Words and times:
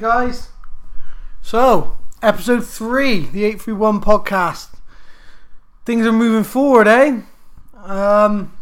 Guys. 0.00 0.48
So, 1.42 1.98
episode 2.22 2.64
three, 2.66 3.26
the 3.26 3.44
831 3.44 4.00
podcast. 4.00 4.70
Things 5.84 6.06
are 6.06 6.12
moving 6.12 6.42
forward, 6.42 6.88
eh? 6.88 7.20
Um, 7.76 8.56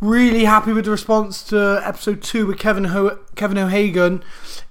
really 0.00 0.46
happy 0.46 0.72
with 0.72 0.86
the 0.86 0.90
response 0.90 1.44
to 1.44 1.80
episode 1.84 2.20
two 2.20 2.48
with 2.48 2.58
Kevin 2.58 2.86
Ho- 2.86 3.20
Kevin 3.36 3.58
O'Hagan. 3.58 4.24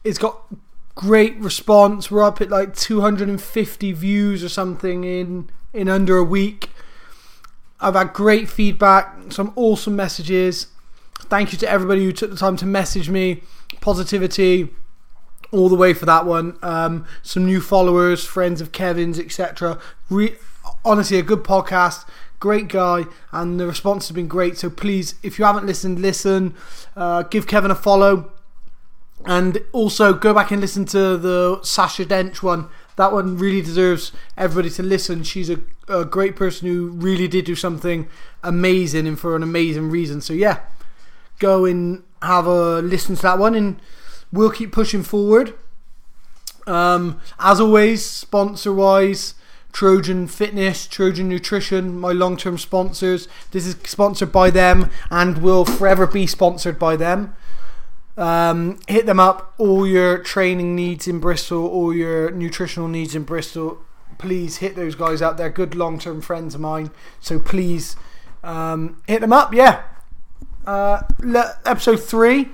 It's 0.04 0.18
got 0.18 0.42
great 0.96 1.38
response. 1.38 2.12
We're 2.12 2.24
up 2.24 2.42
at 2.42 2.50
like 2.50 2.76
250 2.76 3.94
views 3.94 4.44
or 4.44 4.50
something 4.50 5.06
in 5.06 5.50
in 5.72 5.88
under 5.88 6.18
a 6.18 6.26
week. 6.26 6.72
I've 7.80 7.96
had 7.96 8.12
great 8.12 8.50
feedback, 8.50 9.32
some 9.32 9.54
awesome 9.56 9.96
messages. 9.96 10.68
Thank 11.20 11.54
you 11.54 11.58
to 11.60 11.70
everybody 11.70 12.04
who 12.04 12.12
took 12.12 12.32
the 12.32 12.36
time 12.36 12.58
to 12.58 12.66
message 12.66 13.10
me. 13.10 13.44
Positivity 13.80 14.72
all 15.52 15.70
the 15.70 15.76
way 15.76 15.94
for 15.94 16.06
that 16.06 16.26
one. 16.26 16.58
Um, 16.62 17.06
some 17.24 17.46
new 17.46 17.62
followers, 17.62 18.24
friends 18.26 18.62
of 18.62 18.72
Kevin's, 18.72 19.20
etc. 19.20 19.80
Re- 20.10 20.36
honestly, 20.86 21.18
a 21.18 21.24
good 21.24 21.44
podcast. 21.44 22.08
Great 22.40 22.70
guy, 22.70 23.04
and 23.32 23.60
the 23.60 23.68
response 23.68 24.08
has 24.08 24.16
been 24.16 24.28
great. 24.28 24.58
So 24.58 24.70
please, 24.70 25.16
if 25.24 25.38
you 25.38 25.46
haven't 25.46 25.66
listened, 25.66 26.00
listen. 26.00 26.56
Uh, 26.96 27.24
give 27.24 27.48
Kevin 27.48 27.70
a 27.70 27.76
follow, 27.76 28.32
and 29.26 29.60
also 29.74 30.14
go 30.14 30.34
back 30.34 30.52
and 30.52 30.62
listen 30.62 30.86
to 30.86 31.18
the 31.18 31.60
Sacha 31.64 32.06
Dench 32.06 32.42
one. 32.42 32.70
That 32.96 33.12
one 33.12 33.38
really 33.38 33.62
deserves 33.62 34.12
everybody 34.38 34.70
to 34.72 34.84
listen. 34.84 35.24
She's 35.24 35.50
a, 35.50 35.60
a 35.88 36.06
great 36.06 36.36
person 36.36 36.68
who 36.68 36.90
really 36.90 37.28
did 37.28 37.46
do 37.46 37.56
something 37.56 38.08
amazing 38.44 39.08
and 39.08 39.20
for 39.20 39.36
an 39.36 39.44
amazing 39.44 39.90
reason. 39.90 40.22
So 40.22 40.34
yeah, 40.34 40.60
go 41.40 41.66
and 41.66 42.04
have 42.22 42.46
a 42.46 42.82
listen 42.82 43.16
to 43.16 43.22
that 43.22 43.40
one 43.40 43.56
and 43.56 43.82
we'll 44.32 44.52
keep 44.52 44.72
pushing 44.72 45.04
forward. 45.04 45.54
Um, 46.68 47.20
as 47.40 47.60
always, 47.60 48.06
sponsor 48.06 48.74
wise, 48.74 49.34
Trojan 49.72 50.28
Fitness, 50.28 50.88
Trojan 50.88 51.30
Nutrition, 51.30 52.00
my 52.00 52.12
long 52.12 52.38
term 52.38 52.58
sponsors. 52.58 53.28
This 53.52 53.66
is 53.66 53.76
sponsored 53.86 54.32
by 54.32 54.50
them 54.50 54.90
and 55.10 55.40
will 55.40 55.66
forever 55.66 56.08
be 56.08 56.28
sponsored 56.28 56.78
by 56.78 56.96
them. 56.96 57.36
Um, 58.18 58.80
hit 58.88 59.06
them 59.06 59.20
up, 59.20 59.54
all 59.58 59.88
your 59.88 60.18
training 60.18 60.76
needs 60.76 61.08
in 61.08 61.20
Bristol, 61.20 61.66
all 61.66 61.94
your 61.94 62.32
nutritional 62.32 62.90
needs 62.90 63.16
in 63.16 63.24
Bristol. 63.24 63.80
Please 64.18 64.58
hit 64.58 64.76
those 64.76 64.96
guys 64.96 65.22
out. 65.22 65.38
They're 65.38 65.50
good 65.50 65.74
long 65.74 65.98
term 65.98 66.20
friends 66.20 66.54
of 66.54 66.62
mine. 66.62 66.92
So 67.22 67.40
please 67.40 67.96
um, 68.44 69.02
hit 69.08 69.22
them 69.22 69.32
up. 69.32 69.54
Yeah. 69.54 69.84
Uh, 70.68 71.04
le- 71.20 71.58
episode 71.66 72.04
three. 72.04 72.50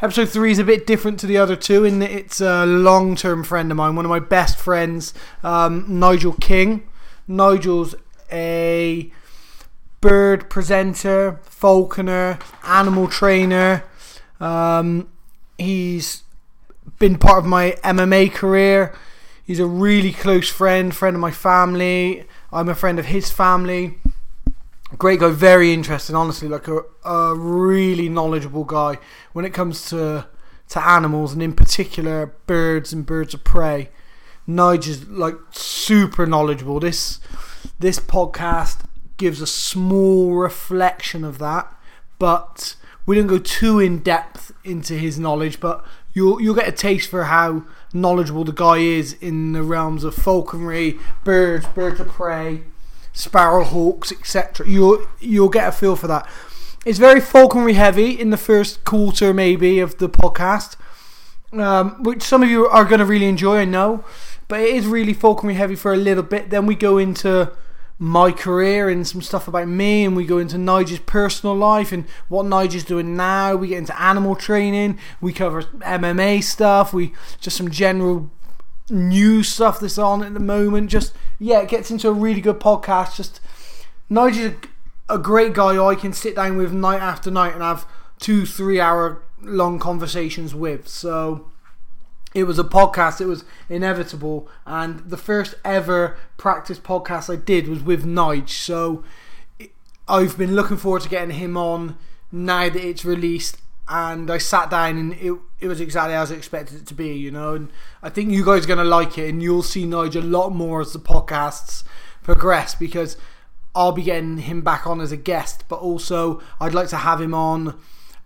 Episode 0.00 0.28
three 0.28 0.52
is 0.52 0.60
a 0.60 0.64
bit 0.64 0.86
different 0.86 1.18
to 1.18 1.26
the 1.26 1.36
other 1.36 1.56
two 1.56 1.84
in 1.84 1.98
that 1.98 2.12
it's 2.12 2.40
a 2.40 2.64
long 2.64 3.16
term 3.16 3.42
friend 3.42 3.68
of 3.72 3.76
mine, 3.76 3.96
one 3.96 4.04
of 4.04 4.08
my 4.08 4.20
best 4.20 4.56
friends, 4.56 5.12
um, 5.42 5.84
Nigel 5.88 6.34
King. 6.34 6.84
Nigel's 7.26 7.96
a 8.30 9.10
bird 10.00 10.48
presenter, 10.48 11.40
falconer, 11.42 12.38
animal 12.62 13.08
trainer. 13.08 13.82
Um, 14.38 15.08
he's 15.58 16.22
been 17.00 17.18
part 17.18 17.38
of 17.38 17.46
my 17.46 17.72
MMA 17.82 18.32
career. 18.32 18.94
He's 19.44 19.58
a 19.58 19.66
really 19.66 20.12
close 20.12 20.48
friend, 20.48 20.94
friend 20.94 21.16
of 21.16 21.20
my 21.20 21.32
family. 21.32 22.24
I'm 22.52 22.68
a 22.68 22.76
friend 22.76 23.00
of 23.00 23.06
his 23.06 23.32
family. 23.32 23.98
Great 24.96 25.20
guy, 25.20 25.28
very 25.30 25.72
interesting. 25.72 26.16
Honestly, 26.16 26.48
like 26.48 26.66
a, 26.66 26.80
a 27.04 27.34
really 27.34 28.08
knowledgeable 28.08 28.64
guy 28.64 28.98
when 29.32 29.44
it 29.44 29.52
comes 29.52 29.88
to 29.90 30.26
to 30.70 30.86
animals 30.86 31.32
and 31.32 31.42
in 31.42 31.54
particular 31.54 32.34
birds 32.46 32.92
and 32.92 33.04
birds 33.04 33.34
of 33.34 33.44
prey. 33.44 33.90
Nigel's 34.46 35.06
like 35.08 35.34
super 35.50 36.26
knowledgeable. 36.26 36.80
This 36.80 37.20
this 37.78 38.00
podcast 38.00 38.84
gives 39.18 39.42
a 39.42 39.46
small 39.46 40.34
reflection 40.34 41.22
of 41.22 41.38
that, 41.38 41.70
but 42.18 42.74
we 43.04 43.14
don't 43.14 43.26
go 43.26 43.38
too 43.38 43.78
in 43.78 43.98
depth 43.98 44.52
into 44.64 44.94
his 44.94 45.18
knowledge. 45.18 45.60
But 45.60 45.84
you'll 46.14 46.40
you'll 46.40 46.54
get 46.54 46.66
a 46.68 46.72
taste 46.72 47.10
for 47.10 47.24
how 47.24 47.64
knowledgeable 47.92 48.44
the 48.44 48.52
guy 48.52 48.78
is 48.78 49.12
in 49.20 49.52
the 49.52 49.62
realms 49.62 50.02
of 50.02 50.14
falconry, 50.14 50.98
birds, 51.24 51.66
birds 51.66 52.00
of 52.00 52.08
prey, 52.08 52.62
sparrowhawks, 53.18 54.12
etc. 54.12 54.66
You'll 54.66 55.04
you'll 55.20 55.48
get 55.48 55.68
a 55.68 55.72
feel 55.72 55.96
for 55.96 56.06
that. 56.06 56.26
It's 56.86 56.98
very 56.98 57.20
falconry 57.20 57.74
heavy 57.74 58.18
in 58.18 58.30
the 58.30 58.36
first 58.36 58.84
quarter, 58.84 59.34
maybe, 59.34 59.80
of 59.80 59.98
the 59.98 60.08
podcast, 60.08 60.76
um, 61.52 62.02
which 62.02 62.22
some 62.22 62.42
of 62.42 62.48
you 62.48 62.66
are 62.68 62.84
going 62.84 63.00
to 63.00 63.04
really 63.04 63.26
enjoy, 63.26 63.58
I 63.58 63.64
know. 63.64 64.04
But 64.46 64.60
it 64.60 64.74
is 64.74 64.86
really 64.86 65.12
falconry 65.12 65.54
heavy 65.54 65.74
for 65.74 65.92
a 65.92 65.96
little 65.96 66.22
bit. 66.22 66.50
Then 66.50 66.64
we 66.64 66.76
go 66.76 66.96
into 66.96 67.52
my 67.98 68.30
career 68.30 68.88
and 68.88 69.06
some 69.06 69.20
stuff 69.20 69.48
about 69.48 69.66
me, 69.66 70.04
and 70.04 70.16
we 70.16 70.24
go 70.24 70.38
into 70.38 70.56
Nigel's 70.56 71.00
personal 71.00 71.56
life 71.56 71.90
and 71.90 72.04
what 72.28 72.46
Nigel's 72.46 72.84
doing 72.84 73.16
now. 73.16 73.56
We 73.56 73.68
get 73.68 73.78
into 73.78 74.00
animal 74.00 74.36
training. 74.36 74.98
We 75.20 75.32
cover 75.32 75.64
MMA 75.64 76.44
stuff. 76.44 76.94
We 76.94 77.12
just 77.40 77.56
some 77.56 77.70
general 77.70 78.30
new 78.90 79.42
stuff 79.42 79.80
that's 79.80 79.98
on 79.98 80.22
at 80.22 80.34
the 80.34 80.40
moment. 80.40 80.90
Just 80.90 81.12
yeah, 81.38 81.60
it 81.60 81.68
gets 81.68 81.90
into 81.90 82.08
a 82.08 82.12
really 82.12 82.40
good 82.40 82.60
podcast. 82.60 83.16
Just 83.16 83.40
Nigel's 84.08 84.54
a, 85.08 85.14
a 85.14 85.18
great 85.18 85.52
guy 85.54 85.82
I 85.82 85.94
can 85.94 86.12
sit 86.12 86.36
down 86.36 86.56
with 86.56 86.72
night 86.72 87.00
after 87.00 87.30
night 87.30 87.54
and 87.54 87.62
have 87.62 87.86
two, 88.18 88.46
three 88.46 88.80
hour 88.80 89.22
long 89.40 89.78
conversations 89.78 90.54
with. 90.54 90.88
So 90.88 91.50
it 92.34 92.44
was 92.44 92.58
a 92.58 92.64
podcast. 92.64 93.20
It 93.20 93.26
was 93.26 93.44
inevitable, 93.68 94.48
and 94.66 95.00
the 95.00 95.16
first 95.16 95.54
ever 95.64 96.16
practice 96.36 96.78
podcast 96.78 97.32
I 97.32 97.36
did 97.36 97.68
was 97.68 97.82
with 97.82 98.04
Nige. 98.04 98.50
So 98.50 99.04
I've 100.06 100.38
been 100.38 100.54
looking 100.54 100.76
forward 100.76 101.02
to 101.02 101.08
getting 101.08 101.36
him 101.36 101.56
on 101.56 101.96
now 102.32 102.68
that 102.68 102.76
it's 102.76 103.04
released. 103.04 103.58
And 103.88 104.30
I 104.30 104.38
sat 104.38 104.70
down, 104.70 104.98
and 104.98 105.12
it 105.14 105.34
it 105.60 105.68
was 105.68 105.80
exactly 105.80 106.14
as 106.14 106.30
I 106.30 106.34
expected 106.34 106.82
it 106.82 106.86
to 106.88 106.94
be, 106.94 107.14
you 107.14 107.30
know. 107.30 107.54
And 107.54 107.70
I 108.02 108.10
think 108.10 108.30
you 108.30 108.44
guys 108.44 108.64
are 108.64 108.68
gonna 108.68 108.84
like 108.84 109.16
it, 109.18 109.28
and 109.28 109.42
you'll 109.42 109.62
see 109.62 109.84
Nige 109.84 110.16
a 110.16 110.20
lot 110.20 110.50
more 110.50 110.80
as 110.80 110.92
the 110.92 110.98
podcasts 110.98 111.84
progress 112.22 112.74
because 112.74 113.16
I'll 113.74 113.92
be 113.92 114.02
getting 114.02 114.38
him 114.38 114.60
back 114.60 114.86
on 114.86 115.00
as 115.00 115.12
a 115.12 115.16
guest, 115.16 115.64
but 115.68 115.76
also 115.76 116.42
I'd 116.60 116.74
like 116.74 116.88
to 116.88 116.98
have 116.98 117.20
him 117.20 117.32
on 117.32 117.78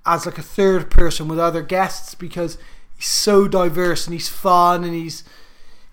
as 0.05 0.27
like 0.27 0.39
a 0.39 0.43
third 0.43 0.91
person 0.91 1.29
with 1.29 1.39
other 1.39 1.63
guests 1.63 2.15
because 2.15 2.59
he's 2.97 3.07
so 3.07 3.47
diverse 3.47 4.07
and 4.07 4.15
he's 4.15 4.29
fun 4.29 4.83
and 4.83 4.95
he's 4.95 5.25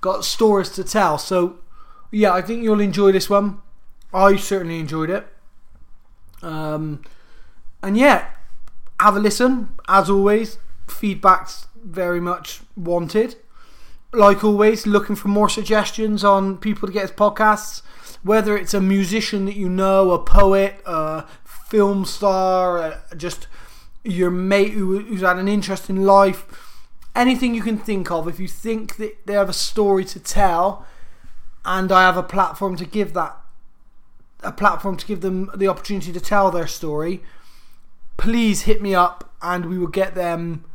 got 0.01 0.25
stories 0.25 0.69
to 0.69 0.83
tell. 0.83 1.17
So 1.17 1.59
yeah, 2.11 2.33
I 2.33 2.41
think 2.41 2.63
you'll 2.63 2.79
enjoy 2.79 3.11
this 3.11 3.29
one. 3.29 3.61
I 4.13 4.37
certainly 4.37 4.79
enjoyed 4.79 5.09
it. 5.09 5.27
Um, 6.41 7.01
and 7.83 7.97
yeah, 7.97 8.29
have 8.99 9.15
a 9.15 9.19
listen. 9.19 9.69
As 9.87 10.09
always, 10.09 10.57
feedback's 10.87 11.67
very 11.83 12.19
much 12.19 12.61
wanted. 12.75 13.35
Like 14.11 14.43
always, 14.43 14.87
looking 14.87 15.15
for 15.15 15.27
more 15.27 15.49
suggestions 15.49 16.23
on 16.23 16.57
people 16.57 16.87
to 16.87 16.93
get 16.93 17.03
his 17.03 17.11
podcasts. 17.11 17.81
Whether 18.23 18.57
it's 18.57 18.73
a 18.73 18.81
musician 18.81 19.45
that 19.45 19.55
you 19.55 19.69
know, 19.69 20.11
a 20.11 20.19
poet, 20.19 20.81
a 20.85 21.25
film 21.45 22.05
star, 22.05 23.03
just 23.15 23.47
your 24.03 24.31
mate 24.31 24.71
who, 24.71 24.99
who's 24.99 25.21
had 25.21 25.37
an 25.37 25.47
interesting 25.47 26.01
life, 26.03 26.45
anything 27.15 27.53
you 27.53 27.61
can 27.61 27.77
think 27.77 28.11
of. 28.11 28.27
If 28.27 28.39
you 28.39 28.47
think 28.47 28.97
that 28.97 29.25
they 29.25 29.33
have 29.33 29.49
a 29.49 29.53
story 29.53 30.03
to 30.05 30.19
tell, 30.19 30.85
and 31.63 31.91
I 31.91 32.01
have 32.01 32.17
a 32.17 32.23
platform 32.23 32.75
to 32.77 32.85
give 32.85 33.13
that, 33.13 33.37
a 34.41 34.51
platform 34.51 34.97
to 34.97 35.05
give 35.05 35.21
them 35.21 35.51
the 35.55 35.67
opportunity 35.67 36.11
to 36.11 36.19
tell 36.19 36.49
their 36.49 36.67
story, 36.67 37.21
please 38.19 38.63
hit 38.63 38.81
me 38.81 38.93
up 38.93 39.33
and 39.41 39.65
we 39.65 39.77
will 39.79 39.87
get 39.87 40.13
them. 40.13 40.65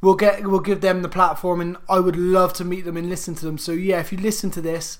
We'll 0.00 0.14
get 0.14 0.46
we'll 0.46 0.60
give 0.60 0.80
them 0.80 1.02
the 1.02 1.08
platform, 1.08 1.60
and 1.60 1.76
I 1.88 2.00
would 2.00 2.16
love 2.16 2.52
to 2.54 2.64
meet 2.64 2.84
them 2.84 2.96
and 2.96 3.08
listen 3.08 3.34
to 3.36 3.46
them. 3.46 3.56
So 3.56 3.72
yeah, 3.72 4.00
if 4.00 4.12
you 4.12 4.18
listen 4.18 4.50
to 4.52 4.60
this, 4.60 4.98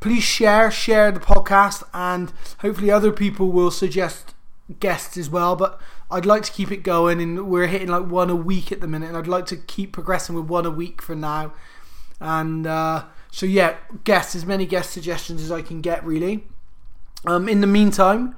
please 0.00 0.22
share 0.22 0.70
share 0.70 1.10
the 1.10 1.20
podcast, 1.20 1.82
and 1.92 2.32
hopefully 2.58 2.90
other 2.90 3.12
people 3.12 3.50
will 3.50 3.70
suggest 3.70 4.34
guests 4.78 5.16
as 5.16 5.28
well. 5.30 5.56
But 5.56 5.80
I'd 6.10 6.26
like 6.26 6.42
to 6.44 6.52
keep 6.52 6.70
it 6.70 6.82
going, 6.82 7.20
and 7.20 7.48
we're 7.48 7.66
hitting 7.66 7.88
like 7.88 8.06
one 8.06 8.30
a 8.30 8.36
week 8.36 8.70
at 8.70 8.80
the 8.80 8.86
minute, 8.86 9.08
and 9.08 9.16
I'd 9.16 9.26
like 9.26 9.46
to 9.46 9.56
keep 9.56 9.92
progressing 9.92 10.34
with 10.34 10.44
one 10.44 10.66
a 10.66 10.70
week 10.70 11.00
for 11.00 11.16
now. 11.16 11.54
And 12.20 12.66
uh, 12.66 13.06
so 13.30 13.46
yeah, 13.46 13.76
guests 14.04 14.36
as 14.36 14.44
many 14.44 14.66
guest 14.66 14.90
suggestions 14.90 15.42
as 15.42 15.50
I 15.50 15.62
can 15.62 15.80
get, 15.80 16.04
really. 16.04 16.44
Um, 17.24 17.48
in 17.48 17.62
the 17.62 17.66
meantime, 17.66 18.36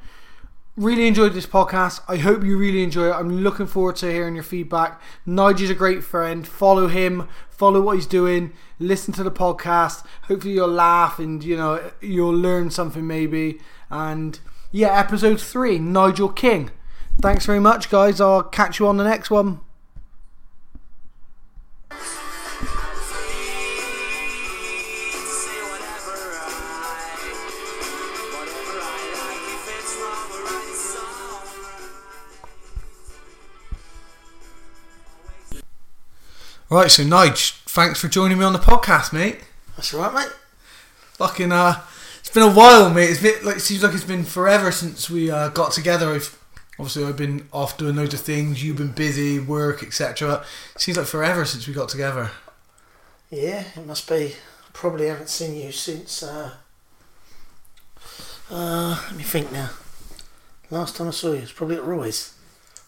really 0.76 1.06
enjoyed 1.06 1.34
this 1.34 1.46
podcast. 1.46 2.00
I 2.08 2.16
hope 2.16 2.42
you 2.44 2.58
really 2.58 2.82
enjoy 2.82 3.08
it. 3.08 3.14
I'm 3.14 3.42
looking 3.42 3.66
forward 3.66 3.96
to 3.96 4.10
hearing 4.10 4.34
your 4.34 4.44
feedback. 4.44 5.00
Nigel's 5.24 5.70
a 5.70 5.74
great 5.74 6.02
friend. 6.02 6.46
Follow 6.46 6.88
him, 6.88 7.28
follow 7.48 7.80
what 7.80 7.96
he's 7.96 8.06
doing, 8.06 8.52
listen 8.78 9.14
to 9.14 9.22
the 9.22 9.30
podcast. 9.30 10.04
Hopefully 10.22 10.54
you'll 10.54 10.68
laugh 10.68 11.18
and 11.18 11.42
you 11.44 11.56
know 11.56 11.92
you'll 12.00 12.36
learn 12.36 12.70
something 12.70 13.06
maybe. 13.06 13.60
And 13.90 14.38
yeah, 14.72 14.98
episode 14.98 15.40
three, 15.40 15.78
Nigel 15.78 16.28
King. 16.28 16.70
Thanks 17.22 17.46
very 17.46 17.60
much, 17.60 17.90
guys. 17.90 18.20
I'll 18.20 18.42
catch 18.42 18.80
you 18.80 18.88
on 18.88 18.96
the 18.96 19.04
next 19.04 19.30
one. 19.30 19.60
Right, 36.74 36.90
so 36.90 37.04
Nige, 37.04 37.52
thanks 37.66 38.00
for 38.00 38.08
joining 38.08 38.36
me 38.36 38.44
on 38.44 38.52
the 38.52 38.58
podcast, 38.58 39.12
mate. 39.12 39.38
That's 39.76 39.94
all 39.94 40.00
right, 40.00 40.12
mate. 40.12 40.32
Fucking 41.12 41.52
uh, 41.52 41.80
it's 42.18 42.30
been 42.30 42.42
a 42.42 42.52
while, 42.52 42.90
mate. 42.90 43.10
It's 43.10 43.22
been 43.22 43.44
like 43.44 43.58
it 43.58 43.60
seems 43.60 43.84
like 43.84 43.94
it's 43.94 44.02
been 44.02 44.24
forever 44.24 44.72
since 44.72 45.08
we 45.08 45.30
uh, 45.30 45.50
got 45.50 45.70
together. 45.70 46.10
I've, 46.10 46.36
obviously, 46.76 47.04
I've 47.04 47.16
been 47.16 47.48
off 47.52 47.78
doing 47.78 47.94
loads 47.94 48.12
of 48.12 48.22
things. 48.22 48.64
You've 48.64 48.78
been 48.78 48.90
busy, 48.90 49.38
work, 49.38 49.84
etc. 49.84 50.44
It 50.74 50.80
seems 50.80 50.98
like 50.98 51.06
forever 51.06 51.44
since 51.44 51.68
we 51.68 51.74
got 51.74 51.90
together. 51.90 52.32
Yeah, 53.30 53.62
it 53.76 53.86
must 53.86 54.08
be. 54.08 54.34
Probably 54.72 55.06
haven't 55.06 55.28
seen 55.28 55.54
you 55.54 55.70
since. 55.70 56.24
Uh, 56.24 56.54
uh, 58.50 59.00
let 59.06 59.16
me 59.16 59.22
think 59.22 59.52
now. 59.52 59.70
Last 60.70 60.96
time 60.96 61.06
I 61.06 61.12
saw 61.12 61.34
you 61.34 61.42
was 61.42 61.52
probably 61.52 61.76
at 61.76 61.84
Roy's, 61.84 62.34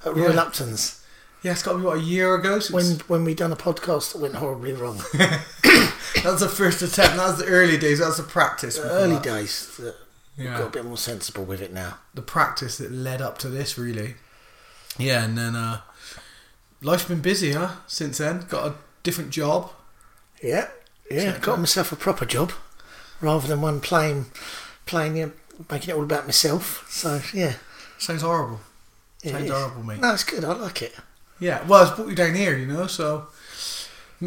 at 0.04 0.12
Roy 0.12 0.30
Yeah. 0.30 0.34
Lupton's, 0.34 1.05
Yeah, 1.42 1.52
it's 1.52 1.62
got 1.62 1.72
to 1.72 1.78
be 1.78 1.84
what 1.84 1.98
a 1.98 2.02
year 2.02 2.34
ago. 2.34 2.58
Since 2.58 2.72
when 2.72 2.98
when 3.20 3.24
we 3.24 3.34
done 3.34 3.52
a 3.52 3.56
podcast 3.56 4.12
that 4.12 4.20
went 4.20 4.34
horribly 4.36 4.72
wrong. 4.72 4.96
that 5.12 6.22
was 6.24 6.40
the 6.40 6.48
first 6.48 6.82
attempt. 6.82 7.16
That 7.16 7.26
was 7.26 7.38
the 7.38 7.44
early 7.46 7.76
days. 7.78 7.98
That 8.00 8.06
was 8.06 8.16
the 8.16 8.22
practice. 8.24 8.76
The 8.78 8.90
early 8.90 9.14
got. 9.16 9.22
days, 9.24 9.76
that 9.76 9.94
Yeah. 10.36 10.58
got 10.58 10.66
a 10.68 10.70
bit 10.70 10.84
more 10.84 10.96
sensible 10.96 11.44
with 11.44 11.60
it 11.60 11.72
now. 11.72 11.98
the 12.14 12.22
practice 12.22 12.78
that 12.78 12.90
led 12.90 13.20
up 13.22 13.38
to 13.38 13.48
this, 13.48 13.78
really. 13.78 14.14
Yeah, 14.98 15.24
and 15.24 15.36
then 15.36 15.54
uh, 15.54 15.82
life's 16.82 17.04
been 17.04 17.20
busy, 17.20 17.52
huh? 17.52 17.76
Since 17.86 18.18
then, 18.18 18.46
got 18.48 18.66
a 18.66 18.74
different 19.02 19.30
job. 19.30 19.70
Yeah, 20.42 20.68
yeah. 21.10 21.38
Got 21.38 21.58
myself 21.60 21.92
a 21.92 21.96
proper 21.96 22.24
job, 22.26 22.52
rather 23.20 23.46
than 23.46 23.60
one 23.60 23.80
playing, 23.80 24.26
playing, 24.86 25.16
you 25.18 25.26
know, 25.26 25.32
making 25.70 25.90
it 25.90 25.96
all 25.96 26.02
about 26.02 26.24
myself. 26.24 26.86
So 26.90 27.20
yeah, 27.34 27.54
Sounds 27.98 28.22
horrible. 28.22 28.60
it 29.22 29.30
Sounds 29.30 29.44
is. 29.44 29.50
horrible, 29.50 29.82
mate. 29.82 30.00
No, 30.00 30.12
it's 30.14 30.24
good. 30.24 30.44
I 30.44 30.52
like 30.54 30.82
it. 30.82 30.94
Yeah, 31.38 31.66
well, 31.66 31.82
it's 31.82 31.92
brought 31.92 32.08
you 32.08 32.14
down 32.14 32.34
here, 32.34 32.56
you 32.56 32.66
know, 32.66 32.86
so 32.86 33.28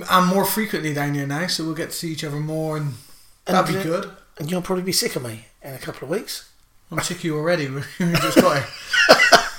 I'm 0.10 0.28
more 0.28 0.46
frequently 0.46 0.94
down 0.94 1.16
here 1.16 1.26
now, 1.26 1.48
so 1.48 1.64
we'll 1.64 1.74
get 1.74 1.90
to 1.90 1.96
see 1.96 2.12
each 2.12 2.24
other 2.24 2.40
more, 2.40 2.78
and 2.78 2.94
And 3.48 3.56
that'd 3.56 3.74
be 3.74 3.80
uh, 3.80 3.84
good. 3.84 4.12
And 4.38 4.50
you'll 4.50 4.62
probably 4.62 4.84
be 4.84 4.92
sick 4.92 5.16
of 5.16 5.24
me 5.24 5.46
in 5.62 5.74
a 5.74 5.80
couple 5.80 6.06
of 6.06 6.10
weeks. 6.10 6.50
I'm 6.92 7.00
sick 7.02 7.18
of 7.18 7.24
you 7.24 7.38
already. 7.38 7.68
We 8.00 8.12
just 8.14 8.38
got 8.38 8.64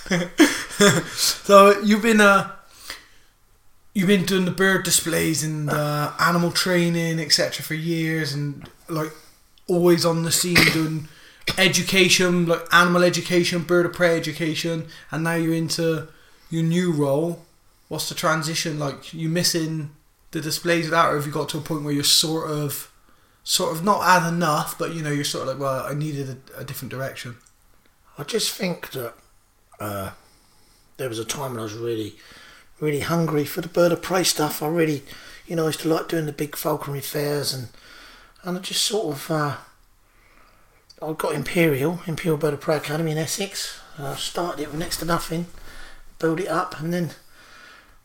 here. 0.09 0.31
so 1.13 1.81
you've 1.81 2.03
been 2.03 2.21
uh, 2.21 2.51
you've 3.95 4.09
been 4.09 4.25
doing 4.25 4.45
the 4.45 4.51
bird 4.51 4.85
displays 4.85 5.45
and 5.45 5.71
uh, 5.71 6.13
animal 6.19 6.51
training, 6.51 7.21
etc. 7.21 7.65
for 7.65 7.75
years, 7.75 8.33
and 8.33 8.69
like 8.89 9.13
always 9.69 10.05
on 10.05 10.23
the 10.25 10.33
scene 10.33 10.57
doing 10.73 11.09
education, 11.59 12.47
like 12.47 12.63
animal 12.73 13.05
education, 13.05 13.63
bird 13.63 13.87
of 13.87 13.93
prey 13.93 14.17
education, 14.17 14.87
and 15.11 15.25
now 15.25 15.35
you're 15.35 15.55
into 15.55 16.09
your 16.51 16.63
new 16.63 16.93
role. 16.93 17.43
What's 17.89 18.09
the 18.09 18.15
transition 18.15 18.79
like? 18.79 19.15
You 19.15 19.29
missing 19.29 19.91
the 20.31 20.41
displays 20.41 20.87
of 20.87 20.91
that, 20.93 21.07
or 21.07 21.17
have 21.17 21.27
you 21.27 21.33
got 21.33 21.49
to 21.51 21.59
a 21.59 21.63
point 21.63 21.83
where 21.83 21.93
you're 21.93 22.05
sort 22.05 22.51
of, 22.51 22.93
sort 23.43 23.77
of 23.77 23.83
not 23.85 24.03
had 24.03 24.29
enough, 24.29 24.79
but 24.79 24.95
you 24.95 25.03
know 25.03 25.11
you're 25.11 25.25
sort 25.25 25.43
of 25.43 25.49
like, 25.49 25.59
well, 25.59 25.87
I 25.87 25.95
needed 25.95 26.43
a, 26.57 26.61
a 26.61 26.65
different 26.65 26.91
direction. 26.91 27.37
I 28.19 28.23
just 28.25 28.55
think 28.55 28.91
that 28.93 29.15
uh, 29.81 30.11
there 30.99 31.09
was 31.09 31.19
a 31.19 31.25
time 31.25 31.53
when 31.53 31.61
I 31.61 31.65
was 31.65 31.75
really, 31.75 32.15
really 32.79 33.01
hungry 33.01 33.45
for 33.45 33.61
the 33.61 33.69
bird 33.69 33.93
of 33.93 34.03
prey 34.03 34.25
stuff. 34.25 34.63
I 34.63 34.69
really, 34.69 35.03
you 35.47 35.57
know, 35.57 35.65
I 35.65 35.69
used 35.69 35.81
to 35.81 35.89
like 35.89 36.09
doing 36.09 36.27
the 36.27 36.33
big 36.33 36.57
falconry 36.57 37.01
fairs 37.01 37.53
and 37.55 37.69
and 38.43 38.57
I 38.57 38.61
just 38.61 38.83
sort 38.85 39.15
of 39.15 39.31
uh, 39.31 39.57
I 41.03 41.13
got 41.13 41.35
Imperial 41.35 42.01
Imperial 42.07 42.37
Bird 42.37 42.55
of 42.55 42.61
Prey 42.61 42.77
Academy 42.77 43.13
in 43.13 43.19
Essex. 43.19 43.81
And 43.97 44.07
I 44.07 44.17
started 44.17 44.63
it 44.63 44.71
with 44.71 44.79
next 44.79 44.99
to 44.99 45.05
nothing, 45.05 45.47
built 46.21 46.39
it 46.41 46.49
up, 46.49 46.79
and 46.79 46.93
then 46.95 47.11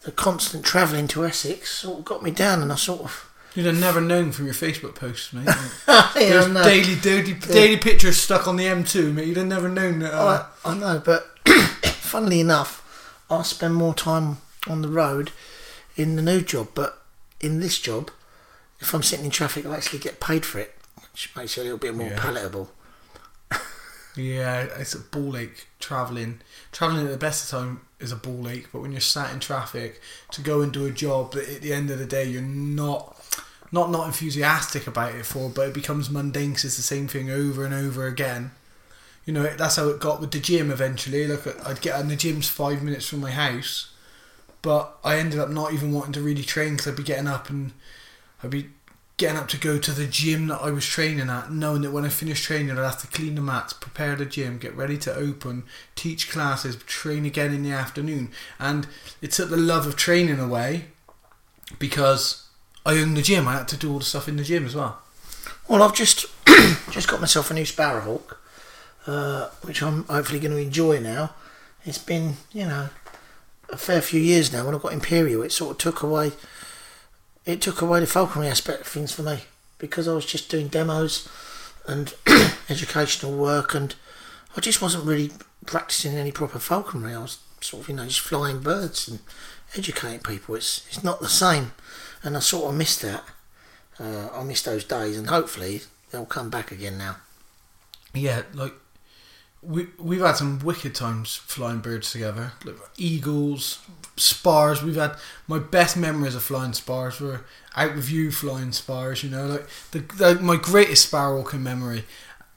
the 0.01 0.11
constant 0.11 0.65
travelling 0.65 1.07
to 1.09 1.25
Essex 1.25 1.71
sort 1.77 1.99
of 1.99 2.05
got 2.05 2.23
me 2.23 2.31
down, 2.31 2.61
and 2.63 2.71
I 2.71 2.75
sort 2.75 3.01
of 3.01 3.31
You'd 3.53 3.67
have 3.67 3.79
never 3.79 4.01
known 4.01 4.33
from 4.33 4.45
your 4.45 4.53
Facebook 4.53 4.95
posts, 4.95 5.31
mate. 5.31 5.45
yeah, 5.87 6.11
There's 6.13 6.49
know. 6.49 6.61
daily, 6.63 6.95
daily, 6.99 7.33
daily 7.33 7.77
pictures 7.77 8.17
stuck 8.17 8.49
on 8.49 8.57
the 8.57 8.65
M2, 8.65 9.13
mate. 9.13 9.27
You'd 9.27 9.37
have 9.37 9.45
never 9.47 9.69
known 9.69 9.99
that. 9.99 10.13
Uh, 10.13 10.45
I, 10.65 10.71
I 10.71 10.77
know, 10.77 11.01
but 11.03 11.39
funnily 11.85 12.41
enough, 12.41 12.81
I 13.29 13.43
spend 13.43 13.75
more 13.75 13.93
time 13.93 14.39
on 14.67 14.81
the 14.81 14.89
road 14.89 15.31
in 15.95 16.17
the 16.17 16.21
new 16.21 16.41
job. 16.41 16.69
But 16.75 17.01
in 17.39 17.61
this 17.61 17.79
job, 17.79 18.11
if 18.81 18.93
I'm 18.93 19.03
sitting 19.03 19.23
in 19.23 19.31
traffic, 19.31 19.65
I 19.65 19.77
actually 19.77 19.99
get 19.99 20.19
paid 20.19 20.45
for 20.45 20.59
it, 20.59 20.75
which 21.13 21.33
makes 21.33 21.57
it 21.57 21.61
a 21.61 21.63
little 21.63 21.77
bit 21.77 21.95
more 21.95 22.09
Yeah. 22.09 22.19
palatable. 22.19 22.71
yeah, 24.17 24.67
it's 24.77 24.93
a 24.93 24.99
ball 24.99 25.37
ache 25.37 25.67
traveling. 25.79 26.41
Traveling 26.73 27.05
at 27.05 27.11
the 27.11 27.17
best 27.17 27.45
of 27.45 27.57
time 27.57 27.81
is 27.99 28.11
a 28.11 28.15
ball 28.15 28.47
ache, 28.49 28.67
but 28.71 28.81
when 28.81 28.91
you're 28.91 29.01
sat 29.01 29.33
in 29.33 29.39
traffic 29.39 30.01
to 30.31 30.41
go 30.41 30.61
and 30.61 30.71
do 30.73 30.85
a 30.85 30.91
job 30.91 31.33
that 31.33 31.47
at 31.49 31.61
the 31.61 31.73
end 31.73 31.89
of 31.91 31.99
the 31.99 32.05
day 32.05 32.25
you're 32.25 32.41
not. 32.41 33.13
Not 33.71 33.89
not 33.89 34.05
enthusiastic 34.05 34.85
about 34.85 35.15
it 35.15 35.25
for, 35.25 35.49
but 35.49 35.67
it 35.69 35.73
becomes 35.73 36.09
mundane 36.09 36.53
'cause 36.53 36.65
it's 36.65 36.77
the 36.77 36.83
same 36.83 37.07
thing 37.07 37.31
over 37.31 37.65
and 37.65 37.73
over 37.73 38.05
again. 38.05 38.51
You 39.25 39.33
know 39.33 39.53
that's 39.57 39.75
how 39.77 39.89
it 39.89 39.99
got 39.99 40.21
with 40.21 40.31
the 40.31 40.39
gym. 40.39 40.71
Eventually, 40.71 41.27
like 41.27 41.65
I'd 41.65 41.81
get 41.81 41.99
and 41.99 42.09
the 42.09 42.15
gym's 42.15 42.47
five 42.47 42.83
minutes 42.83 43.07
from 43.07 43.21
my 43.21 43.31
house, 43.31 43.87
but 44.61 44.97
I 45.03 45.17
ended 45.17 45.39
up 45.39 45.49
not 45.49 45.73
even 45.73 45.91
wanting 45.91 46.13
to 46.13 46.21
really 46.21 46.43
train 46.43 46.73
because 46.73 46.87
I'd 46.87 46.95
be 46.95 47.03
getting 47.03 47.27
up 47.27 47.49
and 47.49 47.73
I'd 48.43 48.51
be 48.51 48.69
getting 49.17 49.37
up 49.37 49.47
to 49.47 49.57
go 49.57 49.77
to 49.77 49.91
the 49.91 50.05
gym 50.05 50.47
that 50.47 50.61
I 50.61 50.71
was 50.71 50.85
training 50.85 51.29
at, 51.29 51.51
knowing 51.51 51.83
that 51.83 51.91
when 51.91 52.05
I 52.05 52.09
finished 52.09 52.43
training, 52.43 52.71
I'd 52.71 52.77
have 52.77 53.01
to 53.01 53.07
clean 53.07 53.35
the 53.35 53.41
mats, 53.41 53.71
prepare 53.73 54.15
the 54.15 54.25
gym, 54.25 54.57
get 54.57 54.75
ready 54.75 54.97
to 54.99 55.15
open, 55.15 55.63
teach 55.95 56.29
classes, 56.29 56.75
train 56.85 57.25
again 57.25 57.53
in 57.53 57.63
the 57.63 57.71
afternoon, 57.71 58.31
and 58.59 58.87
it 59.21 59.31
took 59.31 59.49
the 59.49 59.57
love 59.57 59.87
of 59.87 59.95
training 59.95 60.39
away 60.39 60.85
because 61.79 62.47
I 62.85 62.97
owned 62.97 63.15
the 63.15 63.21
gym. 63.21 63.47
I 63.47 63.53
had 63.53 63.67
to 63.69 63.77
do 63.77 63.91
all 63.91 63.99
the 63.99 64.05
stuff 64.05 64.27
in 64.27 64.35
the 64.35 64.43
gym 64.43 64.65
as 64.65 64.75
well. 64.75 65.01
Well, 65.67 65.81
I've 65.81 65.95
just 65.95 66.25
just 66.91 67.07
got 67.07 67.21
myself 67.21 67.49
a 67.49 67.53
new 67.53 67.63
Sparrowhawk, 67.63 68.37
uh, 69.07 69.49
which 69.63 69.81
I'm 69.81 70.03
hopefully 70.03 70.39
going 70.39 70.51
to 70.51 70.61
enjoy 70.61 70.99
now. 70.99 71.33
It's 71.85 71.97
been, 71.97 72.35
you 72.51 72.65
know, 72.65 72.89
a 73.69 73.77
fair 73.77 74.01
few 74.01 74.19
years 74.19 74.51
now. 74.51 74.65
When 74.65 74.75
I 74.75 74.77
got 74.77 74.93
Imperial, 74.93 75.41
it 75.41 75.51
sort 75.51 75.71
of 75.71 75.77
took 75.77 76.03
away, 76.03 76.33
it 77.45 77.61
took 77.61 77.81
away 77.81 77.99
the 77.99 78.07
falconry 78.07 78.47
aspect 78.47 78.81
of 78.81 78.87
things 78.87 79.11
for 79.11 79.23
me 79.23 79.41
because 79.77 80.07
I 80.07 80.13
was 80.13 80.25
just 80.25 80.49
doing 80.49 80.67
demos 80.67 81.27
and 81.87 82.13
educational 82.69 83.37
work, 83.37 83.75
and 83.75 83.95
I 84.57 84.61
just 84.61 84.81
wasn't 84.81 85.05
really 85.05 85.31
practicing 85.65 86.15
any 86.15 86.31
proper 86.31 86.59
falconry. 86.59 87.13
I 87.13 87.19
was 87.19 87.39
sort 87.61 87.83
of, 87.83 87.89
you 87.89 87.95
know, 87.95 88.05
just 88.05 88.21
flying 88.21 88.59
birds 88.61 89.07
and 89.07 89.19
educating 89.75 90.19
people. 90.19 90.55
It's 90.55 90.85
it's 90.87 91.03
not 91.03 91.19
the 91.19 91.29
same, 91.29 91.73
and 92.23 92.35
I 92.35 92.39
sort 92.39 92.69
of 92.69 92.75
missed 92.75 93.01
that. 93.01 93.23
Uh, 93.99 94.29
I 94.33 94.43
missed 94.43 94.65
those 94.65 94.83
days, 94.83 95.17
and 95.17 95.27
hopefully 95.27 95.81
they'll 96.11 96.25
come 96.25 96.49
back 96.49 96.71
again 96.71 96.97
now. 96.97 97.17
Yeah, 98.13 98.43
like 98.53 98.73
we 99.65 99.87
we've 99.97 100.21
had 100.21 100.37
some 100.37 100.59
wicked 100.59 100.95
times 100.95 101.35
flying 101.35 101.79
birds 101.79 102.11
together. 102.11 102.53
Like 102.63 102.75
eagles, 102.97 103.79
spars. 104.17 104.83
We've 104.83 104.95
had 104.95 105.15
my 105.47 105.59
best 105.59 105.97
memories 105.97 106.35
of 106.35 106.43
flying 106.43 106.73
spars 106.73 107.19
were 107.19 107.41
out 107.75 107.95
with 107.95 108.09
you 108.09 108.31
flying 108.31 108.71
spars. 108.71 109.23
You 109.23 109.29
know, 109.29 109.45
like 109.47 109.67
the, 109.91 109.99
the 109.99 110.35
my 110.41 110.55
greatest 110.55 111.11
sparrowhawking 111.11 111.61
memory 111.61 112.05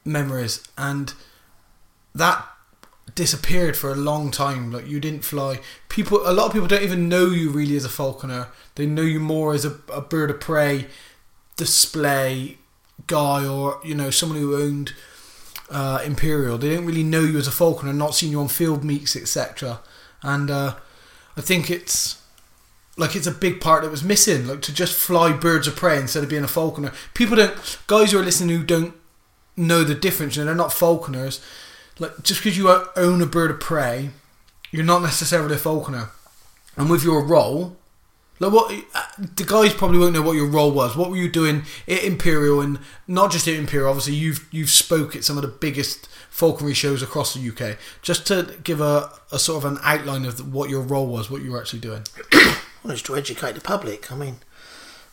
memories, 0.04 0.62
and 0.76 1.12
that 2.14 2.46
disappeared 3.14 3.76
for 3.76 3.90
a 3.90 3.96
long 3.96 4.30
time. 4.30 4.70
Like 4.70 4.86
you 4.86 5.00
didn't 5.00 5.24
fly. 5.24 5.60
People, 5.88 6.20
a 6.28 6.32
lot 6.32 6.46
of 6.46 6.52
people 6.52 6.68
don't 6.68 6.82
even 6.82 7.08
know 7.08 7.26
you 7.26 7.50
really 7.50 7.76
as 7.76 7.84
a 7.84 7.88
falconer. 7.88 8.48
They 8.74 8.86
know 8.86 9.02
you 9.02 9.20
more 9.20 9.54
as 9.54 9.64
a, 9.64 9.76
a 9.92 10.00
bird 10.00 10.30
of 10.30 10.40
prey 10.40 10.86
display 11.56 12.58
guy, 13.06 13.46
or 13.46 13.80
you 13.84 13.94
know, 13.94 14.10
someone 14.10 14.38
who 14.38 14.56
owned 14.56 14.92
uh, 15.70 16.00
Imperial. 16.04 16.58
They 16.58 16.68
didn't 16.68 16.86
really 16.86 17.02
know 17.02 17.20
you 17.20 17.38
as 17.38 17.46
a 17.46 17.52
falconer, 17.52 17.92
not 17.92 18.14
seen 18.14 18.30
you 18.30 18.40
on 18.40 18.48
field 18.48 18.84
meets, 18.84 19.16
etc. 19.16 19.80
And 20.22 20.50
uh, 20.50 20.74
I 21.36 21.40
think 21.40 21.70
it's 21.70 22.20
like 22.96 23.14
it's 23.14 23.26
a 23.26 23.32
big 23.32 23.60
part 23.60 23.82
that 23.82 23.90
was 23.90 24.02
missing, 24.02 24.46
like 24.46 24.62
to 24.62 24.74
just 24.74 24.94
fly 24.94 25.32
birds 25.32 25.66
of 25.66 25.76
prey 25.76 25.98
instead 25.98 26.24
of 26.24 26.28
being 26.28 26.44
a 26.44 26.48
falconer. 26.48 26.92
People 27.14 27.36
don't, 27.36 27.78
guys 27.86 28.12
who 28.12 28.18
are 28.18 28.24
listening 28.24 28.56
who 28.56 28.64
don't 28.64 28.94
know 29.56 29.84
the 29.84 29.94
difference, 29.94 30.36
and 30.36 30.48
they're 30.48 30.54
not 30.54 30.72
falconers. 30.72 31.40
Like 31.98 32.22
just 32.22 32.42
because 32.42 32.58
you 32.58 32.68
own 32.96 33.22
a 33.22 33.26
bird 33.26 33.50
of 33.50 33.60
prey, 33.60 34.10
you're 34.70 34.84
not 34.84 35.02
necessarily 35.02 35.54
a 35.54 35.58
falconer. 35.58 36.10
And 36.76 36.90
with 36.90 37.02
your 37.02 37.24
role, 37.24 37.76
like 38.40 38.52
what 38.52 38.72
uh, 38.94 39.02
the 39.36 39.44
guys 39.44 39.74
probably 39.74 39.98
won't 39.98 40.14
know 40.14 40.22
what 40.22 40.36
your 40.36 40.46
role 40.46 40.70
was. 40.70 40.96
What 40.96 41.10
were 41.10 41.16
you 41.16 41.28
doing 41.30 41.62
at 41.86 42.04
Imperial 42.04 42.60
and 42.60 42.78
not 43.06 43.32
just 43.32 43.48
at 43.48 43.54
Imperial? 43.54 43.88
Obviously, 43.88 44.14
you've 44.14 44.46
you've 44.50 44.70
spoke 44.70 45.16
at 45.16 45.24
some 45.24 45.36
of 45.36 45.42
the 45.42 45.48
biggest 45.48 46.08
falconry 46.30 46.74
shows 46.74 47.02
across 47.02 47.34
the 47.34 47.48
UK. 47.48 47.76
Just 48.02 48.26
to 48.28 48.54
give 48.62 48.80
a, 48.80 49.10
a 49.32 49.38
sort 49.38 49.64
of 49.64 49.72
an 49.72 49.78
outline 49.82 50.24
of 50.24 50.52
what 50.52 50.70
your 50.70 50.82
role 50.82 51.06
was, 51.06 51.30
what 51.30 51.42
you 51.42 51.52
were 51.52 51.60
actually 51.60 51.80
doing. 51.80 52.04
Well, 52.84 52.92
it's 52.92 53.02
to 53.02 53.16
educate 53.16 53.56
the 53.56 53.60
public. 53.60 54.12
I 54.12 54.14
mean, 54.14 54.36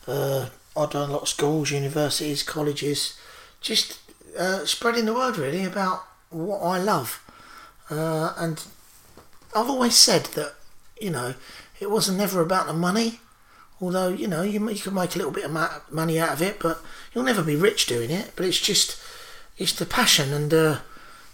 uh, 0.07 0.49
I've 0.77 0.91
done 0.91 1.09
a 1.09 1.13
lot 1.13 1.23
of 1.23 1.27
schools, 1.27 1.71
universities, 1.71 2.43
colleges, 2.43 3.17
just 3.59 3.99
uh, 4.37 4.65
spreading 4.65 5.05
the 5.05 5.15
word 5.15 5.37
really 5.37 5.63
about 5.63 6.03
what 6.29 6.59
I 6.59 6.77
love. 6.77 7.23
Uh, 7.89 8.33
and 8.37 8.63
I've 9.55 9.69
always 9.69 9.95
said 9.95 10.25
that, 10.35 10.53
you 11.01 11.09
know, 11.09 11.33
it 11.79 11.91
wasn't 11.91 12.17
never 12.17 12.41
about 12.41 12.67
the 12.67 12.73
money 12.73 13.19
Although 13.81 14.09
you 14.09 14.27
know 14.27 14.41
you 14.41 14.69
you 14.69 14.79
can 14.79 14.93
make 14.93 15.15
a 15.15 15.17
little 15.17 15.33
bit 15.33 15.45
of 15.45 15.91
money 15.91 16.19
out 16.19 16.33
of 16.33 16.41
it, 16.41 16.59
but 16.59 16.81
you'll 17.13 17.25
never 17.25 17.43
be 17.43 17.55
rich 17.55 17.85
doing 17.85 18.09
it. 18.09 18.31
But 18.35 18.45
it's 18.45 18.59
just 18.59 18.97
it's 19.57 19.73
the 19.73 19.85
passion, 19.85 20.33
and 20.33 20.53
uh, 20.53 20.79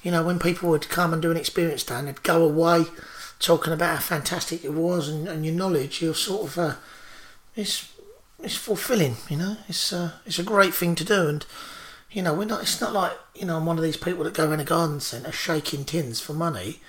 you 0.01 0.11
know 0.11 0.23
when 0.23 0.39
people 0.39 0.69
would 0.69 0.89
come 0.89 1.13
and 1.13 1.21
do 1.21 1.29
an 1.29 1.37
experience 1.37 1.83
day, 1.83 2.01
they'd 2.01 2.23
go 2.23 2.43
away 2.43 2.85
talking 3.39 3.73
about 3.73 3.97
how 3.97 4.01
fantastic 4.01 4.63
it 4.63 4.73
was 4.73 5.07
and, 5.07 5.27
and 5.27 5.45
your 5.45 5.53
knowledge. 5.53 6.01
You're 6.01 6.15
sort 6.15 6.47
of 6.47 6.57
uh, 6.57 6.75
it's 7.55 7.93
it's 8.39 8.55
fulfilling. 8.55 9.17
You 9.29 9.37
know, 9.37 9.57
it's 9.67 9.93
uh, 9.93 10.13
it's 10.25 10.39
a 10.39 10.43
great 10.43 10.73
thing 10.73 10.95
to 10.95 11.05
do, 11.05 11.27
and 11.27 11.45
you 12.11 12.23
know 12.23 12.33
we're 12.33 12.45
not. 12.45 12.63
It's 12.63 12.81
not 12.81 12.91
like 12.91 13.13
you 13.35 13.45
know 13.45 13.57
I'm 13.57 13.67
one 13.67 13.77
of 13.77 13.83
these 13.83 13.97
people 13.97 14.23
that 14.23 14.33
go 14.33 14.51
in 14.51 14.59
a 14.59 14.65
garden 14.65 14.99
centre 14.99 15.31
shaking 15.31 15.85
tins 15.85 16.19
for 16.19 16.33
money. 16.33 16.79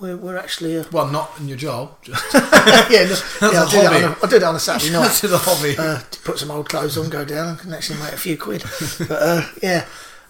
We're, 0.00 0.16
we're 0.16 0.36
actually 0.38 0.76
a, 0.76 0.86
Well, 0.90 1.08
not 1.08 1.30
in 1.38 1.46
your 1.48 1.58
job. 1.58 1.96
Just 2.02 2.34
yeah, 2.34 3.04
no, 3.42 3.52
yeah, 3.52 3.62
I, 3.62 3.66
a 3.66 3.70
did 3.70 3.74
it 3.74 3.84
hobby. 3.86 4.04
on 4.04 4.12
a, 4.12 4.16
I 4.24 4.26
did 4.28 4.36
it 4.36 4.42
on 4.42 4.54
a 4.56 4.60
Saturday 4.60 4.92
night. 4.98 5.12
to 5.12 5.28
the 5.28 5.38
hobby. 5.38 5.76
Uh, 5.78 5.98
to 6.10 6.20
put 6.20 6.38
some 6.38 6.50
old 6.50 6.68
clothes 6.68 6.96
on, 6.96 7.10
go 7.10 7.24
down, 7.24 7.58
and 7.62 7.74
actually 7.74 7.98
make 8.00 8.12
a 8.12 8.16
few 8.16 8.36
quid. 8.38 8.64
But 8.98 9.10
uh, 9.10 9.46
yeah, 9.62 9.86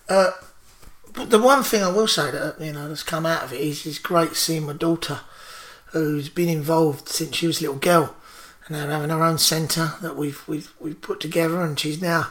uh, 0.08 0.30
but 1.12 1.30
the 1.30 1.38
one 1.38 1.62
thing 1.62 1.82
I 1.82 1.88
will 1.90 2.08
say 2.08 2.30
that 2.30 2.60
you 2.60 2.72
know 2.72 2.88
that's 2.88 3.02
come 3.02 3.26
out 3.26 3.44
of 3.44 3.52
it 3.52 3.60
is 3.60 3.86
it's 3.86 3.98
great 3.98 4.34
seeing 4.36 4.66
my 4.66 4.72
daughter, 4.72 5.20
who's 5.92 6.28
been 6.28 6.48
involved 6.48 7.08
since 7.08 7.36
she 7.36 7.46
was 7.46 7.58
a 7.60 7.62
little 7.62 7.76
girl, 7.78 8.14
and 8.66 8.76
now 8.76 8.88
having 8.88 9.10
her 9.10 9.22
own 9.22 9.38
centre 9.38 9.92
that 10.02 10.16
we've 10.16 10.42
we've 10.48 10.72
we've 10.80 11.00
put 11.00 11.20
together, 11.20 11.62
and 11.62 11.78
she's 11.78 12.00
now, 12.02 12.28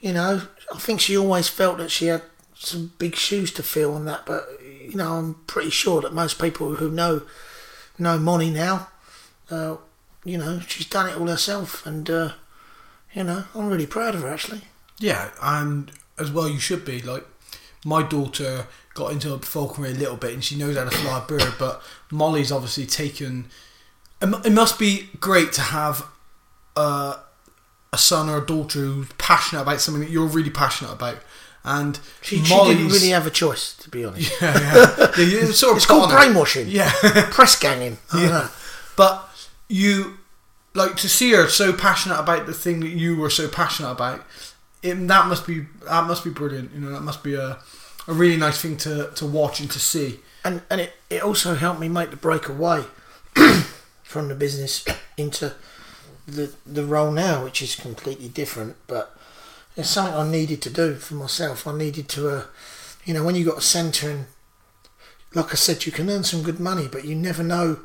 you 0.00 0.12
know, 0.12 0.42
I 0.74 0.78
think 0.78 1.00
she 1.00 1.16
always 1.16 1.48
felt 1.48 1.78
that 1.78 1.90
she 1.90 2.06
had 2.06 2.22
some 2.56 2.92
big 2.98 3.14
shoes 3.16 3.52
to 3.52 3.62
fill 3.62 3.96
and 3.96 4.06
that, 4.08 4.24
but 4.26 4.48
you 4.90 4.96
know, 4.96 5.12
I'm 5.14 5.34
pretty 5.46 5.70
sure 5.70 6.00
that 6.02 6.12
most 6.12 6.40
people 6.40 6.76
who 6.76 6.90
know 6.90 7.22
know 7.98 8.18
Monty 8.18 8.50
now, 8.50 8.88
uh, 9.50 9.76
you 10.24 10.38
know, 10.38 10.60
she's 10.60 10.86
done 10.86 11.08
it 11.08 11.18
all 11.18 11.26
herself, 11.26 11.84
and 11.86 12.08
uh, 12.10 12.32
you 13.12 13.24
know, 13.24 13.44
I'm 13.54 13.68
really 13.68 13.86
proud 13.86 14.14
of 14.14 14.22
her 14.22 14.28
actually. 14.28 14.62
Yeah, 14.98 15.30
and 15.42 15.90
as 16.18 16.30
well, 16.30 16.48
you 16.48 16.58
should 16.58 16.84
be. 16.84 17.02
Like, 17.02 17.24
my 17.84 18.02
daughter 18.02 18.66
got 18.94 19.12
into 19.12 19.36
falconry 19.38 19.90
a 19.90 19.94
little 19.94 20.16
bit 20.16 20.32
and 20.32 20.44
she 20.44 20.56
knows 20.56 20.76
how 20.76 20.84
to 20.84 20.90
fly 20.90 21.18
a 21.18 21.26
bird, 21.26 21.54
but 21.58 21.82
Molly's 22.10 22.52
obviously 22.52 22.86
taken. 22.86 23.46
It 24.22 24.46
it 24.46 24.52
must 24.52 24.78
be 24.78 25.08
great 25.20 25.52
to 25.54 25.60
have 25.60 26.06
uh, 26.76 27.16
a 27.92 27.98
son 27.98 28.28
or 28.28 28.38
a 28.38 28.46
daughter 28.46 28.80
who's 28.80 29.08
passionate 29.18 29.62
about 29.62 29.80
something 29.80 30.02
that 30.02 30.10
you're 30.10 30.26
really 30.26 30.50
passionate 30.50 30.92
about. 30.92 31.18
And 31.64 31.98
She, 32.20 32.44
she 32.44 32.54
didn't 32.54 32.88
really 32.88 33.08
have 33.08 33.26
a 33.26 33.30
choice, 33.30 33.74
to 33.78 33.90
be 33.90 34.04
honest. 34.04 34.32
yeah, 34.42 34.58
yeah. 35.16 35.24
yeah 35.24 35.44
sort 35.52 35.72
of 35.72 35.76
It's 35.78 35.86
called 35.86 36.10
brainwashing. 36.10 36.68
Yeah. 36.68 36.92
Press 37.30 37.58
ganging. 37.58 37.98
Yeah. 38.14 38.28
know. 38.28 38.48
But 38.96 39.28
you 39.68 40.18
like 40.74 40.96
to 40.96 41.08
see 41.08 41.32
her 41.32 41.48
so 41.48 41.72
passionate 41.72 42.18
about 42.18 42.46
the 42.46 42.52
thing 42.52 42.80
that 42.80 42.88
you 42.90 43.16
were 43.16 43.30
so 43.30 43.48
passionate 43.48 43.92
about. 43.92 44.24
It, 44.82 44.94
that 45.08 45.26
must 45.26 45.46
be 45.46 45.66
that 45.88 46.06
must 46.06 46.22
be 46.22 46.30
brilliant. 46.30 46.72
You 46.74 46.80
know, 46.80 46.92
that 46.92 47.00
must 47.00 47.22
be 47.22 47.34
a 47.34 47.58
a 48.06 48.12
really 48.12 48.36
nice 48.36 48.60
thing 48.60 48.76
to, 48.78 49.10
to 49.14 49.26
watch 49.26 49.60
and 49.60 49.70
to 49.70 49.78
see. 49.78 50.20
And 50.44 50.62
and 50.70 50.80
it, 50.80 50.92
it 51.08 51.22
also 51.22 51.54
helped 51.54 51.80
me 51.80 51.88
make 51.88 52.10
the 52.10 52.16
break 52.16 52.48
away 52.48 52.84
from 54.02 54.28
the 54.28 54.34
business 54.34 54.84
into 55.16 55.54
the 56.26 56.52
the 56.66 56.84
role 56.84 57.10
now, 57.10 57.44
which 57.44 57.62
is 57.62 57.74
completely 57.74 58.28
different. 58.28 58.76
But 58.86 59.16
it's 59.76 59.90
something 59.90 60.14
I 60.14 60.28
needed 60.30 60.62
to 60.62 60.70
do 60.70 60.94
for 60.96 61.14
myself. 61.14 61.66
I 61.66 61.76
needed 61.76 62.08
to, 62.10 62.28
uh, 62.28 62.44
you 63.04 63.14
know, 63.14 63.24
when 63.24 63.34
you 63.34 63.44
got 63.44 63.58
a 63.58 63.62
centre 63.62 64.10
and 64.10 64.26
like 65.34 65.52
I 65.52 65.56
said, 65.56 65.84
you 65.84 65.92
can 65.92 66.08
earn 66.08 66.24
some 66.24 66.42
good 66.42 66.60
money, 66.60 66.88
but 66.90 67.04
you 67.04 67.14
never 67.14 67.42
know 67.42 67.80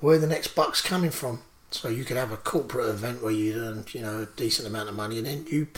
where 0.00 0.18
the 0.18 0.26
next 0.26 0.54
buck's 0.54 0.80
coming 0.80 1.10
from. 1.10 1.42
So 1.70 1.88
you 1.88 2.04
could 2.04 2.16
have 2.16 2.32
a 2.32 2.36
corporate 2.36 2.88
event 2.88 3.22
where 3.22 3.32
you 3.32 3.60
earn, 3.60 3.84
you 3.92 4.00
know, 4.00 4.22
a 4.22 4.26
decent 4.26 4.68
amount 4.68 4.88
of 4.88 4.94
money, 4.94 5.18
and 5.18 5.26
then 5.26 5.46
you 5.50 5.68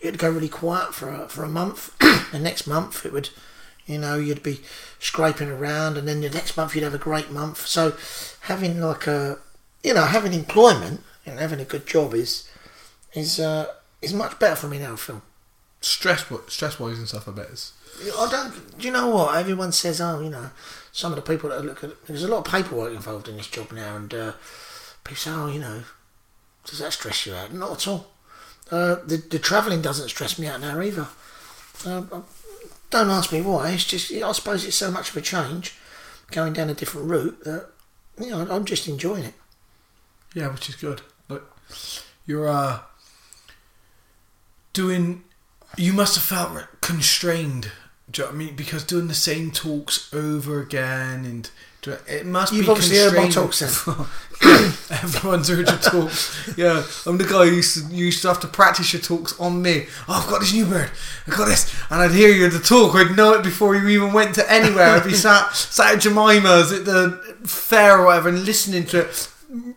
it'd 0.00 0.18
go 0.18 0.30
really 0.30 0.48
quiet 0.48 0.94
for 0.94 1.08
a, 1.08 1.28
for 1.28 1.44
a 1.44 1.48
month. 1.48 1.94
and 2.32 2.44
next 2.44 2.66
month 2.66 3.06
it 3.06 3.12
would, 3.12 3.30
you 3.86 3.98
know, 3.98 4.16
you'd 4.16 4.42
be 4.42 4.60
scraping 4.98 5.48
around, 5.48 5.96
and 5.96 6.06
then 6.06 6.20
the 6.20 6.30
next 6.30 6.56
month 6.56 6.74
you'd 6.74 6.84
have 6.84 6.94
a 6.94 6.98
great 6.98 7.30
month. 7.30 7.66
So 7.66 7.94
having 8.42 8.80
like 8.80 9.06
a, 9.06 9.38
you 9.82 9.94
know, 9.94 10.04
having 10.04 10.34
employment 10.34 11.02
and 11.24 11.38
having 11.38 11.60
a 11.60 11.64
good 11.64 11.86
job 11.86 12.14
is 12.14 12.48
is 13.14 13.40
uh, 13.40 13.66
is 14.02 14.14
much 14.14 14.38
better 14.38 14.56
for 14.56 14.68
me 14.68 14.78
now. 14.78 14.96
Feel. 14.96 15.22
Stress 15.80 16.24
stress 16.48 16.80
wise 16.80 16.98
and 16.98 17.08
stuff. 17.08 17.28
I 17.28 17.32
bet 17.32 17.46
is 17.50 17.72
I 18.18 18.28
don't. 18.30 18.78
Do 18.78 18.86
you 18.86 18.92
know 18.92 19.08
what? 19.08 19.36
Everyone 19.36 19.72
says, 19.72 20.00
oh, 20.00 20.20
you 20.20 20.30
know, 20.30 20.50
some 20.92 21.12
of 21.12 21.16
the 21.16 21.22
people 21.22 21.50
that 21.50 21.64
look 21.64 21.82
at 21.84 22.06
there's 22.06 22.24
a 22.24 22.28
lot 22.28 22.46
of 22.46 22.52
paperwork 22.52 22.92
involved 22.92 23.28
in 23.28 23.36
this 23.36 23.46
job 23.46 23.72
now, 23.72 23.96
and 23.96 24.12
uh, 24.12 24.32
people 25.04 25.16
say, 25.16 25.30
oh, 25.32 25.46
you 25.46 25.58
know, 25.60 25.82
does 26.64 26.78
that 26.80 26.92
stress 26.92 27.26
you 27.26 27.34
out? 27.34 27.52
Not 27.52 27.72
at 27.72 27.88
all. 27.88 28.08
Uh, 28.70 28.96
the 29.06 29.22
the 29.30 29.38
travelling 29.38 29.82
doesn't 29.82 30.08
stress 30.08 30.38
me 30.38 30.46
out 30.46 30.60
now 30.60 30.80
either. 30.80 31.06
Uh, 31.84 32.02
don't 32.90 33.10
ask 33.10 33.32
me 33.32 33.40
why. 33.40 33.70
It's 33.70 33.84
just 33.84 34.12
I 34.12 34.32
suppose 34.32 34.64
it's 34.64 34.76
so 34.76 34.90
much 34.90 35.10
of 35.10 35.16
a 35.16 35.20
change, 35.20 35.74
going 36.30 36.52
down 36.52 36.70
a 36.70 36.74
different 36.74 37.08
route 37.08 37.44
that 37.44 37.68
you 38.20 38.30
know 38.30 38.46
I'm 38.50 38.64
just 38.64 38.88
enjoying 38.88 39.24
it. 39.24 39.34
yeah, 40.34 40.48
which 40.48 40.68
is 40.68 40.76
good. 40.76 41.02
Like 41.28 41.42
you're 42.26 42.48
uh 42.48 42.80
doing. 44.76 45.24
You 45.76 45.92
must 45.92 46.14
have 46.14 46.24
felt 46.24 46.66
constrained. 46.80 47.72
Do 48.10 48.22
you 48.22 48.26
know 48.28 48.32
what 48.32 48.34
I 48.34 48.38
mean? 48.38 48.56
Because 48.56 48.84
doing 48.84 49.08
the 49.08 49.14
same 49.14 49.50
talks 49.50 50.12
over 50.14 50.60
again 50.60 51.24
and 51.24 51.50
do- 51.82 51.96
it 52.08 52.24
must 52.24 52.52
You've 52.52 52.66
be 52.66 52.70
obviously 52.70 52.98
heard 52.98 53.14
my 53.14 53.28
talks 53.28 53.60
Everyone's 54.90 55.48
heard 55.48 55.68
your 55.68 55.78
talks. 55.78 56.32
Yeah, 56.56 56.84
I'm 57.04 57.18
the 57.18 57.24
guy 57.24 57.46
who 57.46 57.56
used 57.56 57.88
to, 57.88 57.94
used 57.94 58.22
to 58.22 58.28
have 58.28 58.40
to 58.40 58.46
practice 58.46 58.92
your 58.92 59.02
talks 59.02 59.38
on 59.40 59.60
me. 59.60 59.86
Oh, 60.08 60.22
I've 60.22 60.30
got 60.30 60.40
this 60.40 60.52
new 60.54 60.66
bird. 60.66 60.90
I've 61.26 61.36
got 61.36 61.46
this. 61.46 61.74
And 61.90 62.00
I'd 62.00 62.12
hear 62.12 62.28
you 62.30 62.46
at 62.46 62.52
the 62.52 62.60
talk. 62.60 62.94
I'd 62.94 63.16
know 63.16 63.32
it 63.32 63.42
before 63.42 63.74
you 63.74 63.88
even 63.88 64.12
went 64.12 64.34
to 64.36 64.50
anywhere. 64.50 64.90
I'd 64.90 65.04
be 65.04 65.14
sat, 65.26 65.54
sat 65.54 65.94
at 65.96 66.00
Jemima's 66.00 66.70
at 66.70 66.84
the 66.84 67.36
fair 67.44 67.98
or 67.98 68.06
whatever 68.06 68.28
and 68.28 68.44
listening 68.44 68.86
to 68.86 69.00
it. 69.00 69.28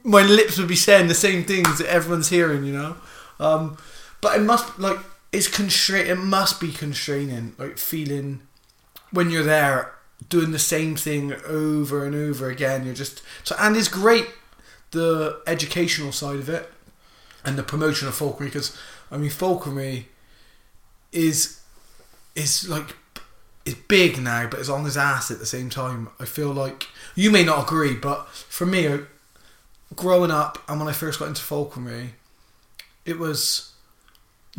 My 0.03 0.21
lips 0.21 0.57
would 0.59 0.67
be 0.67 0.75
saying 0.75 1.07
the 1.07 1.15
same 1.15 1.43
things 1.43 1.79
that 1.79 1.87
everyone's 1.87 2.29
hearing, 2.29 2.63
you 2.63 2.73
know? 2.73 2.95
Um, 3.39 3.77
but 4.21 4.37
it 4.37 4.41
must, 4.41 4.79
like, 4.79 4.99
it's 5.31 5.47
constrain. 5.47 6.07
It 6.07 6.17
must 6.17 6.59
be 6.59 6.71
constraining, 6.71 7.53
like, 7.57 7.77
feeling 7.77 8.41
when 9.11 9.29
you're 9.29 9.43
there 9.43 9.93
doing 10.27 10.51
the 10.51 10.59
same 10.59 10.95
thing 10.95 11.33
over 11.45 12.05
and 12.05 12.15
over 12.15 12.49
again. 12.49 12.85
You're 12.85 12.93
just 12.93 13.21
so, 13.43 13.55
and 13.59 13.77
it's 13.77 13.87
great 13.87 14.27
the 14.91 15.41
educational 15.45 16.11
side 16.11 16.39
of 16.39 16.49
it 16.49 16.71
and 17.45 17.57
the 17.57 17.63
promotion 17.63 18.07
of 18.07 18.15
falconry 18.15 18.49
because 18.49 18.77
I 19.11 19.17
mean 19.17 19.29
falconry 19.29 20.07
is 21.11 21.61
is 22.35 22.67
like 22.67 22.95
it's 23.65 23.79
big 23.87 24.21
now, 24.21 24.47
but 24.47 24.59
it's 24.59 24.69
on 24.69 24.85
his 24.85 24.97
ass 24.97 25.29
at 25.29 25.39
the 25.39 25.45
same 25.45 25.69
time. 25.69 26.09
I 26.19 26.25
feel 26.25 26.51
like 26.51 26.87
you 27.13 27.29
may 27.29 27.43
not 27.43 27.63
agree, 27.63 27.93
but 27.93 28.27
for 28.29 28.65
me, 28.65 28.87
uh, 28.87 28.99
growing 29.95 30.31
up 30.31 30.57
and 30.67 30.79
when 30.79 30.89
I 30.89 30.93
first 30.93 31.19
got 31.19 31.27
into 31.27 31.41
falconry, 31.41 32.13
it 33.05 33.19
was 33.19 33.68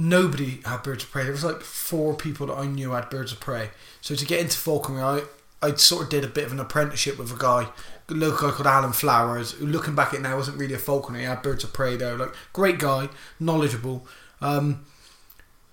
nobody 0.01 0.61
had 0.65 0.83
birds 0.83 1.05
of 1.05 1.11
prey. 1.11 1.25
There 1.25 1.33
was 1.33 1.45
like 1.45 1.61
four 1.61 2.15
people 2.15 2.47
that 2.47 2.55
I 2.55 2.67
knew 2.67 2.93
had 2.93 3.11
birds 3.11 3.33
of 3.33 3.41
prey. 3.41 3.71
So 4.01 4.15
to 4.15 4.25
get 4.25 4.41
into 4.41 4.59
falconry, 4.59 5.03
I 5.03 5.23
I 5.63 5.75
sort 5.75 6.05
of 6.05 6.09
did 6.09 6.25
a 6.25 6.29
bit 6.29 6.47
of 6.47 6.53
an 6.53 6.61
apprenticeship 6.61 7.19
with 7.19 7.33
a 7.33 7.39
guy, 7.39 7.69
a 8.09 8.15
local 8.15 8.49
guy 8.49 8.55
called 8.55 8.67
Alan 8.67 8.93
Flowers, 8.93 9.53
who 9.53 9.67
looking 9.67 9.95
back 9.95 10.15
at 10.15 10.23
now 10.23 10.37
wasn't 10.37 10.57
really 10.57 10.75
a 10.75 10.79
falconer. 10.79 11.19
He 11.19 11.27
had 11.27 11.43
birds 11.43 11.65
of 11.65 11.73
prey 11.73 11.97
though. 11.97 12.17
Like 12.17 12.35
great 12.53 12.79
guy, 12.79 13.11
knowledgeable, 13.39 14.07
um, 14.41 14.87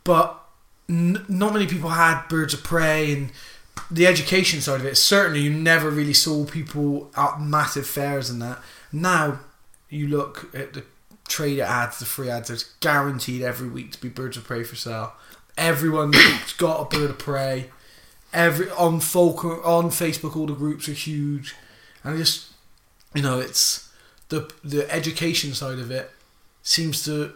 but 0.04 0.40
n- 0.90 1.26
not 1.30 1.54
many 1.54 1.68
people 1.68 1.92
had 1.92 2.28
birds 2.28 2.54
of 2.54 2.64
prey 2.64 3.14
and 3.14 3.32
the 3.90 4.08
education 4.08 4.60
side 4.60 4.82
of 4.82 4.86
it. 4.86 4.98
Certainly, 4.98 5.42
you 5.42 5.54
never 5.54 5.90
really 5.90 6.14
saw 6.14 6.46
people 6.46 7.10
at 7.16 7.40
massive 7.40 7.88
fairs 7.88 8.30
and 8.30 8.42
that. 8.42 8.60
Now 8.92 9.40
you 9.90 10.08
look 10.10 10.54
at 10.54 10.74
the 10.74 10.84
trade 11.28 11.60
ads, 11.60 12.00
the 12.00 12.06
free 12.06 12.30
ads. 12.30 12.48
There's 12.48 12.64
guaranteed 12.80 13.42
every 13.42 13.70
week 13.70 13.92
to 13.92 14.02
be 14.02 14.10
birds 14.10 14.38
of 14.38 14.44
prey 14.46 14.64
for 14.64 14.76
sale. 14.76 15.14
Everyone's 15.58 16.54
got 16.58 16.82
a 16.82 16.98
bird 16.98 17.10
of 17.10 17.20
prey. 17.20 17.72
Every 18.34 18.70
on 18.72 19.00
folk 19.00 19.44
on 19.44 19.90
Facebook, 19.90 20.36
all 20.36 20.48
the 20.48 20.54
groups 20.54 20.90
are 20.90 20.94
huge, 20.94 21.56
and 22.04 22.14
I 22.14 22.18
just 22.18 22.52
you 23.14 23.22
know 23.22 23.40
it's 23.40 23.90
the 24.30 24.52
the 24.64 24.92
education 24.94 25.54
side 25.54 25.80
of 25.80 25.92
it 25.92 26.12
seems 26.62 27.04
to 27.06 27.34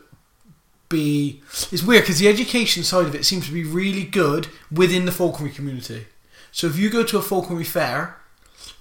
be 0.89 1.41
it's 1.71 1.81
weird 1.81 2.03
because 2.03 2.19
the 2.19 2.27
education 2.27 2.83
side 2.83 3.05
of 3.05 3.15
it 3.15 3.25
seems 3.25 3.47
to 3.47 3.53
be 3.53 3.63
really 3.63 4.03
good 4.03 4.47
within 4.71 5.05
the 5.05 5.11
falconry 5.11 5.49
community. 5.49 6.07
So 6.51 6.67
if 6.67 6.77
you 6.77 6.89
go 6.89 7.03
to 7.03 7.17
a 7.17 7.21
falconry 7.21 7.63
fair 7.63 8.17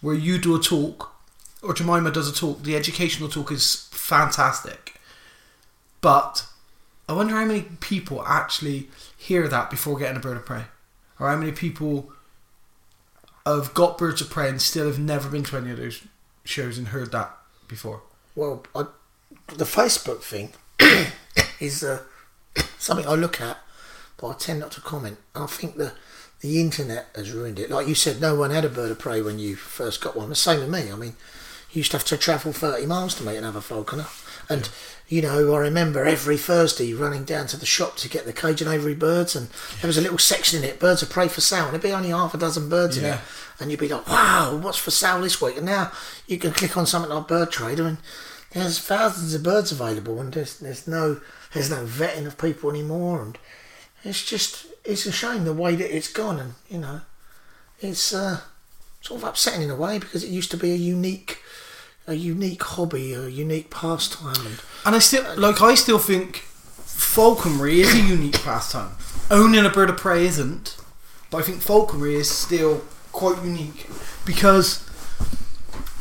where 0.00 0.14
you 0.14 0.38
do 0.38 0.56
a 0.56 0.60
talk 0.60 1.14
or 1.62 1.72
Jemima 1.72 2.10
does 2.10 2.28
a 2.28 2.34
talk, 2.34 2.64
the 2.64 2.74
educational 2.74 3.28
talk 3.28 3.52
is 3.52 3.88
fantastic. 3.92 4.89
But 6.00 6.46
I 7.08 7.12
wonder 7.12 7.34
how 7.34 7.44
many 7.44 7.62
people 7.80 8.24
actually 8.24 8.88
hear 9.16 9.48
that 9.48 9.70
before 9.70 9.98
getting 9.98 10.16
a 10.16 10.20
bird 10.20 10.36
of 10.36 10.46
prey, 10.46 10.64
or 11.18 11.28
how 11.28 11.36
many 11.36 11.52
people 11.52 12.12
have 13.46 13.74
got 13.74 13.98
birds 13.98 14.20
of 14.20 14.30
prey 14.30 14.48
and 14.48 14.60
still 14.60 14.86
have 14.86 14.98
never 14.98 15.28
been 15.28 15.44
to 15.44 15.56
any 15.56 15.70
of 15.70 15.78
those 15.78 16.02
shows 16.44 16.78
and 16.78 16.88
heard 16.88 17.12
that 17.12 17.30
before. 17.68 18.02
Well, 18.34 18.64
I, 18.74 18.84
the 19.48 19.64
Facebook 19.64 20.22
thing, 20.22 20.52
is 21.60 21.82
uh, 21.82 22.02
something 22.78 23.06
I 23.06 23.14
look 23.14 23.40
at, 23.40 23.58
but 24.16 24.28
I 24.28 24.34
tend 24.34 24.60
not 24.60 24.72
to 24.72 24.80
comment. 24.80 25.18
I 25.34 25.46
think 25.46 25.76
the 25.76 25.92
the 26.40 26.60
internet 26.60 27.08
has 27.14 27.32
ruined 27.32 27.58
it. 27.58 27.70
Like 27.70 27.86
you 27.86 27.94
said, 27.94 28.20
no 28.20 28.34
one 28.34 28.50
had 28.50 28.64
a 28.64 28.70
bird 28.70 28.90
of 28.90 28.98
prey 28.98 29.20
when 29.20 29.38
you 29.38 29.56
first 29.56 30.00
got 30.00 30.16
one. 30.16 30.30
The 30.30 30.34
same 30.34 30.60
with 30.60 30.70
me. 30.70 30.90
I 30.90 30.96
mean, 30.96 31.14
you 31.70 31.80
used 31.80 31.90
to 31.90 31.98
have 31.98 32.06
to 32.06 32.16
travel 32.16 32.52
30 32.52 32.86
miles 32.86 33.14
to 33.16 33.24
meet 33.24 33.36
another 33.36 33.60
falconer. 33.60 34.06
And, 34.48 34.70
you 35.10 35.20
know, 35.20 35.52
I 35.54 35.58
remember 35.58 36.04
every 36.06 36.38
Thursday 36.38 36.94
running 36.94 37.24
down 37.24 37.46
to 37.48 37.56
the 37.58 37.66
shop 37.66 37.96
to 37.96 38.08
get 38.08 38.24
the 38.24 38.32
Cage 38.32 38.62
and 38.62 38.70
Aviary 38.70 38.94
birds, 38.94 39.36
and 39.36 39.48
there 39.80 39.88
was 39.88 39.98
a 39.98 40.00
little 40.00 40.16
section 40.18 40.62
in 40.62 40.64
it, 40.68 40.78
birds 40.80 41.02
of 41.02 41.10
prey 41.10 41.28
for 41.28 41.40
sale, 41.42 41.64
and 41.64 41.72
there'd 41.72 41.82
be 41.82 41.92
only 41.92 42.10
half 42.10 42.32
a 42.32 42.38
dozen 42.38 42.68
birds 42.68 42.96
in 42.96 43.04
Yeah. 43.04 43.16
it. 43.16 43.20
And 43.58 43.70
you'd 43.70 43.80
be 43.80 43.88
like, 43.88 44.08
wow, 44.08 44.56
what's 44.56 44.78
for 44.78 44.90
sale 44.90 45.20
this 45.20 45.42
week? 45.42 45.56
And 45.58 45.66
now 45.66 45.92
you 46.26 46.38
can 46.38 46.52
click 46.52 46.76
on 46.78 46.86
something 46.86 47.10
like 47.12 47.28
Bird 47.28 47.50
Trader, 47.50 47.86
and 47.86 47.98
there's 48.52 48.78
thousands 48.78 49.34
of 49.34 49.42
birds 49.42 49.70
available, 49.72 50.20
and 50.20 50.32
there's, 50.32 50.58
there's 50.60 50.86
no 50.86 51.20
there's 51.52 51.70
no 51.70 51.84
vetting 51.84 52.26
of 52.26 52.38
people 52.38 52.70
anymore, 52.70 53.20
and 53.20 53.36
it's 54.04 54.24
just 54.24 54.66
it's 54.84 55.04
a 55.06 55.12
shame 55.12 55.44
the 55.44 55.52
way 55.52 55.74
that 55.74 55.94
it's 55.94 56.08
gone, 56.12 56.38
and 56.38 56.54
you 56.68 56.78
know, 56.78 57.00
it's 57.80 58.14
uh, 58.14 58.40
sort 59.00 59.22
of 59.22 59.28
upsetting 59.28 59.62
in 59.62 59.70
a 59.70 59.76
way 59.76 59.98
because 59.98 60.22
it 60.24 60.30
used 60.30 60.50
to 60.52 60.56
be 60.56 60.70
a 60.72 60.76
unique 60.76 61.42
a 62.10 62.14
unique 62.14 62.62
hobby, 62.62 63.12
a 63.14 63.28
unique 63.28 63.70
pastime, 63.70 64.34
and 64.44 64.60
And 64.84 64.96
I 64.96 64.98
still 64.98 65.24
like. 65.36 65.62
I 65.62 65.74
still 65.76 65.98
think 65.98 66.38
falconry 66.38 67.80
is 67.80 67.94
a 67.94 68.00
unique 68.00 68.42
pastime. 68.42 68.90
Owning 69.30 69.64
a 69.64 69.70
bird 69.70 69.90
of 69.90 69.96
prey 69.96 70.26
isn't, 70.26 70.76
but 71.30 71.38
I 71.38 71.42
think 71.42 71.62
falconry 71.62 72.16
is 72.16 72.28
still 72.28 72.82
quite 73.12 73.42
unique 73.44 73.88
because 74.26 74.84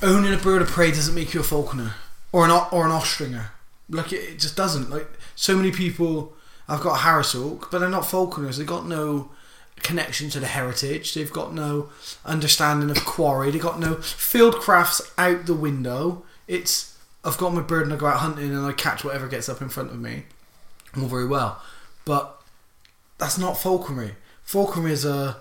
owning 0.01 0.34
a 0.34 0.38
bird 0.38 0.63
of 0.63 0.68
prey 0.68 0.89
doesn't 0.89 1.13
make 1.13 1.34
you 1.34 1.42
a 1.42 1.44
falconer 1.44 1.94
or 2.32 2.44
an 2.44 2.51
or 2.72 2.86
an 2.86 2.92
ostringer. 2.92 3.51
Like 3.88 4.12
it, 4.12 4.32
it 4.32 4.39
just 4.39 4.58
doesn't. 4.58 4.89
Like 4.89 5.08
so 5.36 5.56
many 5.56 5.72
people 5.72 6.34
I've 6.68 6.82
got 6.82 6.96
a 6.96 7.01
Harris 7.01 7.34
hawk, 7.34 7.70
but 7.72 7.80
they're 7.80 7.89
not 7.89 8.06
falconers. 8.06 8.58
They've 8.58 8.66
got 8.66 8.88
no 8.88 9.30
connection 9.84 10.30
to 10.32 10.40
the 10.40 10.48
heritage. 10.48 11.14
They've 11.14 11.32
got 11.32 11.54
no 11.54 11.90
understanding 12.26 12.90
of 12.90 13.06
quarry. 13.06 13.52
They've 13.52 13.62
got 13.62 13.80
no 13.80 13.96
field 13.96 14.56
crafts 14.56 15.02
out 15.18 15.46
the 15.46 15.54
window. 15.54 16.24
It's 16.48 16.98
I've 17.24 17.38
got 17.38 17.54
my 17.54 17.62
bird 17.62 17.84
and 17.84 17.94
I 17.94 17.98
go 17.98 18.08
out 18.08 18.20
hunting 18.20 18.54
and 18.54 18.66
I 18.66 18.72
catch 18.72 19.04
whatever 19.04 19.28
gets 19.28 19.50
up 19.50 19.62
in 19.62 19.70
front 19.70 19.92
of 19.92 20.00
me. 20.00 20.24
All 20.98 21.06
very 21.08 21.28
well, 21.28 21.62
but 22.06 22.42
that's 23.18 23.38
not 23.38 23.62
falconry. 23.62 24.16
Falconry 24.44 24.92
is 24.92 25.06
a 25.06 25.38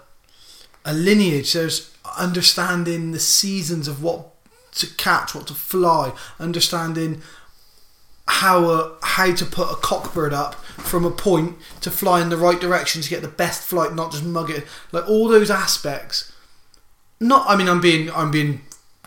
a 0.85 0.93
lineage. 0.93 1.53
There's 1.53 1.95
understanding 2.19 3.13
the 3.13 3.21
seasons 3.21 3.89
of 3.89 4.03
what 4.03 4.35
to 4.73 4.87
catch, 4.95 5.35
what 5.35 5.47
to 5.49 5.55
fly, 5.55 6.13
understanding 6.39 7.23
how 8.29 8.69
uh, 8.69 8.95
how 9.03 9.35
to 9.35 9.45
put 9.45 9.71
a 9.71 9.75
cockbird 9.75 10.33
up 10.33 10.55
from 10.55 11.05
a 11.05 11.11
point 11.11 11.57
to 11.81 11.91
fly 11.91 12.21
in 12.21 12.29
the 12.29 12.37
right 12.37 12.61
direction 12.61 13.01
to 13.01 13.09
get 13.09 13.23
the 13.23 13.29
best 13.29 13.63
flight, 13.63 13.95
not 13.95 14.13
just 14.13 14.25
mug 14.25 14.51
it. 14.51 14.67
Like 14.93 15.09
all 15.09 15.29
those 15.29 15.51
aspects. 15.51 16.33
Not, 17.21 17.49
I 17.49 17.57
mean, 17.57 17.69
I'm 17.69 17.81
being 17.81 18.11
I'm 18.13 18.31
being 18.31 18.61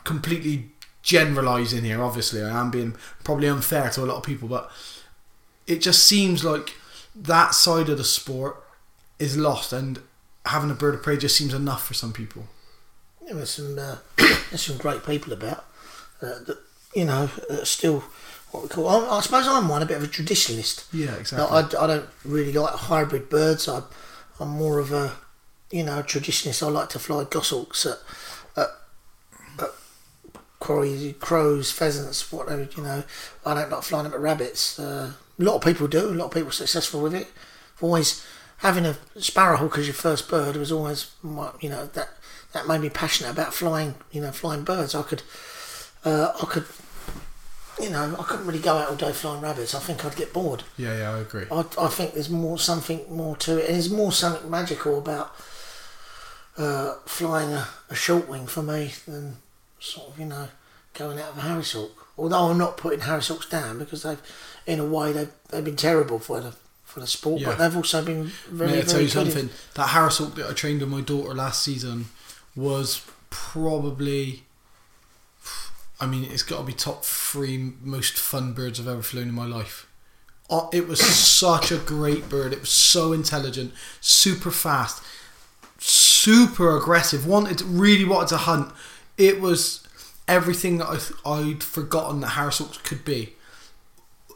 completely 0.03 0.69
generalising 1.03 1.83
here. 1.83 2.03
Obviously, 2.03 2.43
I 2.43 2.59
am 2.59 2.71
being 2.71 2.95
probably 3.23 3.47
unfair 3.47 3.89
to 3.91 4.03
a 4.03 4.07
lot 4.07 4.17
of 4.17 4.23
people, 4.23 4.47
but 4.47 4.69
it 5.67 5.81
just 5.81 6.03
seems 6.03 6.43
like 6.43 6.75
that 7.15 7.53
side 7.53 7.89
of 7.89 7.97
the 7.97 8.03
sport 8.03 8.61
is 9.19 9.37
lost, 9.37 9.71
and 9.71 9.99
having 10.47 10.71
a 10.71 10.75
bird 10.75 10.95
of 10.95 11.03
prey 11.03 11.15
just 11.15 11.37
seems 11.37 11.53
enough 11.53 11.85
for 11.85 11.93
some 11.93 12.11
people. 12.11 12.47
there 13.25 13.35
were 13.35 13.45
some 13.45 13.77
uh, 13.77 13.97
there's 14.17 14.65
some 14.65 14.77
great 14.77 15.05
people 15.05 15.31
about 15.31 15.63
uh, 16.21 16.39
that 16.47 16.57
you 16.95 17.05
know 17.05 17.27
that 17.49 17.67
still 17.67 18.03
what 18.51 18.63
we 18.63 18.69
call. 18.69 18.87
I, 18.87 19.17
I 19.17 19.21
suppose 19.21 19.47
I'm 19.47 19.67
one 19.67 19.81
a 19.81 19.85
bit 19.85 19.97
of 19.97 20.03
a 20.03 20.07
traditionalist. 20.07 20.85
Yeah, 20.93 21.15
exactly. 21.15 21.47
I, 21.49 21.83
I 21.83 21.87
don't 21.87 22.09
really 22.23 22.53
like 22.53 22.73
hybrid 22.73 23.29
birds. 23.29 23.67
I, 23.67 23.81
I'm 24.39 24.49
more 24.49 24.79
of 24.79 24.91
a, 24.91 25.13
you 25.71 25.83
know, 25.83 26.03
traditionalist. 26.03 26.61
I 26.65 26.69
like 26.69 26.89
to 26.89 26.99
fly 26.99 27.23
goshawks 27.23 27.85
at, 27.85 27.99
at, 28.57 28.69
at 29.59 29.69
quarry, 30.59 31.15
crows, 31.19 31.71
pheasants, 31.71 32.31
whatever, 32.31 32.67
you 32.75 32.83
know. 32.83 33.03
I 33.45 33.53
don't 33.53 33.71
like 33.71 33.83
flying 33.83 34.03
them 34.03 34.13
at 34.13 34.19
rabbits. 34.19 34.79
Uh, 34.79 35.13
a 35.39 35.43
lot 35.43 35.55
of 35.55 35.63
people 35.63 35.87
do. 35.87 36.09
A 36.09 36.11
lot 36.11 36.25
of 36.25 36.31
people 36.31 36.49
are 36.49 36.53
successful 36.53 37.01
with 37.01 37.15
it. 37.15 37.27
I've 37.77 37.83
always, 37.83 38.25
having 38.57 38.85
a 38.85 38.97
sparrowhawk 39.17 39.77
as 39.77 39.87
your 39.87 39.93
first 39.93 40.29
bird 40.29 40.55
was 40.55 40.71
always, 40.71 41.11
my, 41.23 41.51
you 41.61 41.69
know, 41.69 41.85
that 41.87 42.09
that 42.53 42.67
made 42.67 42.81
me 42.81 42.89
passionate 42.89 43.31
about 43.31 43.53
flying, 43.53 43.95
you 44.11 44.21
know, 44.21 44.31
flying 44.31 44.63
birds. 44.63 44.93
I 44.93 45.03
could, 45.03 45.23
uh, 46.03 46.33
I 46.41 46.45
could, 46.45 46.65
you 47.79 47.89
know, 47.89 48.15
I 48.19 48.23
couldn't 48.23 48.45
really 48.47 48.59
go 48.59 48.77
out 48.77 48.89
all 48.89 48.95
day 48.95 49.11
flying 49.11 49.41
rabbits. 49.41 49.73
I 49.75 49.79
think 49.79 50.03
I'd 50.03 50.15
get 50.15 50.33
bored. 50.33 50.63
yeah, 50.77 50.97
yeah, 50.97 51.11
I 51.11 51.19
agree. 51.19 51.45
I, 51.51 51.65
I 51.79 51.87
think 51.87 52.13
there's 52.13 52.29
more 52.29 52.57
something 52.59 53.01
more 53.09 53.35
to 53.37 53.57
it, 53.59 53.65
and 53.65 53.75
there's 53.75 53.89
more 53.89 54.11
something 54.11 54.49
magical 54.49 54.97
about 54.97 55.35
uh, 56.57 56.95
flying 57.05 57.51
a, 57.53 57.67
a 57.89 57.95
short 57.95 58.27
wing 58.27 58.45
for 58.47 58.61
me 58.61 58.91
than 59.07 59.37
sort 59.79 60.09
of 60.09 60.19
you 60.19 60.25
know 60.25 60.47
going 60.93 61.17
out 61.19 61.29
of 61.31 61.37
a 61.37 61.41
Harris 61.41 61.73
Hawk. 61.73 62.07
Although 62.17 62.49
I'm 62.51 62.57
not 62.57 62.77
putting 62.77 62.99
Harris 63.01 63.29
Hawks 63.29 63.47
down 63.47 63.79
because 63.79 64.03
they've, 64.03 64.21
in 64.67 64.79
a 64.79 64.85
way, 64.85 65.11
they've 65.13 65.31
they've 65.49 65.63
been 65.65 65.75
terrible 65.77 66.19
for 66.19 66.41
the 66.41 66.53
for 66.83 66.99
the 66.99 67.07
sport, 67.07 67.39
Yeah. 67.41 67.47
but 67.47 67.57
they've 67.57 67.75
also 67.75 68.03
been 68.03 68.25
very 68.49 68.71
May 68.71 68.79
I 68.79 68.81
tell 68.81 68.99
you 69.01 69.07
good. 69.07 69.27
in- 69.27 69.31
something? 69.31 69.49
That 69.75 69.87
Harris 69.87 70.17
Hawk 70.17 70.35
that 70.35 70.49
I 70.49 70.53
trained 70.53 70.81
with 70.81 70.89
my 70.89 71.01
daughter 71.01 71.33
last 71.33 71.63
season 71.63 72.07
was 72.55 73.01
probably. 73.29 74.43
I 76.01 76.07
mean, 76.07 76.25
it's 76.29 76.43
got 76.43 76.57
to 76.57 76.63
be 76.63 76.73
top 76.73 77.05
three 77.05 77.73
most 77.81 78.17
fun 78.17 78.53
birds 78.53 78.79
I've 78.79 78.87
ever 78.87 79.03
flown 79.03 79.29
in 79.29 79.33
my 79.35 79.45
life. 79.45 79.87
Oh, 80.49 80.69
It 80.73 80.87
was 80.87 80.99
such 81.15 81.71
a 81.71 81.77
great 81.77 82.27
bird. 82.27 82.51
It 82.53 82.59
was 82.61 82.69
so 82.71 83.13
intelligent, 83.13 83.73
super 84.01 84.51
fast, 84.51 85.03
super 85.77 86.75
aggressive. 86.75 87.25
Wanted 87.25 87.61
really 87.61 88.03
wanted 88.03 88.29
to 88.29 88.37
hunt. 88.37 88.73
It 89.17 89.39
was 89.39 89.87
everything 90.27 90.79
that 90.79 90.87
I 90.89 90.97
th- 90.97 91.13
I'd 91.25 91.63
forgotten 91.63 92.21
that 92.21 92.29
Harris 92.29 92.57
Hawks 92.57 92.77
could 92.77 93.05
be 93.05 93.35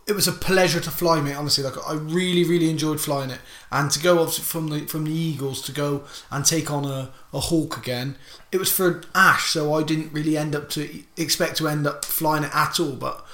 it 0.07 0.13
was 0.13 0.27
a 0.27 0.31
pleasure 0.31 0.79
to 0.79 0.91
fly, 0.91 1.19
mate. 1.19 1.35
Honestly, 1.35 1.63
like 1.63 1.73
I 1.87 1.93
really, 1.93 2.43
really 2.43 2.69
enjoyed 2.69 3.01
flying 3.01 3.31
it, 3.31 3.39
and 3.71 3.89
to 3.91 3.99
go 3.99 4.19
obviously 4.19 4.43
from 4.43 4.67
the 4.67 4.81
from 4.85 5.05
the 5.05 5.11
Eagles 5.11 5.61
to 5.63 5.71
go 5.71 6.03
and 6.29 6.45
take 6.45 6.69
on 6.69 6.85
a, 6.85 7.11
a 7.33 7.39
hawk 7.39 7.77
again. 7.77 8.15
It 8.51 8.57
was 8.57 8.71
for 8.71 9.03
Ash, 9.15 9.49
so 9.49 9.73
I 9.73 9.83
didn't 9.83 10.13
really 10.13 10.37
end 10.37 10.55
up 10.55 10.69
to 10.71 11.03
expect 11.17 11.57
to 11.57 11.67
end 11.67 11.87
up 11.87 12.05
flying 12.05 12.43
it 12.43 12.55
at 12.55 12.79
all. 12.79 12.93
But 12.93 13.25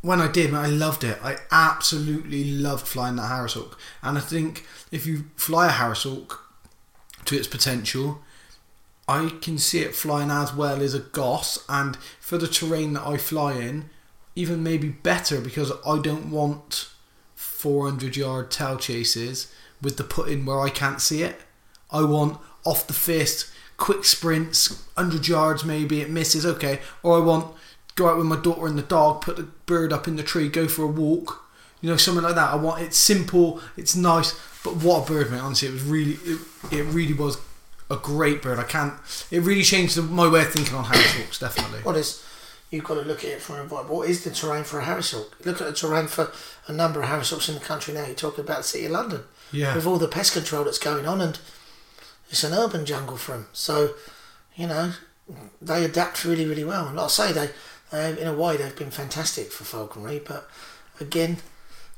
when 0.00 0.20
I 0.20 0.30
did, 0.30 0.54
I 0.54 0.66
loved 0.66 1.02
it. 1.02 1.18
I 1.22 1.38
absolutely 1.50 2.44
loved 2.44 2.86
flying 2.86 3.16
that 3.16 3.28
Harris 3.28 3.54
Hawk, 3.54 3.78
and 4.02 4.16
I 4.16 4.20
think 4.20 4.64
if 4.92 5.06
you 5.06 5.24
fly 5.36 5.66
a 5.66 5.72
Harris 5.72 6.04
Hawk 6.04 6.40
to 7.24 7.36
its 7.36 7.48
potential, 7.48 8.20
I 9.08 9.32
can 9.40 9.58
see 9.58 9.80
it 9.80 9.96
flying 9.96 10.30
as 10.30 10.54
well 10.54 10.80
as 10.80 10.94
a 10.94 11.00
Goss, 11.00 11.64
and 11.68 11.96
for 12.20 12.38
the 12.38 12.46
terrain 12.46 12.92
that 12.92 13.06
I 13.06 13.16
fly 13.16 13.54
in, 13.54 13.90
even 14.36 14.62
maybe 14.62 14.88
better 14.88 15.40
because 15.40 15.72
I 15.86 16.00
don't 16.00 16.30
want 16.30 16.88
400 17.34 18.16
yard 18.16 18.50
tail 18.50 18.76
chases 18.76 19.52
with 19.80 19.96
the 19.96 20.04
put 20.04 20.28
in 20.28 20.44
where 20.46 20.60
I 20.60 20.70
can't 20.70 21.00
see 21.00 21.22
it. 21.22 21.40
I 21.90 22.02
want 22.02 22.38
off 22.64 22.86
the 22.86 22.92
fist, 22.92 23.50
quick 23.76 24.04
sprints, 24.04 24.70
100 24.94 25.28
yards 25.28 25.64
maybe, 25.64 26.00
it 26.00 26.10
misses, 26.10 26.44
okay. 26.46 26.80
Or 27.02 27.16
I 27.16 27.20
want 27.20 27.54
go 27.94 28.08
out 28.08 28.16
with 28.16 28.26
my 28.26 28.36
daughter 28.36 28.66
and 28.66 28.76
the 28.76 28.82
dog, 28.82 29.22
put 29.22 29.36
the 29.36 29.44
bird 29.66 29.92
up 29.92 30.08
in 30.08 30.16
the 30.16 30.22
tree, 30.22 30.48
go 30.48 30.66
for 30.66 30.82
a 30.82 30.88
walk. 30.88 31.42
You 31.80 31.90
know, 31.90 31.96
something 31.96 32.24
like 32.24 32.34
that. 32.34 32.50
I 32.50 32.56
want 32.56 32.82
it's 32.82 32.96
simple, 32.96 33.60
it's 33.76 33.94
nice, 33.94 34.32
but 34.64 34.76
what 34.76 35.06
a 35.06 35.12
bird, 35.12 35.30
mate. 35.30 35.40
Honestly, 35.40 35.68
it 35.68 35.72
was 35.72 35.82
really, 35.82 36.18
it, 36.24 36.40
it 36.72 36.82
really 36.84 37.12
was 37.12 37.36
a 37.90 37.96
great 37.96 38.40
bird. 38.40 38.58
I 38.58 38.64
can't. 38.64 38.94
It 39.30 39.40
really 39.40 39.62
changed 39.62 39.98
my 40.02 40.26
way 40.26 40.40
of 40.40 40.52
thinking 40.52 40.74
on 40.74 40.84
Harris 40.84 41.14
Hawks, 41.14 41.38
definitely. 41.38 41.80
What 41.80 41.96
is 41.96 42.23
you've 42.74 42.84
got 42.84 42.94
to 42.94 43.02
look 43.02 43.24
at 43.24 43.30
it 43.30 43.40
from 43.40 43.56
a 43.56 43.64
what 43.64 44.08
is 44.08 44.24
the 44.24 44.30
terrain 44.30 44.64
for 44.64 44.80
a 44.80 44.84
Harris 44.84 45.12
Hawk? 45.12 45.36
Look 45.44 45.60
at 45.60 45.66
the 45.66 45.72
terrain 45.72 46.06
for 46.06 46.32
a 46.66 46.72
number 46.72 47.00
of 47.02 47.08
Harris 47.08 47.30
Hawks 47.30 47.48
in 47.48 47.54
the 47.54 47.60
country 47.60 47.94
now. 47.94 48.04
You're 48.04 48.14
talking 48.14 48.44
about 48.44 48.58
the 48.58 48.64
City 48.64 48.86
of 48.86 48.92
London. 48.92 49.22
Yeah. 49.52 49.76
with 49.76 49.86
all 49.86 49.98
the 49.98 50.08
pest 50.08 50.32
control 50.32 50.64
that's 50.64 50.78
going 50.78 51.06
on, 51.06 51.20
and 51.20 51.38
it's 52.28 52.42
an 52.42 52.52
urban 52.52 52.84
jungle 52.84 53.16
for 53.16 53.32
them. 53.32 53.46
So, 53.52 53.94
you 54.56 54.66
know, 54.66 54.92
they 55.62 55.84
adapt 55.84 56.24
really, 56.24 56.44
really 56.44 56.64
well. 56.64 56.88
And 56.88 56.96
like 56.96 57.04
I 57.04 57.08
say, 57.08 57.32
they, 57.32 57.50
they 57.92 58.20
in 58.20 58.26
a 58.26 58.34
way, 58.34 58.56
they've 58.56 58.74
been 58.74 58.90
fantastic 58.90 59.52
for 59.52 59.62
falconry, 59.62 60.20
but 60.26 60.48
again, 60.98 61.36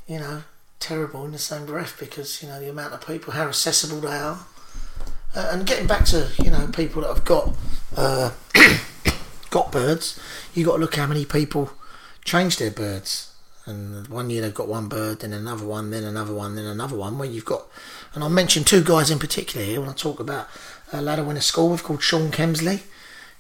you 0.06 0.18
know, 0.18 0.42
terrible 0.80 1.24
in 1.24 1.32
the 1.32 1.38
same 1.38 1.66
breath 1.66 1.96
because 1.98 2.42
you 2.42 2.48
know 2.48 2.60
the 2.60 2.68
amount 2.68 2.92
of 2.92 3.06
people, 3.06 3.32
how 3.32 3.48
accessible 3.48 4.00
they 4.00 4.16
are. 4.16 4.38
Uh, 5.34 5.50
and 5.52 5.66
getting 5.66 5.86
back 5.86 6.04
to 6.04 6.28
you 6.42 6.50
know 6.50 6.66
people 6.68 7.02
that 7.02 7.08
have 7.08 7.24
got 7.24 7.54
uh, 7.96 8.30
got 9.56 9.72
birds, 9.72 10.20
you 10.54 10.66
got 10.66 10.74
to 10.74 10.78
look 10.78 10.96
how 10.96 11.06
many 11.06 11.24
people 11.24 11.70
change 12.24 12.58
their 12.58 12.70
birds. 12.70 13.32
And 13.64 14.06
one 14.08 14.28
year 14.28 14.42
they've 14.42 14.54
got 14.54 14.68
one 14.68 14.86
bird, 14.88 15.20
then 15.20 15.32
another 15.32 15.64
one, 15.64 15.90
then 15.90 16.04
another 16.04 16.34
one, 16.34 16.54
then 16.54 16.66
another 16.66 16.94
one. 16.94 17.18
Where 17.18 17.28
you've 17.28 17.46
got, 17.46 17.66
and 18.14 18.22
I 18.22 18.28
mentioned 18.28 18.66
two 18.66 18.84
guys 18.84 19.10
in 19.10 19.18
particular 19.18 19.64
here 19.64 19.80
when 19.80 19.88
I 19.88 19.94
talk 19.94 20.20
about 20.20 20.48
a 20.92 21.00
lad 21.00 21.18
I 21.18 21.22
went 21.22 21.38
to 21.38 21.42
school 21.42 21.70
with 21.70 21.82
called 21.82 22.02
Sean 22.02 22.30
Kemsley. 22.30 22.82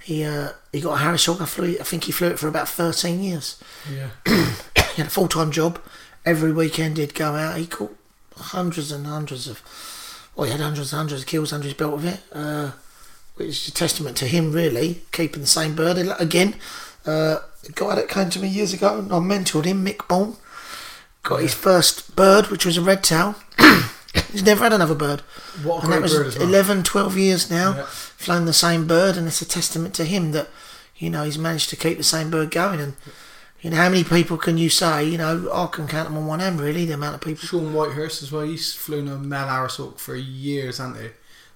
He 0.02 0.24
uh, 0.24 0.50
he 0.72 0.80
got 0.80 0.94
a 0.94 0.98
Harris 1.04 1.26
Hawk. 1.26 1.40
I 1.40 1.44
flew. 1.44 1.76
I 1.78 1.84
think 1.84 2.04
he 2.04 2.12
flew 2.12 2.28
it 2.28 2.38
for 2.38 2.48
about 2.48 2.68
thirteen 2.68 3.22
years. 3.22 3.62
Yeah. 3.92 4.08
he 4.26 5.02
had 5.02 5.06
a 5.06 5.10
full 5.10 5.28
time 5.28 5.52
job. 5.52 5.78
Every 6.24 6.50
weekend 6.50 6.96
he'd 6.96 7.14
go 7.14 7.34
out. 7.34 7.58
He 7.58 7.66
caught 7.66 7.96
hundreds 8.36 8.90
and 8.90 9.06
hundreds 9.06 9.46
of. 9.46 9.62
Well, 10.34 10.46
he 10.46 10.52
had 10.52 10.60
hundreds 10.60 10.92
and 10.92 10.98
hundreds 10.98 11.22
of 11.22 11.28
kills 11.28 11.52
under 11.52 11.66
his 11.66 11.74
belt 11.74 11.94
with 11.94 12.06
it. 12.06 12.20
Uh, 12.32 12.72
which 13.36 13.48
is 13.48 13.68
a 13.68 13.72
testament 13.72 14.16
to 14.18 14.26
him, 14.26 14.52
really, 14.52 15.02
keeping 15.12 15.40
the 15.42 15.46
same 15.46 15.74
bird. 15.74 15.98
Again, 16.18 16.54
uh, 17.06 17.38
a 17.68 17.72
guy 17.72 17.94
that 17.94 18.08
came 18.08 18.30
to 18.30 18.38
me 18.40 18.48
years 18.48 18.72
ago, 18.72 18.98
and 18.98 19.12
I 19.12 19.16
mentored 19.16 19.64
him, 19.64 19.84
Mick 19.84 20.06
Bourne, 20.08 20.36
got 21.22 21.40
his 21.40 21.54
first 21.54 22.16
bird, 22.16 22.48
which 22.48 22.64
was 22.66 22.76
a 22.76 22.82
red 22.82 23.02
tail. 23.02 23.34
He's 24.32 24.42
never 24.42 24.64
had 24.64 24.72
another 24.72 24.94
bird. 24.94 25.20
What 25.62 25.82
a 25.82 25.84
and 25.84 25.92
that 25.92 26.02
was 26.02 26.14
bird 26.14 26.26
as 26.28 26.38
well. 26.38 26.48
11, 26.48 26.82
12 26.84 27.16
years 27.18 27.50
now, 27.50 27.74
Yeah. 27.76 27.86
flown 27.86 28.44
the 28.46 28.52
same 28.52 28.86
bird, 28.86 29.16
and 29.16 29.26
it's 29.26 29.42
a 29.42 29.46
testament 29.46 29.94
to 29.96 30.04
him 30.04 30.32
that, 30.32 30.48
you 30.96 31.10
know, 31.10 31.24
he's 31.24 31.38
managed 31.38 31.68
to 31.70 31.76
keep 31.76 31.98
the 31.98 32.04
same 32.04 32.30
bird 32.30 32.50
going. 32.50 32.80
And, 32.80 32.94
you 33.60 33.70
know, 33.70 33.76
how 33.76 33.88
many 33.90 34.04
people 34.04 34.38
can 34.38 34.56
you 34.56 34.70
say, 34.70 35.04
you 35.04 35.18
know, 35.18 35.50
I 35.52 35.66
can 35.66 35.86
count 35.88 36.08
them 36.08 36.16
on 36.16 36.26
one 36.26 36.40
hand, 36.40 36.60
really, 36.60 36.86
the 36.86 36.94
amount 36.94 37.16
of 37.16 37.20
people. 37.20 37.46
Sean 37.46 37.74
Whitehurst 37.74 38.22
as 38.22 38.32
well. 38.32 38.46
He's 38.46 38.72
flown 38.74 39.08
a 39.08 39.18
male 39.18 39.48
Harris 39.48 39.76
Hawk 39.76 39.98
for 39.98 40.14
years, 40.16 40.78
hasn't 40.78 40.98
he? 40.98 41.08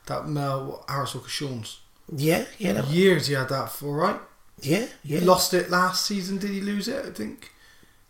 That 0.06 0.28
male 0.28 0.84
Harris 0.88 1.12
Hawk 1.12 1.24
of 1.26 1.30
Sean's. 1.30 1.80
Yeah, 2.14 2.44
yeah, 2.58 2.72
that- 2.74 2.88
Years 2.88 3.28
he 3.28 3.34
had 3.34 3.48
that 3.50 3.70
for, 3.70 3.96
right? 3.96 4.20
yeah, 4.62 4.86
yeah. 5.04 5.20
He 5.20 5.24
lost 5.24 5.54
it 5.54 5.70
last 5.70 6.04
season. 6.06 6.38
Did 6.38 6.50
he 6.50 6.60
lose 6.60 6.88
it? 6.88 7.04
I 7.06 7.10
think. 7.10 7.52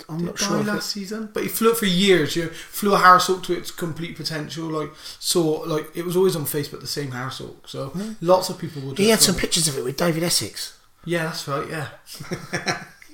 I'm 0.08 0.18
Did 0.18 0.26
not 0.26 0.38
sure. 0.38 0.56
if 0.60 0.66
it- 0.66 0.70
last 0.72 0.90
season, 0.90 1.28
but 1.34 1.42
he 1.42 1.48
flew 1.50 1.70
it 1.72 1.76
for 1.76 1.84
years. 1.86 2.34
You 2.34 2.44
know, 2.44 2.50
flew 2.50 2.94
a 2.94 2.98
Harris 2.98 3.26
Hawk 3.26 3.42
to 3.44 3.52
its 3.52 3.70
complete 3.70 4.16
potential. 4.16 4.64
Like 4.64 4.90
saw, 5.18 5.62
like 5.66 5.94
it 5.94 6.04
was 6.06 6.16
always 6.16 6.34
on 6.36 6.44
Facebook 6.46 6.80
the 6.80 6.86
same 6.86 7.10
Harris 7.12 7.38
Harristalk. 7.40 7.68
So 7.68 7.92
lots 8.22 8.48
of 8.48 8.58
people 8.58 8.80
would. 8.82 8.96
He 8.98 9.10
had 9.10 9.20
some 9.20 9.34
pictures 9.34 9.68
of 9.68 9.76
it 9.76 9.84
with 9.84 9.96
David 9.98 10.22
Essex. 10.22 10.78
Yeah, 11.04 11.24
that's 11.24 11.46
right. 11.46 11.68
Yeah. 11.68 11.88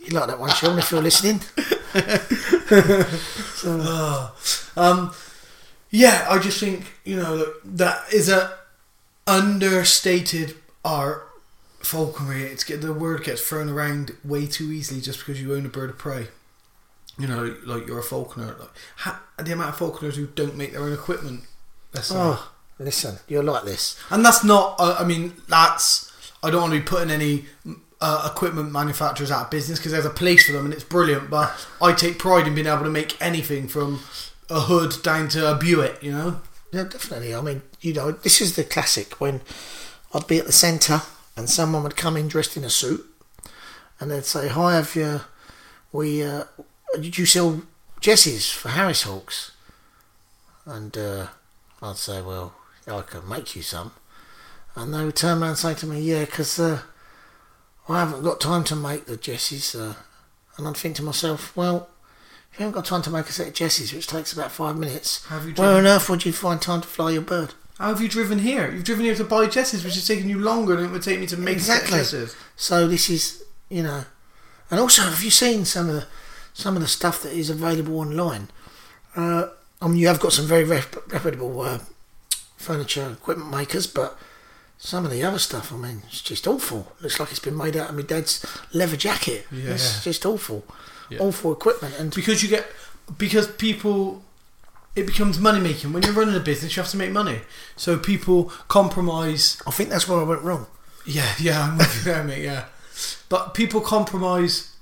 You 0.04 0.10
like 0.16 0.28
that 0.28 0.38
one, 0.38 0.50
Sean, 0.50 0.78
if 0.78 0.92
you're 0.92 1.02
listening? 1.02 1.40
Um, 4.76 5.12
yeah, 5.90 6.26
I 6.30 6.38
just 6.38 6.60
think 6.60 6.84
you 7.04 7.16
know 7.16 7.38
that, 7.38 7.54
that 7.78 8.12
is 8.12 8.28
a 8.28 8.52
understated 9.26 10.54
art 10.84 11.28
falconry. 11.80 12.42
It's 12.44 12.64
get 12.64 12.80
the 12.80 12.92
word 12.92 13.24
gets 13.24 13.46
thrown 13.46 13.68
around 13.68 14.16
way 14.24 14.46
too 14.46 14.72
easily 14.72 15.00
just 15.00 15.20
because 15.20 15.40
you 15.40 15.54
own 15.54 15.66
a 15.66 15.68
bird 15.68 15.90
of 15.90 15.98
prey. 15.98 16.28
You 17.18 17.26
know, 17.26 17.56
like 17.64 17.86
you're 17.86 17.98
a 17.98 18.02
falconer. 18.02 18.56
Like, 18.58 18.70
ha, 18.96 19.22
the 19.38 19.52
amount 19.52 19.70
of 19.70 19.78
falconers 19.78 20.16
who 20.16 20.26
don't 20.26 20.56
make 20.56 20.72
their 20.72 20.82
own 20.82 20.92
equipment. 20.92 21.44
Let's. 21.94 22.12
Oh, 22.12 22.52
listen, 22.78 23.16
you're 23.26 23.42
like 23.42 23.64
this. 23.64 23.98
And 24.10 24.24
that's 24.24 24.44
not. 24.44 24.76
Uh, 24.78 24.96
I 24.98 25.04
mean, 25.04 25.34
that's. 25.48 26.12
I 26.42 26.50
don't 26.50 26.62
want 26.62 26.74
to 26.74 26.80
be 26.80 26.84
putting 26.84 27.10
any 27.10 27.46
uh, 28.00 28.30
equipment 28.30 28.70
manufacturers 28.70 29.30
out 29.30 29.46
of 29.46 29.50
business 29.50 29.78
because 29.78 29.92
there's 29.92 30.04
a 30.04 30.10
place 30.10 30.46
for 30.46 30.52
them 30.52 30.66
and 30.66 30.74
it's 30.74 30.84
brilliant. 30.84 31.30
But 31.30 31.52
I 31.80 31.92
take 31.92 32.18
pride 32.18 32.46
in 32.46 32.54
being 32.54 32.66
able 32.66 32.84
to 32.84 32.90
make 32.90 33.20
anything 33.20 33.66
from 33.68 34.00
a 34.50 34.60
hood 34.60 35.02
down 35.02 35.28
to 35.28 35.50
a 35.50 35.54
bewit. 35.54 36.02
You 36.02 36.12
know. 36.12 36.40
Yeah, 36.72 36.84
definitely. 36.84 37.34
I 37.34 37.40
mean, 37.40 37.62
you 37.86 37.92
know, 37.92 38.10
this 38.10 38.40
is 38.40 38.56
the 38.56 38.64
classic 38.64 39.20
when 39.20 39.40
I'd 40.12 40.26
be 40.26 40.38
at 40.38 40.46
the 40.46 40.52
centre 40.52 41.02
and 41.36 41.48
someone 41.48 41.84
would 41.84 41.94
come 41.94 42.16
in 42.16 42.26
dressed 42.26 42.56
in 42.56 42.64
a 42.64 42.70
suit 42.70 43.06
and 44.00 44.10
they'd 44.10 44.24
say, 44.24 44.48
Hi, 44.48 44.74
have 44.74 44.96
you, 44.96 45.20
we, 45.92 46.24
uh, 46.24 46.44
did 46.94 47.16
you 47.16 47.24
sell 47.26 47.62
Jesses 48.00 48.50
for 48.50 48.70
Harris 48.70 49.04
Hawks? 49.04 49.52
And 50.64 50.98
uh, 50.98 51.28
I'd 51.80 51.96
say, 51.96 52.20
Well, 52.22 52.54
I 52.88 53.02
can 53.02 53.28
make 53.28 53.54
you 53.54 53.62
some. 53.62 53.92
And 54.74 54.92
they 54.92 55.04
would 55.04 55.14
turn 55.14 55.38
around 55.38 55.50
and 55.50 55.58
say 55.58 55.74
to 55.74 55.86
me, 55.86 56.00
Yeah, 56.00 56.24
because 56.24 56.58
uh, 56.58 56.80
I 57.88 58.00
haven't 58.00 58.24
got 58.24 58.40
time 58.40 58.64
to 58.64 58.74
make 58.74 59.06
the 59.06 59.16
Jesses. 59.16 59.76
Uh, 59.76 59.94
and 60.58 60.66
I'd 60.66 60.76
think 60.76 60.96
to 60.96 61.04
myself, 61.04 61.56
Well, 61.56 61.88
if 62.52 62.58
you 62.58 62.64
haven't 62.64 62.80
got 62.80 62.86
time 62.86 63.02
to 63.02 63.10
make 63.10 63.28
a 63.28 63.32
set 63.32 63.46
of 63.46 63.54
Jesses, 63.54 63.92
which 63.92 64.08
takes 64.08 64.32
about 64.32 64.50
five 64.50 64.76
minutes, 64.76 65.24
where 65.30 65.76
on 65.76 65.86
earth 65.86 66.10
would 66.10 66.26
you 66.26 66.32
find 66.32 66.60
time 66.60 66.80
to 66.80 66.88
fly 66.88 67.12
your 67.12 67.22
bird? 67.22 67.54
How 67.78 67.88
have 67.88 68.00
you 68.00 68.08
driven 68.08 68.38
here? 68.38 68.70
You've 68.72 68.84
driven 68.84 69.04
here 69.04 69.14
to 69.16 69.24
buy 69.24 69.46
Jesses, 69.48 69.84
which 69.84 69.94
has 69.94 70.06
taken 70.06 70.28
you 70.28 70.38
longer 70.38 70.76
than 70.76 70.86
it 70.86 70.90
would 70.92 71.02
take 71.02 71.20
me 71.20 71.26
to 71.26 71.36
make 71.36 71.54
Exactly. 71.56 71.98
Jesses. 71.98 72.34
So 72.56 72.88
this 72.88 73.10
is, 73.10 73.42
you 73.68 73.82
know, 73.82 74.04
and 74.70 74.80
also 74.80 75.02
have 75.02 75.22
you 75.22 75.30
seen 75.30 75.64
some 75.64 75.88
of 75.88 75.94
the 75.96 76.06
some 76.54 76.74
of 76.74 76.80
the 76.82 76.88
stuff 76.88 77.22
that 77.22 77.32
is 77.32 77.50
available 77.50 77.98
online? 78.00 78.48
Uh, 79.14 79.48
I 79.82 79.88
mean, 79.88 79.98
you 79.98 80.08
have 80.08 80.20
got 80.20 80.32
some 80.32 80.46
very 80.46 80.64
rep- 80.64 81.12
reputable 81.12 81.60
uh, 81.60 81.80
furniture 82.56 83.10
equipment 83.12 83.50
makers, 83.50 83.86
but 83.86 84.16
some 84.78 85.04
of 85.04 85.10
the 85.10 85.22
other 85.22 85.38
stuff, 85.38 85.70
I 85.72 85.76
mean, 85.76 86.02
it's 86.08 86.22
just 86.22 86.46
awful. 86.46 86.92
Looks 87.02 87.20
like 87.20 87.30
it's 87.30 87.38
been 87.40 87.56
made 87.56 87.76
out 87.76 87.90
of 87.90 87.94
my 87.96 88.02
dad's 88.02 88.44
leather 88.72 88.96
jacket. 88.96 89.46
Yeah. 89.52 89.72
It's 89.72 90.02
just 90.02 90.24
awful, 90.24 90.64
Yeah. 91.10 91.18
awful 91.18 91.52
equipment. 91.52 91.94
And 91.98 92.14
Because 92.14 92.42
you 92.42 92.48
get 92.48 92.66
because 93.18 93.46
people 93.46 94.24
it 94.96 95.06
becomes 95.06 95.38
money 95.38 95.60
making. 95.60 95.92
When 95.92 96.02
you're 96.02 96.12
running 96.12 96.34
a 96.34 96.40
business 96.40 96.74
you 96.74 96.82
have 96.82 96.90
to 96.90 96.96
make 96.96 97.12
money. 97.12 97.40
So 97.76 97.98
people 97.98 98.44
compromise 98.68 99.60
I 99.66 99.70
think 99.70 99.90
that's 99.90 100.08
where 100.08 100.18
I 100.18 100.24
went 100.24 100.42
wrong. 100.42 100.66
Yeah, 101.04 101.32
yeah, 101.38 101.62
I'm 101.62 101.78
with 101.78 101.94
you 101.96 102.12
there, 102.12 102.24
mate, 102.24 102.42
yeah. 102.42 102.64
But 103.28 103.54
people 103.54 103.80
compromise 103.80 104.74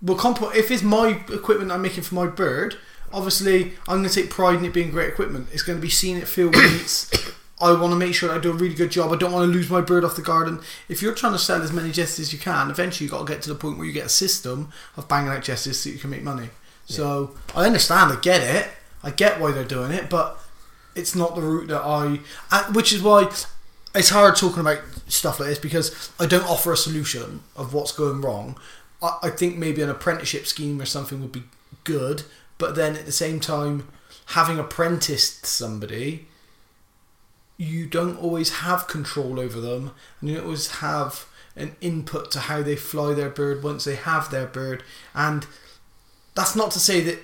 well 0.00 0.16
compro- 0.16 0.54
if 0.54 0.70
it's 0.70 0.82
my 0.82 1.22
equipment 1.32 1.72
I'm 1.72 1.82
making 1.82 2.04
for 2.04 2.14
my 2.14 2.26
bird, 2.26 2.76
obviously 3.12 3.72
I'm 3.88 3.98
gonna 3.98 4.08
take 4.08 4.30
pride 4.30 4.58
in 4.60 4.64
it 4.64 4.72
being 4.72 4.90
great 4.90 5.08
equipment. 5.08 5.48
It's 5.52 5.62
gonna 5.62 5.80
be 5.80 5.90
seen 5.90 6.16
at 6.16 6.28
field 6.28 6.54
meets. 6.54 7.10
I 7.58 7.72
want 7.72 7.92
to 7.92 7.96
make 7.96 8.14
sure 8.14 8.30
I 8.30 8.38
do 8.38 8.50
a 8.50 8.54
really 8.54 8.74
good 8.74 8.90
job. 8.90 9.12
I 9.12 9.16
don't 9.16 9.32
want 9.32 9.50
to 9.50 9.52
lose 9.52 9.70
my 9.70 9.80
bird 9.80 10.04
off 10.04 10.14
the 10.14 10.20
garden. 10.20 10.60
If 10.90 11.00
you're 11.00 11.14
trying 11.14 11.32
to 11.32 11.38
sell 11.38 11.62
as 11.62 11.72
many 11.72 11.90
jesses 11.90 12.28
as 12.28 12.32
you 12.34 12.38
can, 12.38 12.70
eventually 12.70 13.06
you've 13.06 13.12
got 13.12 13.26
to 13.26 13.32
get 13.32 13.40
to 13.42 13.48
the 13.48 13.54
point 13.54 13.78
where 13.78 13.86
you 13.86 13.94
get 13.94 14.04
a 14.04 14.10
system 14.10 14.70
of 14.94 15.08
banging 15.08 15.30
out 15.30 15.42
jesses 15.42 15.80
so 15.80 15.88
you 15.88 15.98
can 15.98 16.10
make 16.10 16.22
money. 16.22 16.50
So 16.84 17.34
I 17.54 17.64
understand, 17.64 18.12
I 18.12 18.16
get 18.16 18.42
it, 18.42 18.68
I 19.06 19.10
get 19.10 19.40
why 19.40 19.52
they're 19.52 19.64
doing 19.64 19.92
it, 19.92 20.10
but 20.10 20.36
it's 20.96 21.14
not 21.14 21.36
the 21.36 21.40
route 21.40 21.68
that 21.68 21.82
I. 21.82 22.16
Which 22.72 22.92
is 22.92 23.00
why 23.00 23.30
it's 23.94 24.10
hard 24.10 24.34
talking 24.34 24.60
about 24.60 24.80
stuff 25.06 25.38
like 25.38 25.48
this 25.48 25.58
because 25.60 26.12
I 26.18 26.26
don't 26.26 26.48
offer 26.48 26.72
a 26.72 26.76
solution 26.76 27.44
of 27.54 27.72
what's 27.72 27.92
going 27.92 28.20
wrong. 28.20 28.58
I, 29.00 29.30
think 29.30 29.56
maybe 29.56 29.80
an 29.82 29.90
apprenticeship 29.90 30.46
scheme 30.46 30.80
or 30.80 30.86
something 30.86 31.20
would 31.20 31.30
be 31.30 31.44
good, 31.84 32.24
but 32.58 32.74
then 32.74 32.96
at 32.96 33.06
the 33.06 33.12
same 33.12 33.38
time, 33.38 33.86
having 34.30 34.58
apprenticed 34.58 35.46
somebody, 35.46 36.26
you 37.56 37.86
don't 37.86 38.16
always 38.16 38.56
have 38.56 38.88
control 38.88 39.38
over 39.38 39.60
them, 39.60 39.92
and 40.20 40.30
you 40.30 40.36
don't 40.36 40.46
always 40.46 40.76
have 40.78 41.26
an 41.54 41.76
input 41.80 42.32
to 42.32 42.40
how 42.40 42.62
they 42.62 42.74
fly 42.74 43.14
their 43.14 43.30
bird 43.30 43.62
once 43.62 43.84
they 43.84 43.94
have 43.94 44.30
their 44.30 44.46
bird. 44.46 44.82
And 45.14 45.46
that's 46.34 46.56
not 46.56 46.72
to 46.72 46.80
say 46.80 47.00
that 47.02 47.18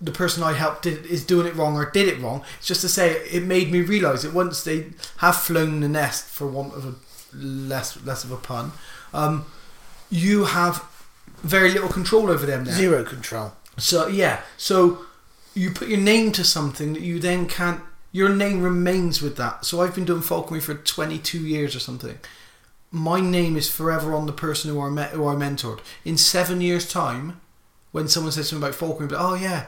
the 0.00 0.12
person 0.12 0.42
I 0.42 0.52
helped 0.52 0.82
did, 0.82 1.06
is 1.06 1.24
doing 1.24 1.46
it 1.46 1.56
wrong 1.56 1.76
or 1.76 1.90
did 1.90 2.08
it 2.08 2.20
wrong. 2.20 2.44
It's 2.58 2.68
just 2.68 2.82
to 2.82 2.88
say 2.88 3.10
it 3.30 3.42
made 3.42 3.72
me 3.72 3.80
realise 3.80 4.22
that 4.22 4.32
once 4.32 4.62
they 4.62 4.86
have 5.18 5.36
flown 5.36 5.80
the 5.80 5.88
nest, 5.88 6.26
for 6.26 6.46
want 6.46 6.74
of 6.74 6.84
a 6.84 6.94
less 7.36 8.02
less 8.04 8.24
of 8.24 8.30
a 8.30 8.36
pun, 8.36 8.72
um, 9.12 9.46
you 10.10 10.44
have 10.44 10.84
very 11.42 11.70
little 11.70 11.88
control 11.88 12.30
over 12.30 12.46
them 12.46 12.64
now. 12.64 12.72
Zero 12.72 13.04
control. 13.04 13.52
So 13.76 14.06
yeah, 14.06 14.42
so 14.56 15.04
you 15.54 15.70
put 15.70 15.88
your 15.88 15.98
name 15.98 16.32
to 16.32 16.44
something 16.44 16.92
that 16.92 17.02
you 17.02 17.18
then 17.18 17.46
can't. 17.46 17.80
Your 18.10 18.30
name 18.30 18.62
remains 18.62 19.20
with 19.20 19.36
that. 19.36 19.64
So 19.64 19.82
I've 19.82 19.94
been 19.94 20.04
doing 20.04 20.22
falconry 20.22 20.60
for 20.60 20.74
twenty 20.74 21.18
two 21.18 21.40
years 21.40 21.76
or 21.76 21.80
something. 21.80 22.18
My 22.90 23.20
name 23.20 23.56
is 23.56 23.70
forever 23.70 24.14
on 24.14 24.26
the 24.26 24.32
person 24.32 24.70
who 24.70 24.80
I 24.80 24.88
met, 24.88 25.10
who 25.10 25.28
I 25.28 25.34
mentored. 25.34 25.80
In 26.06 26.16
seven 26.16 26.62
years' 26.62 26.88
time, 26.90 27.40
when 27.92 28.08
someone 28.08 28.32
says 28.32 28.48
something 28.48 28.66
about 28.66 28.74
falconry, 28.74 29.08
but 29.08 29.18
oh 29.20 29.34
yeah, 29.34 29.66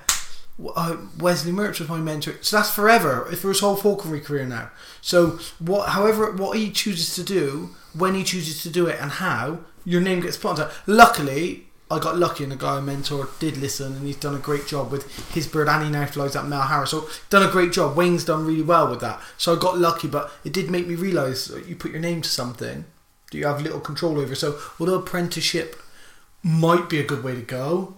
uh, 0.75 0.97
Wesley 1.19 1.53
Mertz 1.53 1.81
was 1.81 1.89
my 1.89 1.99
mentor. 1.99 2.35
So 2.43 2.57
that's 2.57 2.71
forever 2.71 3.25
for 3.37 3.49
his 3.49 3.61
whole 3.61 3.77
falconry 3.77 4.21
career 4.21 4.47
now. 4.47 4.71
So 5.01 5.39
what, 5.59 5.91
however, 5.91 6.33
what 6.33 6.59
he 6.59 6.71
chooses 6.71 7.15
to 7.15 7.23
do, 7.23 7.71
when 7.95 8.15
he 8.15 8.25
chooses 8.25 8.63
to 8.63 8.71
do 8.71 8.87
it, 8.87 9.01
and 9.01 9.11
how 9.11 9.61
your 9.85 10.01
name 10.01 10.21
gets 10.21 10.37
put 10.37 10.59
on 10.59 10.69
it. 10.69 10.75
Luckily, 10.87 11.67
I 11.91 11.99
got 11.99 12.17
lucky, 12.17 12.45
and 12.45 12.53
the 12.53 12.57
guy 12.57 12.77
I 12.77 12.81
mentored 12.81 13.37
did 13.41 13.57
listen, 13.57 13.97
and 13.97 14.07
he's 14.07 14.17
done 14.17 14.37
a 14.37 14.39
great 14.39 14.67
job 14.67 14.93
with 14.93 15.35
his 15.35 15.49
bird, 15.49 15.69
and 15.69 15.85
he 15.85 15.91
now 15.91 16.07
flies 16.07 16.35
that 16.35 16.47
Mel 16.47 16.63
Harris. 16.63 16.91
So 16.91 17.09
done 17.31 17.49
a 17.49 17.51
great 17.51 17.73
job. 17.73 17.97
Wayne's 17.97 18.25
done 18.25 18.47
really 18.47 18.63
well 18.63 18.89
with 18.89 19.01
that. 19.01 19.21
So 19.39 19.57
I 19.57 19.59
got 19.59 19.79
lucky, 19.79 20.07
but 20.07 20.31
it 20.45 20.53
did 20.53 20.71
make 20.71 20.87
me 20.87 20.95
realise 20.95 21.51
you 21.67 21.75
put 21.75 21.91
your 21.91 22.01
name 22.01 22.23
to 22.23 22.29
something 22.29 22.85
that 23.31 23.39
you 23.39 23.47
have 23.47 23.63
little 23.63 23.81
control 23.81 24.21
over. 24.21 24.35
So 24.35 24.59
although 24.79 24.99
apprenticeship 24.99 25.77
might 26.43 26.89
be 26.89 27.01
a 27.01 27.05
good 27.05 27.25
way 27.25 27.35
to 27.35 27.43
go, 27.43 27.97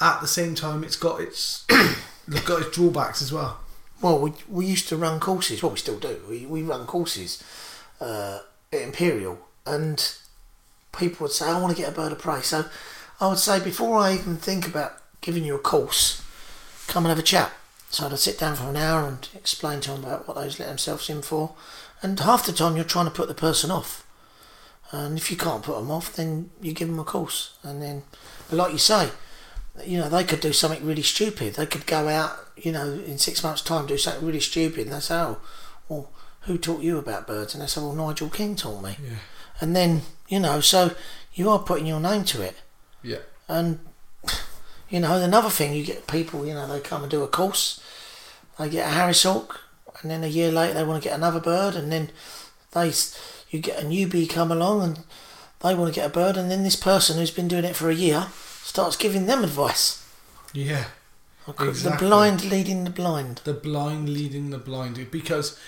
at 0.00 0.20
the 0.20 0.26
same 0.26 0.54
time, 0.54 0.84
it's 0.84 0.96
got 0.96 1.20
its 1.20 1.64
it's 1.70 2.42
got 2.42 2.62
its 2.62 2.74
drawbacks 2.74 3.22
as 3.22 3.32
well. 3.32 3.60
Well, 4.00 4.18
we, 4.18 4.32
we 4.48 4.66
used 4.66 4.88
to 4.88 4.96
run 4.96 5.20
courses. 5.20 5.62
Well, 5.62 5.72
we 5.72 5.78
still 5.78 5.98
do. 5.98 6.20
We, 6.28 6.44
we 6.44 6.62
run 6.62 6.86
courses 6.86 7.42
uh, 8.00 8.40
at 8.72 8.82
Imperial, 8.82 9.38
and 9.64 10.14
people 10.96 11.24
would 11.24 11.32
say, 11.32 11.46
"I 11.46 11.60
want 11.60 11.76
to 11.76 11.80
get 11.80 11.92
a 11.92 11.94
bird 11.94 12.12
of 12.12 12.18
prey." 12.18 12.40
So 12.40 12.64
I 13.20 13.28
would 13.28 13.38
say, 13.38 13.62
before 13.62 13.98
I 13.98 14.14
even 14.14 14.36
think 14.36 14.66
about 14.66 14.94
giving 15.20 15.44
you 15.44 15.54
a 15.54 15.60
course, 15.60 16.22
come 16.88 17.04
and 17.04 17.10
have 17.10 17.18
a 17.18 17.22
chat. 17.22 17.52
So 17.90 18.06
I'd 18.06 18.18
sit 18.18 18.38
down 18.38 18.56
for 18.56 18.64
an 18.64 18.76
hour 18.76 19.06
and 19.06 19.28
explain 19.34 19.80
to 19.82 19.90
them 19.92 20.02
about 20.02 20.26
what 20.26 20.34
they've 20.34 20.58
let 20.58 20.68
themselves 20.68 21.08
in 21.08 21.22
for. 21.22 21.52
And 22.02 22.18
half 22.18 22.46
the 22.46 22.52
time, 22.52 22.74
you're 22.74 22.84
trying 22.84 23.04
to 23.04 23.10
put 23.12 23.28
the 23.28 23.34
person 23.34 23.70
off. 23.70 24.04
And 24.90 25.16
if 25.16 25.30
you 25.30 25.36
can't 25.36 25.62
put 25.62 25.76
them 25.76 25.90
off, 25.90 26.14
then 26.14 26.50
you 26.60 26.72
give 26.72 26.88
them 26.88 26.98
a 26.98 27.04
course. 27.04 27.54
And 27.62 27.80
then, 27.80 28.02
like 28.50 28.72
you 28.72 28.78
say, 28.78 29.10
you 29.84 29.98
know, 29.98 30.08
they 30.08 30.24
could 30.24 30.40
do 30.40 30.52
something 30.52 30.84
really 30.84 31.02
stupid. 31.02 31.54
They 31.54 31.66
could 31.66 31.86
go 31.86 32.08
out, 32.08 32.36
you 32.56 32.72
know, 32.72 32.92
in 32.92 33.18
six 33.18 33.42
months' 33.42 33.62
time, 33.62 33.86
do 33.86 33.96
something 33.96 34.26
really 34.26 34.40
stupid, 34.40 34.86
and 34.86 34.92
they 34.92 35.00
say, 35.00 35.16
"Oh, 35.16 35.38
well, 35.88 36.10
who 36.42 36.58
taught 36.58 36.82
you 36.82 36.98
about 36.98 37.26
birds?" 37.26 37.54
And 37.54 37.62
they 37.62 37.66
say, 37.66 37.80
"Well, 37.80 37.94
Nigel 37.94 38.28
King 38.28 38.54
taught 38.56 38.82
me." 38.82 38.96
Yeah. 39.02 39.16
And 39.60 39.74
then, 39.74 40.02
you 40.28 40.40
know, 40.40 40.60
so 40.60 40.92
you 41.34 41.48
are 41.48 41.58
putting 41.58 41.86
your 41.86 42.00
name 42.00 42.24
to 42.24 42.42
it. 42.42 42.56
Yeah. 43.02 43.18
And 43.48 43.78
you 44.92 45.00
know, 45.00 45.14
another 45.14 45.48
thing, 45.48 45.72
you 45.72 45.84
get 45.84 46.06
people, 46.06 46.46
you 46.46 46.52
know, 46.52 46.66
they 46.66 46.78
come 46.78 47.02
and 47.02 47.10
do 47.10 47.22
a 47.22 47.28
course, 47.28 47.80
they 48.58 48.68
get 48.68 48.86
a 48.86 48.94
Harris 48.94 49.22
Hawk, 49.22 49.60
and 50.02 50.10
then 50.10 50.22
a 50.22 50.26
year 50.26 50.52
later 50.52 50.74
they 50.74 50.84
want 50.84 51.02
to 51.02 51.08
get 51.08 51.16
another 51.16 51.40
bird, 51.40 51.74
and 51.74 51.90
then 51.90 52.10
they, 52.72 52.92
you 53.50 53.58
get 53.58 53.82
a 53.82 53.86
newbie 53.86 54.28
come 54.28 54.52
along 54.52 54.82
and 54.82 54.98
they 55.60 55.74
want 55.74 55.92
to 55.92 55.98
get 55.98 56.10
a 56.10 56.12
bird, 56.12 56.36
and 56.36 56.50
then 56.50 56.62
this 56.62 56.76
person 56.76 57.16
who's 57.16 57.30
been 57.30 57.48
doing 57.48 57.64
it 57.64 57.74
for 57.74 57.88
a 57.88 57.94
year 57.94 58.26
starts 58.62 58.96
giving 58.96 59.26
them 59.26 59.44
advice. 59.44 60.04
Yeah. 60.52 60.84
The 61.46 61.96
blind 61.98 62.44
leading 62.44 62.84
the 62.84 62.90
blind. 62.90 63.40
The 63.44 63.54
blind 63.54 64.08
leading 64.08 64.50
the 64.50 64.58
blind 64.58 65.10
because 65.10 65.58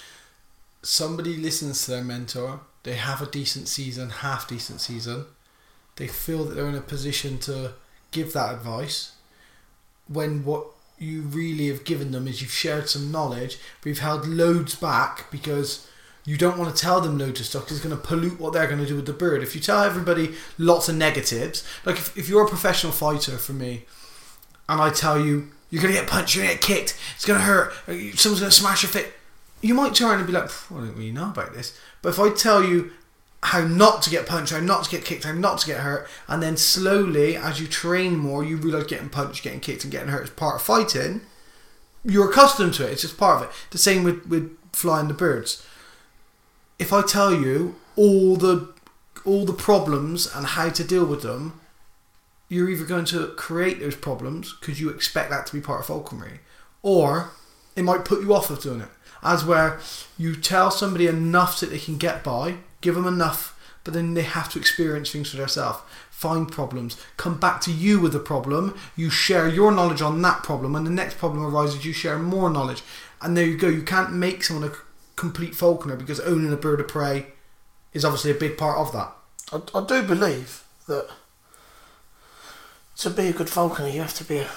somebody 0.82 1.36
listens 1.36 1.84
to 1.84 1.90
their 1.92 2.04
mentor, 2.04 2.60
they 2.84 2.94
have 2.94 3.20
a 3.20 3.26
decent 3.26 3.66
season, 3.68 4.10
half 4.10 4.46
decent 4.46 4.80
season, 4.80 5.24
they 5.96 6.06
feel 6.06 6.44
that 6.44 6.54
they're 6.54 6.68
in 6.68 6.74
a 6.74 6.80
position 6.80 7.38
to 7.38 7.72
give 8.10 8.32
that 8.32 8.54
advice 8.54 9.12
when 10.06 10.44
what 10.44 10.66
you 10.98 11.22
really 11.22 11.68
have 11.68 11.84
given 11.84 12.12
them 12.12 12.28
is 12.28 12.40
you've 12.40 12.52
shared 12.52 12.88
some 12.88 13.10
knowledge, 13.10 13.58
but 13.80 13.88
you've 13.88 13.98
held 13.98 14.26
loads 14.26 14.74
back 14.74 15.30
because 15.30 15.88
you 16.24 16.36
don't 16.38 16.58
want 16.58 16.74
to 16.74 16.82
tell 16.82 17.00
them 17.00 17.18
loads 17.18 17.40
of 17.40 17.46
stuff 17.46 17.64
because 17.64 17.78
it's 17.78 17.86
going 17.86 17.96
to 17.96 18.06
pollute 18.06 18.40
what 18.40 18.52
they're 18.52 18.66
going 18.66 18.80
to 18.80 18.86
do 18.86 18.96
with 18.96 19.06
the 19.06 19.12
bird. 19.12 19.42
If 19.42 19.54
you 19.54 19.60
tell 19.60 19.82
everybody 19.82 20.34
lots 20.56 20.88
of 20.88 20.96
negatives, 20.96 21.66
like 21.84 21.96
if, 21.96 22.16
if 22.16 22.28
you're 22.28 22.44
a 22.44 22.48
professional 22.48 22.92
fighter 22.92 23.36
for 23.36 23.52
me, 23.52 23.84
and 24.68 24.80
I 24.80 24.90
tell 24.90 25.20
you 25.20 25.50
you're 25.70 25.82
gonna 25.82 25.94
get 25.94 26.06
punched, 26.06 26.34
you're 26.34 26.44
gonna 26.44 26.54
get 26.54 26.62
kicked, 26.62 26.98
it's 27.14 27.24
gonna 27.24 27.40
hurt, 27.40 27.72
someone's 28.16 28.40
gonna 28.40 28.50
smash 28.50 28.82
your 28.82 28.90
face, 28.90 29.08
you 29.60 29.74
might 29.74 29.94
turn 29.94 30.18
and 30.18 30.26
be 30.26 30.32
like, 30.32 30.50
"Phew, 30.50 30.76
I 30.76 30.80
don't 30.80 30.96
really 30.96 31.10
know 31.10 31.30
about 31.30 31.54
this. 31.54 31.76
But 32.02 32.10
if 32.10 32.20
I 32.20 32.30
tell 32.30 32.62
you 32.62 32.92
how 33.42 33.60
not 33.66 34.02
to 34.02 34.10
get 34.10 34.26
punched, 34.26 34.52
how 34.52 34.60
not 34.60 34.84
to 34.84 34.90
get 34.90 35.04
kicked, 35.04 35.24
how 35.24 35.32
not 35.32 35.58
to 35.58 35.66
get 35.66 35.80
hurt, 35.80 36.08
and 36.28 36.42
then 36.42 36.56
slowly, 36.56 37.36
as 37.36 37.60
you 37.60 37.66
train 37.66 38.16
more, 38.16 38.44
you 38.44 38.56
realise 38.56 38.86
getting 38.86 39.08
punched, 39.08 39.42
getting 39.42 39.60
kicked, 39.60 39.84
and 39.84 39.92
getting 39.92 40.08
hurt 40.08 40.24
is 40.24 40.30
part 40.30 40.56
of 40.56 40.62
fighting. 40.62 41.22
You're 42.04 42.30
accustomed 42.30 42.74
to 42.74 42.86
it. 42.86 42.92
It's 42.92 43.02
just 43.02 43.16
part 43.18 43.42
of 43.42 43.48
it. 43.48 43.54
The 43.70 43.78
same 43.78 44.04
with 44.04 44.26
with 44.26 44.56
flying 44.72 45.08
the 45.08 45.14
birds. 45.14 45.66
If 46.78 46.92
I 46.92 47.02
tell 47.02 47.32
you 47.32 47.76
all 47.96 48.36
the 48.36 48.72
all 49.24 49.44
the 49.44 49.52
problems 49.52 50.28
and 50.34 50.44
how 50.44 50.68
to 50.68 50.84
deal 50.84 51.06
with 51.06 51.22
them, 51.22 51.60
you're 52.48 52.68
either 52.68 52.84
going 52.84 53.06
to 53.06 53.28
create 53.28 53.80
those 53.80 53.96
problems 53.96 54.54
because 54.60 54.80
you 54.80 54.90
expect 54.90 55.30
that 55.30 55.46
to 55.46 55.52
be 55.54 55.60
part 55.60 55.80
of 55.80 55.86
falconry, 55.86 56.40
or 56.82 57.30
it 57.74 57.82
might 57.82 58.04
put 58.04 58.22
you 58.22 58.34
off 58.34 58.50
of 58.50 58.60
doing 58.60 58.82
it. 58.82 58.88
As 59.22 59.44
where 59.44 59.80
you 60.18 60.36
tell 60.36 60.70
somebody 60.70 61.06
enough 61.06 61.58
that 61.60 61.70
they 61.70 61.78
can 61.78 61.96
get 61.96 62.22
by, 62.22 62.56
give 62.82 62.94
them 62.94 63.06
enough, 63.06 63.58
but 63.82 63.94
then 63.94 64.14
they 64.14 64.22
have 64.22 64.50
to 64.50 64.58
experience 64.58 65.10
things 65.10 65.30
for 65.30 65.38
themselves, 65.38 65.80
find 66.10 66.50
problems, 66.50 67.02
come 67.16 67.40
back 67.40 67.60
to 67.62 67.72
you 67.72 67.98
with 68.00 68.14
a 68.14 68.20
problem, 68.20 68.76
you 68.96 69.08
share 69.08 69.48
your 69.48 69.72
knowledge 69.72 70.02
on 70.02 70.20
that 70.22 70.42
problem, 70.42 70.76
and 70.76 70.86
the 70.86 70.90
next 70.90 71.16
problem 71.16 71.44
arises, 71.44 71.84
you 71.84 71.92
share 71.92 72.18
more 72.18 72.50
knowledge. 72.50 72.82
And 73.22 73.36
there 73.36 73.46
you 73.46 73.56
go, 73.56 73.68
you 73.68 73.82
can't 73.82 74.12
make 74.12 74.44
someone 74.44 74.70
a 74.70 74.74
complete 75.16 75.54
falconer 75.54 75.96
because 75.96 76.20
owning 76.20 76.52
a 76.52 76.56
bird 76.56 76.80
of 76.80 76.88
prey 76.88 77.26
is 77.92 78.04
obviously 78.04 78.30
a 78.30 78.34
big 78.34 78.58
part 78.58 78.78
of 78.78 78.92
that. 78.92 79.12
I, 79.52 79.78
I 79.78 79.84
do 79.86 80.02
believe 80.02 80.64
that 80.88 81.08
to 82.98 83.10
be 83.10 83.28
a 83.28 83.32
good 83.32 83.50
falconer, 83.50 83.88
you 83.88 84.00
have 84.00 84.14
to 84.14 84.24
be 84.24 84.38
a, 84.38 84.48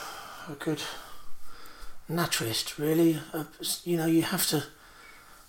a 0.50 0.54
good 0.60 0.82
naturalist, 2.10 2.78
really. 2.78 3.20
Uh, 3.34 3.46
you 3.84 3.98
know, 3.98 4.06
you 4.06 4.22
have 4.22 4.48
to 4.48 4.64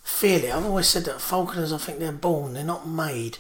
feel 0.03 0.43
it. 0.45 0.53
I've 0.53 0.65
always 0.65 0.89
said 0.89 1.05
that 1.05 1.21
falconers, 1.21 1.73
I 1.73 1.79
think 1.79 1.99
they're 1.99 2.13
born, 2.13 2.55
they're 2.55 2.65
not 2.65 2.89
made. 2.89 3.39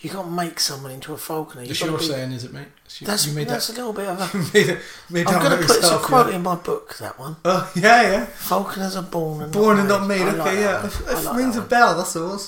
You 0.00 0.10
can't 0.10 0.30
make 0.30 0.60
someone 0.60 0.92
into 0.92 1.12
a 1.12 1.16
falconer. 1.16 1.62
You've 1.62 1.72
It's 1.72 1.80
your 1.80 1.98
be- 1.98 2.04
saying, 2.04 2.30
is 2.30 2.44
it, 2.44 2.52
mate? 2.52 2.68
It's 2.84 3.00
you- 3.00 3.06
That's, 3.08 3.26
you 3.26 3.32
made 3.34 3.48
that's 3.48 3.66
that. 3.66 3.72
a 3.72 3.76
little 3.78 3.92
bit 3.92 4.06
of 4.08 4.20
a. 4.20 4.38
made 4.54 4.68
it, 4.68 4.78
made 5.10 5.26
I'm 5.26 5.42
going 5.42 5.58
to 5.60 5.66
put 5.66 5.76
it's 5.76 5.90
a 5.90 5.98
quote 5.98 6.32
in 6.32 6.42
my 6.42 6.54
book, 6.54 6.96
that 6.98 7.18
one. 7.18 7.36
Oh 7.44 7.68
yeah, 7.74 8.02
yeah. 8.02 8.24
Falconers 8.26 8.94
are 8.96 9.02
born 9.02 9.42
and 9.42 9.52
Born 9.52 9.76
not 9.76 9.80
and 9.80 9.88
not 9.88 10.06
made. 10.06 10.20
I 10.22 10.28
Okay, 10.28 10.38
like 10.38 10.54
yeah. 10.58 10.86
If, 10.86 11.00
if 11.00 11.24
like 11.24 11.36
rings 11.36 11.56
a 11.56 11.62
bell. 11.62 11.96
That's 11.96 12.14
all. 12.14 12.40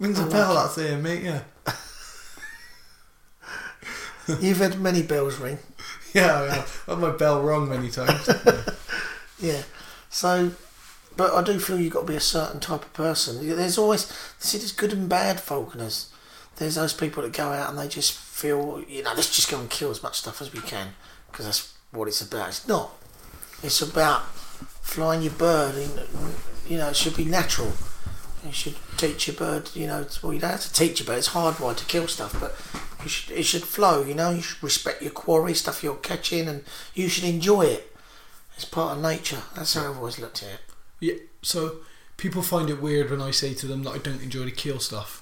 Rings 0.00 0.18
I 0.18 0.22
a 0.22 0.24
like 0.24 0.32
bell. 0.32 0.50
it. 0.52 0.54
That's 0.56 0.78
it, 0.78 0.96
mate. 1.00 1.22
Yeah. 1.22 1.42
You've 4.40 4.58
had 4.58 4.80
many 4.80 5.02
bells 5.02 5.38
ring. 5.38 5.58
Yeah, 6.14 6.44
yeah. 6.44 6.54
I've 6.60 6.82
had 6.86 6.98
my 6.98 7.08
bell 7.10 7.40
wrong 7.40 7.70
many 7.70 7.88
times. 7.88 8.28
Yeah. 9.40 9.62
So, 10.10 10.52
but 11.16 11.32
I 11.32 11.42
do 11.42 11.58
feel 11.58 11.80
you've 11.80 11.94
got 11.94 12.00
to 12.00 12.06
be 12.06 12.16
a 12.16 12.20
certain 12.20 12.60
type 12.60 12.82
of 12.82 12.92
person. 12.92 13.48
There's 13.56 13.78
always, 13.78 14.12
see, 14.38 14.58
there's 14.58 14.72
good 14.72 14.92
and 14.92 15.08
bad 15.08 15.38
falconers. 15.38 16.08
There's 16.56 16.74
those 16.74 16.92
people 16.92 17.22
that 17.22 17.32
go 17.32 17.48
out 17.48 17.70
and 17.70 17.78
they 17.78 17.88
just 17.88 18.12
feel, 18.12 18.82
you 18.88 19.02
know, 19.02 19.12
let's 19.14 19.34
just 19.34 19.50
go 19.50 19.58
and 19.58 19.70
kill 19.70 19.90
as 19.90 20.02
much 20.02 20.18
stuff 20.18 20.40
as 20.40 20.52
we 20.52 20.60
can 20.60 20.94
because 21.30 21.46
that's 21.46 21.74
what 21.90 22.08
it's 22.08 22.20
about. 22.20 22.48
It's 22.48 22.68
not. 22.68 22.92
It's 23.62 23.80
about 23.80 24.22
flying 24.82 25.22
your 25.22 25.32
bird. 25.32 25.74
And, 25.74 26.08
you 26.68 26.76
know, 26.78 26.88
it 26.88 26.96
should 26.96 27.16
be 27.16 27.24
natural. 27.24 27.72
You 28.44 28.52
should 28.52 28.74
teach 28.96 29.28
your 29.28 29.36
bird, 29.36 29.70
you 29.74 29.86
know, 29.86 30.04
well, 30.22 30.32
you 30.32 30.40
don't 30.40 30.50
have 30.50 30.60
to 30.62 30.72
teach 30.72 30.98
your 30.98 31.06
bird, 31.06 31.18
it's 31.18 31.28
hardwired 31.28 31.76
to 31.76 31.84
kill 31.84 32.08
stuff, 32.08 32.38
but 32.40 32.56
you 33.04 33.08
should, 33.08 33.36
it 33.36 33.44
should 33.44 33.62
flow, 33.62 34.02
you 34.02 34.14
know, 34.14 34.30
you 34.30 34.42
should 34.42 34.60
respect 34.62 35.00
your 35.00 35.12
quarry, 35.12 35.54
stuff 35.54 35.84
you're 35.84 35.94
catching, 35.94 36.48
and 36.48 36.64
you 36.92 37.08
should 37.08 37.22
enjoy 37.22 37.62
it. 37.62 37.96
It's 38.56 38.64
part 38.64 38.96
of 38.96 39.02
nature. 39.02 39.42
That's 39.54 39.74
how 39.74 39.90
I've 39.90 39.96
always 39.96 40.18
looked 40.18 40.42
at 40.42 40.48
it. 40.48 40.60
yeah. 40.98 41.14
So 41.42 41.76
people 42.16 42.42
find 42.42 42.68
it 42.68 42.82
weird 42.82 43.10
when 43.10 43.22
I 43.22 43.30
say 43.30 43.54
to 43.54 43.66
them 43.66 43.84
that 43.84 43.90
I 43.90 43.98
don't 43.98 44.22
enjoy 44.22 44.44
the 44.44 44.50
kill 44.50 44.80
stuff 44.80 45.21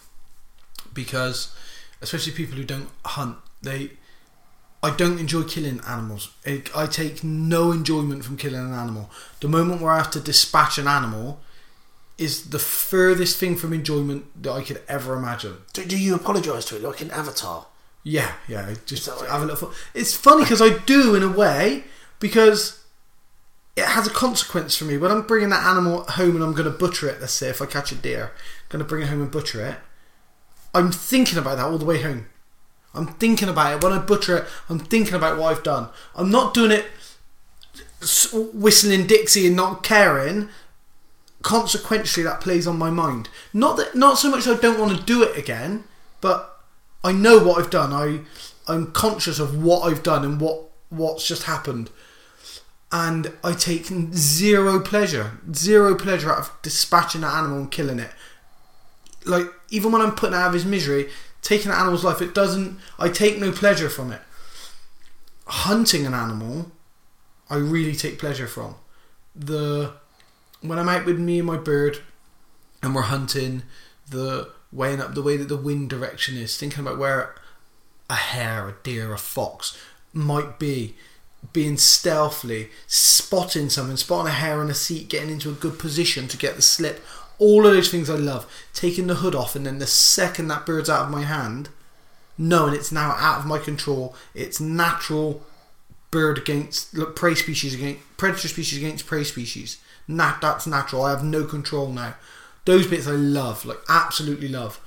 because, 0.95 1.55
especially 2.01 2.33
people 2.33 2.57
who 2.57 2.65
don't 2.65 2.89
hunt, 3.05 3.37
they. 3.63 3.93
I 4.83 4.97
don't 4.97 5.19
enjoy 5.19 5.43
killing 5.43 5.81
animals. 5.87 6.33
I, 6.47 6.63
I 6.75 6.87
take 6.87 7.23
no 7.23 7.71
enjoyment 7.71 8.25
from 8.25 8.39
killing 8.39 8.61
an 8.61 8.73
animal. 8.73 9.11
The 9.41 9.49
moment 9.49 9.83
where 9.83 9.93
I 9.93 9.99
have 9.99 10.11
to 10.13 10.21
dispatch 10.21 10.79
an 10.79 10.89
animal 10.89 11.41
is 12.17 12.51
the 12.51 12.59
furthest 12.59 13.39
thing 13.39 13.57
from 13.57 13.75
enjoyment 13.75 14.43
that 14.43 14.53
I 14.53 14.63
could 14.63 14.83
ever 14.89 15.15
imagine. 15.15 15.59
Do, 15.75 15.85
do 15.85 15.99
you 15.99 16.15
apologise 16.15 16.65
to 16.67 16.77
it 16.77 16.83
like 16.83 17.03
in 17.03 17.11
Avatar? 17.11 17.67
Yeah, 18.03 18.33
yeah. 18.49 18.67
I 18.69 18.77
Just 18.87 19.09
right? 19.09 19.29
have 19.29 19.43
a 19.43 19.47
little. 19.47 19.69
Fun. 19.69 19.77
It's 19.95 20.15
funny 20.15 20.45
because 20.45 20.63
I 20.63 20.79
do 20.85 21.15
in 21.15 21.23
a 21.23 21.31
way 21.31 21.85
because 22.19 22.83
it 23.77 23.85
has 23.85 24.07
a 24.07 24.11
consequence 24.11 24.77
for 24.77 24.85
me 24.85 24.99
when 24.99 25.11
I'm 25.11 25.27
bringing 25.27 25.49
that 25.51 25.67
animal 25.67 26.03
home 26.05 26.35
and 26.35 26.45
I'm 26.45 26.53
going 26.53 26.71
to 26.71 26.79
butcher 26.79 27.09
it. 27.09 27.21
Let's 27.21 27.33
say 27.33 27.49
if 27.49 27.63
I 27.63 27.67
catch 27.67 27.93
a 27.93 27.95
deer, 27.95 28.33
I'm 28.35 28.69
going 28.69 28.85
to 28.85 28.89
bring 28.89 29.03
it 29.03 29.09
home 29.09 29.23
and 29.23 29.31
butcher 29.31 29.65
it. 29.65 29.77
I'm 30.75 30.93
thinking 30.93 31.39
about 31.39 31.57
that 31.57 31.67
all 31.67 31.79
the 31.79 31.85
way 31.85 32.03
home. 32.03 32.27
I'm 32.95 33.07
thinking 33.07 33.49
about 33.49 33.75
it 33.75 33.85
when 33.85 33.93
I 33.93 33.99
butcher 33.99 34.39
it. 34.39 34.47
I'm 34.69 34.79
thinking 34.79 35.15
about 35.15 35.39
what 35.39 35.57
I've 35.57 35.63
done. 35.63 35.89
I'm 36.15 36.31
not 36.31 36.55
doing 36.55 36.71
it 36.73 36.87
whistling 38.33 39.07
Dixie 39.07 39.47
and 39.47 39.57
not 39.57 39.83
caring. 39.83 40.49
Consequently, 41.43 42.23
that 42.23 42.41
plays 42.41 42.67
on 42.67 42.79
my 42.79 42.91
mind. 42.91 43.29
Not 43.53 43.77
that, 43.77 43.95
not 43.95 44.19
so 44.19 44.31
much 44.31 44.47
I 44.47 44.57
don't 44.57 44.79
want 44.79 44.97
to 44.97 45.05
do 45.05 45.23
it 45.23 45.39
again, 45.39 45.85
but 46.21 46.61
I 47.03 47.13
know 47.13 47.39
what 47.39 47.59
I've 47.59 47.71
done. 47.71 47.93
I 47.93 48.21
I'm 48.71 48.93
conscious 48.93 49.39
of 49.39 49.63
what 49.63 49.81
I've 49.83 50.03
done 50.03 50.25
and 50.25 50.41
what 50.41 50.65
what's 50.91 51.27
just 51.27 51.45
happened, 51.45 51.91
and 52.93 53.33
I 53.43 53.53
take 53.53 53.87
zero 54.13 54.81
pleasure, 54.81 55.39
zero 55.55 55.95
pleasure 55.95 56.31
out 56.31 56.39
of 56.41 56.53
dispatching 56.63 57.23
that 57.23 57.35
animal 57.35 57.59
and 57.59 57.71
killing 57.71 58.01
it. 58.01 58.11
Like 59.25 59.47
even 59.71 59.93
when 59.93 60.03
I'm 60.03 60.15
putting 60.15 60.35
out 60.35 60.49
of 60.49 60.55
his 60.55 60.65
misery, 60.65 61.09
taking 61.43 61.71
an 61.71 61.77
animal's 61.77 62.05
life, 62.05 62.23
it 62.23 62.35
doesn't. 62.35 62.79
I 62.99 63.09
take 63.09 63.39
no 63.39 63.53
pleasure 63.53 63.89
from 63.89 64.13
it. 64.13 64.21
Hunting 65.47 66.07
an 66.07 66.15
animal, 66.15 66.71
I 67.49 67.57
really 67.57 67.95
take 67.95 68.19
pleasure 68.19 68.47
from. 68.47 68.77
The 69.35 69.93
when 70.61 70.79
I'm 70.79 70.89
out 70.89 71.07
with 71.07 71.19
me 71.19 71.39
and 71.39 71.47
my 71.47 71.57
bird, 71.57 71.99
and 72.83 72.95
we're 72.95 73.03
hunting, 73.03 73.63
the 74.09 74.51
weighing 74.73 75.01
up 75.01 75.15
the 75.15 75.23
way 75.23 75.37
that 75.37 75.49
the 75.49 75.57
wind 75.57 75.91
direction 75.91 76.37
is, 76.37 76.57
thinking 76.57 76.81
about 76.81 76.99
where 76.99 77.35
a 78.09 78.15
hare, 78.15 78.69
a 78.69 78.75
deer, 78.83 79.13
a 79.13 79.19
fox 79.19 79.77
might 80.13 80.59
be, 80.59 80.97
being 81.53 81.77
stealthily, 81.77 82.71
spotting 82.87 83.69
something, 83.71 83.97
spotting 83.97 84.29
a 84.29 84.35
hare 84.35 84.61
on 84.61 84.71
a 84.71 84.75
seat, 84.75 85.09
getting 85.09 85.31
into 85.31 85.51
a 85.51 85.55
good 85.55 85.79
position 85.79 86.29
to 86.29 86.37
get 86.37 86.57
the 86.57 86.63
slip. 86.63 87.03
All 87.41 87.67
of 87.67 87.73
those 87.73 87.91
things 87.91 88.09
I 88.09 88.15
love. 88.15 88.47
Taking 88.73 89.09
the 89.09 89.17
hood 89.17 89.35
off, 89.35 89.57
and 89.57 89.67
then 89.67 89.81
the 89.81 89.87
second 89.89 90.47
that 90.49 90.65
bird's 90.65 90.89
out 90.89 91.07
of 91.07 91.11
my 91.11 91.23
hand, 91.23 91.71
knowing 92.39 92.75
it's 92.75 92.93
now 92.93 93.17
out 93.19 93.41
of 93.41 93.47
my 93.47 93.59
control, 93.59 94.15
it's 94.35 94.61
natural 94.61 95.43
bird 96.13 96.39
against 96.39 96.95
look, 96.95 97.17
prey 97.17 97.35
species 97.35 97.75
against 97.75 98.01
predator 98.17 98.49
species 98.49 98.79
against 98.79 99.07
prey 99.07 99.25
species. 99.25 99.79
Nat, 100.07 100.39
that's 100.41 100.67
natural. 100.67 101.03
I 101.05 101.11
have 101.11 101.25
no 101.25 101.45
control 101.45 101.89
now. 101.93 102.15
Those 102.65 102.87
bits 102.87 103.07
I 103.07 103.13
love, 103.13 103.65
like 103.65 103.79
absolutely 103.89 104.49
love. 104.49 104.81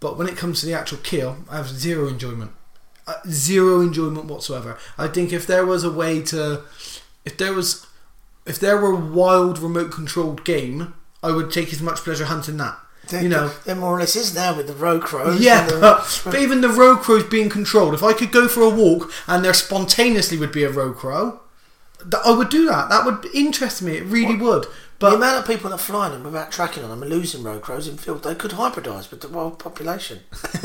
But 0.00 0.18
when 0.18 0.28
it 0.28 0.36
comes 0.36 0.60
to 0.60 0.66
the 0.66 0.74
actual 0.74 0.98
kill, 0.98 1.36
I 1.50 1.58
have 1.58 1.68
zero 1.68 2.08
enjoyment. 2.08 2.52
uh, 3.06 3.14
zero 3.28 3.80
enjoyment 3.80 4.26
whatsoever. 4.26 4.78
I 4.96 5.08
think 5.08 5.32
if 5.32 5.46
there 5.46 5.66
was 5.66 5.84
a 5.84 5.90
way 5.90 6.22
to, 6.22 6.62
if 7.24 7.36
there 7.36 7.52
was, 7.52 7.86
if 8.46 8.58
there 8.58 8.76
were 8.80 8.92
a 8.92 8.96
wild 8.96 9.58
remote 9.58 9.90
controlled 9.92 10.44
game, 10.44 10.94
I 11.22 11.30
would 11.30 11.50
take 11.50 11.72
as 11.72 11.80
much 11.80 11.98
pleasure 11.98 12.24
hunting 12.26 12.56
that. 12.58 12.78
There, 13.08 13.22
you 13.22 13.28
know, 13.28 13.48
there 13.64 13.74
more 13.74 13.96
or 13.96 14.00
less 14.00 14.14
is 14.14 14.34
now 14.34 14.56
with 14.56 14.68
the 14.68 14.74
road 14.74 15.02
crows. 15.02 15.40
yeah, 15.40 15.66
the- 15.66 15.80
but, 15.80 16.22
but 16.24 16.34
even 16.36 16.60
the 16.60 16.68
road 16.68 16.98
crows 16.98 17.24
being 17.24 17.48
controlled. 17.48 17.94
If 17.94 18.02
I 18.02 18.12
could 18.12 18.30
go 18.32 18.46
for 18.48 18.60
a 18.62 18.70
walk 18.70 19.12
and 19.26 19.44
there 19.44 19.52
spontaneously 19.54 20.38
would 20.38 20.52
be 20.52 20.62
a 20.64 20.70
road 20.70 20.96
crow, 20.96 21.40
th- 21.98 22.22
I 22.24 22.30
would 22.32 22.48
do 22.48 22.66
that. 22.66 22.88
That 22.90 23.04
would 23.04 23.26
interest 23.34 23.82
me. 23.82 23.96
It 23.96 24.04
really 24.04 24.36
would. 24.36 24.66
But 25.00 25.10
the 25.10 25.16
amount 25.16 25.40
of 25.40 25.46
people 25.48 25.68
that 25.70 25.78
fly 25.78 26.08
them 26.10 26.22
without 26.22 26.52
tracking 26.52 26.84
on 26.84 26.90
them 26.90 27.02
and 27.02 27.10
losing 27.10 27.42
road 27.42 27.60
crows 27.62 27.88
in 27.88 27.96
field, 27.96 28.22
they 28.22 28.36
could 28.36 28.52
hybridise 28.52 29.10
with 29.10 29.20
the 29.20 29.28
wild 29.28 29.58
population. 29.58 30.20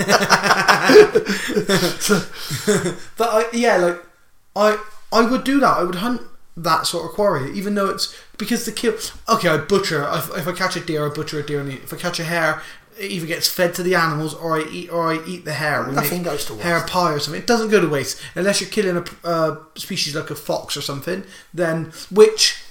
but 3.17 3.29
I, 3.29 3.45
yeah, 3.51 3.77
like 3.77 4.03
I 4.55 4.77
I 5.11 5.21
would 5.21 5.43
do 5.43 5.59
that. 5.59 5.77
I 5.77 5.83
would 5.83 5.95
hunt 5.95 6.21
that 6.57 6.87
sort 6.87 7.05
of 7.05 7.11
quarry, 7.11 7.53
even 7.53 7.75
though 7.75 7.89
it's 7.89 8.13
because 8.37 8.65
the 8.65 8.71
kill. 8.71 8.95
Okay, 9.29 9.47
I 9.47 9.57
butcher. 9.57 10.07
If, 10.11 10.35
if 10.37 10.47
I 10.47 10.51
catch 10.51 10.75
a 10.75 10.79
deer, 10.79 11.05
I 11.05 11.13
butcher 11.13 11.39
a 11.39 11.45
deer. 11.45 11.61
And. 11.61 11.71
If 11.71 11.93
I 11.93 11.97
catch 11.97 12.19
a 12.19 12.23
hare, 12.23 12.61
it 12.99 13.11
either 13.11 13.27
gets 13.27 13.47
fed 13.47 13.75
to 13.75 13.83
the 13.83 13.95
animals, 13.95 14.33
or 14.33 14.57
I 14.57 14.63
eat, 14.69 14.89
or 14.89 15.11
I 15.13 15.23
eat 15.25 15.45
the 15.45 15.53
hare. 15.53 15.83
We 15.83 15.93
Nothing 15.93 16.23
goes 16.23 16.45
to 16.45 16.53
waste. 16.53 16.65
Hare 16.65 16.81
pie 16.81 17.13
or 17.13 17.19
something. 17.19 17.41
It 17.41 17.47
doesn't 17.47 17.69
go 17.69 17.79
to 17.79 17.87
waste 17.87 18.19
unless 18.35 18.59
you're 18.59 18.69
killing 18.69 18.97
a 18.97 19.27
uh, 19.27 19.57
species 19.75 20.15
like 20.15 20.31
a 20.31 20.35
fox 20.35 20.75
or 20.75 20.81
something. 20.81 21.23
Then 21.53 21.91
which 22.09 22.63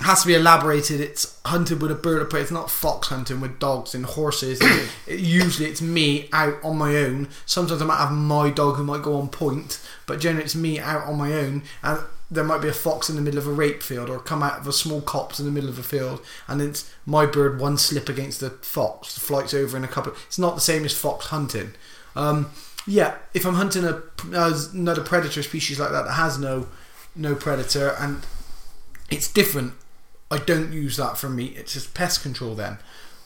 has 0.00 0.22
to 0.22 0.26
be 0.28 0.34
elaborated. 0.34 1.00
It's 1.00 1.40
hunted 1.44 1.80
with 1.82 1.90
a 1.90 1.96
bird 1.96 2.22
of 2.22 2.30
prey. 2.30 2.40
It's 2.40 2.50
not 2.50 2.70
fox 2.70 3.08
hunting 3.08 3.40
with 3.40 3.58
dogs 3.58 3.94
and 3.94 4.04
horses. 4.04 4.60
It- 5.06 5.20
usually, 5.20 5.68
it's 5.68 5.82
me 5.82 6.28
out 6.32 6.54
on 6.62 6.76
my 6.76 6.96
own. 6.96 7.28
Sometimes 7.46 7.80
I 7.82 7.84
might 7.86 7.98
have 7.98 8.12
my 8.12 8.50
dog 8.50 8.76
who 8.76 8.84
might 8.84 9.02
go 9.02 9.16
on 9.20 9.28
point, 9.28 9.80
but 10.06 10.20
generally 10.20 10.44
it's 10.44 10.54
me 10.54 10.78
out 10.78 11.04
on 11.04 11.16
my 11.16 11.32
own. 11.32 11.62
And 11.82 12.00
there 12.30 12.44
might 12.44 12.60
be 12.60 12.68
a 12.68 12.74
fox 12.74 13.08
in 13.08 13.16
the 13.16 13.22
middle 13.22 13.38
of 13.38 13.46
a 13.46 13.52
rape 13.52 13.82
field, 13.82 14.10
or 14.10 14.18
come 14.18 14.42
out 14.42 14.58
of 14.58 14.66
a 14.66 14.72
small 14.72 15.00
copse 15.00 15.38
in 15.40 15.46
the 15.46 15.52
middle 15.52 15.70
of 15.70 15.78
a 15.78 15.82
field, 15.82 16.24
and 16.46 16.60
it's 16.60 16.92
my 17.06 17.24
bird 17.24 17.58
one 17.58 17.78
slip 17.78 18.08
against 18.08 18.40
the 18.40 18.50
fox, 18.50 19.14
the 19.14 19.20
flights 19.20 19.54
over 19.54 19.76
in 19.76 19.84
a 19.84 19.88
couple. 19.88 20.12
It's 20.26 20.38
not 20.38 20.54
the 20.54 20.60
same 20.60 20.84
as 20.84 20.96
fox 20.96 21.26
hunting. 21.26 21.72
Um, 22.14 22.50
yeah, 22.86 23.16
if 23.34 23.44
I'm 23.44 23.54
hunting 23.54 23.84
a 23.84 24.02
another 24.32 25.02
predator 25.02 25.42
species 25.42 25.78
like 25.78 25.90
that 25.90 26.04
that 26.04 26.12
has 26.12 26.38
no 26.38 26.68
no 27.14 27.34
predator 27.34 27.94
and 27.98 28.24
it's 29.10 29.30
different. 29.30 29.74
I 30.30 30.38
don't 30.38 30.72
use 30.72 30.96
that 30.96 31.16
for 31.18 31.28
meat. 31.28 31.56
It's 31.56 31.72
just 31.72 31.94
pest 31.94 32.22
control 32.22 32.54
then. 32.54 32.78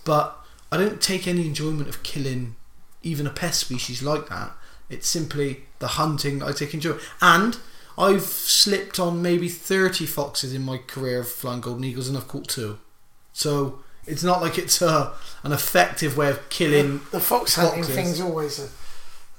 But 0.04 0.36
I 0.70 0.76
don't 0.76 1.00
take 1.00 1.26
any 1.26 1.46
enjoyment 1.46 1.88
of 1.88 2.02
killing 2.02 2.56
even 3.02 3.26
a 3.26 3.30
pest 3.30 3.60
species 3.60 4.02
like 4.02 4.28
that. 4.28 4.52
It's 4.88 5.08
simply 5.08 5.64
the 5.78 5.88
hunting 5.88 6.42
I 6.42 6.52
take 6.52 6.74
enjoyment. 6.74 7.02
And 7.20 7.58
I've 7.98 8.22
slipped 8.22 8.98
on 8.98 9.22
maybe 9.22 9.48
30 9.48 10.06
foxes 10.06 10.54
in 10.54 10.62
my 10.62 10.78
career 10.78 11.20
of 11.20 11.28
flying 11.28 11.60
golden 11.60 11.84
eagles 11.84 12.08
and 12.08 12.16
I've 12.16 12.28
caught 12.28 12.48
two. 12.48 12.78
So 13.32 13.80
it's 14.06 14.22
not 14.22 14.40
like 14.40 14.58
it's 14.58 14.82
uh, 14.82 15.14
an 15.42 15.52
effective 15.52 16.16
way 16.16 16.30
of 16.30 16.48
killing. 16.48 17.00
The 17.10 17.20
fox 17.20 17.54
hunting 17.56 17.82
Foxes. 17.82 17.94
thing's 17.94 18.20
always 18.20 18.58
a, 18.58 18.68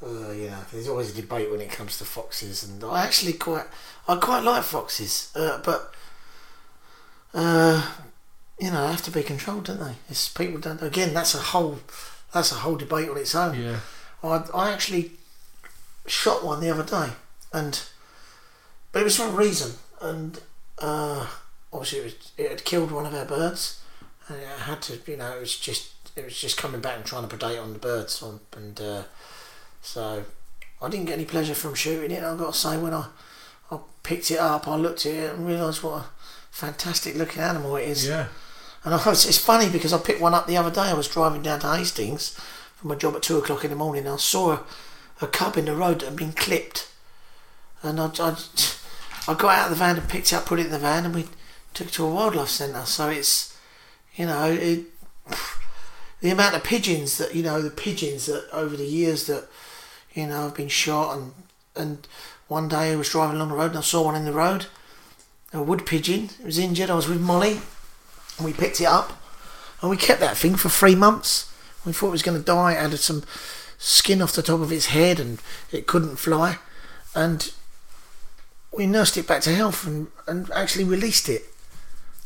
uh, 0.06 0.32
you 0.32 0.50
know, 0.50 0.60
there's 0.72 0.88
always 0.88 1.12
a 1.12 1.22
debate 1.22 1.52
when 1.52 1.62
it 1.62 1.72
comes 1.72 1.98
to 1.98 2.06
foxes, 2.06 2.64
and 2.64 2.84
I 2.84 3.04
actually 3.04 3.34
quite, 3.34 3.66
I 4.08 4.16
quite 4.16 4.44
like 4.44 4.64
foxes, 4.64 5.32
uh, 5.36 5.62
but, 5.64 5.94
uh, 7.34 7.92
you 8.60 8.72
know, 8.72 8.86
they 8.86 8.92
have 8.92 9.04
to 9.04 9.12
be 9.12 9.24
controlled, 9.24 9.66
don't 9.66 9.80
they? 9.80 9.96
It's 10.10 10.30
people 10.30 10.60
don't. 10.60 10.82
Again, 10.82 11.14
that's 11.14 11.34
a 11.36 11.40
whole, 11.40 11.80
that's 12.34 12.52
a 12.52 12.56
whole 12.56 12.76
debate 12.76 13.10
on 13.10 13.18
its 13.18 13.36
own. 13.36 13.60
Yeah. 13.60 13.80
I, 14.24 14.44
I 14.54 14.72
actually 14.72 15.12
shot 16.06 16.44
one 16.44 16.60
the 16.60 16.70
other 16.70 16.84
day, 16.84 17.14
and 17.52 17.82
but 18.94 19.02
it 19.02 19.04
was 19.04 19.18
for 19.18 19.28
a 19.28 19.32
reason, 19.32 19.74
and 20.00 20.40
uh, 20.80 21.28
obviously 21.74 22.00
it, 22.00 22.04
was, 22.06 22.32
it 22.38 22.50
had 22.50 22.64
killed 22.64 22.92
one 22.92 23.06
of 23.06 23.14
our 23.14 23.26
birds, 23.26 23.82
and 24.30 24.38
it 24.40 24.48
had 24.48 24.82
to, 24.84 25.00
you 25.06 25.18
know, 25.18 25.36
it 25.36 25.42
was 25.42 25.60
just 25.60 25.92
it 26.16 26.24
was 26.24 26.40
just 26.40 26.58
coming 26.58 26.80
back 26.80 26.96
and 26.96 27.06
trying 27.06 27.28
to 27.28 27.36
predate 27.36 27.62
on 27.62 27.74
the 27.74 27.80
birds, 27.80 28.24
on, 28.24 28.40
and 28.56 28.80
uh, 28.80 29.04
so 29.82 30.24
I 30.82 30.90
didn't 30.90 31.08
get 31.08 31.16
any 31.16 31.26
pleasure 31.26 31.56
from 31.56 31.74
shooting 31.74 32.12
it. 32.12 32.24
I've 32.24 32.38
got 32.38 32.54
to 32.54 32.58
say, 32.58 32.78
when 32.78 32.94
I 32.94 33.08
I 33.72 33.80
picked 34.04 34.32
it 34.32 34.40
up, 34.40 34.68
I 34.68 34.76
looked 34.76 35.06
at 35.06 35.14
it 35.14 35.34
and 35.34 35.48
realised 35.48 35.84
what 35.84 35.98
a 35.98 36.06
fantastic 36.52 37.16
looking 37.16 37.42
animal 37.42 37.76
it 37.76 37.88
is. 37.90 38.08
Yeah. 38.08 38.28
And 38.84 38.94
I 38.94 39.04
was, 39.06 39.26
it's 39.26 39.38
funny 39.38 39.70
because 39.70 39.94
I 39.94 39.98
picked 39.98 40.22
one 40.22 40.34
up 40.34 40.46
the 40.46 40.58
other 40.58 40.70
day. 40.70 40.90
I 40.90 40.94
was 40.94 41.08
driving 41.08 41.42
down 41.42 41.62
to 41.62 41.74
Hastings 41.74 42.38
for 42.76 42.88
my 42.88 42.96
job 42.96 43.16
at 43.16 43.24
two 43.24 43.38
o'clock 43.38 43.64
in 43.64 43.70
the 43.70 43.78
morning. 43.78 44.06
And 44.06 44.16
I 44.16 44.18
saw 44.18 44.52
a, 44.52 44.64
a 45.22 45.28
cub 45.28 45.58
in 45.58 45.66
the 45.66 45.76
road 45.76 46.02
that 46.02 46.08
had 46.08 46.16
been 46.18 46.34
clipped, 46.34 46.92
and 47.82 48.00
I, 48.00 48.08
I, 48.20 48.36
I 49.28 49.34
got 49.34 49.58
out 49.58 49.66
of 49.66 49.70
the 49.72 49.76
van 49.78 49.98
and 49.98 50.10
picked 50.10 50.32
it 50.32 50.36
up, 50.36 50.46
put 50.46 50.60
it 50.60 50.66
in 50.66 50.72
the 50.72 50.80
van, 50.80 51.06
and 51.06 51.16
we 51.16 51.28
took 51.74 51.88
it 51.88 51.94
to 51.94 52.06
a 52.06 52.14
wildlife 52.14 52.50
centre. 52.50 52.86
So 52.86 53.10
it's, 53.10 53.58
you 54.16 54.26
know, 54.26 54.52
it, 54.52 54.86
the 56.22 56.30
amount 56.30 56.56
of 56.56 56.64
pigeons 56.64 57.18
that 57.18 57.36
you 57.36 57.44
know, 57.44 57.62
the 57.62 57.70
pigeons 57.70 58.26
that 58.26 58.48
over 58.52 58.76
the 58.76 58.86
years 58.86 59.28
that 59.28 59.48
you 60.14 60.28
know 60.28 60.44
have 60.44 60.56
been 60.56 60.68
shot, 60.68 61.18
and 61.18 61.34
and 61.76 62.08
one 62.48 62.68
day 62.68 62.92
I 62.92 62.96
was 62.96 63.10
driving 63.10 63.38
along 63.38 63.50
the 63.50 63.56
road 63.56 63.72
and 63.72 63.80
I 63.80 63.82
saw 63.82 64.04
one 64.04 64.16
in 64.16 64.26
the 64.26 64.32
road, 64.32 64.68
a 65.54 65.64
wood 65.64 65.86
pigeon. 65.86 66.30
It 66.40 66.46
was 66.46 66.60
injured. 66.60 66.90
I 66.90 66.96
was 66.96 67.08
with 67.08 67.22
Molly. 67.22 67.60
And 68.38 68.46
we 68.46 68.54
picked 68.54 68.82
it 68.82 68.86
up 68.86 69.14
and 69.82 69.90
we 69.90 69.98
kept 69.98 70.20
that 70.20 70.38
thing 70.38 70.56
for 70.56 70.70
three 70.70 70.96
months. 70.96 71.52
We 71.86 71.94
thought 71.94 72.08
it 72.08 72.12
was 72.12 72.24
going 72.24 72.38
to 72.38 72.44
die. 72.44 72.74
Had 72.74 72.98
some 73.00 73.24
skin 73.78 74.22
off 74.22 74.34
the 74.34 74.42
top 74.42 74.62
of 74.62 74.72
its 74.72 74.88
head 74.88 75.20
and 75.20 75.40
it 75.72 75.88
couldn't 75.88 76.18
fly. 76.18 76.58
And 77.16 77.52
we 78.76 78.88
nursed 78.88 79.18
it 79.18 79.28
back 79.28 79.42
to 79.44 79.56
health 79.56 79.86
and, 79.86 80.08
and 80.28 80.50
actually 80.52 80.84
released 80.84 81.30
it. 81.30 81.44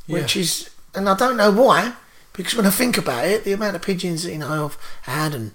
Which 0.08 0.38
is, 0.38 0.70
and 0.96 1.10
I 1.10 1.18
don't 1.18 1.36
know 1.36 1.52
why, 1.52 1.94
because 2.32 2.56
when 2.56 2.66
I 2.66 2.70
think 2.70 2.98
about 2.98 3.26
it, 3.26 3.44
the 3.44 3.52
amount 3.52 3.76
of 3.76 3.82
pigeons 3.82 4.24
that, 4.24 4.32
you 4.32 4.38
know 4.38 4.66
I've 4.66 4.78
had 5.02 5.34
and 5.34 5.52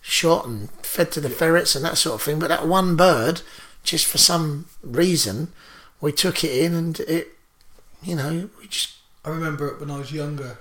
shot 0.00 0.46
and 0.46 0.70
fed 0.82 1.10
to 1.12 1.20
the 1.20 1.28
ferrets 1.28 1.74
and 1.74 1.84
that 1.84 1.98
sort 1.98 2.14
of 2.14 2.22
thing, 2.22 2.38
but 2.38 2.48
that 2.48 2.68
one 2.68 2.94
bird, 2.94 3.42
just 3.82 4.06
for 4.06 4.18
some 4.18 4.66
reason, 4.82 5.52
we 6.00 6.12
took 6.12 6.44
it 6.44 6.52
in 6.52 6.74
and 6.74 7.00
it, 7.00 7.36
you 8.02 8.14
know, 8.14 8.48
we 8.60 8.68
just 8.68 8.94
I 9.24 9.30
remember 9.30 9.74
when 9.78 9.90
I 9.90 9.98
was 9.98 10.12
younger 10.12 10.58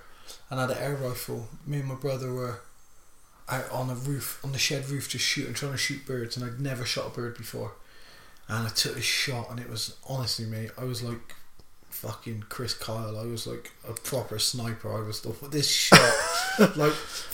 and 0.49 0.59
I 0.59 0.63
had 0.63 0.71
an 0.71 0.77
air 0.79 0.95
rifle. 0.95 1.47
Me 1.65 1.79
and 1.79 1.87
my 1.87 1.95
brother 1.95 2.33
were 2.33 2.61
out 3.47 3.69
on 3.71 3.89
a 3.89 3.95
roof, 3.95 4.39
on 4.43 4.51
the 4.51 4.57
shed 4.57 4.89
roof, 4.89 5.09
just 5.09 5.25
shooting, 5.25 5.53
trying 5.53 5.71
to 5.71 5.77
shoot 5.77 6.05
birds, 6.05 6.35
and 6.35 6.45
I'd 6.45 6.59
never 6.59 6.85
shot 6.85 7.07
a 7.07 7.09
bird 7.09 7.37
before. 7.37 7.73
And 8.49 8.65
I 8.67 8.69
took 8.71 8.97
a 8.97 9.01
shot, 9.01 9.51
and 9.51 9.59
it 9.59 9.69
was 9.69 9.95
honestly, 10.07 10.45
mate, 10.45 10.71
I 10.77 10.83
was 10.83 11.03
like 11.03 11.35
fucking 11.89 12.45
Chris 12.49 12.73
Kyle. 12.73 13.17
I 13.17 13.25
was 13.25 13.45
like 13.45 13.71
a 13.87 13.93
proper 13.93 14.39
sniper. 14.39 14.91
I 14.91 15.05
was 15.05 15.21
the, 15.21 15.33
this 15.49 15.69
shot, 15.69 15.99
like 16.75 16.93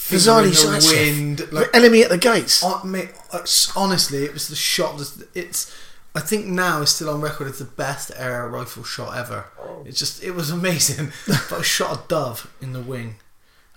Bizarrely 0.09 0.47
in 0.65 0.71
the 0.71 1.41
wind, 1.41 1.53
like 1.53 1.71
the 1.71 1.77
enemy 1.77 2.01
at 2.03 2.09
the 2.09 2.17
gates. 2.17 2.61
Hon- 2.61 2.91
mate, 2.91 3.11
uh, 3.33 3.37
it's- 3.37 3.71
honestly, 3.75 4.23
it 4.25 4.33
was 4.33 4.47
the 4.49 4.55
shot. 4.55 4.97
that- 4.97 5.29
It's, 5.33 5.73
I 6.13 6.19
think 6.19 6.47
now 6.47 6.81
it's 6.81 6.91
still 6.91 7.09
on 7.09 7.21
record. 7.21 7.47
It's 7.47 7.59
the 7.59 7.65
best 7.65 8.11
air 8.17 8.47
rifle 8.49 8.83
shot 8.83 9.15
ever. 9.17 9.45
Oh. 9.59 9.83
It's 9.85 9.99
just, 9.99 10.21
it 10.23 10.31
was 10.31 10.49
amazing. 10.49 11.11
but 11.27 11.53
I 11.53 11.61
shot 11.61 11.97
a 11.97 12.07
dove 12.07 12.51
in 12.61 12.73
the 12.73 12.81
wing. 12.81 13.15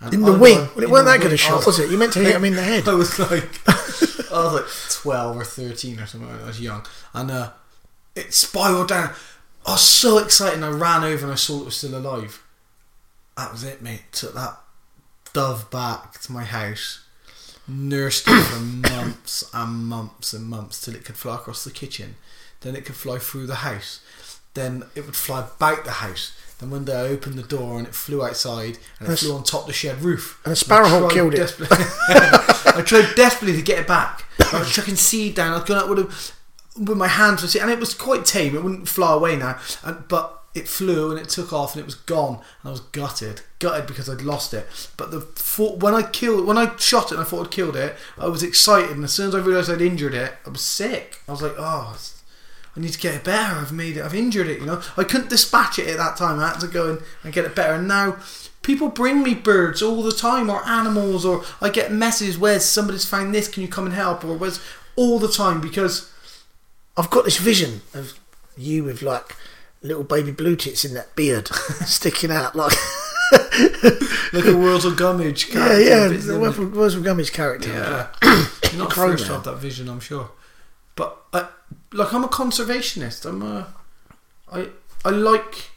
And 0.01 0.14
In 0.14 0.22
the 0.22 0.32
I 0.32 0.36
wing? 0.39 0.59
was- 0.59 0.74
Well, 0.74 0.84
it 0.84 0.91
weren't 0.91 1.07
that 1.07 1.20
good 1.20 1.32
a 1.32 1.36
shot, 1.36 1.62
I 1.62 1.66
was 1.66 1.78
it? 1.78 1.91
You 1.91 1.99
meant 1.99 2.12
to 2.14 2.20
hit 2.20 2.34
him 2.34 2.45
in 2.45 2.55
the 2.57 2.62
head. 2.62 2.89
I 2.89 2.95
was 2.95 3.18
like, 3.18 3.49
I 4.33 4.45
was 4.45 4.53
like 4.55 5.03
twelve 5.03 5.37
or 5.37 5.45
thirteen 5.45 6.01
or 6.01 6.07
something. 6.07 6.31
I 6.31 6.47
was 6.47 6.61
young, 6.61 6.85
and 7.14 7.31
uh, 7.31 7.51
it 8.14 8.35
spiraled 8.35 8.89
down. 8.89 9.11
I 9.66 9.72
was 9.72 9.83
so 9.83 10.18
excited. 10.18 10.55
and 10.55 10.64
I 10.64 10.70
ran 10.70 11.05
over 11.05 11.24
and 11.24 11.33
I 11.33 11.37
saw 11.37 11.61
it 11.61 11.66
was 11.66 11.76
still 11.76 11.97
alive. 11.97 12.43
That 13.37 13.53
was 13.53 13.64
it, 13.64 13.83
mate. 13.83 14.05
Took 14.12 14.35
that 14.35 14.59
dove 15.33 15.70
back 15.70 16.20
to 16.20 16.33
my 16.33 16.45
house, 16.45 17.05
nursed 17.66 18.26
it 18.26 18.43
for 18.45 18.61
months 18.95 19.49
and 19.53 19.87
months 19.87 20.33
and 20.33 20.47
months 20.47 20.81
till 20.81 20.95
it 20.95 21.05
could 21.05 21.16
fly 21.16 21.35
across 21.37 21.64
the 21.64 21.70
kitchen. 21.70 22.16
Then 22.61 22.74
it 22.74 22.85
could 22.85 22.97
fly 22.97 23.18
through 23.18 23.47
the 23.47 23.57
house. 23.57 24.01
Then 24.55 24.85
it 24.95 25.07
would 25.07 25.16
fly 25.16 25.41
about 25.41 25.85
the 25.85 25.93
house. 25.93 26.33
Then 26.59 26.71
one 26.71 26.85
day 26.85 26.97
I 26.97 27.09
opened 27.09 27.37
the 27.37 27.45
door 27.45 27.79
and 27.79 27.87
it 27.87 27.95
flew 27.95 28.25
outside 28.25 28.79
and 28.99 29.09
it 29.09 29.17
flew 29.17 29.35
on 29.35 29.45
top 29.45 29.63
of 29.63 29.67
the 29.69 29.73
shed 29.73 30.03
roof. 30.03 30.41
And 30.45 30.53
a 30.53 30.57
sparrowhawk 30.57 31.13
killed 31.13 31.35
it. 31.35 31.55
I 31.61 32.83
tried 32.85 33.15
desperately 33.15 33.57
to 33.57 33.63
get 33.63 33.79
it 33.79 33.87
back. 33.87 34.25
I 34.53 34.61
was 34.61 34.73
chucking 34.73 34.97
seed 34.97 35.37
down. 35.37 35.53
I 35.53 35.59
was 35.59 35.65
going 35.65 35.81
out 35.81 35.89
with, 35.89 35.99
a, 36.01 36.81
with 36.81 36.99
my 36.99 37.07
hands, 37.07 37.43
with 37.43 37.55
it, 37.55 37.63
and 37.63 37.71
it 37.71 37.79
was 37.79 37.95
quite 37.95 38.25
tame. 38.25 38.57
It 38.57 38.63
wouldn't 38.65 38.89
fly 38.89 39.15
away 39.15 39.37
now, 39.37 39.59
and, 39.85 40.09
but 40.09 40.43
it 40.55 40.67
flew 40.67 41.11
and 41.11 41.21
it 41.21 41.29
took 41.29 41.53
off 41.53 41.75
and 41.75 41.81
it 41.81 41.87
was 41.87 41.95
gone. 41.95 42.35
And 42.63 42.69
I 42.69 42.71
was 42.71 42.81
gutted, 42.81 43.43
gutted 43.61 43.87
because 43.87 44.09
I'd 44.09 44.23
lost 44.23 44.53
it. 44.53 44.67
But 44.97 45.13
the 45.13 45.21
thought, 45.21 45.81
when 45.81 45.95
I 45.95 46.03
killed, 46.03 46.45
when 46.45 46.59
I 46.59 46.77
shot 46.77 47.13
it, 47.13 47.13
and 47.13 47.21
I 47.21 47.25
thought 47.25 47.47
I'd 47.47 47.53
killed 47.53 47.77
it. 47.77 47.95
I 48.19 48.27
was 48.27 48.43
excited, 48.43 48.91
and 48.91 49.05
as 49.05 49.13
soon 49.13 49.29
as 49.29 49.35
I 49.37 49.39
realised 49.39 49.71
I'd 49.71 49.81
injured 49.81 50.15
it, 50.15 50.35
I 50.45 50.51
was 50.51 50.61
sick. 50.61 51.23
I 51.29 51.33
was 51.33 51.43
like, 51.43 51.55
oh. 51.57 51.97
I 52.77 52.81
need 52.81 52.93
to 52.93 52.99
get 52.99 53.14
it 53.14 53.25
better. 53.25 53.57
I've 53.57 53.73
made 53.73 53.97
it. 53.97 54.03
I've 54.05 54.14
injured 54.14 54.47
it. 54.49 54.61
You 54.61 54.66
know, 54.66 54.83
I 54.97 55.05
couldn't 55.05 55.31
dispatch 55.31 55.79
it 55.79 55.89
at 55.89 55.97
that 55.97 56.16
time. 56.16 56.39
I 56.39 56.49
had 56.51 56.61
to 56.61 56.69
go 56.69 56.91
and, 56.91 57.03
and 57.25 57.33
get 57.33 57.45
it 57.45 57.55
better. 57.57 57.75
And 57.75 57.89
now, 57.89 58.19
people 58.62 58.89
bring 58.89 59.23
me 59.23 59.35
birds 59.35 59.83
all 59.83 60.03
the 60.03 60.12
time, 60.12 60.49
or 60.49 60.64
animals, 60.66 61.25
or 61.25 61.45
I 61.61 61.71
get 61.71 61.91
messages. 61.93 62.39
Where's 62.39 62.64
somebody's 62.64 63.05
found 63.05 63.35
this? 63.35 63.49
Can 63.49 63.62
you 63.62 63.69
come 63.69 63.87
and 63.87 63.95
help? 63.95 64.25
Or 64.25 64.35
where's 64.37 64.61
all 64.95 65.19
the 65.19 65.29
time 65.29 65.61
because 65.61 66.12
I've 66.97 67.11
got 67.11 67.25
this 67.25 67.39
vision 67.39 67.83
of 67.95 68.19
you 68.57 68.83
with 68.85 69.03
like 69.03 69.37
little 69.83 70.03
baby 70.03 70.33
blue 70.33 70.57
tits 70.57 70.85
in 70.85 70.93
that 70.95 71.14
beard 71.14 71.47
sticking 71.87 72.33
out 72.33 72.57
like 72.57 72.73
like 73.33 74.45
a 74.45 74.55
Worzel 74.57 74.97
Gummidge 74.97 75.47
yeah 75.55 75.55
character. 75.55 75.85
yeah 75.85 76.11
It's 76.11 76.27
the 76.27 76.33
Worzel 76.33 76.73
Worzel 76.73 77.03
Gummidge 77.05 77.33
character 77.33 77.69
Yeah, 77.69 78.09
you're 78.73 78.73
not 78.79 78.89
the 78.91 78.95
first 78.97 79.27
to 79.27 79.35
have 79.35 79.45
that 79.45 79.59
vision, 79.59 79.89
I'm 79.89 80.01
sure. 80.01 80.31
But 80.97 81.16
I, 81.33 81.47
like, 81.93 82.12
I'm 82.12 82.24
a 82.24 82.28
conservationist. 82.28 83.24
I'm 83.26 83.43
a, 83.43 83.74
I, 84.53 84.68
I 85.05 85.11
like 85.11 85.70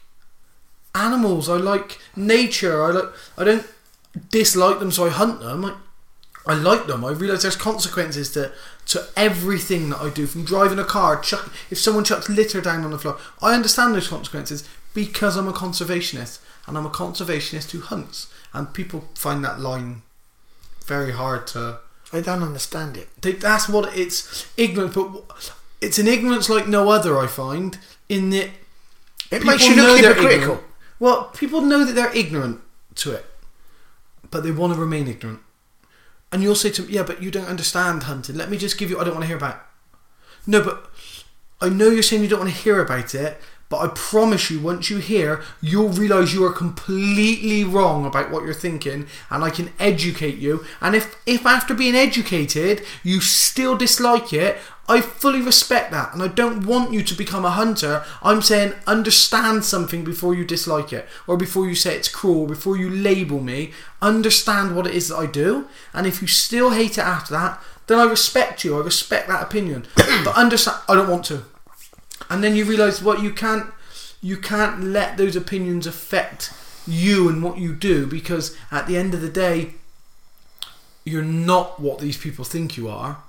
animals. 0.94 1.48
I 1.48 1.56
like 1.56 1.98
nature. 2.16 2.82
I 2.82 2.90
like. 2.90 3.12
I 3.36 3.44
don't 3.44 3.66
dislike 4.30 4.78
them, 4.78 4.90
so 4.90 5.06
I 5.06 5.10
hunt 5.10 5.40
them. 5.40 5.64
I, 5.64 5.74
I 6.46 6.54
like 6.54 6.86
them. 6.86 7.04
I 7.04 7.12
realise 7.12 7.42
there's 7.42 7.56
consequences 7.56 8.30
to 8.32 8.52
to 8.86 9.06
everything 9.16 9.90
that 9.90 10.00
I 10.00 10.10
do. 10.10 10.26
From 10.26 10.44
driving 10.44 10.78
a 10.78 10.84
car, 10.84 11.20
chuck, 11.20 11.52
if 11.70 11.78
someone 11.78 12.04
chucks 12.04 12.28
litter 12.28 12.60
down 12.60 12.84
on 12.84 12.90
the 12.90 12.98
floor, 12.98 13.18
I 13.40 13.54
understand 13.54 13.94
those 13.94 14.08
consequences 14.08 14.68
because 14.94 15.36
I'm 15.36 15.48
a 15.48 15.52
conservationist, 15.52 16.40
and 16.66 16.76
I'm 16.76 16.86
a 16.86 16.90
conservationist 16.90 17.70
who 17.70 17.80
hunts. 17.80 18.32
And 18.52 18.74
people 18.74 19.08
find 19.14 19.44
that 19.44 19.60
line 19.60 20.02
very 20.84 21.12
hard 21.12 21.46
to. 21.48 21.78
I 22.14 22.20
don't 22.20 22.42
understand 22.42 22.98
it 22.98 23.08
They, 23.22 23.32
that's 23.32 23.70
what 23.70 23.96
it's 23.96 24.46
ignorant, 24.58 24.92
but 24.92 25.24
it's 25.82 25.98
an 25.98 26.06
ignorance 26.06 26.48
like 26.48 26.66
no 26.66 26.90
other. 26.90 27.18
I 27.18 27.26
find 27.26 27.76
in 28.08 28.30
that 28.30 28.50
it 29.30 29.44
makes 29.44 29.66
you 29.66 29.76
know 29.76 29.86
look 29.86 30.00
they're 30.00 30.14
hypocritical. 30.14 30.62
Well, 30.98 31.24
people 31.34 31.60
know 31.60 31.84
that 31.84 31.94
they're 31.94 32.16
ignorant 32.16 32.60
to 32.96 33.12
it, 33.12 33.26
but 34.30 34.44
they 34.44 34.52
want 34.52 34.72
to 34.72 34.80
remain 34.80 35.08
ignorant. 35.08 35.40
And 36.30 36.42
you'll 36.42 36.54
say 36.54 36.70
to 36.70 36.82
me, 36.82 36.92
"Yeah, 36.92 37.02
but 37.02 37.22
you 37.22 37.30
don't 37.30 37.48
understand 37.48 38.04
hunting. 38.04 38.36
Let 38.36 38.48
me 38.48 38.56
just 38.56 38.78
give 38.78 38.88
you. 38.88 38.98
I 38.98 39.04
don't 39.04 39.14
want 39.14 39.24
to 39.24 39.28
hear 39.28 39.36
about." 39.36 39.56
It. 39.56 39.60
No, 40.46 40.62
but 40.62 40.90
I 41.60 41.68
know 41.68 41.90
you're 41.90 42.02
saying 42.02 42.22
you 42.22 42.28
don't 42.28 42.40
want 42.40 42.52
to 42.52 42.56
hear 42.56 42.80
about 42.80 43.14
it. 43.14 43.40
But 43.72 43.78
I 43.78 43.88
promise 43.94 44.50
you, 44.50 44.60
once 44.60 44.90
you 44.90 44.98
hear, 44.98 45.42
you'll 45.62 45.88
realise 45.88 46.34
you 46.34 46.44
are 46.44 46.52
completely 46.52 47.64
wrong 47.64 48.04
about 48.04 48.30
what 48.30 48.44
you're 48.44 48.52
thinking, 48.52 49.06
and 49.30 49.42
I 49.42 49.48
can 49.48 49.72
educate 49.80 50.36
you. 50.36 50.62
And 50.82 50.94
if, 50.94 51.16
if 51.24 51.46
after 51.46 51.72
being 51.72 51.94
educated, 51.94 52.84
you 53.02 53.22
still 53.22 53.74
dislike 53.74 54.34
it, 54.34 54.58
I 54.90 55.00
fully 55.00 55.40
respect 55.40 55.90
that, 55.90 56.12
and 56.12 56.22
I 56.22 56.28
don't 56.28 56.66
want 56.66 56.92
you 56.92 57.02
to 57.02 57.14
become 57.14 57.46
a 57.46 57.50
hunter. 57.50 58.04
I'm 58.22 58.42
saying 58.42 58.74
understand 58.86 59.64
something 59.64 60.04
before 60.04 60.34
you 60.34 60.44
dislike 60.44 60.92
it, 60.92 61.08
or 61.26 61.38
before 61.38 61.66
you 61.66 61.74
say 61.74 61.96
it's 61.96 62.10
cruel, 62.10 62.46
before 62.46 62.76
you 62.76 62.90
label 62.90 63.40
me. 63.40 63.72
Understand 64.02 64.76
what 64.76 64.86
it 64.86 64.92
is 64.94 65.08
that 65.08 65.16
I 65.16 65.24
do, 65.24 65.66
and 65.94 66.06
if 66.06 66.20
you 66.20 66.28
still 66.28 66.72
hate 66.72 66.98
it 66.98 67.06
after 67.06 67.32
that, 67.32 67.58
then 67.86 67.98
I 67.98 68.04
respect 68.04 68.64
you. 68.64 68.78
I 68.78 68.84
respect 68.84 69.28
that 69.28 69.42
opinion, 69.42 69.86
but 69.96 70.36
understand. 70.36 70.76
I 70.90 70.94
don't 70.94 71.08
want 71.08 71.24
to 71.26 71.44
and 72.30 72.42
then 72.42 72.56
you 72.56 72.64
realize 72.64 73.02
what 73.02 73.22
you 73.22 73.32
can't 73.32 73.66
you 74.20 74.36
can't 74.36 74.82
let 74.82 75.16
those 75.16 75.34
opinions 75.34 75.86
affect 75.86 76.52
you 76.86 77.28
and 77.28 77.42
what 77.42 77.58
you 77.58 77.74
do 77.74 78.06
because 78.06 78.56
at 78.70 78.86
the 78.86 78.96
end 78.96 79.14
of 79.14 79.20
the 79.20 79.28
day 79.28 79.74
you're 81.04 81.22
not 81.22 81.80
what 81.80 81.98
these 81.98 82.16
people 82.16 82.44
think 82.44 82.76
you 82.76 82.88
are 82.88 83.22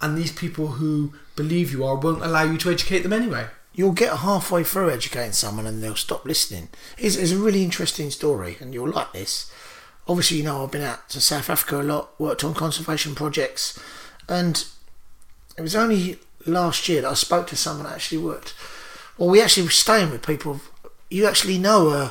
and 0.00 0.16
these 0.16 0.32
people 0.32 0.66
who 0.66 1.12
believe 1.36 1.72
you 1.72 1.84
are 1.84 1.96
won't 1.96 2.22
allow 2.22 2.42
you 2.42 2.58
to 2.58 2.70
educate 2.70 3.00
them 3.00 3.12
anyway 3.12 3.46
you'll 3.76 3.92
get 3.92 4.18
halfway 4.18 4.64
through 4.64 4.90
educating 4.90 5.32
someone 5.32 5.66
and 5.66 5.82
they'll 5.82 5.94
stop 5.94 6.24
listening. 6.24 6.68
It's, 6.98 7.14
it's 7.16 7.30
a 7.30 7.36
really 7.36 7.62
interesting 7.62 8.10
story, 8.10 8.56
and 8.58 8.74
you'll 8.74 8.90
like 8.90 9.12
this. 9.12 9.52
Obviously, 10.08 10.38
you 10.38 10.44
know, 10.44 10.64
I've 10.64 10.72
been 10.72 10.82
out 10.82 11.08
to 11.10 11.20
South 11.20 11.50
Africa 11.50 11.80
a 11.80 11.82
lot, 11.82 12.18
worked 12.18 12.42
on 12.42 12.54
conservation 12.54 13.14
projects, 13.14 13.78
and 14.28 14.64
it 15.58 15.62
was 15.62 15.76
only 15.76 16.18
last 16.46 16.88
year 16.88 17.02
that 17.02 17.10
I 17.10 17.14
spoke 17.14 17.46
to 17.48 17.56
someone 17.56 17.86
that 17.86 17.94
actually 17.94 18.18
worked. 18.18 18.54
Well, 19.18 19.28
we 19.30 19.40
actually 19.40 19.64
were 19.64 19.70
staying 19.70 20.10
with 20.10 20.26
people. 20.26 20.60
You 21.10 21.26
actually 21.26 21.58
know 21.58 21.88
uh, 21.88 22.10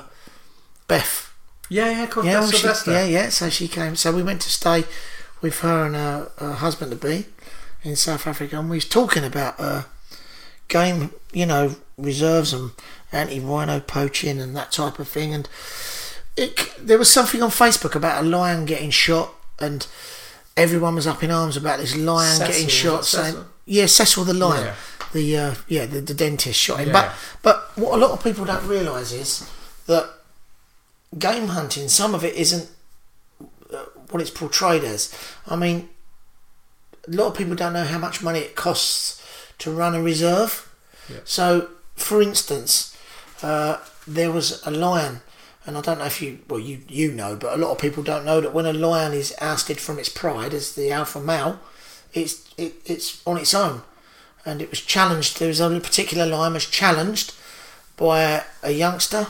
Beth. 0.88 1.32
yeah 1.70 1.90
yeah 1.92 2.04
of 2.04 2.10
course 2.12 2.26
Yeah, 2.26 2.46
she- 2.50 2.58
Sylvester. 2.58 2.92
yeah, 2.92 3.06
yeah. 3.06 3.30
So 3.30 3.50
she 3.50 3.68
came. 3.68 3.96
So 3.96 4.12
we 4.12 4.24
went 4.24 4.42
to 4.42 4.50
stay 4.50 4.84
with 5.42 5.60
her 5.60 5.86
and 5.86 5.96
her, 5.96 6.32
her 6.38 6.54
husband 6.54 6.92
to 6.92 6.98
be 6.98 7.26
in 7.84 7.96
South 7.96 8.26
Africa, 8.26 8.58
and 8.60 8.70
we 8.70 8.78
was 8.78 8.88
talking 8.88 9.24
about 9.24 9.56
uh, 9.60 9.84
game, 10.68 11.12
you 11.34 11.46
know, 11.46 11.76
reserves 11.98 12.52
and 12.54 12.72
anti-rhino 13.12 13.80
poaching 13.80 14.40
and 14.42 14.56
that 14.56 14.72
type 14.72 14.98
of 15.00 15.08
thing. 15.08 15.34
And 15.34 15.48
it, 16.36 16.74
there 16.80 16.98
was 16.98 17.12
something 17.12 17.44
on 17.44 17.50
Facebook 17.52 17.94
about 17.96 18.24
a 18.24 18.28
lion 18.28 18.66
getting 18.66 18.90
shot, 18.90 19.34
and 19.60 19.86
everyone 20.58 20.96
was 20.96 21.06
up 21.06 21.22
in 21.24 21.30
arms 21.32 21.58
about 21.58 21.80
this 21.80 21.96
lion 21.96 22.38
Cecil, 22.38 22.48
getting 22.48 22.68
shot. 22.68 23.06
Saying, 23.06 23.34
Cecil? 23.34 23.46
Yeah, 23.66 23.86
Cecil 23.88 24.24
the 24.24 24.34
lion. 24.34 24.66
Yeah. 24.66 24.76
The 25.14 25.38
uh, 25.38 25.56
yeah, 25.68 25.86
the, 25.86 26.02
the 26.02 26.14
dentist 26.14 26.60
shot 26.60 26.80
him. 26.80 26.88
Yeah. 26.88 26.94
But 26.94 27.14
but 27.42 27.78
what 27.78 27.94
a 27.94 27.98
lot 27.98 28.12
of 28.12 28.24
people 28.24 28.46
don't 28.46 28.68
realise 28.68 29.12
is 29.12 29.50
that 29.88 30.10
game 31.18 31.48
hunting, 31.48 31.88
some 31.88 32.14
of 32.14 32.24
it 32.24 32.36
isn't 32.36 32.70
uh, 33.74 33.86
what 34.12 34.22
it's 34.22 34.30
portrayed 34.32 34.84
as. 34.84 35.14
I 35.48 35.56
mean, 35.56 35.90
a 37.08 37.12
lot 37.12 37.28
of 37.28 37.38
people 37.38 37.56
don't 37.56 37.74
know 37.74 37.86
how 37.86 37.98
much 37.98 38.22
money 38.22 38.40
it 38.40 38.56
costs 38.56 39.22
to 39.60 39.72
run 39.72 39.96
a 39.96 40.02
reserve. 40.02 40.70
Yeah. 41.10 41.20
So, 41.24 41.70
for 41.96 42.22
instance, 42.22 42.98
uh, 43.42 43.78
there 44.08 44.32
was 44.32 44.66
a 44.66 44.72
lion, 44.72 45.22
and 45.66 45.78
I 45.78 45.82
don't 45.82 46.00
know 46.00 46.06
if 46.06 46.22
you, 46.22 46.40
well, 46.50 46.60
you 46.60 46.82
you 46.88 47.12
know, 47.12 47.36
but 47.36 47.54
a 47.54 47.58
lot 47.58 47.72
of 47.72 47.78
people 47.78 48.04
don't 48.04 48.26
know 48.26 48.42
that 48.42 48.54
when 48.54 48.66
a 48.66 48.74
lion 48.74 49.14
is 49.14 49.34
ousted 49.40 49.80
from 49.80 50.00
its 50.00 50.10
pride 50.10 50.54
as 50.54 50.76
the 50.76 50.92
alpha 50.92 51.22
male, 51.22 51.60
it's 52.16 52.52
it, 52.58 52.74
it's 52.86 53.22
on 53.28 53.38
its 53.38 53.54
own, 53.54 53.84
and 54.46 54.62
it 54.62 54.72
was 54.72 54.82
challenged. 54.82 55.38
There 55.38 55.50
was 55.50 55.60
a 55.60 55.80
particular 55.80 56.26
lion 56.26 56.54
was 56.54 56.66
challenged 56.66 57.34
by 57.98 58.44
a 58.64 58.72
youngster 58.72 59.28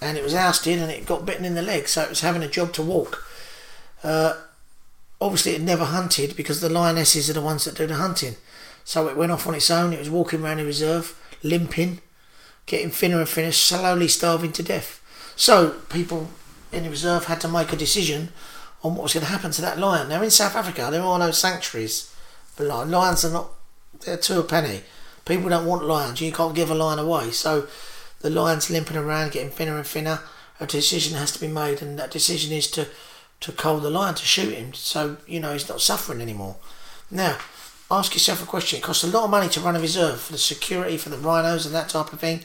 and 0.00 0.16
it 0.16 0.24
was 0.24 0.34
ousted 0.34 0.78
and 0.78 0.90
it 0.90 1.06
got 1.06 1.26
bitten 1.26 1.44
in 1.44 1.54
the 1.54 1.62
leg, 1.62 1.88
so 1.88 2.02
it 2.02 2.08
was 2.08 2.20
having 2.20 2.42
a 2.42 2.48
job 2.48 2.72
to 2.74 2.82
walk. 2.82 3.26
Uh, 4.04 4.34
obviously, 5.20 5.52
it 5.52 5.60
never 5.60 5.84
hunted 5.84 6.36
because 6.36 6.60
the 6.60 6.68
lionesses 6.68 7.30
are 7.30 7.34
the 7.34 7.40
ones 7.40 7.64
that 7.64 7.76
do 7.76 7.86
the 7.86 7.94
hunting. 7.94 8.36
So 8.84 9.08
it 9.08 9.16
went 9.16 9.32
off 9.32 9.46
on 9.46 9.54
its 9.54 9.70
own. 9.70 9.92
It 9.92 9.98
was 9.98 10.10
walking 10.10 10.42
around 10.42 10.58
the 10.58 10.64
reserve, 10.64 11.18
limping, 11.42 12.00
getting 12.66 12.90
thinner 12.90 13.18
and 13.18 13.28
thinner, 13.28 13.52
slowly 13.52 14.08
starving 14.08 14.52
to 14.52 14.62
death. 14.62 15.02
So 15.34 15.70
people 15.88 16.30
in 16.72 16.84
the 16.84 16.90
reserve 16.90 17.24
had 17.24 17.40
to 17.40 17.48
make 17.48 17.72
a 17.72 17.76
decision 17.76 18.28
on 18.82 18.94
what 18.94 19.04
was 19.04 19.14
going 19.14 19.26
to 19.26 19.32
happen 19.32 19.50
to 19.52 19.62
that 19.62 19.78
lion. 19.78 20.08
Now 20.08 20.22
in 20.22 20.30
South 20.30 20.54
Africa, 20.54 20.88
there 20.90 21.02
are 21.02 21.18
no 21.18 21.30
sanctuaries, 21.30 22.14
but 22.56 22.64
li- 22.64 22.90
lions 22.90 23.24
are 23.24 23.32
not. 23.32 23.50
They're 24.04 24.16
two 24.16 24.40
a 24.40 24.44
penny. 24.44 24.82
People 25.24 25.48
don't 25.48 25.66
want 25.66 25.84
lions. 25.84 26.20
You 26.20 26.32
can't 26.32 26.54
give 26.54 26.70
a 26.70 26.74
lion 26.74 26.98
away. 26.98 27.30
So 27.30 27.66
the 28.20 28.30
lion's 28.30 28.70
limping 28.70 28.96
around, 28.96 29.32
getting 29.32 29.50
thinner 29.50 29.76
and 29.76 29.86
thinner. 29.86 30.20
A 30.60 30.66
decision 30.66 31.18
has 31.18 31.32
to 31.32 31.40
be 31.40 31.48
made, 31.48 31.82
and 31.82 31.98
that 31.98 32.10
decision 32.10 32.52
is 32.52 32.70
to 32.72 32.88
to 33.40 33.52
cull 33.52 33.78
the 33.78 33.90
lion 33.90 34.14
to 34.14 34.24
shoot 34.24 34.54
him. 34.54 34.72
So 34.74 35.18
you 35.26 35.40
know 35.40 35.52
he's 35.52 35.68
not 35.68 35.80
suffering 35.80 36.20
anymore. 36.20 36.56
Now, 37.10 37.38
ask 37.90 38.14
yourself 38.14 38.42
a 38.42 38.46
question. 38.46 38.78
It 38.78 38.82
costs 38.82 39.04
a 39.04 39.08
lot 39.08 39.24
of 39.24 39.30
money 39.30 39.48
to 39.50 39.60
run 39.60 39.76
a 39.76 39.80
reserve 39.80 40.20
for 40.20 40.32
the 40.32 40.38
security 40.38 40.96
for 40.96 41.08
the 41.08 41.18
rhinos 41.18 41.66
and 41.66 41.74
that 41.74 41.88
type 41.88 42.12
of 42.12 42.20
thing. 42.20 42.44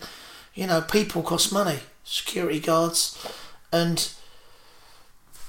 You 0.53 0.67
know, 0.67 0.82
people 0.82 1.23
cost 1.23 1.53
money, 1.53 1.79
security 2.03 2.59
guards, 2.59 3.17
and 3.71 4.11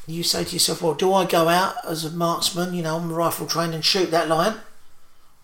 you 0.07 0.23
say 0.23 0.45
to 0.45 0.53
yourself, 0.53 0.83
well, 0.83 0.95
do 0.95 1.13
I 1.13 1.25
go 1.27 1.49
out 1.49 1.77
as 1.87 2.05
a 2.05 2.11
marksman, 2.11 2.75
you 2.75 2.83
know, 2.83 2.97
I'm 2.97 3.13
rifle 3.13 3.47
trained 3.47 3.75
and 3.75 3.85
shoot 3.85 4.11
that 4.11 4.29
lion? 4.29 4.57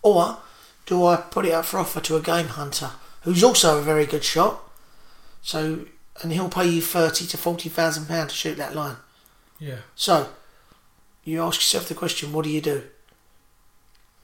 Or 0.01 0.37
do 0.85 1.05
I 1.05 1.17
put 1.17 1.45
it 1.45 1.53
up 1.53 1.65
for 1.65 1.79
offer 1.79 2.01
to 2.01 2.15
a 2.15 2.21
game 2.21 2.47
hunter 2.47 2.91
who's 3.23 3.43
also 3.43 3.77
a 3.77 3.81
very 3.81 4.05
good 4.05 4.23
shot? 4.23 4.61
So, 5.41 5.85
and 6.21 6.31
he'll 6.33 6.49
pay 6.49 6.67
you 6.67 6.81
thirty 6.81 7.25
to 7.27 7.37
forty 7.37 7.69
thousand 7.69 8.07
pounds 8.07 8.31
to 8.31 8.37
shoot 8.37 8.57
that 8.57 8.75
lion. 8.75 8.97
yeah 9.59 9.77
So, 9.95 10.29
you 11.23 11.41
ask 11.41 11.59
yourself 11.59 11.87
the 11.87 11.95
question: 11.95 12.33
What 12.33 12.43
do 12.43 12.49
you 12.49 12.61
do? 12.61 12.83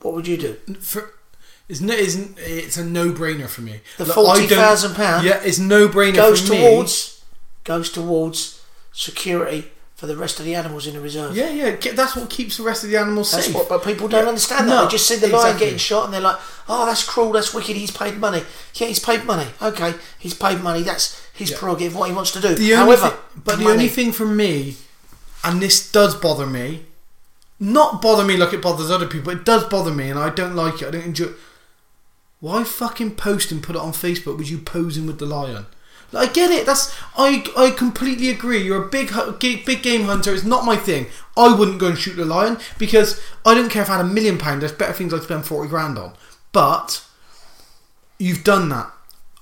What 0.02 0.14
would 0.14 0.28
you 0.28 0.38
do? 0.38 0.54
for 0.82 1.14
it's 1.68 1.82
no, 1.82 1.94
isn't 1.94 2.38
it's 2.38 2.78
a 2.78 2.84
no-brainer 2.86 3.48
for 3.48 3.62
me. 3.62 3.80
The 3.98 4.06
Look, 4.06 4.16
£40,000 4.16 5.24
Yeah, 5.24 5.42
it's 5.44 5.58
no-brainer 5.58 6.16
Goes 6.16 6.42
for 6.46 6.52
me. 6.54 6.60
towards 6.62 7.24
goes 7.64 7.90
towards 7.92 8.62
security 8.92 9.72
for 9.96 10.08
the 10.08 10.16
rest 10.18 10.40
of 10.40 10.46
the 10.46 10.54
animals 10.56 10.86
in 10.88 10.94
the 10.94 11.00
reserve. 11.00 11.36
Yeah, 11.38 11.50
yeah. 11.50 11.76
That's 11.94 12.16
what 12.18 12.30
keeps 12.30 12.58
the 12.58 12.64
rest 12.64 12.84
of 12.84 12.90
the 12.90 12.98
animals 12.98 13.32
That's 13.32 13.46
safe. 13.46 13.56
what, 13.56 13.70
but 13.70 13.84
people 13.84 14.08
don't 14.10 14.24
Yeah. 14.24 14.28
understand 14.30 14.68
that. 14.68 14.76
No, 14.76 14.86
they 14.86 14.92
just 14.92 15.08
see 15.08 15.16
the 15.16 15.28
lion 15.30 15.58
getting 15.58 15.78
shot 15.78 16.06
and 16.06 16.14
they're 16.14 16.20
like, 16.22 16.38
"Oh, 16.68 16.86
that's 16.86 17.04
cruel. 17.04 17.32
That's 17.32 17.54
wicked. 17.54 17.78
He's 17.78 17.92
paid 17.92 18.20
money. 18.20 18.44
Yeah, 18.74 18.88
he's 18.88 19.00
paid 19.00 19.24
money. 19.24 19.48
Okay, 19.62 19.94
he's 20.20 20.34
paid 20.34 20.62
money. 20.62 20.84
That's 20.84 21.16
his 21.34 21.52
Yeah. 21.52 21.58
prerogative. 21.60 21.96
What 21.96 22.10
he 22.10 22.16
wants 22.16 22.32
to 22.32 22.42
do. 22.42 22.56
The 22.56 22.72
However, 22.72 23.10
thi- 23.12 23.16
but 23.46 23.58
the 23.58 23.64
money- 23.64 23.74
only 23.74 23.88
thing 23.88 24.12
for 24.12 24.26
me, 24.26 24.76
and 25.46 25.62
this 25.62 25.90
does 25.90 26.14
bother 26.14 26.46
me, 26.46 26.86
not 27.58 28.02
bother 28.02 28.26
me 28.26 28.36
like 28.36 28.52
it 28.52 28.62
bothers 28.62 28.92
other 28.92 29.06
people. 29.08 29.32
It 29.32 29.46
does 29.46 29.64
bother 29.64 29.92
me, 29.92 30.10
and 30.10 30.20
I 30.20 30.30
don't 30.30 30.56
like 30.58 30.82
it. 30.82 30.88
I 30.90 30.92
don't 30.92 31.06
enjoy. 31.06 31.30
Why 32.42 32.66
fucking 32.66 33.16
post 33.16 33.50
and 33.52 33.64
put 33.64 33.78
it 33.78 33.82
on 33.82 33.94
Facebook 33.94 34.38
with 34.38 34.50
you 34.52 34.58
posing 34.58 35.08
with 35.08 35.20
the 35.20 35.26
lion? 35.26 35.68
I 36.14 36.28
get 36.28 36.52
it. 36.52 36.66
That's 36.66 36.96
I. 37.18 37.46
I 37.58 37.72
completely 37.72 38.30
agree. 38.30 38.64
You're 38.64 38.86
a 38.86 38.90
big 38.90 39.12
big 39.40 39.82
game 39.82 40.04
hunter. 40.04 40.34
It's 40.34 40.44
not 40.44 40.66
my 40.66 40.76
thing. 40.76 41.08
I 41.36 41.54
wouldn't 41.54 41.80
go 41.80 41.88
and 41.88 41.98
shoot 41.98 42.16
the 42.16 42.26
lion 42.26 42.58
because 42.78 43.22
I 43.46 43.54
don't 43.54 43.70
care 43.70 43.82
if 43.82 43.90
I 43.90 43.98
had 43.98 44.06
a 44.06 44.08
million 44.08 44.38
pound. 44.38 44.62
There's 44.62 44.72
better 44.72 44.94
things 44.94 45.14
I'd 45.14 45.24
spend 45.24 45.46
forty 45.46 45.70
grand 45.70 45.98
on. 45.98 46.14
But 46.52 47.06
you've 48.18 48.44
done 48.44 48.70
that. 48.70 48.92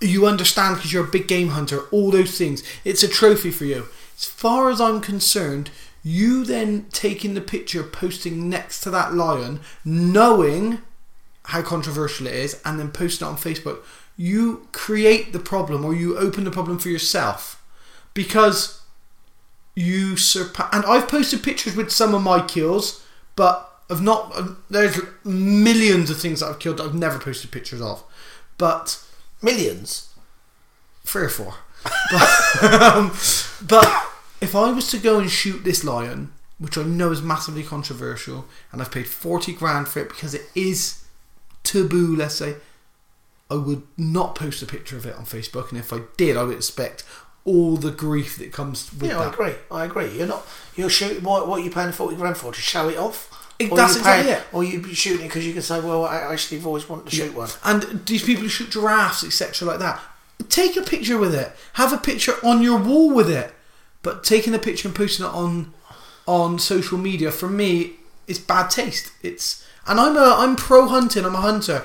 You 0.01 0.26
understand 0.26 0.76
because 0.76 0.91
you're 0.91 1.05
a 1.05 1.11
big 1.11 1.28
game 1.28 1.49
hunter. 1.49 1.82
All 1.91 2.11
those 2.11 2.38
things. 2.38 2.64
It's 2.84 3.03
a 3.03 3.07
trophy 3.07 3.51
for 3.51 3.66
you. 3.66 3.88
As 4.18 4.26
far 4.26 4.70
as 4.70 4.82
I'm 4.82 5.01
concerned, 5.01 5.70
you 6.03 6.43
then 6.43 6.88
taking 6.91 7.34
the 7.34 7.41
picture, 7.41 7.84
posting 7.84 8.49
next 8.49 8.82
to 8.82 8.89
that 8.89 9.14
lion, 9.14 9.61
knowing 9.86 10.82
how 11.45 11.61
controversial 11.61 12.28
it 12.28 12.36
is, 12.36 12.61
and 12.66 12.80
then 12.80 12.91
posting 12.91 13.28
it 13.28 13.32
on 13.32 13.38
Facebook, 13.38 13.80
you 14.18 14.68
create 14.72 15.34
the 15.34 15.39
problem 15.39 15.84
or 15.84 15.93
you 15.93 16.18
open 16.18 16.43
the 16.43 16.51
problem 16.51 16.78
for 16.78 16.89
yourself 16.89 17.61
because 18.14 18.82
you 19.76 20.16
surpass. 20.18 20.70
And 20.72 20.86
I've 20.86 21.07
posted 21.07 21.41
pictures 21.43 21.76
with 21.76 21.91
some 21.91 22.14
of 22.14 22.22
my 22.22 22.45
kills, 22.45 23.03
but 23.36 23.70
I've 23.89 24.01
not. 24.01 24.32
uh, 24.36 24.49
There's 24.70 24.99
millions 25.24 26.09
of 26.09 26.20
things 26.20 26.39
that 26.39 26.47
I've 26.47 26.59
killed 26.59 26.78
that 26.78 26.84
I've 26.86 26.95
never 26.95 27.18
posted 27.20 27.51
pictures 27.51 27.82
of, 27.82 28.03
but 28.57 28.99
Millions. 29.41 30.09
three 31.03 31.24
or 31.24 31.30
four. 31.30 31.55
but, 32.11 32.64
um, 32.95 33.09
but 33.68 33.86
if 34.39 34.55
I 34.55 34.72
was 34.72 34.89
to 34.91 34.97
go 34.97 35.20
and 35.20 35.30
shoot 35.30 35.64
this 35.66 35.84
lion, 35.84 36.32
which 36.59 36.78
I 36.78 36.84
know 36.84 37.11
is 37.11 37.22
massively 37.22 37.64
controversial, 37.64 38.45
and 38.72 38.82
I've 38.82 38.91
paid 38.91 39.07
forty 39.07 39.53
grand 39.53 39.88
for 39.89 39.99
it 39.99 40.09
because 40.09 40.34
it 40.34 40.43
is 40.55 41.03
taboo, 41.64 42.16
let's 42.16 42.36
say, 42.36 42.55
I 43.49 43.55
would 43.55 43.83
not 43.97 44.35
post 44.35 44.61
a 44.63 44.65
picture 44.65 44.97
of 44.97 45.05
it 45.05 45.15
on 45.15 45.25
Facebook, 45.25 45.69
and 45.69 45.79
if 45.79 45.93
I 45.93 46.01
did, 46.17 46.37
I 46.37 46.43
would 46.43 46.55
expect 46.55 47.03
all 47.45 47.75
the 47.75 47.91
grief 47.91 48.37
that 48.37 48.51
comes 48.53 48.91
with 48.93 49.11
Yeah, 49.11 49.19
I 49.19 49.27
agree. 49.29 49.53
I 49.69 49.85
agree. 49.85 50.17
You're 50.17 50.27
not. 50.27 50.47
You're 50.75 50.89
shooting. 50.89 51.23
What, 51.23 51.47
what 51.47 51.59
are 51.59 51.63
you 51.63 51.69
paying 51.71 51.91
forty 51.91 52.15
grand 52.15 52.37
for? 52.37 52.53
To 52.53 52.61
show 52.61 52.87
it 52.89 52.97
off? 52.97 53.29
It- 53.59 53.73
that's 53.75 53.97
exactly 53.97 54.31
paying- 54.31 54.37
it. 54.41 54.47
Or 54.51 54.63
you 54.63 54.79
be 54.81 54.93
shooting 54.95 55.25
it 55.25 55.29
because 55.29 55.45
you 55.45 55.53
can 55.53 55.61
say, 55.61 55.79
"Well, 55.79 56.05
I 56.05 56.17
actually 56.17 56.57
have 56.57 56.67
always 56.67 56.87
wanted 56.89 57.09
to 57.09 57.15
shoot 57.15 57.33
one." 57.35 57.49
And 57.63 58.05
these 58.05 58.23
people 58.23 58.43
who 58.43 58.49
shoot 58.49 58.71
giraffes, 58.71 59.23
etc., 59.23 59.67
like 59.67 59.79
that, 59.79 59.99
take 60.49 60.75
a 60.77 60.81
picture 60.81 61.17
with 61.17 61.35
it. 61.35 61.51
Have 61.73 61.93
a 61.93 61.97
picture 61.97 62.35
on 62.43 62.61
your 62.61 62.77
wall 62.79 63.11
with 63.13 63.29
it. 63.29 63.53
But 64.01 64.23
taking 64.23 64.53
a 64.55 64.59
picture 64.59 64.87
and 64.87 64.95
posting 64.95 65.25
it 65.25 65.29
on 65.29 65.73
on 66.25 66.57
social 66.59 66.97
media 66.97 67.31
for 67.31 67.49
me 67.49 67.93
is 68.27 68.39
bad 68.39 68.69
taste. 68.69 69.11
It's 69.21 69.63
and 69.85 69.99
I'm 69.99 70.15
a 70.17 70.35
I'm 70.39 70.55
pro 70.55 70.87
hunting. 70.87 71.25
I'm 71.25 71.35
a 71.35 71.41
hunter. 71.41 71.83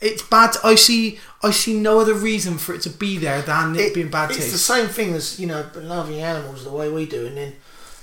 It's 0.00 0.22
bad. 0.22 0.54
I 0.62 0.76
see 0.76 1.18
I 1.42 1.50
see 1.50 1.78
no 1.78 1.98
other 2.00 2.14
reason 2.14 2.56
for 2.58 2.74
it 2.74 2.82
to 2.82 2.90
be 2.90 3.18
there 3.18 3.42
than 3.42 3.74
it, 3.76 3.94
being 3.94 4.10
bad 4.10 4.30
it's 4.30 4.38
taste. 4.38 4.52
the 4.52 4.58
same 4.58 4.86
thing 4.86 5.14
as 5.14 5.40
you 5.40 5.46
know 5.46 5.66
loving 5.74 6.20
animals 6.20 6.64
the 6.64 6.70
way 6.70 6.88
we 6.88 7.04
do, 7.06 7.26
and 7.26 7.36
then 7.36 7.56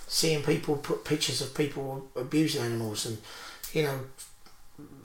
seeing 0.07 0.43
people 0.43 0.75
put 0.75 1.05
pictures 1.05 1.41
of 1.41 1.55
people 1.55 2.07
abusing 2.15 2.61
animals, 2.63 3.05
and 3.05 3.17
you 3.73 3.83
know 3.83 3.99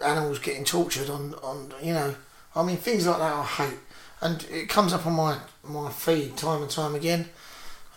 animals 0.05 0.38
getting 0.41 0.64
tortured 0.64 1.09
on 1.09 1.34
on 1.43 1.72
you 1.82 1.93
know 1.93 2.14
I 2.57 2.62
mean 2.64 2.76
things 2.76 3.07
like 3.07 3.18
that 3.18 3.34
I 3.34 3.45
hate, 3.45 3.78
and 4.20 4.45
it 4.51 4.68
comes 4.68 4.93
up 4.93 5.07
on 5.07 5.12
my 5.12 5.38
my 5.62 5.91
feed 5.91 6.36
time 6.36 6.62
and 6.62 6.70
time 6.70 6.97
again, 6.97 7.28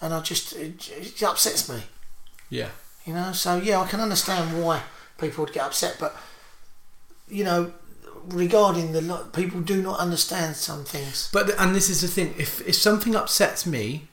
and 0.02 0.14
I 0.14 0.20
just 0.22 0.54
it, 0.54 0.92
it 0.92 1.24
upsets 1.24 1.68
me. 1.70 1.82
yeah. 2.50 2.70
You 3.06 3.14
know, 3.14 3.34
so 3.34 3.58
yeah, 3.58 3.82
I 3.82 3.88
can 3.88 4.00
understand 4.00 4.64
why 4.64 4.82
people 5.18 5.44
would 5.44 5.54
get 5.54 5.66
upset, 5.66 5.98
but 6.00 6.16
you 7.28 7.44
know, 7.44 7.74
regarding 8.30 8.92
the 8.92 9.28
people 9.34 9.62
do 9.62 9.82
not 9.82 10.00
understand 10.00 10.56
some 10.56 10.84
things. 10.84 11.30
But 11.32 11.52
and 11.60 11.76
this 11.76 11.90
is 11.90 12.02
the 12.02 12.08
thing: 12.08 12.34
if 12.38 12.66
if 12.68 12.76
something 12.76 13.16
upsets 13.16 13.66
me, 13.66 14.08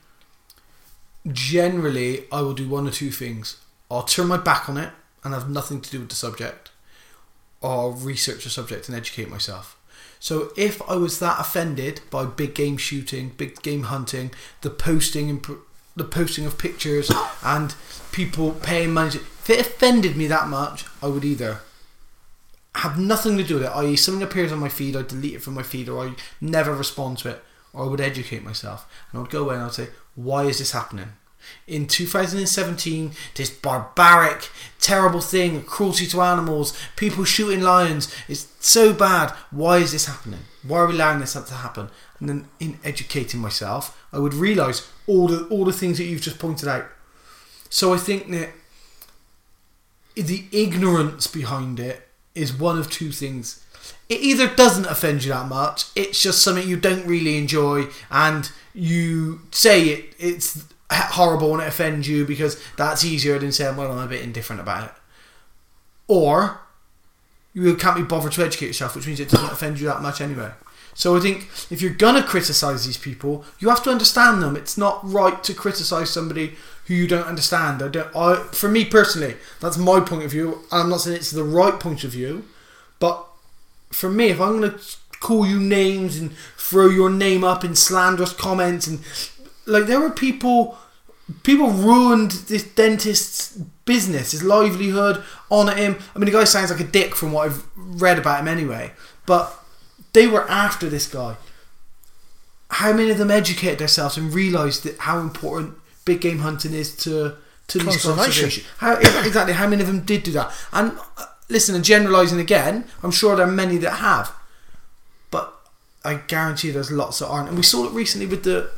generally 1.27 2.25
I 2.31 2.41
will 2.41 2.53
do 2.53 2.67
one 2.67 2.87
or 2.87 2.91
two 2.91 3.11
things. 3.11 3.57
I'll 3.89 4.03
turn 4.03 4.27
my 4.27 4.37
back 4.37 4.69
on 4.69 4.77
it 4.77 4.91
and 5.23 5.33
have 5.33 5.49
nothing 5.49 5.81
to 5.81 5.91
do 5.91 5.99
with 5.99 6.09
the 6.09 6.15
subject, 6.15 6.71
or 7.61 7.71
I'll 7.71 7.91
research 7.91 8.43
the 8.43 8.49
subject 8.49 8.87
and 8.87 8.97
educate 8.97 9.29
myself. 9.29 9.77
So 10.19 10.51
if 10.55 10.81
I 10.87 10.95
was 10.95 11.19
that 11.19 11.39
offended 11.39 12.01
by 12.11 12.25
big 12.25 12.53
game 12.53 12.77
shooting, 12.77 13.29
big 13.37 13.61
game 13.63 13.83
hunting, 13.83 14.31
the 14.61 14.69
posting 14.69 15.29
and 15.29 15.41
pr- 15.41 15.53
the 15.95 16.03
posting 16.03 16.45
of 16.45 16.57
pictures 16.57 17.11
and 17.43 17.73
people 18.11 18.51
paying 18.51 18.93
money, 18.93 19.15
if 19.15 19.49
it 19.49 19.59
offended 19.59 20.15
me 20.15 20.27
that 20.27 20.47
much, 20.47 20.85
I 21.01 21.07
would 21.07 21.25
either 21.25 21.61
have 22.75 22.97
nothing 22.97 23.37
to 23.37 23.43
do 23.43 23.55
with 23.55 23.63
it, 23.63 23.71
i.e., 23.75 23.95
something 23.95 24.23
appears 24.23 24.51
on 24.51 24.59
my 24.59 24.69
feed, 24.69 24.95
I 24.95 25.01
delete 25.01 25.35
it 25.35 25.41
from 25.41 25.55
my 25.55 25.63
feed, 25.63 25.89
or 25.89 26.05
I 26.05 26.13
never 26.39 26.73
respond 26.73 27.17
to 27.19 27.29
it, 27.29 27.43
or 27.73 27.85
I 27.85 27.87
would 27.87 28.01
educate 28.01 28.43
myself. 28.43 28.89
And 29.11 29.19
I 29.19 29.21
would 29.21 29.31
go 29.31 29.43
away 29.43 29.55
and 29.55 29.63
I 29.63 29.65
would 29.65 29.73
say, 29.73 29.89
why 30.15 30.43
is 30.43 30.59
this 30.59 30.71
happening? 30.71 31.09
In 31.67 31.87
2017, 31.87 33.11
this 33.35 33.49
barbaric, 33.49 34.49
terrible 34.79 35.21
thing, 35.21 35.63
cruelty 35.63 36.05
to 36.07 36.21
animals, 36.21 36.77
people 36.95 37.23
shooting 37.23 37.61
lions, 37.61 38.13
it's 38.27 38.47
so 38.59 38.93
bad. 38.93 39.31
Why 39.49 39.77
is 39.77 39.91
this 39.91 40.05
happening? 40.05 40.41
Why 40.63 40.79
are 40.79 40.87
we 40.87 40.93
allowing 40.93 41.19
this 41.19 41.33
to 41.33 41.53
happen? 41.53 41.89
And 42.19 42.29
then, 42.29 42.47
in 42.59 42.79
educating 42.83 43.39
myself, 43.39 43.99
I 44.13 44.19
would 44.19 44.35
realise 44.35 44.87
all 45.07 45.27
the 45.27 45.45
all 45.47 45.65
the 45.65 45.73
things 45.73 45.97
that 45.97 46.03
you've 46.03 46.21
just 46.21 46.37
pointed 46.37 46.69
out. 46.69 46.85
So 47.69 47.93
I 47.93 47.97
think 47.97 48.29
that 48.29 48.49
the 50.13 50.45
ignorance 50.51 51.25
behind 51.25 51.79
it 51.79 52.07
is 52.35 52.53
one 52.53 52.77
of 52.77 52.89
two 52.89 53.11
things. 53.11 53.65
It 54.09 54.21
either 54.21 54.47
doesn't 54.47 54.85
offend 54.85 55.23
you 55.23 55.31
that 55.31 55.47
much, 55.47 55.85
it's 55.95 56.21
just 56.21 56.41
something 56.41 56.67
you 56.67 56.77
don't 56.77 57.05
really 57.05 57.37
enjoy, 57.37 57.87
and 58.09 58.51
you 58.73 59.41
say 59.51 59.83
it 59.89 60.15
it's 60.19 60.65
horrible 60.89 61.53
and 61.53 61.63
it 61.63 61.67
offends 61.67 62.07
you 62.07 62.25
because 62.25 62.61
that's 62.77 63.05
easier 63.05 63.39
than 63.39 63.51
saying, 63.51 63.77
well, 63.77 63.91
I'm 63.91 64.05
a 64.05 64.07
bit 64.07 64.23
indifferent 64.23 64.61
about 64.61 64.89
it. 64.89 64.95
Or 66.07 66.59
you 67.53 67.75
can't 67.75 67.95
be 67.95 68.03
bothered 68.03 68.33
to 68.33 68.45
educate 68.45 68.67
yourself, 68.67 68.95
which 68.95 69.07
means 69.07 69.19
it 69.19 69.29
doesn't 69.29 69.51
offend 69.51 69.79
you 69.79 69.87
that 69.87 70.01
much 70.01 70.21
anyway. 70.21 70.51
So 70.93 71.15
I 71.15 71.19
think 71.19 71.47
if 71.69 71.81
you're 71.81 71.93
gonna 71.93 72.23
criticize 72.23 72.85
these 72.85 72.97
people, 72.97 73.45
you 73.59 73.69
have 73.69 73.83
to 73.83 73.89
understand 73.89 74.41
them. 74.41 74.55
It's 74.55 74.77
not 74.77 74.99
right 75.03 75.43
to 75.43 75.53
criticize 75.53 76.09
somebody 76.09 76.55
who 76.85 76.93
you 76.93 77.07
don't 77.07 77.27
understand. 77.27 77.81
I 77.81 77.87
don't. 77.87 78.15
I, 78.15 78.35
for 78.51 78.69
me 78.69 78.85
personally, 78.85 79.35
that's 79.59 79.77
my 79.77 79.99
point 79.99 80.23
of 80.23 80.31
view. 80.31 80.63
I'm 80.71 80.89
not 80.89 81.01
saying 81.01 81.17
it's 81.17 81.31
the 81.31 81.43
right 81.43 81.79
point 81.79 82.03
of 82.03 82.11
view, 82.11 82.45
but 82.99 83.25
for 83.91 84.09
me, 84.09 84.27
if 84.27 84.41
I'm 84.41 84.59
gonna 84.59 84.77
call 85.19 85.45
you 85.45 85.59
names 85.59 86.17
and 86.17 86.33
throw 86.57 86.89
your 86.89 87.09
name 87.09 87.43
up 87.43 87.63
in 87.63 87.75
slanderous 87.75 88.33
comments 88.33 88.87
and 88.87 88.99
like 89.67 89.85
there 89.85 89.99
were 89.99 90.09
people 90.09 90.77
people 91.43 91.69
ruined 91.69 92.31
this 92.31 92.63
dentist's 92.63 93.57
business, 93.85 94.31
his 94.31 94.43
livelihood 94.43 95.23
on 95.49 95.75
him. 95.75 95.97
I 96.15 96.19
mean, 96.19 96.25
the 96.25 96.31
guy 96.31 96.43
sounds 96.43 96.71
like 96.71 96.79
a 96.79 96.85
dick 96.85 97.15
from 97.15 97.31
what 97.31 97.47
I've 97.47 97.65
read 97.75 98.19
about 98.19 98.41
him 98.41 98.47
anyway. 98.47 98.91
But 99.25 99.57
they 100.13 100.27
were 100.27 100.49
after 100.49 100.89
this 100.89 101.07
guy. 101.07 101.35
How 102.69 102.93
many 102.93 103.11
of 103.11 103.17
them 103.17 103.31
educated 103.31 103.79
themselves 103.79 104.17
and 104.17 104.33
realised 104.33 104.83
that 104.83 104.99
how 104.99 105.19
important 105.19 105.75
big 106.05 106.21
game 106.21 106.39
hunting 106.39 106.73
is 106.73 106.95
to 106.97 107.35
to 107.67 107.79
Conservation. 107.79 108.15
conservation? 108.15 108.63
How 108.77 108.93
exactly? 108.95 109.53
How 109.53 109.67
many 109.67 109.81
of 109.81 109.87
them 109.87 110.01
did 110.01 110.23
do 110.23 110.31
that? 110.33 110.51
And 110.71 110.97
uh, 111.17 111.25
listen, 111.49 111.75
and 111.75 111.83
generalising 111.83 112.39
again, 112.39 112.85
I'm 113.03 113.11
sure 113.11 113.35
there 113.35 113.47
are 113.47 113.51
many 113.51 113.77
that 113.77 113.95
have, 113.95 114.33
but 115.29 115.53
I 116.03 116.15
guarantee 116.15 116.71
there's 116.71 116.91
lots 116.91 117.19
that 117.19 117.27
aren't. 117.27 117.49
And 117.49 117.57
we 117.57 117.63
saw 117.63 117.85
it 117.85 117.91
recently 117.91 118.27
with 118.27 118.43
the 118.43 118.69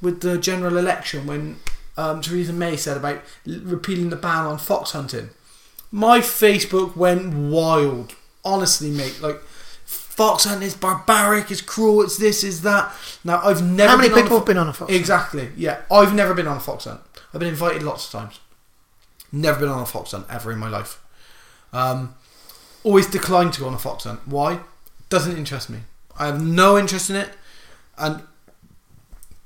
with 0.00 0.20
the 0.20 0.38
general 0.38 0.76
election 0.76 1.26
when 1.26 1.56
um, 1.96 2.20
Theresa 2.20 2.52
May 2.52 2.76
said 2.76 2.96
about 2.96 3.22
repealing 3.46 4.10
the 4.10 4.16
ban 4.16 4.46
on 4.46 4.58
fox 4.58 4.92
hunting. 4.92 5.30
My 5.90 6.20
Facebook 6.20 6.96
went 6.96 7.34
wild. 7.34 8.14
Honestly, 8.44 8.90
mate, 8.90 9.20
like 9.22 9.40
fox 10.12 10.44
hunting 10.44 10.66
is 10.66 10.74
barbaric, 10.74 11.50
it's 11.50 11.62
cruel, 11.62 12.02
it's 12.02 12.18
this, 12.18 12.44
is 12.44 12.60
that. 12.62 12.92
Now 13.24 13.40
I've 13.42 13.62
never. 13.62 13.90
How 13.90 13.96
many 13.96 14.08
been 14.08 14.18
on 14.18 14.18
a 14.18 14.22
people 14.22 14.36
fo- 14.36 14.40
have 14.40 14.46
been 14.46 14.58
on 14.58 14.68
a 14.68 14.72
fox 14.72 14.90
hunt? 14.90 15.00
Exactly. 15.00 15.50
Yeah, 15.56 15.80
I've 15.90 16.14
never 16.14 16.34
been 16.34 16.46
on 16.46 16.58
a 16.58 16.60
fox 16.60 16.84
hunt. 16.84 17.00
I've 17.32 17.40
been 17.40 17.48
invited 17.48 17.82
lots 17.82 18.06
of 18.06 18.20
times. 18.20 18.40
Never 19.32 19.60
been 19.60 19.70
on 19.70 19.80
a 19.80 19.86
fox 19.86 20.10
hunt 20.10 20.26
ever 20.28 20.52
in 20.52 20.58
my 20.58 20.68
life. 20.68 21.02
Um, 21.72 22.14
always 22.84 23.06
declined 23.06 23.54
to 23.54 23.60
go 23.60 23.66
on 23.68 23.74
a 23.74 23.78
fox 23.78 24.04
hunt. 24.04 24.20
Why? 24.28 24.60
Doesn't 25.08 25.36
interest 25.36 25.70
me. 25.70 25.78
I 26.18 26.26
have 26.26 26.42
no 26.42 26.76
interest 26.76 27.08
in 27.08 27.16
it, 27.16 27.30
and 27.96 28.22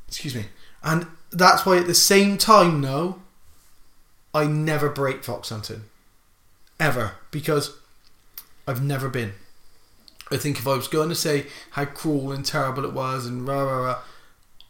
excuse 0.08 0.34
me, 0.34 0.46
and 0.82 1.06
that's 1.30 1.64
why 1.64 1.78
at 1.78 1.86
the 1.86 1.94
same 1.94 2.38
time, 2.38 2.80
no, 2.80 3.22
I 4.34 4.46
never 4.46 4.88
break 4.88 5.22
fox 5.22 5.50
hunting, 5.50 5.84
ever, 6.80 7.12
because 7.30 7.78
I've 8.66 8.82
never 8.82 9.08
been. 9.08 9.34
I 10.30 10.36
think 10.36 10.58
if 10.58 10.66
I 10.66 10.74
was 10.74 10.88
going 10.88 11.08
to 11.08 11.14
say 11.14 11.46
how 11.70 11.84
cruel 11.84 12.32
and 12.32 12.44
terrible 12.44 12.84
it 12.84 12.92
was 12.92 13.26
and 13.26 13.46
rah 13.46 13.62
rah 13.62 13.78
rah, 13.78 13.98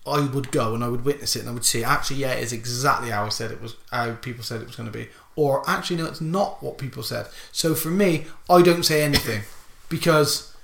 I 0.06 0.26
would 0.26 0.52
go 0.52 0.74
and 0.74 0.84
I 0.84 0.88
would 0.88 1.04
witness 1.04 1.34
it 1.34 1.40
and 1.40 1.48
I 1.48 1.52
would 1.52 1.64
see 1.64 1.82
actually 1.82 2.18
yeah 2.18 2.32
it 2.32 2.42
is 2.42 2.52
exactly 2.52 3.10
how 3.10 3.24
I 3.24 3.28
said 3.30 3.50
it 3.50 3.60
was 3.60 3.74
how 3.90 4.12
people 4.14 4.44
said 4.44 4.60
it 4.60 4.66
was 4.66 4.76
going 4.76 4.90
to 4.90 4.96
be 4.96 5.08
or 5.34 5.68
actually 5.68 5.96
no 5.96 6.06
it's 6.06 6.20
not 6.20 6.62
what 6.62 6.78
people 6.78 7.02
said. 7.02 7.26
So 7.52 7.74
for 7.74 7.88
me, 7.88 8.26
I 8.48 8.62
don't 8.62 8.84
say 8.84 9.02
anything 9.02 9.42
because 9.88 10.54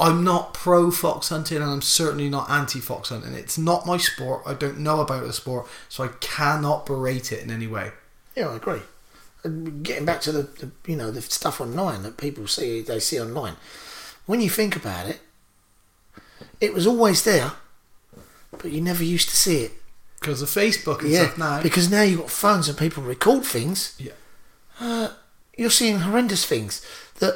I'm 0.00 0.22
not 0.22 0.54
pro 0.54 0.90
fox 0.90 1.28
hunting 1.28 1.56
and 1.58 1.70
I'm 1.70 1.82
certainly 1.82 2.28
not 2.28 2.48
anti 2.48 2.80
fox 2.80 3.08
hunting. 3.08 3.34
It's 3.34 3.58
not 3.58 3.86
my 3.86 3.96
sport. 3.96 4.42
I 4.46 4.54
don't 4.54 4.78
know 4.78 5.00
about 5.00 5.24
the 5.24 5.32
sport, 5.32 5.66
so 5.88 6.04
I 6.04 6.08
cannot 6.20 6.86
berate 6.86 7.32
it 7.32 7.42
in 7.42 7.50
any 7.50 7.66
way. 7.66 7.90
Yeah, 8.36 8.48
I 8.48 8.56
agree. 8.56 8.82
And 9.42 9.82
getting 9.82 10.04
back 10.04 10.20
to 10.22 10.32
the, 10.32 10.42
the 10.42 10.70
you 10.86 10.96
know 10.96 11.10
the 11.10 11.22
stuff 11.22 11.60
online 11.60 12.02
that 12.04 12.16
people 12.16 12.46
see 12.46 12.80
they 12.80 13.00
see 13.00 13.20
online, 13.20 13.56
when 14.28 14.40
you 14.40 14.50
think 14.50 14.76
about 14.76 15.06
it, 15.08 15.20
it 16.60 16.74
was 16.74 16.86
always 16.86 17.24
there, 17.24 17.52
but 18.52 18.70
you 18.70 18.80
never 18.80 19.02
used 19.02 19.28
to 19.30 19.36
see 19.36 19.62
it. 19.64 19.72
Because 20.20 20.42
of 20.42 20.48
Facebook 20.48 21.00
and 21.00 21.10
Yeah, 21.10 21.24
stuff 21.26 21.38
now. 21.38 21.62
because 21.62 21.88
now 21.90 22.02
you've 22.02 22.20
got 22.20 22.30
phones 22.30 22.68
and 22.68 22.76
people 22.76 23.02
record 23.02 23.44
things. 23.44 23.94
yeah. 23.98 24.12
Uh, 24.80 25.08
you're 25.56 25.70
seeing 25.70 26.00
horrendous 26.00 26.44
things 26.44 26.82
that 27.20 27.34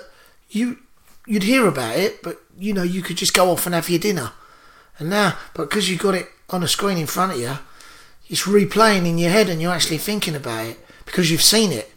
you 0.51 0.79
you'd 1.27 1.45
hear 1.45 1.67
about 1.67 1.97
it, 1.97 2.23
but 2.23 2.41
you 2.59 2.73
know 2.75 2.83
you 2.83 3.01
could 3.03 3.17
just 3.17 3.35
go 3.35 3.51
off 3.51 3.67
and 3.67 3.75
have 3.75 3.89
your 3.89 3.99
dinner. 4.01 4.33
And 4.99 5.09
now, 5.11 5.37
but 5.55 5.71
because 5.71 5.89
you 5.89 5.97
got 5.97 6.15
it 6.15 6.29
on 6.51 6.63
a 6.63 6.69
screen 6.69 6.99
in 6.99 7.07
front 7.07 7.33
of 7.33 7.39
you, 7.41 7.59
it's 8.29 8.43
replaying 8.43 9.07
in 9.07 9.17
your 9.19 9.31
head, 9.31 9.49
and 9.49 9.61
you're 9.63 9.73
actually 9.73 9.99
thinking 9.99 10.35
about 10.37 10.67
it 10.67 10.79
because 11.07 11.31
you've 11.31 11.43
seen 11.43 11.73
it. 11.73 11.92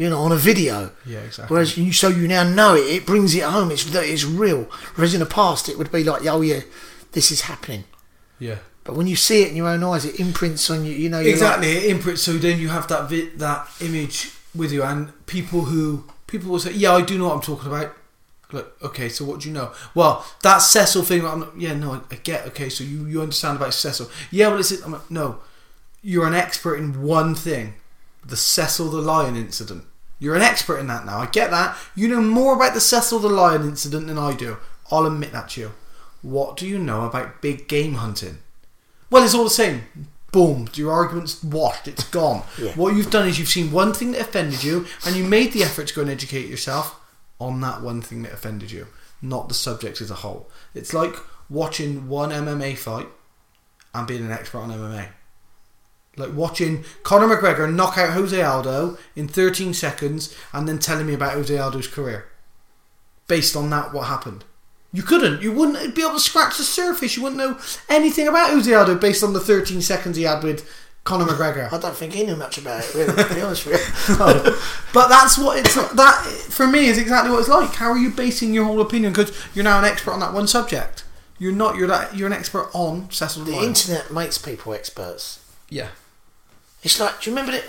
You 0.00 0.08
know, 0.10 0.20
on 0.22 0.32
a 0.32 0.36
video. 0.36 0.92
Yeah, 1.04 1.18
exactly. 1.20 1.52
Whereas 1.54 1.76
you, 1.76 1.92
so 1.92 2.08
you 2.08 2.26
now 2.26 2.42
know 2.42 2.74
it. 2.74 2.86
It 2.96 3.06
brings 3.06 3.34
it 3.34 3.42
home. 3.44 3.70
It's 3.70 3.84
that 3.84 4.04
it's 4.04 4.24
real. 4.24 4.62
Whereas 4.94 5.12
in 5.14 5.20
the 5.20 5.26
past, 5.26 5.68
it 5.68 5.76
would 5.78 5.92
be 5.92 6.04
like, 6.04 6.24
oh 6.26 6.40
yeah, 6.40 6.60
this 7.12 7.30
is 7.30 7.42
happening. 7.42 7.84
yeah. 8.38 8.56
But 8.82 8.96
when 8.96 9.06
you 9.06 9.14
see 9.14 9.42
it 9.42 9.50
in 9.50 9.56
your 9.56 9.68
own 9.68 9.84
eyes, 9.84 10.06
it 10.06 10.18
imprints 10.18 10.70
on 10.70 10.84
you. 10.86 10.92
You 10.92 11.10
know, 11.10 11.20
exactly 11.20 11.68
it 11.76 11.84
imprints 11.94 12.22
so 12.22 12.32
then 12.32 12.58
you 12.58 12.70
have 12.70 12.88
that 12.88 13.10
vi- 13.10 13.30
that 13.36 13.68
image 13.82 14.30
with 14.54 14.72
you 14.72 14.82
and 14.82 15.12
people 15.26 15.60
who 15.66 16.04
people 16.26 16.50
will 16.50 16.58
say 16.58 16.72
yeah 16.72 16.92
i 16.94 17.02
do 17.02 17.16
know 17.18 17.26
what 17.28 17.34
i'm 17.36 17.40
talking 17.42 17.68
about 17.68 17.94
like 18.52 18.66
okay 18.82 19.08
so 19.08 19.24
what 19.24 19.40
do 19.40 19.48
you 19.48 19.54
know 19.54 19.70
well 19.94 20.24
that 20.42 20.58
cecil 20.58 21.02
thing 21.04 21.24
I'm, 21.24 21.40
not- 21.40 21.60
yeah 21.60 21.74
no 21.74 21.92
I, 21.92 22.00
I 22.10 22.16
get 22.30 22.46
okay 22.48 22.68
so 22.68 22.82
you, 22.82 23.06
you 23.06 23.20
understand 23.22 23.58
about 23.58 23.74
cecil 23.74 24.10
yeah 24.32 24.48
well 24.48 24.58
it's 24.58 24.72
I'm 24.82 24.92
like, 24.92 25.08
no 25.10 25.38
you're 26.02 26.26
an 26.26 26.34
expert 26.34 26.76
in 26.76 27.00
one 27.02 27.34
thing 27.36 27.74
the 28.24 28.36
cecil 28.36 28.88
the 28.90 29.00
lion 29.00 29.36
incident 29.36 29.84
you're 30.20 30.36
an 30.36 30.42
expert 30.42 30.78
in 30.78 30.86
that 30.86 31.04
now 31.04 31.18
i 31.18 31.26
get 31.26 31.50
that 31.50 31.76
you 31.96 32.06
know 32.06 32.20
more 32.20 32.54
about 32.54 32.74
the 32.74 32.80
cecil 32.80 33.18
the 33.18 33.28
lion 33.28 33.62
incident 33.62 34.06
than 34.06 34.18
i 34.18 34.32
do 34.32 34.58
i'll 34.92 35.06
admit 35.06 35.32
that 35.32 35.48
to 35.48 35.60
you 35.60 35.72
what 36.22 36.56
do 36.56 36.66
you 36.66 36.78
know 36.78 37.04
about 37.04 37.42
big 37.42 37.66
game 37.66 37.94
hunting 37.94 38.38
well, 39.10 39.24
it's 39.24 39.34
all 39.34 39.44
the 39.44 39.50
same. 39.50 39.82
Boom, 40.32 40.68
your 40.74 40.92
argument's 40.92 41.42
washed, 41.42 41.88
it's 41.88 42.04
gone. 42.04 42.44
Yeah. 42.56 42.72
What 42.74 42.94
you've 42.94 43.10
done 43.10 43.26
is 43.26 43.38
you've 43.38 43.48
seen 43.48 43.72
one 43.72 43.92
thing 43.92 44.12
that 44.12 44.20
offended 44.20 44.62
you, 44.62 44.86
and 45.04 45.16
you 45.16 45.24
made 45.24 45.52
the 45.52 45.64
effort 45.64 45.88
to 45.88 45.94
go 45.94 46.02
and 46.02 46.10
educate 46.10 46.48
yourself 46.48 47.00
on 47.40 47.60
that 47.62 47.82
one 47.82 48.00
thing 48.00 48.22
that 48.22 48.32
offended 48.32 48.70
you, 48.70 48.86
not 49.20 49.48
the 49.48 49.54
subject 49.54 50.00
as 50.00 50.10
a 50.10 50.16
whole. 50.16 50.48
It's 50.72 50.94
like 50.94 51.16
watching 51.48 52.08
one 52.08 52.30
MMA 52.30 52.78
fight 52.78 53.08
and 53.92 54.06
being 54.06 54.24
an 54.24 54.30
expert 54.30 54.58
on 54.58 54.70
MMA. 54.70 55.08
Like 56.20 56.32
watching 56.34 56.84
Conor 57.02 57.34
McGregor 57.34 57.72
knock 57.72 57.98
out 57.98 58.10
Jose 58.12 58.40
Aldo 58.40 58.98
in 59.16 59.26
13 59.28 59.74
seconds 59.74 60.34
and 60.52 60.68
then 60.68 60.78
telling 60.78 61.06
me 61.06 61.14
about 61.14 61.32
Jose 61.34 61.56
Aldo's 61.56 61.88
career. 61.88 62.26
Based 63.26 63.56
on 63.56 63.70
that, 63.70 63.92
what 63.92 64.06
happened? 64.08 64.44
You 64.92 65.02
couldn't. 65.04 65.40
You 65.40 65.52
wouldn't 65.52 65.94
be 65.94 66.02
able 66.02 66.14
to 66.14 66.20
scratch 66.20 66.56
the 66.58 66.64
surface. 66.64 67.16
You 67.16 67.22
wouldn't 67.22 67.38
know 67.38 67.58
anything 67.88 68.26
about 68.26 68.50
Jose 68.50 68.72
Aldo 68.72 68.96
based 68.96 69.22
on 69.22 69.32
the 69.32 69.40
13 69.40 69.80
seconds 69.82 70.16
he 70.16 70.24
had 70.24 70.42
with 70.42 70.68
Conor 71.04 71.26
McGregor. 71.26 71.72
I 71.72 71.78
don't 71.78 71.96
think 71.96 72.12
he 72.12 72.24
knew 72.26 72.34
much 72.34 72.58
about 72.58 72.84
it, 72.84 72.94
really. 72.94 73.22
To 73.22 73.34
be 73.34 73.40
honest 73.40 73.66
with 73.66 73.80
you. 74.08 74.16
But 74.92 75.08
that's 75.08 75.38
what 75.38 75.58
it's 75.58 75.74
that 75.74 76.24
for 76.50 76.66
me 76.66 76.86
is 76.86 76.98
exactly 76.98 77.30
what 77.30 77.38
it's 77.38 77.48
like. 77.48 77.72
How 77.74 77.90
are 77.92 77.98
you 77.98 78.10
basing 78.10 78.52
your 78.52 78.64
whole 78.64 78.80
opinion? 78.80 79.12
Because 79.12 79.32
you're 79.54 79.64
now 79.64 79.78
an 79.78 79.84
expert 79.84 80.10
on 80.12 80.20
that 80.20 80.32
one 80.34 80.48
subject. 80.48 81.04
You're 81.38 81.52
not. 81.52 81.76
You're 81.76 81.86
that. 81.88 82.16
You're 82.16 82.26
an 82.26 82.32
expert 82.32 82.68
on 82.74 83.08
Cecil 83.12 83.44
The 83.44 83.52
Lion. 83.52 83.64
internet 83.68 84.12
makes 84.12 84.38
people 84.38 84.74
experts. 84.74 85.38
Yeah. 85.70 85.88
It's 86.82 86.98
like, 86.98 87.20
do 87.20 87.30
you 87.30 87.36
remember 87.36 87.56
it? 87.56 87.64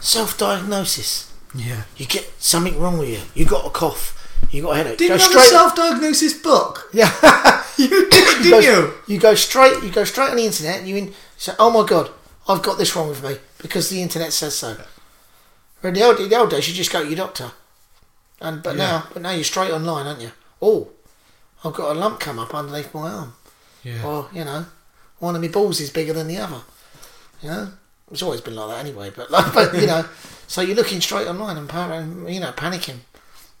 Self-diagnosis. 0.00 1.32
Yeah. 1.54 1.82
You 1.96 2.06
get 2.06 2.30
something 2.38 2.78
wrong 2.78 2.98
with 2.98 3.08
you. 3.08 3.20
You 3.34 3.44
got 3.48 3.66
a 3.66 3.70
cough. 3.70 4.14
You 4.50 4.62
got 4.62 4.70
a 4.70 4.76
headache. 4.76 4.98
Did 4.98 5.08
go 5.08 5.14
you 5.14 5.20
have 5.20 5.34
a 5.34 5.40
self-diagnosis 5.40 6.34
book? 6.42 6.88
yeah. 6.92 7.64
You 7.76 7.88
did, 7.88 8.10
didn't 8.10 8.44
you, 8.44 8.50
go, 8.50 8.58
you? 8.60 8.94
you 9.14 9.18
go 9.20 9.34
straight. 9.34 9.82
You 9.82 9.90
go 9.90 10.04
straight 10.04 10.30
on 10.30 10.36
the 10.36 10.44
internet. 10.46 10.78
And 10.78 10.88
you 10.88 10.96
in, 10.96 11.14
say, 11.36 11.52
"Oh 11.58 11.70
my 11.70 11.86
god, 11.86 12.10
I've 12.48 12.62
got 12.62 12.78
this 12.78 12.94
wrong 12.94 13.08
with 13.08 13.22
me 13.22 13.36
because 13.58 13.90
the 13.90 14.00
internet 14.02 14.32
says 14.32 14.56
so." 14.56 14.76
In 15.82 15.94
the 15.94 16.02
old, 16.02 16.18
in 16.20 16.28
the 16.28 16.36
old 16.38 16.50
days, 16.50 16.68
you 16.68 16.74
just 16.74 16.92
go 16.92 17.02
to 17.02 17.08
your 17.08 17.16
doctor, 17.16 17.52
and 18.40 18.62
but 18.62 18.76
Yeah. 18.76 18.84
now, 18.84 19.06
but 19.12 19.22
now 19.22 19.30
you're 19.30 19.44
straight 19.44 19.70
online, 19.72 20.06
aren't 20.06 20.20
you? 20.20 20.32
Oh, 20.60 20.88
I've 21.64 21.74
got 21.74 21.94
a 21.94 21.98
lump 21.98 22.20
come 22.20 22.38
up 22.38 22.54
underneath 22.54 22.92
my 22.94 23.10
arm. 23.10 23.34
Yeah. 23.84 24.04
Or, 24.04 24.28
you 24.32 24.44
know, 24.44 24.66
one 25.18 25.36
of 25.36 25.42
my 25.42 25.48
balls 25.48 25.80
is 25.80 25.90
bigger 25.90 26.12
than 26.12 26.26
the 26.28 26.38
other. 26.38 26.62
You 27.42 27.48
know? 27.50 27.68
It's 28.10 28.22
always 28.22 28.40
been 28.40 28.54
like 28.56 28.68
that 28.74 28.84
anyway, 28.86 29.10
but 29.14 29.30
like, 29.30 29.52
but 29.52 29.74
you 29.74 29.86
know, 29.86 30.04
so 30.46 30.60
you're 30.62 30.76
looking 30.76 31.00
straight 31.00 31.26
online 31.26 31.56
and 31.56 31.68
pan- 31.68 32.26
you 32.28 32.40
know, 32.40 32.52
panicking. 32.52 32.98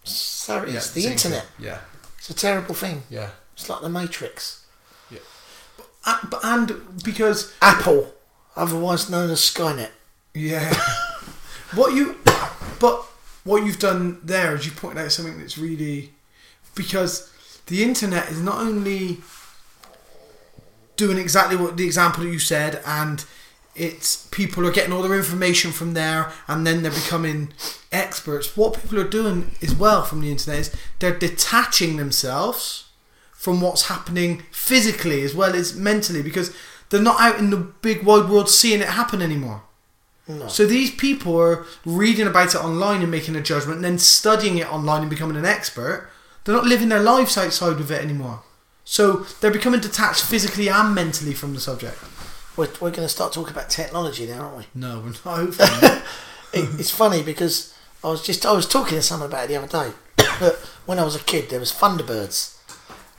So 0.04 0.62
it's 0.62 0.72
Yeah, 0.96 1.02
the 1.02 1.08
internet. 1.12 1.44
thing. 1.44 1.66
Yeah. 1.66 1.80
It's 2.18 2.30
a 2.30 2.34
terrible 2.34 2.74
thing. 2.74 3.02
Yeah. 3.10 3.30
It's 3.54 3.68
like 3.68 3.82
the 3.82 3.88
Matrix. 3.88 4.64
And, 5.10 5.20
uh, 6.04 6.18
but- 6.30 6.44
and 6.44 7.02
because 7.04 7.52
Apple, 7.60 8.14
otherwise 8.56 9.10
known 9.10 9.30
as 9.30 9.40
Skynet. 9.40 9.90
Yeah. 10.32 10.72
what 11.74 11.92
you, 11.94 12.16
but 12.80 13.04
what 13.44 13.64
you've 13.66 13.78
done 13.78 14.20
there 14.22 14.54
is 14.54 14.64
you 14.64 14.72
pointed 14.72 15.04
out 15.04 15.12
something 15.12 15.38
that's 15.38 15.58
really 15.58 16.12
because 16.74 17.30
the 17.66 17.82
internet 17.82 18.30
is 18.30 18.40
not 18.40 18.58
only 18.58 19.18
doing 20.96 21.18
exactly 21.18 21.56
what 21.56 21.76
the 21.76 21.84
example 21.84 22.24
that 22.24 22.30
you 22.30 22.38
said, 22.38 22.80
and 22.86 23.24
it's 23.78 24.26
people 24.28 24.66
are 24.66 24.72
getting 24.72 24.92
all 24.92 25.02
their 25.02 25.16
information 25.16 25.72
from 25.72 25.94
there, 25.94 26.32
and 26.46 26.66
then 26.66 26.82
they're 26.82 26.90
becoming 26.90 27.52
experts. 27.92 28.56
What 28.56 28.74
people 28.74 28.98
are 29.00 29.08
doing 29.08 29.52
as 29.62 29.74
well 29.74 30.02
from 30.04 30.20
the 30.20 30.30
internet 30.30 30.60
is 30.60 30.76
they're 30.98 31.18
detaching 31.18 31.96
themselves 31.96 32.86
from 33.32 33.60
what's 33.60 33.86
happening 33.86 34.42
physically 34.50 35.22
as 35.22 35.34
well 35.34 35.54
as 35.54 35.76
mentally 35.76 36.22
because 36.22 36.52
they're 36.90 37.00
not 37.00 37.20
out 37.20 37.38
in 37.38 37.50
the 37.50 37.56
big 37.56 38.02
wide 38.02 38.28
world 38.28 38.50
seeing 38.50 38.80
it 38.80 38.88
happen 38.88 39.22
anymore. 39.22 39.62
No. 40.26 40.48
So 40.48 40.66
these 40.66 40.90
people 40.90 41.40
are 41.40 41.64
reading 41.86 42.26
about 42.26 42.54
it 42.54 42.62
online 42.62 43.00
and 43.00 43.10
making 43.10 43.36
a 43.36 43.40
judgment, 43.40 43.76
and 43.76 43.84
then 43.84 43.98
studying 43.98 44.58
it 44.58 44.70
online 44.70 45.02
and 45.02 45.10
becoming 45.10 45.36
an 45.36 45.46
expert. 45.46 46.10
They're 46.44 46.54
not 46.54 46.66
living 46.66 46.88
their 46.88 47.02
lives 47.02 47.38
outside 47.38 47.80
of 47.80 47.90
it 47.90 48.02
anymore. 48.02 48.42
So 48.84 49.26
they're 49.40 49.50
becoming 49.50 49.80
detached 49.80 50.24
physically 50.24 50.68
and 50.68 50.94
mentally 50.94 51.34
from 51.34 51.54
the 51.54 51.60
subject. 51.60 51.98
We're, 52.58 52.66
we're 52.80 52.90
going 52.90 53.06
to 53.06 53.08
start 53.08 53.32
talking 53.32 53.52
about 53.54 53.70
technology 53.70 54.26
now, 54.26 54.40
aren't 54.42 54.56
we? 54.58 54.64
No, 54.74 54.98
we're 54.98 55.06
not. 55.06 55.16
Hopefully. 55.24 56.00
It, 56.50 56.80
it's 56.80 56.90
funny 56.90 57.22
because 57.22 57.74
I 58.02 58.08
was 58.08 58.22
just 58.24 58.46
I 58.46 58.52
was 58.52 58.66
talking 58.66 58.94
to 58.96 59.02
someone 59.02 59.28
about 59.28 59.44
it 59.44 59.48
the 59.48 59.56
other 59.56 59.66
day. 59.66 59.92
that 60.16 60.54
when 60.86 60.98
I 60.98 61.04
was 61.04 61.14
a 61.14 61.18
kid, 61.18 61.50
there 61.50 61.60
was 61.60 61.70
Thunderbirds. 61.74 62.56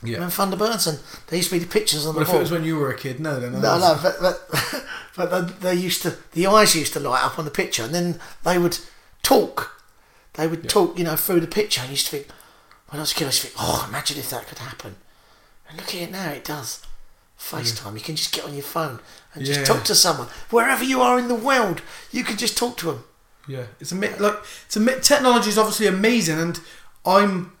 yeah. 0.02 0.14
Remember 0.14 0.34
Thunderbirds? 0.34 0.88
And 0.88 0.98
there 1.28 1.36
used 1.36 1.50
to 1.50 1.54
be 1.54 1.60
the 1.60 1.70
pictures 1.70 2.06
on 2.06 2.14
But 2.16 2.18
the 2.18 2.22
if 2.24 2.28
wall. 2.30 2.38
it 2.38 2.40
was 2.40 2.50
when 2.50 2.64
you 2.64 2.76
were 2.76 2.90
a 2.90 2.98
kid, 2.98 3.20
no, 3.20 3.38
then 3.38 3.54
I 3.54 3.60
No, 3.60 3.78
was- 3.78 4.02
no, 4.02 4.10
but 4.10 4.20
but, 4.50 4.84
but 5.30 5.60
they, 5.60 5.74
they 5.74 5.80
used 5.80 6.02
to 6.02 6.16
the 6.32 6.48
eyes 6.48 6.74
used 6.74 6.92
to 6.94 6.98
light 7.00 7.22
up 7.22 7.38
on 7.38 7.44
the 7.44 7.52
picture, 7.52 7.84
and 7.84 7.94
then 7.94 8.18
they 8.42 8.58
would 8.58 8.78
talk. 9.22 9.80
They 10.34 10.48
would 10.48 10.68
talk, 10.68 10.98
you 10.98 11.04
know, 11.04 11.14
through 11.14 11.38
the 11.38 11.46
picture. 11.46 11.82
I 11.82 11.86
used 11.88 12.06
to 12.06 12.10
think 12.16 12.26
when 12.88 12.98
I 12.98 13.02
was 13.02 13.12
a 13.12 13.14
kid, 13.14 13.24
I 13.24 13.28
used 13.28 13.42
to 13.42 13.46
think, 13.46 13.56
oh, 13.60 13.86
imagine 13.88 14.18
if 14.18 14.30
that 14.30 14.48
could 14.48 14.58
happen. 14.58 14.96
And 15.68 15.78
look 15.78 15.86
at 15.94 15.94
it 16.02 16.10
now, 16.10 16.30
it 16.30 16.44
does. 16.44 16.84
FaceTime, 17.38 17.94
you 17.94 18.00
can 18.00 18.16
just 18.16 18.34
get 18.34 18.44
on 18.44 18.54
your 18.54 18.62
phone 18.64 18.98
and 19.34 19.44
just 19.44 19.64
talk 19.64 19.84
to 19.84 19.94
someone 19.94 20.28
wherever 20.50 20.82
you 20.84 21.00
are 21.02 21.18
in 21.18 21.28
the 21.28 21.34
world. 21.34 21.82
You 22.10 22.24
can 22.24 22.36
just 22.36 22.56
talk 22.58 22.76
to 22.78 22.86
them. 22.86 23.04
Yeah, 23.48 23.66
it's 23.80 23.92
a 23.92 23.94
like 23.96 24.36
it's 24.66 24.76
a 24.76 25.00
technology 25.00 25.48
is 25.48 25.58
obviously 25.58 25.86
amazing, 25.86 26.38
and 26.38 26.60
I'm, 27.04 27.52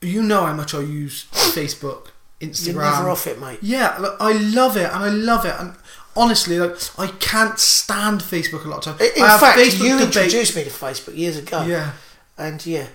you 0.00 0.22
know 0.22 0.46
how 0.46 0.54
much 0.54 0.74
I 0.74 0.80
use 0.80 1.26
Facebook, 1.32 2.08
Instagram. 2.40 2.66
You're 2.74 2.82
never 2.82 3.10
off 3.10 3.26
it, 3.26 3.40
mate. 3.40 3.58
Yeah, 3.60 3.96
like, 3.98 4.12
I 4.20 4.32
love 4.32 4.76
it, 4.76 4.84
and 4.92 5.04
I 5.04 5.08
love 5.10 5.44
it, 5.44 5.54
and 5.58 5.74
honestly, 6.16 6.58
like 6.58 6.76
I 6.98 7.08
can't 7.18 7.58
stand 7.58 8.20
Facebook 8.22 8.64
a 8.64 8.68
lot 8.68 8.86
of 8.86 8.96
times. 8.98 9.12
In 9.16 9.22
I 9.22 9.38
fact, 9.38 9.58
Facebook 9.58 9.80
you 9.84 9.98
debate- 9.98 10.16
introduced 10.16 10.56
me 10.56 10.64
to 10.64 10.70
Facebook 10.70 11.16
years 11.16 11.36
ago, 11.36 11.64
Yeah, 11.66 11.92
and 12.38 12.64
yeah, 12.64 12.86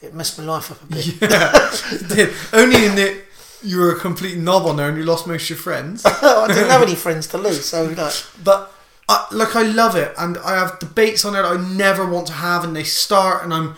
it 0.00 0.14
messed 0.14 0.38
my 0.38 0.44
life 0.44 0.70
up 0.70 0.82
a 0.82 0.86
bit. 0.86 1.06
yeah, 1.20 1.52
it 1.92 2.08
did. 2.08 2.32
Only 2.52 2.86
in 2.86 2.94
that 3.00 3.22
you 3.62 3.78
were 3.78 3.92
a 3.92 3.98
complete 3.98 4.38
knob 4.38 4.66
on 4.66 4.76
there, 4.76 4.88
and 4.88 4.96
you 4.96 5.04
lost 5.04 5.26
most 5.26 5.44
of 5.44 5.50
your 5.50 5.58
friends. 5.58 6.04
I 6.06 6.46
didn't 6.48 6.70
have 6.70 6.82
any 6.82 6.94
friends 6.94 7.26
to 7.28 7.38
lose, 7.38 7.66
so 7.66 7.84
like, 7.84 8.12
But 8.42 8.72
I, 9.08 9.26
like 9.32 9.56
I 9.56 9.62
love 9.62 9.96
it, 9.96 10.12
and 10.18 10.38
I 10.38 10.54
have 10.56 10.78
debates 10.78 11.24
on 11.24 11.34
it 11.34 11.40
I 11.40 11.56
never 11.56 12.08
want 12.08 12.26
to 12.28 12.32
have, 12.34 12.64
and 12.64 12.74
they 12.74 12.84
start, 12.84 13.42
and 13.44 13.52
I'm, 13.52 13.74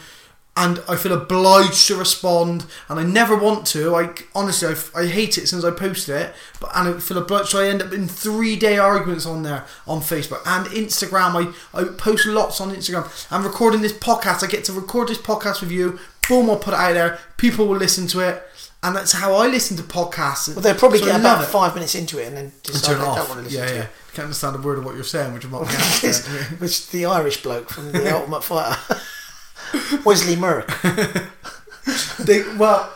and 0.54 0.82
I 0.86 0.96
feel 0.96 1.14
obliged 1.14 1.86
to 1.88 1.96
respond, 1.96 2.66
and 2.88 3.00
I 3.00 3.04
never 3.04 3.34
want 3.34 3.66
to. 3.68 3.94
I 3.96 4.10
honestly, 4.34 4.74
I 4.94 5.06
hate 5.06 5.38
it 5.38 5.48
since 5.48 5.64
I 5.64 5.70
posted 5.70 6.14
it, 6.14 6.34
but 6.60 6.70
and 6.74 6.96
I 6.96 7.00
feel 7.00 7.16
obliged. 7.16 7.48
So 7.48 7.60
I 7.60 7.68
end 7.68 7.80
up 7.80 7.92
in 7.92 8.06
three 8.06 8.56
day 8.56 8.76
arguments 8.76 9.24
on 9.24 9.42
there 9.42 9.64
on 9.86 10.00
Facebook 10.00 10.42
and 10.44 10.66
Instagram. 10.66 11.54
I 11.74 11.78
I 11.80 11.84
post 11.84 12.26
lots 12.26 12.60
on 12.60 12.70
Instagram. 12.74 13.08
I'm 13.32 13.44
recording 13.44 13.80
this 13.80 13.94
podcast. 13.94 14.44
I 14.44 14.46
get 14.46 14.64
to 14.64 14.74
record 14.74 15.08
this 15.08 15.18
podcast 15.18 15.62
with 15.62 15.70
you. 15.72 15.98
Boom! 16.28 16.50
I'll 16.50 16.58
put 16.58 16.74
it 16.74 16.80
out 16.80 16.92
there. 16.92 17.18
People 17.38 17.66
will 17.66 17.78
listen 17.78 18.06
to 18.08 18.20
it. 18.20 18.42
And 18.84 18.96
that's 18.96 19.12
how 19.12 19.34
I 19.34 19.46
listen 19.46 19.76
to 19.76 19.82
podcasts. 19.84 20.48
well, 20.48 20.60
they'll 20.60 20.74
probably 20.74 20.98
So 20.98 21.06
get 21.06 21.20
about 21.20 21.44
five 21.44 21.74
minutes 21.74 21.94
into 21.94 22.18
it 22.18 22.26
and 22.28 22.36
then 22.36 22.52
decide 22.64 22.96
they 22.96 23.00
don't 23.00 23.16
want 23.16 23.30
to 23.30 23.40
listen 23.42 23.60
yeah, 23.60 23.66
to 23.66 23.74
yeah. 23.74 23.82
it. 23.82 23.90
Can't 24.12 24.24
understand 24.24 24.56
a 24.56 24.58
word 24.60 24.78
of 24.78 24.84
what 24.84 24.94
you're 24.94 25.04
saying, 25.04 25.32
which 25.32 25.44
I'm 25.44 25.52
not. 25.52 25.66
Which 26.58 26.90
the 26.90 27.06
Irish 27.06 27.42
bloke 27.42 27.70
from 27.70 27.92
the 27.92 28.14
Ultimate 28.14 28.42
Fighter, 28.42 29.00
Wesley 30.04 30.36
Merrick. 30.36 30.68
they 32.18 32.42
well 32.56 32.92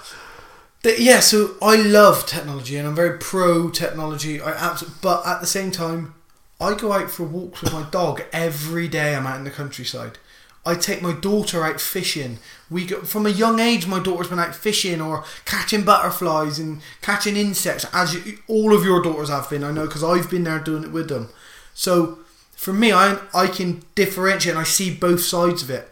they, 0.83 0.97
yeah 0.99 1.19
so 1.21 1.57
i 1.61 1.75
love 1.75 2.25
technology 2.27 2.77
and 2.77 2.87
i'm 2.87 2.95
very 2.95 3.19
pro 3.19 3.69
technology 3.69 4.41
i 4.41 4.53
absolutely 4.53 4.99
but 5.03 5.27
at 5.27 5.41
the 5.41 5.47
same 5.47 5.71
time 5.71 6.15
i 6.61 6.73
go 6.75 6.93
out 6.93 7.11
for 7.11 7.25
walks 7.25 7.63
with 7.63 7.73
my 7.73 7.83
dog 7.91 8.23
every 8.33 8.87
day 8.87 9.17
i'm 9.17 9.27
out 9.27 9.39
in 9.39 9.45
the 9.45 9.51
countryside 9.51 10.19
i 10.67 10.75
take 10.75 11.01
my 11.01 11.13
daughter 11.13 11.65
out 11.65 11.81
fishing. 11.81 12.39
We 12.69 12.85
go 12.85 13.03
from 13.03 13.25
a 13.25 13.31
young 13.31 13.61
age 13.61 13.87
my 13.87 14.01
daughter's 14.01 14.29
been 14.29 14.39
out 14.39 14.55
fishing 14.55 15.01
or 15.01 15.25
catching 15.45 15.85
butterflies 15.85 16.59
and 16.59 16.83
catching 17.01 17.37
insects 17.37 17.87
as 17.93 18.15
you, 18.15 18.39
all 18.49 18.75
of 18.75 18.85
your 18.85 19.01
daughters 19.03 19.29
have 19.29 19.49
been 19.49 19.65
i 19.65 19.71
know 19.71 19.87
because 19.87 20.05
i've 20.05 20.29
been 20.31 20.45
there 20.45 20.59
doing 20.59 20.85
it 20.85 20.93
with 20.93 21.09
them. 21.09 21.29
So 21.73 22.19
for 22.55 22.73
me 22.73 22.93
i 22.93 23.19
i 23.33 23.47
can 23.47 23.83
differentiate 23.95 24.57
and 24.57 24.61
i 24.61 24.65
see 24.65 24.95
both 24.95 25.23
sides 25.23 25.63
of 25.63 25.71
it. 25.71 25.89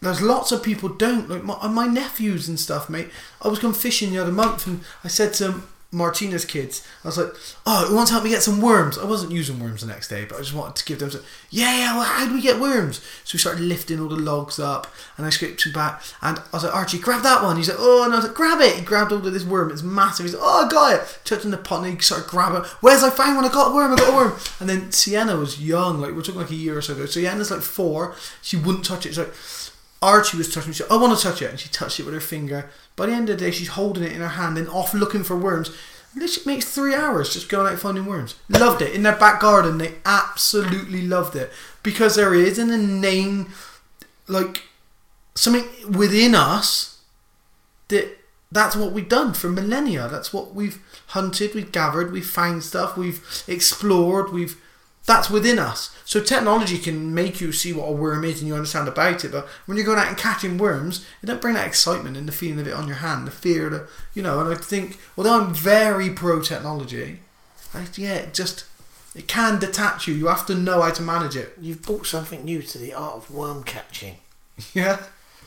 There's 0.00 0.22
lots 0.22 0.52
of 0.52 0.62
people 0.62 0.88
don't 0.88 1.28
like 1.28 1.42
my, 1.42 1.66
my 1.68 1.86
nephews 1.86 2.48
and 2.48 2.58
stuff, 2.58 2.88
mate. 2.88 3.10
I 3.42 3.48
was 3.48 3.58
going 3.58 3.74
fishing 3.74 4.12
the 4.12 4.18
other 4.18 4.30
month, 4.30 4.64
and 4.66 4.82
I 5.02 5.08
said 5.08 5.34
to 5.34 5.62
Martina's 5.90 6.44
kids, 6.44 6.86
I 7.02 7.08
was 7.08 7.16
like, 7.16 7.32
"Oh, 7.64 7.86
who 7.86 7.96
wants 7.96 8.10
to 8.10 8.12
help 8.12 8.24
me 8.24 8.30
get 8.30 8.42
some 8.42 8.60
worms?" 8.60 8.98
I 8.98 9.04
wasn't 9.04 9.32
using 9.32 9.58
worms 9.58 9.80
the 9.80 9.86
next 9.86 10.08
day, 10.08 10.26
but 10.26 10.36
I 10.36 10.40
just 10.40 10.52
wanted 10.52 10.76
to 10.76 10.84
give 10.84 10.98
them. 10.98 11.10
Some, 11.10 11.22
yeah, 11.48 11.78
yeah. 11.78 11.96
Well, 11.96 12.04
how 12.04 12.26
do 12.26 12.34
we 12.34 12.42
get 12.42 12.60
worms? 12.60 13.00
So 13.24 13.34
we 13.34 13.38
started 13.38 13.62
lifting 13.62 13.98
all 13.98 14.08
the 14.08 14.16
logs 14.16 14.58
up, 14.58 14.86
and 15.16 15.24
I 15.24 15.30
scraped 15.30 15.64
them 15.64 15.72
back. 15.72 16.02
And 16.20 16.38
I 16.38 16.42
was 16.52 16.64
like, 16.64 16.74
"Archie, 16.74 16.98
grab 16.98 17.22
that 17.22 17.42
one." 17.42 17.56
He's 17.56 17.70
like, 17.70 17.78
"Oh," 17.80 18.04
and 18.04 18.12
I 18.12 18.16
was 18.16 18.26
like, 18.26 18.34
"Grab 18.36 18.60
it." 18.60 18.76
He 18.76 18.82
grabbed 18.84 19.12
all 19.12 19.26
of 19.26 19.32
this 19.32 19.44
worm. 19.44 19.70
It's 19.70 19.82
massive. 19.82 20.26
He's 20.26 20.34
like, 20.34 20.42
"Oh, 20.44 20.66
I 20.66 20.68
got 20.68 20.94
it." 20.94 21.20
Chucked 21.24 21.46
in 21.46 21.52
the 21.52 21.56
pot, 21.56 21.84
and 21.84 21.94
he 21.94 22.00
started 22.00 22.28
grabbing. 22.28 22.68
Where's 22.80 23.02
I 23.02 23.08
found 23.08 23.36
one? 23.36 23.46
I 23.46 23.48
got 23.48 23.72
a 23.72 23.74
worm. 23.74 23.94
I 23.94 23.96
got 23.96 24.12
a 24.12 24.16
worm. 24.16 24.34
And 24.60 24.68
then 24.68 24.92
Sienna 24.92 25.36
was 25.36 25.58
young, 25.58 26.02
like 26.02 26.12
we're 26.12 26.20
talking 26.20 26.42
like 26.42 26.50
a 26.50 26.54
year 26.54 26.76
or 26.76 26.82
so 26.82 26.92
ago. 26.92 27.06
Sienna's 27.06 27.50
like 27.50 27.62
four. 27.62 28.14
She 28.42 28.58
wouldn't 28.58 28.84
touch 28.84 29.06
it. 29.06 29.10
She's 29.10 29.18
like. 29.18 29.32
Archie 30.00 30.36
was 30.36 30.52
touching. 30.52 30.72
She 30.72 30.82
said, 30.82 30.90
I 30.90 30.96
want 30.96 31.16
to 31.16 31.22
touch 31.22 31.42
it. 31.42 31.50
And 31.50 31.60
she 31.60 31.68
touched 31.68 31.98
it 31.98 32.04
with 32.04 32.14
her 32.14 32.20
finger. 32.20 32.70
By 32.96 33.06
the 33.06 33.12
end 33.12 33.28
of 33.30 33.38
the 33.38 33.44
day, 33.44 33.50
she's 33.50 33.68
holding 33.68 34.04
it 34.04 34.12
in 34.12 34.20
her 34.20 34.28
hand 34.28 34.58
and 34.58 34.68
off 34.68 34.94
looking 34.94 35.24
for 35.24 35.36
worms. 35.36 35.70
This 36.14 36.46
makes 36.46 36.64
three 36.64 36.94
hours 36.94 37.32
just 37.32 37.48
going 37.48 37.72
out 37.72 37.78
finding 37.78 38.06
worms. 38.06 38.34
Loved 38.48 38.82
it. 38.82 38.94
In 38.94 39.02
their 39.02 39.16
back 39.16 39.40
garden, 39.40 39.78
they 39.78 39.94
absolutely 40.04 41.02
loved 41.02 41.36
it. 41.36 41.52
Because 41.82 42.16
there 42.16 42.34
is 42.34 42.58
an 42.58 42.70
inane, 42.70 43.48
like, 44.26 44.62
something 45.34 45.66
within 45.92 46.34
us 46.34 47.00
that 47.88 48.18
that's 48.50 48.76
what 48.76 48.92
we've 48.92 49.08
done 49.08 49.34
for 49.34 49.48
millennia. 49.48 50.08
That's 50.08 50.32
what 50.32 50.54
we've 50.54 50.82
hunted, 51.08 51.54
we've 51.54 51.72
gathered, 51.72 52.12
we've 52.12 52.28
found 52.28 52.64
stuff, 52.64 52.96
we've 52.96 53.22
explored, 53.46 54.32
we've 54.32 54.60
that's 55.08 55.30
within 55.30 55.58
us. 55.58 55.96
So 56.04 56.22
technology 56.22 56.78
can 56.78 57.14
make 57.14 57.40
you 57.40 57.50
see 57.50 57.72
what 57.72 57.88
a 57.88 57.92
worm 57.92 58.24
is 58.24 58.40
and 58.40 58.46
you 58.46 58.54
understand 58.54 58.88
about 58.88 59.24
it, 59.24 59.32
but 59.32 59.48
when 59.64 59.76
you're 59.76 59.86
going 59.86 59.98
out 59.98 60.08
and 60.08 60.18
catching 60.18 60.58
worms, 60.58 61.04
it 61.22 61.26
don't 61.26 61.40
bring 61.40 61.54
that 61.54 61.66
excitement 61.66 62.18
and 62.18 62.28
the 62.28 62.32
feeling 62.32 62.60
of 62.60 62.68
it 62.68 62.74
on 62.74 62.86
your 62.86 62.98
hand, 62.98 63.26
the 63.26 63.30
fear, 63.30 63.70
the 63.70 63.88
you 64.12 64.22
know. 64.22 64.38
And 64.38 64.52
I 64.52 64.54
think, 64.54 64.98
although 65.16 65.40
I'm 65.40 65.54
very 65.54 66.10
pro 66.10 66.42
technology, 66.42 67.20
I, 67.72 67.86
yeah, 67.96 68.16
it 68.16 68.34
just 68.34 68.66
it 69.16 69.26
can 69.26 69.58
detach 69.58 70.06
you. 70.06 70.14
You 70.14 70.26
have 70.26 70.44
to 70.46 70.54
know 70.54 70.82
how 70.82 70.90
to 70.90 71.02
manage 71.02 71.36
it. 71.36 71.54
You've 71.58 71.82
brought 71.82 72.06
something 72.06 72.44
new 72.44 72.60
to 72.60 72.78
the 72.78 72.92
art 72.92 73.14
of 73.14 73.30
worm 73.30 73.64
catching. 73.64 74.16
Yeah. 74.74 75.00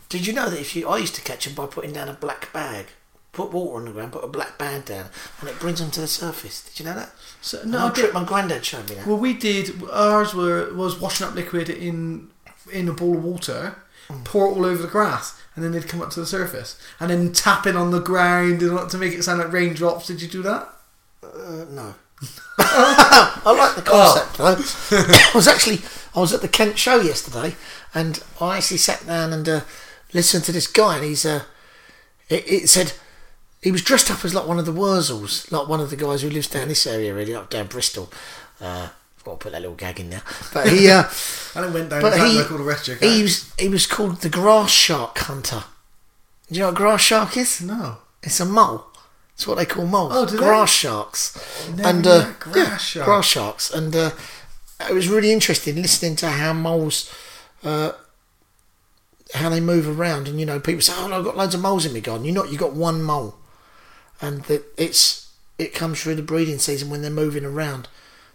Did 0.07 0.25
you 0.25 0.33
know 0.33 0.49
that 0.49 0.59
if 0.59 0.75
you, 0.75 0.87
I 0.87 0.97
used 0.97 1.15
to 1.15 1.21
catch 1.21 1.45
them 1.45 1.53
by 1.53 1.67
putting 1.67 1.93
down 1.93 2.09
a 2.09 2.13
black 2.13 2.51
bag, 2.51 2.87
put 3.33 3.51
water 3.51 3.77
on 3.77 3.85
the 3.85 3.91
ground, 3.91 4.11
put 4.11 4.23
a 4.23 4.27
black 4.27 4.57
bag 4.57 4.85
down, 4.85 5.05
and 5.39 5.49
it 5.49 5.59
brings 5.59 5.79
them 5.79 5.91
to 5.91 6.01
the 6.01 6.07
surface. 6.07 6.63
Did 6.63 6.79
you 6.79 6.85
know 6.85 6.95
that? 6.95 7.11
So 7.41 7.63
No, 7.63 7.87
I 7.87 7.89
trip. 7.91 8.13
My 8.13 8.23
granddad 8.23 8.65
showed 8.65 8.89
me 8.89 8.95
that. 8.95 9.07
Well, 9.07 9.17
we 9.17 9.33
did. 9.33 9.81
Ours 9.91 10.33
were 10.33 10.73
was 10.73 10.99
washing 10.99 11.27
up 11.27 11.35
liquid 11.35 11.69
in 11.69 12.29
in 12.71 12.87
a 12.87 12.93
bowl 12.93 13.17
of 13.17 13.23
water, 13.23 13.75
pour 14.23 14.47
it 14.47 14.51
all 14.51 14.65
over 14.65 14.81
the 14.81 14.87
grass, 14.87 15.41
and 15.55 15.63
then 15.63 15.71
they'd 15.71 15.87
come 15.87 16.01
up 16.01 16.09
to 16.11 16.19
the 16.19 16.25
surface, 16.25 16.79
and 16.99 17.09
then 17.09 17.31
tapping 17.31 17.75
on 17.75 17.91
the 17.91 17.99
ground 18.01 18.61
and 18.61 18.89
to 18.89 18.97
make 18.97 19.13
it 19.13 19.23
sound 19.23 19.39
like 19.39 19.51
raindrops. 19.51 20.07
Did 20.07 20.21
you 20.21 20.27
do 20.27 20.41
that? 20.43 20.69
Uh, 21.23 21.65
no. 21.69 21.95
I 22.59 23.55
like 23.57 23.75
the 23.75 23.81
concept 23.81 24.37
though. 24.37 24.55
I 24.97 25.31
was 25.33 25.47
actually 25.47 25.79
I 26.15 26.19
was 26.19 26.33
at 26.33 26.41
the 26.41 26.47
Kent 26.47 26.77
show 26.77 26.99
yesterday, 26.99 27.55
and 27.95 28.23
I 28.39 28.57
actually 28.57 28.77
sat 28.77 29.05
down 29.07 29.33
and 29.33 29.47
uh, 29.47 29.61
listened 30.13 30.43
to 30.45 30.51
this 30.51 30.67
guy, 30.67 30.97
and 30.97 31.05
he's 31.05 31.25
uh, 31.25 31.43
it, 32.29 32.43
it 32.47 32.69
said 32.69 32.93
he 33.61 33.71
was 33.71 33.81
dressed 33.81 34.09
up 34.09 34.23
as 34.25 34.33
like 34.33 34.47
one 34.47 34.59
of 34.59 34.65
the 34.65 34.73
Wurzels, 34.73 35.51
like 35.51 35.67
one 35.67 35.79
of 35.79 35.89
the 35.89 35.95
guys 35.95 36.21
who 36.21 36.29
lives 36.29 36.47
down 36.47 36.67
this 36.67 36.87
area, 36.87 37.13
really 37.13 37.35
up 37.35 37.49
down 37.49 37.67
Bristol. 37.67 38.11
Uh, 38.59 38.89
I've 39.17 39.23
got 39.23 39.31
to 39.31 39.37
put 39.37 39.51
that 39.51 39.61
little 39.61 39.75
gag 39.75 39.99
in 39.99 40.09
there, 40.09 40.23
but 40.53 40.67
he 40.67 40.89
uh, 40.89 41.03
And 41.55 41.65
it 41.65 41.73
went 41.73 41.89
down 41.89 42.01
but 42.01 42.17
he 42.17 42.39
like 42.39 42.51
all 42.51 42.57
the 42.57 42.63
rest 42.63 42.87
of 42.89 42.99
he 42.99 43.21
was 43.21 43.53
he 43.57 43.69
was 43.69 43.85
called 43.85 44.21
the 44.21 44.29
grass 44.29 44.71
shark 44.71 45.17
hunter. 45.19 45.63
Do 46.47 46.55
you 46.55 46.61
know 46.61 46.67
what 46.67 46.73
a 46.73 46.77
grass 46.77 47.01
shark 47.01 47.37
is? 47.37 47.61
No. 47.61 47.97
It's 48.23 48.39
a 48.39 48.45
mole. 48.45 48.85
It's 49.33 49.47
what 49.47 49.57
they 49.57 49.65
call 49.65 49.85
moles. 49.85 50.11
Oh, 50.13 50.25
do 50.25 50.31
they? 50.33 50.37
grass 50.37 50.71
sharks. 50.71 51.67
Never 51.69 51.89
and 51.89 52.07
uh. 52.07 52.31
Grass 52.39 52.55
yeah, 52.55 52.77
shark. 52.77 53.05
grass 53.05 53.25
sharks. 53.25 53.71
And 53.71 53.95
uh, 53.95 54.11
it 54.89 54.93
was 54.93 55.07
really 55.07 55.31
interesting 55.31 55.75
listening 55.75 56.15
to 56.17 56.29
how 56.29 56.53
moles, 56.53 57.13
uh, 57.63 57.93
how 59.33 59.49
they 59.49 59.59
move 59.59 59.87
around. 59.87 60.27
And 60.27 60.39
you 60.39 60.45
know, 60.45 60.59
people 60.59 60.81
say, 60.81 60.93
"Oh, 60.95 61.07
no, 61.07 61.19
I've 61.19 61.25
got 61.25 61.37
loads 61.37 61.55
of 61.55 61.61
moles 61.61 61.85
in 61.85 61.93
my 61.93 61.99
garden." 61.99 62.25
You're 62.25 62.35
not. 62.35 62.51
You 62.51 62.57
got 62.57 62.73
one 62.73 63.01
mole, 63.01 63.35
and 64.21 64.43
that 64.43 64.63
it's 64.77 65.31
it 65.57 65.73
comes 65.73 66.01
through 66.01 66.15
the 66.15 66.21
breeding 66.23 66.59
season 66.59 66.89
when 66.89 67.01
they're 67.01 67.11
moving 67.11 67.45
around. 67.45 67.87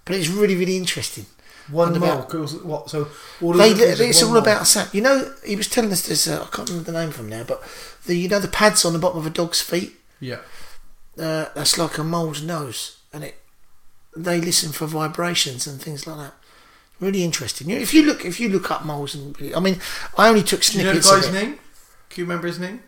But 0.05 0.17
it's 0.17 0.29
really 0.29 0.57
really 0.57 0.77
interesting. 0.77 1.27
One 1.71 1.97
about- 1.97 2.33
What? 2.65 2.91
So 2.91 3.09
all 3.43 3.51
of 3.51 3.57
They, 3.59 3.71
it's 3.73 4.23
all 4.23 4.29
mole. 4.29 4.39
about 4.39 4.69
sound. 4.69 4.91
You 4.93 5.01
know, 5.01 5.33
he 5.45 5.57
was 5.57 5.67
telling 5.69 5.91
us 5.91 6.07
this. 6.07 6.29
Uh, 6.29 6.45
I 6.47 6.55
can't 6.55 6.69
remember 6.69 6.93
the 6.93 6.99
name 6.99 7.11
from 7.11 7.29
now, 7.29 7.43
but 7.43 7.61
the 8.05 8.15
you 8.17 8.29
know 8.29 8.39
the 8.39 8.47
pads 8.47 8.85
on 8.85 8.93
the 8.93 9.01
bottom 9.01 9.19
of 9.19 9.27
a 9.27 9.31
dog's 9.31 9.61
feet. 9.61 9.97
Yeah. 10.21 10.39
uh, 11.19 11.47
that's 11.55 11.77
like 11.77 11.99
a 11.99 12.05
mole's 12.05 12.41
nose, 12.43 12.99
and 13.13 13.25
it 13.25 13.35
they 14.17 14.41
listen 14.41 14.71
for 14.73 14.87
vibrations 14.87 15.67
and 15.67 15.81
things 15.83 16.07
like 16.07 16.19
that. 16.19 16.35
Really 17.01 17.25
interesting. 17.25 17.69
You 17.69 17.77
know, 17.77 17.83
if 17.83 17.93
you 17.93 18.05
look, 18.07 18.25
if 18.25 18.39
you 18.39 18.49
look 18.49 18.71
up 18.71 18.85
moles, 18.85 19.15
and 19.17 19.37
I 19.55 19.59
mean, 19.61 19.81
I 20.17 20.29
only 20.29 20.43
took 20.45 20.63
snippets. 20.63 21.09
Do 21.09 21.15
you 21.15 21.21
know 21.21 21.21
the 21.27 21.33
guy's 21.33 21.43
name? 21.43 21.59
Can 22.11 22.21
you 22.21 22.25
remember 22.25 22.47
his 22.47 22.59
name? 22.61 22.81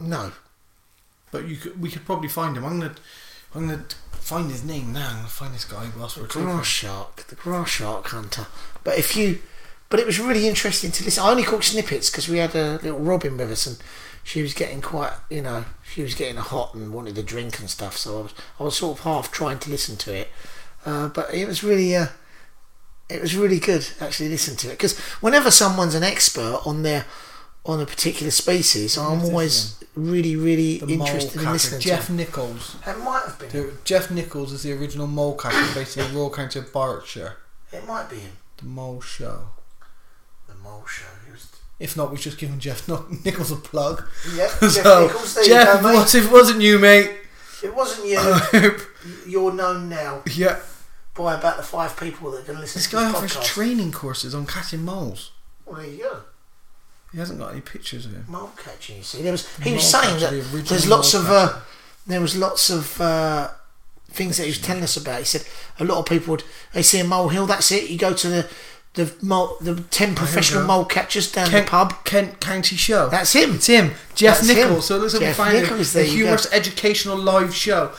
No, 0.00 0.32
But 1.30 1.46
you 1.46 1.56
could, 1.56 1.80
we 1.80 1.90
could 1.90 2.04
probably 2.04 2.28
find 2.28 2.56
him. 2.56 2.64
I'm 2.64 2.80
gonna, 2.80 2.94
I'm 3.54 3.68
gonna 3.68 3.84
find 4.12 4.50
his 4.50 4.64
name 4.64 4.92
now. 4.92 5.08
I'm 5.10 5.16
gonna 5.16 5.28
find 5.28 5.54
this 5.54 5.64
guy 5.64 5.88
whilst 5.96 6.16
we're 6.16 6.26
talking. 6.26 6.44
grass 6.44 6.66
shark, 6.66 7.16
the 7.28 7.34
grass 7.34 7.68
shark 7.68 8.06
hunter. 8.08 8.46
But 8.84 8.98
if 8.98 9.16
you, 9.16 9.40
but 9.88 10.00
it 10.00 10.06
was 10.06 10.18
really 10.20 10.46
interesting 10.48 10.90
to 10.92 11.04
listen. 11.04 11.22
I 11.22 11.30
only 11.30 11.42
caught 11.42 11.64
snippets 11.64 12.10
because 12.10 12.28
we 12.28 12.38
had 12.38 12.54
a 12.54 12.80
little 12.82 12.98
Robin 12.98 13.36
with 13.36 13.50
us, 13.50 13.66
and 13.66 13.78
she 14.22 14.42
was 14.42 14.54
getting 14.54 14.80
quite, 14.80 15.12
you 15.28 15.42
know, 15.42 15.64
she 15.82 16.02
was 16.02 16.14
getting 16.14 16.36
hot 16.36 16.74
and 16.74 16.92
wanted 16.92 17.18
a 17.18 17.22
drink 17.22 17.58
and 17.58 17.70
stuff. 17.70 17.96
So 17.96 18.18
I 18.18 18.22
was, 18.22 18.34
I 18.60 18.62
was 18.64 18.76
sort 18.76 18.98
of 18.98 19.04
half 19.04 19.32
trying 19.32 19.58
to 19.60 19.70
listen 19.70 19.96
to 19.98 20.14
it, 20.14 20.28
uh, 20.86 21.08
but 21.08 21.32
it 21.34 21.46
was 21.46 21.64
really, 21.64 21.94
uh, 21.96 22.06
it 23.08 23.20
was 23.20 23.36
really 23.36 23.58
good 23.58 23.88
actually 24.00 24.28
listen 24.28 24.56
to 24.56 24.68
it 24.68 24.72
because 24.72 24.98
whenever 25.20 25.50
someone's 25.50 25.96
an 25.96 26.04
expert 26.04 26.60
on 26.64 26.82
their 26.82 27.04
on 27.64 27.80
a 27.80 27.86
particular 27.86 28.30
species, 28.30 28.96
I'm 28.96 29.20
always 29.22 29.82
really, 29.94 30.34
really 30.36 30.78
The 30.78 30.94
interested 30.94 31.36
mole 31.36 31.40
in 31.40 31.44
catcher, 31.44 31.52
listening 31.52 31.80
Jeff 31.80 32.06
to. 32.06 32.12
Nichols. 32.12 32.76
It. 32.86 32.90
it 32.90 32.98
might 32.98 33.22
have 33.26 33.38
been. 33.38 33.48
The- 33.50 33.72
Jeff 33.84 34.10
Nichols 34.10 34.52
is 34.52 34.62
the 34.62 34.72
original 34.72 35.06
mole 35.06 35.36
catcher 35.36 35.74
based 35.74 35.96
in 35.96 36.08
the 36.10 36.18
Royal 36.18 36.30
County 36.30 36.58
of 36.58 36.72
Berkshire. 36.72 37.36
It 37.72 37.86
might 37.86 38.08
be 38.10 38.16
him. 38.16 38.32
The 38.56 38.64
Mole 38.66 39.00
Show. 39.00 39.50
The 40.48 40.54
mole 40.56 40.84
show. 40.86 41.04
If 41.78 41.96
not, 41.96 42.10
we've 42.10 42.20
just 42.20 42.36
given 42.36 42.60
Jeff 42.60 42.86
Nichols 43.24 43.50
a 43.50 43.56
plug. 43.56 44.04
Yeah, 44.34 44.46
so, 44.48 44.68
Jeff 44.68 44.84
Nichols, 44.84 45.34
there 45.34 45.44
Jeff, 45.44 45.80
go, 45.80 45.94
what 45.94 46.14
if 46.14 46.26
it 46.26 46.30
wasn't 46.32 46.60
you, 46.60 46.78
mate? 46.78 47.10
It 47.64 47.74
wasn't 47.74 48.06
you. 48.08 48.76
You're 49.26 49.52
known 49.54 49.88
now 49.88 50.22
by 51.14 51.34
about 51.34 51.56
the 51.56 51.62
five 51.62 51.98
people 51.98 52.30
that 52.32 52.38
are 52.42 52.44
going 52.44 52.56
to 52.56 52.60
listen 52.60 52.80
This 52.80 52.86
to 52.90 52.96
guy 52.96 53.04
this 53.06 53.14
offers 53.16 53.36
podcast. 53.36 53.44
training 53.44 53.92
courses 53.92 54.34
on 54.34 54.46
catching 54.46 54.84
moles. 54.84 55.32
well, 55.64 55.76
there 55.80 55.86
you 55.90 55.98
go. 56.02 56.20
He 57.12 57.18
hasn't 57.18 57.38
got 57.38 57.52
any 57.52 57.60
pictures 57.60 58.06
of 58.06 58.12
him. 58.12 58.24
Mole 58.28 58.52
catching. 58.56 58.98
You 58.98 59.02
see, 59.02 59.22
there 59.22 59.32
was 59.32 59.56
he 59.58 59.70
Mole 59.70 59.74
was 59.76 59.90
saying 59.90 60.20
catcher, 60.20 60.20
that 60.20 60.30
the 60.30 60.40
original 60.40 60.62
there's 60.64 60.88
lots 60.88 61.14
mole 61.14 61.22
of 61.24 61.30
uh, 61.30 61.60
there 62.06 62.20
was 62.20 62.36
lots 62.36 62.70
of 62.70 63.00
uh, 63.00 63.48
things 64.10 64.36
that 64.36 64.44
he 64.44 64.50
was 64.50 64.60
telling 64.60 64.82
us 64.82 64.96
about. 64.96 65.18
He 65.18 65.24
said 65.24 65.44
a 65.78 65.84
lot 65.84 65.98
of 65.98 66.06
people 66.06 66.32
would 66.32 66.44
they 66.72 66.82
see 66.82 67.00
a 67.00 67.04
mole 67.04 67.28
hill. 67.28 67.46
That's 67.46 67.70
it. 67.72 67.90
You 67.90 67.98
go 67.98 68.14
to 68.14 68.28
the 68.28 68.48
the 68.94 69.14
mole, 69.22 69.56
the 69.60 69.82
ten 69.90 70.14
professional 70.14 70.62
go. 70.62 70.66
mole 70.68 70.84
catchers 70.84 71.30
down 71.30 71.48
Kent, 71.48 71.66
the 71.66 71.70
pub. 71.70 72.04
Kent 72.04 72.40
County 72.40 72.76
Show. 72.76 73.08
That's 73.08 73.32
him. 73.32 73.56
It's 73.56 73.66
him, 73.66 73.90
Jeff 74.14 74.38
That's 74.38 74.50
him. 74.50 74.56
Nichols. 74.56 74.86
So 74.86 74.96
it 74.96 75.00
looks 75.00 75.14
like 75.14 75.22
Jeff 75.22 75.38
we 75.38 75.44
found 75.44 75.60
Nichols, 75.60 75.90
a, 75.90 75.94
there 75.98 76.04
a 76.04 76.08
humorous 76.08 76.52
educational 76.52 77.16
live 77.16 77.54
show. 77.54 77.92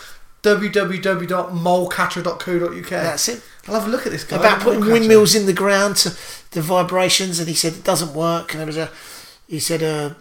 www.molecatcher.co.uk. 0.43 2.89
That's 2.89 3.27
it. 3.29 3.41
I'll 3.67 3.75
have 3.79 3.87
a 3.87 3.91
look 3.91 4.05
at 4.05 4.11
this 4.11 4.23
guy. 4.23 4.37
about 4.37 4.61
putting 4.61 4.79
mole 4.79 4.89
catcher. 4.89 4.93
windmills 4.99 5.35
in 5.35 5.45
the 5.45 5.53
ground 5.53 5.95
to 5.97 6.09
the 6.51 6.61
vibrations, 6.61 7.39
and 7.39 7.47
he 7.47 7.53
said 7.55 7.73
it 7.73 7.83
doesn't 7.83 8.13
work. 8.13 8.51
And 8.51 8.59
there 8.59 8.67
was 8.67 8.77
a, 8.77 8.89
he 9.47 9.59
said, 9.59 9.83
uh, 9.83 10.15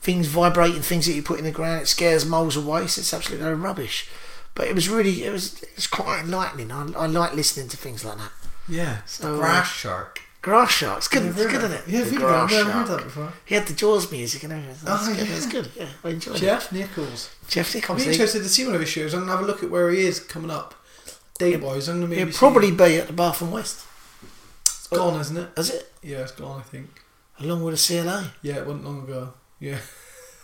things 0.00 0.26
vibrating, 0.26 0.82
things 0.82 1.06
that 1.06 1.12
you 1.12 1.22
put 1.22 1.38
in 1.38 1.44
the 1.44 1.50
ground, 1.52 1.82
it 1.82 1.86
scares 1.86 2.26
moles 2.26 2.56
away. 2.56 2.86
So 2.88 3.00
it's 3.00 3.14
absolutely 3.14 3.46
no 3.46 3.52
rubbish. 3.54 4.08
But 4.54 4.66
it 4.68 4.74
was 4.74 4.88
really, 4.88 5.24
it 5.24 5.32
was, 5.32 5.62
it 5.62 5.70
was 5.76 5.86
quite 5.86 6.20
enlightening. 6.20 6.70
I, 6.72 6.86
I 6.96 7.06
like 7.06 7.34
listening 7.34 7.68
to 7.68 7.76
things 7.76 8.04
like 8.04 8.18
that. 8.18 8.32
Yeah, 8.68 8.98
So, 9.06 9.34
uh, 9.34 9.38
grass 9.38 9.68
shark. 9.72 10.20
Grass 10.42 10.72
Sharks. 10.72 11.06
Good, 11.06 11.22
Never 11.24 11.42
it's 11.44 11.52
good, 11.52 11.60
that. 11.62 11.70
isn't 11.86 11.88
it? 11.88 11.88
Yeah, 11.88 12.00
The 12.04 12.14
I've 12.16 12.48
Grass 12.48 12.50
never 12.50 12.70
heard 12.72 12.86
Shark. 12.88 12.98
that 13.00 13.04
before. 13.04 13.32
He 13.44 13.54
had 13.54 13.66
the 13.68 13.74
Jaws 13.74 14.10
music 14.10 14.42
and 14.42 14.52
everything. 14.52 14.76
That's 14.82 15.06
Oh, 15.08 15.14
good. 15.14 15.28
yeah. 15.28 15.36
It's 15.36 15.46
good. 15.46 15.68
Yeah, 15.76 15.86
I 16.02 16.08
enjoyed 16.08 16.34
it. 16.34 16.40
Jeff 16.40 16.72
Nichols. 16.72 17.30
Jeff 17.46 17.72
Nichols. 17.76 17.98
be 17.98 18.04
he- 18.06 18.10
interested 18.10 18.40
to 18.42 18.48
see 18.48 18.64
one 18.66 18.74
of 18.74 18.80
his 18.80 18.90
shows. 18.90 19.14
I'm 19.14 19.28
have 19.28 19.38
a 19.38 19.44
look 19.44 19.62
at 19.62 19.70
where 19.70 19.88
he 19.92 20.00
is 20.04 20.18
coming 20.18 20.50
up. 20.50 20.74
I'm 21.42 22.00
gonna 22.08 22.32
see- 22.32 22.38
probably 22.38 22.70
be 22.70 22.96
at 22.96 23.06
the 23.08 23.12
Bath 23.12 23.40
and 23.42 23.52
West. 23.52 23.80
it's 24.64 24.86
gone, 24.88 25.20
isn't 25.20 25.36
it? 25.36 25.48
Is 25.56 25.70
it? 25.70 25.92
Yeah, 26.02 26.18
it's 26.18 26.32
gone. 26.32 26.60
I 26.60 26.62
think. 26.62 26.88
Along 27.40 27.62
with 27.64 27.74
the 27.74 27.80
CLA. 28.02 28.30
Yeah, 28.42 28.56
it 28.58 28.66
wasn't 28.66 28.84
long 28.84 29.02
ago. 29.04 29.32
Yeah. 29.58 29.78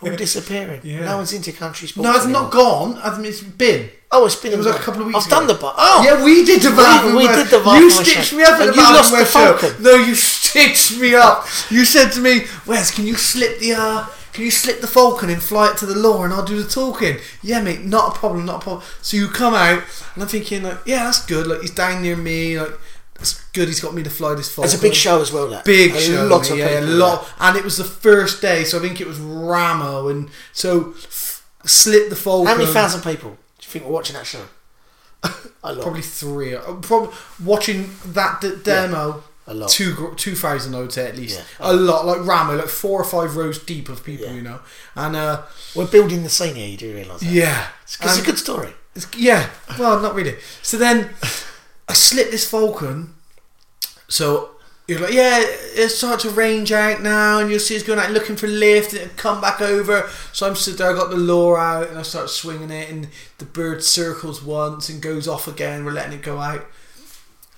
All 0.03 0.11
disappearing. 0.17 0.81
Yeah. 0.85 1.05
No 1.05 1.17
one's 1.19 1.33
into 1.33 1.53
country 1.53 1.87
sports. 1.89 2.05
No, 2.05 2.15
it's 2.15 2.25
anymore. 2.25 2.43
not 2.43 2.53
gone. 2.53 2.99
I 3.03 3.17
mean, 3.17 3.27
it's 3.27 3.43
been. 3.43 3.91
Oh, 4.11 4.25
it's 4.27 4.37
been 4.37 4.53
It 4.53 4.57
was 4.59 4.67
like 4.67 4.81
a 4.81 4.83
couple 4.83 5.03
of 5.03 5.07
weeks 5.09 5.19
I've 5.21 5.27
ago. 5.27 5.37
done 5.41 5.47
the 5.49 5.55
bar. 5.55 5.75
Oh, 5.77 6.03
Yeah, 6.05 6.25
we 6.25 6.45
did 6.45 6.63
the 6.63 6.71
Bath 6.71 7.05
We- 7.05 7.13
we 7.19 7.27
did 7.29 7.47
the 7.49 7.59
Bath 7.61 7.81
You 7.81 7.91
stitched 7.91 8.33
me 8.33 8.43
up 8.43 8.53
at 8.55 8.59
the 8.59 8.65
you 8.67 8.73
Bath 8.81 8.95
lost 8.95 9.13
and 9.13 9.21
West 9.21 9.33
the. 9.33 9.39
Falcon. 9.39 9.83
No, 9.83 9.95
you 9.97 10.15
stitched 10.15 10.99
me 10.99 11.15
up. 11.15 11.47
You 11.71 11.85
said 11.85 12.11
to 12.13 12.21
me, 12.21 12.47
Wes, 12.67 12.91
can 12.91 13.07
you 13.07 13.17
slip 13.17 13.59
the 13.59 13.75
uh, 13.75 14.07
can 14.33 14.45
you 14.45 14.51
slip 14.51 14.81
the 14.81 14.87
Falcon 14.87 15.31
and 15.31 15.43
fly 15.43 15.71
it 15.71 15.77
to 15.79 15.87
the 15.87 15.95
law 15.99 16.23
and 16.25 16.33
I'll 16.33 16.45
do 16.45 16.63
the 16.63 16.69
talking? 16.69 17.17
Yeah, 17.43 17.61
mate, 17.61 17.83
not 17.85 18.15
a 18.15 18.19
problem, 18.19 18.45
not 18.47 18.57
a 18.57 18.61
problem. 18.65 18.85
So 19.03 19.17
you 19.17 19.29
come 19.29 19.55
out 19.55 19.83
and 20.15 20.23
I'm 20.23 20.29
thinking 20.29 20.63
like, 20.63 20.79
yeah, 20.87 21.05
that's 21.05 21.25
good. 21.27 21.47
Like 21.47 21.61
he's 21.63 21.71
down 21.73 22.03
near 22.03 22.17
me. 22.17 22.59
Like 22.61 22.73
it's 23.21 23.43
good. 23.53 23.67
He's 23.69 23.81
got 23.81 23.95
me 23.95 24.03
to 24.05 24.11
fly 24.11 24.35
this 24.35 24.49
Falcon. 24.55 24.71
It's 24.73 24.79
a 24.79 24.83
big 24.83 24.95
show 24.95 25.21
as 25.21 25.33
well. 25.33 25.49
That 25.49 25.65
Big 25.65 25.93
a 25.95 26.01
show, 26.01 26.27
lot 26.27 26.51
of 26.51 26.57
yeah, 26.59 26.67
a 26.67 26.81
people. 26.81 26.95
lot, 26.97 27.29
and 27.41 27.57
it 27.57 27.65
was 27.65 27.77
the 27.77 27.85
first 27.85 28.41
day, 28.41 28.63
so 28.65 28.79
I 28.79 28.81
think 28.81 29.01
it 29.01 29.07
was 29.09 29.19
Ramo, 29.19 30.09
and 30.09 30.31
so 30.53 30.91
f- 30.97 31.45
slip 31.65 32.11
the 32.11 32.17
Falcon. 32.17 32.47
How 32.47 32.57
many 32.57 32.71
thousand 32.73 33.03
people 33.03 33.31
do 33.31 33.37
you 33.63 33.69
think 33.69 33.85
were 33.87 33.91
watching 33.93 34.15
that 34.15 34.27
show? 34.27 34.45
a 35.65 35.73
lot. 35.75 35.83
Probably 35.83 36.03
three. 36.03 36.55
Uh, 36.55 36.75
Probably 36.75 37.13
watching 37.45 37.91
that 38.07 38.41
d- 38.41 38.53
demo. 38.63 39.25
A 39.51 39.55
lot. 39.55 39.71
Two 39.71 40.13
two 40.17 40.35
thousand, 40.35 40.75
I 40.75 40.81
would 40.81 40.93
say 40.93 41.09
at 41.09 41.17
least. 41.17 41.39
Yeah. 41.39 41.71
A 41.71 41.73
lot, 41.73 42.05
like 42.05 42.25
Ramo, 42.25 42.57
like 42.57 42.69
four 42.69 43.01
or 43.01 43.05
five 43.05 43.35
rows 43.35 43.59
deep 43.59 43.89
of 43.89 44.05
people, 44.05 44.27
Yeah. 44.27 44.35
you 44.35 44.43
know. 44.43 44.61
And 44.95 45.17
uh, 45.17 45.43
We're 45.75 45.87
building 45.87 46.23
the 46.23 46.29
scene 46.29 46.55
here. 46.55 46.69
You 46.69 46.77
do 46.77 46.95
realise 46.95 47.21
that? 47.21 47.31
yeah, 47.33 47.69
It's, 47.83 47.99
it's 48.01 48.19
a 48.21 48.25
good 48.25 48.39
story. 48.39 48.75
It's, 48.95 49.07
yeah, 49.17 49.49
well, 49.79 50.01
not 50.01 50.15
really. 50.15 50.37
So 50.63 50.77
then 50.77 51.11
I 51.89 51.95
slit 51.95 52.31
this 52.31 52.49
Falcon. 52.51 53.15
So 54.09 54.51
you're 54.87 55.01
like, 55.01 55.13
yeah, 55.13 55.41
it 55.43 55.91
starts 55.91 56.23
to 56.25 56.31
range 56.31 56.73
out 56.73 57.03
now, 57.03 57.39
and 57.41 57.51
you'll 57.51 57.59
see 57.61 57.75
it's 57.75 57.85
going 57.87 57.99
out 57.99 58.11
looking 58.11 58.37
for 58.37 58.47
lift, 58.47 58.93
and 58.93 59.03
it'll 59.03 59.17
come 59.17 59.41
back 59.41 59.61
over. 59.61 60.09
So 60.33 60.47
I'm 60.47 60.57
stood 60.57 60.79
there, 60.79 60.91
I 60.91 60.95
got 60.95 61.11
the 61.11 61.17
lure 61.17 61.59
out, 61.59 61.89
and 61.89 61.99
I 61.99 62.03
start 62.03 62.31
swinging 62.31 62.71
it, 62.71 62.91
and 62.91 63.09
the 63.39 63.45
bird 63.45 63.85
circles 63.85 64.43
once 64.43 64.89
and 64.89 65.01
goes 65.03 65.29
off 65.29 65.47
again. 65.49 65.85
We're 65.85 65.93
letting 65.93 66.19
it 66.19 66.23
go 66.23 66.39
out. 66.39 66.67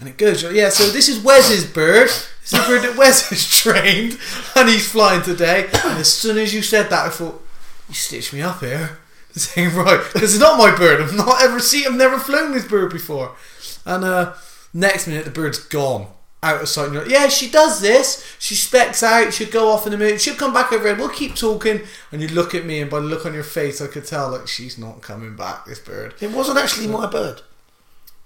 And 0.00 0.08
it 0.08 0.16
goes, 0.16 0.42
yeah, 0.42 0.70
so 0.70 0.84
this 0.90 1.08
is 1.08 1.22
Wes's 1.22 1.70
bird. 1.70 2.08
This 2.08 2.52
is 2.54 2.58
the 2.58 2.66
bird 2.66 2.82
that 2.82 2.96
Wes 2.96 3.28
has 3.28 3.46
trained, 3.46 4.18
and 4.56 4.68
he's 4.68 4.90
flying 4.90 5.22
today. 5.22 5.68
And 5.84 5.98
as 5.98 6.12
soon 6.12 6.38
as 6.38 6.54
you 6.54 6.62
said 6.62 6.88
that, 6.88 7.06
I 7.06 7.10
thought, 7.10 7.46
you 7.88 7.94
stitched 7.94 8.32
me 8.32 8.40
up 8.40 8.60
here. 8.60 8.98
Saying 9.32 9.74
right, 9.76 10.00
because 10.12 10.34
it's 10.34 10.42
not 10.42 10.58
my 10.58 10.74
bird. 10.74 11.00
I've 11.00 11.14
not 11.14 11.42
ever 11.42 11.60
seen. 11.60 11.86
I've 11.86 11.94
never 11.94 12.18
flown 12.18 12.52
this 12.52 12.66
bird 12.66 12.90
before. 12.90 13.36
And 13.84 14.04
uh, 14.04 14.34
next 14.72 15.06
minute, 15.06 15.24
the 15.24 15.30
bird's 15.30 15.58
gone 15.58 16.08
out 16.42 16.62
of 16.62 16.68
sight. 16.68 16.86
And 16.86 16.94
you're 16.94 17.02
like, 17.02 17.12
yeah, 17.12 17.28
she 17.28 17.50
does 17.50 17.80
this. 17.80 18.36
She 18.38 18.54
specs 18.54 19.02
out. 19.02 19.32
She'll 19.32 19.50
go 19.50 19.70
off 19.70 19.86
in 19.86 19.92
a 19.92 19.98
minute. 19.98 20.20
She'll 20.20 20.34
come 20.34 20.54
back 20.54 20.72
over 20.72 20.88
and 20.88 20.98
we'll 20.98 21.10
keep 21.10 21.36
talking. 21.36 21.82
And 22.10 22.22
you 22.22 22.28
look 22.28 22.54
at 22.54 22.64
me, 22.64 22.80
and 22.80 22.90
by 22.90 23.00
the 23.00 23.06
look 23.06 23.26
on 23.26 23.34
your 23.34 23.44
face, 23.44 23.80
I 23.80 23.86
could 23.86 24.06
tell 24.06 24.30
like 24.30 24.48
she's 24.48 24.78
not 24.78 25.02
coming 25.02 25.36
back. 25.36 25.66
This 25.66 25.78
bird. 25.78 26.14
It 26.20 26.32
wasn't 26.32 26.58
actually 26.58 26.88
my 26.88 27.06
bird. 27.06 27.42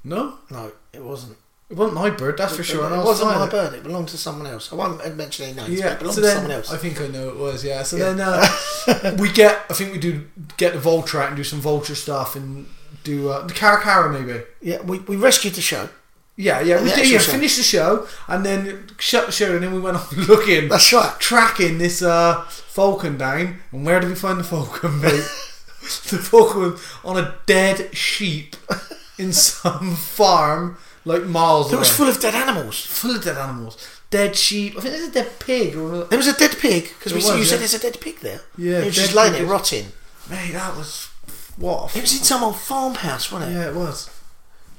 No, 0.05 0.39
No, 0.51 0.73
it 0.93 1.03
wasn't. 1.03 1.37
It 1.71 1.77
wasn't 1.77 1.95
my 1.95 2.11
bird. 2.11 2.37
That's 2.39 2.55
for 2.57 2.63
sure. 2.63 2.85
and 2.85 2.95
it 2.95 2.99
I'll 2.99 3.05
wasn't 3.05 3.31
my 3.31 3.49
bird. 3.49 3.73
It 3.75 3.83
belonged 3.83 4.09
to 4.09 4.19
someone 4.19 4.47
else. 4.47 4.73
I 4.73 4.77
won't 4.77 5.17
mention 5.17 5.47
any 5.47 5.55
names. 5.57 5.69
but 5.69 5.79
Yeah, 5.79 5.93
it 5.95 5.99
belonged 5.99 6.15
so 6.17 6.21
to 6.21 6.27
then 6.27 6.37
someone 6.37 6.53
else. 6.53 6.73
I 6.73 6.77
think 6.77 7.01
I 7.01 7.07
know 7.09 7.29
it 7.29 7.37
was. 7.37 7.65
Yeah, 7.65 7.83
so 7.83 7.97
Yeah. 7.97 8.13
then 8.13 8.21
uh, 8.21 9.17
we 9.19 9.33
get. 9.33 9.61
I 9.71 9.73
think 9.75 9.93
we 9.93 9.99
do 9.99 10.27
get 10.57 10.73
the 10.75 10.79
vulture 10.81 11.21
out 11.21 11.29
and 11.29 11.37
do 11.37 11.45
some 11.45 11.61
vulture 11.61 11.95
stuff 11.95 12.37
and 12.37 12.67
do 13.03 13.29
uh, 13.31 13.47
the 13.47 13.55
Caracara 13.55 14.11
maybe. 14.13 14.43
yeah, 14.63 14.81
we, 14.83 14.99
we 15.01 15.17
rescued 15.17 15.55
the 15.55 15.61
show. 15.61 15.89
Yeah, 16.37 16.61
yeah, 16.61 16.79
we 16.83 16.89
The 16.89 16.97
did. 16.97 16.99
actual 17.01 17.13
Yeah, 17.13 17.19
show. 17.21 17.33
finished 17.33 17.57
the 17.59 17.63
show 17.63 18.07
and 18.29 18.45
then 18.45 18.87
shut 18.99 19.27
the 19.27 19.33
show 19.33 19.55
and 19.55 19.63
then 19.63 19.73
we 19.73 19.79
went 19.81 19.97
off 20.01 20.13
looking, 20.17 20.69
That's 20.69 20.93
right. 20.93 21.15
tracking 21.21 21.79
this 21.79 22.03
uh, 22.03 22.43
falcon 22.49 23.17
down. 23.19 23.61
And 23.73 23.87
where 23.87 24.01
did 24.01 24.09
we 24.09 24.17
find 24.17 24.41
the 24.41 24.45
falcon, 24.45 25.01
mate? 25.01 25.13
the 26.11 26.19
falcon 26.19 26.61
was 26.73 26.81
on 27.05 27.17
a 27.19 27.35
dead 27.47 27.95
sheep 27.97 28.57
in 29.19 29.33
some 29.33 29.95
farm, 29.95 30.77
like 31.05 31.25
miles 31.25 31.67
away. 31.69 31.77
It 31.77 31.79
was 31.81 31.91
full 31.91 32.09
of 32.09 32.21
dead 32.21 32.35
animals. 32.35 32.85
full 32.85 33.15
of 33.17 33.23
dead 33.25 33.37
animals, 33.37 33.77
dead 34.11 34.37
sheep. 34.37 34.77
I 34.77 34.81
think 34.81 34.95
there's 34.95 35.09
a 35.09 35.13
dead 35.13 35.31
pig. 35.39 35.77
Or 35.77 36.05
There 36.05 36.19
was 36.19 36.27
a 36.29 36.33
dead 36.37 36.57
pig 36.59 36.85
because 36.99 37.13
you 37.13 37.17
was, 37.39 37.49
said 37.49 37.61
there's 37.61 37.75
a 37.75 37.79
dead 37.79 38.01
pig 38.01 38.21
there. 38.21 38.41
Yeah, 38.57 38.79
it 38.81 38.87
was 38.87 38.95
just 38.95 39.15
laying 39.15 39.33
pig 39.33 39.43
there 39.43 39.51
rotting. 39.51 39.87
mate, 40.31 40.53
that 40.53 40.77
was 40.77 41.09
what. 41.57 41.95
It 41.97 42.01
was 42.03 42.13
in 42.19 42.25
some 42.25 42.43
old 42.43 42.57
farmhouse, 42.57 43.31
wasn't 43.31 43.53
it? 43.53 43.55
Yeah, 43.55 43.69
it 43.69 43.75
was. 43.75 44.11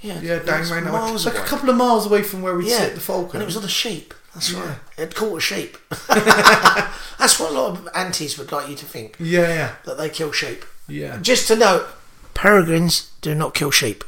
Yeah, 0.02 0.20
Yeah, 0.22 0.34
it 0.36 0.46
down 0.46 0.60
was 0.60 0.72
round 0.72 0.86
that 0.88 0.94
way. 0.94 1.00
miles 1.00 1.26
Like 1.26 1.36
a 1.38 1.42
couple 1.42 1.70
of 1.70 1.76
miles 1.78 2.06
away 2.06 2.22
from 2.22 2.42
where 2.44 2.56
we 2.56 2.70
Yeah, 2.70 2.78
sit 2.80 2.96
the 2.96 3.02
falcon. 3.02 3.38
and 3.38 3.44
it 3.44 3.46
was 3.46 3.58
on 3.58 3.64
a 3.64 3.68
sheep. 3.68 4.14
That's 4.34 4.52
Yeah. 4.52 4.66
right. 4.68 4.78
It 4.98 5.16
caught 5.16 5.38
a 5.38 5.42
sheep. 5.42 5.78
That's 6.10 7.40
what 7.40 7.52
a 7.52 7.54
lot 7.54 7.72
of 7.72 7.88
antis 7.96 8.38
would 8.38 8.52
like 8.52 8.70
you 8.70 8.76
to 8.76 8.86
think 8.86 9.16
yeah, 9.20 9.48
yeah, 9.48 9.76
that 9.86 9.98
they 9.98 10.10
kill 10.10 10.32
sheep. 10.32 10.66
yeah. 10.88 11.18
Just 11.22 11.48
to 11.48 11.56
note, 11.56 11.88
peregrines 12.34 13.12
do 13.22 13.34
not 13.34 13.54
kill 13.56 13.72
sheep. 13.72 14.04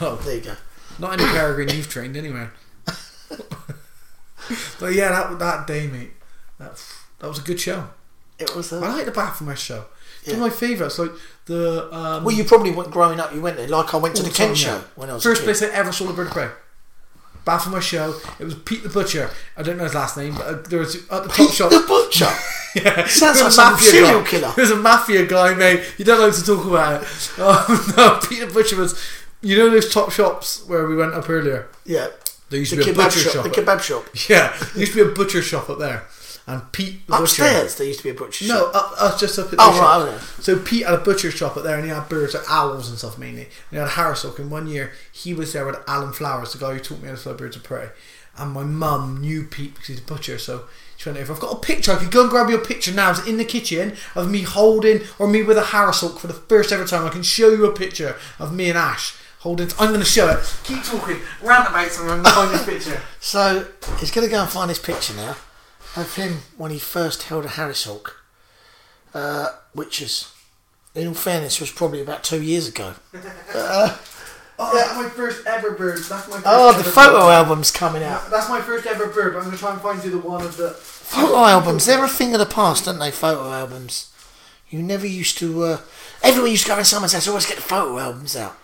No, 0.00 0.16
There 0.16 0.36
you 0.36 0.40
go. 0.42 0.54
Not 0.98 1.20
any 1.20 1.24
peregrine 1.30 1.68
you've 1.76 1.88
trained 1.88 2.16
anyway. 2.16 2.48
but 4.80 4.92
yeah, 4.92 5.08
that 5.10 5.38
that 5.38 5.66
day, 5.66 5.86
mate, 5.86 6.12
that 6.58 6.82
that 7.18 7.28
was 7.28 7.38
a 7.38 7.42
good 7.42 7.60
show. 7.60 7.88
It 8.38 8.54
was. 8.54 8.72
I 8.72 8.76
A, 8.78 8.80
like 8.80 9.04
the 9.06 9.10
Bath 9.12 9.40
and 9.40 9.48
West 9.48 9.64
show. 9.64 9.86
It's 10.22 10.32
one 10.32 10.42
of 10.42 10.52
my 10.52 10.56
favourites. 10.56 10.98
Like 10.98 11.12
the 11.46 11.92
um, 11.94 12.24
well, 12.24 12.34
you 12.34 12.44
probably 12.44 12.70
went 12.70 12.90
growing 12.90 13.20
up. 13.20 13.34
You 13.34 13.40
went 13.40 13.56
there, 13.56 13.68
like 13.68 13.92
I 13.94 13.96
went 13.96 14.16
to 14.16 14.22
the 14.22 14.28
the 14.28 14.34
Kent 14.34 14.56
show 14.56 14.82
when 14.96 15.10
I 15.10 15.14
was 15.14 15.22
first 15.22 15.42
place 15.42 15.62
I 15.62 15.66
ever 15.68 15.92
saw 15.92 16.04
the 16.06 16.12
bird 16.12 16.28
of 16.28 16.32
prey. 16.32 16.48
Baphomet 17.44 17.82
show. 17.84 18.14
It 18.38 18.44
was 18.44 18.54
Pete 18.54 18.82
the 18.82 18.88
Butcher. 18.88 19.30
I 19.56 19.62
don't 19.62 19.76
know 19.76 19.84
his 19.84 19.94
last 19.94 20.16
name, 20.16 20.34
but 20.34 20.46
uh, 20.46 20.62
there 20.62 20.78
was 20.78 20.96
at 20.96 21.24
the 21.24 21.28
top 21.28 21.36
Pete 21.36 21.50
shop. 21.50 21.70
the 21.70 21.84
butcher. 21.86 22.28
Yeah, 22.74 23.06
Sounds 23.06 23.38
like 23.38 23.48
a 23.50 23.52
some 23.52 23.78
serial 23.78 24.22
guy. 24.22 24.26
killer. 24.26 24.52
There's 24.56 24.72
a 24.72 24.76
mafia 24.76 25.26
guy, 25.26 25.54
mate. 25.54 25.94
You 25.96 26.04
don't 26.04 26.20
like 26.20 26.34
to 26.34 26.44
talk 26.44 26.66
about 26.66 27.02
it. 27.04 27.08
Oh 27.38 27.94
no, 27.96 28.18
Peter 28.28 28.48
Butcher 28.52 28.74
was. 28.76 29.00
You 29.44 29.58
know 29.58 29.70
those 29.70 29.92
top 29.92 30.10
shops 30.10 30.66
where 30.66 30.86
we 30.86 30.96
went 30.96 31.14
up 31.14 31.28
earlier. 31.28 31.68
yeah, 31.84 32.08
There 32.50 32.58
used 32.58 32.72
the 32.72 32.76
to 32.76 32.84
be 32.86 32.90
a 32.90 32.94
butcher 32.94 33.20
shop. 33.20 33.32
shop. 33.32 33.44
The 33.44 33.50
kebab 33.50 33.80
shop. 33.80 34.04
yeah, 34.28 34.56
there 34.72 34.80
used 34.80 34.92
to 34.94 35.04
be 35.04 35.10
a 35.10 35.14
butcher 35.14 35.42
shop 35.42 35.68
up 35.68 35.78
there, 35.78 36.04
and 36.46 36.72
Pete 36.72 37.06
the 37.06 37.12
butcher. 37.12 37.22
Upstairs, 37.24 37.74
there 37.76 37.86
used 37.86 38.00
to 38.00 38.04
be 38.04 38.10
a 38.10 38.14
butcher 38.14 38.46
No, 38.46 38.72
shop. 38.72 38.74
up, 38.74 38.92
uh, 38.98 39.18
just 39.18 39.38
up 39.38 39.46
at 39.46 39.50
the 39.52 39.56
Oh, 39.60 39.72
shop. 39.72 40.06
right. 40.08 40.20
So 40.42 40.58
Pete 40.58 40.86
had 40.86 40.94
a 40.94 40.98
butcher 40.98 41.30
shop 41.30 41.56
up 41.58 41.62
there, 41.64 41.76
and 41.76 41.84
he 41.84 41.90
had 41.90 42.08
birds 42.08 42.34
like 42.34 42.50
owls 42.50 42.88
and 42.88 42.96
stuff 42.98 43.18
mainly. 43.18 43.42
And 43.42 43.50
he 43.70 43.76
had 43.76 43.86
a 43.86 43.90
Harris 43.90 44.22
Hawk. 44.22 44.38
And 44.38 44.50
one 44.50 44.66
year 44.66 44.92
he 45.12 45.34
was 45.34 45.52
there 45.52 45.66
with 45.66 45.76
Alan 45.86 46.12
Flowers, 46.12 46.52
the 46.52 46.58
guy 46.58 46.72
who 46.74 46.80
taught 46.80 47.00
me 47.02 47.08
how 47.08 47.14
to 47.14 47.20
fly 47.20 47.32
birds 47.34 47.56
of 47.56 47.62
prey. 47.64 47.90
And 48.38 48.50
my 48.52 48.64
mum 48.64 49.20
knew 49.20 49.44
Pete 49.44 49.74
because 49.74 49.88
he's 49.88 49.98
a 50.00 50.02
butcher, 50.02 50.38
so 50.38 50.64
she 50.96 51.08
went 51.08 51.20
over. 51.20 51.34
I've 51.34 51.40
got 51.40 51.52
a 51.52 51.60
picture. 51.60 51.92
I 51.92 51.96
could 51.96 52.10
go 52.10 52.22
and 52.22 52.30
grab 52.30 52.48
your 52.50 52.64
picture 52.64 52.92
now. 52.92 53.10
It's 53.10 53.26
in 53.26 53.36
the 53.36 53.44
kitchen 53.44 53.94
of 54.16 54.30
me 54.30 54.42
holding 54.42 55.02
or 55.18 55.28
me 55.28 55.42
with 55.42 55.56
a 55.58 55.64
Harris 55.66 56.00
Hawk 56.00 56.18
for 56.18 56.26
the 56.28 56.32
first 56.34 56.72
ever 56.72 56.84
time. 56.86 57.04
I 57.06 57.10
can 57.10 57.22
show 57.22 57.50
you 57.50 57.64
a 57.66 57.72
picture 57.76 58.16
of 58.38 58.52
me 58.54 58.68
and 58.70 58.78
Ash 58.78 59.14
holding. 59.44 59.68
I'm 59.78 59.88
going 59.90 60.00
to 60.00 60.06
show 60.06 60.28
it. 60.28 60.40
Keep 60.64 60.82
talking. 60.82 61.18
Roundabouts, 61.42 62.00
and 62.00 62.10
I'm 62.10 62.22
going 62.22 62.24
to 62.24 62.30
find 62.32 62.50
this 62.50 62.64
picture. 62.64 63.00
So 63.20 63.66
he's 64.00 64.10
going 64.10 64.26
to 64.26 64.30
go 64.30 64.40
and 64.42 64.50
find 64.50 64.68
this 64.70 64.78
picture 64.78 65.14
now 65.14 65.36
of 65.96 66.14
him 66.16 66.38
when 66.58 66.70
he 66.72 66.78
first 66.78 67.24
held 67.24 67.44
a 67.44 67.48
Harris 67.48 67.84
Hawk, 67.84 68.22
uh, 69.14 69.48
which 69.72 70.02
is, 70.02 70.30
in 70.94 71.06
all 71.08 71.14
fairness, 71.14 71.60
was 71.60 71.70
probably 71.70 72.02
about 72.02 72.24
two 72.24 72.42
years 72.42 72.68
ago. 72.68 72.94
Oh, 74.56 74.72
that's 74.72 74.94
my 74.94 75.08
first 75.08 75.44
ever 75.48 75.72
bird. 75.72 75.98
That's 75.98 76.28
my 76.28 76.36
first 76.36 76.44
Oh, 76.46 76.72
the 76.78 76.84
photo 76.84 77.22
bird. 77.26 77.32
album's 77.32 77.72
coming 77.72 78.04
out. 78.04 78.30
That's 78.30 78.48
my 78.48 78.60
first 78.60 78.86
ever 78.86 79.08
bird. 79.08 79.32
But 79.32 79.40
I'm 79.40 79.44
going 79.46 79.56
to 79.56 79.60
try 79.60 79.72
and 79.72 79.80
find 79.80 80.04
you 80.04 80.12
the 80.12 80.18
one 80.18 80.42
of 80.46 80.56
the. 80.56 80.70
Photo 80.70 81.44
albums, 81.44 81.86
they're 81.86 82.04
a 82.04 82.08
thing 82.08 82.34
of 82.34 82.38
the 82.38 82.46
past, 82.46 82.86
aren't 82.86 83.00
they? 83.00 83.10
Photo 83.10 83.50
albums. 83.50 84.12
You 84.70 84.80
never 84.80 85.08
used 85.08 85.38
to. 85.38 85.62
Uh, 85.64 85.80
everyone 86.22 86.52
used 86.52 86.62
to 86.64 86.68
go 86.68 86.76
around 86.76 86.84
someone's 86.84 87.12
house, 87.14 87.26
always 87.26 87.46
get 87.46 87.56
the 87.56 87.62
photo 87.62 87.98
albums 87.98 88.36
out. 88.36 88.56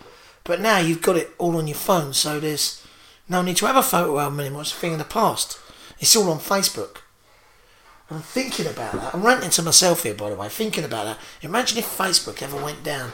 But 0.51 0.61
now 0.61 0.79
you've 0.79 1.01
got 1.01 1.17
it 1.17 1.31
all 1.39 1.57
on 1.59 1.69
your 1.69 1.77
phone, 1.77 2.13
so 2.13 2.41
there's 2.41 2.85
no 3.29 3.41
need 3.41 3.57
to 3.59 3.67
have 3.67 3.77
a 3.77 3.85
photo 3.85 4.19
album 4.19 4.41
anymore. 4.41 4.63
It's 4.63 4.73
a 4.73 4.75
thing 4.75 4.95
of 4.95 4.99
the 4.99 5.05
past. 5.05 5.61
It's 6.01 6.17
all 6.17 6.29
on 6.29 6.41
Facebook. 6.41 7.03
I'm 8.11 8.23
thinking 8.23 8.67
about 8.67 8.95
that. 8.95 9.15
I'm 9.15 9.23
ranting 9.23 9.51
to 9.51 9.63
myself 9.63 10.03
here, 10.03 10.15
by 10.15 10.29
the 10.29 10.35
way. 10.35 10.49
Thinking 10.49 10.83
about 10.83 11.05
that. 11.05 11.19
Imagine 11.43 11.79
if 11.79 11.87
Facebook 11.87 12.43
ever 12.43 12.61
went 12.61 12.83
down 12.83 13.13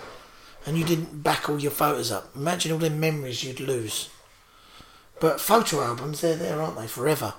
and 0.64 0.78
you 0.78 0.84
didn't 0.86 1.22
back 1.22 1.50
all 1.50 1.58
your 1.58 1.72
photos 1.72 2.10
up. 2.10 2.34
Imagine 2.34 2.72
all 2.72 2.78
the 2.78 2.88
memories 2.88 3.44
you'd 3.44 3.60
lose. 3.60 4.08
But 5.20 5.38
photo 5.38 5.82
albums, 5.82 6.22
they're 6.22 6.36
there, 6.36 6.62
aren't 6.62 6.78
they? 6.78 6.86
Forever. 6.86 7.34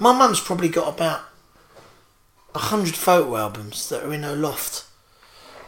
My 0.00 0.12
mum's 0.12 0.40
probably 0.40 0.70
got 0.70 0.92
about 0.92 1.20
a 2.52 2.58
hundred 2.58 2.96
photo 2.96 3.36
albums 3.36 3.90
that 3.90 4.02
are 4.02 4.12
in 4.12 4.24
her 4.24 4.34
loft, 4.34 4.86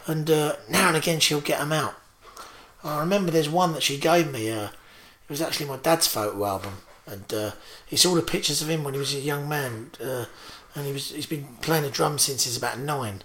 and 0.08 0.28
uh, 0.28 0.56
now 0.68 0.88
and 0.88 0.96
again 0.96 1.20
she'll 1.20 1.40
get 1.40 1.60
them 1.60 1.72
out. 1.72 1.94
I 2.84 3.00
remember 3.00 3.30
there's 3.30 3.48
one 3.48 3.72
that 3.72 3.82
she 3.82 3.98
gave 3.98 4.30
me. 4.32 4.50
Uh, 4.50 4.66
it 4.66 5.30
was 5.30 5.42
actually 5.42 5.66
my 5.66 5.76
dad's 5.76 6.06
photo 6.06 6.44
album, 6.44 6.74
and 7.06 7.32
uh, 7.34 7.50
it's 7.90 8.06
all 8.06 8.14
the 8.14 8.22
pictures 8.22 8.62
of 8.62 8.70
him 8.70 8.84
when 8.84 8.94
he 8.94 9.00
was 9.00 9.14
a 9.14 9.18
young 9.20 9.48
man, 9.48 9.90
uh, 10.02 10.24
and 10.74 10.86
he 10.86 10.92
was 10.92 11.10
he's 11.10 11.26
been 11.26 11.44
playing 11.60 11.82
the 11.84 11.90
drums 11.90 12.22
since 12.22 12.44
he's 12.44 12.56
about 12.56 12.78
nine. 12.78 13.22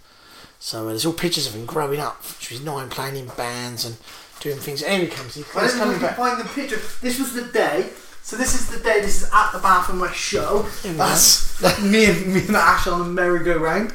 So 0.60 0.84
uh, 0.88 0.90
there's 0.90 1.06
all 1.06 1.14
pictures 1.14 1.46
of 1.48 1.54
him 1.56 1.66
growing 1.66 2.00
up. 2.00 2.24
He 2.40 2.56
was 2.56 2.64
nine, 2.64 2.90
playing 2.90 3.16
in 3.18 3.28
bands 3.38 3.86
and 3.86 3.96
doing 4.40 4.58
things. 4.58 4.84
Here 4.86 5.00
he 5.00 5.08
comes. 5.08 5.36
He- 5.36 5.44
I 5.56 5.62
He's 5.64 5.72
don't 5.72 5.78
know 5.80 5.84
coming 5.84 5.96
if 5.96 6.02
you 6.02 6.08
back. 6.08 6.16
can 6.16 6.26
find 6.38 6.42
the 6.42 6.50
picture. 6.54 6.82
This 7.02 7.20
was 7.20 7.34
the 7.34 7.44
day. 7.52 7.90
So 8.24 8.38
this 8.38 8.56
is 8.56 8.70
the 8.70 8.80
day. 8.82 9.02
This 9.02 9.22
is 9.24 9.30
at 9.34 9.52
the 9.52 9.60
Bath 9.60 9.90
and 9.90 10.00
West 10.00 10.16
show. 10.16 10.64
Here 10.82 10.92
we 10.94 10.98
go. 10.98 11.04
That's 11.06 11.62
me 11.84 12.06
and 12.06 12.34
me 12.34 12.48
and 12.48 12.56
Ash 12.56 12.88
on 12.88 13.02
a 13.02 13.04
merry-go-round. 13.04 13.92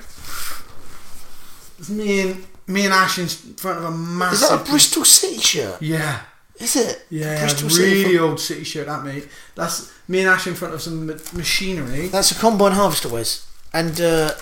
It's 1.79 1.89
me 1.91 2.21
and 2.31 2.47
me 2.69 2.85
and 2.85 2.95
Ash 2.95 3.19
in 3.19 3.27
front 3.27 3.79
of 3.79 3.85
a 3.85 3.91
massive. 3.91 4.35
Is 4.43 4.49
that 4.49 4.61
a 4.61 4.65
Bristol 4.71 5.05
City 5.05 5.39
shirt? 5.39 5.83
Yeah, 5.83 6.21
Is 6.61 6.77
it? 6.77 7.05
yeah, 7.11 7.41
Bristol 7.41 7.69
really 7.69 8.03
City. 8.05 8.19
old 8.19 8.39
city 8.41 8.65
shirt 8.65 8.87
that 8.87 9.05
mate. 9.05 9.27
That's 9.55 9.91
me 10.07 10.21
and 10.21 10.29
Ash 10.29 10.47
in 10.47 10.55
front 10.55 10.75
of 10.75 10.81
some 10.83 11.07
ma- 11.07 11.15
machinery. 11.33 12.09
That's 12.09 12.31
a 12.31 12.35
combine 12.37 12.73
harvester, 12.73 13.09
Wes, 13.09 13.47
and 13.73 14.01
uh, 14.01 14.33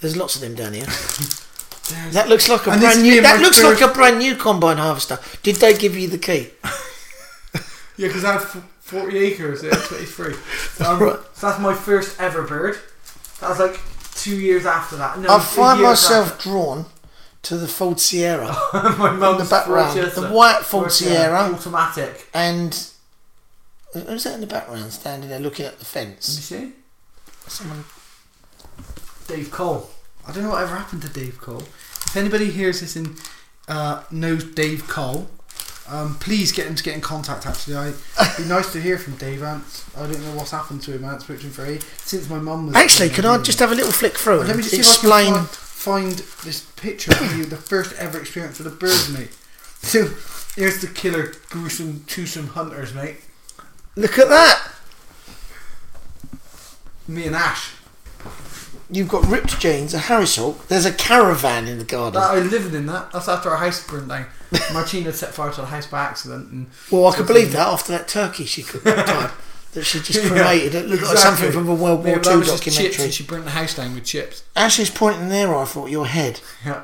there's 0.00 0.16
lots 0.16 0.34
of 0.36 0.40
them 0.40 0.54
down 0.54 0.72
here. 0.72 0.86
That 2.10 2.28
looks 2.28 2.48
like 2.48 2.66
a 2.66 2.72
And 2.72 2.80
brand 2.80 3.02
new. 3.02 3.22
That 3.22 3.40
looks 3.40 3.62
like 3.62 3.80
a 3.80 3.86
brand 3.86 4.18
new 4.18 4.34
combine 4.34 4.76
harvester. 4.78 5.20
Did 5.44 5.56
they 5.56 5.72
give 5.72 5.96
you 5.96 6.08
the 6.08 6.18
key? 6.18 6.50
Yeah, 7.96 8.08
because 8.08 8.24
I 8.24 8.32
have 8.32 8.44
forty 8.80 9.16
acres. 9.18 9.62
Yeah, 9.62 9.70
twenty-three. 9.70 10.34
Um, 10.86 10.98
Right. 11.00 11.18
So 11.34 11.46
that's 11.46 11.60
my 11.60 11.74
first 11.74 12.20
ever 12.20 12.42
bird. 12.42 12.76
That 13.40 13.48
was 13.50 13.58
like 13.58 13.78
two 14.14 14.36
years 14.38 14.66
after 14.66 14.96
that. 14.96 15.18
No, 15.20 15.28
I 15.36 15.38
find 15.40 15.80
myself 15.80 16.42
drawn 16.42 16.84
to 17.48 17.56
the 17.56 17.68
Ford 17.68 18.00
Sierra 18.00 18.56
my 18.72 19.10
mum's 19.12 19.40
in 19.40 19.44
the 19.46 19.50
background, 19.50 19.98
Ford 19.98 20.12
the 20.12 20.32
white 20.34 20.62
Ford 20.62 20.90
Sierra, 20.92 21.38
automatic. 21.52 22.28
and 22.34 22.72
who's 23.92 24.24
that 24.24 24.34
in 24.34 24.40
the 24.40 24.46
background, 24.46 24.92
standing 24.92 25.28
there 25.28 25.38
looking 25.40 25.66
at 25.66 25.78
the 25.78 25.84
Let 25.98 26.08
me 26.08 26.12
fence? 26.14 26.26
see. 26.26 26.72
Someone. 27.46 27.84
Dave 29.28 29.50
Cole. 29.50 29.90
I 30.26 30.32
don't 30.32 30.42
know 30.44 30.50
what 30.50 30.62
ever 30.62 30.74
happened 30.76 31.02
to 31.02 31.08
Dave 31.08 31.40
Cole. 31.40 31.60
If 31.62 32.16
anybody 32.16 32.50
hears 32.50 32.80
this 32.80 32.96
and 32.96 33.16
uh, 33.68 34.02
knows 34.10 34.44
Dave 34.44 34.86
Cole, 34.88 35.28
um, 35.88 36.16
please 36.18 36.50
get 36.52 36.66
him 36.66 36.74
to 36.74 36.82
get 36.82 36.94
in 36.94 37.00
contact. 37.00 37.46
Actually, 37.46 37.76
I 37.76 37.88
it'd 37.88 38.36
be 38.38 38.44
nice 38.48 38.72
to 38.72 38.80
hear 38.80 38.98
from 38.98 39.14
Dave 39.16 39.42
Ants. 39.42 39.84
I 39.96 40.00
don't 40.00 40.20
know 40.20 40.34
what's 40.36 40.50
happened 40.50 40.82
to 40.82 40.92
him, 40.92 41.04
Ants 41.04 41.24
Spectrum 41.24 41.52
Free, 41.52 41.78
since 41.98 42.28
my 42.28 42.38
mum 42.38 42.66
was. 42.66 42.76
Actually, 42.76 43.10
can 43.10 43.24
I 43.24 43.38
just 43.38 43.58
have 43.60 43.70
a 43.70 43.74
little 43.74 43.92
flick 43.92 44.14
through 44.18 44.38
Let 44.38 44.48
and 44.48 44.56
me 44.56 44.62
just 44.62 44.74
see 44.74 44.78
explain? 44.78 45.28
if 45.28 45.34
I 45.34 45.38
can 45.38 45.44
find, 45.46 45.65
find 45.86 46.14
this 46.42 46.62
picture 46.74 47.12
of 47.12 47.36
you, 47.36 47.44
the 47.44 47.56
first 47.56 47.94
ever 47.96 48.18
experience 48.18 48.58
with 48.58 48.66
a 48.66 48.70
bird, 48.76 49.08
mate. 49.16 49.30
So 49.82 50.08
here's 50.60 50.80
the 50.80 50.88
killer, 50.88 51.32
gruesome, 51.48 52.02
twosome 52.08 52.48
hunters, 52.48 52.92
mate. 52.92 53.18
Look 53.94 54.18
at 54.18 54.28
that. 54.28 54.72
Me 57.06 57.28
and 57.28 57.36
Ash. 57.36 57.70
You've 58.90 59.06
got 59.06 59.28
ripped 59.28 59.60
jeans, 59.60 59.94
a 59.94 60.00
Harris 60.00 60.34
Hawk. 60.34 60.66
There's 60.66 60.86
a 60.86 60.92
caravan 60.92 61.68
in 61.68 61.78
the 61.78 61.84
garden. 61.84 62.20
That, 62.20 62.32
I 62.32 62.40
lived 62.40 62.74
in 62.74 62.86
that. 62.86 63.12
That's 63.12 63.28
after 63.28 63.50
our 63.50 63.58
house 63.58 63.86
burned 63.86 64.08
down. 64.08 64.26
Martina 64.72 65.12
set 65.12 65.34
fire 65.34 65.52
to 65.52 65.60
the 65.60 65.68
house 65.68 65.86
by 65.86 66.02
accident, 66.02 66.50
and 66.50 66.66
Well, 66.90 67.06
I 67.06 67.14
could 67.14 67.28
believe 67.28 67.52
that 67.52 67.68
after 67.68 67.92
that 67.92 68.08
turkey 68.08 68.44
she 68.44 68.64
cooked 68.64 68.86
that 68.86 69.06
time 69.06 69.30
that 69.76 69.84
she 69.84 70.00
just 70.00 70.24
Yeah, 70.34 70.52
it 70.52 70.72
looked 70.86 71.04
like 71.04 71.16
something 71.18 71.52
from 71.52 71.68
a 71.68 71.74
World 71.74 72.04
War 72.04 72.16
Yeah, 72.24 72.32
II 72.36 72.42
chips, 72.44 72.50
documentary. 72.50 73.04
and 73.04 73.14
she 73.14 73.22
burnt 73.24 73.44
the 73.44 73.52
house 73.52 73.74
down 73.76 73.94
with 73.94 74.04
chips. 74.04 74.42
Ashley's 74.56 74.90
pointing 74.90 75.28
their 75.28 75.48
rifle 75.48 75.84
at 75.86 75.90
your 75.92 76.06
head. 76.06 76.40
Yeah, 76.64 76.82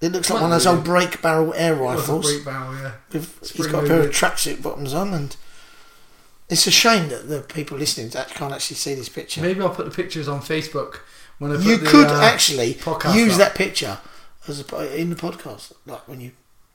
It 0.00 0.12
looks 0.12 0.30
like 0.30 0.40
one 0.40 0.52
of 0.52 0.56
those 0.56 0.66
old 0.66 0.84
break 0.84 1.20
barrel 1.20 1.52
air 1.54 1.74
it 1.74 1.80
was 1.80 1.94
a 1.94 2.12
rifles. 2.12 2.30
great 2.32 2.44
barrel. 2.44 2.74
Yeah, 2.76 2.92
With, 3.12 3.50
he's 3.52 3.66
got 3.66 3.84
a 3.84 3.86
pair 3.88 4.00
of 4.02 4.10
tracksuit 4.10 4.62
bottoms 4.62 4.94
on, 4.94 5.12
and 5.12 5.36
it's 6.48 6.66
a 6.66 6.70
shame 6.70 7.08
that 7.08 7.28
the 7.28 7.40
people 7.40 7.76
listening 7.76 8.08
to 8.10 8.18
that 8.18 8.28
can't 8.30 8.52
actually 8.52 8.76
see 8.76 8.94
this 8.94 9.08
picture. 9.08 9.40
maybe 9.40 9.60
I'll 9.60 9.70
put 9.70 9.86
the 9.86 9.90
pictures 9.94 10.28
on 10.28 10.40
Facebook 10.40 11.00
when 11.38 11.50
I 11.52 11.56
put 11.56 11.64
you 11.64 11.76
the, 11.78 11.86
could 11.86 12.06
uh, 12.06 12.20
actually 12.22 12.68
use 13.14 13.32
up. 13.34 13.38
that 13.38 13.54
picture 13.54 13.98
as 14.46 14.60
a, 14.60 15.00
in 15.00 15.10
the 15.10 15.16
podcast, 15.16 15.72
like 15.86 16.06
when 16.06 16.20
you. 16.20 16.32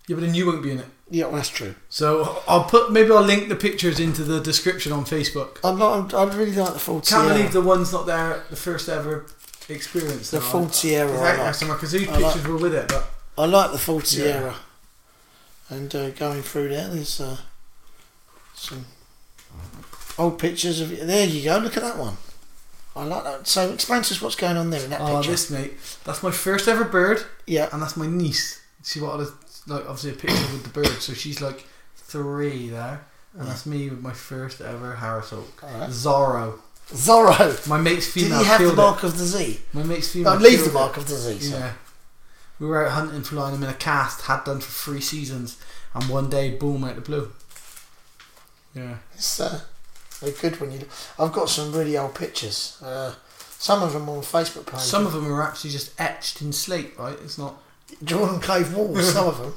Yeah, 0.08 0.16
but 0.18 0.22
then 0.26 0.36
you 0.36 0.46
won't 0.46 0.62
be 0.62 0.72
in 0.72 0.80
it. 0.80 0.86
Yeah, 1.14 1.26
well, 1.26 1.36
that's 1.36 1.50
true. 1.50 1.76
So 1.90 2.42
I'll 2.48 2.64
put 2.64 2.92
maybe 2.92 3.12
I'll 3.12 3.22
link 3.22 3.48
the 3.48 3.56
pictures 3.56 4.00
into 4.00 4.24
the 4.24 4.40
description 4.40 4.92
on 4.92 5.06
Facebook. 5.06 5.60
I'd, 5.64 5.78
like, 5.78 6.12
I'd 6.12 6.34
really 6.34 6.54
like 6.54 6.74
the 6.74 6.80
full. 6.80 6.96
Can't 6.96 7.06
Sierra. 7.06 7.28
believe 7.30 7.54
the 7.54 7.62
one's 7.62 7.94
not 7.94 8.08
there. 8.08 8.44
The 8.50 8.56
first 8.56 8.90
ever 8.90 9.28
experience. 9.70 10.32
the 10.32 10.40
though. 10.40 10.44
Ford 10.44 10.74
Sierra. 10.74 11.12
It's 11.12 11.22
I 11.22 11.30
out 11.30 11.36
there 11.36 11.46
like. 11.46 11.56
somewhere 11.56 11.78
because 11.78 11.92
these 11.92 12.10
I 12.10 12.18
like- 12.18 12.34
pictures 12.34 12.48
were 12.48 12.58
with 12.58 12.74
it, 12.74 12.88
but 12.88 13.06
I 13.38 13.46
like 13.46 13.72
the 13.72 13.78
Ford 13.78 14.12
Yeah. 14.12 14.56
And 15.70 15.94
uh, 15.96 16.10
going 16.10 16.42
through 16.42 16.70
there, 16.70 16.88
there's 16.88 17.22
uh, 17.22 17.38
some 18.56 18.88
old 20.18 20.40
pictures 20.40 20.82
of 20.82 20.90
There 20.90 21.28
you 21.28 21.44
go. 21.44 21.60
Look 21.60 21.78
at 21.78 21.84
that 21.84 22.00
one. 22.00 22.18
I 22.96 23.04
like 23.04 23.24
that. 23.24 23.48
So 23.48 23.72
explain 23.72 24.02
to 24.02 24.14
us 24.16 24.20
what's 24.20 24.36
going 24.36 24.58
on 24.58 24.72
there 24.72 24.84
in 24.84 24.90
that 24.90 25.02
oh, 25.02 25.18
picture. 25.18 25.30
this 25.32 25.52
mate, 25.52 25.74
that's 26.06 26.24
my 26.24 26.32
first 26.32 26.68
ever 26.68 26.84
bird, 26.84 27.24
Yeah. 27.46 27.70
and 27.72 27.84
that's 27.84 27.98
my 27.98 28.08
niece. 28.08 28.62
She 28.84 29.00
wanted 29.00 29.28
like 29.68 29.82
obviously 29.82 30.12
a 30.12 30.14
picture 30.14 30.54
with 30.54 30.64
the 30.64 30.70
bird, 30.70 31.02
so 31.02 31.14
she's 31.14 31.42
like 31.42 31.66
three 31.96 32.70
there, 32.70 33.06
and 33.38 33.48
that's 33.48 33.66
me 33.66 33.90
with 33.90 34.02
my 34.02 34.14
first 34.14 34.62
ever 34.62 34.96
Harris 34.96 35.30
Hawk. 35.32 35.64
Alright. 35.64 35.90
Zorro. 35.90 36.60
Zorro. 36.90 37.68
My 37.68 37.80
mate's 37.80 38.14
Did 38.14 38.24
female 38.24 38.40
he 38.40 38.46
have 38.46 38.60
the 38.60 38.66
killed 38.66 38.78
mark 38.78 38.98
it. 39.04 39.08
of 39.08 39.18
the 39.18 39.26
Z? 39.26 39.60
My 39.74 39.84
mate's 39.84 40.12
female. 40.12 40.36
No, 40.36 40.40
leave 40.40 40.60
the 40.60 40.64
killed 40.66 40.74
mark 40.74 40.92
it. 40.98 40.98
of 40.98 41.08
the 41.08 41.16
Z. 41.16 41.40
So. 41.40 41.58
Yeah. 41.58 41.74
We 42.60 42.68
were 42.68 42.86
out 42.86 42.92
hunting, 42.92 43.24
flying 43.24 43.54
them 43.54 43.64
in 43.64 43.70
a 43.70 43.74
cast, 43.74 44.22
had 44.24 44.44
done 44.44 44.60
for 44.60 44.72
three 44.92 45.02
seasons, 45.02 45.58
and 45.94 46.08
one 46.10 46.30
day, 46.30 46.52
boom, 46.56 46.84
out 46.84 46.96
the 46.96 47.02
blue. 47.02 47.32
Yeah. 48.76 48.98
It's 49.16 49.40
uh, 49.40 49.62
they're 50.22 50.32
good 50.34 50.60
when 50.60 50.72
you. 50.72 50.82
I've 51.20 51.34
got 51.34 51.50
some 51.50 51.72
really 51.74 51.98
old 51.98 52.16
pictures. 52.16 52.78
Uh, 52.84 53.14
some 53.58 53.82
of 53.82 53.94
them 53.94 54.10
on 54.10 54.20
Facebook 54.22 54.66
page. 54.66 54.82
Some 54.82 55.06
of 55.06 55.14
them 55.14 55.32
are 55.32 55.42
actually 55.44 55.72
just 55.72 56.00
etched 56.00 56.42
in 56.42 56.52
slate, 56.52 56.98
right? 56.98 57.18
It's 57.24 57.38
not. 57.38 57.56
Jordan 58.04 58.40
Cave 58.40 58.74
walls. 58.76 59.14
some 59.14 59.28
of 59.28 59.38
them. 59.38 59.54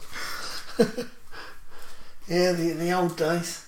yeah, 2.29 2.53
the 2.53 2.73
the 2.73 2.93
old 2.93 3.17
days. 3.17 3.65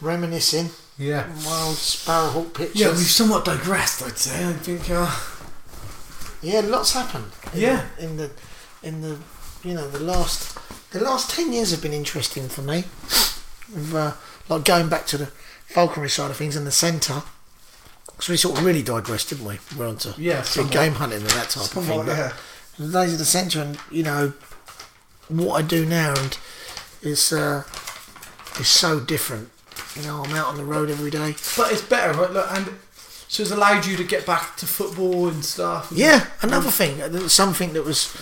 Reminiscing. 0.00 0.70
Yeah. 0.96 1.26
Old 1.28 1.76
Sparrowhawk 1.76 2.54
pictures. 2.54 2.80
Yeah, 2.80 2.88
we've 2.88 2.98
somewhat 2.98 3.44
digressed, 3.44 4.02
I'd 4.02 4.18
say. 4.18 4.48
I 4.48 4.52
think. 4.52 4.88
Uh, 4.90 5.10
Yeah, 6.42 6.60
lots 6.60 6.92
happened. 6.92 7.32
In 7.52 7.60
Yeah. 7.60 7.84
The, 7.96 8.04
in 8.04 8.16
the, 8.16 8.30
in 8.82 9.00
the, 9.02 9.18
you 9.64 9.74
know, 9.74 9.88
the 9.88 9.98
last, 10.00 10.56
the 10.92 11.00
last 11.00 11.30
ten 11.30 11.52
years 11.52 11.70
have 11.72 11.82
been 11.82 11.92
interesting 11.92 12.48
for 12.48 12.62
me. 12.62 12.84
With, 13.74 13.94
uh, 13.94 14.12
like 14.48 14.64
going 14.64 14.88
back 14.88 15.06
to 15.06 15.18
the 15.18 15.26
falconry 15.66 16.08
side 16.08 16.30
of 16.30 16.36
things 16.36 16.56
and 16.56 16.66
the 16.66 16.72
centre. 16.72 17.22
So 18.20 18.32
we 18.32 18.36
sort 18.36 18.58
of 18.58 18.64
really 18.64 18.82
digressed, 18.82 19.28
didn't 19.30 19.44
we? 19.46 19.58
We're 19.76 19.88
on 19.88 19.96
to 19.98 20.14
Yeah, 20.16 20.44
big 20.54 20.70
game 20.70 20.94
hunting 20.94 21.20
and 21.20 21.30
that 21.30 21.50
type 21.50 21.76
of 21.76 21.84
thing. 21.84 22.04
The 22.06 22.32
days 22.86 23.12
of 23.12 23.18
the 23.18 23.24
centre 23.24 23.60
and 23.60 23.78
you 23.90 24.02
know 24.02 24.32
what 25.28 25.62
I 25.62 25.66
do 25.66 25.84
now 25.84 26.14
and 26.16 26.38
it's 27.02 27.32
uh, 27.32 27.62
is 28.58 28.68
so 28.68 29.00
different. 29.00 29.50
You 29.96 30.02
know, 30.02 30.22
I'm 30.24 30.34
out 30.34 30.46
on 30.48 30.56
the 30.56 30.64
road 30.64 30.90
every 30.90 31.10
day. 31.10 31.34
But 31.56 31.72
it's 31.72 31.82
better, 31.82 32.12
right? 32.18 32.30
Look, 32.30 32.46
and 32.50 32.66
so 33.28 33.42
it's 33.42 33.52
allowed 33.52 33.86
you 33.86 33.96
to 33.96 34.04
get 34.04 34.26
back 34.26 34.56
to 34.56 34.66
football 34.66 35.28
and 35.28 35.44
stuff. 35.44 35.90
and- 35.90 35.98
Yeah, 36.00 36.26
another 36.42 36.70
thing, 36.70 37.00
uh, 37.00 37.28
something 37.28 37.72
that 37.74 37.84
was 37.84 38.12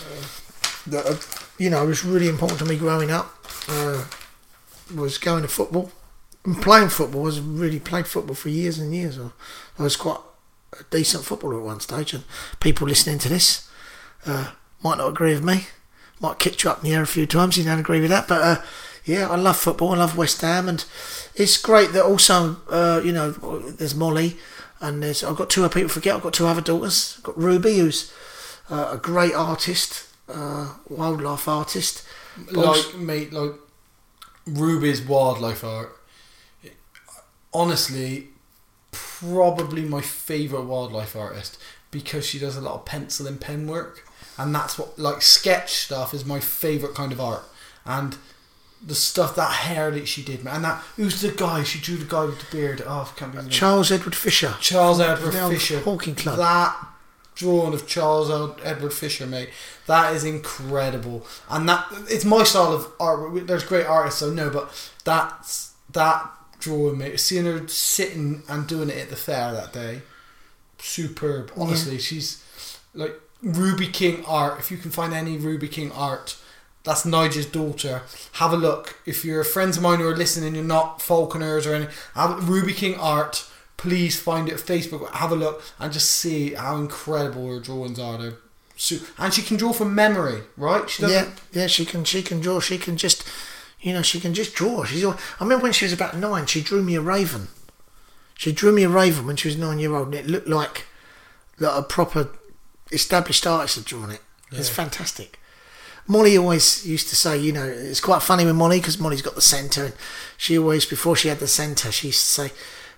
that 0.87 1.07
uh, 1.07 1.17
you 1.59 1.71
know 1.71 1.85
was 1.87 2.05
really 2.05 2.29
important 2.29 2.59
to 2.61 2.65
me 2.65 2.77
growing 2.77 3.11
up 3.11 3.35
uh, 3.69 4.05
was 4.95 5.19
going 5.19 5.43
to 5.43 5.49
football 5.49 5.91
and 6.45 6.61
playing 6.63 6.89
football. 6.91 7.23
I 7.23 7.25
was 7.25 7.41
really 7.41 7.81
played 7.81 8.07
football 8.07 8.35
for 8.35 8.49
years 8.51 8.79
and 8.79 8.95
years. 8.95 9.19
I, 9.19 9.31
I 9.79 9.83
was 9.85 9.97
quite 9.97 10.21
a 10.79 10.85
decent 10.91 11.25
footballer 11.25 11.59
at 11.59 11.65
one 11.65 11.81
stage, 11.81 12.13
and 12.15 12.25
people 12.61 12.87
listening 12.87 13.19
to 13.21 13.29
this 13.29 13.66
uh, 14.27 14.53
might 14.83 14.99
not 14.99 15.09
agree 15.09 15.35
with 15.35 15.45
me. 15.45 15.67
Might 16.21 16.39
kick 16.39 16.63
you 16.63 16.71
up 16.71 16.79
in 16.79 16.91
the 16.91 16.95
air 16.95 17.03
a 17.03 17.07
few 17.07 17.27
times. 17.27 17.57
You 17.57 17.65
don't 17.65 17.79
agree 17.79 18.01
with 18.01 18.11
that, 18.11 18.27
but 18.29 18.43
uh, 18.43 18.63
yeah, 19.05 19.29
I 19.29 19.37
love 19.37 19.57
football. 19.57 19.93
I 19.93 19.99
love 19.99 20.17
West 20.17 20.41
Ham, 20.41 20.69
and 20.69 20.85
it's 21.35 21.57
great 21.57 21.93
that 21.93 22.05
also 22.05 22.57
uh, 22.71 23.01
you 23.05 23.13
know 23.13 23.31
there's 23.31 23.95
Molly, 23.95 24.37
and 24.81 25.03
there's 25.03 25.23
I've 25.23 25.37
got 25.37 25.51
two 25.51 25.65
other 25.65 25.73
people 25.73 25.89
forget. 25.91 26.17
I've 26.17 26.23
got 26.23 26.35
two 26.35 26.47
other 26.47 26.61
daughters. 26.61 27.15
I've 27.19 27.25
got 27.25 27.39
Ruby, 27.39 27.79
who's 27.79 28.13
uh, 28.71 28.91
a 28.93 28.97
great 28.97 29.35
artist, 29.35 30.09
uh, 30.29 30.75
wildlife 30.89 31.47
artist. 31.49 32.07
like 32.51 32.97
mate, 32.97 33.33
like 33.33 33.53
Ruby's 34.47 35.03
wildlife 35.03 35.65
art. 35.65 35.93
Honestly, 37.53 38.29
probably 38.91 39.83
my 39.83 40.01
favorite 40.01 40.65
wildlife 40.65 41.17
artist 41.17 41.59
because 41.91 42.27
she 42.27 42.39
does 42.39 42.57
a 42.57 42.61
lot 42.61 42.75
of 42.75 42.85
pencil 42.85 43.27
and 43.27 43.41
pen 43.41 43.67
work, 43.67 44.06
and 44.39 44.55
that's 44.55 44.79
what 44.79 44.99
like 44.99 45.23
sketch 45.23 45.73
stuff 45.73 46.15
is 46.15 46.25
my 46.25 46.41
favorite 46.41 46.95
kind 46.95 47.13
of 47.13 47.21
art. 47.21 47.45
And 47.85 48.17
the 48.85 48.95
stuff 48.95 49.35
that 49.37 49.53
hair 49.53 49.91
that 49.91 50.07
she 50.07 50.23
did, 50.23 50.45
man, 50.45 50.57
and 50.57 50.65
that 50.65 50.83
who's 50.97 51.21
the 51.21 51.33
guy? 51.33 51.63
She 51.63 51.79
drew 51.81 51.97
the 51.97 52.05
guy 52.05 52.25
with 52.25 52.39
the 52.39 52.57
beard. 52.57 52.83
Oh, 52.87 53.11
I 53.11 53.19
can't 53.19 53.31
remember. 53.33 53.51
Charles 53.51 53.91
Edward 53.91 54.15
Fisher. 54.15 54.55
Charles 54.61 55.01
Edward 55.01 55.33
Fisher. 55.33 55.81
Hawking 55.81 56.15
Club. 56.15 56.37
That 56.37 56.77
drawing 57.37 57.75
of 57.75 57.87
Charles 57.87 58.31
Edward 58.65 58.93
Fisher, 58.93 59.27
mate, 59.27 59.51
that 59.87 60.15
is 60.15 60.25
incredible. 60.25 61.27
And 61.49 61.69
that 61.69 61.87
it's 62.09 62.25
my 62.25 62.43
style 62.43 62.73
of 62.73 62.91
art. 62.99 63.47
There's 63.47 63.65
great 63.65 63.87
artists, 63.87 64.23
I 64.23 64.31
know, 64.31 64.51
but 64.51 64.91
that's 65.05 65.73
that 65.93 66.31
drawing 66.59 66.99
me. 66.99 67.17
Seeing 67.17 67.45
her 67.45 67.69
sitting 67.69 68.43
and 68.49 68.67
doing 68.67 68.91
it 68.91 68.99
at 68.99 69.11
the 69.11 69.17
fair 69.17 69.53
that 69.53 69.73
day, 69.73 70.03
superb. 70.79 71.53
Honestly, 71.57 71.99
she's 71.99 72.43
like 72.95 73.21
Ruby 73.47 73.87
King 73.87 74.25
art. 74.27 74.59
If 74.59 74.71
you 74.71 74.77
can 74.77 74.91
find 74.91 75.15
any 75.15 75.37
Ruby 75.37 75.69
King 75.69 75.93
art, 75.93 76.37
that's 76.83 77.05
Nigel's 77.05 77.47
daughter. 77.47 78.03
Have 78.33 78.53
a 78.53 78.57
look. 78.57 78.97
If 79.07 79.25
you're 79.25 79.45
friends 79.45 79.77
of 79.77 79.83
mine 79.83 80.01
who 80.01 80.09
are 80.09 80.17
listening, 80.17 80.55
you're 80.55 80.65
not 80.65 81.01
Falconers 81.01 81.67
or 81.67 81.75
any 81.75 81.87
have 82.15 82.49
Ruby 82.49 82.73
King 82.73 82.97
art. 82.97 83.49
Please 83.77 84.19
find 84.19 84.49
it 84.49 84.57
Facebook. 84.57 85.11
Have 85.13 85.33
a 85.33 85.37
look 85.37 85.63
and 85.79 85.93
just 85.93 86.11
see 86.11 86.55
how 86.55 86.77
incredible 86.77 87.49
her 87.49 87.61
drawings 87.61 87.99
are. 87.99 88.19
They're 88.19 88.35
su- 88.77 89.05
and 89.19 89.33
she 89.33 89.43
can 89.43 89.57
draw 89.57 89.73
from 89.73 89.95
memory, 89.95 90.43
right? 90.57 90.89
She. 90.91 91.05
Yeah, 91.05 91.31
yeah, 91.53 91.67
she 91.67 91.85
can. 91.85 92.05
She 92.05 92.23
can 92.23 92.41
draw. 92.41 92.59
She 92.59 92.79
can 92.79 92.97
just, 92.97 93.25
you 93.81 93.93
know, 93.93 94.03
she 94.03 94.19
can 94.19 94.35
just 94.35 94.55
draw. 94.55 94.85
She's. 94.85 95.05
al- 95.05 95.19
I 95.39 95.45
remember 95.45 95.65
when 95.65 95.73
she 95.73 95.85
was 95.85 95.93
about 95.93 96.17
nine, 96.17 96.47
she 96.47 96.63
drew 96.63 96.83
me 96.83 96.97
a 96.97 97.01
raven. 97.01 97.49
She 98.35 98.51
drew 98.53 98.73
me 98.73 98.83
a 98.83 98.89
raven 98.89 99.27
when 99.27 99.37
she 99.37 99.49
was 99.49 99.57
nine 99.57 99.79
year 99.79 99.95
old, 99.95 100.07
and 100.09 100.15
it 100.15 100.27
looked 100.27 100.49
like 100.49 100.87
that 101.59 101.77
a 101.77 101.83
proper 101.83 102.31
established 102.91 103.47
artists 103.47 103.77
have 103.77 103.85
drawn 103.85 104.11
it. 104.11 104.21
It's 104.53 104.69
fantastic. 104.69 105.39
Molly 106.07 106.39
always 106.39 106.87
used 106.87 107.09
to 107.09 107.17
say, 107.17 107.37
you 107.37 107.53
know, 107.53 107.67
it's 107.67 108.01
quite 108.01 108.23
funny 108.23 108.45
with 108.45 108.55
Molly 108.55 108.79
because 108.79 108.99
Molly's 108.99 109.23
got 109.23 109.35
the 109.35 109.41
centre, 109.41 109.87
and 109.87 109.95
she 110.37 110.57
always, 110.57 110.87
before 110.87 111.17
she 111.17 111.29
had 111.29 111.41
the 111.41 111.49
centre, 111.49 111.91
she 111.91 112.09
used 112.09 112.21
to 112.21 112.27
say, 112.27 112.53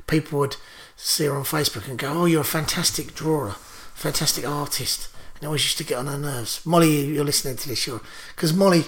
people 0.06 0.40
would 0.40 0.56
see 0.96 1.24
her 1.24 1.36
on 1.36 1.44
Facebook 1.44 1.88
and 1.88 1.98
go, 1.98 2.12
"Oh, 2.12 2.24
you're 2.26 2.42
a 2.42 2.44
fantastic 2.44 3.14
drawer, 3.14 3.52
fantastic 3.94 4.46
artist," 4.46 5.08
and 5.36 5.44
it 5.44 5.46
always 5.46 5.64
used 5.64 5.78
to 5.78 5.84
get 5.84 5.98
on 5.98 6.06
her 6.06 6.18
nerves. 6.18 6.64
Molly, 6.66 7.06
you're 7.06 7.24
listening 7.24 7.56
to 7.56 7.68
this, 7.68 7.86
you're 7.86 8.02
because 8.34 8.52
Molly 8.52 8.84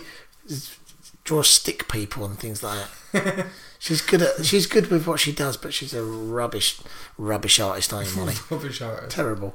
draws 1.25 1.49
stick 1.49 1.89
people 1.89 2.25
and 2.25 2.39
things 2.39 2.63
like 2.63 2.87
that. 3.13 3.47
she's 3.79 4.03
good 4.03 4.23
at, 4.23 4.45
she's 4.45 4.67
good 4.67 4.91
with 4.91 5.07
what 5.07 5.21
she 5.21 5.33
does, 5.33 5.57
but 5.57 5.73
she's 5.73 5.95
a 5.95 6.03
rubbish, 6.03 6.81
rubbish 7.17 7.61
artist, 7.61 7.93
aren't 7.93 8.11
you, 8.11 8.17
Molly? 8.17 8.35
Rubbish 8.51 8.83
artist. 8.83 9.11
terrible. 9.11 9.55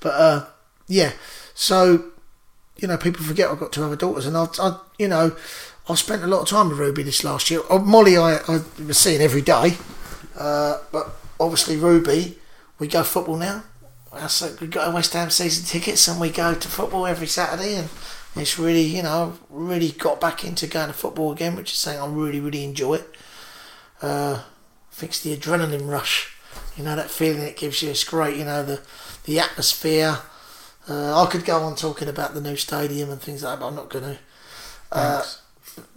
But 0.00 0.14
uh, 0.14 0.46
yeah, 0.86 1.12
so 1.54 2.12
you 2.76 2.88
know, 2.88 2.96
people 2.96 3.24
forget 3.24 3.50
I've 3.50 3.60
got 3.60 3.72
two 3.72 3.84
other 3.84 3.96
daughters, 3.96 4.26
and 4.26 4.36
I, 4.36 4.46
I 4.58 4.78
you 4.98 5.08
know, 5.08 5.36
I 5.88 5.94
spent 5.94 6.22
a 6.22 6.26
lot 6.26 6.42
of 6.42 6.48
time 6.48 6.68
with 6.68 6.78
Ruby 6.78 7.02
this 7.02 7.24
last 7.24 7.50
year. 7.50 7.60
Oh, 7.70 7.78
Molly, 7.78 8.16
I, 8.16 8.38
I 8.48 8.60
was 8.86 8.98
seeing 8.98 9.20
every 9.20 9.42
day, 9.42 9.76
uh, 10.38 10.78
but 10.92 11.14
obviously 11.38 11.76
Ruby, 11.76 12.38
we 12.78 12.88
go 12.88 13.02
football 13.02 13.36
now. 13.36 13.64
So 14.28 14.54
we 14.60 14.68
got 14.68 14.88
a 14.88 14.94
West 14.94 15.12
Ham 15.12 15.30
season 15.30 15.64
tickets, 15.64 16.06
and 16.06 16.20
we 16.20 16.30
go 16.30 16.54
to 16.54 16.68
football 16.68 17.06
every 17.06 17.26
Saturday, 17.26 17.74
and 17.74 17.88
it's 18.36 18.58
really, 18.58 18.82
you 18.82 19.02
know, 19.02 19.38
really 19.50 19.90
got 19.90 20.20
back 20.20 20.44
into 20.44 20.66
going 20.66 20.88
to 20.88 20.92
football 20.92 21.32
again, 21.32 21.56
which 21.56 21.72
is 21.72 21.78
saying 21.78 22.00
I 22.00 22.06
really, 22.06 22.40
really 22.40 22.64
enjoy 22.64 22.94
it. 22.94 23.16
Uh, 24.00 24.42
I 24.42 24.94
think 24.94 25.10
it's 25.10 25.20
the 25.20 25.36
adrenaline 25.36 25.88
rush. 25.88 26.36
You 26.76 26.84
know 26.84 26.94
that 26.94 27.10
feeling 27.10 27.42
it 27.42 27.56
gives 27.56 27.82
you. 27.82 27.90
It's 27.90 28.04
great. 28.04 28.36
You 28.36 28.44
know 28.44 28.62
the 28.64 28.80
the 29.24 29.40
atmosphere. 29.40 30.18
Uh, 30.88 31.22
I 31.22 31.26
could 31.30 31.44
go 31.44 31.60
on 31.62 31.76
talking 31.76 32.08
about 32.08 32.34
the 32.34 32.40
new 32.40 32.56
stadium 32.56 33.10
and 33.10 33.20
things 33.20 33.42
like 33.42 33.54
that, 33.54 33.60
but 33.60 33.68
I'm 33.68 33.74
not 33.74 33.88
going 33.88 34.04
to. 34.04 34.18
Uh, 34.92 35.22
Thanks. 35.22 35.40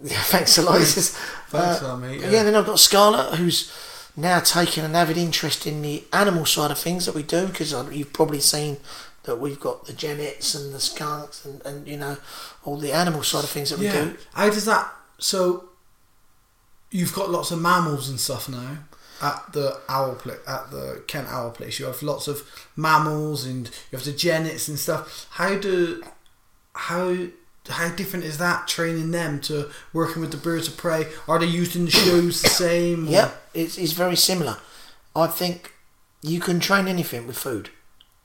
yeah, 0.02 0.22
thanks, 0.22 0.58
Elias. 0.58 1.10
Thanks, 1.50 1.82
uh, 1.82 1.96
mate. 1.96 2.20
Yeah. 2.20 2.42
then 2.42 2.54
I've 2.56 2.66
got 2.66 2.80
Scarlett, 2.80 3.34
who's 3.38 3.72
now 4.16 4.40
taken 4.40 4.84
an 4.84 4.96
avid 4.96 5.16
interest 5.16 5.66
in 5.66 5.82
the 5.82 6.04
animal 6.12 6.44
side 6.46 6.70
of 6.72 6.78
things 6.78 7.06
that 7.06 7.14
we 7.14 7.22
do, 7.22 7.46
because 7.46 7.72
you've 7.92 8.12
probably 8.12 8.40
seen 8.40 8.78
that 9.22 9.36
we've 9.38 9.60
got 9.60 9.86
the 9.86 9.92
genets 9.92 10.54
and 10.54 10.74
the 10.74 10.80
skunks 10.80 11.44
and, 11.44 11.60
and 11.64 11.86
you 11.86 11.96
know 11.98 12.16
all 12.64 12.78
the 12.78 12.92
animal 12.92 13.22
side 13.22 13.44
of 13.44 13.50
things 13.50 13.70
that 13.70 13.78
we 13.78 13.84
Yeah. 13.86 14.04
do. 14.04 14.16
How 14.32 14.48
does 14.50 14.64
that? 14.64 14.90
So 15.18 15.68
you've 16.90 17.14
got 17.14 17.30
lots 17.30 17.50
of 17.50 17.60
mammals 17.60 18.08
and 18.08 18.18
stuff 18.18 18.48
now 18.48 18.78
at 19.22 19.52
the 19.52 19.80
owl 19.88 20.14
pla 20.14 20.34
at 20.46 20.70
the 20.70 21.02
Kent 21.06 21.28
Owl 21.28 21.50
Place. 21.50 21.78
You 21.78 21.86
have 21.86 22.02
lots 22.02 22.28
of 22.28 22.42
mammals 22.76 23.44
and 23.44 23.66
you 23.90 23.96
have 23.98 24.04
the 24.04 24.12
genets 24.12 24.68
and 24.68 24.78
stuff. 24.78 25.26
How 25.32 25.56
do 25.58 26.02
how 26.74 27.16
how 27.68 27.88
different 27.94 28.24
is 28.24 28.38
that 28.38 28.66
training 28.66 29.10
them 29.10 29.40
to 29.42 29.68
working 29.92 30.20
with 30.22 30.30
the 30.30 30.36
birds 30.38 30.68
of 30.68 30.76
prey? 30.76 31.06
Are 31.26 31.38
they 31.38 31.46
used 31.46 31.76
in 31.76 31.84
the 31.84 31.90
shows 31.90 32.40
the 32.42 32.48
same? 32.48 33.08
or- 33.08 33.10
Yeah, 33.10 33.30
it's, 33.52 33.76
it's 33.76 33.92
very 33.92 34.16
similar. 34.16 34.56
I 35.14 35.26
think 35.26 35.72
you 36.22 36.40
can 36.40 36.60
train 36.60 36.88
anything 36.88 37.26
with 37.26 37.36
food. 37.36 37.68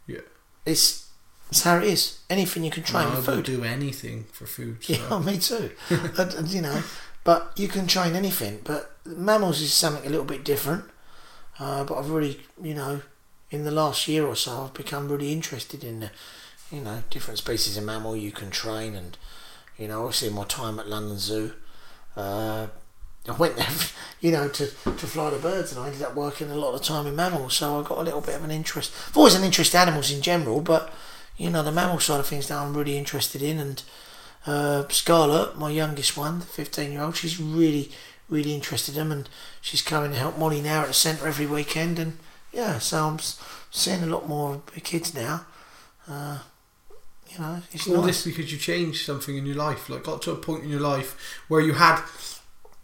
Yeah. 0.07 0.21
It's, 0.65 1.09
it's 1.49 1.63
how 1.63 1.77
it 1.77 1.83
is. 1.83 2.19
Anything 2.29 2.63
you 2.63 2.71
can 2.71 2.83
train 2.83 3.07
I 3.07 3.15
with 3.15 3.27
would 3.27 3.35
food. 3.37 3.45
do 3.45 3.63
anything 3.65 4.25
for 4.31 4.45
food. 4.45 4.77
So. 4.83 4.93
Yeah, 4.93 5.19
me 5.19 5.37
too. 5.37 5.71
and, 5.89 6.33
and, 6.35 6.47
you 6.47 6.61
know, 6.61 6.81
but 7.23 7.51
you 7.55 7.67
can 7.67 7.87
train 7.87 8.15
anything. 8.15 8.61
But 8.63 8.91
mammals 9.05 9.61
is 9.61 9.73
something 9.73 10.05
a 10.05 10.09
little 10.09 10.25
bit 10.25 10.43
different. 10.43 10.85
Uh, 11.59 11.83
but 11.83 11.97
I've 11.97 12.09
really, 12.09 12.39
you 12.61 12.73
know, 12.73 13.01
in 13.51 13.63
the 13.63 13.71
last 13.71 14.07
year 14.07 14.25
or 14.25 14.35
so, 14.35 14.63
I've 14.63 14.73
become 14.73 15.09
really 15.09 15.31
interested 15.31 15.83
in 15.83 15.99
the, 15.99 16.11
you 16.71 16.81
know, 16.81 17.03
different 17.09 17.37
species 17.37 17.77
of 17.77 17.83
mammal 17.83 18.15
you 18.15 18.31
can 18.31 18.49
train, 18.49 18.95
and 18.95 19.17
you 19.77 19.87
know, 19.87 20.05
obviously 20.05 20.29
my 20.29 20.45
time 20.45 20.79
at 20.79 20.87
London 20.87 21.19
Zoo. 21.19 21.53
Uh, 22.15 22.67
I 23.27 23.31
went 23.33 23.55
there, 23.55 23.67
you 24.21 24.31
know, 24.31 24.47
to, 24.49 24.65
to 24.65 25.07
fly 25.07 25.29
the 25.29 25.37
birds, 25.37 25.71
and 25.71 25.79
I 25.79 25.87
ended 25.87 26.01
up 26.01 26.15
working 26.15 26.49
a 26.49 26.55
lot 26.55 26.73
of 26.73 26.81
time 26.81 27.05
in 27.05 27.15
mammals. 27.15 27.55
So 27.55 27.79
I 27.79 27.83
got 27.83 27.99
a 27.99 28.03
little 28.03 28.21
bit 28.21 28.35
of 28.35 28.43
an 28.43 28.51
interest. 28.51 28.91
I've 29.07 29.17
always 29.17 29.35
an 29.35 29.43
interest 29.43 29.73
in 29.73 29.79
animals 29.79 30.11
in 30.11 30.21
general, 30.21 30.59
but 30.59 30.91
you 31.37 31.49
know, 31.49 31.63
the 31.63 31.71
mammal 31.71 31.99
side 31.99 32.19
of 32.19 32.27
things 32.27 32.47
that 32.47 32.57
I'm 32.57 32.75
really 32.75 32.97
interested 32.97 33.41
in, 33.41 33.59
and 33.59 33.83
uh, 34.45 34.87
Scarlett, 34.89 35.57
my 35.57 35.69
youngest 35.69 36.17
one, 36.17 36.39
the 36.39 36.45
15 36.45 36.91
year 36.91 37.01
old, 37.01 37.15
she's 37.15 37.39
really, 37.39 37.91
really 38.29 38.53
interested 38.53 38.97
in 38.97 39.09
them 39.09 39.17
and 39.19 39.29
she's 39.61 39.81
coming 39.81 40.11
to 40.11 40.17
help 40.17 40.37
Molly 40.37 40.61
now 40.61 40.81
at 40.81 40.87
the 40.87 40.93
centre 40.93 41.27
every 41.27 41.45
weekend. 41.45 41.99
And 41.99 42.17
yeah, 42.51 42.79
so 42.79 43.05
I'm 43.05 43.19
seeing 43.71 44.03
a 44.03 44.07
lot 44.07 44.27
more 44.27 44.55
of 44.55 44.65
the 44.73 44.81
kids 44.81 45.13
now. 45.13 45.45
Uh, 46.07 46.39
you 47.29 47.39
know, 47.39 47.61
it's 47.71 47.87
all 47.87 47.97
nice. 47.97 48.23
this 48.23 48.25
because 48.25 48.51
you 48.51 48.57
changed 48.57 49.05
something 49.05 49.37
in 49.37 49.45
your 49.45 49.55
life 49.55 49.89
like 49.89 50.03
got 50.03 50.21
to 50.23 50.31
a 50.31 50.35
point 50.35 50.63
in 50.63 50.69
your 50.69 50.81
life 50.81 51.41
where 51.47 51.61
you 51.61 51.73
had 51.73 52.01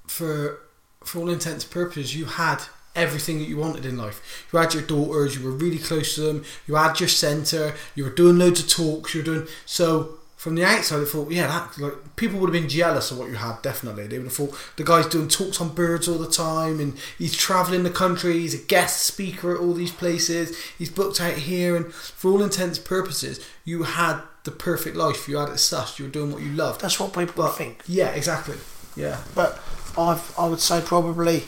for 0.08 0.60
for 1.04 1.20
all 1.20 1.30
intents 1.30 1.64
and 1.64 1.72
purposes 1.72 2.16
you 2.16 2.26
had 2.26 2.58
everything 2.96 3.38
that 3.38 3.48
you 3.48 3.58
wanted 3.58 3.86
in 3.86 3.98
life 3.98 4.48
you 4.52 4.58
had 4.58 4.74
your 4.74 4.84
daughters 4.84 5.38
you 5.38 5.46
were 5.46 5.52
really 5.52 5.78
close 5.78 6.16
to 6.16 6.22
them 6.22 6.44
you 6.68 6.76
had 6.76 7.00
your 7.00 7.10
centre 7.10 7.76
you 7.94 8.04
were 8.04 8.10
doing 8.10 8.40
loads 8.40 8.60
of 8.60 8.68
talks 8.68 9.14
you 9.14 9.22
were 9.22 9.26
doing 9.26 9.48
so 9.66 10.19
from 10.40 10.56
the 10.56 10.64
outside 10.64 11.02
I 11.02 11.06
thought 11.06 11.32
yeah 11.32 11.48
that 11.48 11.78
like 11.78 12.16
people 12.16 12.40
would 12.40 12.48
have 12.48 12.62
been 12.62 12.70
jealous 12.70 13.12
of 13.12 13.20
what 13.20 13.30
you 13.30 13.36
had 13.36 13.62
definitely. 13.62 14.08
They 14.08 14.18
would 14.18 14.28
have 14.28 14.34
thought 14.34 14.58
the 14.78 14.86
guy's 14.86 15.06
doing 15.06 15.28
talks 15.28 15.60
on 15.60 15.76
birds 15.76 16.08
all 16.08 16.18
the 16.18 16.32
time 16.32 16.80
and 16.80 16.98
he's 17.18 17.36
travelling 17.36 17.84
the 17.84 17.90
country 17.90 18.40
he's 18.40 18.54
a 18.54 18.66
guest 18.66 19.02
speaker 19.04 19.54
at 19.54 19.60
all 19.60 19.74
these 19.74 19.92
places 19.92 20.58
he's 20.78 20.90
booked 20.90 21.20
out 21.20 21.34
here 21.34 21.76
and 21.76 21.94
for 21.94 22.32
all 22.32 22.42
intents 22.42 22.78
and 22.78 22.88
purposes 22.88 23.46
you 23.66 23.84
had 23.84 24.22
the 24.46 24.52
perfect 24.52 24.96
life. 24.96 25.28
You 25.28 25.38
had 25.38 25.50
it 25.50 25.56
sussed 25.56 26.00
you 26.00 26.06
were 26.06 26.12
doing 26.12 26.32
what 26.32 26.42
you 26.42 26.52
loved. 26.52 26.80
That's 26.80 27.00
what 27.02 27.14
people 27.14 27.44
but 27.44 27.58
think. 27.58 27.84
yeah 27.86 28.12
exactly. 28.12 28.56
Yeah. 28.96 29.18
But 29.36 29.60
I've, 29.98 30.34
I 30.40 30.48
would 30.48 30.62
say 30.62 30.82
probably, 30.82 31.44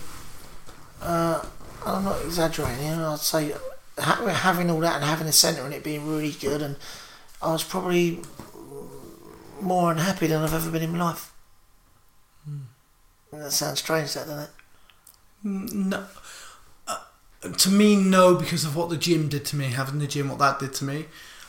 uh, 1.01 1.45
I'm 1.85 2.03
not 2.03 2.21
exaggerating, 2.25 2.85
you 2.85 2.95
know, 2.97 3.13
I'd 3.13 3.19
say 3.19 3.53
ha- 3.97 4.25
having 4.27 4.69
all 4.69 4.81
that 4.81 4.95
and 4.95 5.05
having 5.05 5.27
a 5.27 5.31
centre 5.31 5.63
and 5.63 5.73
it 5.73 5.83
being 5.83 6.05
really 6.07 6.31
good, 6.31 6.61
and 6.61 6.75
I 7.41 7.53
was 7.53 7.63
probably 7.63 8.19
more 9.61 9.91
unhappy 9.91 10.27
than 10.27 10.41
I've 10.41 10.53
ever 10.53 10.71
been 10.71 10.83
in 10.83 10.91
my 10.91 11.03
life. 11.05 11.33
That 13.31 13.51
sounds 13.51 13.79
strange, 13.79 14.13
that 14.13 14.27
doesn't 14.27 14.43
it? 14.43 14.49
No. 15.43 16.05
Uh, 16.87 16.97
to 17.57 17.69
me, 17.69 17.95
no, 17.95 18.35
because 18.35 18.65
of 18.65 18.75
what 18.75 18.89
the 18.89 18.97
gym 18.97 19.29
did 19.29 19.45
to 19.45 19.55
me, 19.55 19.65
having 19.67 19.99
the 19.99 20.07
gym, 20.07 20.29
what 20.29 20.39
that 20.39 20.59
did 20.59 20.73
to 20.75 20.83
me. 20.83 21.05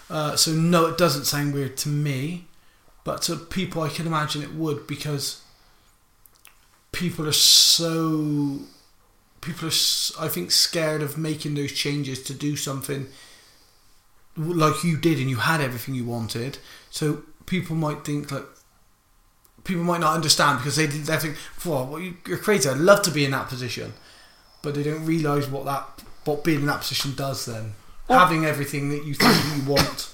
Uh, 0.08 0.36
so, 0.36 0.52
no, 0.52 0.86
it 0.86 0.98
doesn't 0.98 1.24
sound 1.24 1.54
weird 1.54 1.76
to 1.78 1.88
me, 1.88 2.46
but 3.04 3.22
to 3.22 3.36
people, 3.36 3.82
I 3.82 3.88
can 3.88 4.06
imagine 4.06 4.42
it 4.42 4.54
would 4.54 4.86
because 4.86 5.42
people 6.92 7.26
are 7.26 7.32
so. 7.32 8.60
People 9.40 9.68
are, 9.68 10.24
I 10.24 10.28
think, 10.28 10.52
scared 10.52 11.02
of 11.02 11.18
making 11.18 11.54
those 11.54 11.72
changes 11.72 12.22
to 12.24 12.34
do 12.34 12.54
something 12.54 13.08
like 14.36 14.84
you 14.84 14.96
did 14.96 15.18
and 15.18 15.28
you 15.28 15.36
had 15.36 15.60
everything 15.60 15.96
you 15.96 16.04
wanted. 16.04 16.58
So, 16.90 17.24
people 17.52 17.76
might 17.76 18.02
think, 18.04 18.30
like, 18.32 18.46
people 19.64 19.84
might 19.84 20.00
not 20.00 20.14
understand 20.14 20.58
because 20.58 20.76
they 20.76 20.86
they 20.86 21.16
think, 21.18 21.36
"Well, 21.64 21.86
well, 21.86 22.00
you- 22.00 22.16
you're 22.26 22.38
crazy. 22.48 22.68
I'd 22.68 22.78
love 22.90 23.02
to 23.02 23.10
be 23.18 23.24
in 23.26 23.30
that 23.32 23.48
position," 23.54 23.92
but 24.62 24.74
they 24.74 24.82
don't 24.88 25.04
realise 25.14 25.46
what 25.54 25.64
that 25.66 25.82
what 26.24 26.42
being 26.44 26.60
in 26.60 26.66
that 26.72 26.80
position 26.80 27.14
does. 27.14 27.44
Then 27.44 27.74
Well- 28.08 28.18
having 28.24 28.44
everything 28.52 28.84
that 28.92 29.04
you 29.04 29.14
think 29.14 29.36
you 29.56 29.62
want. 29.74 30.08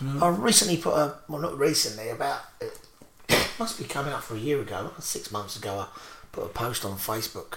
You 0.00 0.06
know? 0.08 0.26
I 0.26 0.28
recently 0.50 0.76
put 0.76 0.94
a 1.04 1.06
well, 1.28 1.40
not 1.40 1.56
recently, 1.58 2.08
about 2.10 2.40
it 2.60 2.72
must 3.58 3.78
be 3.78 3.84
coming 3.84 4.12
up 4.12 4.22
for 4.24 4.34
a 4.34 4.38
year 4.48 4.60
ago, 4.60 4.92
six 5.00 5.30
months 5.30 5.54
ago. 5.56 5.72
I 5.84 5.86
put 6.32 6.44
a 6.44 6.48
post 6.64 6.84
on 6.84 6.98
Facebook, 6.98 7.52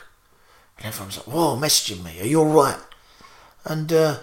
and 0.77 0.85
everyone's 0.89 1.17
like, 1.17 1.27
"Whoa!" 1.35 1.57
messaging 1.57 2.03
me, 2.03 2.13
"Are 2.21 2.25
you 2.33 2.39
all 2.43 2.53
right?" 2.63 2.79
And 3.65 3.91
uh, 3.91 4.15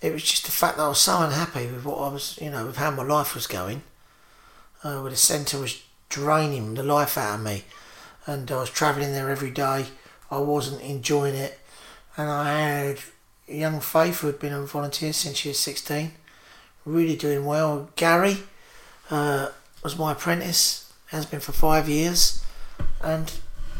it 0.00 0.12
was 0.12 0.24
just 0.32 0.44
the 0.46 0.50
fact 0.62 0.76
that 0.78 0.84
I 0.84 0.88
was 0.88 0.98
so 1.10 1.14
unhappy 1.26 1.66
with 1.70 1.84
what 1.84 1.98
I 2.06 2.08
was, 2.16 2.26
you 2.40 2.50
know, 2.50 2.64
with 2.66 2.78
how 2.78 2.90
my 2.90 3.04
life 3.16 3.34
was 3.34 3.46
going. 3.46 3.82
Uh, 4.82 5.00
where 5.00 5.10
the 5.10 5.16
centre 5.16 5.58
was 5.58 5.82
draining 6.08 6.74
the 6.74 6.82
life 6.82 7.18
out 7.18 7.36
of 7.36 7.44
me, 7.44 7.64
and 8.26 8.50
I 8.50 8.60
was 8.60 8.70
travelling 8.70 9.12
there 9.12 9.30
every 9.30 9.50
day. 9.50 9.86
I 10.30 10.38
wasn't 10.38 10.82
enjoying 10.82 11.34
it. 11.34 11.58
And 12.16 12.30
I 12.30 12.58
had 12.58 12.98
young 13.46 13.80
Faith, 13.80 14.20
who 14.20 14.28
had 14.28 14.38
been 14.38 14.52
a 14.52 14.62
volunteer 14.62 15.12
since 15.12 15.38
she 15.38 15.48
was 15.48 15.58
16, 15.58 16.12
really 16.84 17.16
doing 17.16 17.44
well. 17.44 17.90
Gary 17.96 18.38
uh, 19.10 19.48
was 19.82 19.98
my 19.98 20.12
apprentice, 20.12 20.92
has 21.06 21.26
been 21.26 21.40
for 21.40 21.52
five 21.52 21.88
years. 21.88 22.44
And 23.02 23.32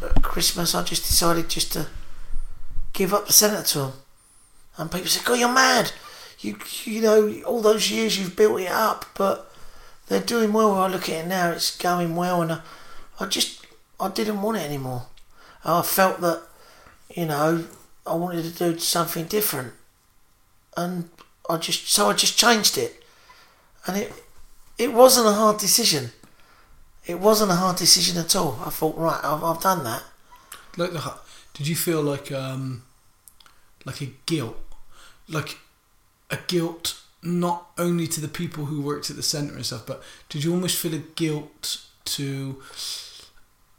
at 0.03 0.21
Christmas, 0.23 0.75
I 0.75 0.83
just 0.83 1.03
decided 1.03 1.49
just 1.49 1.73
to 1.73 1.87
give 2.93 3.13
up 3.13 3.27
the 3.27 3.33
centre 3.33 3.63
to 3.63 3.79
him. 3.85 3.91
And 4.77 4.91
people 4.91 5.07
said, 5.07 5.25
God, 5.25 5.39
you're 5.39 5.53
mad. 5.53 5.91
You, 6.39 6.57
you 6.83 7.01
know, 7.01 7.41
all 7.45 7.61
those 7.61 7.89
years 7.89 8.19
you've 8.19 8.35
built 8.35 8.61
it 8.61 8.71
up, 8.71 9.05
but 9.15 9.51
they're 10.07 10.19
doing 10.21 10.53
well. 10.53 10.73
I 10.75 10.87
look 10.87 11.09
at 11.09 11.25
it 11.25 11.27
now, 11.27 11.51
it's 11.51 11.75
going 11.77 12.15
well, 12.15 12.41
and 12.41 12.51
I, 12.51 12.61
I 13.19 13.25
just, 13.25 13.65
I 13.99 14.09
didn't 14.09 14.41
want 14.41 14.57
it 14.57 14.61
anymore. 14.61 15.07
I 15.65 15.81
felt 15.81 16.21
that, 16.21 16.43
you 17.15 17.25
know, 17.25 17.65
I 18.05 18.15
wanted 18.15 18.43
to 18.43 18.51
do 18.51 18.79
something 18.79 19.25
different, 19.25 19.73
and 20.75 21.09
I 21.49 21.57
just, 21.57 21.89
so 21.89 22.09
I 22.09 22.13
just 22.13 22.37
changed 22.37 22.77
it, 22.77 23.03
and 23.85 23.97
it, 23.97 24.13
it 24.77 24.93
wasn't 24.93 25.27
a 25.27 25.33
hard 25.33 25.57
decision. 25.57 26.11
It 27.05 27.19
wasn't 27.19 27.51
a 27.51 27.55
hard 27.55 27.77
decision 27.77 28.17
at 28.17 28.35
all. 28.35 28.59
I 28.65 28.69
thought, 28.69 28.97
right, 28.97 29.19
I've, 29.23 29.43
I've 29.43 29.61
done 29.61 29.83
that. 29.85 30.03
Like 30.75 30.91
the, 30.91 31.13
did 31.53 31.67
you 31.67 31.75
feel 31.75 32.01
like 32.01 32.31
um, 32.31 32.83
like 33.85 34.01
a 34.01 34.11
guilt, 34.25 34.57
like 35.27 35.57
a 36.29 36.37
guilt 36.47 37.01
not 37.27 37.67
only 37.77 38.07
to 38.07 38.21
the 38.21 38.27
people 38.27 38.65
who 38.65 38.81
worked 38.81 39.09
at 39.09 39.15
the 39.15 39.23
centre 39.23 39.55
and 39.55 39.65
stuff, 39.65 39.85
but 39.85 40.01
did 40.29 40.43
you 40.43 40.53
almost 40.53 40.77
feel 40.77 40.93
a 40.93 40.99
guilt 40.99 41.85
to 42.05 42.61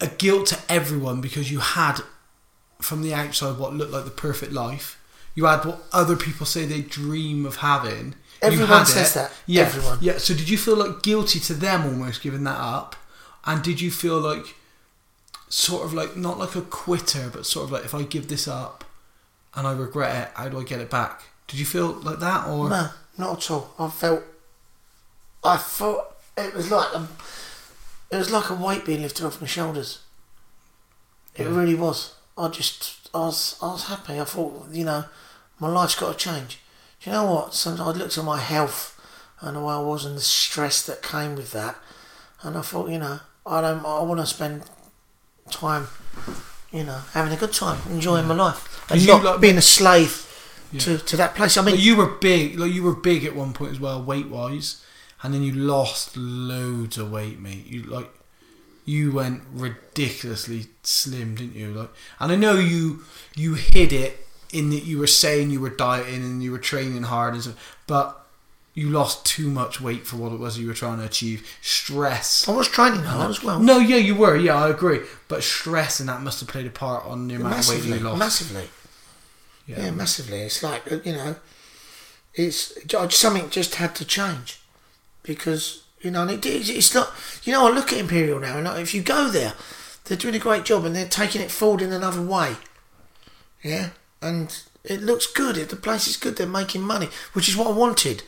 a 0.00 0.06
guilt 0.06 0.46
to 0.48 0.58
everyone 0.68 1.20
because 1.20 1.50
you 1.50 1.58
had 1.58 2.00
from 2.80 3.02
the 3.02 3.12
outside 3.12 3.58
what 3.58 3.74
looked 3.74 3.92
like 3.92 4.04
the 4.04 4.10
perfect 4.10 4.52
life. 4.52 5.02
You 5.34 5.46
had 5.46 5.64
what 5.64 5.82
other 5.92 6.16
people 6.16 6.46
say 6.46 6.64
they 6.64 6.80
dream 6.80 7.46
of 7.46 7.56
having. 7.56 8.14
Everyone 8.40 8.86
says 8.86 9.10
it. 9.10 9.14
that. 9.14 9.32
Yeah, 9.46 9.62
Everyone. 9.62 9.98
Yeah. 10.00 10.18
So 10.18 10.34
did 10.34 10.48
you 10.48 10.58
feel 10.58 10.76
like 10.76 11.02
guilty 11.02 11.40
to 11.40 11.54
them 11.54 11.82
almost 11.82 12.22
giving 12.22 12.44
that 12.44 12.58
up? 12.58 12.96
And 13.44 13.62
did 13.62 13.80
you 13.80 13.90
feel 13.90 14.18
like 14.18 14.54
sort 15.48 15.84
of 15.84 15.94
like 15.94 16.16
not 16.16 16.38
like 16.38 16.54
a 16.54 16.62
quitter, 16.62 17.30
but 17.32 17.46
sort 17.46 17.64
of 17.64 17.72
like 17.72 17.84
if 17.84 17.94
I 17.94 18.02
give 18.02 18.28
this 18.28 18.46
up 18.46 18.84
and 19.54 19.66
I 19.66 19.72
regret 19.72 20.28
it, 20.28 20.32
how 20.36 20.48
do 20.48 20.60
I 20.60 20.64
get 20.64 20.80
it 20.80 20.90
back? 20.90 21.22
Did 21.46 21.58
you 21.58 21.66
feel 21.66 21.92
like 21.92 22.20
that 22.20 22.46
or 22.46 22.68
No, 22.68 22.90
not 23.18 23.38
at 23.38 23.50
all. 23.50 23.74
I 23.78 23.88
felt, 23.88 24.22
I 25.44 25.56
thought 25.56 26.16
it 26.36 26.54
was 26.54 26.70
like 26.70 26.92
a, 26.94 27.06
it 28.10 28.16
was 28.16 28.30
like 28.30 28.48
a 28.50 28.54
weight 28.54 28.84
being 28.84 29.02
lifted 29.02 29.26
off 29.26 29.40
my 29.40 29.46
shoulders. 29.46 30.00
It 31.34 31.46
Yeah. 31.46 31.54
really 31.56 31.74
was. 31.74 32.14
I 32.36 32.48
just, 32.48 33.08
I 33.14 33.18
was, 33.20 33.56
I 33.60 33.66
was 33.72 33.84
happy. 33.84 34.18
I 34.20 34.24
thought, 34.24 34.68
you 34.70 34.84
know, 34.84 35.04
my 35.58 35.68
life's 35.68 35.96
got 35.96 36.12
to 36.12 36.18
change. 36.18 36.60
Do 37.02 37.10
you 37.10 37.16
know 37.16 37.32
what? 37.32 37.54
Sometimes 37.54 37.96
I 37.96 37.98
looked 37.98 38.18
at 38.18 38.24
my 38.24 38.38
health 38.38 38.94
and 39.40 39.56
the 39.56 39.60
way 39.60 39.74
I 39.74 39.80
was 39.80 40.04
and 40.04 40.16
the 40.16 40.20
stress 40.20 40.84
that 40.86 41.02
came 41.02 41.36
with 41.36 41.52
that, 41.52 41.76
and 42.42 42.56
I 42.56 42.60
thought, 42.62 42.88
you 42.90 42.98
know, 42.98 43.20
I 43.46 43.60
don't, 43.60 43.84
I 43.86 44.02
want 44.02 44.18
to 44.20 44.26
spend 44.26 44.62
time, 45.50 45.86
you 46.72 46.82
know, 46.84 47.00
having 47.12 47.32
a 47.32 47.36
good 47.36 47.52
time, 47.52 47.78
enjoying 47.90 48.26
my 48.26 48.34
life, 48.34 48.84
and 48.90 48.98
And 48.98 49.06
not 49.08 49.22
like- 49.24 49.40
being 49.40 49.56
a 49.56 49.62
slave 49.62 50.24
Yeah. 50.72 50.80
to, 50.80 50.98
to 50.98 51.16
that 51.16 51.34
place. 51.34 51.56
I 51.56 51.62
mean, 51.62 51.76
you 51.78 51.96
were 51.96 52.06
big, 52.06 52.58
like 52.58 52.72
you 52.72 52.82
were 52.82 52.94
big 52.94 53.24
at 53.24 53.34
one 53.34 53.52
point 53.52 53.72
as 53.72 53.80
well, 53.80 54.02
weight 54.02 54.28
wise, 54.28 54.84
and 55.22 55.32
then 55.32 55.42
you 55.42 55.52
lost 55.52 56.16
loads 56.16 56.98
of 56.98 57.10
weight, 57.10 57.40
mate. 57.40 57.66
You 57.66 57.84
like, 57.84 58.10
you 58.84 59.12
went 59.12 59.42
ridiculously 59.52 60.66
slim, 60.82 61.34
didn't 61.36 61.54
you? 61.54 61.72
Like, 61.72 61.90
and 62.20 62.32
I 62.32 62.36
know 62.36 62.54
you 62.54 63.04
you 63.34 63.54
hid 63.54 63.92
it 63.92 64.26
in 64.52 64.70
that 64.70 64.84
you 64.84 64.98
were 64.98 65.06
saying 65.06 65.50
you 65.50 65.60
were 65.60 65.70
dieting 65.70 66.22
and 66.22 66.42
you 66.42 66.52
were 66.52 66.58
training 66.58 67.04
hard 67.04 67.34
and 67.34 67.42
stuff, 67.42 67.78
but 67.86 68.26
you 68.74 68.88
lost 68.88 69.26
too 69.26 69.50
much 69.50 69.80
weight 69.80 70.06
for 70.06 70.16
what 70.16 70.32
it 70.32 70.38
was 70.38 70.56
you 70.56 70.68
were 70.68 70.74
trying 70.74 70.98
to 70.98 71.04
achieve. 71.04 71.46
Stress. 71.60 72.48
I 72.48 72.52
was 72.52 72.68
training 72.68 73.02
hard 73.02 73.26
uh, 73.26 73.30
as 73.30 73.42
well. 73.42 73.58
No, 73.58 73.78
yeah, 73.78 73.96
you 73.96 74.14
were. 74.14 74.36
Yeah, 74.36 74.54
I 74.54 74.68
agree. 74.68 75.00
But 75.26 75.42
stress 75.42 75.98
and 75.98 76.08
that 76.08 76.22
must 76.22 76.40
have 76.40 76.48
played 76.48 76.66
a 76.66 76.70
part 76.70 77.04
on 77.04 77.26
the 77.26 77.34
amount 77.34 77.58
of 77.58 77.68
weight 77.68 77.76
massively, 77.76 77.98
you 77.98 78.04
lost. 78.04 78.18
massively. 78.18 78.68
Yeah. 79.68 79.84
Yeah. 79.84 79.90
massively. 79.92 80.40
It's 80.40 80.62
like 80.62 80.90
uh, 80.90 80.98
you 81.04 81.12
know, 81.12 81.36
it's 82.34 82.74
something 83.10 83.50
just 83.50 83.76
had 83.76 83.94
to 83.96 84.04
change 84.04 84.58
because 85.22 85.82
you 86.00 86.10
know, 86.10 86.22
and 86.22 86.30
it, 86.30 86.44
it's 86.46 86.94
not. 86.94 87.12
You 87.44 87.52
know, 87.52 87.66
I 87.68 87.70
look 87.70 87.92
at 87.92 87.98
Imperial 87.98 88.40
now, 88.40 88.58
and 88.58 88.66
if 88.80 88.94
you 88.94 89.02
go 89.02 89.28
there, 89.28 89.52
they're 90.04 90.16
doing 90.16 90.34
a 90.34 90.38
great 90.40 90.64
job, 90.64 90.84
and 90.84 90.94
they're 90.96 91.08
taking 91.08 91.40
it 91.42 91.50
forward 91.50 91.82
in 91.82 91.92
another 91.92 92.22
way. 92.22 92.54
Yeah, 93.62 93.90
and 94.22 94.56
it 94.84 95.02
looks 95.02 95.26
good. 95.26 95.56
The 95.56 95.76
place 95.76 96.06
is 96.08 96.16
good. 96.16 96.36
They're 96.36 96.46
making 96.46 96.82
money, 96.82 97.08
which 97.32 97.48
is 97.48 97.56
what 97.56 97.68
I 97.68 97.72
wanted. 97.72 98.22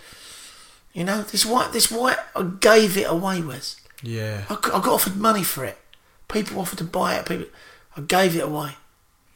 You 0.92 1.04
know, 1.04 1.22
this 1.22 1.46
white, 1.46 1.72
this 1.72 1.90
white, 1.90 2.18
I 2.34 2.42
gave 2.58 2.96
it 2.96 3.08
away, 3.08 3.40
Wes. 3.40 3.76
Yeah. 4.02 4.42
I, 4.50 4.54
got- 4.56 4.74
I 4.74 4.78
got 4.80 4.88
offered 4.94 5.16
money 5.16 5.44
for 5.44 5.64
it. 5.64 5.78
People 6.26 6.58
offered 6.60 6.78
to 6.78 6.84
buy 6.84 7.14
it. 7.14 7.26
People, 7.26 7.46
I 7.96 8.00
gave 8.00 8.34
it 8.34 8.42
away. 8.42 8.72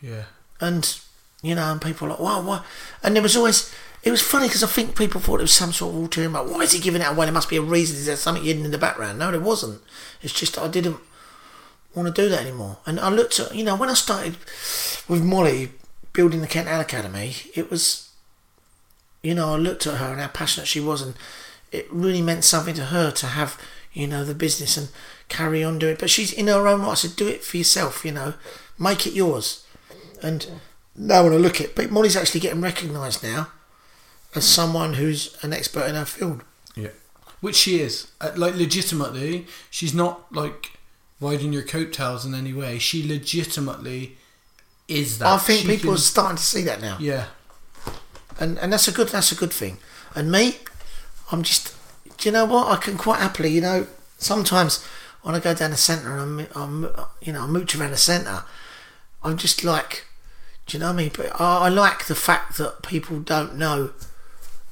Yeah. 0.03 0.25
and 0.61 0.99
you 1.45 1.55
know, 1.55 1.71
and 1.71 1.81
people 1.81 2.07
were 2.07 2.15
like, 2.15 2.21
wow, 2.21 2.43
why? 2.43 2.65
And 3.03 3.15
there 3.15 3.23
was 3.23 3.37
always, 3.37 3.73
it 4.03 4.11
was 4.11 4.23
funny 4.23 4.49
because 4.49 4.65
I 4.65 4.67
think 4.67 4.97
people 4.97 5.21
thought 5.21 5.41
it 5.41 5.43
was 5.43 5.53
some 5.53 5.73
sort 5.73 5.95
of 5.95 6.01
ulterior 6.01 6.31
motive. 6.31 6.53
Why 6.53 6.63
is 6.63 6.73
he 6.73 6.81
giving 6.81 7.03
it 7.03 7.07
away? 7.07 7.27
There 7.27 7.35
must 7.35 7.51
be 7.51 7.59
a 7.59 7.63
reason. 7.63 7.97
Is 7.97 8.07
there 8.07 8.17
something 8.17 8.43
hidden 8.43 8.65
in 8.65 8.71
the 8.71 8.79
background? 8.79 9.19
No, 9.19 9.31
there 9.31 9.39
wasn't. 9.39 9.83
It's 10.23 10.33
just 10.33 10.59
I 10.59 10.69
didn't 10.69 10.97
want 11.95 12.09
to 12.09 12.23
do 12.23 12.31
that 12.31 12.41
anymore. 12.41 12.79
And 12.87 12.99
I 12.99 13.11
looked 13.11 13.39
at, 13.39 13.55
you 13.55 13.63
know, 13.63 13.77
when 13.77 13.91
I 13.91 13.95
started 13.95 14.37
with 15.07 15.23
Molly 15.23 15.73
building 16.15 16.41
the 16.41 16.47
Kent 16.47 16.69
Owl 16.69 16.81
Academy, 16.81 17.35
it 17.55 17.71
was, 17.71 18.11
you 19.23 19.35
know, 19.35 19.53
I 19.53 19.57
looked 19.57 19.87
at 19.87 19.99
her 19.99 20.13
and 20.13 20.21
how 20.23 20.29
passionate 20.29 20.67
she 20.67 20.81
was, 20.81 21.03
and 21.03 21.15
it 21.71 21.87
really 21.93 22.23
meant 22.23 22.45
something 22.45 22.75
to 22.77 22.87
her 22.87 23.11
to 23.11 23.27
have, 23.27 23.61
you 23.93 24.07
know, 24.07 24.25
the 24.25 24.35
business 24.35 24.79
and 24.79 24.89
carry 25.29 25.63
on 25.63 25.79
doing 25.79 25.93
it. 25.93 25.99
But 25.99 26.09
she's 26.09 26.33
in 26.33 26.47
her 26.47 26.67
own 26.67 26.81
right. 26.81 26.93
I 26.93 26.95
said, 26.95 27.17
do 27.17 27.29
it 27.29 27.45
for 27.45 27.59
yourself, 27.59 28.03
you 28.03 28.13
know, 28.13 28.33
make 28.79 29.07
it 29.07 29.13
yours. 29.13 29.67
And 30.23 30.47
now 30.97 31.25
when 31.25 31.33
I 31.33 31.37
look 31.37 31.61
at, 31.61 31.75
but 31.75 31.91
Molly's 31.91 32.17
actually 32.17 32.41
getting 32.41 32.61
recognised 32.61 33.23
now 33.23 33.49
as 34.35 34.45
someone 34.45 34.95
who's 34.95 35.37
an 35.43 35.53
expert 35.53 35.87
in 35.89 35.95
her 35.95 36.05
field. 36.05 36.43
Yeah, 36.77 36.89
which 37.41 37.57
she 37.57 37.81
is. 37.81 38.09
Uh, 38.21 38.31
like 38.37 38.55
legitimately, 38.55 39.47
she's 39.71 39.95
not 39.95 40.33
like 40.33 40.73
riding 41.21 41.53
your 41.53 41.63
coattails 41.63 42.25
in 42.27 42.35
any 42.35 42.53
way. 42.53 42.79
She 42.79 43.07
legitimately 43.07 44.17
is 44.89 45.19
that. 45.19 45.29
I 45.29 45.39
think 45.39 45.61
She 45.63 45.67
people 45.69 45.91
can- 45.91 45.95
are 45.95 45.99
starting 45.99 46.37
to 46.37 46.43
see 46.43 46.63
that 46.63 46.81
now, 46.81 46.97
Yeah, 47.01 47.27
and 48.39 48.59
and 48.59 48.73
that's 48.73 48.89
a 48.89 48.93
good 48.93 49.09
that's 49.09 49.33
a 49.33 49.37
good 49.37 49.53
thing. 49.53 49.79
And 50.15 50.31
me, 50.31 50.59
I'm 51.33 51.43
just, 51.43 51.75
do 52.19 52.29
you 52.29 52.33
know 52.33 52.45
what? 52.45 52.69
I 52.71 52.77
can 52.77 52.97
quite 52.97 53.19
happily, 53.21 53.51
you 53.51 53.61
know, 53.61 53.87
sometimes 54.19 54.85
when 55.23 55.35
I 55.35 55.41
go 55.41 55.55
down 55.55 55.71
the 55.73 55.77
centre 55.77 56.17
and 56.17 56.41
I'm, 56.41 56.47
I'm 56.55 56.91
you 57.21 57.33
know, 57.33 57.43
I 57.43 57.47
mooch 57.47 57.75
around 57.75 57.91
the 57.91 57.97
centre, 57.97 58.45
I'm 59.25 59.37
just 59.37 59.65
like, 59.65 60.07
do 60.67 60.77
you 60.77 60.81
know 60.81 60.87
what 60.87 60.95
I 60.95 60.97
mean? 60.97 61.11
But 61.15 61.41
I, 61.41 61.67
I 61.67 61.69
like 61.69 62.07
the 62.07 62.15
fact 62.15 62.57
that 62.59 62.83
people 62.83 63.21
don't 63.21 63.57
know 63.57 63.91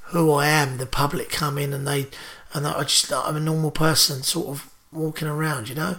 who 0.06 0.32
I 0.32 0.48
am. 0.48 0.78
The 0.78 0.86
public 0.86 1.31
come 1.31 1.59
in 1.59 1.73
and 1.73 1.86
they, 1.86 2.06
and 2.55 2.66
I 2.66 2.82
just, 2.82 3.12
I'm 3.12 3.36
a 3.36 3.40
normal 3.40 3.70
person, 3.70 4.23
sort 4.23 4.48
of 4.48 4.70
walking 4.90 5.28
around. 5.28 5.69
You 5.69 5.74
know, 5.74 5.97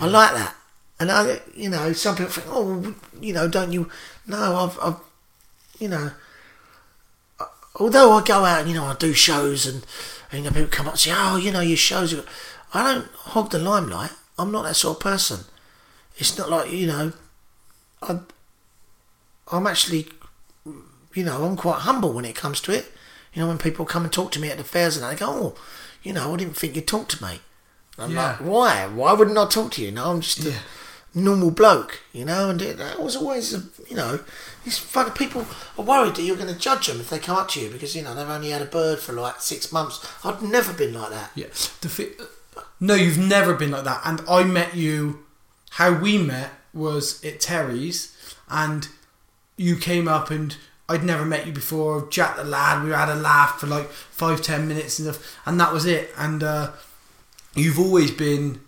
I 0.00 0.06
like 0.06 0.32
that. 0.32 0.54
And 0.98 1.10
I, 1.10 1.40
you 1.54 1.68
know, 1.68 1.92
some 1.92 2.16
people 2.16 2.32
think, 2.32 2.46
oh, 2.50 2.94
you 3.20 3.34
know, 3.34 3.48
don't 3.48 3.72
you? 3.72 3.90
No, 4.26 4.56
I've, 4.56 4.78
I've, 4.80 5.00
you 5.78 5.88
know, 5.88 6.10
although 7.78 8.12
I 8.12 8.22
go 8.22 8.44
out 8.44 8.60
and 8.60 8.70
you 8.70 8.74
know 8.74 8.84
I 8.84 8.94
do 8.94 9.12
shows 9.12 9.66
and, 9.66 9.84
and 10.32 10.44
you 10.44 10.50
know 10.50 10.54
people 10.54 10.70
come 10.70 10.86
up 10.86 10.94
and 10.94 11.00
say, 11.00 11.12
oh, 11.14 11.36
you 11.36 11.52
know 11.52 11.60
your 11.60 11.76
shows. 11.76 12.14
Are... 12.14 12.24
I 12.74 12.94
don't 12.94 13.10
hog 13.12 13.50
the 13.50 13.58
limelight. 13.58 14.12
I'm 14.38 14.52
not 14.52 14.64
that 14.64 14.76
sort 14.76 14.96
of 14.96 15.02
person. 15.02 15.40
It's 16.16 16.36
not 16.38 16.50
like 16.50 16.72
you 16.72 16.86
know, 16.86 17.12
I, 18.02 18.20
I'm 19.52 19.66
actually, 19.66 20.08
you 21.14 21.24
know, 21.24 21.44
I'm 21.44 21.56
quite 21.56 21.80
humble 21.80 22.12
when 22.12 22.24
it 22.24 22.34
comes 22.34 22.60
to 22.62 22.72
it. 22.72 22.86
You 23.32 23.42
know, 23.42 23.48
when 23.48 23.58
people 23.58 23.84
come 23.84 24.04
and 24.04 24.12
talk 24.12 24.32
to 24.32 24.40
me 24.40 24.50
at 24.50 24.58
the 24.58 24.64
fairs 24.64 24.96
and 24.96 25.04
they 25.10 25.18
go, 25.18 25.26
oh, 25.28 25.54
you 26.02 26.12
know, 26.12 26.32
I 26.32 26.36
didn't 26.36 26.56
think 26.56 26.74
you'd 26.74 26.86
talk 26.88 27.08
to 27.10 27.22
me. 27.24 27.40
I'm 27.98 28.12
Yeah. 28.12 28.28
like, 28.30 28.36
why? 28.38 28.86
Why 28.86 29.12
wouldn't 29.12 29.36
I 29.38 29.46
talk 29.46 29.72
to 29.72 29.82
you? 29.82 29.90
No, 29.92 30.10
I'm 30.10 30.20
just 30.20 30.40
a 30.44 30.50
Yeah. 30.50 30.58
normal 31.14 31.50
bloke, 31.50 32.00
you 32.12 32.24
know, 32.24 32.50
and 32.50 32.60
it, 32.62 32.78
that 32.78 33.00
was 33.00 33.14
always, 33.16 33.54
a, 33.54 33.62
you 33.88 33.96
know, 33.96 34.20
it's 34.64 34.78
funny. 34.78 35.10
People 35.10 35.46
are 35.78 35.84
worried 35.84 36.14
that 36.16 36.22
you're 36.22 36.36
going 36.36 36.52
to 36.52 36.58
judge 36.58 36.86
them 36.88 37.00
if 37.00 37.10
they 37.10 37.18
come 37.18 37.36
up 37.36 37.48
to 37.50 37.60
you 37.60 37.70
because, 37.70 37.94
you 37.94 38.02
know, 38.02 38.14
they've 38.14 38.28
only 38.28 38.50
had 38.50 38.62
a 38.62 38.66
bird 38.66 38.98
for 38.98 39.12
like 39.12 39.40
six 39.40 39.70
months. 39.72 40.06
I've 40.24 40.42
never 40.42 40.72
been 40.72 40.94
like 40.94 41.10
that. 41.10 41.30
yeah. 41.34 41.46
Fi- 41.52 42.12
no, 42.80 42.94
you've 42.94 43.18
never 43.18 43.54
been 43.54 43.70
like 43.70 43.84
that. 43.84 44.00
And 44.04 44.22
I 44.28 44.44
met 44.44 44.74
you. 44.74 45.24
How 45.70 45.92
we 45.92 46.16
met 46.18 46.50
was 46.72 47.22
at 47.24 47.40
Terry's, 47.40 48.16
and 48.48 48.88
you 49.56 49.76
came 49.76 50.08
up 50.08 50.30
and. 50.30 50.56
I'd 50.88 51.02
never 51.02 51.24
met 51.24 51.48
you 51.48 51.52
before. 51.52 52.06
Jack 52.10 52.36
the 52.36 52.44
lad, 52.44 52.84
we 52.84 52.92
had 52.92 53.08
a 53.08 53.16
laugh 53.16 53.58
for 53.58 53.66
like 53.66 53.88
five, 53.88 54.40
ten 54.40 54.68
minutes 54.68 55.00
and 55.00 55.18
and 55.44 55.58
that 55.58 55.72
was 55.72 55.84
it. 55.84 56.10
And 56.16 56.44
uh, 56.44 56.70
you've 57.56 57.80
always 57.80 58.12
been 58.12 58.60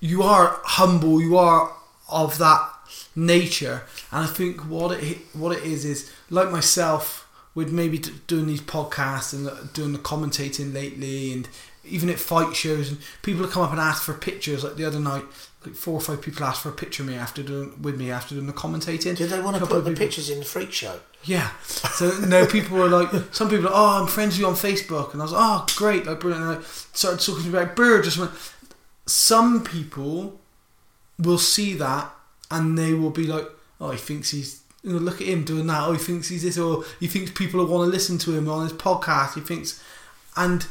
you 0.00 0.22
are 0.22 0.60
humble 0.64 1.20
you 1.20 1.36
are 1.36 1.72
of 2.10 2.38
that 2.38 2.70
nature, 3.14 3.82
and 4.12 4.24
I 4.24 4.26
think 4.26 4.60
what 4.60 4.92
it 5.02 5.18
what 5.32 5.56
it 5.56 5.64
is 5.64 5.84
is 5.84 6.12
like 6.30 6.50
myself 6.50 7.28
with 7.54 7.72
maybe 7.72 7.98
doing 8.26 8.46
these 8.46 8.60
podcasts 8.60 9.32
and 9.32 9.48
uh, 9.48 9.54
doing 9.72 9.92
the 9.92 9.98
commentating 9.98 10.72
lately, 10.72 11.32
and 11.32 11.48
even 11.84 12.10
at 12.10 12.18
fight 12.18 12.54
shows, 12.54 12.90
and 12.90 12.98
people 13.22 13.42
have 13.42 13.52
come 13.52 13.62
up 13.62 13.70
and 13.70 13.80
ask 13.80 14.02
for 14.02 14.14
pictures. 14.14 14.62
Like 14.62 14.76
the 14.76 14.84
other 14.84 15.00
night, 15.00 15.24
like 15.66 15.74
four 15.74 15.94
or 15.94 16.00
five 16.00 16.22
people 16.22 16.44
asked 16.44 16.62
for 16.62 16.68
a 16.68 16.72
picture 16.72 17.02
of 17.02 17.08
me 17.08 17.16
after 17.16 17.42
doing 17.42 17.80
with 17.82 17.98
me 17.98 18.10
after 18.10 18.34
doing 18.34 18.46
the 18.46 18.52
commentating. 18.52 19.16
Did 19.16 19.30
they 19.30 19.40
want 19.40 19.56
to 19.56 19.66
put 19.66 19.84
the 19.84 19.90
people- 19.90 20.06
pictures 20.06 20.30
in 20.30 20.38
the 20.38 20.44
freak 20.44 20.72
show? 20.72 21.00
Yeah. 21.24 21.50
So 21.64 22.18
no, 22.20 22.46
people 22.46 22.78
were 22.78 22.88
like, 22.88 23.10
some 23.32 23.50
people, 23.50 23.66
are, 23.66 23.72
oh, 23.74 24.02
I'm 24.02 24.06
friends 24.06 24.34
with 24.34 24.40
you 24.40 24.46
on 24.46 24.54
Facebook, 24.54 25.12
and 25.12 25.20
I 25.20 25.24
was 25.24 25.32
like, 25.32 25.42
oh, 25.42 25.66
great, 25.76 26.06
like 26.06 26.20
brilliant. 26.20 26.46
And 26.46 26.58
I 26.58 26.62
started 26.92 27.20
talking 27.20 27.48
about 27.48 27.74
bird. 27.76 28.04
Just 28.04 28.18
went. 28.18 28.30
Some 29.06 29.64
people 29.64 30.40
will 31.18 31.38
see 31.38 31.74
that 31.74 32.10
and 32.50 32.78
they 32.78 32.94
will 32.94 33.10
be 33.10 33.26
like, 33.26 33.46
oh, 33.80 33.90
he 33.90 33.98
thinks 33.98 34.30
he's. 34.30 34.62
You 34.82 34.92
know, 34.92 34.98
look 34.98 35.20
at 35.20 35.26
him 35.26 35.42
doing 35.42 35.66
that. 35.66 35.82
Oh, 35.82 35.92
he 35.92 35.98
thinks 35.98 36.28
he's 36.28 36.44
this, 36.44 36.56
or 36.56 36.84
he 37.00 37.08
thinks 37.08 37.32
people 37.32 37.58
will 37.58 37.66
want 37.66 37.88
to 37.88 37.90
listen 37.90 38.18
to 38.18 38.36
him 38.36 38.48
on 38.48 38.62
his 38.62 38.72
podcast. 38.72 39.34
He 39.34 39.40
thinks, 39.40 39.82
and 40.36 40.64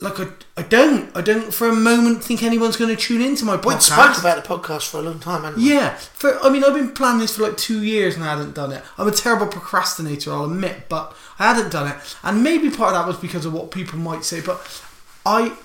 like 0.00 0.20
I, 0.20 0.28
I 0.56 0.62
don't, 0.62 1.10
I 1.16 1.20
don't 1.20 1.52
for 1.52 1.68
a 1.68 1.74
moment 1.74 2.22
think 2.22 2.42
anyone's 2.42 2.76
going 2.76 2.94
to 2.94 3.00
tune 3.00 3.20
into 3.20 3.44
my 3.44 3.56
podcast. 3.56 3.66
We'd 3.66 3.82
spoke 3.82 4.18
about 4.18 4.42
the 4.42 4.48
podcast 4.48 4.88
for 4.88 4.98
a 4.98 5.02
long 5.02 5.18
time, 5.18 5.42
hadn't 5.42 5.58
we? 5.58 5.70
Yeah, 5.70 5.96
for 5.96 6.38
I 6.38 6.50
mean, 6.50 6.62
I've 6.62 6.74
been 6.74 6.92
planning 6.92 7.20
this 7.20 7.36
for 7.36 7.42
like 7.42 7.56
two 7.56 7.82
years 7.82 8.14
and 8.14 8.24
I 8.24 8.30
hadn't 8.30 8.54
done 8.54 8.70
it. 8.70 8.84
I'm 8.96 9.08
a 9.08 9.12
terrible 9.12 9.48
procrastinator, 9.48 10.32
I'll 10.32 10.44
admit, 10.44 10.88
but 10.88 11.16
I 11.38 11.52
hadn't 11.52 11.72
done 11.72 11.88
it, 11.88 11.96
and 12.22 12.44
maybe 12.44 12.70
part 12.70 12.94
of 12.94 13.00
that 13.00 13.08
was 13.08 13.16
because 13.16 13.44
of 13.44 13.52
what 13.52 13.72
people 13.72 13.98
might 13.98 14.24
say. 14.24 14.40
But 14.40 14.82
I, 15.26 15.56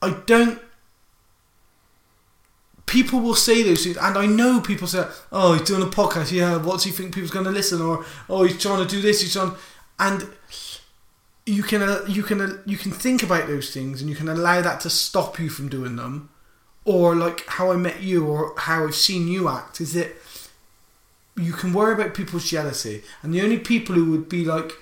I 0.00 0.16
don't. 0.24 0.58
People 2.86 3.20
will 3.20 3.34
say 3.34 3.62
those 3.62 3.84
things, 3.84 3.96
and 3.96 4.16
I 4.16 4.26
know 4.26 4.60
people 4.60 4.86
say, 4.86 5.06
"Oh, 5.30 5.54
he's 5.54 5.62
doing 5.62 5.82
a 5.82 5.86
podcast. 5.86 6.32
Yeah, 6.32 6.56
what's 6.56 6.84
he 6.84 6.90
think 6.90 7.14
people's 7.14 7.30
going 7.30 7.44
to 7.44 7.50
listen?" 7.50 7.82
Or, 7.82 8.04
"Oh, 8.30 8.44
he's 8.44 8.60
trying 8.60 8.86
to 8.86 8.88
do 8.88 9.00
this. 9.00 9.20
He's 9.20 9.32
trying," 9.32 9.52
and 9.98 10.26
you 11.46 11.62
can 11.62 11.82
uh, 11.82 12.04
you 12.06 12.22
can 12.22 12.40
uh, 12.40 12.58
you 12.64 12.76
can 12.76 12.92
think 12.92 13.22
about 13.22 13.46
those 13.46 13.72
things, 13.72 14.00
and 14.00 14.08
you 14.08 14.16
can 14.16 14.28
allow 14.28 14.60
that 14.60 14.80
to 14.80 14.90
stop 14.90 15.38
you 15.38 15.48
from 15.48 15.68
doing 15.68 15.96
them. 15.96 16.30
Or 16.84 17.14
like 17.14 17.46
how 17.46 17.70
I 17.70 17.76
met 17.76 18.02
you 18.02 18.26
or 18.26 18.54
how 18.58 18.84
I've 18.84 18.96
seen 18.96 19.28
you 19.28 19.48
act 19.48 19.80
is 19.80 19.92
that 19.92 20.16
you 21.36 21.52
can 21.52 21.72
worry 21.72 21.94
about 21.94 22.14
people's 22.14 22.50
jealousy. 22.50 23.02
And 23.22 23.32
the 23.32 23.40
only 23.40 23.58
people 23.58 23.94
who 23.94 24.10
would 24.10 24.28
be 24.28 24.44
like 24.44 24.72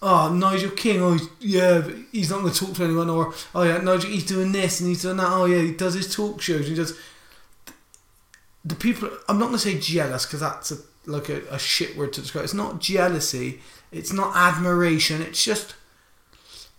oh 0.00 0.32
Nigel 0.32 0.70
King 0.70 1.02
oh 1.02 1.18
yeah 1.40 1.88
he's 2.12 2.30
not 2.30 2.42
going 2.42 2.52
to 2.52 2.66
talk 2.66 2.76
to 2.76 2.84
anyone 2.84 3.10
or 3.10 3.34
oh 3.54 3.64
yeah 3.64 3.78
Nigel 3.78 4.10
he's 4.10 4.24
doing 4.24 4.52
this 4.52 4.80
and 4.80 4.88
he's 4.88 5.02
doing 5.02 5.16
that. 5.16 5.30
Oh 5.30 5.46
yeah 5.46 5.60
he 5.60 5.72
does 5.72 5.94
his 5.94 6.14
talk 6.14 6.40
shows 6.40 6.60
and 6.60 6.68
he 6.68 6.74
does 6.76 6.96
the 8.64 8.76
people 8.76 9.10
I'm 9.28 9.38
not 9.38 9.46
going 9.46 9.58
to 9.58 9.64
say 9.64 9.78
jealous 9.78 10.26
because 10.26 10.40
that's 10.40 10.70
a, 10.70 10.76
like 11.06 11.28
a, 11.28 11.42
a 11.50 11.58
shit 11.58 11.96
word 11.96 12.12
to 12.12 12.20
describe. 12.20 12.44
It's 12.44 12.54
not 12.54 12.80
jealousy. 12.80 13.60
It's 13.90 14.12
not 14.12 14.36
admiration. 14.36 15.22
It's 15.22 15.44
just 15.44 15.74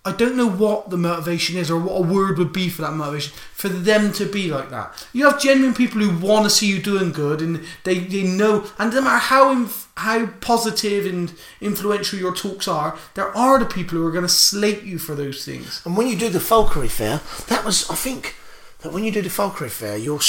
I 0.06 0.14
don't 0.14 0.38
know 0.38 0.50
what 0.50 0.90
the 0.90 0.98
motivation 0.98 1.58
is 1.58 1.70
or 1.70 1.78
what 1.80 2.00
a 2.00 2.08
word 2.08 2.38
would 2.38 2.54
be 2.54 2.70
for 2.70 2.82
that 2.84 2.94
motivation 2.94 3.34
for 3.54 3.68
them 3.68 4.14
to 4.14 4.26
be 4.26 4.50
like 4.50 4.70
that. 4.70 5.06
You 5.12 5.26
have 5.26 5.42
genuine 5.42 5.76
people 5.76 6.00
who 6.02 6.26
want 6.26 6.46
to 6.46 6.50
see 6.50 6.68
you 6.68 6.82
doing 6.82 7.12
good 7.12 7.42
and 7.42 7.66
they, 7.84 8.00
they 8.00 8.24
know, 8.24 8.66
and 8.78 8.94
no 8.94 9.02
matter 9.02 9.18
how 9.18 9.52
inf- 9.52 9.90
how 9.98 10.28
positive 10.40 11.06
and 11.06 11.34
influential 11.60 12.18
your 12.18 12.34
talks 12.34 12.70
are, 12.70 12.98
there 13.16 13.36
are 13.36 13.60
the 13.60 13.66
people 13.66 13.98
who 13.98 14.08
are 14.08 14.12
going 14.12 14.24
to 14.24 14.30
slate 14.30 14.84
you 14.84 14.98
for 14.98 15.14
those 15.14 15.44
things. 15.44 15.82
And 15.86 15.98
when 15.98 16.08
you 16.08 16.16
do 16.16 16.30
the 16.30 16.40
Falconry 16.40 16.88
Fair, 16.88 17.20
that 17.48 17.66
was, 17.66 17.90
I 17.90 17.96
think, 17.96 18.36
that 18.80 18.94
when 18.94 19.04
you 19.04 19.12
do 19.12 19.22
the 19.22 19.30
Falconry 19.30 19.70
Fair, 19.70 19.98
you're 19.98 20.22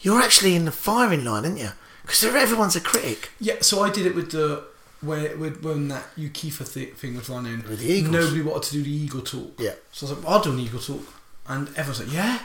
you're 0.00 0.20
actually 0.20 0.54
in 0.54 0.66
the 0.66 0.72
firing 0.72 1.24
line, 1.24 1.46
aren't 1.46 1.58
you? 1.58 1.70
Because 2.02 2.22
everyone's 2.24 2.76
a 2.76 2.80
critic. 2.80 3.30
Yeah, 3.40 3.56
so 3.60 3.82
I 3.82 3.90
did 3.90 4.04
it 4.04 4.14
with 4.14 4.32
the 4.32 4.64
when 5.00 5.24
it, 5.24 5.62
when 5.62 5.88
that 5.88 6.14
Ukifa 6.16 6.72
th- 6.72 6.94
thing 6.94 7.16
was 7.16 7.28
running. 7.28 7.62
With 7.62 7.80
the 7.80 7.92
Eagles. 7.92 8.12
Nobody 8.12 8.42
wanted 8.42 8.62
to 8.64 8.72
do 8.72 8.82
the 8.82 8.90
Eagle 8.90 9.22
talk. 9.22 9.52
Yeah. 9.58 9.72
So 9.92 10.06
I 10.06 10.10
was 10.10 10.18
like, 10.18 10.28
I'll 10.28 10.40
do 10.42 10.52
an 10.52 10.60
Eagle 10.60 10.80
talk. 10.80 11.02
And 11.48 11.68
everyone's 11.70 12.00
like, 12.00 12.12
yeah? 12.12 12.38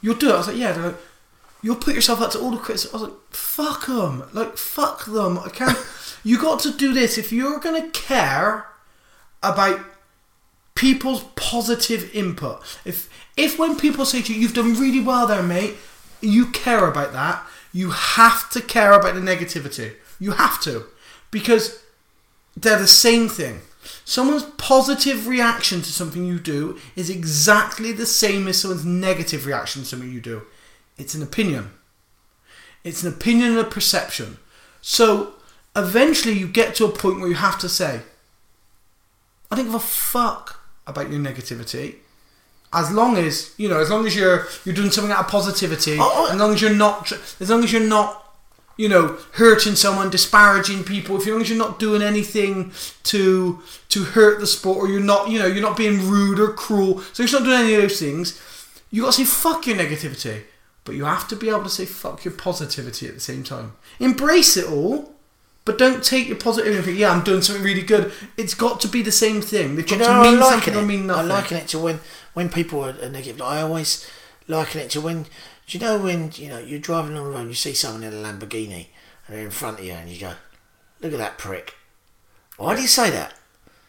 You'll 0.00 0.16
do 0.16 0.30
it? 0.30 0.34
I 0.34 0.36
was 0.38 0.48
like, 0.48 0.56
yeah. 0.56 0.72
They're 0.72 0.86
like, 0.86 0.96
you'll 1.62 1.76
put 1.76 1.94
yourself 1.94 2.22
out 2.22 2.32
to 2.32 2.40
all 2.40 2.50
the 2.50 2.58
critics. 2.58 2.88
I 2.92 2.96
was 2.96 3.08
like, 3.08 3.18
fuck 3.30 3.86
them. 3.86 4.24
Like, 4.32 4.56
fuck 4.56 5.04
them. 5.04 5.38
I 5.38 5.50
can't. 5.50 5.78
you 6.24 6.40
got 6.40 6.60
to 6.60 6.72
do 6.72 6.92
this. 6.94 7.18
If 7.18 7.30
you're 7.32 7.60
going 7.60 7.80
to 7.82 7.88
care 7.90 8.66
about 9.42 9.80
people's 10.74 11.24
positive 11.36 12.14
input, 12.14 12.62
if, 12.84 13.10
if 13.36 13.58
when 13.58 13.76
people 13.76 14.06
say 14.06 14.22
to 14.22 14.32
you, 14.32 14.40
you've 14.40 14.54
done 14.54 14.74
really 14.74 15.00
well 15.00 15.26
there, 15.26 15.42
mate, 15.42 15.74
you 16.20 16.46
care 16.46 16.88
about 16.88 17.12
that, 17.12 17.44
you 17.72 17.90
have 17.90 18.48
to 18.50 18.62
care 18.62 18.92
about 18.92 19.14
the 19.14 19.20
negativity. 19.20 19.94
You 20.18 20.32
have 20.32 20.60
to. 20.62 20.86
Because 21.30 21.84
they're 22.62 22.78
the 22.78 22.86
same 22.86 23.28
thing. 23.28 23.60
Someone's 24.04 24.44
positive 24.56 25.26
reaction 25.26 25.80
to 25.82 25.92
something 25.92 26.24
you 26.24 26.38
do 26.38 26.78
is 26.96 27.10
exactly 27.10 27.92
the 27.92 28.06
same 28.06 28.48
as 28.48 28.60
someone's 28.60 28.84
negative 28.84 29.46
reaction 29.46 29.82
to 29.82 29.88
something 29.88 30.10
you 30.12 30.20
do. 30.20 30.42
It's 30.96 31.14
an 31.14 31.22
opinion. 31.22 31.70
It's 32.84 33.02
an 33.02 33.12
opinion 33.12 33.50
and 33.50 33.58
a 33.58 33.64
perception. 33.64 34.38
So 34.80 35.34
eventually 35.76 36.34
you 36.34 36.48
get 36.48 36.74
to 36.76 36.84
a 36.84 36.90
point 36.90 37.20
where 37.20 37.28
you 37.28 37.34
have 37.34 37.58
to 37.60 37.68
say, 37.68 38.00
I 39.50 39.56
don't 39.56 39.66
give 39.66 39.74
a 39.74 39.78
fuck 39.80 40.60
about 40.86 41.10
your 41.10 41.20
negativity. 41.20 41.96
As 42.72 42.90
long 42.92 43.16
as 43.16 43.54
you 43.56 43.68
know, 43.68 43.78
as 43.80 43.88
long 43.88 44.06
as 44.06 44.14
you're 44.14 44.46
you're 44.64 44.74
doing 44.74 44.90
something 44.90 45.10
out 45.12 45.20
of 45.24 45.28
positivity, 45.30 45.96
Oh, 45.98 46.10
oh. 46.28 46.32
as 46.32 46.38
long 46.38 46.52
as 46.52 46.60
you're 46.60 46.74
not, 46.74 47.10
as 47.40 47.48
long 47.48 47.64
as 47.64 47.72
you're 47.72 47.80
not 47.80 48.27
you 48.78 48.88
know, 48.88 49.18
hurting 49.32 49.74
someone, 49.74 50.08
disparaging 50.08 50.84
people, 50.84 51.16
if 51.16 51.26
long 51.26 51.42
as 51.42 51.50
you're 51.50 51.58
not 51.58 51.80
doing 51.80 52.00
anything 52.00 52.72
to 53.02 53.60
to 53.90 54.04
hurt 54.04 54.40
the 54.40 54.46
sport, 54.46 54.78
or 54.78 54.88
you're 54.88 55.00
not, 55.00 55.28
you 55.28 55.38
know, 55.38 55.46
you're 55.46 55.60
not 55.60 55.76
being 55.76 56.08
rude 56.08 56.38
or 56.38 56.52
cruel, 56.52 57.00
so 57.12 57.22
you're 57.22 57.32
not 57.32 57.44
doing 57.44 57.60
any 57.60 57.74
of 57.74 57.82
those 57.82 57.98
things, 57.98 58.40
you 58.90 59.02
got 59.02 59.12
to 59.12 59.24
say 59.24 59.24
fuck 59.24 59.66
your 59.66 59.76
negativity, 59.76 60.44
but 60.84 60.94
you 60.94 61.04
have 61.04 61.26
to 61.28 61.36
be 61.36 61.48
able 61.50 61.64
to 61.64 61.68
say 61.68 61.84
fuck 61.84 62.24
your 62.24 62.32
positivity 62.32 63.08
at 63.08 63.14
the 63.14 63.20
same 63.20 63.42
time. 63.42 63.72
Embrace 63.98 64.56
it 64.56 64.70
all, 64.70 65.12
but 65.64 65.76
don't 65.76 66.04
take 66.04 66.28
your 66.28 66.36
positivity 66.36 66.76
and 66.76 66.84
think, 66.86 66.98
yeah, 66.98 67.10
I'm 67.10 67.24
doing 67.24 67.42
something 67.42 67.64
really 67.64 67.82
good. 67.82 68.12
It's 68.36 68.54
got 68.54 68.80
to 68.82 68.88
be 68.88 69.02
the 69.02 69.12
same 69.12 69.42
thing. 69.42 69.74
They've 69.74 69.84
got 69.84 69.98
you 69.98 69.98
know, 69.98 70.22
to 70.22 70.28
I 70.28 70.30
mean 70.30 70.40
something 70.40 70.74
it. 70.74 70.76
or 70.76 70.86
mean 70.86 71.10
I 71.10 71.22
liken 71.22 71.56
it 71.56 71.66
to 71.68 71.80
when 71.80 71.98
when 72.32 72.48
people 72.48 72.84
are, 72.84 72.94
are 73.02 73.10
negative. 73.10 73.42
I 73.42 73.60
always 73.60 74.08
liken 74.46 74.80
it 74.80 74.90
to 74.90 75.00
when. 75.00 75.26
Do 75.68 75.76
you 75.78 75.84
know 75.84 75.98
when 75.98 76.32
you 76.36 76.48
know 76.48 76.58
you're 76.58 76.78
driving 76.78 77.12
along 77.12 77.24
the 77.26 77.30
road, 77.32 77.40
and 77.40 77.48
you 77.50 77.54
see 77.54 77.74
someone 77.74 78.02
in 78.02 78.12
a 78.12 78.16
Lamborghini, 78.16 78.86
and 79.26 79.36
they're 79.36 79.44
in 79.44 79.50
front 79.50 79.78
of 79.78 79.84
you, 79.84 79.92
and 79.92 80.08
you 80.08 80.18
go, 80.18 80.32
"Look 81.02 81.12
at 81.12 81.18
that 81.18 81.36
prick." 81.38 81.74
Why 82.56 82.74
do 82.74 82.80
you 82.82 82.88
say 82.88 83.10
that? 83.10 83.34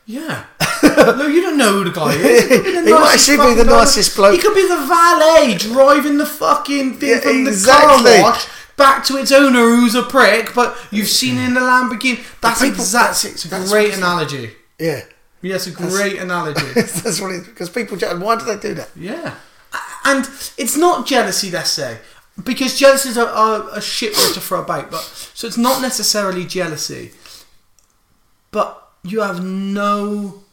Yeah. 0.05 0.45
no, 0.83 1.27
you 1.27 1.41
don't 1.41 1.57
know 1.57 1.71
who 1.73 1.83
the 1.85 1.91
guy 1.91 2.13
is. 2.15 2.43
He, 2.43 2.47
could 2.49 2.63
be 2.63 2.71
the 2.71 2.81
He 2.85 2.91
might 2.91 3.13
actually 3.13 3.37
be 3.37 3.53
the 3.55 3.63
nicest 3.63 4.15
bloke. 4.15 4.33
He 4.35 4.41
could 4.41 4.55
be 4.55 4.67
the 4.67 4.75
valet 4.87 5.55
driving 5.57 6.17
the 6.17 6.25
fucking 6.25 6.95
thing 6.95 7.09
Yeah, 7.09 7.19
from 7.19 7.47
exactly. 7.47 8.03
the 8.11 8.17
car 8.17 8.21
wash 8.31 8.47
back 8.75 9.03
to 9.05 9.17
its 9.17 9.31
owner 9.31 9.59
who's 9.59 9.95
a 9.95 10.03
prick, 10.03 10.53
but 10.55 10.75
you've 10.91 11.07
seen 11.07 11.37
in 11.37 11.53
the 11.53 11.59
Lamborghini. 11.61 12.23
That's 12.41 12.61
people- 12.61 12.83
that's- 12.83 13.23
It's 13.25 13.45
a 13.45 13.47
that's 13.49 13.71
great 13.71 13.93
analogy. 13.95 14.51
Yeah, 14.79 15.01
Yes, 15.41 15.67
it's 15.67 15.77
a 15.79 15.87
great 15.87 16.19
analogy. 16.19 16.65
that's 16.75 17.21
what 17.21 17.31
it 17.31 17.45
because 17.45 17.69
people. 17.69 17.97
Why 17.97 18.35
do 18.35 18.45
they 18.45 18.57
do 18.57 18.73
that? 18.75 18.89
Yeah. 18.95 19.35
And 20.05 20.25
it's 20.57 20.77
not 20.77 21.05
jealousy, 21.05 21.51
let's 21.51 21.71
say. 21.71 21.99
Because 22.43 22.79
jealousy 22.79 23.09
is 23.09 23.17
a, 23.17 23.25
a, 23.25 23.69
a 23.73 23.81
shit 23.81 24.15
word 24.17 24.33
to 24.33 24.39
throw 24.39 24.61
about. 24.61 24.91
But 24.91 25.01
So 25.01 25.47
it's 25.47 25.57
not 25.57 25.81
necessarily 25.81 26.45
jealousy. 26.45 27.11
But 28.51 28.89
you 29.03 29.21
have 29.21 29.43
no. 29.43 30.43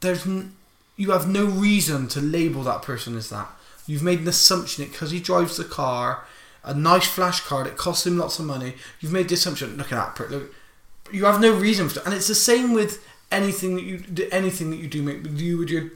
There's. 0.00 0.26
N- 0.26 0.54
you 0.96 1.12
have 1.12 1.28
no 1.28 1.46
reason 1.46 2.08
to 2.08 2.20
label 2.20 2.64
that 2.64 2.82
person 2.82 3.16
as 3.16 3.30
that. 3.30 3.48
You've 3.86 4.02
made 4.02 4.18
an 4.20 4.28
assumption 4.28 4.84
that 4.84 4.90
because 4.90 5.12
he 5.12 5.20
drives 5.20 5.56
the 5.56 5.64
car, 5.64 6.24
a 6.64 6.74
nice 6.74 7.06
flash 7.06 7.40
car 7.40 7.66
it 7.66 7.76
costs 7.76 8.06
him 8.06 8.18
lots 8.18 8.38
of 8.40 8.44
money, 8.44 8.74
you've 9.00 9.12
made 9.12 9.28
the 9.28 9.34
assumption. 9.34 9.76
Look 9.76 9.92
at 9.92 10.16
that. 10.16 10.30
Look, 10.30 10.52
you 11.12 11.24
have 11.24 11.40
no 11.40 11.54
reason 11.54 11.88
for 11.88 12.00
it. 12.00 12.06
And 12.06 12.14
it's 12.14 12.26
the 12.26 12.34
same 12.34 12.74
with 12.74 13.06
anything 13.30 13.76
that 13.76 13.84
you 13.84 14.28
anything 14.32 14.70
that 14.70 14.76
you 14.78 14.88
do 14.88 15.02
make 15.02 15.24
you 15.40 15.58
with 15.58 15.70
your 15.70 15.90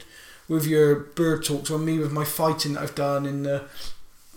with 0.53 0.65
your 0.65 0.95
bird 0.95 1.43
talks 1.43 1.69
or 1.69 1.79
me 1.79 1.99
with 1.99 2.11
my 2.11 2.23
fighting 2.23 2.73
that 2.73 2.83
I've 2.83 2.95
done 2.95 3.25
in 3.25 3.43
the 3.43 3.63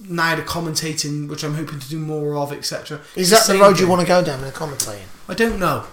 now 0.01 0.35
the 0.37 0.43
commentating 0.43 1.29
which 1.29 1.43
I'm 1.43 1.55
hoping 1.55 1.79
to 1.81 1.89
do 1.89 1.99
more 1.99 2.37
of 2.37 2.53
etc. 2.53 3.01
Is 3.15 3.31
that 3.31 3.47
the 3.47 3.59
road 3.59 3.79
you 3.79 3.89
want 3.89 4.01
to 4.03 4.07
go 4.07 4.23
down 4.25 4.41
in 4.41 4.47
the 4.47 4.53
commentating? 4.53 5.07
I 5.29 5.35
don't 5.35 5.59
know. 5.59 5.85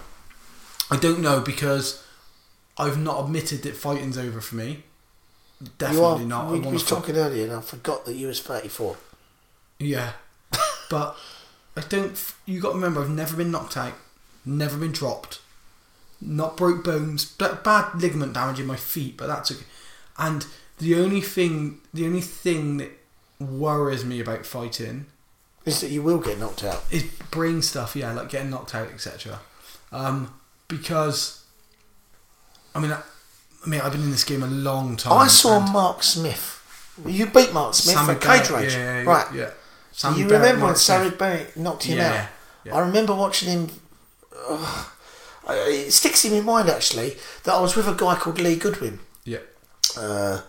I 0.90 0.96
don't 0.96 1.20
know 1.20 1.40
because 1.40 2.04
I've 2.76 2.98
not 2.98 3.24
admitted 3.24 3.62
that 3.62 3.76
fighting's 3.76 4.18
over 4.18 4.40
for 4.40 4.56
me. 4.56 4.82
Definitely 5.78 6.24
are, 6.24 6.26
not. 6.26 6.44
I 6.46 6.50
We, 6.52 6.58
we 6.58 6.64
want 6.64 6.74
was 6.74 6.82
fight. 6.82 6.88
talking 6.90 7.16
earlier, 7.16 7.44
and 7.44 7.52
I 7.54 7.60
forgot 7.60 8.04
that 8.04 8.14
you 8.14 8.26
was 8.26 8.40
thirty-four. 8.40 8.96
Yeah, 9.78 10.12
but 10.90 11.16
I 11.76 11.80
don't. 11.88 12.34
You 12.44 12.60
got 12.60 12.70
to 12.70 12.74
remember, 12.74 13.00
I've 13.00 13.10
never 13.10 13.36
been 13.36 13.50
knocked 13.50 13.76
out, 13.76 13.94
never 14.44 14.76
been 14.76 14.92
dropped, 14.92 15.40
not 16.20 16.56
broke 16.56 16.84
bones, 16.84 17.24
but 17.24 17.64
bad 17.64 17.94
ligament 17.94 18.34
damage 18.34 18.60
in 18.60 18.66
my 18.66 18.76
feet. 18.76 19.16
But 19.16 19.28
that's 19.28 19.52
okay. 19.52 19.64
And 20.18 20.46
the 20.78 20.94
only 20.96 21.20
thing, 21.20 21.80
the 21.92 22.06
only 22.06 22.20
thing 22.20 22.76
that 22.78 22.90
worries 23.40 24.04
me 24.04 24.20
about 24.20 24.46
fighting 24.46 25.06
is 25.64 25.80
that 25.80 25.90
you 25.90 26.02
will 26.02 26.18
get 26.18 26.38
knocked 26.38 26.62
out. 26.64 26.82
is 26.90 27.04
brain 27.30 27.62
stuff, 27.62 27.96
yeah, 27.96 28.12
like 28.12 28.28
getting 28.28 28.50
knocked 28.50 28.74
out, 28.74 28.88
etc. 28.90 29.40
Um, 29.92 30.34
because, 30.68 31.44
I 32.74 32.80
mean, 32.80 32.92
I, 32.92 33.00
I 33.64 33.68
mean, 33.68 33.80
I've 33.80 33.92
been 33.92 34.02
in 34.02 34.10
this 34.10 34.24
game 34.24 34.42
a 34.42 34.46
long 34.46 34.96
time. 34.96 35.12
I 35.14 35.26
saw 35.28 35.58
Mark 35.60 36.02
Smith. 36.02 36.60
You 37.06 37.26
beat 37.26 37.52
Mark 37.52 37.74
Smith 37.74 37.96
Sammy 37.96 38.12
at 38.12 38.20
Cage 38.20 38.50
Rage, 38.50 38.72
yeah, 38.74 39.02
yeah, 39.02 39.08
right? 39.10 39.26
Yeah. 39.34 39.50
Sammy 39.92 40.18
you 40.20 40.28
Barrett, 40.28 40.42
remember 40.42 40.60
when 40.60 40.66
Mark 40.68 40.76
Smith. 40.76 40.98
Sarah 40.98 41.10
Barrett 41.10 41.56
knocked 41.56 41.84
him 41.84 41.98
Yeah, 41.98 42.12
out? 42.22 42.28
yeah. 42.64 42.74
I 42.76 42.80
remember 42.80 43.14
watching 43.14 43.48
him. 43.48 43.70
Uh, 44.48 44.84
it 45.48 45.92
sticks 45.92 46.24
in 46.24 46.32
my 46.32 46.40
mind 46.40 46.68
actually 46.70 47.16
that 47.44 47.54
I 47.54 47.60
was 47.60 47.74
with 47.76 47.86
a 47.88 47.94
guy 47.94 48.14
called 48.16 48.38
Lee 48.38 48.56
Goodwin, 48.56 49.00
Yeah. 49.24 49.38
Uh, 49.96 50.42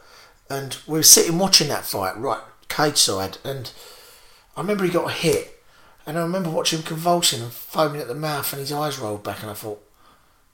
and 0.49 0.77
we 0.87 0.99
were 0.99 1.03
sitting 1.03 1.39
watching 1.39 1.67
that 1.69 1.85
fight 1.85 2.17
right 2.17 2.41
cage 2.69 2.97
side, 2.97 3.37
and 3.43 3.71
I 4.55 4.61
remember 4.61 4.83
he 4.83 4.91
got 4.91 5.11
hit, 5.11 5.63
and 6.05 6.17
I 6.17 6.21
remember 6.21 6.49
watching 6.49 6.79
him 6.79 6.85
convulsing 6.85 7.41
and 7.41 7.51
foaming 7.51 8.01
at 8.01 8.07
the 8.07 8.15
mouth, 8.15 8.51
and 8.53 8.59
his 8.59 8.71
eyes 8.71 8.99
rolled 8.99 9.23
back, 9.23 9.41
and 9.41 9.51
I 9.51 9.53
thought, 9.53 9.83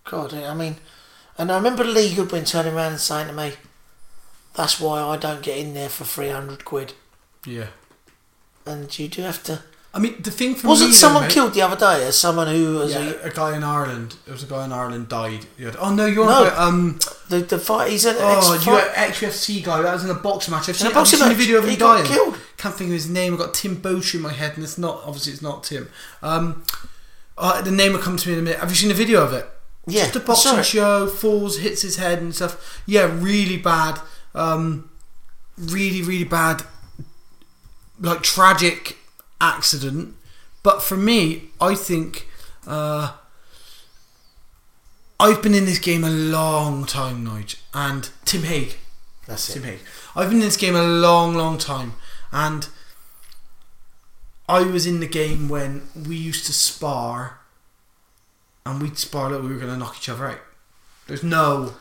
God, 0.04 0.34
I 0.34 0.54
mean, 0.54 0.78
and 1.38 1.52
I 1.52 1.56
remember 1.56 1.84
Lee 1.84 2.14
Goodwin 2.14 2.46
turning 2.46 2.74
around 2.74 2.94
and 2.94 3.02
saying 3.02 3.28
to 3.28 3.34
me, 3.34 3.54
"That's 4.54 4.80
why 4.80 5.02
I 5.02 5.18
don't 5.18 5.44
get 5.44 5.58
in 5.58 5.74
there 5.74 5.90
for 5.90 6.04
three 6.04 6.30
hundred 6.30 6.66
quid." 6.66 6.94
Yeah. 7.46 7.68
And 8.66 8.98
you 9.00 9.08
do 9.08 9.24
have 9.24 9.42
to. 9.44 9.64
I 9.94 10.00
mean, 10.00 10.22
the 10.22 10.32
thing 10.32 10.56
for 10.56 10.70
Wasn't 10.70 10.90
me, 10.90 10.94
though, 10.94 10.98
someone 11.00 11.24
mate- 11.24 11.32
killed 11.34 11.54
the 11.54 11.62
other 11.62 11.76
day 11.76 12.08
as 12.08 12.18
someone 12.18 12.48
who 12.48 12.76
was 12.80 12.94
Yeah, 12.94 13.12
a, 13.24 13.28
a 13.28 13.30
guy 13.30 13.58
in 13.58 13.64
Ireland. 13.64 14.16
There 14.26 14.32
was 14.34 14.42
a 14.42 14.46
guy 14.46 14.64
in 14.64 14.72
Ireland 14.72 15.10
died. 15.10 15.46
Had- 15.60 15.76
oh 15.78 15.94
no, 15.94 16.06
you're 16.06 16.26
No. 16.26 16.44
about, 16.46 16.58
um. 16.58 16.98
the 17.28 17.40
the 17.40 17.60
fight? 17.60 17.92
He's 17.92 18.06
an 18.06 18.16
Oh, 18.18 18.54
ex 18.56 18.66
you 18.66 18.78
ex 18.78 19.20
UFC 19.20 19.62
guy. 19.62 19.82
That 19.82 19.94
was 19.94 20.06
in 20.06 20.10
a 20.10 20.14
boxing 20.14 20.54
match. 20.54 20.70
I've 20.70 20.78
seen, 20.78 20.88
a 20.88 20.90
I've 20.92 20.96
boxing 20.96 21.20
seen 21.20 21.32
a 21.32 21.36
video 21.36 21.58
of 21.58 21.66
him 21.66 21.72
He 21.72 21.76
got 21.76 21.96
dying. 22.04 22.06
killed. 22.08 22.38
Can't 22.58 22.74
think 22.74 22.90
of 22.90 22.94
his 22.94 23.10
name. 23.10 23.34
I've 23.34 23.40
got 23.40 23.54
Tim 23.54 23.82
Boetsch 23.82 24.16
in 24.16 24.22
my 24.22 24.32
head, 24.32 24.54
and 24.56 24.64
it's 24.64 24.78
not. 24.78 25.02
Obviously, 25.06 25.34
it's 25.34 25.42
not 25.42 25.64
Tim. 25.66 25.90
Um, 26.24 26.64
uh, 27.38 27.62
the 27.62 27.72
name 27.72 27.92
will 27.92 28.00
come 28.00 28.16
to 28.16 28.28
me 28.30 28.34
in 28.34 28.40
a 28.40 28.44
minute. 28.44 28.60
Have 28.62 28.70
you 28.70 28.76
seen 28.78 28.90
the 28.90 28.96
video 28.96 29.22
of 29.24 29.34
it? 29.34 29.46
Yeah, 29.88 30.04
Just 30.04 30.16
a 30.16 30.22
I 30.22 30.24
boxing 30.24 30.60
it. 30.60 30.64
show. 30.66 31.08
Falls, 31.08 31.58
hits 31.58 31.82
his 31.82 31.98
head 31.98 32.20
and 32.20 32.34
stuff. 32.34 32.82
Yeah, 32.86 33.10
really 33.20 33.58
bad. 33.58 34.00
Um, 34.34 34.90
really, 35.58 36.02
really 36.02 36.24
bad. 36.24 36.64
Like 38.00 38.22
tragic 38.22 38.98
accident. 39.42 40.16
But 40.64 40.82
for 40.82 40.96
me, 40.96 41.50
I 41.60 41.76
think. 41.76 42.28
Uh, 42.66 43.14
I've 45.20 45.44
been 45.44 45.54
in 45.54 45.66
this 45.66 45.78
game 45.78 46.04
a 46.04 46.10
long 46.10 46.86
time, 46.86 47.24
Nige, 47.24 47.58
and 47.76 48.10
Tim 48.26 48.42
Hague. 48.42 48.78
That's 49.28 49.54
Tim 49.54 49.64
it. 49.64 49.68
Hague. 49.68 49.80
I've 50.16 50.30
been 50.30 50.40
in 50.40 50.46
this 50.46 50.58
game 50.58 50.76
a 50.76 50.82
long, 50.82 51.36
long 51.36 51.60
time, 51.60 51.94
and 52.32 52.68
I 54.50 54.62
was 54.64 54.88
in 54.88 55.00
the 55.00 55.06
game 55.08 55.48
when 55.48 55.84
we 56.08 56.16
used 56.16 56.48
to 56.48 56.54
spar, 56.54 57.40
and 58.66 58.82
we'd 58.82 58.98
spar 58.98 59.30
that 59.30 59.44
we 59.44 59.50
were 59.50 59.58
going 59.58 59.72
to 59.72 59.78
knock 59.78 59.96
each 59.98 60.10
other 60.10 60.26
out. 60.26 60.40
There's 61.06 61.24
no, 61.24 61.76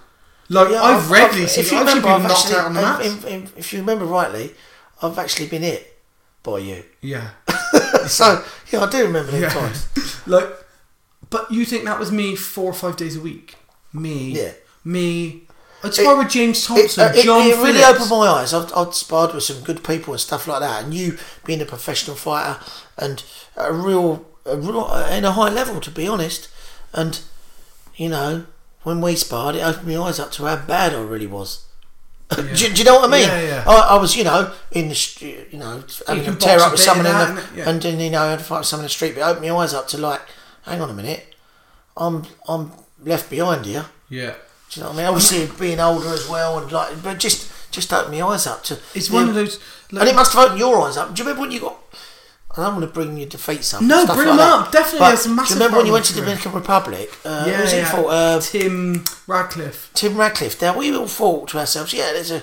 like 0.51 0.69
Yeah, 0.69 0.82
I've 0.82 1.11
regularly 1.11 1.45
if 1.45 1.51
seen, 1.51 1.65
you 1.65 1.78
I've 1.78 1.87
remember, 1.87 2.09
I've 2.09 2.23
knocked 2.23 2.45
actually, 2.45 2.57
out 2.59 2.66
on 2.66 2.74
the 2.74 2.81
mats. 2.82 3.53
if, 3.57 3.73
you 3.73 3.78
remember 3.81 4.05
rightly, 4.05 4.53
I've 5.01 5.19
actually 5.19 5.49
been 5.49 5.62
hit 5.62 5.90
by 6.43 6.59
you. 6.59 6.85
yeah, 7.01 7.31
so 8.07 8.45
yeah, 8.73 8.81
I 8.85 8.91
do 8.91 9.03
remember 9.05 9.31
them 9.33 9.43
Yeah. 9.43 9.49
times. 9.51 9.87
like, 10.27 10.47
but 11.29 11.51
you 11.51 11.65
think 11.65 11.85
that 11.85 11.99
was 11.99 12.11
me 12.11 12.35
four 12.37 12.67
or 12.71 12.75
five 12.75 12.97
days 12.97 13.17
a 13.17 13.21
week? 13.21 13.55
Me, 13.93 14.33
Yeah. 14.33 14.53
me. 14.85 15.43
I'd 15.83 15.95
spar 15.95 16.17
with 16.19 16.29
James 16.29 16.62
It, 16.62 16.67
Thompson, 16.67 17.03
uh, 17.05 17.12
it- 17.15 17.25
John 17.25 17.41
it 17.47 17.57
really 17.57 17.83
opened 17.83 18.11
my 18.11 18.27
eyes. 18.29 18.53
I've, 18.53 18.71
I've 18.77 18.95
sparred 18.95 19.33
with 19.35 19.45
some 19.45 19.62
good 19.62 19.83
people 19.83 20.12
and 20.12 20.21
stuff 20.21 20.47
like 20.47 20.61
that, 20.61 20.85
and 20.85 20.93
you 20.95 21.17
being 21.47 21.61
a 21.62 21.65
professional 21.67 22.17
fighter 22.17 22.61
and 22.99 23.23
a 23.57 23.73
real, 23.73 24.27
a 24.45 24.57
real 24.59 24.93
in 25.11 25.25
a 25.25 25.33
high 25.33 25.49
level, 25.49 25.81
to 25.81 25.91
be 25.91 26.07
honest. 26.07 26.49
And 26.93 27.21
you 27.97 28.09
know, 28.11 28.45
when 28.83 29.01
we 29.01 29.17
sparred, 29.17 29.57
it 29.57 29.61
opened 29.62 29.89
my 29.89 29.97
eyes 29.97 30.19
up 30.21 30.33
to 30.33 30.45
how 30.45 30.57
bad 30.57 30.95
I 30.95 31.01
really 31.01 31.27
was. 31.27 31.65
Do, 32.36 32.43
do 32.55 32.65
you 32.74 32.85
know 32.85 32.97
what 33.01 33.09
I 33.09 33.12
mean? 33.12 33.28
Yeah, 33.28 33.40
yeah. 33.43 33.65
I, 33.66 33.97
I 33.97 33.98
was, 33.98 34.15
you 34.16 34.24
know, 34.24 34.52
in 34.73 34.89
the, 34.89 34.94
st- 34.94 35.52
you 35.52 35.59
know, 35.59 35.82
having 36.07 36.24
can 36.24 36.35
a 36.35 36.36
tear 36.36 36.61
up 36.61 36.73
with 36.73 36.81
someone 36.81 37.07
in 37.07 37.12
the, 37.12 37.27
and- 37.43 37.57
yeah. 37.57 37.69
and 37.69 37.82
then 37.82 37.98
you 38.01 38.11
know, 38.11 38.23
I 38.23 38.31
had 38.31 38.39
to 38.39 38.44
fight 38.44 38.59
with 38.59 38.66
someone 38.69 38.85
in 38.85 38.86
the 38.86 38.90
street. 38.90 39.15
But 39.15 39.20
it 39.20 39.24
opened 39.24 39.47
my 39.48 39.55
eyes 39.57 39.74
up 39.74 39.89
to 39.89 39.98
like, 39.98 40.20
hang 40.62 40.81
on 40.81 40.90
a 40.90 40.94
minute, 40.94 41.35
I'm, 41.97 42.24
I'm 42.48 42.73
left 43.05 43.28
behind 43.31 43.66
here. 43.66 43.86
Yeah, 44.09 44.35
Do 44.70 44.81
you 44.81 44.82
know 44.82 44.90
what 44.90 44.94
I 44.94 44.98
mean? 44.98 45.07
Obviously, 45.07 45.48
being 45.59 45.81
older 45.81 46.09
as 46.09 46.28
well, 46.28 46.59
and 46.59 46.70
like, 46.70 47.02
but 47.02 47.19
just 47.19 47.51
just 47.73 47.93
opened 47.93 48.19
my 48.19 48.27
eyes 48.27 48.47
up 48.47 48.65
to. 48.65 48.78
it's 48.94 49.11
one 49.11 49.28
of 49.28 49.35
those. 49.35 49.59
Like, 49.93 50.02
and 50.02 50.11
it 50.11 50.15
must 50.16 50.32
have 50.35 50.44
opened 50.44 50.59
your 50.61 50.81
eyes 50.82 50.97
up. 50.97 51.15
Do 51.15 51.23
you 51.23 51.24
remember 51.28 51.43
when 51.43 51.51
you 51.52 51.61
got? 51.61 51.78
I 52.56 52.64
don't 52.64 52.81
want 52.81 52.86
to 52.86 52.93
bring 52.93 53.16
your 53.16 53.28
defeats 53.28 53.72
up. 53.74 53.82
No, 53.82 54.05
bring 54.06 54.18
like 54.18 54.27
them 54.27 54.36
that, 54.39 54.52
up. 54.52 54.72
Definitely, 54.72 54.98
but 54.98 55.10
that's 55.10 55.27
a 55.27 55.28
Do 55.28 55.35
you 55.35 55.55
remember 55.55 55.77
when 55.77 55.86
you 55.86 55.93
went 55.93 56.05
to 56.06 56.12
of 56.12 56.18
Dominican 56.18 56.52
Republic? 56.52 57.16
Uh, 57.24 57.44
yeah, 57.47 57.60
was 57.60 57.72
it 57.72 57.77
you 57.77 57.82
yeah. 57.82 58.06
Uh, 58.06 58.40
Tim 58.40 59.05
Radcliffe. 59.28 59.90
Tim 59.94 60.16
Radcliffe. 60.16 60.60
Now 60.60 60.77
we 60.77 60.94
all 60.94 61.06
thought 61.06 61.48
to 61.51 61.59
ourselves, 61.59 61.93
yeah, 61.93 62.12
there's 62.12 62.32
a, 62.32 62.43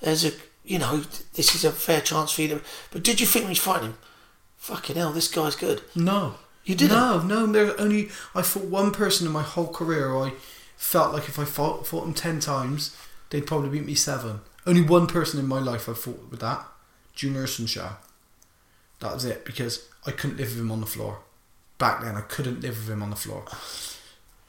there's 0.00 0.24
a, 0.24 0.32
you 0.64 0.78
know, 0.78 0.98
this 1.34 1.56
is 1.56 1.64
a 1.64 1.72
fair 1.72 2.00
chance 2.00 2.30
for 2.30 2.42
you 2.42 2.48
to. 2.48 2.60
But 2.92 3.02
did 3.02 3.20
you 3.20 3.26
think 3.26 3.48
you 3.48 3.56
fighting 3.56 3.88
him? 3.88 3.98
Fucking 4.58 4.94
hell, 4.94 5.10
this 5.10 5.26
guy's 5.26 5.56
good. 5.56 5.82
No. 5.96 6.34
You 6.64 6.76
didn't? 6.76 6.96
No, 6.96 7.20
no. 7.20 7.46
There's 7.46 7.72
only 7.80 8.10
I 8.34 8.42
fought 8.42 8.66
one 8.66 8.92
person 8.92 9.26
in 9.26 9.32
my 9.32 9.42
whole 9.42 9.66
career. 9.66 10.14
I 10.16 10.34
felt 10.76 11.12
like 11.12 11.28
if 11.28 11.38
I 11.38 11.44
fought 11.44 11.88
fought 11.88 12.02
them 12.02 12.14
ten 12.14 12.38
times, 12.38 12.96
they'd 13.30 13.46
probably 13.46 13.70
beat 13.70 13.86
me 13.86 13.94
seven. 13.94 14.42
Only 14.64 14.82
one 14.82 15.08
person 15.08 15.40
in 15.40 15.48
my 15.48 15.58
life 15.58 15.88
I 15.88 15.94
fought 15.94 16.30
with 16.30 16.40
that, 16.40 16.64
Junior 17.14 17.42
Ursenshaw. 17.42 17.94
That 19.00 19.14
was 19.14 19.24
it 19.24 19.44
because 19.44 19.88
I 20.06 20.10
couldn't 20.10 20.36
live 20.36 20.48
with 20.50 20.60
him 20.60 20.72
on 20.72 20.80
the 20.80 20.86
floor. 20.86 21.18
Back 21.78 22.02
then, 22.02 22.16
I 22.16 22.20
couldn't 22.20 22.60
live 22.60 22.76
with 22.76 22.90
him 22.90 23.02
on 23.02 23.10
the 23.10 23.16
floor. 23.16 23.44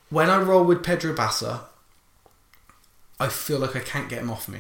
When 0.10 0.30
I 0.30 0.38
roll 0.41 0.65
with 0.65 0.84
Pedro 0.84 1.15
Bassa, 1.15 1.61
I 3.19 3.30
feel 3.30 3.60
like 3.60 3.76
I 3.76 3.80
can't 3.80 4.10
get 4.10 4.22
him 4.22 4.30
off 4.30 4.49
me. 4.49 4.60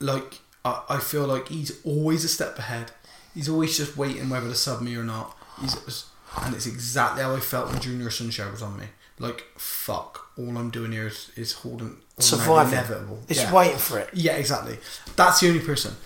Like 0.00 0.40
I, 0.64 0.82
I 0.90 0.98
feel 0.98 1.26
like 1.26 1.48
he's 1.48 1.84
always 1.84 2.24
a 2.24 2.28
step 2.28 2.58
ahead. 2.58 2.92
He's 3.34 3.48
always 3.48 3.76
just 3.76 3.96
waiting 3.96 4.30
whether 4.30 4.48
to 4.48 4.54
sub 4.54 4.80
me 4.80 4.96
or 4.96 5.04
not. 5.04 5.36
He's 5.60 6.06
and 6.42 6.54
it's 6.54 6.66
exactly 6.66 7.22
how 7.22 7.34
I 7.34 7.40
felt 7.40 7.70
when 7.70 7.80
Junior 7.80 8.10
Sunshine 8.10 8.52
was 8.52 8.62
on 8.62 8.78
me. 8.78 8.86
Like 9.18 9.46
fuck, 9.56 10.30
all 10.38 10.56
I'm 10.56 10.70
doing 10.70 10.92
here 10.92 11.06
is, 11.06 11.30
is 11.36 11.52
holding 11.52 11.96
Surviving. 12.18 12.72
inevitable. 12.72 13.20
It's 13.28 13.42
yeah. 13.42 13.52
waiting 13.52 13.78
for 13.78 13.98
it. 13.98 14.10
Yeah, 14.12 14.36
exactly. 14.36 14.78
That's 15.16 15.40
the 15.40 15.48
only 15.48 15.60
person. 15.60 15.96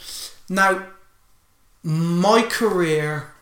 Now, 0.48 0.86
my 1.82 2.42
career. 2.42 3.32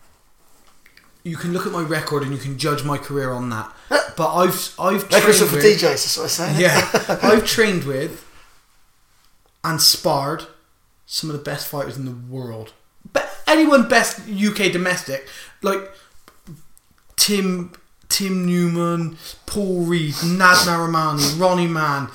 You 1.25 1.37
can 1.37 1.53
look 1.53 1.67
at 1.67 1.73
my 1.73 1.83
record 1.83 2.23
and 2.23 2.33
you 2.33 2.39
can 2.39 2.57
judge 2.59 2.85
my 2.85 2.97
career 2.99 3.31
on 3.33 3.51
that. 3.51 3.73
But 4.17 4.35
I've 4.35 4.75
I've 4.81 5.09
Like 5.13 5.23
trained 5.23 5.37
for 5.37 5.57
with, 5.57 5.65
DJs, 5.65 5.81
that's 5.81 6.17
what 6.17 6.23
I'm 6.25 6.29
saying. 6.29 6.61
yeah, 6.61 6.91
I've 7.23 7.47
trained 7.47 7.85
with 7.85 8.25
and 9.63 9.81
sparred 9.81 10.47
some 11.07 11.31
of 11.31 11.37
the 11.37 11.43
best 11.43 11.69
fighters 11.69 11.97
in 11.97 12.05
the 12.05 12.17
world. 12.35 12.73
But 13.13 13.31
anyone 13.47 13.89
best 13.89 14.21
UK 14.29 14.73
domestic, 14.73 15.29
like 15.63 15.89
Tim 17.17 17.73
Tim 18.09 18.45
Newman, 18.47 19.19
Paul 19.47 19.85
Reed, 19.85 20.15
Nad 20.25 20.57
Narimani, 20.67 21.39
Ronnie 21.39 21.69
Mann, 21.69 22.09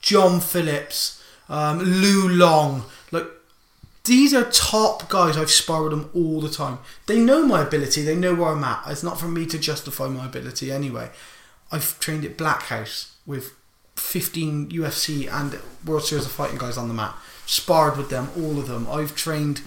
John 0.00 0.40
Phillips, 0.40 1.22
um, 1.50 1.80
Lou 1.80 2.28
Long, 2.28 2.84
these 4.04 4.32
are 4.32 4.50
top 4.50 5.08
guys. 5.08 5.36
I've 5.36 5.50
sparred 5.50 5.92
them 5.92 6.10
all 6.14 6.40
the 6.40 6.48
time. 6.48 6.78
They 7.06 7.18
know 7.18 7.46
my 7.46 7.62
ability. 7.62 8.02
They 8.02 8.16
know 8.16 8.34
where 8.34 8.50
I'm 8.50 8.64
at. 8.64 8.84
It's 8.86 9.02
not 9.02 9.20
for 9.20 9.28
me 9.28 9.46
to 9.46 9.58
justify 9.58 10.08
my 10.08 10.26
ability 10.26 10.72
anyway. 10.72 11.10
I've 11.70 11.98
trained 12.00 12.24
at 12.24 12.36
Black 12.36 12.62
House 12.64 13.16
with 13.26 13.54
15 13.96 14.70
UFC 14.70 15.30
and 15.30 15.58
World 15.84 16.04
Series 16.04 16.24
of 16.24 16.32
Fighting 16.32 16.58
guys 16.58 16.78
on 16.78 16.88
the 16.88 16.94
mat. 16.94 17.14
Sparred 17.46 17.96
with 17.96 18.10
them, 18.10 18.30
all 18.36 18.58
of 18.58 18.68
them. 18.68 18.86
I've 18.90 19.14
trained 19.14 19.60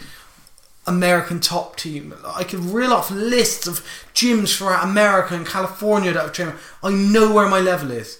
American 0.88 1.40
top 1.40 1.76
team. 1.76 2.14
I 2.26 2.44
could 2.44 2.60
reel 2.60 2.94
off 2.94 3.12
lists 3.12 3.68
of 3.68 3.86
gyms 4.14 4.58
throughout 4.58 4.84
America 4.84 5.36
and 5.36 5.46
California 5.46 6.12
that 6.12 6.24
I've 6.24 6.34
trained. 6.34 6.56
I 6.82 6.92
know 6.92 7.32
where 7.32 7.48
my 7.48 7.60
level 7.60 7.92
is. 7.92 8.20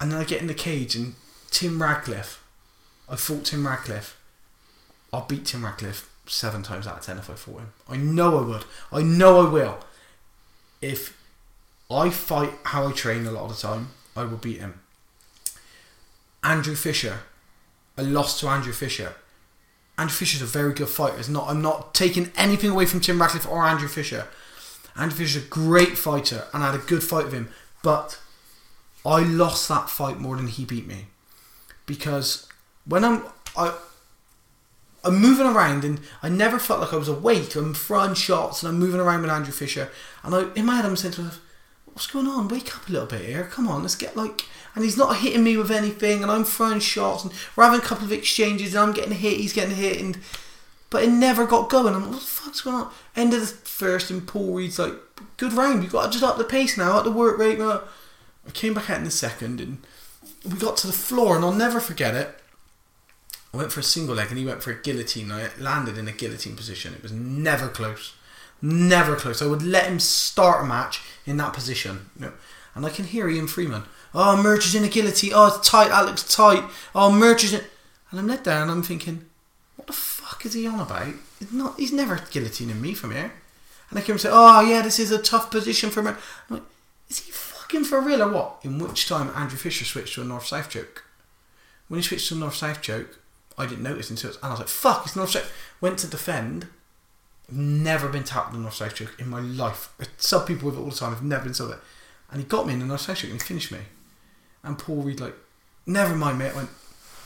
And 0.00 0.12
then 0.12 0.20
I 0.20 0.24
get 0.24 0.40
in 0.40 0.46
the 0.46 0.54
cage 0.54 0.94
and 0.94 1.14
Tim 1.50 1.82
Radcliffe. 1.82 2.42
I 3.08 3.16
fought 3.16 3.44
Tim 3.44 3.66
Radcliffe. 3.66 4.20
I'll 5.12 5.26
beat 5.26 5.46
Tim 5.46 5.64
Radcliffe 5.64 6.10
seven 6.26 6.62
times 6.62 6.86
out 6.86 6.98
of 6.98 7.04
ten 7.04 7.18
if 7.18 7.30
I 7.30 7.34
fought 7.34 7.60
him. 7.60 7.72
I 7.88 7.96
know 7.96 8.38
I 8.38 8.42
would. 8.42 8.64
I 8.92 9.02
know 9.02 9.46
I 9.46 9.50
will. 9.50 9.78
If 10.82 11.16
I 11.90 12.10
fight 12.10 12.52
how 12.64 12.88
I 12.88 12.92
train 12.92 13.26
a 13.26 13.30
lot 13.30 13.44
of 13.44 13.56
the 13.56 13.66
time, 13.66 13.90
I 14.16 14.24
will 14.24 14.36
beat 14.36 14.58
him. 14.58 14.80
Andrew 16.42 16.74
Fisher. 16.74 17.20
I 17.96 18.02
lost 18.02 18.40
to 18.40 18.48
Andrew 18.48 18.72
Fisher. 18.72 19.14
Andrew 19.98 20.14
Fisher's 20.14 20.42
a 20.42 20.46
very 20.46 20.74
good 20.74 20.88
fighter. 20.88 21.18
It's 21.18 21.28
not 21.28 21.48
I'm 21.48 21.62
not 21.62 21.94
taking 21.94 22.30
anything 22.36 22.70
away 22.70 22.86
from 22.86 23.00
Tim 23.00 23.20
Radcliffe 23.20 23.48
or 23.48 23.64
Andrew 23.64 23.88
Fisher. 23.88 24.28
Andrew 24.96 25.16
Fisher's 25.16 25.44
a 25.44 25.46
great 25.46 25.96
fighter 25.96 26.44
and 26.52 26.62
I 26.62 26.72
had 26.72 26.80
a 26.80 26.84
good 26.84 27.02
fight 27.02 27.24
with 27.24 27.34
him. 27.34 27.48
But 27.82 28.20
I 29.04 29.20
lost 29.20 29.68
that 29.68 29.88
fight 29.88 30.18
more 30.18 30.36
than 30.36 30.48
he 30.48 30.64
beat 30.64 30.86
me. 30.86 31.06
Because 31.86 32.45
when 32.86 33.04
I'm 33.04 33.22
I 33.56 33.74
I'm 35.04 35.20
moving 35.20 35.46
around, 35.46 35.84
and 35.84 36.00
I 36.22 36.28
never 36.28 36.58
felt 36.58 36.80
like 36.80 36.92
I 36.92 36.96
was 36.96 37.08
awake. 37.08 37.54
I'm 37.54 37.74
throwing 37.74 38.14
shots, 38.14 38.62
and 38.62 38.70
I'm 38.70 38.78
moving 38.78 39.00
around 39.00 39.22
with 39.22 39.30
Andrew 39.30 39.52
Fisher. 39.52 39.90
And 40.24 40.34
I, 40.34 40.52
in 40.54 40.66
my 40.66 40.76
head, 40.76 40.84
I'm 40.84 40.96
saying 40.96 41.14
to 41.14 41.22
myself, 41.22 41.42
"What's 41.86 42.08
going 42.08 42.26
on? 42.26 42.48
Wake 42.48 42.74
up 42.74 42.88
a 42.88 42.92
little 42.92 43.06
bit 43.06 43.24
here. 43.24 43.44
Come 43.44 43.68
on, 43.68 43.82
let's 43.82 43.94
get 43.94 44.16
like." 44.16 44.42
And 44.74 44.84
he's 44.84 44.96
not 44.98 45.16
hitting 45.16 45.44
me 45.44 45.56
with 45.56 45.70
anything, 45.70 46.22
and 46.22 46.30
I'm 46.30 46.44
throwing 46.44 46.80
shots, 46.80 47.24
and 47.24 47.32
we're 47.54 47.64
having 47.64 47.80
a 47.80 47.82
couple 47.82 48.04
of 48.04 48.12
exchanges, 48.12 48.74
and 48.74 48.82
I'm 48.82 48.92
getting 48.92 49.14
hit, 49.14 49.38
he's 49.38 49.54
getting 49.54 49.74
hit, 49.74 50.00
and 50.00 50.18
but 50.90 51.02
it 51.02 51.10
never 51.10 51.46
got 51.46 51.70
going. 51.70 51.94
I'm 51.94 52.02
like, 52.02 52.10
what 52.10 52.20
the 52.20 52.26
fuck's 52.26 52.60
going 52.60 52.76
on? 52.76 52.92
End 53.14 53.32
of 53.32 53.40
the 53.40 53.46
first, 53.46 54.10
and 54.10 54.26
Paul 54.26 54.54
Reed's 54.54 54.78
like, 54.78 54.94
good 55.36 55.52
round. 55.52 55.82
You've 55.82 55.92
got 55.92 56.06
to 56.06 56.10
just 56.10 56.24
up 56.24 56.38
the 56.38 56.44
pace 56.44 56.76
now, 56.76 56.98
up 56.98 57.04
the 57.04 57.10
work 57.10 57.38
rate. 57.38 57.60
I 57.60 57.80
came 58.52 58.74
back 58.74 58.90
out 58.90 58.98
in 58.98 59.04
the 59.04 59.10
second, 59.10 59.60
and 59.60 59.78
we 60.44 60.58
got 60.58 60.76
to 60.78 60.86
the 60.86 60.92
floor, 60.92 61.36
and 61.36 61.44
I'll 61.44 61.52
never 61.52 61.80
forget 61.80 62.14
it. 62.14 62.38
I 63.56 63.60
went 63.60 63.72
for 63.72 63.80
a 63.80 63.84
single 63.84 64.16
leg, 64.16 64.28
and 64.28 64.38
he 64.38 64.44
went 64.44 64.62
for 64.62 64.70
a 64.70 64.82
guillotine. 64.82 65.32
I 65.32 65.48
landed 65.58 65.96
in 65.96 66.08
a 66.08 66.12
guillotine 66.12 66.56
position. 66.56 66.92
It 66.92 67.02
was 67.02 67.12
never 67.12 67.68
close, 67.68 68.14
never 68.60 69.16
close. 69.16 69.40
I 69.40 69.46
would 69.46 69.62
let 69.62 69.86
him 69.86 69.98
start 69.98 70.62
a 70.64 70.68
match 70.68 71.00
in 71.24 71.38
that 71.38 71.54
position, 71.54 72.10
you 72.16 72.26
know. 72.26 72.32
and 72.74 72.84
I 72.84 72.90
can 72.90 73.06
hear 73.06 73.30
Ian 73.30 73.46
Freeman. 73.46 73.84
Oh, 74.14 74.40
Merch 74.42 74.66
is 74.66 74.74
in 74.74 74.84
a 74.84 74.88
guillotine. 74.88 75.32
Oh, 75.34 75.46
it's 75.46 75.66
tight. 75.66 75.88
That 75.88 76.04
looks 76.04 76.22
tight. 76.22 76.64
Oh, 76.94 77.10
Merch 77.10 77.44
is 77.44 77.54
in. 77.54 77.64
And 78.10 78.20
I'm 78.20 78.28
let 78.28 78.44
down, 78.44 78.62
and 78.62 78.70
I'm 78.70 78.82
thinking, 78.82 79.24
what 79.76 79.86
the 79.86 79.94
fuck 79.94 80.44
is 80.44 80.52
he 80.52 80.66
on 80.66 80.78
about? 80.78 81.14
He's 81.38 81.52
not. 81.52 81.78
He's 81.78 81.92
never 81.92 82.16
guillotining 82.16 82.80
me 82.80 82.92
from 82.92 83.12
here. 83.12 83.32
And 83.88 83.98
I 83.98 84.02
and 84.02 84.20
say, 84.20 84.28
oh 84.30 84.60
yeah, 84.60 84.82
this 84.82 84.98
is 84.98 85.12
a 85.12 85.22
tough 85.22 85.50
position 85.50 85.88
for 85.88 86.02
me. 86.02 86.10
I'm 86.10 86.56
like, 86.56 86.62
is 87.08 87.20
he 87.20 87.30
fucking 87.30 87.84
for 87.84 88.00
real 88.00 88.22
or 88.22 88.30
what? 88.30 88.58
In 88.64 88.78
which 88.78 89.08
time 89.08 89.30
Andrew 89.34 89.56
Fisher 89.56 89.86
switched 89.86 90.14
to 90.16 90.22
a 90.22 90.24
north 90.24 90.46
south 90.46 90.68
choke. 90.68 91.04
When 91.88 92.00
he 92.00 92.06
switched 92.06 92.28
to 92.28 92.34
a 92.34 92.38
north 92.38 92.56
south 92.56 92.82
choke, 92.82 93.18
I 93.58 93.66
didn't 93.66 93.84
notice 93.84 94.10
until 94.10 94.30
it's, 94.30 94.38
and 94.38 94.46
I 94.46 94.50
was 94.50 94.60
like, 94.60 94.68
fuck, 94.68 95.06
it's 95.06 95.16
north 95.16 95.30
south. 95.30 95.52
Went 95.80 95.98
to 96.00 96.06
defend. 96.06 96.68
Never 97.50 98.08
been 98.08 98.24
tapped 98.24 98.52
in 98.52 98.60
a 98.60 98.62
north 98.62 98.74
south 98.74 98.96
choke 98.96 99.14
in 99.18 99.28
my 99.28 99.40
life. 99.40 99.92
Sub 100.16 100.46
people 100.46 100.66
with 100.66 100.78
it 100.78 100.80
all 100.80 100.90
the 100.90 100.96
time. 100.96 101.12
I've 101.12 101.22
never 101.22 101.44
been 101.44 101.54
sub 101.54 101.70
it. 101.70 101.78
And 102.30 102.40
he 102.40 102.46
got 102.46 102.66
me 102.66 102.74
in 102.74 102.80
the 102.80 102.86
north 102.86 103.02
south 103.02 103.18
choke 103.18 103.30
and 103.30 103.40
he 103.40 103.46
finished 103.46 103.72
me. 103.72 103.78
And 104.62 104.78
Paul 104.78 105.02
Reed 105.02 105.20
like, 105.20 105.34
never 105.86 106.14
mind, 106.16 106.38
mate. 106.38 106.52
I 106.52 106.56
went, 106.56 106.70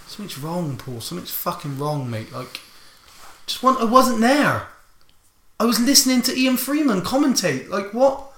something's 0.07 0.39
wrong, 0.39 0.77
Paul. 0.77 1.01
Something's 1.01 1.31
fucking 1.31 1.78
wrong, 1.78 2.11
mate. 2.11 2.32
Like, 2.32 2.61
just 3.47 3.62
want. 3.62 3.81
I 3.81 3.85
wasn't 3.85 4.20
there. 4.20 4.69
I 5.59 5.65
was 5.65 5.81
listening 5.81 6.23
to 6.23 6.39
Ian 6.39 6.57
Freeman 6.57 7.01
commentate. 7.01 7.69
Like, 7.69 7.93
what? 7.93 8.31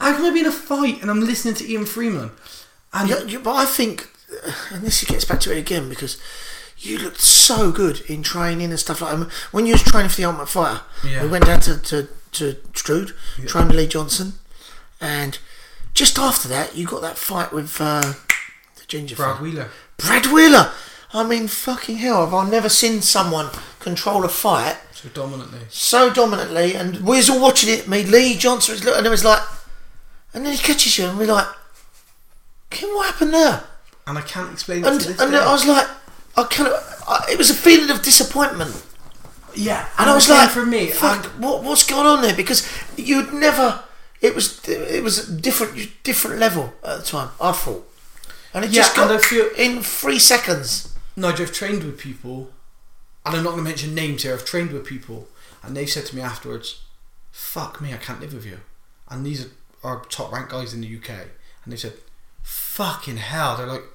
How 0.00 0.14
can 0.14 0.24
I 0.24 0.32
be 0.32 0.40
in 0.40 0.46
a 0.46 0.52
fight 0.52 1.02
and 1.02 1.10
I'm 1.10 1.20
listening 1.20 1.54
to 1.54 1.68
Ian 1.70 1.84
Freeman? 1.84 2.30
And 2.92 3.08
Yeah, 3.08 3.38
but 3.38 3.54
I 3.54 3.64
think, 3.64 4.08
and 4.72 4.82
this 4.82 5.04
gets 5.04 5.24
back 5.24 5.40
to 5.40 5.52
it 5.52 5.58
again 5.58 5.88
because 5.88 6.20
you 6.80 6.98
looked 6.98 7.20
so 7.20 7.70
good 7.72 8.00
in 8.08 8.22
training 8.22 8.70
and 8.70 8.78
stuff 8.78 9.00
like 9.00 9.18
that. 9.18 9.30
When 9.50 9.66
you 9.66 9.72
was 9.72 9.82
training 9.82 10.10
for 10.10 10.16
the 10.16 10.24
Ultimate 10.24 10.48
Fighter, 10.48 10.80
Yeah. 11.04 11.22
we 11.22 11.28
went 11.28 11.46
down 11.46 11.60
to 11.60 11.76
to, 11.78 12.08
to 12.32 12.56
Strood, 12.74 13.14
trained 13.46 13.68
with 13.68 13.76
Lee 13.76 13.86
Johnson, 13.86 14.34
and 15.00 15.38
just 15.94 16.18
after 16.18 16.46
that, 16.48 16.76
you 16.76 16.86
got 16.86 17.02
that 17.02 17.18
fight 17.18 17.52
with 17.52 17.80
uh, 17.80 18.12
the 18.76 18.84
ginger 18.86 19.16
Brad 19.16 19.36
fella. 19.36 19.42
Wheeler. 19.48 19.68
Brad 19.96 20.26
Wheeler. 20.26 20.70
I 21.12 21.24
mean, 21.24 21.48
fucking 21.48 21.96
hell! 21.96 22.22
I've 22.26 22.34
I 22.34 22.48
never 22.48 22.68
seen 22.68 23.00
someone 23.02 23.48
control 23.80 24.24
a 24.24 24.28
fight 24.28 24.76
So 24.92 25.08
dominantly. 25.08 25.60
so 25.70 26.12
dominantly, 26.12 26.74
and 26.74 27.00
we 27.00 27.16
was 27.16 27.30
all 27.30 27.40
watching 27.40 27.70
it. 27.72 27.88
Me, 27.88 28.04
Lee 28.04 28.36
Johnson 28.36 28.74
was 28.74 28.84
looking, 28.84 28.98
and 28.98 29.06
it 29.06 29.10
was 29.10 29.24
like, 29.24 29.42
and 30.34 30.44
then 30.44 30.52
he 30.52 30.58
catches 30.58 30.98
you, 30.98 31.06
and 31.06 31.18
we're 31.18 31.26
like, 31.32 31.46
Kim, 32.70 32.90
what 32.90 33.06
happened 33.06 33.32
there? 33.32 33.64
And 34.06 34.18
I 34.18 34.20
can't 34.22 34.52
explain 34.52 34.84
it 34.84 34.86
And 34.86 35.06
and 35.06 35.32
day. 35.32 35.38
I 35.38 35.50
was 35.52 35.66
like, 35.66 35.88
I 36.38 36.44
kind 36.44 36.68
of, 36.68 37.04
I, 37.08 37.26
it 37.32 37.38
was 37.38 37.50
a 37.50 37.54
feeling 37.54 37.90
of 37.90 38.02
disappointment, 38.02 38.84
yeah. 39.54 39.88
and 39.98 40.08
I 40.10 40.14
was 40.14 40.28
like, 40.28 40.50
for 40.50 40.64
me. 40.66 40.86
fuck, 40.88 41.24
and- 41.24 41.42
what, 41.44 41.62
what's 41.64 41.86
going 41.86 42.06
on 42.06 42.22
there? 42.22 42.34
Because 42.36 42.66
you'd 42.96 43.32
never, 43.32 43.82
it 44.20 44.34
was, 44.34 44.66
it 44.68 45.02
was 45.02 45.28
a 45.28 45.32
different, 45.40 45.90
different 46.04 46.38
level 46.38 46.72
at 46.84 46.98
the 46.98 47.02
time. 47.04 47.30
I 47.40 47.52
thought, 47.52 47.84
and 48.54 48.64
it 48.64 48.70
Yeah, 48.70 48.82
just 48.82 48.94
got 48.96 49.20
feel- 49.22 49.50
in 49.56 49.82
three 49.82 50.18
seconds. 50.18 50.94
Nigel, 51.16 51.46
I've 51.46 51.52
trained 51.52 51.82
with 51.82 51.98
people, 51.98 52.50
and 53.26 53.36
I'm 53.36 53.42
not 53.42 53.50
going 53.50 53.64
to 53.64 53.68
mention 53.70 53.94
names 53.94 54.22
here. 54.22 54.34
I've 54.34 54.44
trained 54.44 54.70
with 54.72 54.86
people, 54.86 55.26
and 55.62 55.76
they've 55.76 55.90
said 55.90 56.06
to 56.06 56.16
me 56.16 56.22
afterwards, 56.22 56.82
"Fuck 57.32 57.80
me, 57.80 57.92
I 57.92 57.96
can't 57.96 58.20
live 58.20 58.32
with 58.32 58.46
you." 58.46 58.60
And 59.08 59.26
these 59.26 59.48
are, 59.82 60.04
top 60.08 60.30
ranked 60.32 60.52
guys 60.52 60.72
in 60.72 60.80
the 60.82 60.96
UK, 60.96 61.10
and 61.64 61.72
they 61.72 61.76
said, 61.76 61.94
"Fucking 62.44 63.16
hell!" 63.16 63.56
They're 63.56 63.66
like, 63.66 63.82
"I 63.82 63.86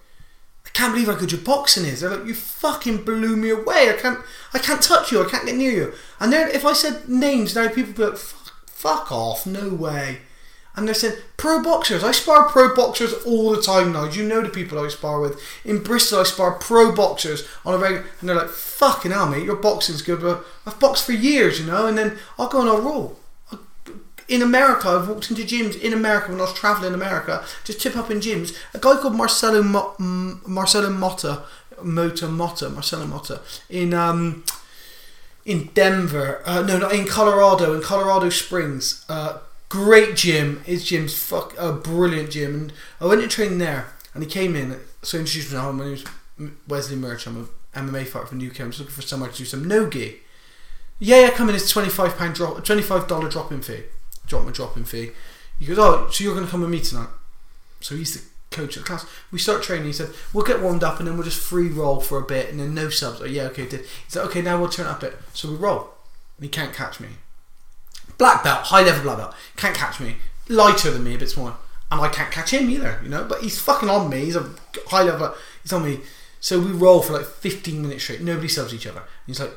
can't 0.73 0.93
believe 0.93 1.07
how 1.07 1.15
good 1.15 1.31
your 1.31 1.41
boxing 1.41 1.85
is." 1.85 2.01
They're 2.01 2.09
like, 2.09 2.25
"You 2.25 2.33
fucking 2.33 3.03
blew 3.03 3.35
me 3.35 3.49
away. 3.49 3.89
I 3.89 3.93
can't, 3.93 4.19
I 4.53 4.59
can't 4.59 4.81
touch 4.81 5.11
you. 5.11 5.23
I 5.23 5.29
can't 5.29 5.45
get 5.45 5.55
near 5.55 5.71
you." 5.71 5.93
And 6.19 6.33
then 6.33 6.49
if 6.51 6.65
I 6.65 6.73
said 6.73 7.07
names, 7.07 7.55
now 7.55 7.67
people 7.67 7.93
be 7.93 8.03
like, 8.03 8.17
"Fuck, 8.17 8.51
fuck 8.67 9.11
off, 9.11 9.45
no 9.45 9.69
way." 9.69 10.21
And 10.75 10.87
they're 10.87 10.95
saying 10.95 11.17
pro 11.37 11.61
boxers. 11.61 12.03
I 12.03 12.11
spar 12.11 12.49
pro 12.49 12.73
boxers 12.73 13.13
all 13.25 13.51
the 13.51 13.61
time 13.61 13.93
now. 13.93 14.05
You 14.05 14.23
know 14.23 14.41
the 14.41 14.49
people 14.49 14.79
I 14.79 14.87
spar 14.87 15.19
with. 15.19 15.39
In 15.63 15.83
Bristol, 15.83 16.21
I 16.21 16.23
spar 16.23 16.53
pro 16.53 16.91
boxers 16.91 17.47
on 17.63 17.75
a 17.75 17.77
regular, 17.77 18.05
and 18.19 18.29
they're 18.29 18.35
like, 18.35 18.49
"Fucking 18.49 19.11
hell, 19.11 19.29
mate, 19.29 19.43
your 19.43 19.57
boxing's 19.57 20.01
good." 20.01 20.21
But 20.21 20.43
I've 20.65 20.79
boxed 20.79 21.05
for 21.05 21.11
years, 21.11 21.59
you 21.59 21.67
know. 21.67 21.85
And 21.85 21.95
then 21.97 22.17
I'll 22.39 22.47
go 22.47 22.61
and 22.61 22.69
I'll 22.69 22.81
roll. 22.81 23.19
In 24.27 24.41
America, 24.41 24.87
I've 24.89 25.07
walked 25.09 25.29
into 25.29 25.43
gyms 25.43 25.79
in 25.79 25.93
America 25.93 26.31
when 26.31 26.39
I 26.39 26.43
was 26.43 26.53
traveling 26.53 26.89
in 26.89 26.93
America. 26.93 27.43
Just 27.63 27.81
tip 27.81 27.95
up 27.97 28.09
in 28.09 28.19
gyms. 28.19 28.57
A 28.73 28.79
guy 28.79 28.95
called 28.95 29.15
Marcelo 29.15 29.61
Mo- 29.61 29.95
Marcelo 30.47 30.89
Motta, 30.89 31.43
Mota 31.81 32.27
Motta, 32.27 32.73
Marcelo 32.73 33.05
Motta 33.05 33.41
in 33.69 33.93
um, 33.93 34.43
in 35.45 35.69
Denver. 35.73 36.41
Uh, 36.45 36.61
no, 36.61 36.77
not 36.77 36.93
in 36.93 37.05
Colorado. 37.05 37.73
In 37.73 37.81
Colorado 37.81 38.29
Springs. 38.29 39.05
Uh, 39.09 39.39
great 39.69 40.15
gym. 40.15 40.61
His 40.65 40.85
gym's 40.85 41.17
fuck 41.17 41.53
a 41.57 41.73
brilliant 41.73 42.31
gym. 42.31 42.55
And 42.55 42.73
I 43.01 43.05
went 43.07 43.21
to 43.21 43.27
train 43.27 43.57
there, 43.57 43.87
and 44.13 44.23
he 44.23 44.29
came 44.29 44.55
in. 44.55 44.79
So 45.01 45.19
introduced 45.19 45.51
myself. 45.51 45.75
My 45.75 45.85
name's 45.85 46.05
Wesley 46.67 46.95
Merch. 46.95 47.27
I'm 47.27 47.49
a 47.75 47.79
MMA 47.79 48.05
fighter 48.07 48.27
from 48.27 48.37
UK. 48.37 48.61
I'm 48.61 48.69
just 48.69 48.79
looking 48.79 48.95
for 48.95 49.01
somewhere 49.01 49.29
to 49.29 49.37
do 49.37 49.45
some 49.45 49.67
no 49.67 49.89
gi. 49.89 50.19
Yeah, 50.99 51.21
yeah, 51.21 51.31
come 51.31 51.49
in. 51.49 51.55
It's 51.55 51.69
twenty 51.69 51.89
five 51.89 52.17
pound 52.17 52.35
drop, 52.35 52.63
twenty 52.63 52.81
five 52.83 53.07
dollar 53.07 53.29
drop 53.29 53.51
in 53.51 53.61
fee. 53.61 53.83
Drop 54.27 54.45
my 54.45 54.51
drop 54.51 54.77
in 54.77 54.85
fee. 54.85 55.11
He 55.59 55.65
goes, 55.65 55.79
oh, 55.79 56.09
so 56.11 56.23
you're 56.23 56.33
going 56.33 56.45
to 56.45 56.51
come 56.51 56.61
with 56.61 56.69
me 56.69 56.79
tonight? 56.79 57.09
So 57.79 57.95
he's 57.95 58.13
the 58.13 58.55
coach 58.55 58.77
of 58.77 58.83
the 58.83 58.87
class. 58.87 59.05
We 59.31 59.39
start 59.39 59.63
training. 59.63 59.85
He 59.85 59.93
said, 59.93 60.09
we'll 60.33 60.45
get 60.45 60.61
warmed 60.61 60.83
up 60.83 60.99
and 60.99 61.07
then 61.07 61.15
we'll 61.15 61.25
just 61.25 61.41
free 61.41 61.69
roll 61.69 61.99
for 61.99 62.17
a 62.17 62.25
bit 62.25 62.49
and 62.49 62.59
then 62.59 62.73
no 62.73 62.89
subs. 62.89 63.21
Oh, 63.21 63.25
yeah, 63.25 63.43
okay, 63.43 63.67
did. 63.67 63.81
He 63.81 63.87
said, 64.07 64.25
okay, 64.25 64.41
now 64.41 64.59
we'll 64.59 64.69
turn 64.69 64.85
it 64.85 64.89
up 64.89 65.03
a 65.03 65.07
bit. 65.07 65.19
So 65.33 65.49
we 65.49 65.55
roll. 65.55 65.89
And 66.37 66.45
he 66.45 66.49
can't 66.49 66.73
catch 66.73 66.99
me. 66.99 67.09
Black 68.17 68.43
belt, 68.43 68.65
high 68.65 68.83
level 68.83 69.03
black 69.03 69.17
belt. 69.17 69.35
Can't 69.57 69.75
catch 69.75 69.99
me. 69.99 70.17
Lighter 70.47 70.91
than 70.91 71.03
me, 71.03 71.15
a 71.15 71.17
bit 71.17 71.29
smaller. 71.29 71.55
And 71.91 72.01
I 72.01 72.09
can't 72.09 72.31
catch 72.31 72.51
him 72.51 72.69
either, 72.69 72.99
you 73.03 73.09
know. 73.09 73.23
But 73.23 73.41
he's 73.41 73.59
fucking 73.59 73.89
on 73.89 74.09
me. 74.09 74.25
He's 74.25 74.35
a 74.35 74.49
high 74.87 75.03
level. 75.03 75.35
He's 75.61 75.73
on 75.73 75.83
me. 75.83 75.99
So 76.39 76.59
we 76.59 76.71
roll 76.71 77.01
for 77.01 77.13
like 77.13 77.25
15 77.25 77.81
minutes 77.81 78.03
straight. 78.03 78.21
Nobody 78.21 78.47
subs 78.47 78.73
each 78.73 78.87
other. 78.87 78.99
And 78.99 79.07
he's 79.27 79.39
like, 79.39 79.55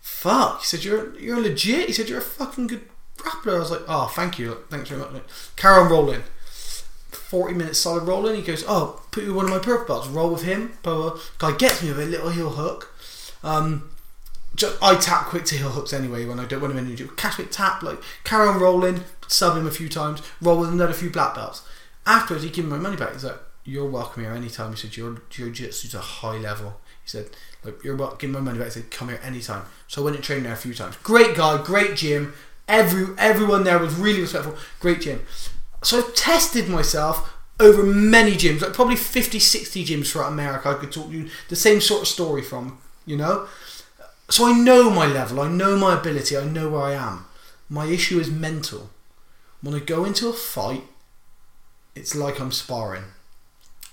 fuck. 0.00 0.60
He 0.60 0.66
said, 0.66 0.84
you're, 0.84 1.18
you're 1.18 1.40
legit. 1.40 1.88
He 1.88 1.92
said, 1.92 2.08
you're 2.08 2.20
a 2.20 2.22
fucking 2.22 2.68
good 2.68 2.88
grappler. 3.22 3.56
I 3.56 3.58
was 3.58 3.70
like, 3.70 3.82
oh, 3.88 4.06
thank 4.14 4.38
you. 4.38 4.58
Thanks 4.70 4.88
very 4.88 5.00
much. 5.00 5.22
Carry 5.56 5.80
on 5.80 5.90
rolling. 5.90 6.22
40 7.10 7.54
minutes 7.54 7.78
solid 7.78 8.04
rolling. 8.04 8.36
He 8.36 8.42
goes, 8.42 8.64
oh, 8.68 9.02
put 9.10 9.24
you 9.24 9.34
one 9.34 9.46
of 9.46 9.50
my 9.50 9.58
purple 9.58 9.86
belts. 9.86 10.08
Roll 10.08 10.30
with 10.30 10.42
him. 10.42 10.72
Blah, 10.82 11.10
blah. 11.10 11.20
Guy 11.38 11.56
gets 11.56 11.82
me 11.82 11.88
with 11.88 12.00
a 12.00 12.06
little 12.06 12.30
heel 12.30 12.50
hook. 12.50 12.94
Um, 13.42 13.90
just, 14.54 14.76
I 14.82 14.96
tap 14.96 15.26
quick 15.26 15.44
to 15.46 15.56
heel 15.56 15.70
hooks 15.70 15.92
anyway 15.92 16.24
when 16.24 16.38
I 16.38 16.44
don't 16.44 16.60
want 16.60 16.74
him 16.74 16.86
in. 16.86 17.08
Catch 17.16 17.38
it, 17.38 17.52
tap, 17.52 17.82
like 17.82 17.98
carry 18.24 18.48
on 18.48 18.60
rolling, 18.60 19.04
sub 19.26 19.56
him 19.56 19.66
a 19.66 19.70
few 19.70 19.88
times, 19.88 20.22
roll 20.40 20.60
with 20.60 20.70
another 20.70 20.92
few 20.92 21.10
black 21.10 21.34
belts. 21.34 21.62
Afterwards, 22.06 22.44
he 22.44 22.50
gave 22.50 22.64
me 22.64 22.72
my 22.72 22.78
money 22.78 22.96
back. 22.96 23.12
He's 23.12 23.24
like, 23.24 23.38
"You're 23.64 23.88
welcome 23.88 24.24
here 24.24 24.32
anytime." 24.32 24.72
He 24.72 24.76
said, 24.76 24.96
"Your 24.96 25.22
jiu-jitsu's 25.30 25.94
a 25.94 26.00
high 26.00 26.36
level." 26.36 26.80
He 27.02 27.08
said, 27.08 27.30
"Like 27.64 27.82
you're 27.84 27.96
welcome. 27.96 28.18
Give 28.18 28.30
me 28.30 28.34
my 28.34 28.40
money 28.40 28.58
back." 28.58 28.68
He 28.68 28.72
said, 28.72 28.90
"Come 28.90 29.08
here 29.08 29.20
anytime." 29.22 29.64
So 29.86 30.02
I 30.02 30.04
went 30.04 30.16
and 30.16 30.24
trained 30.24 30.44
there 30.44 30.52
a 30.52 30.56
few 30.56 30.74
times. 30.74 30.96
Great 31.02 31.36
guy, 31.36 31.62
great 31.62 31.96
gym. 31.96 32.34
Every 32.72 33.14
everyone 33.18 33.64
there 33.64 33.78
was 33.78 33.94
really 33.94 34.22
respectful. 34.22 34.56
Great 34.80 35.02
gym. 35.02 35.20
So 35.82 35.98
I 35.98 36.10
tested 36.14 36.68
myself 36.68 37.36
over 37.60 37.82
many 37.82 38.32
gyms, 38.32 38.62
like 38.62 38.72
probably 38.72 38.96
50, 38.96 39.38
60 39.38 39.84
gyms 39.84 40.10
throughout 40.10 40.32
America. 40.32 40.70
I 40.70 40.74
could 40.74 40.90
talk 40.90 41.10
you 41.10 41.28
the 41.48 41.56
same 41.56 41.82
sort 41.82 42.02
of 42.02 42.08
story 42.08 42.40
from, 42.40 42.78
you 43.04 43.16
know. 43.16 43.46
So 44.30 44.46
I 44.46 44.52
know 44.58 44.88
my 44.88 45.06
level, 45.06 45.40
I 45.40 45.48
know 45.48 45.76
my 45.76 45.98
ability, 45.98 46.36
I 46.36 46.44
know 46.44 46.70
where 46.70 46.82
I 46.82 46.94
am. 46.94 47.26
My 47.68 47.84
issue 47.84 48.18
is 48.18 48.30
mental. 48.30 48.90
When 49.60 49.74
I 49.74 49.78
go 49.78 50.06
into 50.06 50.28
a 50.28 50.32
fight, 50.32 50.84
it's 51.94 52.14
like 52.14 52.40
I'm 52.40 52.52
sparring. 52.52 53.04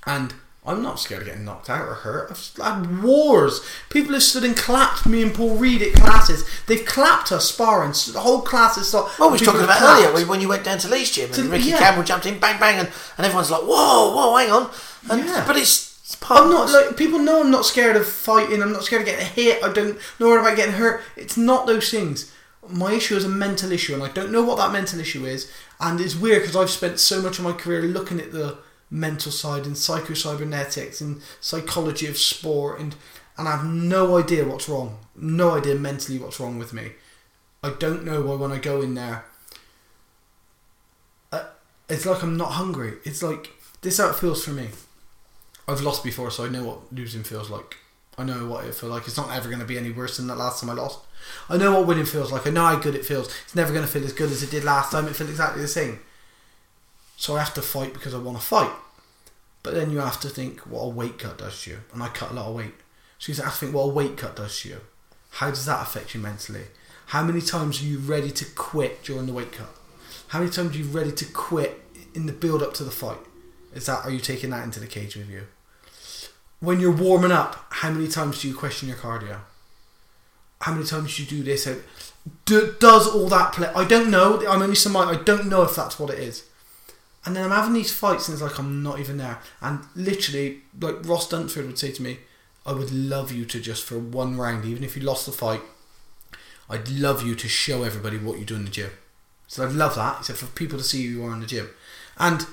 And 0.06 0.34
I'm 0.66 0.84
not 0.84 1.00
scared 1.00 1.22
of 1.22 1.28
getting 1.28 1.46
knocked 1.46 1.70
out 1.70 1.88
or 1.88 1.94
hurt. 1.96 2.30
I've 2.32 2.84
had 2.84 3.02
wars. 3.02 3.62
People 3.90 4.14
have 4.14 4.22
stood 4.24 4.44
and 4.44 4.56
clapped 4.58 5.06
me 5.06 5.22
and 5.22 5.34
Paul 5.34 5.56
Reed 5.56 5.82
at 5.82 5.94
classes. 5.94 6.46
They've 6.68 6.86
clapped 6.86 7.32
us 7.32 7.50
sparring. 7.50 7.94
So 7.94 8.12
the 8.12 8.20
whole 8.20 8.42
class 8.42 8.78
is 8.78 8.90
stopped. 8.90 9.18
Well, 9.18 9.30
we 9.30 9.40
were 9.40 9.46
talking 9.46 9.64
about 9.64 9.82
earlier 9.82 10.28
when 10.28 10.42
you 10.42 10.50
went 10.50 10.66
down 10.66 10.78
to 10.80 10.90
Lee's 10.90 11.12
gym 11.12 11.26
and 11.26 11.34
To- 11.36 11.50
Ricky 11.50 11.70
yeah. 11.70 11.80
Campbell 11.80 12.04
jumped 12.04 12.26
in, 12.26 12.40
bang, 12.40 12.60
bang, 12.60 12.78
and, 12.78 12.90
and 13.18 13.26
everyone's 13.26 13.50
like, 13.50 13.62
whoa, 13.62 14.14
whoa, 14.16 14.36
hang 14.36 14.52
on. 14.52 14.70
And, 15.10 15.26
Yeah. 15.26 15.44
But 15.48 15.56
it's 15.58 15.90
I'm 16.30 16.46
of 16.46 16.50
not 16.52 16.72
like 16.72 16.98
people 16.98 17.20
know 17.20 17.42
I'm 17.42 17.52
not 17.52 17.66
scared 17.66 17.96
of 17.96 18.06
fighting. 18.08 18.62
I'm 18.62 18.74
not 18.74 18.84
scared 18.84 19.04
of 19.04 19.08
getting 19.08 19.26
hit. 19.28 19.64
I 19.64 19.72
don't 19.72 19.98
know 20.20 20.30
what 20.30 20.40
about 20.40 20.58
getting 20.58 20.74
hurt. 20.76 21.02
It's 21.16 21.38
not 21.38 21.68
those 21.68 21.90
things. 21.90 22.32
My 22.68 22.94
issue 22.94 23.16
is 23.16 23.24
a 23.26 23.30
mental 23.30 23.72
issue, 23.72 23.94
and 23.94 24.04
I 24.04 24.10
don't 24.10 24.32
know 24.32 24.44
what 24.44 24.58
that 24.58 24.72
mental 24.72 25.00
issue 25.00 25.26
is. 25.26 25.50
And 25.80 26.02
it's 26.02 26.16
weird 26.16 26.42
because 26.42 26.56
I've 26.56 26.70
spent 26.70 27.00
so 27.00 27.22
much 27.22 27.40
of 27.40 27.46
my 27.46 27.54
career 27.54 27.82
looking 27.84 28.20
at 28.20 28.32
the 28.32 28.58
mental 28.92 29.32
side 29.32 29.66
and 29.66 29.78
psycho-cybernetics 29.78 31.02
and 31.02 31.22
psychology 31.40 32.08
of 32.08 32.18
sport, 32.18 32.80
and 32.80 32.96
and 33.38 33.48
I 33.48 33.58
have 33.58 33.66
no 33.66 34.18
idea 34.18 34.46
what's 34.46 34.68
wrong. 34.68 35.00
No 35.16 35.52
idea 35.52 35.76
mentally 35.76 36.20
what's 36.20 36.40
wrong 36.40 36.60
with 36.60 36.74
me. 36.74 36.92
I 37.64 37.72
don't 37.80 38.04
know 38.04 38.22
why 38.22 38.36
when 38.36 38.52
I 38.52 38.58
go 38.58 38.82
in 38.82 38.96
there, 38.96 39.26
uh, 41.32 41.46
it's 41.88 42.06
like 42.06 42.22
I'm 42.24 42.38
not 42.38 42.54
hungry. 42.54 42.96
It's 43.06 43.24
like 43.24 43.52
this 43.82 43.94
is 43.94 44.00
how 44.00 44.10
it 44.10 44.16
feels 44.16 44.44
for 44.44 44.52
me. 44.52 44.70
I've 45.68 45.82
lost 45.82 46.04
before, 46.04 46.32
so 46.32 46.46
I 46.46 46.50
know 46.50 46.64
what 46.64 46.92
losing 46.92 47.24
feels 47.24 47.50
like. 47.50 47.78
I 48.18 48.24
know 48.24 48.48
what 48.48 48.66
it 48.66 48.76
feels 48.76 48.92
like. 48.92 49.08
It's 49.08 49.16
not 49.16 49.32
ever 49.32 49.48
going 49.48 49.62
to 49.62 49.66
be 49.66 49.78
any 49.78 49.92
worse 49.92 50.18
than 50.18 50.28
the 50.28 50.36
last 50.36 50.60
time 50.60 50.70
I 50.70 50.74
lost. 50.74 51.00
I 51.48 51.56
know 51.56 51.72
what 51.78 51.88
winning 51.88 52.06
feels 52.06 52.32
like. 52.32 52.46
I 52.46 52.50
know 52.50 52.66
how 52.66 52.76
good 52.78 52.96
it 52.96 53.06
feels. 53.06 53.28
It's 53.46 53.56
never 53.56 53.72
going 53.72 53.86
to 53.86 53.92
feel 53.92 54.04
as 54.04 54.14
good 54.14 54.32
as 54.32 54.44
it 54.44 54.52
did 54.52 54.64
last 54.66 54.92
time. 54.92 55.08
It 55.08 55.16
feels 55.16 55.30
exactly 55.30 55.62
the 55.62 55.68
same. 55.68 56.00
So 57.20 57.36
I 57.36 57.40
have 57.40 57.54
to 57.56 57.62
fight 57.62 57.94
because 57.94 58.14
I 58.14 58.18
want 58.18 58.40
to 58.40 58.44
fight. 58.44 58.72
But 59.62 59.74
then 59.74 59.92
you 59.92 59.98
have 59.98 60.22
to 60.22 60.30
think 60.30 60.62
what 60.62 60.84
a 60.84 60.88
weight 60.88 61.20
cut 61.20 61.38
does 61.38 61.62
to 61.64 61.72
you. 61.72 61.80
And 61.94 62.02
I 62.02 62.08
cut 62.08 62.32
a 62.32 62.34
lot 62.34 62.48
of 62.48 62.56
weight. 62.56 62.74
So 63.18 63.34
you 63.34 63.44
have 63.44 63.52
to 63.52 63.60
think 63.60 63.76
what 63.76 63.84
a 63.84 63.88
weight 63.90 64.16
cut 64.16 64.38
does 64.38 64.62
to 64.62 64.70
you. 64.70 64.78
How 65.32 65.50
does 65.50 65.66
that 65.66 65.82
affect 65.82 66.16
you 66.16 66.22
mentally? 66.22 66.64
How 67.08 67.22
many 67.22 67.42
times 67.42 67.82
are 67.82 67.86
you 67.86 67.98
ready 67.98 68.32
to 68.32 68.46
quit 68.56 69.04
during 69.04 69.26
the 69.26 69.34
weight 69.34 69.52
cut? 69.52 69.68
How 70.30 70.40
many 70.40 70.50
times 70.50 70.74
are 70.74 70.80
you 70.80 70.86
ready 70.86 71.12
to 71.12 71.26
quit 71.26 71.82
in 72.16 72.26
the 72.26 72.32
build 72.32 72.64
up 72.64 72.74
to 72.76 72.86
the 72.86 72.90
fight? 72.90 73.20
Is 73.74 73.88
that 73.88 74.06
are 74.06 74.12
you 74.12 74.20
taking 74.20 74.52
that 74.52 74.64
into 74.64 74.80
the 74.80 74.88
cage 74.88 75.18
with 75.18 75.30
you? 75.30 75.48
When 76.62 76.80
you're 76.80 76.96
warming 76.96 77.34
up, 77.34 77.66
how 77.70 77.92
many 77.92 78.08
times 78.08 78.42
do 78.42 78.48
you 78.48 78.56
question 78.56 78.88
your 78.88 78.98
cardio? 78.98 79.40
How 80.62 80.72
many 80.74 80.86
times 80.86 81.18
do 81.18 81.24
you 81.24 81.30
do 81.30 81.44
this? 81.44 81.68
Do, 82.46 82.76
does 82.80 83.14
all 83.14 83.28
that 83.28 83.52
play? 83.52 83.68
I 83.76 83.84
don't 83.84 84.10
know. 84.10 84.40
I'm 84.48 84.62
only 84.62 84.76
somebody. 84.76 85.18
I 85.18 85.22
don't 85.22 85.48
know 85.48 85.64
if 85.64 85.76
that's 85.76 86.00
what 86.00 86.12
it 86.12 86.20
is. 86.20 86.46
And 87.26 87.36
then 87.36 87.44
I'm 87.44 87.52
having 87.52 87.74
these 87.74 87.92
fights, 87.92 88.28
and 88.28 88.34
it's 88.34 88.42
like 88.42 88.60
I'm 88.60 88.82
not 88.82 89.00
even 89.00 89.18
there. 89.18 89.40
And 89.62 89.82
literally, 89.96 90.62
like 90.80 91.06
Ross 91.06 91.30
Dunford 91.30 91.66
would 91.68 91.80
say 91.80 91.92
to 91.92 92.02
me, 92.02 92.20
"I 92.66 92.72
would 92.74 92.92
love 92.92 93.32
you 93.32 93.46
to 93.46 93.60
just 93.60 93.84
for 93.84 94.00
one 94.00 94.38
round, 94.38 94.66
even 94.66 94.84
if 94.84 94.96
you 94.96 95.04
lost 95.04 95.26
the 95.26 95.32
fight, 95.32 95.62
I'd 96.70 96.90
love 96.90 97.26
you 97.26 97.36
to 97.36 97.48
show 97.48 97.84
everybody 97.84 98.18
what 98.18 98.40
you 98.40 98.46
do 98.46 98.56
in 98.56 98.66
the 98.66 98.72
gym." 98.72 98.92
So 99.48 99.66
I'd 99.66 99.74
love 99.74 99.96
that. 99.96 100.20
He 100.20 100.24
said 100.26 100.38
for 100.38 100.46
people 100.48 100.78
to 100.78 100.84
see 100.84 101.06
who 101.06 101.20
you 101.20 101.26
are 101.26 101.34
in 101.34 101.42
the 101.42 101.46
gym, 101.46 101.70
and 102.18 102.46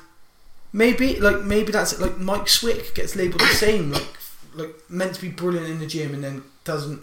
maybe 0.73 1.21
like 1.21 1.43
maybe 1.43 1.71
that's 1.71 1.93
it. 1.93 2.01
Like 2.01 2.19
Mike 2.19 2.49
Swick 2.49 2.95
gets 2.95 3.15
labelled 3.15 3.43
the 3.43 3.47
same, 3.47 3.93
like 3.93 4.19
like 4.55 4.91
meant 4.91 5.15
to 5.15 5.21
be 5.21 5.29
brilliant 5.29 5.69
in 5.69 5.79
the 5.79 5.87
gym 5.87 6.13
and 6.15 6.25
then 6.25 6.43
doesn't 6.65 7.03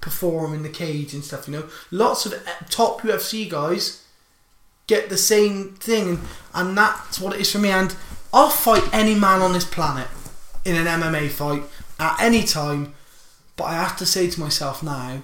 perform 0.00 0.52
in 0.52 0.62
the 0.62 0.68
cage 0.68 1.14
and 1.14 1.24
stuff. 1.24 1.48
You 1.48 1.54
know, 1.54 1.68
lots 1.90 2.26
of 2.26 2.34
uh, 2.34 2.64
top 2.68 3.00
UFC 3.00 3.48
guys 3.48 4.04
get 4.88 5.08
the 5.08 5.16
same 5.16 5.74
thing, 5.74 6.20
and, 6.52 6.76
that's 6.76 7.20
what 7.20 7.34
it 7.34 7.40
is 7.40 7.52
for 7.52 7.58
me. 7.58 7.70
And 7.70 7.94
I'll 8.32 8.50
fight 8.50 8.82
any 8.92 9.14
man 9.14 9.40
on 9.40 9.52
this 9.52 9.64
planet 9.64 10.08
in 10.64 10.74
an 10.74 10.86
MMA 10.86 11.30
fight 11.30 11.62
at 12.00 12.20
any 12.20 12.42
time, 12.42 12.94
but 13.56 13.64
I 13.64 13.74
have 13.74 13.96
to 13.98 14.06
say 14.06 14.28
to 14.28 14.40
myself 14.40 14.82
now. 14.82 15.22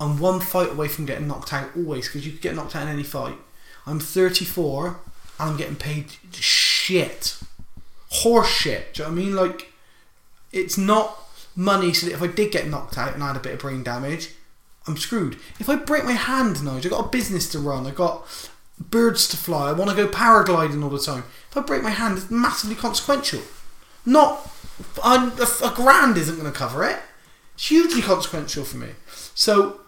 I'm 0.00 0.18
one 0.18 0.40
fight 0.40 0.72
away 0.72 0.88
from 0.88 1.06
getting 1.06 1.28
knocked 1.28 1.52
out 1.52 1.70
always 1.76 2.08
because 2.08 2.26
you 2.26 2.32
could 2.32 2.40
get 2.40 2.56
knocked 2.56 2.74
out 2.74 2.82
in 2.82 2.88
any 2.88 3.04
fight. 3.04 3.36
I'm 3.86 4.00
34 4.00 4.86
and 4.88 4.96
I'm 5.38 5.56
getting 5.56 5.76
paid 5.76 6.06
shit. 6.32 7.38
Horse 8.10 8.48
shit. 8.48 8.94
Do 8.94 9.02
you 9.02 9.08
know 9.08 9.14
what 9.14 9.20
I 9.20 9.24
mean? 9.24 9.36
Like, 9.36 9.72
it's 10.50 10.76
not 10.76 11.18
money 11.54 11.92
so 11.92 12.06
that 12.06 12.14
if 12.14 12.22
I 12.22 12.26
did 12.26 12.50
get 12.50 12.66
knocked 12.66 12.98
out 12.98 13.14
and 13.14 13.22
I 13.22 13.28
had 13.28 13.36
a 13.36 13.40
bit 13.40 13.54
of 13.54 13.60
brain 13.60 13.84
damage, 13.84 14.30
I'm 14.86 14.96
screwed. 14.96 15.38
If 15.58 15.68
I 15.68 15.76
break 15.76 16.04
my 16.04 16.12
hand, 16.12 16.64
Nigel, 16.64 16.92
I've 16.92 16.98
got 16.98 17.06
a 17.06 17.10
business 17.10 17.48
to 17.52 17.58
run, 17.58 17.86
I've 17.86 17.94
got 17.94 18.26
birds 18.80 19.28
to 19.28 19.36
fly, 19.36 19.68
I 19.68 19.72
want 19.72 19.90
to 19.90 19.96
go 19.96 20.08
paragliding 20.08 20.82
all 20.82 20.90
the 20.90 20.98
time. 20.98 21.24
If 21.50 21.56
I 21.56 21.60
break 21.60 21.82
my 21.82 21.90
hand, 21.90 22.18
it's 22.18 22.30
massively 22.30 22.74
consequential. 22.74 23.42
Not 24.04 24.50
a, 25.04 25.32
a, 25.62 25.72
grand 25.74 26.16
isn't 26.16 26.38
going 26.38 26.50
to 26.50 26.58
cover 26.58 26.84
it. 26.84 26.98
It's 27.54 27.68
hugely 27.68 28.02
consequential 28.02 28.64
for 28.64 28.78
me. 28.78 28.88
So 29.34 29.80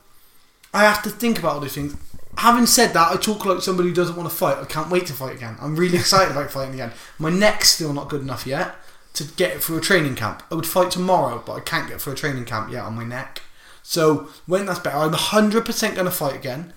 I 0.73 0.85
have 0.85 1.03
to 1.03 1.11
think 1.11 1.39
about 1.39 1.55
all 1.55 1.61
these 1.61 1.75
things. 1.75 1.97
Having 2.39 2.67
said 2.67 2.93
that, 2.95 3.13
I 3.13 3.17
talk 3.17 3.45
like 3.45 3.63
somebody 3.63 3.89
who 3.89 3.95
doesn't 3.95 4.17
want 4.17 4.29
to 4.29 4.35
fight. 4.35 4.59
I 4.59 4.65
can't 4.65 4.91
wait 4.91 5.07
to 5.07 5.13
fight 5.13 5.37
again. 5.37 5.57
I'm 5.61 5.77
really 5.77 5.99
excited 5.99 6.33
about 6.33 6.51
fighting 6.51 6.75
again. 6.75 6.93
My 7.19 7.31
neck's 7.31 7.71
still 7.71 7.93
not 7.93 8.09
good 8.09 8.23
enough 8.23 8.47
yet 8.47 8.77
to 9.15 9.25
get 9.25 9.63
through 9.63 9.79
a 9.79 9.81
training 9.81 10.17
camp. 10.17 10.43
I 10.51 10.57
would 10.57 10.67
fight 10.67 10.91
tomorrow, 10.91 11.43
but 11.45 11.55
I 11.55 11.61
can't 11.61 11.89
get 11.89 12.01
through 12.01 12.15
a 12.15 12.17
training 12.17 12.45
camp 12.45 12.71
yet 12.71 12.83
on 12.83 12.97
my 12.97 13.05
neck. 13.05 13.43
So 13.87 14.29
when 14.47 14.65
that's 14.67 14.79
better, 14.81 14.97
I'm 14.97 15.13
100% 15.13 15.95
going 15.95 16.05
to 16.07 16.11
fight 16.11 16.35
again. 16.35 16.73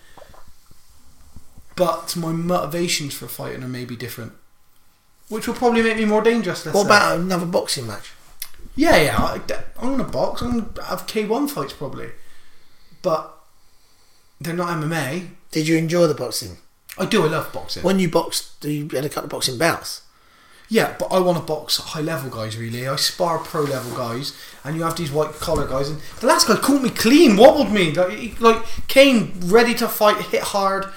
But 1.75 2.15
my 2.15 2.31
motivations 2.31 3.13
for 3.13 3.27
fighting 3.27 3.63
are 3.63 3.67
maybe 3.67 3.95
different. 3.95 4.33
Which 5.29 5.47
will 5.47 5.55
probably 5.55 5.81
make 5.83 5.97
me 5.97 6.05
more 6.05 6.21
dangerous. 6.21 6.65
Let's 6.65 6.75
What 6.75 6.83
say. 6.83 6.89
about 6.89 7.19
another 7.19 7.45
boxing 7.45 7.87
match? 7.87 8.11
Yeah, 8.75 8.97
yeah. 9.01 9.17
I, 9.17 9.41
I'm 9.79 9.97
gonna 9.97 10.03
box. 10.03 10.41
I'm 10.41 10.59
gonna 10.59 10.87
have 10.87 11.07
K1 11.07 11.49
fights 11.49 11.73
probably, 11.73 12.09
but 13.01 13.33
they're 14.39 14.53
not 14.53 14.69
MMA. 14.69 15.29
Did 15.51 15.67
you 15.67 15.77
enjoy 15.77 16.07
the 16.07 16.13
boxing? 16.13 16.57
I 16.97 17.05
do. 17.05 17.23
I 17.25 17.27
love 17.27 17.51
boxing. 17.53 17.83
When 17.83 17.99
you 17.99 18.09
boxed, 18.09 18.59
do 18.61 18.69
you 18.71 18.87
had 18.89 19.05
a 19.05 19.09
couple 19.09 19.25
of 19.25 19.29
boxing 19.31 19.57
bouts. 19.57 20.01
Yeah, 20.69 20.95
but 20.99 21.05
I 21.07 21.19
want 21.19 21.37
to 21.37 21.43
box 21.43 21.77
high 21.77 22.01
level 22.01 22.29
guys. 22.29 22.57
Really, 22.57 22.87
I 22.87 22.95
spar 22.97 23.39
pro 23.39 23.61
level 23.61 23.95
guys, 23.95 24.33
and 24.63 24.75
you 24.75 24.83
have 24.83 24.95
these 24.97 25.11
white 25.11 25.33
collar 25.33 25.67
guys. 25.67 25.89
And 25.89 25.99
the 26.19 26.27
last 26.27 26.47
guy 26.47 26.55
caught 26.57 26.81
me 26.81 26.89
clean, 26.89 27.37
wobbled 27.37 27.71
me 27.71 27.93
like 27.93 28.11
he- 28.11 28.35
like 28.39 28.63
Kane, 28.87 29.33
ready 29.45 29.73
to 29.75 29.87
fight, 29.87 30.17
hit 30.25 30.41
hard, 30.43 30.87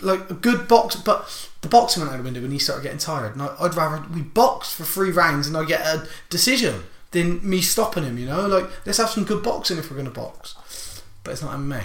like 0.00 0.30
a 0.30 0.34
good 0.34 0.66
box. 0.68 0.96
But 0.96 1.48
the 1.60 1.68
boxing 1.68 2.02
went 2.02 2.12
out 2.12 2.18
the 2.18 2.22
window 2.24 2.40
when 2.40 2.52
he 2.52 2.58
started 2.58 2.82
getting 2.82 2.98
tired. 2.98 3.32
And 3.34 3.42
I, 3.42 3.54
I'd 3.60 3.74
rather 3.74 4.02
we 4.14 4.22
box 4.22 4.72
for 4.72 4.84
three 4.84 5.10
rounds 5.10 5.46
and 5.46 5.56
I 5.56 5.64
get 5.64 5.80
a 5.82 6.06
decision 6.30 6.84
than 7.10 7.46
me 7.48 7.60
stopping 7.60 8.04
him. 8.04 8.16
You 8.18 8.26
know, 8.26 8.46
like 8.46 8.70
let's 8.86 8.98
have 8.98 9.10
some 9.10 9.24
good 9.24 9.42
boxing 9.42 9.78
if 9.78 9.90
we're 9.90 9.96
gonna 9.98 10.10
box. 10.10 11.02
But 11.24 11.32
it's 11.32 11.42
not 11.42 11.58
MMA. 11.58 11.82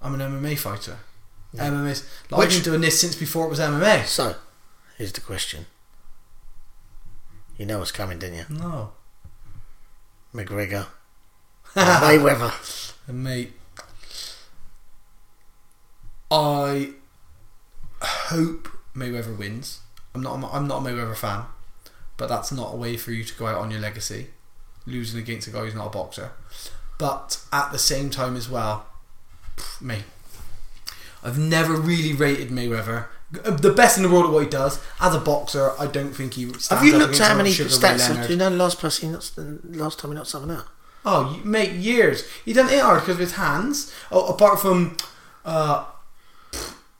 I'm 0.00 0.18
an 0.18 0.20
MMA 0.20 0.58
fighter. 0.58 0.98
MMA's 1.54 2.08
like, 2.30 2.42
I've 2.46 2.50
been 2.50 2.62
doing 2.62 2.80
this 2.82 3.00
since 3.00 3.14
before 3.16 3.46
it 3.46 3.50
was 3.50 3.58
MMA. 3.60 4.04
So, 4.04 4.34
here's 4.98 5.12
the 5.12 5.20
question. 5.22 5.66
You 7.56 7.66
know 7.66 7.78
what's 7.78 7.92
coming, 7.92 8.18
didn't 8.18 8.38
you? 8.38 8.44
No, 8.58 8.92
McGregor, 10.34 10.86
Mayweather. 11.74 12.92
And 13.08 13.22
mate, 13.24 13.52
I 16.30 16.90
hope 18.02 18.68
Mayweather 18.94 19.36
wins. 19.36 19.80
I'm 20.14 20.22
not. 20.22 20.42
a- 20.42 20.54
I'm 20.54 20.66
not 20.66 20.82
a 20.82 20.84
Mayweather 20.90 21.16
fan, 21.16 21.44
but 22.16 22.28
that's 22.28 22.52
not 22.52 22.74
a 22.74 22.76
way 22.76 22.96
for 22.96 23.12
you 23.12 23.24
to 23.24 23.34
go 23.34 23.46
out 23.46 23.56
on 23.58 23.70
your 23.70 23.80
legacy, 23.80 24.28
losing 24.86 25.20
against 25.20 25.48
a 25.48 25.50
guy 25.50 25.60
who's 25.60 25.74
not 25.74 25.86
a 25.86 25.90
boxer. 25.90 26.32
But 26.98 27.42
at 27.52 27.72
the 27.72 27.78
same 27.78 28.10
time 28.10 28.36
as 28.36 28.48
well, 28.48 28.86
me, 29.80 30.04
I've 31.22 31.38
never 31.38 31.74
really 31.74 32.12
rated 32.14 32.48
Mayweather. 32.48 33.06
The 33.30 33.72
best 33.72 33.96
in 33.96 34.04
the 34.04 34.08
world 34.08 34.26
at 34.26 34.30
what 34.32 34.44
he 34.44 34.48
does 34.48 34.80
as 35.00 35.14
a 35.14 35.18
boxer, 35.18 35.72
I 35.80 35.86
don't 35.88 36.12
think 36.12 36.34
he. 36.34 36.44
Have 36.70 36.84
you 36.84 36.96
looked 36.96 37.20
at 37.20 37.28
how 37.28 37.36
many 37.36 37.50
stats? 37.50 38.24
Do 38.26 38.32
you 38.32 38.38
know 38.38 38.50
the 38.50 38.56
last 38.56 38.78
person 38.80 39.10
he 39.10 39.16
the 39.16 39.58
last 39.78 39.98
time 39.98 40.12
he 40.12 40.16
knocked 40.16 40.28
someone 40.28 40.56
out? 40.56 40.66
Oh, 41.04 41.34
you- 41.36 41.44
mate, 41.44 41.72
years. 41.72 42.24
He 42.44 42.52
done 42.52 42.68
it 42.68 42.80
hard 42.80 43.00
because 43.00 43.14
of 43.14 43.20
his 43.20 43.32
hands. 43.32 43.92
Oh, 44.10 44.26
apart 44.26 44.60
from, 44.60 44.96
uh, 45.44 45.84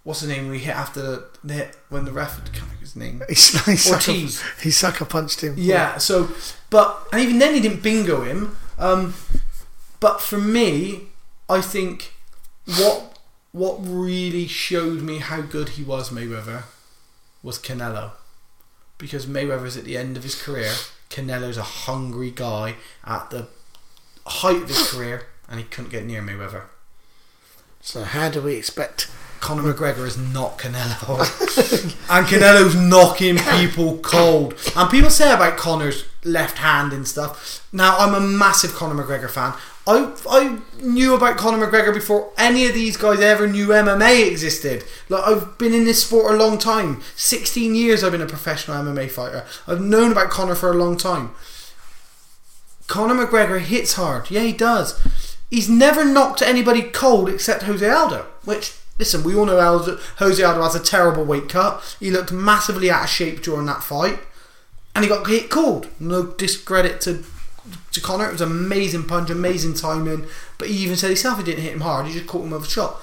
what's 0.05 0.21
the 0.21 0.29
name 0.29 0.49
we 0.49 0.59
hit 0.61 0.75
after 0.77 1.01
the, 1.03 1.25
the 1.43 1.55
hit 1.55 1.77
when 1.89 2.05
the 2.05 2.13
ref 2.13 2.37
can't 2.53 2.69
think 2.69 2.81
his 2.81 2.95
name. 2.97 3.23
He, 3.29 3.35
sucker, 3.35 3.93
Ortiz. 3.95 4.43
he 4.63 4.71
sucker 4.71 5.05
punched 5.05 5.41
him. 5.43 5.55
Yeah. 5.57 5.99
So, 5.99 6.29
but 6.71 7.07
and 7.13 7.21
even 7.21 7.39
then 7.39 7.55
he 7.55 7.61
didn't 7.61 7.83
bingo 7.83 8.23
him. 8.23 8.57
Um, 8.79 9.15
but 10.01 10.21
for 10.21 10.39
me, 10.39 11.09
I 11.49 11.61
think 11.61 12.13
what 12.65 13.16
what 13.57 13.79
really 13.81 14.47
showed 14.47 15.01
me 15.01 15.17
how 15.19 15.41
good 15.41 15.71
he 15.71 15.83
was, 15.83 16.11
Mayweather, 16.11 16.65
was 17.43 17.59
Canelo, 17.59 18.11
because 18.99 19.25
Mayweather's 19.25 19.79
at 19.79 19.85
the 19.85 19.97
end 19.97 20.19
of 20.19 20.25
his 20.25 20.41
career. 20.41 20.73
Canelo's 21.09 21.57
a 21.57 21.63
hungry 21.63 22.31
guy 22.31 22.75
at 23.03 23.31
the 23.31 23.47
height 24.27 24.63
of 24.63 24.69
his 24.69 24.91
career, 24.91 25.29
and 25.49 25.59
he 25.59 25.65
couldn't 25.65 25.91
get 25.91 26.05
near 26.05 26.21
Mayweather. 26.21 26.65
So 27.81 28.05
how 28.05 28.29
do 28.29 28.43
we 28.43 28.57
expect? 28.57 29.11
Conor 29.41 29.73
McGregor 29.73 30.07
is 30.07 30.19
not 30.19 30.59
Canelo. 30.59 31.21
and 32.11 32.27
Canelo's 32.27 32.75
knocking 32.75 33.39
people 33.39 33.99
cold. 33.99 34.55
And 34.77 34.91
people 34.91 35.09
say 35.09 35.33
about 35.33 35.57
Conor's 35.57 36.05
left 36.25 36.59
hand 36.59 36.93
and 36.93 37.09
stuff. 37.09 37.67
Now, 37.73 37.97
I'm 37.97 38.13
a 38.13 38.21
massive 38.21 38.75
Conor 38.75 39.03
McGregor 39.03 39.31
fan. 39.31 39.55
I, 39.87 40.13
I 40.29 40.59
knew 40.83 41.15
about 41.15 41.37
Conor 41.37 41.65
McGregor 41.65 41.95
before 41.95 42.33
any 42.37 42.67
of 42.67 42.75
these 42.75 42.97
guys 42.97 43.21
ever 43.21 43.47
knew 43.47 43.69
MMA 43.69 44.29
existed. 44.29 44.85
Like 45.09 45.23
I've 45.25 45.57
been 45.59 45.73
in 45.73 45.85
this 45.85 46.05
sport 46.05 46.35
a 46.35 46.37
long 46.37 46.59
time. 46.59 47.03
16 47.15 47.75
years 47.75 48.03
I've 48.03 48.13
been 48.13 48.21
a 48.21 48.27
professional 48.27 48.83
MMA 48.83 49.11
fighter. 49.11 49.45
I've 49.67 49.81
known 49.81 50.11
about 50.11 50.31
Conor 50.31 50.57
for 50.57 50.73
a 50.73 50.77
long 50.77 50.97
time. 50.97 51.33
Conor 52.89 53.27
McGregor 53.27 53.61
hits 53.61 53.95
hard. 53.95 54.31
Yeah, 54.31 54.43
he 54.43 54.53
does. 54.53 55.01
He's 55.51 55.69
never 55.69 56.05
knocked 56.05 56.43
anybody 56.43 56.83
cold 56.83 57.29
except 57.29 57.63
Jose 57.63 57.89
Aldo. 57.89 58.27
Which, 58.45 58.75
listen, 58.99 59.23
we 59.23 59.37
all 59.37 59.47
know 59.47 59.61
Aldo, 59.61 59.99
Jose 60.19 60.43
Aldo 60.43 60.63
has 60.63 60.75
a 60.75 60.81
terrible 60.81 61.25
weight 61.25 61.49
cut. 61.49 61.97
He 62.01 62.11
looked 62.11 62.33
massively 62.33 62.91
out 62.91 63.05
of 63.05 63.11
shape 63.11 63.43
during 63.43 63.67
that 63.67 63.85
fight, 63.85 64.19
and 64.95 65.05
he 65.05 65.09
got 65.09 65.27
hit 65.27 65.51
cold. 65.51 65.89
No 66.01 66.25
discredit 66.25 67.01
to 67.03 67.25
to 67.97 68.01
Conor. 68.01 68.29
It 68.29 68.33
was 68.33 68.41
an 68.41 68.51
amazing 68.51 69.05
punch, 69.05 69.31
amazing 69.31 69.75
timing. 69.75 70.27
But 70.59 70.69
he 70.69 70.75
even 70.77 70.97
said 70.97 71.09
himself 71.09 71.39
he 71.39 71.45
didn't 71.45 71.65
hit 71.65 71.73
him 71.73 71.81
hard. 71.81 72.07
He 72.07 72.13
just 72.13 72.27
caught 72.27 72.45
him 72.45 72.51
with 72.51 72.67
a 72.67 72.71
shot. 72.71 73.01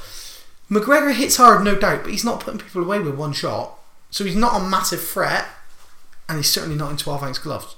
McGregor 0.72 1.14
hits 1.14 1.38
hard, 1.38 1.64
no 1.64 1.76
doubt, 1.76 2.04
but 2.04 2.12
he's 2.12 2.24
not 2.24 2.40
putting 2.40 2.60
people 2.60 2.84
away 2.84 3.00
with 3.00 3.16
one 3.16 3.34
shot. 3.34 3.78
So 4.10 4.24
he's 4.24 4.36
not 4.36 4.60
a 4.60 4.64
massive 4.64 5.02
threat, 5.02 5.46
and 6.30 6.38
he's 6.38 6.50
certainly 6.50 6.78
not 6.78 6.92
in 6.92 6.98
12 6.98 7.24
ounce 7.24 7.38
gloves. 7.40 7.76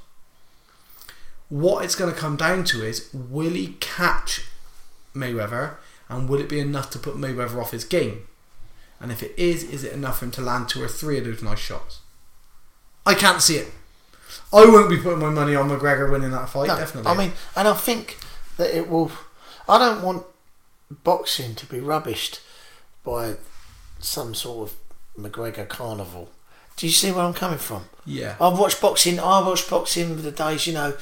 What 1.50 1.84
it's 1.84 1.96
going 1.96 2.14
to 2.14 2.20
come 2.20 2.36
down 2.36 2.64
to 2.66 2.84
is 2.84 3.10
will 3.14 3.52
he 3.52 3.78
catch 3.80 4.46
Mayweather, 5.16 5.76
and 6.10 6.30
will 6.30 6.40
it 6.40 6.50
be 6.50 6.60
enough 6.60 6.90
to 6.92 7.00
put 7.00 7.16
Mayweather 7.16 7.60
off 7.60 7.72
his 7.72 7.86
game? 7.86 8.28
And 9.00 9.12
if 9.12 9.24
it 9.24 9.34
is, 9.38 9.64
is 9.64 9.84
it 9.84 9.94
enough 9.94 10.20
for 10.20 10.26
him 10.26 10.32
to 10.32 10.42
land 10.42 10.70
two 10.70 10.82
or 10.82 10.88
three 10.88 11.18
of 11.18 11.26
those 11.26 11.44
nice 11.44 11.60
shots? 11.60 12.00
I 13.06 13.14
can't 13.14 13.42
see 13.42 13.58
it. 13.58 13.72
I 14.56 14.66
won't 14.66 14.90
be 14.90 14.98
putting 14.98 15.20
my 15.20 15.30
money 15.30 15.56
on 15.56 15.70
McGregor 15.70 16.10
winning 16.12 16.32
that 16.32 16.50
fight, 16.50 16.68
No, 16.68 16.78
definitely. 16.78 17.12
I 17.12 17.18
mean, 17.18 17.32
and 17.56 17.68
I 17.68 17.74
think 17.74 18.18
that 18.58 18.76
it 18.76 18.90
will. 18.90 19.12
I 19.68 19.78
don't 19.78 20.02
want 20.02 20.24
boxing 21.04 21.56
to 21.56 21.66
be 21.66 21.78
rubbished 21.80 22.40
by 23.04 23.36
some 24.00 24.34
sort 24.36 24.70
of 24.70 24.76
McGregor 25.20 25.68
carnival. 25.68 26.30
Do 26.78 26.86
you 26.86 26.92
see 26.92 27.12
where 27.12 27.24
I'm 27.26 27.34
coming 27.34 27.58
from? 27.60 27.86
yeah. 28.06 28.36
I've 28.40 28.60
watched 28.60 28.82
boxing. 28.82 29.20
I 29.20 29.40
watched 29.42 29.70
boxing 29.70 30.22
the 30.22 30.32
days, 30.32 30.68
you 30.68 30.74
know, 30.74 30.94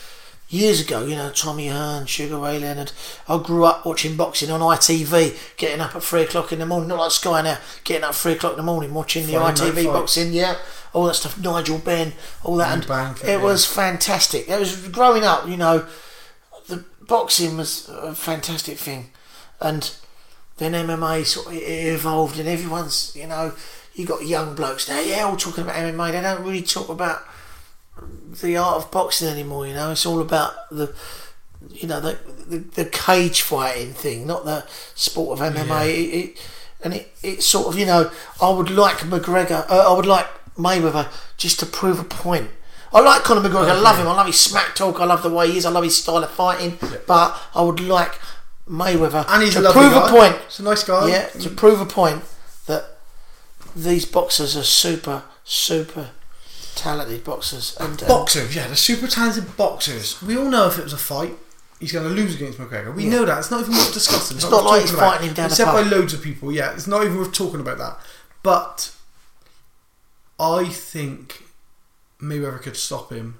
years 0.54 0.80
ago. 0.80 1.06
You 1.06 1.16
know, 1.16 1.32
Tommy 1.32 1.68
Hearn, 1.68 2.06
Sugar 2.06 2.38
Ray 2.38 2.60
Leonard. 2.60 2.92
I 3.28 3.42
grew 3.42 3.66
up 3.66 3.86
watching 3.86 4.16
boxing 4.16 4.52
on 4.52 4.62
ITV, 4.62 5.58
getting 5.58 5.82
up 5.82 5.96
at 5.96 6.04
three 6.04 6.22
o'clock 6.22 6.52
in 6.52 6.60
the 6.60 6.66
morning, 6.66 6.90
not 6.90 7.00
like 7.00 7.12
Sky 7.12 7.42
now. 7.42 7.58
Getting 7.84 8.04
up 8.04 8.12
at 8.12 8.16
three 8.16 8.34
o'clock 8.34 8.54
in 8.54 8.58
the 8.58 8.64
morning, 8.64 8.94
watching 8.94 9.26
the 9.26 9.34
Friday 9.34 9.62
ITV 9.62 9.86
boxing. 9.86 10.34
Yeah, 10.34 10.58
all 10.94 11.06
that 11.06 11.16
stuff. 11.16 11.40
Nigel 11.40 11.80
Benn, 11.80 12.14
all 12.44 12.56
that, 12.58 12.90
and 12.90 13.18
it 13.18 13.28
yeah. 13.28 13.42
was 13.42 13.66
fantastic. 13.66 14.48
It 14.48 14.60
was 14.60 14.88
growing 14.90 15.24
up. 15.24 15.48
You 15.48 15.58
know, 15.58 15.88
the 16.68 16.86
boxing 17.02 17.58
was 17.58 17.90
a 17.90 18.14
fantastic 18.14 18.78
thing, 18.78 19.10
and 19.60 19.94
then 20.58 20.74
MMA 20.74 21.26
sort 21.26 21.48
of 21.48 21.54
evolved, 21.54 22.40
and 22.40 22.48
everyone's 22.48 23.16
you 23.16 23.28
know 23.28 23.54
you 23.96 24.06
got 24.06 24.26
young 24.26 24.56
blokes 24.56 24.90
now, 24.90 25.00
yeah, 25.00 25.24
all 25.24 25.38
talking 25.38 25.64
about 25.64 25.76
MMA. 25.76 26.12
They 26.12 26.22
don't 26.22 26.44
really 26.44 26.64
talk 26.64 26.90
about 26.90 27.24
the 28.42 28.58
art 28.58 28.78
of 28.78 28.92
boxing 28.92 29.28
anymore. 29.28 29.68
You 29.68 29.74
know, 29.74 29.92
it's 29.92 30.06
all 30.06 30.22
about 30.22 30.54
the 30.70 30.94
you 31.72 31.88
know 31.88 32.00
the 32.00 32.18
the, 32.48 32.58
the 32.58 32.86
cage 32.86 33.42
fighting 33.42 33.94
thing, 33.94 34.28
not 34.28 34.46
the 34.46 34.66
sport 34.96 35.40
of 35.40 35.54
MMA. 35.54 35.88
It, 35.90 35.94
it, 35.94 36.50
and 36.84 36.94
it, 36.94 37.16
it 37.24 37.44
sort 37.44 37.68
of 37.68 37.78
you 37.80 37.86
know 37.86 38.12
I 38.42 38.50
would 38.50 38.70
like 38.70 38.98
McGregor, 38.98 39.70
uh, 39.70 39.92
I 39.92 39.96
would 39.96 40.06
like 40.06 40.28
Mayweather 40.56 41.12
just 41.38 41.60
to 41.62 41.66
prove 41.66 42.00
a 42.00 42.04
point. 42.04 42.50
I 42.92 43.00
like 43.00 43.24
Conor 43.24 43.42
McGregor. 43.42 43.70
I 43.70 43.80
love 43.80 43.98
him. 43.98 44.08
I 44.08 44.14
love 44.14 44.28
his 44.28 44.40
smack 44.40 44.76
talk. 44.76 45.00
I 45.00 45.06
love 45.06 45.24
the 45.24 45.30
way 45.30 45.50
he 45.50 45.58
is. 45.58 45.66
I 45.66 45.72
love 45.72 45.84
his 45.84 45.98
style 45.98 46.24
of 46.24 46.30
fighting. 46.30 46.78
But 47.08 47.36
I 47.56 47.64
would 47.64 47.80
like 47.80 48.20
Mayweather 48.70 49.26
And 49.30 49.42
he's 49.42 49.56
to 49.56 49.68
a 49.68 49.72
prove 49.72 49.94
guy. 49.94 50.08
a 50.08 50.12
point. 50.12 50.42
He's 50.46 50.60
a 50.60 50.64
nice 50.64 50.84
guy. 50.84 51.10
Yeah, 51.10 51.26
to 51.28 51.50
prove 51.50 51.82
a 51.82 51.88
point 51.88 52.22
that 52.68 52.86
these 53.76 54.06
boxers 54.06 54.56
are 54.56 54.64
super, 54.64 55.24
super 55.44 56.12
talented 56.76 57.24
boxers. 57.24 57.76
And 57.80 58.02
um, 58.02 58.08
Boxers, 58.08 58.56
yeah, 58.56 58.68
the 58.68 58.76
super 58.76 59.08
talented 59.08 59.56
boxers. 59.58 60.22
We 60.22 60.38
all 60.38 60.50
know 60.50 60.68
if 60.68 60.78
it 60.78 60.84
was 60.84 60.94
a 60.94 60.98
fight, 60.98 61.34
he's 61.80 61.92
going 61.92 62.08
to 62.08 62.14
lose 62.14 62.36
against 62.36 62.60
McGregor. 62.60 62.94
We 62.94 63.06
know 63.06 63.26
that. 63.26 63.40
It's 63.40 63.52
not 63.52 63.62
even 63.62 63.74
worth 63.74 63.94
discussing. 63.94 64.38
It's 64.38 64.46
worth 64.46 64.52
not 64.52 64.66
like 64.66 64.82
he's 64.82 64.94
about. 64.94 65.14
fighting 65.14 65.30
him 65.30 65.34
down 65.34 65.46
Except 65.48 65.72
by 65.72 65.82
loads 65.82 66.14
of 66.14 66.22
people, 66.22 66.52
yeah. 66.52 66.74
It's 66.74 66.88
not 66.88 67.04
even 67.04 67.18
worth 67.18 67.34
talking 67.34 67.60
about 67.60 67.78
that. 67.78 67.98
But 68.42 68.94
I 70.40 70.66
think 70.66 71.44
Mayweather 72.22 72.62
could 72.62 72.78
stop 72.78 73.12
him. 73.12 73.40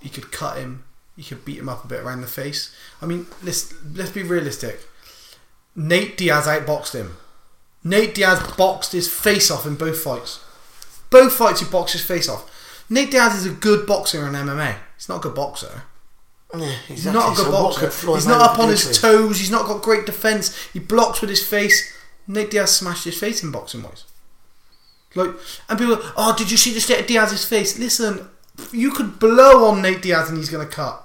He 0.00 0.08
could 0.08 0.32
cut 0.32 0.58
him. 0.58 0.84
He 1.16 1.22
could 1.22 1.44
beat 1.44 1.58
him 1.58 1.68
up 1.68 1.84
a 1.84 1.88
bit 1.88 2.00
around 2.00 2.22
the 2.22 2.26
face. 2.26 2.74
I 3.00 3.06
mean, 3.06 3.26
let's 3.42 3.72
let's 3.94 4.10
be 4.10 4.22
realistic. 4.22 4.80
Nate 5.76 6.16
Diaz 6.16 6.46
outboxed 6.46 6.94
him. 6.94 7.16
Nate 7.84 8.14
Diaz 8.14 8.40
boxed 8.56 8.92
his 8.92 9.12
face 9.12 9.50
off 9.50 9.66
in 9.66 9.76
both 9.76 10.00
fights. 10.00 10.40
Both 11.10 11.34
fights 11.34 11.60
he 11.60 11.66
boxed 11.70 11.92
his 11.92 12.04
face 12.04 12.28
off. 12.28 12.50
Nate 12.94 13.10
Diaz 13.10 13.34
is 13.34 13.46
a 13.46 13.50
good 13.50 13.86
boxer 13.86 14.26
in 14.26 14.34
MMA. 14.34 14.76
He's 14.96 15.08
not 15.08 15.16
a 15.16 15.20
good 15.20 15.34
boxer. 15.34 15.82
yeah, 16.56 16.76
He's 16.86 17.04
not 17.06 17.32
a 17.32 17.36
good 17.36 17.46
So 17.46 17.50
boxer. 17.50 18.14
He's 18.14 18.26
not 18.26 18.40
up 18.40 18.58
on 18.60 18.68
his 18.68 18.88
to 18.88 19.00
toes. 19.00 19.40
He's 19.40 19.50
not 19.50 19.66
got 19.66 19.82
great 19.82 20.06
defense. 20.06 20.56
He 20.72 20.78
blocks 20.78 21.20
with 21.20 21.28
his 21.30 21.44
face. 21.46 21.92
Nate 22.28 22.52
Diaz 22.52 22.76
smashed 22.76 23.04
his 23.04 23.18
face 23.18 23.42
in 23.42 23.50
boxing 23.50 23.82
wise. 23.82 24.04
Like, 25.16 25.30
and 25.68 25.78
people, 25.78 25.94
are, 25.96 26.12
oh, 26.16 26.34
did 26.36 26.50
you 26.52 26.56
see 26.56 26.72
the 26.72 26.80
state 26.80 27.00
of 27.00 27.06
Diaz's 27.06 27.44
face? 27.44 27.78
Listen, 27.78 28.28
you 28.72 28.92
could 28.92 29.18
blow 29.18 29.66
on 29.68 29.82
Nate 29.82 30.02
Diaz 30.02 30.28
and 30.28 30.38
he's 30.38 30.48
gonna 30.48 30.64
cut. 30.66 31.04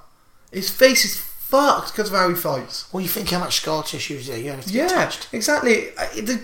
His 0.51 0.69
face 0.69 1.05
is 1.05 1.17
fucked 1.19 1.91
because 1.91 2.09
of 2.11 2.15
how 2.15 2.29
he 2.29 2.35
fights. 2.35 2.91
Well, 2.93 3.01
you 3.01 3.09
think 3.09 3.29
how 3.31 3.39
much 3.39 3.57
scar 3.57 3.81
tissue 3.83 4.15
is 4.15 4.27
there? 4.27 4.37
You 4.37 4.51
have 4.51 4.65
to 4.65 4.71
Yeah, 4.71 4.87
touched. 4.87 5.27
exactly. 5.31 5.89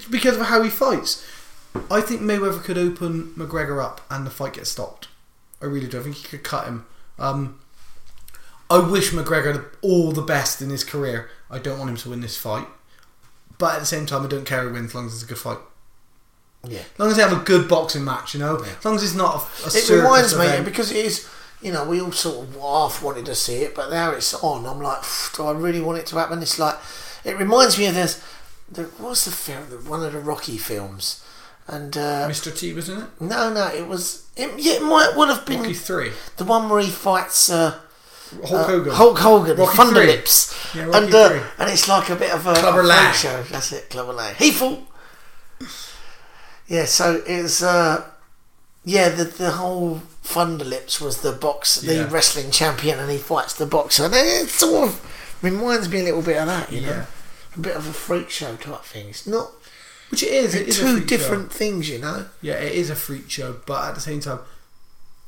Because 0.09 0.37
of 0.37 0.47
how 0.47 0.63
he 0.63 0.69
fights. 0.71 1.23
I 1.91 2.01
think 2.01 2.21
Mayweather 2.21 2.63
could 2.63 2.77
open 2.79 3.33
McGregor 3.37 3.83
up 3.83 4.01
and 4.09 4.25
the 4.25 4.31
fight 4.31 4.53
gets 4.53 4.71
stopped. 4.71 5.07
I 5.65 5.69
really 5.69 5.87
do. 5.87 5.99
I 5.99 6.03
think 6.03 6.15
he 6.15 6.27
could 6.27 6.43
cut 6.43 6.65
him. 6.65 6.85
Um, 7.17 7.59
I 8.69 8.79
wish 8.79 9.11
McGregor 9.11 9.65
all 9.81 10.11
the 10.11 10.21
best 10.21 10.61
in 10.61 10.69
his 10.69 10.83
career. 10.83 11.29
I 11.49 11.59
don't 11.59 11.77
want 11.77 11.89
him 11.91 11.97
to 11.97 12.09
win 12.09 12.21
this 12.21 12.37
fight. 12.37 12.67
But 13.57 13.75
at 13.75 13.79
the 13.79 13.85
same 13.85 14.05
time, 14.05 14.23
I 14.23 14.27
don't 14.27 14.45
care 14.45 14.63
who 14.63 14.73
wins 14.73 14.91
as 14.91 14.95
long 14.95 15.05
as 15.07 15.13
it's 15.13 15.23
a 15.23 15.27
good 15.27 15.37
fight. 15.37 15.59
Yeah. 16.67 16.79
As 16.79 16.99
long 16.99 17.09
as 17.09 17.15
they 17.17 17.23
have 17.23 17.31
a 17.31 17.43
good 17.43 17.69
boxing 17.69 18.03
match, 18.03 18.33
you 18.33 18.39
know? 18.39 18.57
As 18.57 18.83
long 18.85 18.95
as 18.95 19.03
it's 19.03 19.15
not 19.15 19.35
a, 19.35 19.65
a 19.65 19.67
It 19.67 19.89
reminds 20.01 20.37
me 20.37 20.45
event. 20.45 20.65
because 20.65 20.91
it 20.91 20.97
is. 20.97 21.29
You 21.61 21.71
know, 21.71 21.85
we 21.85 22.01
all 22.01 22.11
sort 22.11 22.47
of 22.47 22.55
half 22.55 23.01
wanted 23.01 23.25
to 23.27 23.33
see 23.33 23.57
it, 23.63 23.73
but 23.73 23.89
now 23.89 24.11
it's 24.11 24.33
on. 24.33 24.65
I'm 24.65 24.81
like, 24.81 25.03
do 25.35 25.45
I 25.45 25.51
really 25.51 25.81
want 25.81 25.97
it 25.97 26.05
to 26.07 26.17
happen? 26.17 26.41
It's 26.41 26.59
like, 26.59 26.75
it 27.23 27.37
reminds 27.37 27.77
me 27.79 27.87
of 27.87 27.95
this. 27.95 28.23
The, 28.69 28.83
what's 28.99 29.25
the 29.25 29.31
film? 29.31 29.69
The, 29.69 29.77
one 29.89 30.03
of 30.03 30.11
the 30.11 30.19
Rocky 30.19 30.57
films, 30.57 31.23
and 31.67 31.97
uh, 31.97 32.27
Mr. 32.29 32.55
T 32.57 32.73
was 32.73 32.89
in 32.89 32.99
it? 33.01 33.07
no, 33.19 33.51
no, 33.53 33.67
it 33.73 33.87
was. 33.87 34.27
It, 34.37 34.51
yeah, 34.59 34.73
it 34.73 34.83
might 34.83 35.13
well 35.15 35.27
have 35.33 35.45
been 35.45 35.61
Rocky 35.61 35.73
3. 35.73 36.11
the 36.37 36.43
one 36.45 36.69
where 36.69 36.81
he 36.81 36.89
fights 36.89 37.49
uh, 37.49 37.79
Hulk 38.31 38.51
uh, 38.51 38.63
Hogan. 38.67 38.93
Hulk 38.93 39.17
Hogan, 39.19 39.57
Rocky 39.57 39.75
Thunder 39.77 40.01
three. 40.01 40.07
Lips, 40.07 40.75
Yeah, 40.75 40.85
Rocky 40.85 40.97
and 41.05 41.15
uh, 41.15 41.29
three. 41.29 41.41
and 41.59 41.69
it's 41.71 41.87
like 41.87 42.09
a 42.09 42.15
bit 42.15 42.31
of 42.33 42.45
a, 42.47 42.53
Clubber 42.53 42.81
a 42.81 42.83
Lang. 42.83 43.13
show. 43.13 43.43
That's 43.43 43.71
it, 43.71 43.89
Clubber 43.89 44.13
Lang. 44.13 44.35
He 44.35 44.51
fought. 44.51 44.79
Yeah, 46.67 46.85
so 46.85 47.21
it's 47.27 47.61
uh, 47.63 48.03
yeah, 48.83 49.09
the 49.09 49.23
the 49.25 49.51
whole 49.51 50.01
Thunder 50.23 50.65
Lips 50.65 50.99
was 50.99 51.21
the 51.21 51.31
box, 51.31 51.81
the 51.81 51.95
Yeah. 51.95 52.07
wrestling 52.11 52.51
champion, 52.51 52.99
and 52.99 53.09
he 53.11 53.17
fights 53.17 53.53
the 53.53 53.65
boxer. 53.67 54.05
And 54.05 54.13
it 54.15 54.49
sort 54.49 54.89
of 54.89 55.37
reminds 55.41 55.87
me 55.89 55.99
a 55.99 56.03
little 56.03 56.21
bit 56.23 56.37
of 56.37 56.47
that, 56.47 56.71
you 56.71 56.81
know, 56.81 56.89
Yeah. 56.89 57.05
a 57.55 57.59
bit 57.59 57.75
of 57.75 57.87
a 57.87 57.93
freak 57.93 58.29
show 58.31 58.55
type 58.55 58.83
thing. 58.83 59.09
It's 59.09 59.27
not 59.27 59.51
Which 60.15 60.23
it 60.23 60.31
is. 60.33 60.55
It 60.55 60.67
is 60.69 60.77
two 60.79 60.99
show. 60.99 61.05
different 61.05 61.51
things, 61.51 61.89
you 61.89 61.99
know. 61.99 62.25
Yeah, 62.41 62.53
it 62.55 62.73
is 62.73 62.89
a 62.89 62.95
freak 62.95 63.29
show, 63.29 63.57
but 63.65 63.89
at 63.89 63.95
the 63.95 64.01
same 64.01 64.19
time, 64.21 64.39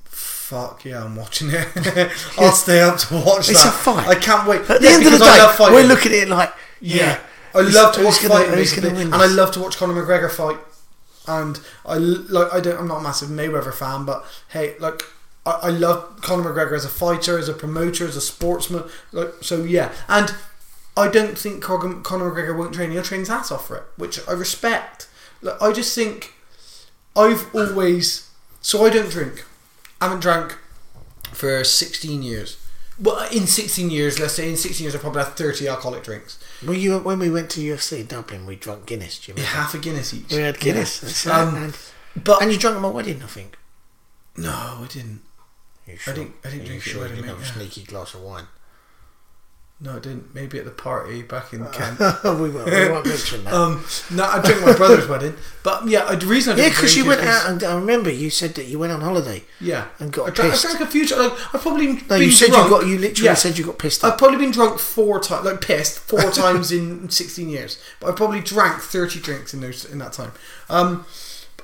fuck 0.06 0.86
yeah, 0.86 1.04
I'm 1.04 1.16
watching 1.16 1.50
it. 1.52 1.68
I'll 2.38 2.52
stay 2.66 2.82
up 2.82 2.98
to 3.00 3.16
watch 3.16 3.50
it. 3.50 3.52
It's 3.52 3.64
that. 3.64 3.74
a 3.74 3.78
fight. 3.78 4.08
I 4.08 4.16
can't 4.16 4.48
wait. 4.48 4.62
At 4.70 4.82
the 4.82 4.88
Yeah, 4.88 4.94
end 4.96 5.06
of 5.06 5.12
the 5.12 5.18
because 5.18 5.22
I 5.22 5.38
love 5.44 5.58
day, 5.58 5.74
we're 5.74 5.84
looking 5.88 6.12
at 6.14 6.18
it 6.20 6.30
like, 6.30 6.54
Yeah, 6.82 6.96
yeah, 7.06 7.20
I 7.54 7.62
love 7.62 7.96
to 7.96 8.04
watch 8.06 8.22
gonna- 8.22 8.34
fighting, 8.46 8.82
gonna 8.82 9.00
and 9.02 9.16
I 9.16 9.26
love 9.28 9.52
to 9.52 9.60
watch 9.60 9.78
Conor 9.78 9.94
McGregor 10.06 10.32
fight. 10.32 10.60
And 11.28 11.60
I 11.86 11.96
like. 11.98 12.54
I 12.54 12.62
don't. 12.62 12.80
I'm 12.80 12.88
not 12.88 13.00
a 13.00 13.04
massive 13.04 13.28
Mayweather 13.30 13.74
fan, 13.74 14.06
but 14.06 14.26
hey, 14.50 14.76
like. 14.80 15.04
I, 15.46 15.52
I 15.64 15.70
love 15.70 16.22
Conor 16.22 16.54
McGregor 16.54 16.74
as 16.76 16.84
a 16.86 16.90
fighter, 16.90 17.38
as 17.38 17.48
a 17.50 17.54
promoter, 17.54 18.06
as 18.06 18.16
a 18.18 18.22
sportsman. 18.22 18.84
Like 19.14 19.34
so, 19.42 19.64
yeah. 19.64 19.94
And 20.10 20.34
I 20.98 21.08
don't 21.10 21.38
think 21.38 21.62
Conor 21.64 22.02
McGregor 22.04 22.58
won't 22.58 22.74
train. 22.74 22.92
He'll 22.92 23.04
train 23.04 23.20
his 23.22 23.30
ass 23.30 23.52
off 23.52 23.68
for 23.68 23.78
it, 23.78 23.84
which 23.98 24.20
I 24.28 24.32
respect. 24.34 25.08
Like, 25.42 25.62
I 25.62 25.72
just 25.72 25.94
think 25.96 26.34
I've 27.16 27.54
always 27.56 28.30
so 28.62 28.86
I 28.86 28.90
don't 28.90 29.10
drink. 29.10 29.46
I 30.02 30.06
haven't 30.06 30.22
drank 30.22 30.58
for 31.32 31.64
16 31.64 32.24
years. 32.24 32.58
Well, 33.00 33.28
in 33.32 33.46
16 33.46 33.92
years, 33.92 34.20
let's 34.20 34.34
say 34.34 34.50
in 34.50 34.58
16 34.58 34.84
years, 34.84 34.96
I've 34.96 35.02
probably 35.02 35.24
had 35.24 35.34
30 35.34 35.68
alcoholic 35.68 36.04
drinks. 36.04 36.40
Well, 36.66 36.74
you 36.76 36.98
when 36.98 37.20
we 37.20 37.30
went 37.30 37.52
to 37.52 37.62
UFC 37.62 38.08
Dublin, 38.08 38.48
we 38.48 38.56
drank 38.56 38.88
Guinness. 38.88 39.20
Do 39.20 39.32
you 39.32 39.36
remember? 39.36 39.56
Half 39.56 39.76
a 39.76 39.78
Guinness 39.78 40.14
each. 40.16 40.32
We 40.32 40.38
had 40.38 40.60
Guinness. 40.60 41.02
That's. 41.02 41.28
Um, 41.28 41.56
and, 41.56 41.78
But 42.24 42.42
and 42.42 42.52
you 42.52 42.58
drank 42.58 42.76
at 42.78 42.82
my 42.82 42.90
wedding, 42.90 43.22
I 43.22 43.28
think. 43.28 43.56
no, 44.36 44.50
I 44.50 44.88
didn't. 44.90 45.22
You 45.86 45.98
I 46.08 46.12
didn't- 46.12 46.36
I 46.44 46.50
didn't 46.50 46.64
Are 46.64 46.66
drink 46.66 46.82
sure 46.82 47.02
your 47.02 47.10
you 47.10 47.16
didn't 47.18 47.28
have 47.30 47.40
mate, 47.40 47.48
a 47.50 47.54
sneaky 47.54 47.84
glass 47.84 48.14
of 48.16 48.22
wine. 48.22 48.48
No, 49.80 49.98
I 49.98 50.00
didn't. 50.00 50.34
Maybe 50.34 50.58
at 50.58 50.66
the 50.66 50.72
party 50.72 51.22
back 51.22 51.54
in 51.54 51.64
Kent. 51.68 52.00
we 52.24 52.50
won't, 52.50 52.66
we 52.66 52.90
won't 52.90 53.06
mention 53.06 53.44
that. 53.44 53.54
Um, 53.54 53.86
no, 54.10 54.24
I 54.24 54.42
drank 54.42 54.66
my 54.66 54.74
brother's 54.76 55.08
wedding. 55.10 55.36
But 55.62 55.88
yeah, 55.88 56.16
the 56.16 56.26
reason 56.26 56.54
I 56.54 56.56
didn't 56.56 56.72
yeah, 56.72 56.76
because 56.78 56.96
you 56.98 57.04
is 57.04 57.08
went 57.10 57.22
out 57.22 57.48
and 57.52 57.64
I 57.64 57.76
remember 57.76 58.10
you 58.10 58.32
said 58.32 58.56
that 58.56 58.66
you 58.66 58.80
went 58.80 58.92
on 58.92 59.02
holiday. 59.02 59.44
Yeah, 59.62 59.90
and 60.00 60.12
got 60.12 60.30
I 60.30 60.32
drank, 60.32 60.52
pissed. 60.54 60.66
I 60.66 60.70
drank 60.72 60.82
a 60.88 60.92
few. 60.92 61.06
Like, 61.06 61.32
I've 61.54 61.62
probably 61.62 61.94
No, 61.94 62.02
been 62.08 62.22
you 62.24 62.32
said 62.32 62.48
drunk. 62.50 62.64
you 62.64 62.70
got. 62.76 62.88
You 62.88 62.98
literally 62.98 63.26
Yeah. 63.28 63.34
said 63.36 63.56
you 63.60 63.66
got 63.66 63.78
pissed 63.78 64.04
off. 64.04 64.14
I've 64.14 64.18
probably 64.18 64.38
been 64.40 64.50
drunk 64.52 64.80
four 64.80 65.20
times, 65.20 65.46
like 65.46 65.62
pissed 65.62 66.00
four 66.00 66.32
times 66.32 66.72
in 66.72 67.10
sixteen 67.12 67.48
years. 67.50 67.80
But 68.00 68.10
I 68.10 68.14
probably 68.16 68.40
drank 68.42 68.82
thirty 68.82 69.20
drinks 69.20 69.54
in 69.54 69.62
those 69.62 69.86
in 69.86 70.00
that 70.00 70.12
time. 70.14 70.32
Um, 70.72 71.06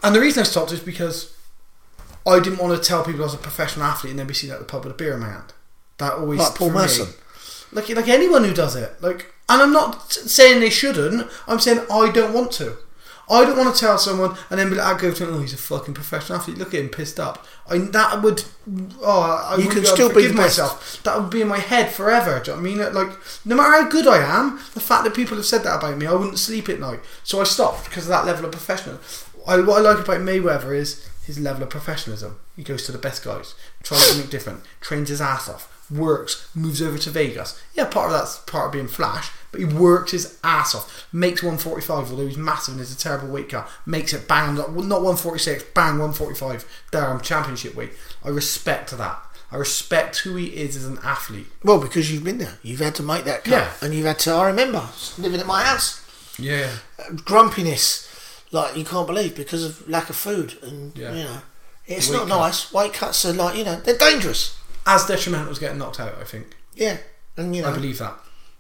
and 0.03 0.14
the 0.14 0.19
reason 0.22 0.41
I 0.41 0.44
stopped 0.44 0.72
is 0.72 0.81
because 0.81 1.35
I 2.27 2.40
didn't 2.40 2.60
want 2.60 2.80
to 2.80 2.88
tell 2.88 3.03
people 3.03 3.22
I 3.22 3.23
was 3.23 3.34
a 3.34 3.38
professional 3.38 3.88
athlete 3.88 4.11
and 4.11 4.19
then 4.19 4.27
be 4.27 4.35
seen 4.35 4.52
at 4.52 4.60
the 4.60 4.65
pub 4.65 4.84
with 4.84 4.94
a 4.94 4.95
beer 4.95 5.15
in 5.15 5.22
my 5.22 5.30
hand. 5.30 5.52
That 5.98 6.14
always 6.14 6.40
Like 6.40 6.53
Paul 6.53 6.68
for 6.69 6.73
me- 6.76 6.80
Merson. 6.81 7.07
Like 7.74 7.90
like 7.90 8.08
anyone 8.08 8.44
who 8.44 8.54
does 8.54 8.76
it. 8.76 9.02
Like, 9.02 9.34
and 9.50 9.62
I'm 9.62 9.74
not 9.74 10.12
saying 10.12 10.60
they 10.60 10.70
shouldn't. 10.70 11.30
I'm 11.48 11.60
saying 11.60 11.86
I 11.91 12.12
don't 12.12 12.34
want 12.34 12.52
to. 12.54 12.78
I 13.30 13.45
don't 13.45 13.58
want 13.58 13.74
to 13.74 13.80
tell 13.80 13.98
someone 13.98 14.38
and 14.50 14.60
then 14.60 14.70
be 14.70 14.76
like, 14.76 14.95
I 14.95 15.00
go 15.00 15.12
to 15.12 15.24
him, 15.24 15.34
oh, 15.34 15.40
he's 15.40 15.54
a 15.54 15.58
fucking 15.58 15.94
professional 15.94 16.40
athlete. 16.40 16.58
Look 16.58 16.74
at 16.74 16.82
him, 16.82 16.90
pissed 16.90 17.20
up. 17.20 17.45
I 17.70 17.78
that 17.78 18.22
would, 18.22 18.44
oh, 19.02 19.22
I 19.50 19.56
You 19.56 19.70
can 19.70 19.86
still 19.86 20.14
be 20.14 20.32
myself. 20.34 21.02
That 21.04 21.20
would 21.20 21.30
be 21.30 21.41
in 21.41 21.48
my 21.48 21.60
head 21.60 21.90
forever. 21.90 22.41
Do 22.44 22.52
you 22.52 22.58
know 22.58 22.62
what 22.62 22.70
I 22.70 22.76
mean? 22.76 22.94
Like, 22.94 23.18
no 23.45 23.56
matter 23.56 23.84
how 23.84 23.90
good 23.90 24.08
I 24.08 24.18
am, 24.18 24.58
the 24.74 24.82
fact 24.82 25.06
that 25.06 25.16
people 25.16 25.38
have 25.38 25.45
said 25.45 25.64
that 25.64 25.78
about 25.78 25.98
me, 25.98 26.06
I 26.06 26.14
wouldn't 26.14 26.38
sleep 26.38 26.68
at 26.68 26.80
night. 26.82 27.00
So 27.24 27.40
I 27.40 27.45
stopped 27.45 27.86
because 27.86 28.04
of 28.04 28.10
that 28.10 28.26
level 28.26 28.45
of 28.45 28.52
professional. 28.52 29.00
I, 29.48 29.60
what 29.62 29.78
I 29.78 29.82
like 29.82 30.04
about 30.04 30.20
Mayweather 30.20 30.76
is 30.76 31.10
his 31.26 31.40
level 31.40 31.64
of 31.64 31.70
professionalism. 31.70 32.40
He 32.56 32.64
goes 32.64 32.86
to 32.86 32.91
the 32.91 32.98
best 32.98 33.24
guys, 33.24 33.56
tries 33.82 34.06
something 34.06 34.30
different, 34.30 34.64
trains 34.82 35.10
his 35.10 35.22
ass 35.22 35.48
off, 35.48 35.73
works, 35.94 36.48
moves 36.56 36.82
over 36.82 36.98
to 36.98 37.10
Vegas. 37.10 37.60
Yeah, 37.74 37.86
part 37.86 38.07
of 38.07 38.14
that's 38.14 38.38
part 38.40 38.68
of 38.68 38.72
being 38.74 38.88
Flash, 38.88 39.30
but 39.52 39.60
he 39.60 39.65
works 39.65 40.11
his 40.11 40.38
ass 40.44 40.74
off. 40.76 41.07
Makes 41.14 41.44
145, 41.44 42.11
although 42.11 42.28
he's 42.28 42.38
massive 42.38 42.74
and 42.76 42.82
is 42.82 42.94
a 42.94 42.98
terrible 42.98 43.28
weight 43.30 43.49
cut. 43.49 43.70
Makes 43.86 44.14
it 44.14 44.28
bang, 44.28 44.56
not 44.56 44.72
146, 44.74 45.64
bang 45.76 45.99
145. 45.99 46.65
There, 46.91 47.06
I'm 47.07 47.20
championship 47.22 47.76
weight. 47.76 47.91
I 48.24 48.30
respect 48.30 48.91
that. 48.98 49.20
I 49.52 49.57
respect 49.57 50.18
who 50.20 50.36
he 50.36 50.48
is 50.48 50.76
as 50.76 50.86
an 50.86 50.98
athlete. 51.03 51.45
Well, 51.64 51.80
because 51.80 52.11
you've 52.11 52.24
been 52.24 52.40
there, 52.40 52.57
you've 52.64 52.80
had 52.80 52.95
to 52.95 53.03
make 53.03 53.24
that 53.26 53.44
cut, 53.44 53.52
Yeah. 53.52 53.72
and 53.82 53.94
you've 53.94 54.06
had 54.07 54.18
to. 54.20 54.32
I 54.32 54.48
remember 54.48 54.90
living 55.20 55.40
at 55.40 55.45
my 55.45 55.64
house, 55.64 56.02
Yeah. 56.40 56.70
uh, 56.98 57.11
grumpiness, 57.24 58.07
like 58.52 58.76
you 58.76 58.84
can't 58.86 59.06
believe 59.06 59.36
because 59.36 59.64
of 59.64 59.88
lack 59.88 60.10
of 60.10 60.15
food, 60.15 60.57
and 60.64 60.98
Yeah. 60.98 61.14
you 61.14 61.24
know, 61.26 61.41
it's 61.86 62.10
not 62.10 62.28
cut. 62.28 62.40
nice. 62.40 62.72
Weight 62.72 62.94
cuts 62.94 63.26
are 63.26 63.34
like 63.34 63.56
you 63.56 63.64
know 63.64 63.80
they're 63.84 63.98
dangerous. 63.98 64.56
As 64.85 65.05
detrimental 65.05 65.49
as 65.51 65.60
getting 65.60 65.77
knocked 65.77 65.99
out, 65.99 66.15
I 66.19 66.23
think. 66.23 66.55
Yeah, 66.76 66.97
and 67.38 67.55
you 67.55 67.61
know 67.61 67.69
I 67.69 67.73
believe 67.73 67.99
that. 67.99 68.15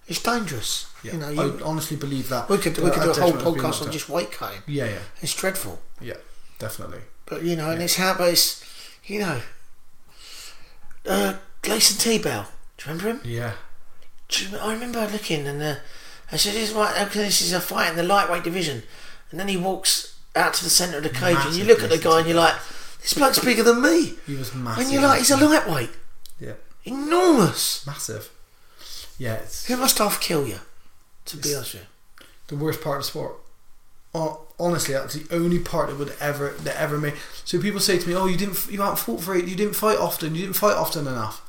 it's 0.07 0.21
dangerous. 0.21 0.87
Yeah. 1.03 1.13
You 1.13 1.17
know, 1.19 1.29
you, 1.29 1.59
I 1.59 1.61
honestly 1.63 1.97
believe 1.97 2.29
that. 2.29 2.47
we 2.49 2.57
could 2.57 2.77
we 2.77 2.89
could 2.91 3.03
do 3.03 3.09
a 3.11 3.13
whole 3.13 3.31
detrimental 3.31 3.47
as 3.47 3.53
being 3.53 3.65
podcast 3.65 3.85
on 3.85 3.91
just 3.91 4.09
weight 4.09 4.31
cutting. 4.31 4.61
Yeah, 4.67 4.85
yeah. 4.85 4.99
It's 5.21 5.35
dreadful, 5.35 5.81
Yeah, 5.99 6.13
definitely. 6.59 6.99
but 7.25 7.43
you 7.43 7.55
know, 7.55 7.71
and 7.71 7.81
it's 7.81 7.95
how, 7.95 8.15
but 8.17 8.29
it's 8.29 8.63
you 9.05 9.19
know, 9.19 9.41
uh, 11.07 11.33
T 11.61 12.17
Bell. 12.19 12.47
Do 12.77 12.89
you 12.89 12.97
remember 12.97 13.09
him? 13.09 13.21
Yeah. 13.31 13.53
You- 14.31 14.57
I 14.57 14.73
remember 14.73 15.05
looking 15.11 15.45
and 15.47 15.61
uh, 15.61 15.75
I 16.31 16.37
said, 16.37 16.53
"This 16.53 16.69
is 16.69 16.75
right. 16.75 16.93
Okay, 17.07 17.23
this 17.23 17.41
is 17.41 17.53
a 17.53 17.59
fight 17.61 17.89
in 17.91 17.95
the 17.97 18.03
lightweight 18.03 18.43
division." 18.43 18.83
And 19.29 19.39
then 19.39 19.47
he 19.47 19.57
walks 19.57 20.17
out 20.35 20.53
to 20.55 20.63
the 20.63 20.69
centre 20.69 20.97
of 20.97 21.03
the 21.03 21.09
cage, 21.09 21.37
and 21.45 21.55
you 21.55 21.63
look 21.65 21.83
at 21.83 21.89
the 21.89 21.97
guy, 21.97 22.19
and 22.19 22.27
you're 22.27 22.37
like, 22.37 22.55
"This 23.01 23.13
bloke's 23.13 23.39
bigger 23.39 23.63
than 23.63 23.81
me." 23.81 24.13
He 24.25 24.35
was 24.35 24.53
massive. 24.55 24.83
And 24.85 24.93
you're 24.93 25.01
like, 25.03 25.19
"He's 25.19 25.31
a 25.31 25.37
lightweight, 25.37 25.89
Yeah. 25.89 25.95
Enormous." 26.85 27.85
Massive. 27.85 28.29
Yeah, 29.17 29.35
it's 29.35 29.65
Who 29.67 29.77
must 29.77 29.97
half 29.99 30.19
kill 30.19 30.47
you? 30.47 30.59
To 31.25 31.37
be 31.37 31.53
honest 31.55 31.73
with 31.75 31.83
you, 31.83 32.25
the 32.47 32.55
worst 32.55 32.81
part 32.81 32.97
of 32.97 33.03
the 33.03 33.07
sport. 33.09 33.35
Hon- 34.13 34.37
Honestly, 34.59 34.93
that's 34.93 35.15
the 35.15 35.25
only 35.35 35.57
part 35.59 35.89
that 35.89 35.97
would 35.97 36.13
ever 36.19 36.49
that 36.63 36.79
ever 36.79 36.97
make. 36.99 37.15
So 37.43 37.59
people 37.59 37.79
say 37.79 37.97
to 37.97 38.07
me, 38.07 38.15
"Oh, 38.15 38.27
you 38.27 38.37
didn't, 38.37 38.53
f- 38.55 38.71
you 38.71 38.79
haven't 38.81 38.97
fought 38.99 39.21
for 39.21 39.35
it. 39.35 39.45
You 39.45 39.55
didn't 39.55 39.75
fight 39.75 39.97
often. 39.97 40.35
You 40.35 40.41
didn't 40.41 40.55
fight 40.55 40.75
often 40.77 41.07
enough." 41.07 41.41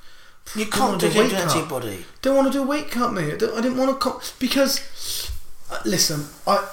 you 0.55 0.66
can't 0.66 1.01
do 1.01 1.11
do 1.11 1.19
weight 1.20 1.31
to 1.31 1.36
cut. 1.36 1.56
your 1.56 1.66
body. 1.66 2.05
Don't 2.20 2.36
want 2.36 2.48
to 2.48 2.52
do 2.52 2.62
a 2.62 2.66
weight 2.66 2.90
cut, 2.90 3.15
mate. 3.15 3.32
I, 3.32 3.36
don't, 3.39 3.56
I 3.56 3.62
didn't 3.62 3.78
want 3.78 3.90
to 3.93 3.97
come 3.97 4.20
because 4.39 5.31
uh, 5.70 5.78
listen, 5.86 6.27
I 6.47 6.69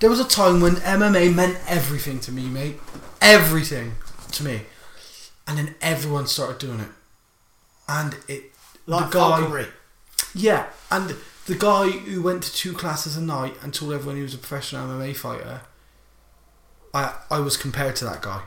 there 0.00 0.10
was 0.10 0.20
a 0.20 0.24
time 0.28 0.60
when 0.60 0.74
MMA 0.76 1.34
meant 1.34 1.58
everything 1.66 2.20
to 2.20 2.32
me, 2.32 2.46
mate. 2.46 2.78
Everything 3.22 3.94
to 4.32 4.44
me, 4.44 4.62
and 5.46 5.56
then 5.58 5.74
everyone 5.80 6.26
started 6.26 6.58
doing 6.58 6.80
it, 6.80 6.88
and 7.88 8.16
it 8.28 8.52
Like 8.86 9.10
the 9.10 9.18
guy. 9.18 9.66
Yeah, 10.34 10.66
and 10.90 11.16
the 11.46 11.54
guy 11.54 11.88
who 11.90 12.22
went 12.22 12.42
to 12.42 12.52
two 12.52 12.72
classes 12.72 13.16
a 13.16 13.22
night 13.22 13.56
and 13.62 13.72
told 13.72 13.92
everyone 13.92 14.16
he 14.16 14.22
was 14.22 14.34
a 14.34 14.38
professional 14.38 14.88
MMA 14.88 15.16
fighter, 15.16 15.62
I 16.92 17.14
I 17.30 17.40
was 17.40 17.56
compared 17.56 17.96
to 17.96 18.04
that 18.04 18.22
guy. 18.22 18.42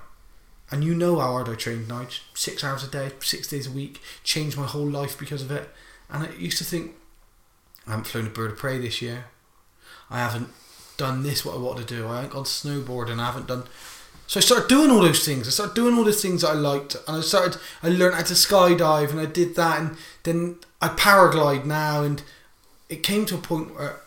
And 0.72 0.84
you 0.84 0.94
know 0.94 1.20
how 1.20 1.32
hard 1.32 1.50
I 1.50 1.56
trained 1.56 1.88
nights, 1.88 2.22
six 2.36 2.64
hours 2.64 2.84
a 2.84 2.88
day, 2.88 3.12
six 3.22 3.48
days 3.48 3.66
a 3.66 3.72
week, 3.72 4.02
changed 4.24 4.56
my 4.56 4.68
whole 4.68 4.86
life 4.86 5.18
because 5.18 5.42
of 5.42 5.50
it. 5.50 5.68
And 6.12 6.28
I 6.28 6.32
used 6.34 6.60
to 6.60 6.64
think, 6.64 6.94
I 7.88 7.92
haven't 7.92 8.06
flown 8.06 8.28
a 8.28 8.30
bird 8.30 8.52
of 8.52 8.58
prey 8.58 8.78
this 8.78 9.02
year. 9.02 9.26
I 10.12 10.20
haven't 10.20 10.50
done 10.98 11.24
this 11.24 11.44
what 11.44 11.56
I 11.56 11.60
wanted 11.60 11.88
to 11.88 11.96
do. 11.96 12.08
I 12.08 12.16
haven't 12.18 12.34
gone 12.34 12.44
snowboarding. 12.44 13.20
I 13.20 13.26
haven't 13.26 13.48
done. 13.48 13.64
So 14.30 14.40
I 14.40 14.42
started 14.42 14.70
doing 14.70 14.92
all 14.92 15.02
those 15.02 15.26
things. 15.26 15.48
I 15.48 15.50
started 15.50 15.74
doing 15.74 15.98
all 15.98 16.04
those 16.04 16.22
things 16.22 16.44
that 16.44 16.52
I 16.52 16.54
liked, 16.54 16.96
and 17.08 17.18
I 17.18 17.22
started. 17.22 17.60
I 17.82 17.90
learned 17.90 18.14
how 18.14 18.22
to 18.22 18.36
skydive, 18.36 19.10
and 19.10 19.20
I 19.20 19.26
did 19.26 19.56
that, 19.56 19.80
and 19.80 19.98
then 20.22 20.58
I 20.80 20.90
paraglide 20.90 21.66
now, 21.66 22.04
and 22.04 22.22
it 22.90 23.02
came 23.02 23.26
to 23.26 23.34
a 23.34 23.40
point 23.40 23.74
where 23.74 24.02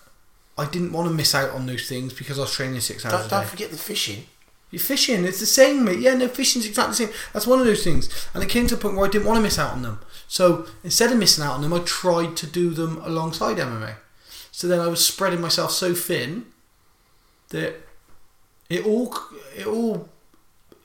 I 0.56 0.66
didn't 0.66 0.92
want 0.92 1.08
to 1.08 1.14
miss 1.14 1.34
out 1.34 1.50
on 1.50 1.66
those 1.66 1.88
things 1.88 2.12
because 2.12 2.38
I 2.38 2.42
was 2.42 2.52
training 2.52 2.78
six 2.78 3.04
hours 3.04 3.14
Don't, 3.14 3.26
a 3.26 3.30
don't 3.30 3.46
forget 3.46 3.72
the 3.72 3.76
fishing. 3.76 4.26
You're 4.70 4.78
fishing, 4.78 5.24
it's 5.24 5.40
the 5.40 5.44
same, 5.46 5.84
mate. 5.84 5.98
Yeah, 5.98 6.14
no, 6.14 6.28
fishing's 6.28 6.66
exactly 6.66 6.92
the 6.92 7.12
same. 7.12 7.20
That's 7.32 7.48
one 7.48 7.58
of 7.58 7.66
those 7.66 7.82
things. 7.82 8.08
And 8.32 8.44
it 8.44 8.48
came 8.48 8.68
to 8.68 8.76
a 8.76 8.78
point 8.78 8.94
where 8.94 9.06
I 9.06 9.10
didn't 9.10 9.26
want 9.26 9.38
to 9.38 9.42
miss 9.42 9.58
out 9.58 9.72
on 9.72 9.82
them. 9.82 9.98
So 10.28 10.66
instead 10.84 11.10
of 11.10 11.18
missing 11.18 11.42
out 11.42 11.54
on 11.54 11.62
them, 11.62 11.72
I 11.72 11.80
tried 11.80 12.36
to 12.36 12.46
do 12.46 12.70
them 12.70 13.02
alongside 13.02 13.56
MMA. 13.56 13.96
So 14.52 14.68
then 14.68 14.78
I 14.78 14.86
was 14.86 15.04
spreading 15.04 15.40
myself 15.40 15.72
so 15.72 15.94
thin 15.94 16.46
that 17.48 17.74
it 18.70 18.86
all, 18.86 19.14
it 19.56 19.66
all, 19.66 20.08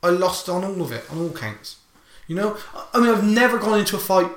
I 0.07 0.11
lost 0.11 0.49
on 0.49 0.63
all 0.63 0.81
of 0.81 0.91
it, 0.91 1.05
on 1.11 1.19
all 1.19 1.31
counts. 1.31 1.77
You 2.27 2.35
know, 2.35 2.57
I- 2.93 2.99
mean, 2.99 3.09
I've 3.09 3.23
never 3.23 3.57
gone 3.57 3.79
into 3.79 3.95
a 3.95 3.99
fight 3.99 4.31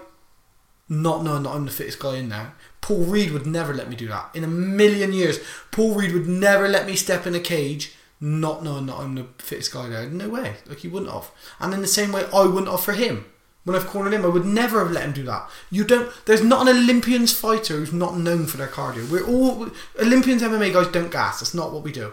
not 0.89 1.23
knowing 1.23 1.45
that 1.45 1.51
I'm 1.51 1.67
the 1.67 1.71
fittest 1.71 2.01
guy 2.01 2.17
in 2.17 2.29
there. 2.29 2.55
Paul 2.81 3.05
Reed 3.05 3.33
would 3.33 3.47
never 3.47 3.73
let 3.73 3.89
me 3.89 3.97
do 3.97 4.09
that. 4.09 4.31
In 4.35 4.43
a 4.43 4.49
million 4.49 5.13
years, 5.13 5.39
Paul 5.71 5.95
Reed 5.95 6.13
would 6.13 6.27
never 6.27 6.69
let 6.69 6.87
me 6.87 6.97
step 6.97 7.27
in 7.27 7.35
a 7.35 7.41
cage 7.41 7.95
not 8.21 8.63
knowing 8.63 8.87
that 8.87 8.97
I'm 8.97 9.15
the 9.15 9.27
fittest 9.39 9.73
guy 9.73 9.89
there. 9.89 10.07
No 10.07 10.29
way. 10.29 10.57
Like 10.67 10.79
he 10.79 10.89
wouldn't 10.89 11.13
have. 11.13 11.31
And 11.59 11.73
in 11.73 11.81
the 11.81 11.87
same 11.87 12.13
way, 12.13 12.27
I 12.35 12.45
wouldn't 12.45 12.69
have 12.71 12.83
for 12.83 12.93
him. 12.93 13.25
When 13.65 13.77
I've 13.77 13.87
cornered 13.87 14.15
him, 14.15 14.25
I 14.25 14.29
would 14.29 14.47
never 14.47 14.81
have 14.81 14.91
let 14.91 15.05
him 15.05 15.13
do 15.13 15.23
that. 15.25 15.49
You 15.71 15.85
don't. 15.85 16.11
There's 16.27 16.43
not 16.43 16.67
an 16.67 16.77
Olympians 16.77 17.33
fighter 17.33 17.77
who's 17.77 17.93
not 17.93 18.17
known 18.17 18.47
for 18.47 18.57
their 18.57 18.69
cardio. 18.69 19.09
We're 19.11 19.27
all 19.27 19.69
Olympians 20.01 20.43
MMA 20.43 20.73
guys 20.73 20.89
don't 20.89 21.13
gas. 21.13 21.41
That's 21.41 21.55
not 21.55 21.73
what 21.73 21.83
we 21.83 21.93
do. 21.93 22.13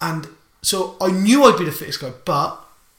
And 0.00 0.28
so 0.62 0.96
I 1.00 1.10
knew 1.10 1.44
I'd 1.44 1.58
be 1.58 1.64
the 1.64 1.72
fittest 1.72 2.00
guy, 2.00 2.12
but 2.24 2.58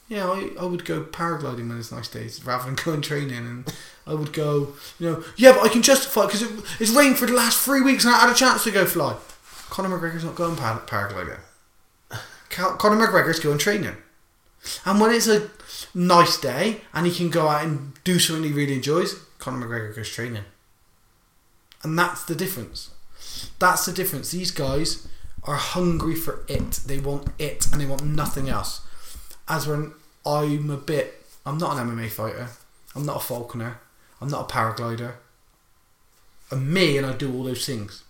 yeah, 0.10 0.28
I, 0.28 0.50
I 0.60 0.66
would 0.66 0.86
go 0.86 1.04
paragliding 1.04 1.70
when 1.70 1.80
it's 1.80 1.92
nice 1.92 2.08
days 2.10 2.44
rather 2.46 2.66
than 2.66 2.76
going 2.84 3.02
training. 3.02 3.38
And 3.38 3.74
I 4.06 4.14
would 4.14 4.34
go, 4.34 4.74
you 5.00 5.10
know, 5.10 5.24
yeah, 5.38 5.54
but 5.54 5.64
I 5.64 5.70
can 5.70 5.82
justify 5.82 6.26
because 6.26 6.42
it, 6.42 6.52
it's 6.80 6.92
rained 6.92 7.18
for 7.18 7.26
the 7.26 7.34
last 7.34 7.64
three 7.64 7.82
weeks 7.82 8.06
and 8.06 8.14
I 8.14 8.20
had 8.20 8.30
a 8.30 8.36
chance 8.36 8.64
to 8.66 8.72
go 8.72 8.86
fly. 8.86 9.16
Conor 9.70 9.98
McGregor's 9.98 10.24
not 10.24 10.36
going 10.36 10.56
para- 10.56 10.84
paragliding. 10.86 11.40
Conor 12.50 13.08
McGregor's 13.08 13.40
going 13.40 13.58
training. 13.58 13.96
And 14.86 15.00
when 15.00 15.12
it's 15.12 15.28
a 15.28 15.50
nice 15.94 16.40
day 16.40 16.82
and 16.94 17.08
he 17.08 17.14
can 17.14 17.30
go 17.30 17.48
out 17.48 17.66
and 17.66 17.94
do 18.04 18.20
something 18.20 18.44
he 18.44 18.52
really 18.52 18.76
enjoys, 18.76 19.16
Conor 19.40 19.66
McGregor 19.66 19.96
goes 19.96 20.10
training. 20.10 20.44
And 21.82 21.98
that's 21.98 22.24
the 22.24 22.36
difference. 22.36 22.92
That's 23.58 23.86
the 23.86 23.94
difference. 23.94 24.32
These 24.32 24.52
guys 24.52 25.08
are 25.46 25.56
hungry 25.56 26.16
for 26.16 26.44
it. 26.48 26.72
They 26.86 27.00
want 27.00 27.30
it 27.38 27.68
and 27.72 27.82
they 27.82 27.86
want 27.86 28.04
nothing 28.04 28.50
else. 28.50 28.82
As 29.48 29.68
when 29.68 29.94
I'm 30.26 30.70
a 30.70 30.78
bit, 30.78 31.26
I'm 31.46 31.58
not 31.58 31.78
an 31.78 31.88
MMA 31.90 32.10
fighter. 32.10 32.50
I'm 32.96 33.06
not 33.06 33.18
a 33.18 33.20
falconer. 33.20 33.80
I'm 34.22 34.30
not 34.30 34.50
a 34.50 34.54
paraglider. 34.54 35.16
I'm 36.52 36.72
me 36.72 36.98
and 36.98 37.06
I 37.06 37.14
do 37.14 37.34
all 37.34 37.44
those 37.44 37.66
things. 37.66 38.04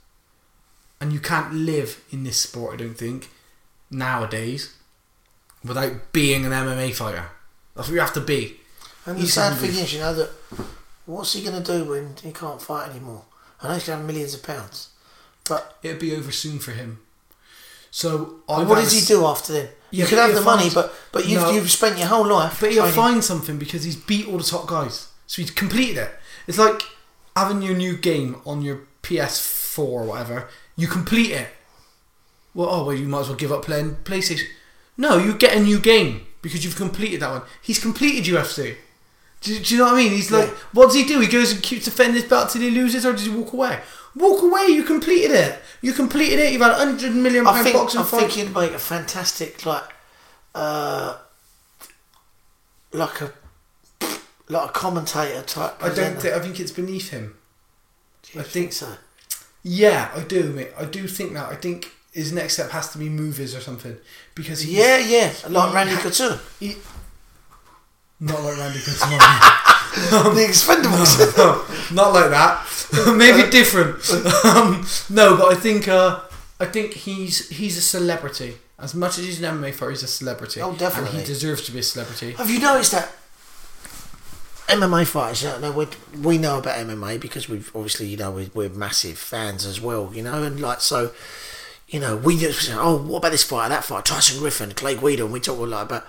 And 1.01 1.11
you 1.11 1.19
can't 1.19 1.53
live 1.53 2.03
in 2.11 2.23
this 2.23 2.37
sport, 2.37 2.73
I 2.73 2.77
don't 2.77 2.97
think, 2.97 3.29
nowadays, 3.89 4.75
without 5.63 6.13
being 6.13 6.45
an 6.45 6.51
MMA 6.51 6.93
fighter. 6.93 7.25
That's 7.75 7.87
what 7.87 7.95
you 7.95 7.99
have 7.99 8.13
to 8.13 8.21
be. 8.21 8.57
And 9.05 9.17
the 9.17 9.27
sad 9.27 9.57
thing 9.57 9.71
is, 9.71 9.93
you 9.93 9.99
know, 9.99 10.13
that 10.13 10.29
what's 11.05 11.33
he 11.33 11.43
going 11.43 11.61
to 11.61 11.71
do 11.71 11.89
when 11.89 12.15
he 12.23 12.31
can't 12.31 12.61
fight 12.61 12.89
anymore? 12.89 13.23
I 13.61 13.67
know 13.67 13.73
he's 13.73 13.87
going 13.87 13.97
to 13.97 14.01
have 14.03 14.07
millions 14.07 14.33
of 14.33 14.43
pounds, 14.43 14.89
but 15.47 15.77
It'd 15.83 15.99
be 15.99 16.15
over 16.15 16.31
soon 16.31 16.59
for 16.59 16.71
him. 16.71 16.99
So 17.95 18.39
I 18.49 18.63
what 18.63 18.79
does 18.81 18.91
he 18.91 19.05
do 19.05 19.23
after 19.23 19.53
then? 19.53 19.69
Yeah, 19.91 20.05
you 20.05 20.09
could 20.09 20.17
have 20.17 20.33
the 20.33 20.41
money, 20.41 20.67
but 20.73 20.91
but 21.11 21.27
you've, 21.27 21.43
No. 21.43 21.51
you've 21.51 21.69
spent 21.69 21.99
your 21.99 22.07
whole 22.07 22.25
life. 22.25 22.57
But 22.59 22.71
he'll 22.71 22.87
find 22.87 23.23
something 23.23 23.59
because 23.59 23.83
he's 23.83 23.95
beat 23.95 24.27
all 24.27 24.39
the 24.39 24.43
top 24.43 24.65
guys. 24.65 25.09
So 25.27 25.43
he's 25.43 25.51
completed 25.51 25.97
it. 25.99 26.11
It's 26.47 26.57
like 26.57 26.81
having 27.35 27.61
your 27.61 27.75
new 27.75 27.95
game 27.95 28.37
on 28.47 28.63
your 28.63 28.79
PS4 29.03 29.77
or 29.77 30.03
whatever, 30.05 30.47
you 30.75 30.87
complete 30.87 31.31
it. 31.33 31.49
Well, 32.55 32.67
oh 32.71 32.83
well, 32.85 32.95
you 32.95 33.07
might 33.07 33.19
as 33.21 33.27
well 33.27 33.37
give 33.37 33.51
up 33.51 33.63
playing 33.63 33.97
PlayStation. 34.03 34.47
No, 34.97 35.19
you 35.19 35.35
get 35.35 35.55
a 35.55 35.59
new 35.59 35.77
game 35.79 36.25
because 36.41 36.65
you've 36.65 36.75
completed 36.75 37.19
that 37.19 37.29
one. 37.29 37.41
He's 37.61 37.77
completed 37.79 38.25
UFC. 38.25 38.75
Do, 39.41 39.59
do 39.59 39.75
you 39.75 39.79
know 39.79 39.85
what 39.85 39.93
I 39.93 39.97
mean? 39.97 40.13
He's 40.13 40.31
like, 40.31 40.47
Yeah. 40.49 40.55
what 40.73 40.85
does 40.87 40.95
he 40.95 41.03
do? 41.05 41.19
He 41.19 41.27
goes 41.27 41.51
and 41.51 41.61
keeps 41.61 41.85
defending 41.85 42.15
his 42.19 42.23
belt 42.29 42.49
till 42.49 42.61
he 42.63 42.71
loses, 42.71 43.05
or 43.05 43.11
does 43.13 43.25
he 43.25 43.29
walk 43.29 43.53
away? 43.53 43.79
Walk 44.15 44.43
away. 44.43 44.67
You 44.67 44.83
completed 44.83 45.31
it. 45.31 45.59
You 45.81 45.91
completed 45.93 46.39
it. 46.39 46.53
You've 46.53 46.61
had 46.61 46.71
a 46.71 46.75
hundred 46.75 47.15
million 47.15 47.47
I 47.47 47.51
pound 47.53 47.63
think 47.63 47.75
boxing 47.77 48.01
I 48.01 48.03
fight. 48.03 48.19
think 48.19 48.31
he'd 48.33 48.53
make 48.53 48.71
a 48.71 48.79
fantastic 48.79 49.65
like 49.65 49.83
uh 50.55 51.17
like 52.91 53.21
a 53.21 53.33
like 54.49 54.69
a 54.69 54.71
commentator 54.71 55.41
type. 55.43 55.83
I 55.83 55.89
don't 55.89 56.19
think. 56.21 56.33
I 56.35 56.39
think 56.39 56.59
it's 56.59 56.71
beneath 56.71 57.09
him. 57.09 57.35
I 58.37 58.43
think- 58.43 58.73
so. 58.73 58.87
Yeah, 59.65 60.11
I 60.13 60.19
do, 60.21 60.51
mate. 60.51 60.71
I 60.77 60.83
do 60.85 61.07
think 61.07 61.33
that. 61.33 61.49
I 61.49 61.55
think 61.55 61.89
his 62.11 62.33
next 62.33 62.53
step 62.55 62.69
has 62.71 62.91
to 62.91 62.97
be 62.97 63.07
movies 63.07 63.55
or 63.55 63.61
something 63.61 63.97
because 64.35 64.59
he's, 64.61 64.75
Yeah, 64.77 64.97
yeah, 64.97 65.31
like 65.49 65.73
Randy 65.73 65.95
Couture, 65.95 66.37
he, 66.59 66.75
not 68.19 68.43
like 68.43 68.57
Randy 68.57 68.79
Couture. 68.79 69.19
the 70.33 70.45
Expendables. 70.47 71.93
not 71.93 72.13
like 72.13 72.31
that. 72.31 72.65
Maybe 73.15 73.49
different. 73.49 73.97
um, 74.43 74.85
no, 75.09 75.37
but 75.37 75.51
I 75.51 75.55
think 75.55 75.87
uh, 75.87 76.21
I 76.59 76.65
think 76.65 76.93
he's 76.93 77.49
he's 77.49 77.77
a 77.77 77.81
celebrity. 77.81 78.55
As 78.79 78.95
much 78.95 79.19
as 79.19 79.25
he's 79.25 79.41
an 79.41 79.59
MMA 79.59 79.73
fighter, 79.73 79.91
he's 79.91 80.03
a 80.03 80.07
celebrity. 80.07 80.61
Oh, 80.61 80.75
definitely. 80.75 81.19
And 81.19 81.19
he 81.19 81.25
deserves 81.25 81.63
to 81.65 81.71
be 81.71 81.79
a 81.79 81.83
celebrity. 81.83 82.31
Have 82.31 82.49
you 82.49 82.59
noticed 82.59 82.91
that 82.93 83.13
MMA 84.67 85.05
fighters? 85.05 85.43
You 85.43 85.59
know, 85.59 85.71
we 85.71 85.87
we 86.19 86.37
know 86.39 86.57
about 86.57 86.77
MMA 86.77 87.19
because 87.19 87.47
we've 87.47 87.71
obviously 87.75 88.07
you 88.07 88.17
know 88.17 88.31
we're, 88.31 88.49
we're 88.53 88.69
massive 88.69 89.19
fans 89.19 89.65
as 89.65 89.79
well. 89.79 90.11
You 90.11 90.23
know, 90.23 90.41
and 90.41 90.59
like 90.59 90.81
so, 90.81 91.11
you 91.87 91.99
know, 91.99 92.17
we 92.17 92.37
just 92.37 92.71
oh, 92.73 92.97
what 92.97 93.19
about 93.19 93.31
this 93.31 93.43
fight, 93.43 93.69
that 93.69 93.83
fight, 93.83 94.05
Tyson 94.05 94.39
Griffin, 94.39 94.71
Clay 94.71 94.95
Guida, 94.95 95.23
and 95.23 95.31
we 95.31 95.39
talk 95.39 95.59
a 95.59 95.63
lot 95.63 95.83
about. 95.85 96.05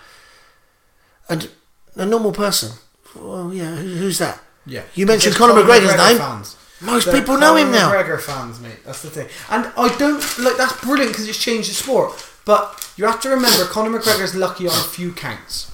And 1.29 1.51
a 1.97 2.05
normal 2.05 2.33
person, 2.33 2.79
well, 3.17 3.53
yeah, 3.53 3.75
who's 3.77 4.19
that? 4.19 4.41
Yeah. 4.67 4.83
You 4.95 5.07
mentioned 5.07 5.35
Because 5.35 5.55
Conor 5.55 5.63
McGregor's 5.63 5.93
McGregor 5.93 6.09
name. 6.09 6.19
Fans. 6.19 6.57
Most 6.81 7.05
They're 7.07 7.21
people 7.21 7.39
know 7.39 7.57
him 7.57 7.67
Conor 7.73 7.79
now. 7.79 7.93
McGregor 7.93 8.21
fans, 8.21 8.61
mate. 8.61 8.79
That's 8.85 9.03
the 9.03 9.11
thing. 9.11 9.29
And 9.51 9.73
I 9.77 9.95
don't 9.97 10.21
like 10.39 10.57
that's 10.57 10.81
brilliant 10.81 11.13
because 11.13 11.29
it's 11.29 11.39
changed 11.43 11.71
the 11.71 11.75
sport. 11.75 12.13
But 12.45 12.93
you 12.97 13.07
have 13.07 13.21
to 13.23 13.29
remember, 13.31 13.65
Conor 13.65 13.99
McGregor's 13.99 14.35
lucky 14.35 14.67
on 14.67 14.75
a 14.75 14.83
few 14.83 15.13
counts. 15.13 15.71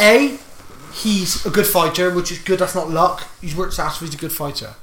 A, 0.00 0.38
he's 0.92 1.44
a 1.46 1.50
good 1.50 1.66
fighter, 1.66 2.12
which 2.12 2.32
is 2.32 2.38
good. 2.38 2.58
That's 2.58 2.74
not 2.74 2.90
luck. 2.90 3.26
He's 3.40 3.54
worked 3.54 3.72
his 3.72 3.78
ass 3.78 3.94
off. 3.96 4.00
He's 4.00 4.14
a 4.14 4.18
good 4.18 4.32
fighter. 4.32 4.74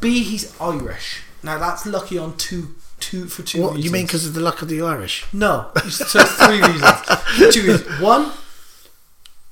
B, 0.00 0.22
he's 0.22 0.58
Irish. 0.60 1.22
Now 1.42 1.58
that's 1.58 1.86
lucky 1.86 2.18
on 2.18 2.36
two, 2.36 2.74
two 3.00 3.26
for 3.26 3.42
two. 3.42 3.62
What 3.62 3.68
reasons. 3.70 3.84
you 3.84 3.90
mean 3.90 4.06
because 4.06 4.26
of 4.26 4.34
the 4.34 4.40
luck 4.40 4.62
of 4.62 4.68
the 4.68 4.80
Irish? 4.82 5.24
No. 5.32 5.70
So 5.88 6.22
three 6.24 6.60
reasons. 6.60 7.54
Two 7.54 7.62
reasons. 7.66 8.00
One, 8.00 8.32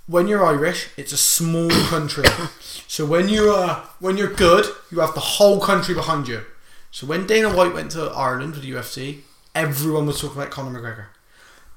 when 0.06 0.28
you're 0.28 0.44
Irish, 0.44 0.88
it's 0.96 1.12
a 1.12 1.16
small 1.16 1.70
country. 1.88 2.24
So 2.86 3.06
when 3.06 3.28
you 3.28 3.50
are 3.50 3.88
when 4.00 4.16
you're 4.16 4.32
good, 4.32 4.66
you 4.90 5.00
have 5.00 5.14
the 5.14 5.20
whole 5.20 5.60
country 5.60 5.94
behind 5.94 6.28
you. 6.28 6.44
So 6.90 7.06
when 7.06 7.26
Dana 7.26 7.54
White 7.54 7.74
went 7.74 7.90
to 7.92 8.10
Ireland 8.10 8.54
with 8.54 8.62
the 8.62 8.70
UFC, 8.70 9.20
everyone 9.54 10.06
was 10.06 10.20
talking 10.20 10.36
about 10.36 10.50
Conor 10.50 10.78
McGregor. 10.78 11.06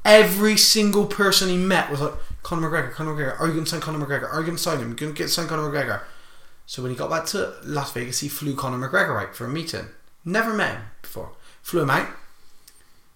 Every 0.06 0.58
single 0.58 1.06
person 1.06 1.50
he 1.50 1.58
met 1.58 1.90
was 1.90 2.00
like, 2.00 2.14
Conor 2.44 2.70
McGregor, 2.70 2.92
Conor 2.92 3.14
McGregor, 3.14 3.40
are 3.40 3.48
you 3.48 3.54
going 3.54 3.66
to 3.66 3.70
sign 3.70 3.82
Conor 3.82 4.06
McGregor? 4.06 4.32
Are 4.32 4.40
you 4.40 4.46
going 4.46 4.58
to 4.58 4.62
sign 4.62 4.78
him? 4.78 4.86
Are 4.86 4.88
You're 4.90 4.96
going 4.96 5.14
to 5.14 5.18
get 5.18 5.30
signed 5.30 5.50
Conor 5.50 5.70
McGregor. 5.70 6.02
So 6.66 6.82
when 6.82 6.92
he 6.92 6.98
got 6.98 7.10
back 7.10 7.26
to 7.28 7.56
Las 7.64 7.92
Vegas, 7.94 8.20
he 8.20 8.30
flew 8.30 8.56
Conor 8.56 8.78
McGregor 8.78 9.22
out 9.22 9.36
for 9.36 9.46
a 9.46 9.50
meeting. 9.50 9.88
Never 10.24 10.54
met 10.54 10.76
him 10.76 10.82
before. 11.02 11.32
Flew 11.62 11.82
him 11.82 11.90
out, 11.90 12.08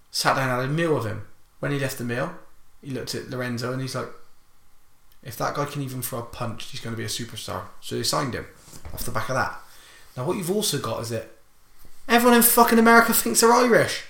sat 0.09 0.35
down 0.35 0.49
had 0.49 0.67
a 0.67 0.67
meal 0.67 0.95
with 0.95 1.05
him. 1.05 1.27
When 1.59 1.71
he 1.71 1.79
left 1.79 1.97
the 1.97 2.03
meal, 2.03 2.33
he 2.81 2.91
looked 2.91 3.13
at 3.15 3.29
Lorenzo 3.29 3.71
and 3.71 3.81
he's 3.81 3.95
like, 3.95 4.09
if 5.23 5.37
that 5.37 5.55
guy 5.55 5.65
can 5.65 5.81
even 5.81 6.01
throw 6.01 6.19
a 6.19 6.23
punch, 6.23 6.65
he's 6.71 6.79
going 6.79 6.95
to 6.95 6.97
be 6.97 7.05
a 7.05 7.07
superstar. 7.07 7.63
So 7.79 7.95
they 7.95 8.03
signed 8.03 8.33
him 8.33 8.47
off 8.93 9.05
the 9.05 9.11
back 9.11 9.29
of 9.29 9.35
that. 9.35 9.59
Now, 10.17 10.25
what 10.25 10.37
you've 10.37 10.51
also 10.51 10.79
got 10.79 11.01
is 11.01 11.09
that 11.09 11.29
everyone 12.09 12.37
in 12.37 12.43
fucking 12.43 12.79
America 12.79 13.13
thinks 13.13 13.41
they're 13.41 13.53
Irish. 13.53 14.03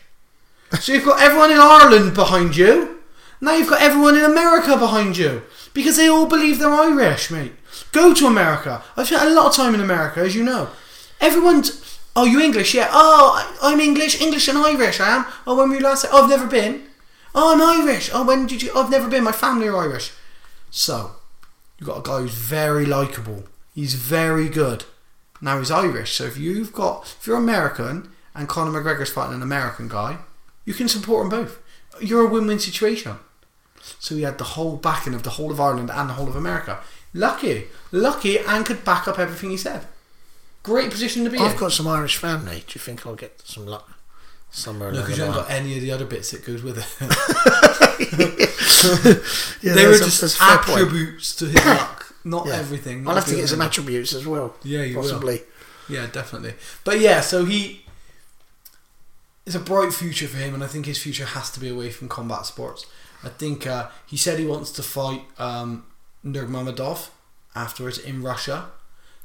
So 0.79 0.93
you've 0.93 1.05
got 1.05 1.21
everyone 1.21 1.51
in 1.51 1.59
Ireland 1.59 2.13
behind 2.13 2.55
you. 2.55 2.99
Now 3.41 3.55
you've 3.55 3.69
got 3.69 3.81
everyone 3.81 4.15
in 4.15 4.23
America 4.23 4.77
behind 4.77 5.17
you 5.17 5.41
because 5.73 5.97
they 5.97 6.07
all 6.07 6.27
believe 6.27 6.59
they're 6.59 6.69
Irish, 6.69 7.31
mate. 7.31 7.53
Go 7.91 8.13
to 8.13 8.27
America. 8.27 8.83
I've 8.95 9.07
spent 9.07 9.23
a 9.23 9.33
lot 9.33 9.47
of 9.47 9.55
time 9.55 9.73
in 9.73 9.81
America, 9.81 10.21
as 10.21 10.35
you 10.35 10.43
know. 10.43 10.69
Everyone's, 11.19 11.99
oh, 12.15 12.25
you 12.25 12.39
English? 12.39 12.73
Yeah. 12.73 12.89
Oh, 12.91 13.57
I'm 13.61 13.79
English, 13.79 14.21
English 14.21 14.47
and 14.47 14.57
Irish. 14.57 14.99
I 14.99 15.17
am. 15.17 15.25
Oh, 15.45 15.55
when 15.57 15.69
were 15.69 15.75
you 15.75 15.81
last? 15.81 16.05
Oh, 16.11 16.23
I've 16.23 16.29
never 16.29 16.47
been. 16.47 16.83
Oh, 17.33 17.53
I'm 17.53 17.81
Irish. 17.87 18.09
Oh, 18.13 18.23
when 18.25 18.47
did 18.47 18.61
you? 18.61 18.71
I've 18.75 18.89
never 18.89 19.09
been. 19.09 19.23
My 19.23 19.31
family 19.31 19.67
are 19.67 19.77
Irish. 19.77 20.11
So, 20.71 21.11
you've 21.77 21.87
got 21.87 21.99
a 21.99 22.09
guy 22.09 22.21
who's 22.21 22.33
very 22.33 22.85
likable. 22.85 23.43
He's 23.75 23.93
very 23.93 24.49
good. 24.49 24.85
Now 25.41 25.59
he's 25.59 25.71
Irish. 25.71 26.13
So 26.13 26.25
if 26.25 26.37
you've 26.37 26.71
got, 26.71 27.15
if 27.19 27.27
you're 27.27 27.37
American 27.37 28.09
and 28.33 28.47
Conor 28.47 28.81
McGregor's 28.81 29.09
fighting 29.09 29.35
an 29.35 29.41
American 29.41 29.87
guy, 29.87 30.17
you 30.65 30.73
can 30.73 30.87
support 30.87 31.29
them 31.29 31.43
both. 31.43 31.59
You're 31.99 32.25
a 32.27 32.29
win-win 32.29 32.59
situation. 32.59 33.17
So 33.99 34.15
he 34.15 34.21
had 34.21 34.37
the 34.37 34.43
whole 34.43 34.77
backing 34.77 35.13
of 35.13 35.23
the 35.23 35.31
whole 35.31 35.51
of 35.51 35.59
Ireland 35.59 35.91
and 35.91 36.09
the 36.09 36.13
whole 36.13 36.27
of 36.27 36.35
America. 36.35 36.79
Lucky, 37.13 37.65
lucky, 37.91 38.39
and 38.39 38.65
could 38.65 38.85
back 38.85 39.07
up 39.07 39.19
everything 39.19 39.49
he 39.49 39.57
said. 39.57 39.85
Great 40.63 40.91
position 40.91 41.23
to 41.23 41.29
be 41.29 41.37
in. 41.37 41.43
I've 41.43 41.53
in. 41.53 41.59
got 41.59 41.71
some 41.71 41.87
Irish 41.87 42.17
family. 42.17 42.63
Do 42.67 42.73
you 42.73 42.79
think 42.79 43.05
I'll 43.05 43.15
get 43.15 43.41
some 43.43 43.65
luck 43.65 43.90
somewhere? 44.51 44.91
No, 44.91 45.01
because 45.01 45.17
you 45.17 45.23
haven't 45.23 45.41
got 45.41 45.49
any 45.51 45.75
of 45.75 45.81
the 45.81 45.91
other 45.91 46.05
bits 46.05 46.31
that 46.31 46.45
goes 46.45 46.61
with 46.63 46.77
it. 46.77 46.87
Yeah, 49.61 49.73
they 49.75 49.85
were 49.85 49.93
just 49.97 50.23
a 50.39 50.43
attributes 50.43 51.35
to 51.35 51.45
his 51.45 51.55
luck, 51.65 52.15
not 52.23 52.47
Yeah. 52.47 52.55
everything. 52.55 52.99
I'll 53.07 53.13
not 53.13 53.23
have 53.23 53.25
to 53.27 53.35
get 53.35 53.47
some 53.49 53.61
attributes 53.61 54.13
as 54.13 54.25
well. 54.25 54.55
Yeah, 54.63 54.81
you 54.83 54.95
will. 54.95 55.03
possibly. 55.03 55.41
Yeah, 55.87 56.07
definitely. 56.07 56.55
But 56.83 56.99
yeah, 56.99 57.21
so 57.21 57.45
he 57.45 57.85
it's 59.45 59.55
a 59.55 59.59
bright 59.59 59.93
future 59.93 60.27
for 60.27 60.37
him, 60.37 60.53
and 60.53 60.63
I 60.63 60.67
think 60.67 60.85
his 60.85 60.97
future 61.01 61.25
has 61.25 61.51
to 61.51 61.59
be 61.59 61.69
away 61.69 61.89
from 61.91 62.07
combat 62.09 62.45
sports. 62.45 62.85
I 63.23 63.29
think 63.29 63.67
uh, 63.67 63.89
he 64.07 64.17
said 64.17 64.39
he 64.39 64.45
wants 64.45 64.71
to 64.71 64.83
fight 64.83 65.21
um, 65.37 65.85
Nurmagomedov 66.25 67.09
afterwards 67.55 67.97
in 67.99 68.21
Russia, 68.23 68.67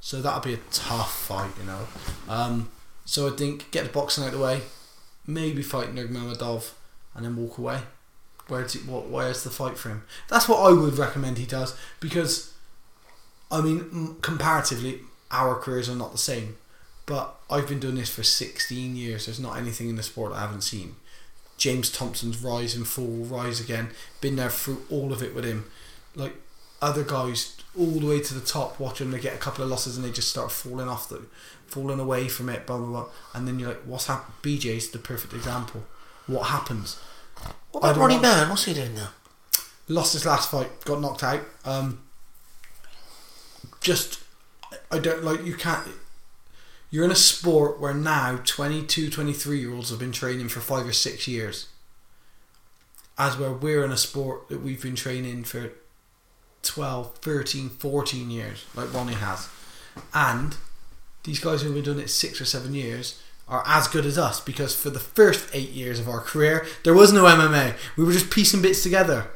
so 0.00 0.20
that'll 0.20 0.40
be 0.40 0.54
a 0.54 0.60
tough 0.70 1.14
fight, 1.18 1.50
you 1.58 1.64
know. 1.66 1.86
Um, 2.28 2.70
so 3.06 3.26
I 3.26 3.30
think 3.36 3.70
get 3.70 3.84
the 3.84 3.90
boxing 3.90 4.24
out 4.24 4.32
of 4.34 4.38
the 4.38 4.44
way, 4.44 4.62
maybe 5.26 5.62
fight 5.62 5.94
Nurmagomedov, 5.94 6.72
and 7.14 7.24
then 7.24 7.36
walk 7.36 7.58
away. 7.58 7.80
Where's 8.48 8.74
he, 8.74 8.80
what? 8.80 9.08
Where's 9.08 9.42
the 9.42 9.50
fight 9.50 9.76
for 9.76 9.88
him? 9.88 10.04
That's 10.28 10.48
what 10.48 10.60
I 10.60 10.72
would 10.72 10.98
recommend 10.98 11.38
he 11.38 11.46
does 11.46 11.76
because, 11.98 12.54
I 13.50 13.60
mean, 13.60 14.16
comparatively, 14.22 15.00
our 15.30 15.56
careers 15.56 15.88
are 15.88 15.96
not 15.96 16.12
the 16.12 16.18
same. 16.18 16.56
But 17.06 17.36
I've 17.48 17.68
been 17.68 17.78
doing 17.78 17.94
this 17.94 18.10
for 18.10 18.24
16 18.24 18.96
years. 18.96 19.26
There's 19.26 19.38
not 19.38 19.56
anything 19.56 19.88
in 19.88 19.96
the 19.96 20.02
sport 20.02 20.32
I 20.32 20.40
haven't 20.40 20.62
seen. 20.62 20.96
James 21.56 21.90
Thompson's 21.90 22.42
rise 22.42 22.74
and 22.74 22.86
fall, 22.86 23.24
rise 23.24 23.60
again. 23.60 23.90
Been 24.20 24.36
there 24.36 24.50
through 24.50 24.82
all 24.90 25.12
of 25.12 25.22
it 25.22 25.34
with 25.34 25.44
him. 25.44 25.70
Like 26.16 26.34
other 26.82 27.04
guys, 27.04 27.55
all 27.78 28.00
the 28.00 28.06
way 28.06 28.20
to 28.20 28.34
the 28.34 28.40
top. 28.40 28.78
watching 28.80 29.10
them. 29.10 29.18
They 29.18 29.22
get 29.22 29.34
a 29.34 29.38
couple 29.38 29.64
of 29.64 29.70
losses 29.70 29.96
and 29.96 30.04
they 30.04 30.10
just 30.10 30.30
start 30.30 30.50
falling 30.50 30.88
off 30.88 31.08
the, 31.08 31.22
falling 31.66 32.00
away 32.00 32.28
from 32.28 32.48
it. 32.48 32.66
Blah 32.66 32.78
blah 32.78 32.86
blah. 32.86 33.06
And 33.34 33.46
then 33.46 33.58
you're 33.58 33.70
like, 33.70 33.82
what's 33.82 34.06
happened? 34.06 34.34
BJ's 34.42 34.90
the 34.90 34.98
perfect 34.98 35.32
example. 35.32 35.84
What 36.26 36.44
happens? 36.48 36.98
What 37.72 37.80
about 37.80 37.96
Ronnie 37.96 38.18
Byrne? 38.18 38.48
What's 38.48 38.64
he 38.64 38.74
doing 38.74 38.94
now? 38.94 39.10
lost 39.88 40.12
his 40.12 40.26
last 40.26 40.50
fight, 40.50 40.84
got 40.84 41.00
knocked 41.00 41.22
out. 41.22 41.42
Um, 41.64 42.02
just, 43.80 44.22
I 44.90 44.98
don't 44.98 45.24
like 45.24 45.44
you 45.44 45.54
can't. 45.54 45.86
You're 46.90 47.04
in 47.04 47.10
a 47.10 47.16
sport 47.16 47.80
where 47.80 47.94
now 47.94 48.40
22, 48.44 49.10
23 49.10 49.60
year 49.60 49.74
olds 49.74 49.90
have 49.90 49.98
been 49.98 50.12
training 50.12 50.48
for 50.48 50.60
five 50.60 50.86
or 50.86 50.92
six 50.92 51.28
years. 51.28 51.68
As 53.18 53.38
where 53.38 53.52
we're 53.52 53.84
in 53.84 53.92
a 53.92 53.96
sport 53.96 54.48
that 54.48 54.62
we've 54.62 54.82
been 54.82 54.94
training 54.94 55.44
for 55.44 55.72
12, 56.66 57.16
13, 57.16 57.68
14 57.68 58.30
years, 58.30 58.64
like 58.74 58.92
Ronnie 58.92 59.14
has. 59.14 59.48
And 60.14 60.56
these 61.24 61.40
guys 61.40 61.62
who've 61.62 61.74
been 61.74 61.84
doing 61.84 61.98
it 61.98 62.10
six 62.10 62.40
or 62.40 62.44
seven 62.44 62.74
years 62.74 63.22
are 63.48 63.62
as 63.66 63.88
good 63.88 64.04
as 64.04 64.18
us 64.18 64.40
because 64.40 64.74
for 64.74 64.90
the 64.90 64.98
first 64.98 65.48
eight 65.52 65.70
years 65.70 65.98
of 65.98 66.08
our 66.08 66.20
career, 66.20 66.66
there 66.84 66.94
was 66.94 67.12
no 67.12 67.24
MMA. 67.24 67.74
We 67.96 68.04
were 68.04 68.12
just 68.12 68.30
piecing 68.30 68.62
bits 68.62 68.82
together. 68.82 69.26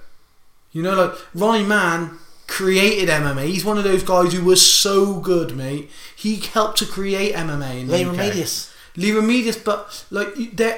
You 0.73 0.83
know, 0.83 0.95
like 0.95 1.19
Ronnie 1.35 1.65
Mann 1.65 2.19
created 2.47 3.09
MMA. 3.09 3.47
He's 3.47 3.65
one 3.65 3.79
of 3.79 3.85
those 3.85 4.03
guys 4.03 4.33
who 4.33 4.45
was 4.45 4.65
so 4.65 5.21
good, 5.21 5.57
mate. 5.57 5.91
He 6.15 6.37
helped 6.37 6.79
to 6.79 6.87
create 6.87 7.35
MMA 7.35 7.81
in 7.81 7.87
the 7.89 8.05
UK. 8.05 8.15
Remedios. 8.15 8.75
Lee 8.97 9.11
Remedios, 9.11 9.65
but 9.65 10.05
like 10.11 10.29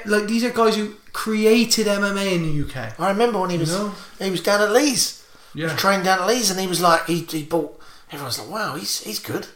like 0.06 0.28
these 0.28 0.44
are 0.44 0.50
guys 0.50 0.76
who 0.76 0.94
created 1.12 1.86
MMA 1.86 2.32
in 2.32 2.42
the 2.42 2.68
UK. 2.68 2.98
I 3.00 3.08
remember 3.08 3.40
when 3.40 3.50
he 3.50 3.58
was 3.58 3.72
know? 3.72 3.94
he 4.18 4.30
was 4.30 4.42
down 4.42 4.60
at 4.60 4.70
Leeds. 4.70 5.21
Yeah, 5.54 5.76
trained 5.76 6.04
down 6.04 6.20
at 6.20 6.26
Leeds, 6.26 6.50
and 6.50 6.60
he 6.60 6.66
was 6.66 6.80
like 6.80 7.06
he, 7.06 7.20
he 7.20 7.42
bought. 7.42 7.78
Everyone's 8.10 8.38
like, 8.38 8.50
wow, 8.50 8.76
he's 8.76 9.02
he's 9.02 9.18
good. 9.18 9.46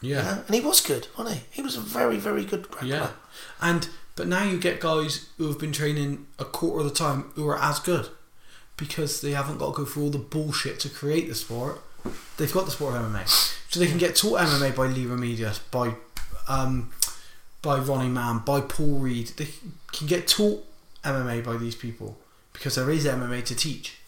Yeah. 0.00 0.18
You 0.18 0.22
know? 0.22 0.42
And 0.46 0.54
he 0.54 0.60
was 0.60 0.80
good, 0.80 1.08
wasn't 1.16 1.38
he? 1.38 1.44
He 1.50 1.62
was 1.62 1.76
a 1.76 1.80
very, 1.80 2.18
very 2.18 2.44
good 2.44 2.64
grappler. 2.64 2.88
Yeah, 2.88 3.10
and 3.60 3.88
but 4.16 4.26
now 4.26 4.44
you 4.44 4.58
get 4.58 4.80
guys 4.80 5.28
who 5.38 5.48
have 5.48 5.58
been 5.58 5.72
training 5.72 6.26
a 6.38 6.44
quarter 6.44 6.80
of 6.80 6.84
the 6.84 6.94
time 6.94 7.30
who 7.34 7.48
are 7.48 7.58
as 7.58 7.78
good 7.78 8.08
because 8.76 9.20
they 9.20 9.30
haven't 9.30 9.58
got 9.58 9.72
to 9.72 9.78
go 9.78 9.84
through 9.84 10.04
all 10.04 10.10
the 10.10 10.18
bullshit 10.18 10.80
to 10.80 10.88
create 10.88 11.28
the 11.28 11.34
sport. 11.34 11.80
They've 12.36 12.52
got 12.52 12.64
the 12.64 12.72
sport 12.72 12.96
of 12.96 13.02
MMA, 13.02 13.28
so 13.70 13.78
they 13.78 13.86
can 13.86 13.98
get 13.98 14.16
taught 14.16 14.40
MMA 14.40 14.74
by 14.74 14.86
Lee 14.86 15.04
Remedios, 15.04 15.60
by 15.70 15.94
um, 16.48 16.90
by 17.62 17.78
Ronnie 17.78 18.08
Mann, 18.08 18.40
by 18.40 18.60
Paul 18.60 18.98
Reed. 18.98 19.28
They 19.36 19.48
can 19.92 20.06
get 20.06 20.26
taught 20.26 20.66
MMA 21.04 21.44
by 21.44 21.56
these 21.56 21.76
people 21.76 22.18
because 22.52 22.74
there 22.74 22.90
is 22.90 23.06
MMA 23.06 23.44
to 23.46 23.54
teach. 23.54 23.98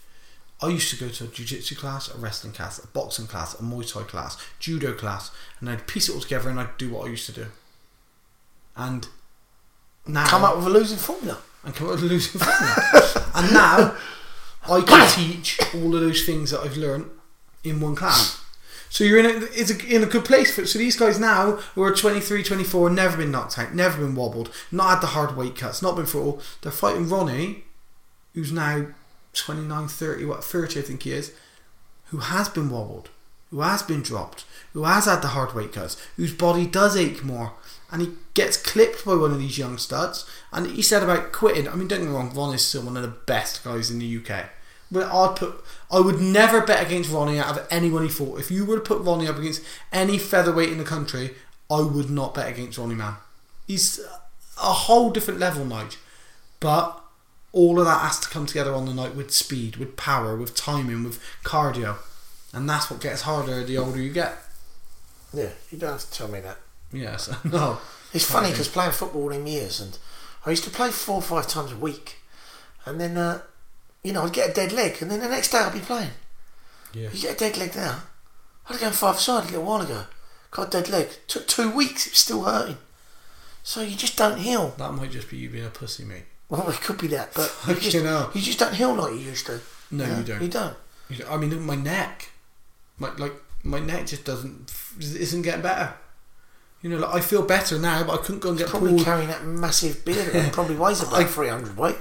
I 0.61 0.69
used 0.69 0.91
to 0.91 0.97
go 0.97 1.11
to 1.11 1.25
a 1.25 1.27
jiu-jitsu 1.27 1.75
class, 1.75 2.09
a 2.15 2.17
wrestling 2.17 2.53
class, 2.53 2.79
a 2.83 2.87
boxing 2.87 3.27
class, 3.27 3.55
a 3.55 3.63
Muay 3.63 3.91
Thai 3.93 4.03
class, 4.05 4.37
judo 4.59 4.93
class, 4.95 5.31
and 5.61 5.69
I'd 5.69 5.87
piece 5.87 6.09
it 6.09 6.15
all 6.15 6.21
together 6.21 6.49
and 6.49 6.59
I'd 6.61 6.79
do 6.79 6.91
what 6.91 7.07
I 7.07 7.11
used 7.11 7.27
to 7.27 7.33
do. 7.33 7.47
And 8.77 9.07
now 10.07 10.27
Come 10.27 10.45
up 10.45 10.57
with 10.57 10.67
a 10.67 10.71
losing 10.71 10.99
formula. 10.99 11.39
and 11.65 11.75
come 11.75 11.89
up 11.89 11.95
with 11.95 12.05
a 12.05 12.07
losing 12.07 12.41
formula. 12.41 13.31
and 13.35 13.53
now 13.53 13.97
I 14.69 14.81
can 14.81 15.11
teach 15.15 15.59
all 15.75 15.95
of 15.95 16.01
those 16.01 16.25
things 16.25 16.51
that 16.51 16.61
I've 16.61 16.77
learned 16.77 17.11
in 17.63 17.81
one 17.81 17.97
class. 17.97 18.41
So 18.91 19.03
you're 19.03 19.19
in 19.19 19.27
a, 19.27 19.47
it's 19.53 19.73
a, 19.73 19.87
in 19.95 20.05
a 20.05 20.07
good 20.07 20.25
place 20.25 20.55
for 20.55 20.65
so 20.67 20.79
these 20.79 20.97
guys 20.97 21.19
now 21.19 21.53
who 21.75 21.83
are 21.83 21.93
23, 21.93 22.45
24, 22.45 22.91
never 22.91 23.17
been 23.17 23.33
knocked 23.33 23.59
out, 23.59 23.75
never 23.75 23.99
been 24.01 24.15
wobbled, 24.15 24.53
not 24.71 24.91
had 24.91 25.01
the 25.01 25.09
hard 25.09 25.37
weight 25.37 25.57
cuts, 25.57 25.83
not 25.83 25.97
been 25.97 26.07
through 26.07 26.23
all. 26.23 26.41
They're 26.63 26.71
fighting 26.71 27.09
Ronnie, 27.09 27.65
who's 28.35 28.53
now 28.53 28.87
29, 29.35 29.89
30, 29.89 30.25
what 30.25 30.45
30 30.45 30.81
I 30.81 30.83
think 30.83 31.03
he 31.03 31.13
is, 31.13 31.33
who 32.07 32.19
has 32.19 32.49
been 32.49 32.71
wobbled, 32.71 33.11
who 33.51 33.61
has 33.61 33.83
been 33.83 34.03
dropped, 34.03 34.45
who 34.73 34.85
has 34.85 35.07
had 35.07 35.23
the 35.23 35.29
hard 35.29 35.55
weight 35.55 35.73
cuts, 35.73 36.01
whose 36.17 36.35
body 36.35 36.67
does 36.67 36.97
ache 36.97 37.25
more, 37.25 37.53
and 37.91 38.03
he 38.03 38.13
gets 38.35 38.57
clipped 38.57 39.05
by 39.05 39.15
one 39.15 39.31
of 39.31 39.39
these 39.39 39.59
young 39.59 39.79
studs. 39.79 40.29
And 40.53 40.67
he 40.67 40.83
said 40.83 41.03
about 41.03 41.33
quitting. 41.33 41.69
I 41.69 41.75
mean, 41.77 41.87
don't 41.87 42.01
get 42.01 42.09
me 42.09 42.15
wrong, 42.15 42.35
Ron 42.35 42.55
is 42.55 42.67
still 42.67 42.83
one 42.83 42.97
of 42.97 43.03
the 43.03 43.09
best 43.09 43.63
guys 43.63 43.91
in 43.91 44.01
the 44.01 44.17
UK. 44.17 44.47
But 44.91 45.13
I'd 45.13 45.37
put, 45.37 45.65
I 45.91 46.01
would 46.01 46.21
never 46.21 46.61
bet 46.61 46.85
against 46.85 47.11
Ronnie 47.11 47.39
out 47.39 47.57
of 47.57 47.67
anyone 47.71 48.03
he 48.03 48.09
fought. 48.09 48.41
If 48.41 48.51
you 48.51 48.65
were 48.65 48.77
to 48.77 48.81
put 48.81 49.03
Ronnie 49.03 49.29
up 49.29 49.39
against 49.39 49.63
any 49.93 50.19
featherweight 50.19 50.73
in 50.73 50.79
the 50.79 50.85
country, 50.85 51.35
I 51.71 51.81
would 51.81 52.11
not 52.11 52.35
bet 52.35 52.49
against 52.51 52.79
Ronnie 52.79 52.95
Mann. 52.95 53.15
He's 53.67 54.01
a 54.61 54.73
whole 54.73 55.11
different 55.11 55.41
level, 55.41 55.65
Nige. 55.65 55.97
But 56.61 57.01
all 57.55 57.79
of 57.79 57.87
that 57.87 58.01
has 58.01 58.19
to 58.19 58.29
come 58.29 58.47
together 58.47 58.75
on 58.75 58.85
the 58.85 58.93
night 58.93 59.15
with 59.15 59.31
speed, 59.31 59.77
with 59.77 59.97
power, 59.97 60.37
with 60.37 60.57
timing, 60.57 61.05
with 61.05 61.23
cardio. 61.45 61.97
And 62.53 62.69
that's 62.69 62.91
what 62.91 63.01
gets 63.01 63.23
harder 63.23 63.63
the 63.63 63.79
older 63.79 64.03
you 64.03 64.13
get. 64.13 64.37
Yeah, 65.33 65.51
you 65.71 65.79
don't 65.79 65.93
have 65.93 66.01
to 66.01 66.11
tell 66.11 66.29
me 66.29 66.41
that. 66.41 66.59
Yes, 66.93 67.31
no. 67.45 67.79
It's 68.13 68.25
funny 68.25 68.51
because 68.51 68.69
playing 68.69 68.93
football 68.93 69.23
all 69.23 69.29
them 69.29 69.47
years, 69.47 69.81
and 69.81 69.97
I 70.45 70.51
used 70.51 70.65
to 70.65 70.71
play 70.71 70.91
four 70.91 71.17
or 71.17 71.23
five 71.23 71.47
times 71.47 71.73
a 71.73 71.77
week, 71.77 72.17
and 72.85 73.01
then 73.01 73.17
uh, 73.17 73.43
you 74.03 74.13
know 74.13 74.23
I'd 74.23 74.33
get 74.33 74.51
a 74.51 74.53
dead 74.53 74.73
leg, 74.73 74.99
and 75.01 75.11
then 75.11 75.21
the 75.21 75.29
next 75.29 75.51
day 75.51 75.59
I'd 75.59 75.73
be 75.73 75.81
playing. 75.81 76.11
Yeah. 76.93 77.09
You 77.13 77.23
get 77.23 77.35
a 77.35 77.39
dead 77.39 77.57
leg 77.57 77.75
now. 77.77 78.03
I 78.67 78.73
had 78.73 78.79
to 78.79 78.85
go 78.85 78.91
five 78.91 79.21
side 79.21 79.45
a 79.45 79.47
little 79.47 79.65
while 79.65 79.81
ago. 79.81 80.05
Got 80.51 80.69
a 80.69 80.71
dead 80.71 80.89
leg. 80.89 81.09
Took 81.27 81.47
two 81.47 81.71
weeks. 81.71 82.07
It 82.07 82.13
was 82.13 82.19
still 82.19 82.45
hurting. 82.45 82.79
So 83.63 83.83
you 83.83 83.97
just 83.97 84.17
don't 84.17 84.39
heal. 84.39 84.75
That 84.79 84.93
might 84.93 85.11
just 85.11 85.31
be 85.31 85.37
you 85.37 85.51
being 85.51 85.67
a 85.67 85.71
pussy, 85.71 86.05
mate. 86.05 86.25
Well, 86.49 86.69
it 86.69 86.81
could 86.81 86.99
be 86.99 87.07
that, 87.09 87.33
but 87.35 87.55
you 87.67 87.75
just, 87.77 87.95
you 88.35 88.41
just 88.43 88.59
don't 88.59 88.75
heal 88.75 88.95
like 88.95 89.13
you 89.15 89.19
used 89.21 89.47
to. 89.47 89.61
No, 89.91 90.05
you 90.05 90.23
don't. 90.25 90.43
You 90.43 90.49
don't. 90.49 90.77
You 91.09 91.17
don't- 91.17 91.31
I 91.33 91.37
mean, 91.37 91.61
my 91.63 91.75
neck, 91.77 92.31
my 92.99 93.15
like 93.17 93.33
my 93.63 93.79
neck 93.79 94.07
just 94.07 94.25
doesn't 94.25 94.73
isn't 95.01 95.43
getting 95.43 95.63
better. 95.63 95.95
You 96.83 96.91
know, 96.91 96.99
like 96.99 97.15
I 97.15 97.21
feel 97.21 97.43
better 97.43 97.79
now, 97.79 98.05
but 98.05 98.21
I 98.21 98.23
couldn't 98.23 98.41
go 98.41 98.51
and 98.51 98.59
get 98.59 98.69
Probably 98.69 98.91
pulled. 98.91 99.05
carrying 99.05 99.29
that 99.29 99.45
massive 99.45 100.05
beard. 100.05 100.35
It 100.35 100.53
probably 100.59 100.77
weighs 100.77 101.01
about 101.03 101.15
I- 101.15 101.25
300 101.25 101.77
weight. 101.77 101.97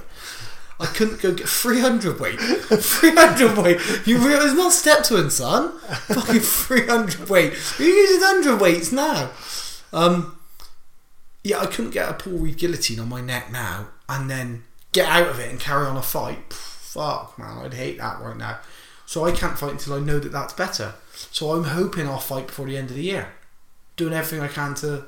I 0.80 0.86
couldn't 0.86 1.22
go 1.22 1.32
get 1.32 1.48
300 1.48 2.18
weight. 2.20 2.38
300 2.38 3.56
weight. 3.56 3.78
You 4.06 4.18
realise 4.18 4.46
it's 4.46 4.54
not 4.54 4.72
step 4.72 5.04
twin, 5.04 5.30
son. 5.30 5.78
Fucking 5.78 6.40
300 6.40 7.28
weight. 7.30 7.54
You're 7.78 7.88
using 7.88 8.20
100 8.20 8.60
weights 8.60 8.90
now. 8.90 9.30
Um, 9.92 10.36
yeah, 11.44 11.60
I 11.60 11.66
couldn't 11.66 11.92
get 11.92 12.08
a 12.10 12.14
Paul 12.14 12.34
Reed 12.38 12.58
guillotine 12.58 12.98
on 12.98 13.08
my 13.08 13.20
neck 13.20 13.52
now 13.52 13.86
and 14.08 14.30
then 14.30 14.64
get 14.92 15.08
out 15.08 15.28
of 15.28 15.38
it 15.38 15.50
and 15.50 15.60
carry 15.60 15.86
on 15.86 15.96
a 15.96 16.02
fight. 16.02 16.52
Fuck, 16.52 17.38
man, 17.38 17.58
I'd 17.58 17.74
hate 17.74 17.98
that 17.98 18.20
right 18.20 18.36
now. 18.36 18.58
So 19.06 19.24
I 19.24 19.32
can't 19.32 19.58
fight 19.58 19.72
until 19.72 19.94
I 19.94 20.00
know 20.00 20.18
that 20.18 20.32
that's 20.32 20.52
better. 20.52 20.94
So 21.14 21.52
I'm 21.52 21.64
hoping 21.64 22.06
I'll 22.06 22.18
fight 22.18 22.46
before 22.46 22.66
the 22.66 22.76
end 22.76 22.90
of 22.90 22.96
the 22.96 23.02
year. 23.02 23.34
Doing 23.96 24.12
everything 24.12 24.40
I 24.40 24.48
can 24.48 24.74
to. 24.76 25.04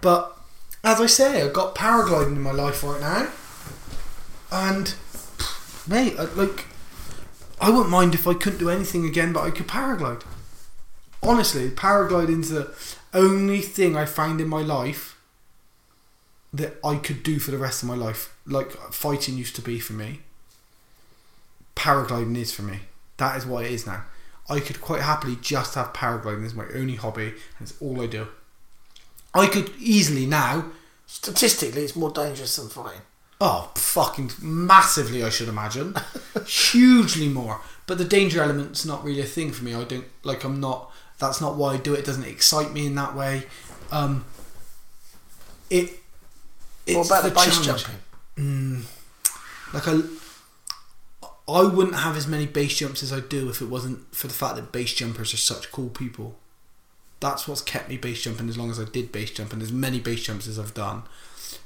But 0.00 0.36
as 0.82 1.00
I 1.00 1.06
say, 1.06 1.42
I've 1.42 1.52
got 1.52 1.74
paragliding 1.74 2.36
in 2.36 2.42
my 2.42 2.52
life 2.52 2.82
right 2.82 3.00
now. 3.00 3.28
And 4.50 4.94
mate, 5.88 6.16
like, 6.36 6.66
I 7.60 7.70
wouldn't 7.70 7.90
mind 7.90 8.14
if 8.14 8.26
I 8.26 8.34
couldn't 8.34 8.58
do 8.58 8.70
anything 8.70 9.06
again, 9.06 9.32
but 9.32 9.44
I 9.44 9.50
could 9.50 9.68
paraglide. 9.68 10.22
Honestly, 11.22 11.70
paragliding's 11.70 12.50
the 12.50 12.74
only 13.12 13.60
thing 13.60 13.96
I 13.96 14.04
found 14.04 14.40
in 14.40 14.48
my 14.48 14.60
life 14.60 15.18
that 16.52 16.76
I 16.84 16.96
could 16.96 17.22
do 17.22 17.38
for 17.38 17.50
the 17.50 17.58
rest 17.58 17.82
of 17.82 17.88
my 17.88 17.94
life. 17.94 18.33
Like 18.46 18.70
fighting 18.92 19.36
used 19.36 19.56
to 19.56 19.62
be 19.62 19.78
for 19.78 19.94
me. 19.94 20.20
Paragliding 21.76 22.36
is 22.36 22.52
for 22.52 22.62
me. 22.62 22.80
That 23.16 23.36
is 23.36 23.46
what 23.46 23.64
it 23.64 23.72
is 23.72 23.86
now. 23.86 24.04
I 24.48 24.60
could 24.60 24.80
quite 24.80 25.02
happily 25.02 25.36
just 25.40 25.74
have 25.74 25.92
paragliding 25.92 26.44
as 26.44 26.54
my 26.54 26.66
only 26.74 26.96
hobby, 26.96 27.28
and 27.58 27.68
it's 27.68 27.80
all 27.80 28.00
I 28.02 28.06
do. 28.06 28.28
I 29.32 29.46
could 29.46 29.70
easily 29.78 30.26
now 30.26 30.66
Statistically, 31.06 31.82
it's 31.84 31.96
more 31.96 32.10
dangerous 32.10 32.56
than 32.56 32.68
fighting. 32.68 33.02
Oh, 33.40 33.70
fucking 33.74 34.32
massively, 34.40 35.22
I 35.22 35.28
should 35.28 35.48
imagine. 35.48 35.94
Hugely 36.46 37.28
more. 37.28 37.60
But 37.86 37.98
the 37.98 38.04
danger 38.04 38.42
element's 38.42 38.84
not 38.84 39.04
really 39.04 39.20
a 39.20 39.24
thing 39.24 39.52
for 39.52 39.64
me. 39.64 39.74
I 39.74 39.84
don't, 39.84 40.06
like, 40.22 40.44
I'm 40.44 40.60
not, 40.60 40.90
that's 41.18 41.40
not 41.40 41.56
why 41.56 41.74
I 41.74 41.76
do 41.76 41.94
it. 41.94 42.00
It 42.00 42.04
doesn't 42.06 42.24
excite 42.24 42.72
me 42.72 42.86
in 42.86 42.94
that 42.94 43.14
way. 43.14 43.44
Um, 43.92 44.24
it, 45.68 45.90
it's 46.86 46.96
what 46.96 47.06
about 47.06 47.22
the, 47.24 47.30
base 47.30 47.64
challenge. 47.64 47.84
jumping? 47.84 48.00
Mm. 48.36 48.82
Like, 49.72 49.88
I, 49.88 50.00
I 51.48 51.62
wouldn't 51.62 51.96
have 51.96 52.16
as 52.16 52.26
many 52.26 52.46
base 52.46 52.76
jumps 52.76 53.02
as 53.02 53.12
I 53.12 53.20
do 53.20 53.48
if 53.48 53.60
it 53.60 53.68
wasn't 53.68 54.14
for 54.14 54.26
the 54.26 54.34
fact 54.34 54.56
that 54.56 54.72
base 54.72 54.94
jumpers 54.94 55.34
are 55.34 55.38
such 55.38 55.70
cool 55.72 55.88
people. 55.88 56.36
That's 57.20 57.46
what's 57.48 57.62
kept 57.62 57.88
me 57.88 57.96
base 57.96 58.22
jumping 58.22 58.48
as 58.48 58.58
long 58.58 58.70
as 58.70 58.78
I 58.80 58.84
did 58.84 59.12
base 59.12 59.30
jump 59.30 59.52
and 59.52 59.62
as 59.62 59.72
many 59.72 59.98
base 60.00 60.22
jumps 60.24 60.46
as 60.46 60.58
I've 60.58 60.74
done. 60.74 61.02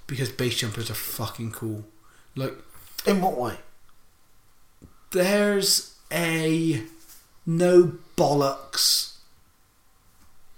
Because 0.07 0.31
base 0.31 0.57
jumpers 0.59 0.91
are 0.91 0.95
fucking 0.95 1.53
cool. 1.53 1.85
Like, 2.37 2.55
In 3.07 3.21
what 3.21 3.37
way? 3.39 3.57
there's 5.11 5.95
a 6.13 6.83
no 7.47 7.93
bollocks 8.17 9.17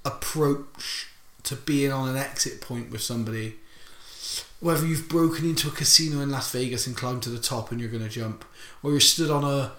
approach 0.05 1.09
to 1.45 1.55
being 1.57 1.93
on 1.93 2.09
an 2.09 2.16
exit 2.16 2.61
point 2.61 2.91
with 2.91 3.01
somebody. 3.01 3.57
Whether 4.61 4.87
you've 4.87 5.09
broken 5.09 5.49
into 5.49 5.69
a 5.69 5.73
casino 5.73 6.20
in 6.20 6.31
Las 6.31 6.53
Vegas 6.53 6.87
and 6.87 6.97
climbed 6.97 7.23
to 7.23 7.31
the 7.31 7.39
top 7.39 7.73
and 7.73 7.81
you're 7.81 7.91
going 7.91 8.03
to 8.03 8.11
jump, 8.11 8.45
or 8.82 8.91
you're 8.91 9.01
stood 9.01 9.31
on 9.31 9.43
a 9.43 9.73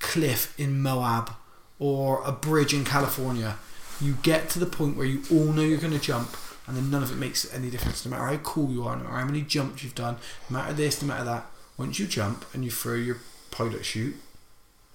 cliff 0.00 0.58
in 0.58 0.82
Moab, 0.82 1.30
or 1.78 2.22
a 2.24 2.32
bridge 2.32 2.74
in 2.74 2.84
California, 2.84 3.56
you 4.00 4.16
get 4.22 4.48
to 4.50 4.58
the 4.58 4.66
point 4.66 4.96
where 4.96 5.06
you 5.06 5.22
all 5.30 5.52
know 5.52 5.62
you're 5.62 5.78
going 5.78 5.92
to 5.92 5.98
jump, 5.98 6.36
and 6.66 6.76
then 6.76 6.90
none 6.90 7.02
of 7.02 7.12
it 7.12 7.16
makes 7.16 7.52
any 7.54 7.70
difference. 7.70 8.04
No 8.04 8.10
matter 8.10 8.26
how 8.26 8.36
cool 8.38 8.70
you 8.70 8.84
are, 8.84 8.96
no 8.96 9.04
matter 9.04 9.16
how 9.16 9.24
many 9.24 9.42
jumps 9.42 9.84
you've 9.84 9.94
done, 9.94 10.16
no 10.50 10.58
matter 10.58 10.72
this, 10.72 11.00
no 11.00 11.08
matter 11.08 11.24
that. 11.24 11.46
Once 11.76 11.98
you 11.98 12.06
jump 12.06 12.44
and 12.54 12.64
you 12.64 12.70
throw 12.70 12.94
your 12.94 13.18
pilot 13.50 13.84
chute, 13.84 14.16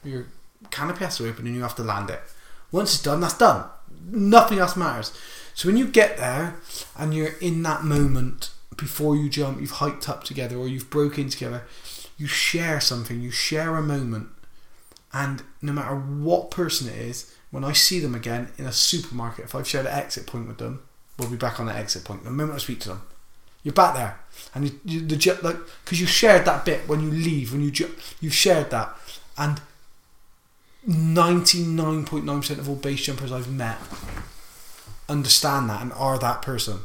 your 0.03 0.27
canopy 0.71 1.03
has 1.03 1.17
to 1.17 1.27
open 1.27 1.45
and 1.45 1.55
you 1.55 1.61
have 1.61 1.75
to 1.75 1.83
land 1.83 2.09
it. 2.09 2.21
Once 2.71 2.93
it's 2.93 3.03
done, 3.03 3.19
that's 3.19 3.37
done. 3.37 3.69
Nothing 4.09 4.59
else 4.59 4.75
matters. 4.75 5.11
So 5.53 5.67
when 5.67 5.77
you 5.77 5.87
get 5.87 6.17
there 6.17 6.55
and 6.97 7.13
you're 7.13 7.35
in 7.41 7.61
that 7.63 7.83
moment 7.83 8.51
before 8.79 9.15
you 9.15 9.29
jump, 9.29 9.59
you've 9.59 9.71
hiked 9.71 10.07
up 10.09 10.23
together 10.23 10.57
or 10.57 10.67
you've 10.67 10.89
broken 10.89 11.29
together, 11.29 11.63
you 12.17 12.27
share 12.27 12.79
something, 12.79 13.21
you 13.21 13.31
share 13.31 13.75
a 13.75 13.81
moment. 13.81 14.29
And 15.13 15.43
no 15.61 15.73
matter 15.73 15.95
what 15.95 16.51
person 16.51 16.87
it 16.87 16.95
is, 16.95 17.35
when 17.51 17.63
I 17.63 17.73
see 17.73 17.99
them 17.99 18.13
again 18.15 18.49
in 18.57 18.65
a 18.65 18.71
supermarket, 18.71 19.45
if 19.45 19.55
I've 19.55 19.67
shared 19.67 19.85
an 19.85 19.93
exit 19.93 20.27
point 20.27 20.47
with 20.47 20.57
them, 20.57 20.81
we'll 21.17 21.29
be 21.29 21.37
back 21.37 21.59
on 21.59 21.65
that 21.65 21.77
exit 21.77 22.03
point. 22.03 22.23
The 22.23 22.29
moment 22.29 22.55
I 22.55 22.59
speak 22.59 22.79
to 22.81 22.89
them, 22.89 23.01
you're 23.63 23.73
back 23.73 23.95
there, 23.95 24.19
and 24.53 24.65
you, 24.65 24.79
you 24.85 25.01
the 25.01 25.39
like 25.41 25.57
because 25.83 25.99
you 25.99 26.07
shared 26.07 26.45
that 26.45 26.63
bit 26.63 26.87
when 26.87 27.01
you 27.01 27.11
leave, 27.11 27.51
when 27.51 27.61
you 27.61 27.71
ju- 27.71 27.93
you've 28.21 28.33
shared 28.33 28.69
that, 28.69 28.95
and 29.37 29.59
ninety 30.87 31.63
nine 31.63 32.05
point 32.05 32.23
nine 32.23 32.39
percent 32.39 32.59
of 32.59 32.69
all 32.69 32.75
base 32.75 33.01
jumpers 33.01 33.33
I've 33.33 33.51
met 33.51 33.77
understand 35.09 35.69
that 35.69 35.81
and 35.81 35.91
are 35.93 36.19
that 36.19 36.41
person. 36.41 36.79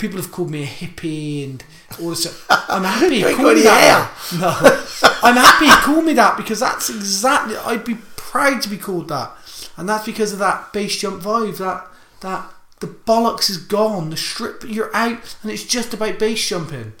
People 0.00 0.16
have 0.20 0.32
called 0.32 0.50
me 0.50 0.62
a 0.62 0.66
hippie 0.66 1.44
and 1.44 1.64
all 2.00 2.10
this. 2.10 2.22
stuff. 2.22 2.46
I'm 2.70 2.84
happy. 2.84 3.22
Call 3.22 3.54
me 3.54 3.62
that. 3.62 4.10
No, 4.40 5.18
I'm 5.22 5.36
happy. 5.36 5.66
Call 5.84 6.02
me 6.02 6.14
that 6.14 6.36
because 6.38 6.60
that's 6.60 6.88
exactly. 6.88 7.56
I'd 7.58 7.84
be 7.84 7.98
proud 8.16 8.62
to 8.62 8.68
be 8.68 8.78
called 8.78 9.08
that, 9.08 9.30
and 9.76 9.88
that's 9.88 10.06
because 10.06 10.32
of 10.32 10.38
that 10.38 10.72
base 10.72 10.98
jump 10.98 11.22
vibe. 11.22 11.58
That 11.58 11.86
that 12.22 12.50
the 12.80 12.86
bollocks 12.86 13.50
is 13.50 13.58
gone. 13.58 14.08
The 14.10 14.16
strip, 14.16 14.64
you're 14.66 14.94
out, 14.96 15.36
and 15.42 15.52
it's 15.52 15.64
just 15.64 15.92
about 15.92 16.18
base 16.18 16.48
jumping. 16.48 16.94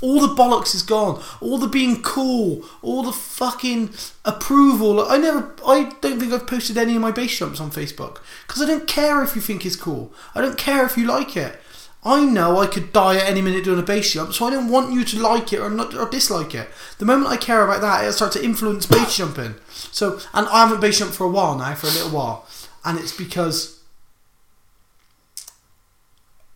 All 0.00 0.20
the 0.20 0.34
bollocks 0.34 0.74
is 0.74 0.82
gone. 0.82 1.22
All 1.40 1.58
the 1.58 1.68
being 1.68 2.02
cool. 2.02 2.64
All 2.82 3.02
the 3.02 3.12
fucking 3.12 3.90
approval. 4.24 5.00
I 5.06 5.18
never. 5.18 5.54
I 5.66 5.92
don't 6.00 6.18
think 6.18 6.32
I've 6.32 6.46
posted 6.46 6.78
any 6.78 6.96
of 6.96 7.02
my 7.02 7.10
base 7.10 7.38
jumps 7.38 7.60
on 7.60 7.70
Facebook 7.70 8.18
because 8.46 8.62
I 8.62 8.66
don't 8.66 8.86
care 8.86 9.22
if 9.22 9.36
you 9.36 9.42
think 9.42 9.66
it's 9.66 9.76
cool. 9.76 10.12
I 10.34 10.40
don't 10.40 10.58
care 10.58 10.84
if 10.86 10.96
you 10.96 11.06
like 11.06 11.36
it. 11.36 11.58
I 12.04 12.24
know 12.24 12.58
I 12.58 12.66
could 12.66 12.92
die 12.92 13.16
at 13.16 13.28
any 13.28 13.40
minute 13.40 13.64
doing 13.64 13.78
a 13.78 13.82
base 13.82 14.12
jump, 14.12 14.34
so 14.34 14.44
I 14.46 14.50
don't 14.50 14.68
want 14.68 14.92
you 14.92 15.04
to 15.04 15.22
like 15.22 15.52
it 15.54 15.58
or 15.60 15.70
not 15.70 15.94
or 15.94 16.08
dislike 16.08 16.54
it. 16.54 16.68
The 16.98 17.06
moment 17.06 17.30
I 17.30 17.38
care 17.38 17.64
about 17.64 17.80
that, 17.80 18.04
it 18.04 18.12
starts 18.12 18.36
to 18.36 18.44
influence 18.44 18.84
base 18.84 19.16
jumping. 19.16 19.54
So, 19.70 20.20
and 20.34 20.46
I 20.48 20.66
haven't 20.66 20.80
base 20.80 20.98
jumped 20.98 21.14
for 21.14 21.24
a 21.24 21.30
while 21.30 21.56
now, 21.56 21.74
for 21.74 21.86
a 21.86 21.90
little 21.90 22.10
while, 22.10 22.46
and 22.84 22.98
it's 22.98 23.16
because 23.16 23.80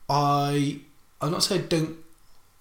I. 0.09 0.81
I'm 1.21 1.33
not 1.33 1.43
saying 1.43 1.63
I 1.63 1.67
don't 1.67 1.97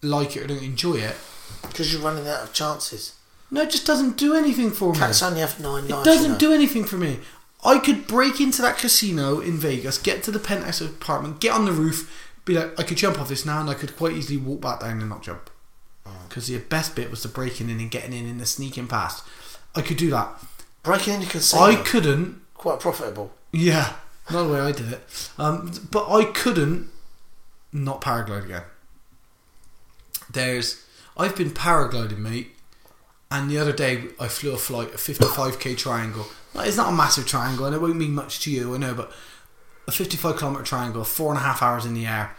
like 0.01 0.35
it 0.35 0.43
or 0.43 0.47
don't 0.47 0.63
enjoy 0.63 0.95
it. 0.95 1.15
Because 1.61 1.93
you're 1.93 2.01
running 2.01 2.27
out 2.27 2.43
of 2.43 2.53
chances. 2.53 3.15
No, 3.51 3.61
it 3.61 3.69
just 3.69 3.85
doesn't 3.85 4.17
do 4.17 4.33
anything 4.33 4.71
for 4.71 4.93
me. 4.93 4.99
Cats 4.99 5.21
only 5.21 5.41
have 5.41 5.59
nine 5.59 5.85
It 5.85 5.89
doesn't 5.89 6.23
you 6.23 6.29
know. 6.29 6.37
do 6.37 6.53
anything 6.53 6.83
for 6.85 6.97
me. 6.97 7.19
I 7.63 7.79
could 7.79 8.07
break 8.07 8.39
into 8.39 8.61
that 8.61 8.77
casino 8.77 9.39
in 9.39 9.57
Vegas, 9.57 9.97
get 9.97 10.23
to 10.23 10.31
the 10.31 10.39
penthouse 10.39 10.81
apartment, 10.81 11.39
get 11.39 11.53
on 11.53 11.65
the 11.65 11.71
roof, 11.71 12.26
be 12.47 12.53
like, 12.53 12.79
I 12.79 12.83
could 12.83 12.97
jump 12.97 13.19
off 13.19 13.29
this 13.29 13.45
now, 13.45 13.61
and 13.61 13.69
I 13.69 13.73
could 13.73 13.95
quite 13.95 14.13
easily 14.13 14.37
walk 14.37 14.61
back 14.61 14.79
down 14.79 14.99
and 14.99 15.09
not 15.09 15.21
jump. 15.21 15.49
Because 16.27 16.47
the 16.47 16.57
best 16.57 16.95
bit 16.95 17.11
was 17.11 17.23
the 17.23 17.29
breaking 17.29 17.69
in 17.69 17.79
and 17.79 17.91
getting 17.91 18.13
in 18.13 18.25
and 18.25 18.39
the 18.39 18.45
sneaking 18.45 18.87
past. 18.87 19.23
I 19.75 19.81
could 19.81 19.97
do 19.97 20.09
that. 20.09 20.29
Breaking 20.83 21.15
into 21.15 21.27
casino. 21.27 21.63
I 21.63 21.75
couldn't. 21.75 22.41
Quite 22.53 22.79
profitable. 22.79 23.33
Yeah, 23.51 23.93
not 24.31 24.43
the 24.43 24.53
way 24.53 24.59
I 24.59 24.71
did 24.71 24.91
it. 24.93 25.29
Um, 25.37 25.71
but 25.91 26.09
I 26.11 26.25
couldn't 26.25 26.89
not 27.71 28.01
paraglide 28.01 28.45
again. 28.45 28.63
There's, 30.31 30.83
I've 31.15 31.35
been 31.35 31.51
paragliding, 31.51 32.17
mate, 32.17 32.51
and 33.29 33.49
the 33.49 33.57
other 33.57 33.73
day 33.73 34.05
I 34.19 34.27
flew 34.27 34.53
a 34.53 34.57
flight, 34.57 34.93
a 34.93 34.97
55k 34.97 35.77
triangle. 35.77 36.27
It's 36.55 36.77
not 36.77 36.89
a 36.89 36.95
massive 36.95 37.27
triangle, 37.27 37.65
and 37.65 37.75
it 37.75 37.81
won't 37.81 37.97
mean 37.97 38.13
much 38.13 38.39
to 38.41 38.51
you, 38.51 38.73
I 38.73 38.77
know, 38.77 38.93
but 38.93 39.11
a 39.87 39.91
55 39.91 40.35
kilometer 40.37 40.63
triangle, 40.63 41.03
four 41.03 41.31
and 41.31 41.39
a 41.39 41.43
half 41.43 41.61
hours 41.61 41.85
in 41.85 41.93
the 41.93 42.05
air, 42.05 42.35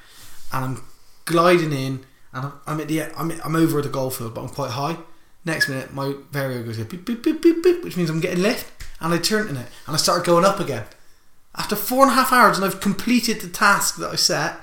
and 0.53 0.65
I'm 0.65 0.85
gliding 1.25 1.73
in, 1.73 2.05
and 2.33 2.53
I'm, 2.67 2.81
at 2.81 2.89
the, 2.89 3.05
I'm, 3.17 3.33
I'm 3.43 3.57
over 3.57 3.81
the 3.81 3.89
goal 3.89 4.11
field, 4.11 4.35
but 4.35 4.43
I'm 4.43 4.49
quite 4.49 4.73
high. 4.73 4.99
Next 5.45 5.69
minute, 5.69 5.95
my 5.95 6.15
vario 6.33 6.65
goes 6.65 6.77
beep, 6.79 7.07
beep, 7.07 7.23
beep, 7.23 7.41
beep, 7.41 7.63
beep, 7.63 7.85
which 7.85 7.97
means 7.97 8.11
I'm 8.11 8.21
getting 8.21 8.43
lift, 8.43 8.71
and 9.01 9.15
I 9.15 9.19
turn 9.19 9.49
in 9.49 9.57
it, 9.57 9.69
and 9.87 9.95
I 9.95 9.97
start 9.97 10.27
going 10.27 10.45
up 10.45 10.61
again. 10.61 10.85
After 11.55 11.75
four 11.75 12.03
and 12.03 12.13
a 12.13 12.15
half 12.15 12.33
hours, 12.33 12.59
and 12.59 12.67
I've 12.67 12.81
completed 12.81 13.41
the 13.41 13.49
task 13.49 13.97
that 13.97 14.11
I 14.11 14.17
set, 14.17 14.57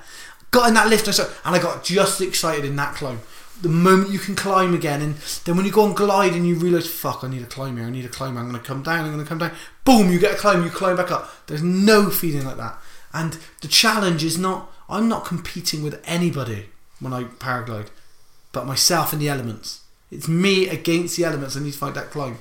got 0.50 0.68
in 0.68 0.74
that 0.74 0.88
lift, 0.88 1.08
and 1.08 1.18
I, 1.18 1.32
and 1.44 1.56
I 1.56 1.58
got 1.62 1.82
just 1.82 2.20
excited 2.20 2.64
in 2.64 2.76
that 2.76 2.94
climb. 2.94 3.20
The 3.62 3.68
moment 3.70 4.10
you 4.10 4.18
can 4.18 4.36
climb 4.36 4.74
again, 4.74 5.00
and 5.00 5.14
then 5.44 5.56
when 5.56 5.64
you 5.64 5.72
go 5.72 5.86
and 5.86 5.96
glide 5.96 6.34
and 6.34 6.46
you 6.46 6.56
realise, 6.56 6.86
fuck, 6.86 7.24
I 7.24 7.28
need 7.28 7.42
a 7.42 7.46
climb 7.46 7.78
here, 7.78 7.86
I 7.86 7.90
need 7.90 8.04
a 8.04 8.08
climb, 8.08 8.36
I'm 8.36 8.50
going 8.50 8.60
to 8.60 8.66
come 8.66 8.82
down, 8.82 9.06
I'm 9.06 9.12
going 9.12 9.24
to 9.24 9.28
come 9.28 9.38
down. 9.38 9.52
Boom, 9.84 10.10
you 10.10 10.18
get 10.18 10.34
a 10.34 10.36
climb, 10.36 10.62
you 10.62 10.70
climb 10.70 10.96
back 10.96 11.10
up. 11.10 11.46
There's 11.46 11.62
no 11.62 12.10
feeling 12.10 12.44
like 12.44 12.58
that. 12.58 12.78
And 13.14 13.38
the 13.62 13.68
challenge 13.68 14.22
is 14.22 14.36
not, 14.36 14.70
I'm 14.90 15.08
not 15.08 15.24
competing 15.24 15.82
with 15.82 16.02
anybody 16.04 16.66
when 17.00 17.14
I 17.14 17.24
paraglide, 17.24 17.88
but 18.52 18.66
myself 18.66 19.12
and 19.12 19.22
the 19.22 19.28
elements. 19.28 19.80
It's 20.10 20.28
me 20.28 20.68
against 20.68 21.16
the 21.16 21.24
elements. 21.24 21.56
I 21.56 21.60
need 21.60 21.72
to 21.72 21.78
find 21.78 21.94
that 21.94 22.10
climb. 22.10 22.38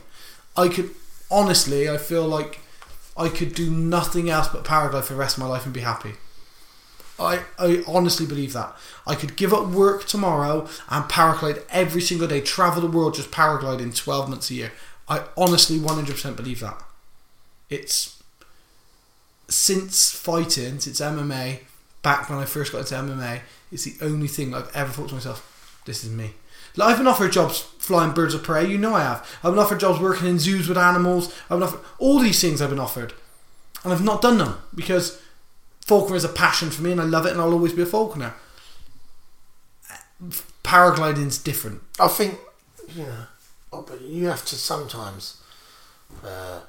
I 0.58 0.68
could, 0.68 0.92
honestly, 1.32 1.90
I 1.90 1.98
feel 1.98 2.28
like 2.28 2.60
I 3.16 3.30
could 3.30 3.56
do 3.56 3.72
nothing 3.72 4.30
else 4.30 4.50
but 4.50 4.66
paraglide 4.66 5.06
for 5.06 5.14
the 5.14 5.20
rest 5.20 5.38
of 5.38 5.44
my 5.44 5.50
life 5.50 5.64
and 5.64 5.74
be 5.74 5.80
happy. 5.82 6.16
I, 7.20 7.44
I 7.58 7.84
honestly 7.88 8.26
believe 8.26 8.54
that. 8.54 8.76
I 9.08 9.16
could 9.16 9.36
give 9.36 9.54
up 9.54 9.68
work 9.68 10.06
tomorrow 10.06 10.68
and 10.90 11.06
paraglide 11.06 11.64
every 11.70 12.02
single 12.02 12.28
day, 12.28 12.42
travel 12.42 12.82
the 12.82 12.98
world 12.98 13.16
just 13.16 13.32
paragliding 13.32 13.96
12 13.96 14.30
months 14.30 14.50
a 14.52 14.56
year. 14.56 14.72
I 15.08 15.24
honestly 15.38 15.78
100% 15.78 16.36
believe 16.36 16.60
that. 16.60 16.82
It's 17.70 18.22
since 19.48 20.12
fighting, 20.12 20.80
since 20.80 21.00
MMA, 21.00 21.60
back 22.02 22.30
when 22.30 22.40
I 22.40 22.46
first 22.46 22.72
got 22.72 22.80
into 22.80 22.96
MMA, 22.96 23.42
it's 23.72 23.84
the 23.84 24.06
only 24.06 24.28
thing 24.28 24.54
I've 24.54 24.76
ever 24.76 24.92
thought 24.92 25.10
to 25.10 25.16
myself, 25.16 25.82
this 25.86 26.04
is 26.04 26.12
me. 26.12 26.34
Like, 26.76 26.90
I've 26.92 26.98
been 26.98 27.08
offered 27.08 27.32
jobs 27.32 27.60
flying 27.60 28.14
birds 28.14 28.34
of 28.34 28.44
prey, 28.44 28.68
you 28.68 28.78
know 28.78 28.96
I 28.96 29.04
have. 29.04 29.40
I've 29.44 29.54
been 29.54 29.60
offered 29.60 29.80
jobs 29.80 30.00
working 30.00 30.28
in 30.28 30.40
zoos 30.40 30.68
with 30.68 30.78
animals. 30.78 31.34
I've 31.44 31.60
been 31.60 31.64
offered 31.64 31.82
all 32.00 32.20
these 32.20 32.42
things 32.42 32.62
I've 32.62 32.70
been 32.70 32.80
offered. 32.80 33.14
And 33.84 33.94
I've 33.94 34.04
not 34.04 34.22
done 34.22 34.40
them 34.40 34.58
because 34.74 35.22
falconer 35.86 36.16
is 36.18 36.24
a 36.24 36.30
passion 36.30 36.70
for 36.70 36.82
me 36.82 36.92
and 36.92 37.00
I 37.02 37.06
love 37.06 37.26
it 37.26 37.32
and 37.32 37.40
I'll 37.42 37.54
always 37.54 37.74
be 37.74 37.82
a 37.84 37.86
falconer. 37.86 38.34
Paragliding's 40.64 41.38
different. 41.38 41.82
I 42.00 42.08
think, 42.08 42.40
you 42.96 43.04
know, 43.04 43.26
oh, 43.72 43.82
but 43.84 44.02
you 44.02 44.28
have 44.28 44.46
to 44.46 44.56
sometimes 44.56 45.42
uh, 46.24 46.62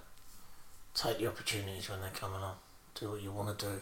take 0.95 1.19
the 1.19 1.27
opportunities 1.27 1.89
when 1.89 2.01
they 2.01 2.09
come 2.15 2.33
along. 2.35 2.57
Do 2.99 3.11
what 3.11 3.23
you 3.23 3.31
want 3.33 3.59
to 3.59 3.67
do. 3.67 3.73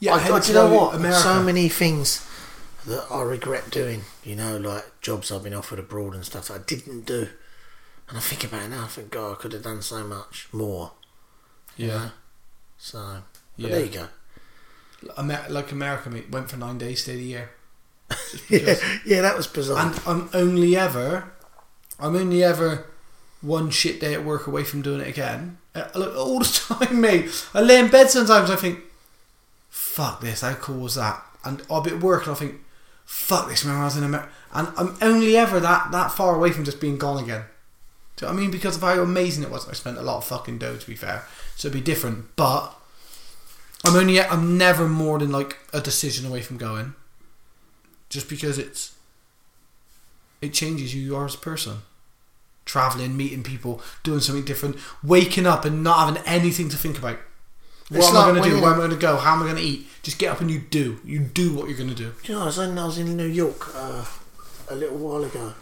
Yeah, 0.00 0.14
I, 0.14 0.36
I, 0.36 0.40
do 0.40 0.48
you 0.48 0.54
know 0.54 0.74
what? 0.74 0.94
America. 0.94 1.18
So 1.18 1.42
many 1.42 1.68
things 1.68 2.26
that 2.86 3.06
I 3.10 3.22
regret 3.22 3.70
doing. 3.70 4.02
You 4.24 4.36
know, 4.36 4.56
like 4.56 5.00
jobs 5.00 5.30
I've 5.32 5.44
been 5.44 5.54
offered 5.54 5.78
abroad 5.78 6.14
and 6.14 6.24
stuff 6.24 6.48
that 6.48 6.54
I 6.54 6.62
didn't 6.64 7.06
do. 7.06 7.28
And 8.08 8.18
I 8.18 8.20
think 8.20 8.44
about 8.44 8.64
it 8.64 8.68
now. 8.68 8.84
I 8.84 8.88
think, 8.88 9.10
God, 9.10 9.32
I 9.32 9.34
could 9.36 9.52
have 9.52 9.62
done 9.62 9.82
so 9.82 10.04
much 10.04 10.48
more. 10.52 10.92
you 11.76 11.88
yeah, 11.88 11.94
know? 11.94 12.10
So, 12.78 12.98
but 13.56 13.64
Yeah. 13.64 13.68
there 13.70 13.84
you 13.84 13.90
go. 13.92 14.08
Amer- 15.18 15.46
like 15.48 15.72
America, 15.72 16.10
mate, 16.10 16.30
went 16.30 16.50
for 16.50 16.56
nine 16.56 16.78
days, 16.78 17.02
stayed 17.02 17.18
a 17.18 17.22
year. 17.22 17.50
Yeah, 18.48 18.74
yeah, 19.06 19.20
that 19.22 19.36
was 19.36 19.46
bizarre. 19.46 19.78
and 19.86 20.00
I'm 20.06 20.28
only 20.34 20.76
ever, 20.76 21.32
I'm 21.98 22.14
only 22.16 22.42
ever 22.44 22.86
one 23.40 23.70
shit 23.70 24.00
day 24.00 24.12
at 24.14 24.24
work 24.24 24.46
away 24.46 24.64
from 24.64 24.82
doing 24.82 25.00
it 25.00 25.08
again. 25.08 25.58
Uh, 25.74 25.86
look, 25.94 26.16
all 26.16 26.38
the 26.40 26.44
time, 26.86 27.00
mate. 27.00 27.46
I 27.54 27.60
lay 27.60 27.78
in 27.78 27.88
bed 27.90 28.10
sometimes. 28.10 28.50
I 28.50 28.56
think, 28.56 28.80
fuck 29.70 30.20
this. 30.20 30.40
How 30.42 30.54
cool 30.54 30.80
was 30.80 30.94
that? 30.96 31.22
And 31.44 31.62
I'll 31.70 31.80
be 31.80 31.90
at 31.90 32.00
work 32.00 32.26
and 32.26 32.32
I 32.34 32.38
think, 32.38 32.56
fuck 33.04 33.48
this. 33.48 33.64
Remember 33.64 33.82
I 33.82 33.86
was 33.86 33.96
in 33.96 34.04
America, 34.04 34.30
and 34.52 34.68
I'm 34.76 34.96
only 35.02 35.36
ever 35.36 35.60
that 35.60 35.90
that 35.92 36.12
far 36.12 36.34
away 36.34 36.50
from 36.52 36.64
just 36.64 36.80
being 36.80 36.98
gone 36.98 37.22
again. 37.22 37.44
Do 38.16 38.26
you 38.26 38.28
know 38.30 38.34
what 38.34 38.38
I 38.38 38.42
mean? 38.42 38.50
Because 38.50 38.76
of 38.76 38.82
how 38.82 39.00
amazing 39.02 39.42
it 39.42 39.50
was. 39.50 39.68
I 39.68 39.72
spent 39.72 39.98
a 39.98 40.02
lot 40.02 40.18
of 40.18 40.24
fucking 40.24 40.58
dough, 40.58 40.76
to 40.76 40.86
be 40.86 40.94
fair. 40.96 41.24
So 41.56 41.68
it'd 41.68 41.80
be 41.80 41.84
different. 41.84 42.36
But 42.36 42.72
I'm 43.84 43.96
only, 43.96 44.20
I'm 44.20 44.56
never 44.56 44.88
more 44.88 45.18
than 45.18 45.30
like 45.30 45.58
a 45.72 45.80
decision 45.80 46.26
away 46.26 46.40
from 46.40 46.56
going. 46.56 46.94
Just 48.08 48.28
because 48.28 48.58
it's, 48.58 48.94
it 50.40 50.52
changes 50.52 50.92
who 50.92 50.98
you 51.00 51.16
are 51.16 51.26
as 51.26 51.34
a 51.34 51.38
person. 51.38 51.78
Traveling, 52.64 53.16
meeting 53.16 53.42
people, 53.42 53.82
doing 54.02 54.20
something 54.20 54.44
different, 54.44 54.76
waking 55.02 55.46
up 55.46 55.64
and 55.64 55.82
not 55.82 56.06
having 56.06 56.22
anything 56.24 56.68
to 56.70 56.76
think 56.76 56.96
about. 56.98 57.18
What 57.90 57.98
It's 57.98 58.08
am 58.08 58.14
like 58.14 58.24
I 58.24 58.30
going 58.30 58.42
to 58.42 58.48
do? 58.48 58.62
Where 58.62 58.72
am 58.72 58.76
I 58.76 58.78
going 58.78 58.90
to 58.90 58.96
go? 58.96 59.16
How 59.16 59.34
am 59.34 59.42
I 59.42 59.44
going 59.44 59.56
to 59.56 59.62
eat? 59.62 59.86
Just 60.02 60.18
get 60.18 60.32
up 60.32 60.40
and 60.40 60.50
you 60.50 60.60
do. 60.60 60.98
You 61.04 61.18
do 61.18 61.52
what 61.54 61.68
you're 61.68 61.76
going 61.76 61.90
to 61.90 61.94
do. 61.94 62.12
Do 62.22 62.32
you 62.32 62.38
know, 62.38 62.42
I 62.44 62.46
was 62.46 62.58
in, 62.58 62.78
I 62.78 62.86
was 62.86 62.96
in 62.96 63.14
New 63.16 63.26
York 63.26 63.74
uh, 63.74 64.06
a 64.70 64.74
little 64.74 64.96
while 64.96 65.22
ago, 65.24 65.52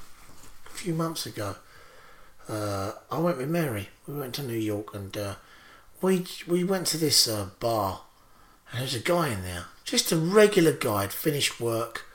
a 0.67 0.71
few 0.71 0.95
months 0.95 1.27
ago. 1.27 1.57
Uh, 2.49 2.93
I 3.11 3.19
went 3.19 3.39
with 3.39 3.49
Mary. 3.49 3.89
We 4.07 4.15
went 4.15 4.35
to 4.37 4.43
New 4.43 4.59
York 4.59 4.95
and 4.95 5.17
uh, 5.17 5.35
we 6.01 6.27
we 6.47 6.65
went 6.65 6.87
to 6.89 6.99
this 6.99 7.27
uh, 7.29 7.51
bar, 7.61 8.03
and 8.73 8.95
a 8.95 8.99
guy 8.99 9.29
in 9.29 9.43
there, 9.43 9.67
just 9.85 10.13
a 10.13 10.17
regular 10.17 10.73
guy, 10.73 11.03
had 11.03 11.13
finished 11.13 11.61
work, 11.61 12.07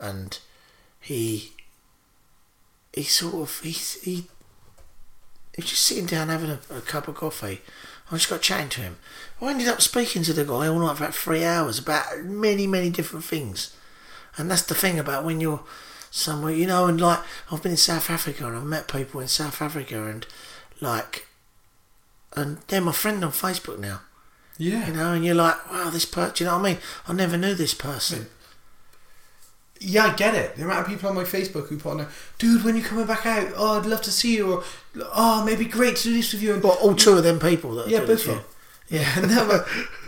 and 0.00 0.38
he 1.00 1.52
he 2.92 3.02
sort 3.02 3.34
of 3.34 3.60
he 3.60 3.72
he 4.02 4.28
just 5.58 5.84
sitting 5.84 6.06
down 6.06 6.28
having 6.28 6.50
a, 6.50 6.60
a 6.70 6.80
cup 6.80 7.08
of 7.08 7.14
coffee. 7.14 7.60
I 8.10 8.16
just 8.16 8.28
got 8.28 8.42
chatting 8.42 8.68
to 8.70 8.80
him. 8.82 8.96
I 9.40 9.50
ended 9.50 9.68
up 9.68 9.80
speaking 9.80 10.22
to 10.24 10.32
the 10.32 10.44
guy 10.44 10.66
all 10.66 10.78
night 10.78 10.96
for 10.96 11.04
about 11.04 11.14
three 11.14 11.44
hours 11.44 11.78
about 11.78 12.22
many, 12.22 12.66
many 12.66 12.90
different 12.90 13.24
things. 13.24 13.74
And 14.36 14.50
that's 14.50 14.62
the 14.62 14.74
thing 14.74 14.98
about 14.98 15.24
when 15.24 15.40
you're 15.40 15.62
somewhere, 16.10 16.52
you 16.52 16.66
know, 16.66 16.86
and 16.86 17.00
like 17.00 17.20
I've 17.50 17.62
been 17.62 17.72
in 17.72 17.78
South 17.78 18.10
Africa 18.10 18.46
and 18.46 18.56
I've 18.56 18.64
met 18.64 18.88
people 18.88 19.20
in 19.20 19.28
South 19.28 19.62
Africa 19.62 20.04
and 20.06 20.26
like, 20.80 21.26
and 22.36 22.58
they're 22.68 22.80
my 22.80 22.92
friend 22.92 23.24
on 23.24 23.30
Facebook 23.30 23.78
now, 23.78 24.00
Yeah. 24.58 24.86
you 24.86 24.92
know, 24.92 25.12
and 25.12 25.24
you're 25.24 25.34
like, 25.34 25.70
wow, 25.70 25.90
this 25.90 26.04
person, 26.04 26.34
you 26.38 26.46
know 26.46 26.58
what 26.58 26.66
I 26.68 26.72
mean? 26.74 26.78
I 27.08 27.12
never 27.12 27.36
knew 27.36 27.54
this 27.54 27.74
person. 27.74 28.26
Yeah, 29.80 30.06
I 30.06 30.14
get 30.14 30.34
it. 30.34 30.56
The 30.56 30.64
amount 30.64 30.80
of 30.80 30.86
people 30.86 31.08
on 31.10 31.14
my 31.16 31.24
Facebook 31.24 31.68
who 31.68 31.76
put 31.76 31.90
on 31.90 31.96
there, 31.98 32.08
dude, 32.38 32.64
when 32.64 32.76
you're 32.76 32.84
coming 32.86 33.06
back 33.06 33.26
out? 33.26 33.48
Oh, 33.56 33.78
I'd 33.78 33.86
love 33.86 34.02
to 34.02 34.12
see 34.12 34.36
you. 34.36 34.52
Or, 34.52 34.64
oh, 35.14 35.44
maybe 35.44 35.64
great 35.66 35.96
to 35.96 36.02
do 36.04 36.14
this 36.14 36.32
with 36.32 36.42
you. 36.42 36.54
And 36.54 36.62
But 36.62 36.78
all 36.80 36.94
two 36.94 37.12
of 37.18 37.24
them 37.24 37.38
people 37.38 37.74
that 37.74 37.88
yeah, 37.88 38.00
both 38.00 38.26
of 38.26 38.36
them. 38.36 38.40
yeah. 38.88 39.20
Never. 39.20 39.58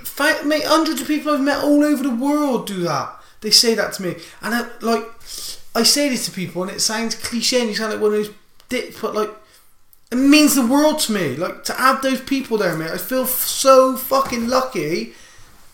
Fi- 0.04 0.42
mate, 0.42 0.64
hundreds 0.64 1.00
of 1.02 1.06
people 1.08 1.34
I've 1.34 1.40
met 1.40 1.62
all 1.62 1.84
over 1.84 2.02
the 2.02 2.14
world 2.14 2.66
do 2.66 2.80
that. 2.84 3.12
They 3.42 3.50
say 3.50 3.74
that 3.74 3.92
to 3.94 4.02
me, 4.02 4.16
and 4.40 4.54
I, 4.54 4.66
like, 4.80 5.02
I 5.74 5.82
say 5.82 6.08
this 6.08 6.24
to 6.24 6.30
people, 6.30 6.62
and 6.62 6.70
it 6.70 6.80
sounds 6.80 7.14
cliche, 7.14 7.60
and 7.60 7.68
you 7.68 7.74
sound 7.74 7.92
like 7.92 8.00
one 8.00 8.12
of 8.14 8.16
those 8.16 8.30
dicks, 8.70 8.98
but 9.00 9.14
like, 9.14 9.30
it 10.18 10.28
means 10.28 10.54
the 10.54 10.66
world 10.66 10.98
to 11.00 11.12
me. 11.12 11.36
Like 11.36 11.64
to 11.64 11.72
have 11.74 12.02
those 12.02 12.20
people 12.20 12.58
there, 12.58 12.76
mate. 12.76 12.90
I 12.90 12.98
feel 12.98 13.22
f- 13.22 13.44
so 13.44 13.96
fucking 13.96 14.48
lucky 14.48 15.14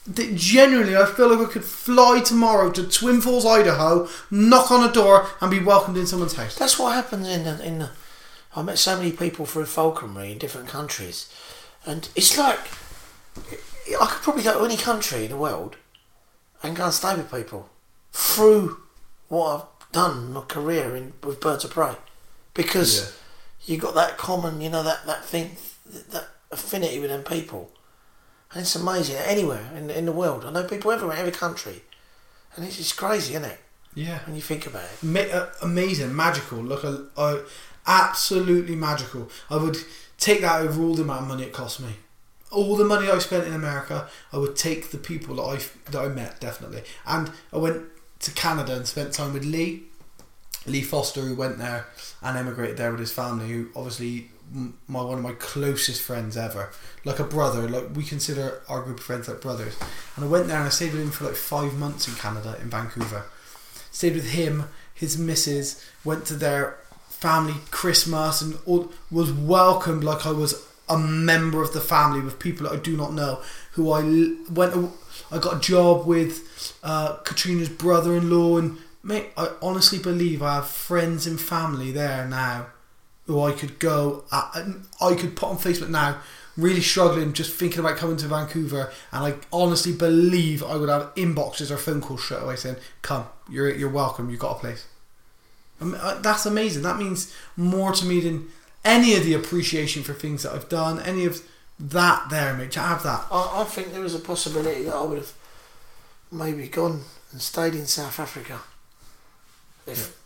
that 0.07 0.35
generally 0.35 0.97
I 0.97 1.07
feel 1.07 1.35
like 1.35 1.49
I 1.49 1.53
could 1.53 1.65
fly 1.65 2.21
tomorrow 2.21 2.71
to 2.73 2.89
Twin 2.89 3.21
Falls, 3.21 3.47
Idaho, 3.47 4.09
knock 4.31 4.71
on 4.71 4.89
a 4.89 4.93
door, 4.93 5.29
and 5.41 5.51
be 5.51 5.61
welcomed 5.61 5.97
in 5.97 6.07
someone's 6.07 6.35
house. 6.35 6.57
That's 6.57 6.79
what 6.79 6.95
happens 6.95 7.29
in 7.29 7.45
the, 7.45 7.65
in 7.65 7.79
the. 7.79 7.91
I 8.55 8.63
met 8.63 8.79
so 8.79 8.97
many 8.97 9.13
people 9.13 9.47
through 9.47 9.67
falconry 9.67 10.33
in 10.33 10.39
different 10.39 10.69
countries, 10.69 11.33
and 11.87 12.09
it's 12.17 12.37
like 12.37 12.61
I 13.39 14.07
could 14.07 14.23
probably 14.23 14.43
go 14.43 14.59
to 14.59 14.65
any 14.65 14.77
country 14.77 15.25
in 15.25 15.31
the 15.31 15.37
world 15.37 15.77
and 16.63 16.77
go 16.77 16.85
and 16.85 16.93
stay 16.93 17.15
with 17.15 17.33
people 17.33 17.71
through 18.13 18.83
what 19.29 19.47
I've 19.55 19.93
done 19.93 20.33
my 20.33 20.43
career 20.43 20.95
in 20.97 21.15
with 21.23 21.41
birds 21.41 21.65
of 21.65 21.71
prey, 21.71 21.95
because 22.55 23.17
you 23.65 23.79
got 23.79 23.95
that 23.95 24.19
common, 24.19 24.61
you 24.61 24.71
know, 24.71 24.83
that 24.83 25.07
that 25.07 25.25
thing, 25.25 25.57
that 26.11 26.29
affinity 26.51 26.99
with 26.99 27.11
them 27.11 27.23
people, 27.23 27.71
and 28.53 28.63
it's 28.63 28.77
amazing 28.77 29.17
anywhere 29.17 29.71
in 29.77 29.91
in 29.91 30.07
the 30.07 30.13
world. 30.13 30.45
I 30.45 30.51
know 30.51 30.65
people 30.65 30.91
everywhere, 30.91 31.17
every 31.17 31.33
country, 31.33 31.83
and 32.57 32.65
it's 32.65 32.77
just 32.77 32.97
crazy, 32.97 33.35
isn't 33.35 33.51
it? 33.51 33.61
Yeah. 33.95 34.21
When 34.25 34.35
you 34.35 34.43
think 34.43 34.67
about 34.67 34.85
it. 34.85 35.03
Ma- 35.03 35.21
uh, 35.21 35.51
amazing, 35.63 36.15
magical. 36.17 36.59
Look, 36.59 36.85
uh, 36.85 36.99
uh, 37.17 37.41
absolutely 37.87 38.75
magical. 38.75 39.29
I 39.51 39.57
would 39.57 39.77
take 40.19 40.41
that 40.41 40.63
over 40.63 40.83
all 40.83 40.95
the 40.95 41.03
amount 41.03 41.23
of 41.23 41.29
money 41.29 41.45
it 41.45 41.53
cost 41.53 41.81
me. 41.81 41.91
All 42.51 42.77
the 42.77 42.85
money 42.85 43.09
I 43.09 43.19
spent 43.19 43.47
in 43.47 43.55
America, 43.55 44.09
I 44.33 44.39
would 44.39 44.57
take 44.57 44.91
the 44.91 44.99
people 44.99 45.37
that 45.37 45.43
I 45.43 45.91
that 45.91 46.01
I 46.01 46.09
met 46.09 46.41
definitely. 46.41 46.83
And 47.07 47.31
I 47.53 47.59
went 47.59 47.85
to 48.21 48.31
Canada 48.33 48.77
and 48.77 48.87
spent 48.87 49.13
time 49.13 49.33
with 49.33 49.45
Lee, 49.45 49.85
Lee 50.67 50.83
Foster, 50.83 51.23
who 51.23 51.35
went 51.35 51.59
there 51.59 51.87
and 52.23 52.37
emigrated 52.37 52.77
there 52.77 52.91
with 52.91 53.01
his 53.01 53.13
family. 53.13 53.49
Who 53.49 53.69
obviously 53.75 54.29
my 54.87 55.03
one 55.03 55.19
of 55.19 55.25
my 55.25 55.33
closest 55.33 56.03
friends 56.03 56.37
ever, 56.37 56.71
like 57.05 57.19
a 57.19 57.25
brother. 57.25 57.69
Like 57.69 57.95
we 57.95 58.05
consider 58.05 58.63
our 58.69 58.83
group 58.83 58.99
of 58.99 59.05
friends 59.05 59.29
like 59.29 59.41
brothers. 59.41 59.77
And 60.17 60.25
I 60.25 60.29
went 60.29 60.47
there 60.47 60.59
and 60.59 60.67
I 60.67 60.71
stayed 60.71 60.93
with 60.93 61.03
him 61.03 61.11
for 61.11 61.25
like 61.25 61.35
five 61.35 61.75
months 61.75 62.09
in 62.09 62.15
Canada 62.15 62.57
in 62.61 62.69
Vancouver 62.69 63.25
stayed 63.93 64.15
with 64.15 64.31
him, 64.31 64.65
his 64.93 65.17
missus, 65.17 65.85
went 66.05 66.27
to 66.27 66.35
their 66.35 66.79
family 67.09 67.55
Christmas 67.71 68.43
and 68.43 68.59
all, 68.67 68.91
was 69.11 69.31
welcomed 69.31 70.03
like 70.03 70.27
I 70.27 70.33
was 70.33 70.67
a 70.89 70.99
member 70.99 71.63
of 71.63 71.73
the 71.73 71.81
family 71.81 72.21
with 72.21 72.41
people 72.41 72.67
that 72.67 72.73
I 72.73 72.79
do 72.81 72.97
not 72.97 73.13
know. 73.13 73.41
Who 73.73 73.93
I 73.93 74.03
went, 74.51 74.93
I 75.31 75.39
got 75.39 75.59
a 75.59 75.61
job 75.61 76.07
with 76.07 76.77
uh, 76.83 77.19
Katrina's 77.19 77.69
brother-in-law, 77.69 78.59
and 78.59 78.79
mate, 79.03 79.31
I 79.37 79.51
honestly 79.61 79.99
believe 79.99 80.43
I 80.43 80.57
have 80.57 80.69
friends 80.69 81.27
and 81.27 81.41
family 81.41 81.91
there 81.91 82.27
now 82.27 82.67
who 83.27 83.41
I 83.41 83.53
could 83.53 83.79
go, 83.79 84.25
uh, 84.33 84.65
I 85.01 85.15
could 85.15 85.37
put 85.37 85.49
on 85.49 85.57
Facebook 85.57 85.89
now. 85.89 86.19
Really 86.57 86.83
struggling, 86.83 87.33
just 87.33 87.55
thinking 87.55 87.79
about 87.81 87.97
coming 87.97 88.19
to 88.19 88.27
Vancouver, 88.27 88.93
and 89.11 89.25
I 89.25 89.35
honestly 89.51 89.95
believe 89.95 90.63
I 90.63 90.77
would 90.77 90.91
have 90.91 91.15
inboxes 91.15 91.71
or 91.71 91.79
phone 91.79 92.03
calls 92.03 92.23
straight 92.23 92.43
away 92.43 92.57
saying, 92.57 92.77
"Come, 93.01 93.25
you're 93.49 93.75
you're 93.75 93.89
welcome. 93.89 94.29
You've 94.29 94.41
got 94.41 94.57
a 94.57 94.61
place." 94.61 94.87
I 95.81 95.85
mean, 95.85 95.99
that's 96.21 96.45
amazing. 96.45 96.83
That 96.83 96.99
means 96.99 97.35
more 97.57 97.93
to 97.93 98.05
me 98.05 98.21
than 98.21 98.51
any 98.85 99.15
of 99.15 99.25
the 99.25 99.33
appreciation 99.33 100.03
for 100.03 100.13
things 100.13 100.43
that 100.43 100.53
I've 100.53 100.69
done. 100.69 101.01
Any 101.01 101.25
of 101.25 101.41
that 101.81 102.29
there, 102.29 102.53
mate. 102.53 102.73
To 102.73 102.81
have 102.81 103.03
that. 103.03 103.25
I, 103.31 103.63
I 103.63 103.65
think 103.65 103.93
there 103.93 104.03
was 104.03 104.15
a 104.15 104.19
possibility 104.19 104.83
that 104.83 104.95
I 104.95 105.05
would 105.05 105.17
have 105.17 105.33
maybe 106.31 106.69
gone 106.69 107.05
and 107.31 107.41
stayed 107.41 107.75
in 107.75 107.87
South 107.87 108.21
Africa 108.21 108.61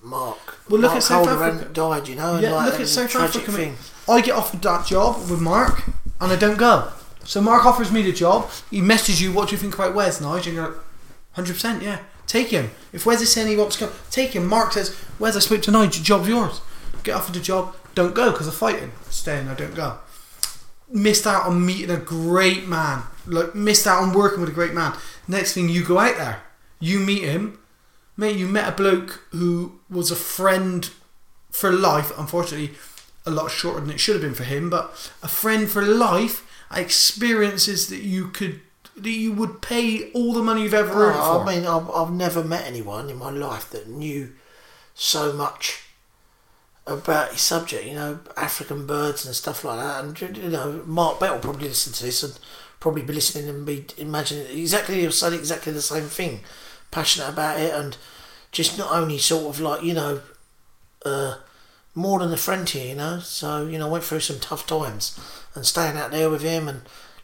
Mark, 0.03 0.39
Well, 0.69 0.81
look 0.81 0.91
Mark 0.91 0.97
at 0.97 1.03
South 1.03 1.27
Holder 1.27 1.43
Africa. 1.45 1.73
died, 1.73 2.09
you 2.09 2.15
know. 2.17 2.39
Yeah, 2.39 2.53
like, 2.53 2.73
look 2.73 2.81
at 2.81 2.89
South 2.89 3.15
Africa, 3.17 3.53
thing. 3.53 3.77
I 4.09 4.21
get 4.21 4.35
offered 4.35 4.63
that 4.63 4.87
job 4.87 5.29
with 5.31 5.41
Mark, 5.41 5.83
and 6.21 6.33
I 6.33 6.37
don't 6.37 6.59
go. 6.59 6.89
So 7.25 7.41
Mark 7.41 7.65
offers 7.67 7.91
me 7.91 8.03
the 8.03 8.13
job. 8.13 8.49
He 8.71 8.81
messages 8.81 9.21
you, 9.21 9.33
"What 9.33 9.49
do 9.49 9.55
you 9.55 9.59
think 9.61 9.75
about 9.75 9.95
Wes?" 9.95 10.21
Nige, 10.21 10.47
and 10.47 10.55
you're 10.55 10.69
like, 10.69 10.77
hundred 11.33 11.55
percent, 11.55 11.83
yeah, 11.83 11.99
take 12.27 12.49
him. 12.51 12.71
If 12.93 13.05
Wes 13.07 13.21
is 13.21 13.33
saying 13.33 13.49
he 13.49 13.57
wants 13.57 13.77
to 13.77 13.87
go, 13.87 13.93
take 14.11 14.31
him. 14.37 14.47
Mark 14.47 14.73
says, 14.75 14.95
"Wes, 15.19 15.35
I 15.37 15.41
spoke 15.41 15.63
to 15.63 15.73
Nige. 15.73 16.03
Job's 16.03 16.29
yours. 16.29 16.61
Get 17.03 17.17
offered 17.17 17.35
the 17.35 17.41
job. 17.41 17.75
Don't 17.97 18.15
go 18.15 18.31
because 18.31 18.47
of 18.47 18.55
fighting. 18.55 18.93
Staying. 19.11 19.49
I 19.49 19.55
don't 19.55 19.75
go." 19.75 19.99
Missed 20.89 21.27
out 21.27 21.47
on 21.47 21.67
meeting 21.67 21.91
a 21.91 21.97
great 21.97 22.69
man. 22.69 23.03
Like 23.27 23.57
missed 23.57 23.89
out 23.89 24.03
on 24.03 24.13
working 24.13 24.41
with 24.41 24.51
a 24.51 24.53
great 24.53 24.73
man. 24.75 24.93
Next 25.27 25.53
thing 25.55 25.69
you 25.69 25.83
go 25.85 25.99
out 25.99 26.17
there, 26.17 26.43
you 26.79 27.01
meet 27.01 27.25
him, 27.25 27.59
mate. 28.17 28.37
You 28.37 28.47
met 28.47 28.69
a 28.69 28.73
bloke 28.73 29.25
who 29.31 29.81
was 29.91 30.11
a 30.11 30.17
friend 30.17 30.91
for 31.51 31.73
life. 31.73 32.13
Unfortunately, 32.19 32.73
a 33.25 33.31
lot 33.31 33.51
shorter 33.51 33.81
than 33.81 33.91
it 33.91 34.01
should 34.01 34.15
have 34.15 34.23
been 34.23 34.35
for 34.35 34.45
him, 34.45 34.71
but 34.71 35.13
a 35.23 35.29
friend 35.29 35.69
for 35.69 35.83
life. 35.83 36.43
Experiences 36.75 37.87
that 37.89 38.03
you 38.03 38.27
could 38.29 38.61
that 38.97 39.11
you 39.11 39.33
would 39.33 39.63
pay 39.63 40.11
all 40.13 40.33
the 40.33 40.43
money 40.43 40.63
you've 40.63 40.75
ever 40.75 41.11
earned 41.11 41.19
Oh, 41.21 41.45
for. 41.45 41.49
I 41.49 41.55
mean, 41.55 41.67
I've, 41.67 41.89
I've 41.91 42.11
never 42.13 42.43
met 42.43 42.67
anyone 42.67 43.09
in 43.11 43.19
my 43.19 43.31
life 43.31 43.71
that 43.71 43.89
knew 43.89 44.33
so 44.95 45.33
much 45.33 45.83
about 46.87 47.33
his 47.33 47.41
subject, 47.43 47.85
you 47.85 47.95
know, 47.95 48.21
African 48.37 48.87
birds 48.87 49.27
and 49.27 49.35
stuff 49.35 49.65
like 49.65 49.79
that. 49.79 50.03
And, 50.05 50.37
you 50.37 50.49
know, 50.49 50.83
Mark 50.87 51.21
Bell 51.21 51.35
will 51.35 51.41
probably 51.41 51.69
listen 51.69 51.93
to 51.93 52.05
this 52.05 52.23
and 52.23 52.39
probably 52.81 53.03
be 53.03 53.13
listening 53.13 53.49
and 53.49 53.67
be 53.67 53.85
imagining 53.99 54.47
exactly, 54.59 55.01
he'll 55.01 55.13
say 55.13 55.35
exactly 55.35 55.73
the 55.73 55.83
same 55.83 56.05
thing. 56.05 56.41
Passionate 56.97 57.29
about 57.29 57.61
it 57.61 57.75
and 57.75 57.95
just 58.53 58.79
not 58.79 58.91
only 58.91 59.19
sort 59.19 59.55
of 59.55 59.61
like, 59.61 59.83
you 59.83 59.93
know, 59.93 60.23
uh, 61.05 61.37
more 61.95 62.21
than 62.21 62.33
a 62.33 62.39
friend 62.39 62.67
here, 62.67 62.89
you 62.89 62.95
know. 62.95 63.19
So, 63.19 63.67
you 63.67 63.79
know, 63.79 63.87
went 63.91 64.05
through 64.05 64.21
some 64.21 64.41
tough 64.41 64.67
times 64.67 65.21
and 65.55 65.67
staying 65.67 65.99
out 65.99 66.11
there 66.11 66.31
with 66.31 66.41
him 66.41 66.69
and 66.69 66.81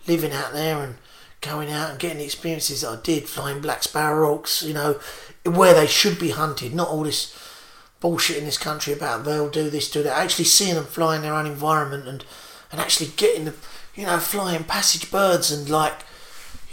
living 0.06 0.32
out 0.32 0.52
there 0.52 0.82
and 0.82 0.96
going 1.40 1.70
out 1.70 1.88
and 1.88 1.98
getting 1.98 2.18
the 2.18 2.24
experiences 2.24 2.82
that 2.82 2.90
I 2.90 3.00
did, 3.02 3.30
flying 3.30 3.62
black 3.62 3.80
sparrowhawks, 3.80 4.62
you 4.62 4.74
know, 4.74 5.00
where 5.46 5.72
they 5.72 5.86
should 5.86 6.18
be 6.18 6.32
hunted, 6.32 6.74
not 6.74 6.88
all 6.88 7.04
this 7.04 7.34
bullshit 7.98 8.36
in 8.36 8.44
this 8.44 8.58
country 8.58 8.92
about 8.92 9.24
they'll 9.24 9.48
do 9.48 9.70
this, 9.70 9.90
do 9.90 10.02
that. 10.02 10.18
Actually 10.18 10.44
seeing 10.44 10.74
them 10.74 10.84
fly 10.84 11.16
in 11.16 11.22
their 11.22 11.32
own 11.32 11.46
environment 11.46 12.06
and, 12.06 12.26
and 12.70 12.78
actually 12.78 13.10
getting 13.16 13.46
the, 13.46 13.54
you 13.94 14.04
know, 14.04 14.18
flying 14.18 14.64
passage 14.64 15.10
birds 15.10 15.50
and 15.50 15.70
like, 15.70 15.94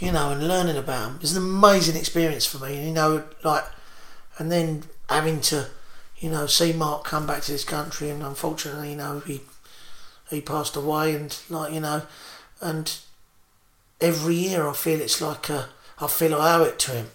you 0.00 0.10
know, 0.10 0.30
and 0.32 0.48
learning 0.48 0.76
about 0.76 1.10
them. 1.10 1.18
It's 1.22 1.32
an 1.36 1.42
amazing 1.42 1.96
experience 1.96 2.46
for 2.46 2.58
me, 2.58 2.86
you 2.86 2.92
know, 2.92 3.24
like, 3.44 3.64
and 4.38 4.50
then 4.50 4.84
having 5.08 5.40
to, 5.42 5.68
you 6.18 6.30
know, 6.30 6.46
see 6.46 6.72
Mark 6.72 7.04
come 7.04 7.26
back 7.26 7.42
to 7.42 7.52
this 7.52 7.64
country 7.64 8.10
and 8.10 8.22
unfortunately, 8.22 8.90
you 8.90 8.96
know, 8.96 9.20
he 9.20 9.42
he 10.30 10.40
passed 10.40 10.74
away 10.76 11.14
and 11.14 11.36
like, 11.48 11.72
you 11.72 11.80
know, 11.80 12.02
and 12.60 12.98
every 14.00 14.34
year 14.34 14.66
I 14.68 14.72
feel 14.72 15.00
it's 15.00 15.20
like 15.20 15.50
uh, 15.50 15.66
I 15.98 16.06
feel 16.06 16.34
I 16.34 16.54
owe 16.54 16.64
it 16.64 16.78
to 16.80 16.92
him 16.92 17.10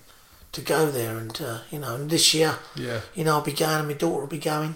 to 0.52 0.62
go 0.62 0.90
there 0.92 1.18
and 1.18 1.40
uh, 1.42 1.60
you 1.72 1.80
know, 1.80 1.96
and 1.96 2.10
this 2.10 2.34
year, 2.34 2.56
Yeah. 2.76 3.02
you 3.16 3.24
know, 3.24 3.36
I'll 3.36 3.42
be 3.42 3.52
going 3.52 3.80
and 3.80 3.88
my 3.88 3.94
daughter 3.94 4.22
will 4.22 4.28
be 4.28 4.38
going, 4.38 4.76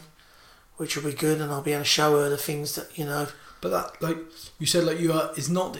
which 0.77 0.95
will 0.95 1.03
be 1.10 1.15
good 1.15 1.40
and 1.41 1.52
I'll 1.52 1.61
be 1.61 1.73
able 1.73 1.84
to 1.84 1.90
show 1.90 2.18
her 2.22 2.30
the 2.30 2.38
things 2.38 2.76
that, 2.76 2.98
you 2.98 3.06
know, 3.06 3.27
But 3.61 3.69
that, 3.69 4.02
like 4.02 4.18
you 4.57 4.65
said, 4.65 4.86
like 4.86 4.99
you 4.99 5.11
are, 5.14 5.31
it's 5.38 5.49
not, 5.49 5.77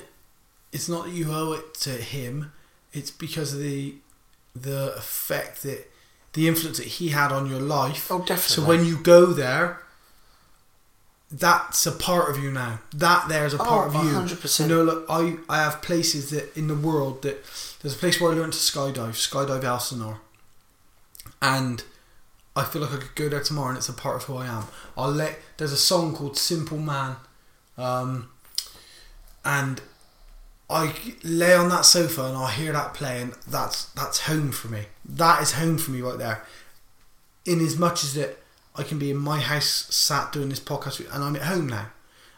it's 0.72 0.88
not 0.90 1.06
that 1.06 1.14
you 1.14 1.32
owe 1.32 1.54
it 1.54 1.74
to 1.76 1.91
him. 1.91 2.52
It's 2.94 3.12
because 3.12 3.54
of 3.54 3.60
the, 3.60 3.96
the 4.56 4.96
effect 4.98 5.64
that, 5.64 5.90
the 6.34 6.48
influence 6.48 6.78
that 6.78 6.88
he 6.88 7.10
had 7.10 7.32
on 7.32 7.50
your 7.50 7.60
life. 7.60 8.12
oh 8.12 8.20
definitely. 8.20 8.41
So 8.41 8.66
when 8.66 8.86
you 8.86 8.98
go 8.98 9.28
there, 9.28 9.82
that's 11.32 11.86
a 11.86 11.91
part 11.91 12.30
of 12.30 12.41
you 12.44 12.50
now. 12.52 12.80
That 12.94 13.30
there's 13.30 13.54
a 13.54 13.58
part 13.60 13.91
Oh, 13.94 14.00
of 14.00 14.06
you. 14.06 14.12
100%. 14.36 14.60
You 14.62 14.68
know, 14.68 14.84
look, 14.84 15.06
I 15.10 15.38
I 15.48 15.58
have 15.64 15.82
places 15.82 16.30
that 16.32 16.56
in 16.58 16.68
the 16.68 16.76
world 16.76 17.22
that 17.22 17.44
there's 17.82 17.96
a 17.96 17.98
place 17.98 18.20
where 18.20 18.32
I 18.32 18.36
learned 18.36 18.54
to 18.54 18.60
skydive, 18.60 19.14
skydive 19.14 19.64
Elsinore, 19.64 20.22
and 21.41 21.84
I 22.56 22.64
feel 22.64 22.82
like 22.82 22.91
I 22.94 22.98
could 22.98 23.16
go 23.16 23.30
there 23.30 23.41
tomorrow, 23.44 23.70
and 23.70 23.78
it's 23.78 23.90
a 23.90 23.94
part 23.94 24.16
of 24.18 24.24
who 24.24 24.38
I 24.38 24.48
am. 24.48 24.66
I'll 24.98 25.12
let. 25.12 25.38
There's 25.58 25.72
a 25.72 25.78
song 25.78 26.16
called 26.16 26.36
"Simple 26.38 26.80
Man," 26.80 27.16
um, 27.78 28.30
and 29.46 29.82
I 30.70 30.94
lay 31.24 31.54
on 31.56 31.70
that 31.70 31.84
sofa 31.86 32.26
and 32.26 32.38
I 32.38 32.52
hear 32.52 32.72
that 32.74 32.94
play, 32.94 33.22
and 33.22 33.34
that's 33.48 33.86
that's 33.86 34.22
home 34.22 34.52
for 34.52 34.68
me. 34.68 34.84
That 35.06 35.41
is 35.41 35.54
home 35.54 35.78
for 35.78 35.91
me 35.91 36.02
right 36.02 36.18
there. 36.18 36.44
In 37.46 37.60
as 37.62 37.78
much 37.78 38.04
as 38.04 38.14
that 38.14 38.38
I 38.76 38.84
can 38.84 39.00
be 39.00 39.10
in 39.10 39.18
my 39.18 39.40
house, 39.40 39.88
sat 39.90 40.32
doing 40.32 40.50
this 40.50 40.60
podcast, 40.60 41.00
and 41.14 41.24
I'm 41.24 41.36
at 41.36 41.44
home 41.44 41.68
now, 41.68 41.88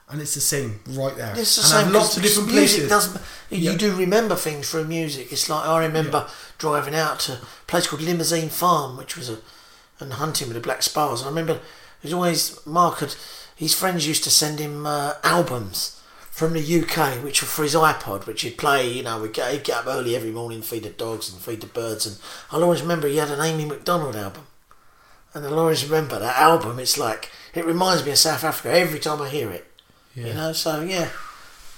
and 0.09 0.21
it's 0.21 0.33
the 0.35 0.39
same 0.41 0.79
right 0.87 1.15
there. 1.17 1.33
It's 1.37 1.55
the 1.57 1.75
and 1.77 1.85
same. 1.87 1.93
Lots 1.93 2.15
of 2.15 2.23
different 2.23 2.49
music 2.53 2.87
places. 2.87 2.89
Does, 2.89 3.19
you 3.49 3.71
Yeah. 3.71 3.77
do 3.77 3.95
remember 3.95 4.35
things 4.35 4.69
through 4.69 4.85
music. 4.85 5.31
It's 5.33 5.49
like 5.49 5.65
I 5.67 5.79
remember 5.83 6.27
driving 6.57 6.95
out 6.95 7.19
to 7.21 7.33
a 7.33 7.39
place 7.67 7.87
called 7.87 8.01
Limousine 8.01 8.49
Farm, 8.49 8.95
which 8.97 9.17
was 9.17 9.29
a 9.29 9.39
and 9.99 10.13
hunting 10.13 10.47
with 10.47 10.55
the 10.55 10.61
black 10.61 10.81
sparrows. 10.81 11.19
And 11.21 11.27
I 11.27 11.29
remember 11.29 11.59
there's 12.01 12.13
always 12.13 12.65
Mark 12.65 12.99
had 12.99 13.13
his 13.55 13.73
friends 13.75 14.07
used 14.07 14.23
to 14.23 14.31
send 14.31 14.57
him 14.59 14.85
uh, 14.87 15.13
albums 15.23 16.00
from 16.41 16.53
the 16.53 16.81
UK, 16.81 17.23
which 17.23 17.43
were 17.43 17.47
for 17.47 17.61
his 17.61 17.75
iPod, 17.75 18.25
which 18.25 18.41
he'd 18.41 18.57
play. 18.57 18.89
You 18.91 19.03
know, 19.03 19.21
we'd 19.21 19.31
get, 19.31 19.51
he'd 19.53 19.63
get 19.63 19.77
up 19.77 19.85
early 19.85 20.15
every 20.15 20.31
morning, 20.31 20.63
feed 20.63 20.81
the 20.81 20.89
dogs 20.89 21.31
and 21.31 21.39
feed 21.39 21.61
the 21.61 21.67
birds. 21.67 22.07
And 22.07 22.17
I'll 22.49 22.63
always 22.63 22.81
remember 22.81 23.07
he 23.07 23.17
had 23.17 23.29
an 23.29 23.39
Amy 23.45 23.63
Macdonald 23.65 24.15
album. 24.15 24.47
And 25.35 25.45
I'll 25.45 25.59
always 25.59 25.85
remember 25.85 26.17
that 26.17 26.39
album. 26.39 26.79
It's 26.79 26.97
like 26.97 27.29
it 27.53 27.63
reminds 27.63 28.03
me 28.03 28.11
of 28.13 28.17
South 28.17 28.43
Africa 28.43 28.75
every 28.75 28.97
time 28.97 29.21
I 29.21 29.29
hear 29.29 29.51
it. 29.51 29.71
yeah, 30.15 30.25
You 30.25 30.33
know, 30.33 30.53
so 30.53 30.81
yeah, 30.81 31.09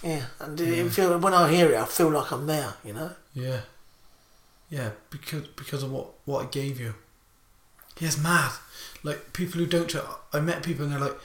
yeah, 0.02 0.28
and 0.40 0.60
it 0.62 0.92
feel 0.92 1.20
when 1.20 1.34
I 1.34 1.52
hear 1.52 1.70
it, 1.70 1.76
I 1.78 1.84
feel 1.86 2.10
like 2.10 2.32
I'm 2.32 2.48
there. 2.48 2.76
You 2.86 2.94
know, 2.94 3.12
yeah. 3.34 3.62
Yeah, 4.70 4.92
because 5.10 5.50
because 5.50 5.84
of 5.84 5.92
what 5.92 6.08
what 6.24 6.46
it 6.46 6.52
gave 6.54 6.80
you. 6.80 6.96
Yeah, 8.00 8.08
it's 8.08 8.18
mad. 8.18 8.54
Like 9.04 9.34
people 9.34 9.60
who 9.60 9.68
don't. 9.68 9.94
I 10.32 10.40
met 10.40 10.64
people 10.64 10.86
and 10.86 10.94
they're 10.94 11.02
like, 11.02 11.18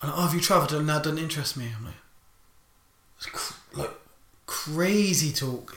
"Oh, 0.00 0.22
have 0.22 0.32
you 0.32 0.40
travelled?" 0.40 0.72
And 0.72 0.88
that 0.88 1.02
doesn't 1.02 1.18
interest 1.18 1.56
me. 1.56 1.72
I'm 1.76 1.84
like, 1.84 1.94
cr- 3.32 3.78
like 3.78 3.90
crazy 4.46 5.32
talk. 5.32 5.76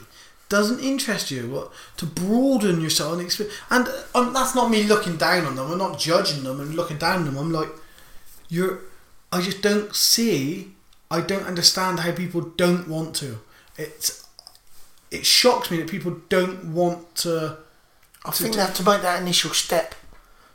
Doesn't 0.49 0.79
interest 0.79 1.29
you 1.29 1.49
what 1.49 1.71
to 1.97 2.05
broaden 2.05 2.79
yourself 2.79 3.13
and 3.13 3.21
experience. 3.21 3.57
And 3.69 3.87
um, 4.15 4.33
that's 4.33 4.55
not 4.55 4.71
me 4.71 4.83
looking 4.83 5.17
down 5.17 5.45
on 5.45 5.55
them. 5.55 5.71
I'm 5.71 5.77
not 5.77 5.99
judging 5.99 6.43
them 6.43 6.61
and 6.61 6.73
looking 6.73 6.97
down 6.97 7.19
on 7.19 7.25
them. 7.25 7.37
I'm 7.37 7.51
like, 7.51 7.69
you're. 8.47 8.79
I 9.31 9.41
just 9.41 9.61
don't 9.61 9.93
see. 9.93 10.71
I 11.11 11.19
don't 11.19 11.45
understand 11.45 11.99
how 11.99 12.13
people 12.13 12.41
don't 12.41 12.87
want 12.87 13.15
to. 13.17 13.39
It's. 13.77 14.25
It 15.11 15.25
shocks 15.25 15.69
me 15.69 15.77
that 15.77 15.89
people 15.89 16.21
don't 16.29 16.73
want 16.73 17.15
to. 17.17 17.57
I 18.23 18.31
to 18.31 18.43
think 18.43 18.55
they 18.55 18.61
have 18.61 18.73
to 18.75 18.83
make 18.83 19.01
that 19.01 19.21
initial 19.21 19.51
step 19.51 19.95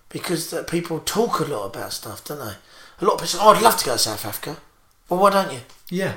because 0.08 0.50
that 0.50 0.66
people 0.66 1.00
talk 1.00 1.40
a 1.40 1.44
lot 1.44 1.66
about 1.66 1.92
stuff, 1.92 2.24
don't 2.24 2.38
they? 2.38 2.44
A 2.44 3.04
lot 3.04 3.14
of 3.14 3.18
people 3.18 3.26
say, 3.26 3.38
oh, 3.40 3.50
I'd 3.50 3.62
love 3.62 3.76
to 3.78 3.84
go 3.84 3.92
to 3.92 3.98
South 3.98 4.24
Africa. 4.24 4.58
Well, 5.08 5.20
why 5.20 5.30
don't 5.30 5.52
you? 5.52 5.60
Yeah. 5.88 6.14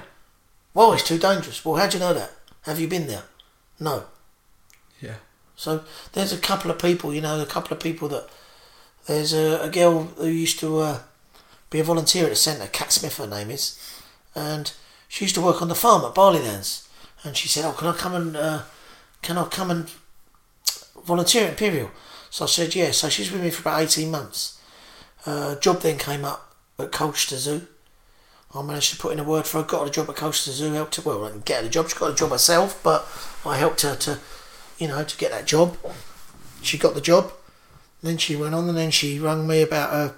Well, 0.76 0.94
it's 0.94 1.08
too 1.08 1.18
dangerous. 1.18 1.66
Well, 1.66 1.78
how 1.78 1.88
do 1.88 1.98
you 1.98 2.04
know 2.04 2.14
that? 2.14 2.32
Have 2.64 2.80
you 2.80 2.88
been 2.88 3.08
there? 3.08 3.24
No. 3.80 4.04
Yeah. 5.02 5.16
So 5.56 5.84
there's 6.14 6.34
a 6.34 6.38
couple 6.38 6.70
of 6.70 6.78
people, 6.78 7.14
you 7.14 7.22
know, 7.22 7.42
a 7.42 7.48
couple 7.48 7.76
of 7.76 7.82
people 7.82 8.08
that. 8.10 8.30
There's 9.08 9.34
a, 9.34 9.62
a 9.62 9.70
girl 9.70 10.06
who 10.18 10.26
used 10.26 10.60
to 10.62 10.80
uh, 10.80 11.00
be 11.70 11.80
a 11.80 11.84
volunteer 11.84 12.24
at 12.24 12.32
the 12.32 12.36
centre, 12.36 12.66
Cat 12.66 12.92
Smith, 12.92 13.18
her 13.18 13.28
name 13.28 13.52
is, 13.52 13.80
and 14.34 14.74
she 15.08 15.26
used 15.26 15.36
to 15.36 15.42
work 15.42 15.62
on 15.62 15.68
the 15.68 15.76
farm 15.76 16.04
at 16.04 16.16
Barleylands. 16.16 16.88
And 17.24 17.38
she 17.38 17.48
said, 17.48 17.66
"Oh, 17.66 17.74
can 17.74 17.88
I 17.88 17.94
come 17.94 18.16
and 18.16 18.36
uh, 18.36 18.64
can 19.22 19.38
I 19.38 19.46
come 19.46 19.70
and 19.70 19.92
volunteer 21.06 21.44
at 21.44 21.52
Imperial?" 21.52 21.92
So 22.32 22.46
I 22.46 22.48
said, 22.48 22.74
"Yeah." 22.74 22.90
So 22.92 23.10
she's 23.10 23.32
with 23.32 23.44
me 23.44 23.52
for 23.52 23.62
about 23.62 23.84
eighteen 23.84 24.10
months. 24.10 24.60
Uh, 25.24 25.54
job 25.56 25.82
then 25.82 26.00
came 26.00 26.26
up 26.26 26.56
at 26.80 26.92
Colchester 26.92 27.38
Zoo. 27.38 27.68
I 28.56 28.62
managed 28.62 28.92
to 28.94 28.98
put 28.98 29.14
in 29.14 29.20
a 29.20 29.24
word 29.24 29.46
for 29.46 29.58
her. 29.62 29.68
Got 29.68 29.82
her 29.82 29.88
a 29.88 29.92
job 29.92 30.10
at 30.10 30.16
Colchester 30.16 30.52
Zoo. 30.52 30.74
Helped 30.74 30.96
her. 30.96 31.02
Well, 31.02 31.26
I 31.26 31.30
didn't 31.30 31.46
get 31.46 31.58
her 31.58 31.64
the 31.64 31.70
job. 31.70 31.90
She 31.90 31.98
got 31.98 32.12
a 32.12 32.16
job 32.16 32.32
herself, 32.32 32.80
but 32.84 33.06
I 33.46 33.58
helped 33.58 33.82
her 33.82 33.96
to, 33.96 34.20
you 34.78 34.88
know, 34.88 35.04
to 35.04 35.18
get 35.18 35.32
that 35.32 35.46
job. 35.46 35.78
She 36.62 36.78
got 36.78 36.94
the 36.94 37.02
job. 37.02 37.32
Then 38.02 38.18
she 38.18 38.36
went 38.36 38.56
on, 38.56 38.70
and 38.70 38.78
then 38.78 38.92
she 38.92 39.20
rang 39.20 39.48
me 39.48 39.62
about 39.62 39.94
uh, 39.94 40.14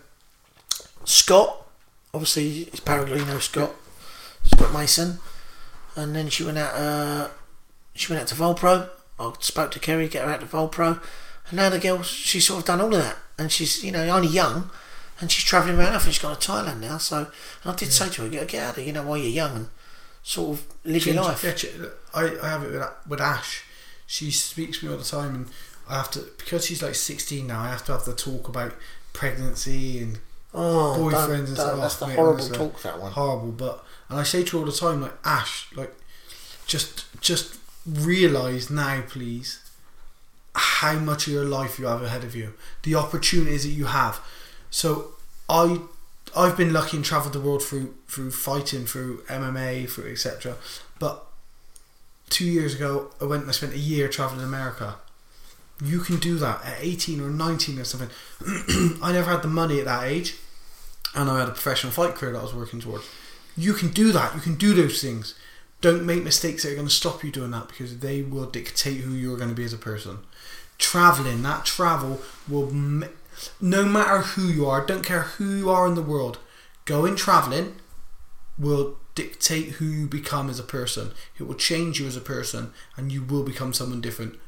Scott. 1.06 1.66
Obviously, 2.14 2.64
it's 2.64 2.86
know 2.86 3.40
Scott, 3.40 3.72
Scott 4.44 4.74
Mason. 4.74 5.20
And 5.96 6.16
then 6.16 6.30
she 6.30 6.44
went 6.44 6.58
out. 6.58 6.76
Uh, 6.76 7.30
she 7.96 8.12
went 8.12 8.22
out 8.22 8.28
to 8.28 8.36
Volpro. 8.36 8.90
I 9.20 9.34
spoke 9.40 9.72
to 9.72 9.80
Kerry, 9.80 10.08
get 10.08 10.26
her 10.26 10.32
out 10.32 10.42
to 10.42 10.46
Volpro, 10.46 11.02
and 11.50 11.58
now 11.58 11.70
the 11.70 11.80
girl, 11.80 12.04
she's 12.04 12.46
sort 12.46 12.60
of 12.60 12.66
done 12.66 12.82
all 12.82 12.94
of 12.94 13.02
that, 13.02 13.18
and 13.38 13.52
she's 13.52 13.84
you 13.84 13.92
know 13.92 14.08
only 14.10 14.28
young, 14.28 14.70
and 15.20 15.32
she's 15.32 15.44
travelling 15.44 15.78
around. 15.78 15.96
I 15.96 16.00
think 16.00 16.14
she's 16.14 16.22
gone 16.22 16.38
to 16.38 16.52
Thailand 16.52 16.80
now. 16.80 16.98
So 16.98 17.18
and 17.64 17.72
I 17.74 17.76
did 17.76 17.92
say 17.92 18.10
to 18.10 18.24
her, 18.24 18.30
get, 18.30 18.48
get 18.48 18.64
out 18.64 18.70
of 18.72 18.76
there, 18.78 18.86
you 18.86 18.94
know, 18.94 19.04
while 19.04 19.18
you're 19.18 19.28
young, 19.30 19.56
and 19.56 19.68
sort 20.24 20.58
of 20.60 20.66
live 20.84 21.06
your 21.06 21.16
life. 21.16 21.44
yeah, 21.44 21.86
I, 22.14 22.38
I 22.42 22.50
have 22.50 22.64
it 22.64 22.72
with, 22.72 22.84
with 23.08 23.22
Ash. 23.22 23.64
She 24.06 24.32
speaks 24.32 24.80
to 24.80 24.86
me 24.86 24.92
all 24.92 24.98
the 24.98 25.04
time, 25.04 25.36
and 25.36 25.48
I 25.90 25.96
have 25.98 26.12
to 26.12 26.20
because 26.38 26.66
she's 26.66 26.82
like 26.84 26.96
sixteen 26.96 27.48
now. 27.48 27.62
I 27.62 27.70
have 27.70 27.86
to 27.86 27.92
have 27.94 28.06
the 28.06 28.14
talk 28.14 28.48
about 28.48 28.74
pregnancy 29.14 30.00
and 30.00 30.20
Oh, 30.54 30.96
don't- 30.98 31.12
boyfriends 31.14 31.38
and 31.40 31.48
don't- 31.48 31.56
stuff. 31.56 31.80
that's 31.82 31.96
the 31.98 32.06
horrible 32.08 32.34
honestly, 32.34 32.58
talk. 32.58 32.82
That 32.82 33.00
one. 33.02 33.12
Horrible, 33.12 33.52
but 33.52 33.84
and 34.10 34.20
I 34.20 34.24
say 34.24 34.44
to 34.44 34.52
her 34.58 34.60
all 34.60 34.66
the 34.66 34.72
time, 34.78 35.02
like 35.02 35.14
Ash, 35.26 35.68
like 35.76 35.94
just 36.66 37.06
just 37.22 37.58
realize 37.86 38.70
now, 38.70 39.02
please, 39.08 39.60
how 40.56 40.94
much 41.00 41.28
of 41.28 41.34
your 41.34 41.46
life 41.46 41.78
you 41.80 41.86
have 41.86 42.02
ahead 42.02 42.24
of 42.24 42.36
you, 42.36 42.54
the 42.84 42.96
opportunities 42.96 43.64
that 43.64 43.70
you 43.70 43.86
have. 43.86 44.20
So 44.70 45.16
I 45.50 45.80
I've 46.36 46.58
been 46.58 46.74
lucky 46.74 46.98
and 46.98 47.06
travelled 47.06 47.34
the 47.34 47.40
world 47.40 47.64
through 47.64 47.96
through 48.08 48.32
fighting, 48.32 48.86
through 48.86 49.24
MMA, 49.24 49.90
through 49.90 50.12
etc. 50.12 50.56
But 51.00 51.26
two 52.30 52.46
years 52.46 52.76
ago, 52.76 53.12
I 53.22 53.26
went 53.26 53.44
and 53.44 53.50
I 53.50 53.54
spent 53.54 53.74
a 53.74 53.80
year 53.80 54.08
traveling 54.08 54.44
America. 54.44 54.96
You 55.84 56.00
can 56.00 56.18
do 56.18 56.38
that 56.38 56.66
at 56.66 56.78
18 56.80 57.22
or 57.22 57.30
19 57.30 57.80
or 57.80 57.84
something. 57.84 58.10
I 59.02 59.12
never 59.12 59.30
had 59.30 59.44
the 59.44 59.48
money 59.48 59.80
at 59.80 59.86
that 59.86 60.06
age, 60.06 60.36
and 61.14 61.30
I 61.30 61.40
had 61.40 61.50
a 61.50 61.52
professional 61.52 61.92
fight 61.92 62.16
career 62.16 62.34
that 62.34 62.40
I 62.40 62.44
was 62.44 62.54
working 62.54 62.80
towards. 62.80 63.06
You 63.56 63.74
can 63.74 63.90
do 63.90 64.12
that. 64.12 64.34
You 64.36 64.42
can 64.42 64.56
do 64.56 64.74
those 64.74 65.02
things. 65.02 65.36
Don't 65.82 66.06
make 66.06 66.24
mistakes 66.24 66.64
that 66.64 66.72
are 66.72 66.76
going 66.76 66.88
to 66.88 66.94
stop 66.94 67.24
you 67.24 67.32
doing 67.32 67.52
that 67.52 67.68
because 67.68 68.00
they 68.00 68.24
will 68.24 68.46
dictate 68.46 69.02
who 69.02 69.14
you're 69.14 69.38
going 69.38 69.50
to 69.50 69.56
be 69.56 69.64
as 69.64 69.74
a 69.74 69.78
person. 69.78 70.20
Traveling, 70.80 71.44
that 71.44 71.66
travel 71.66 72.22
will, 72.48 72.72
no 73.62 73.86
matter 73.86 74.20
who 74.20 74.48
you 74.48 74.66
are, 74.68 74.86
don't 74.86 75.06
care 75.06 75.22
who 75.24 75.56
you 75.56 75.70
are 75.70 75.88
in 75.88 75.96
the 75.96 76.02
world, 76.02 76.40
going 76.86 77.16
traveling 77.16 77.76
will 78.58 78.98
dictate 79.16 79.74
who 79.74 79.86
you 79.86 80.08
become 80.08 80.50
as 80.50 80.60
a 80.60 80.64
person. 80.64 81.12
It 81.40 81.44
will 81.44 81.56
change 81.56 82.00
you 82.00 82.08
as 82.08 82.16
a 82.16 82.22
person, 82.22 82.72
and 82.96 83.12
you 83.12 83.24
will 83.24 83.44
become 83.44 83.74
someone 83.74 84.02
different 84.02 84.40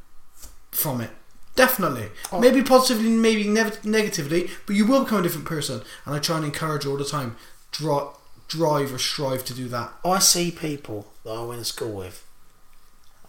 from 0.72 1.02
it. 1.02 1.12
Definitely, 1.56 2.12
Oh. 2.32 2.40
maybe 2.40 2.62
positively, 2.64 3.10
maybe 3.10 3.48
nev- 3.48 3.84
negatively, 3.84 4.50
but 4.66 4.76
you 4.76 4.86
will 4.86 5.04
become 5.04 5.20
a 5.20 5.24
different 5.24 5.48
person. 5.48 5.84
And 6.06 6.16
I 6.16 6.20
try 6.20 6.38
and 6.38 6.46
encourage 6.46 6.86
all 6.86 6.96
the 6.98 7.04
time, 7.06 7.36
draw, 7.72 8.14
drive 8.48 8.94
or 8.94 8.98
strive 9.00 9.44
to 9.46 9.54
do 9.54 9.68
that. 9.70 9.94
I 10.06 10.20
see 10.20 10.52
people 10.52 11.12
that 11.24 11.32
I 11.32 11.44
went 11.44 11.60
to 11.62 11.66
school 11.66 11.92
with 11.92 12.24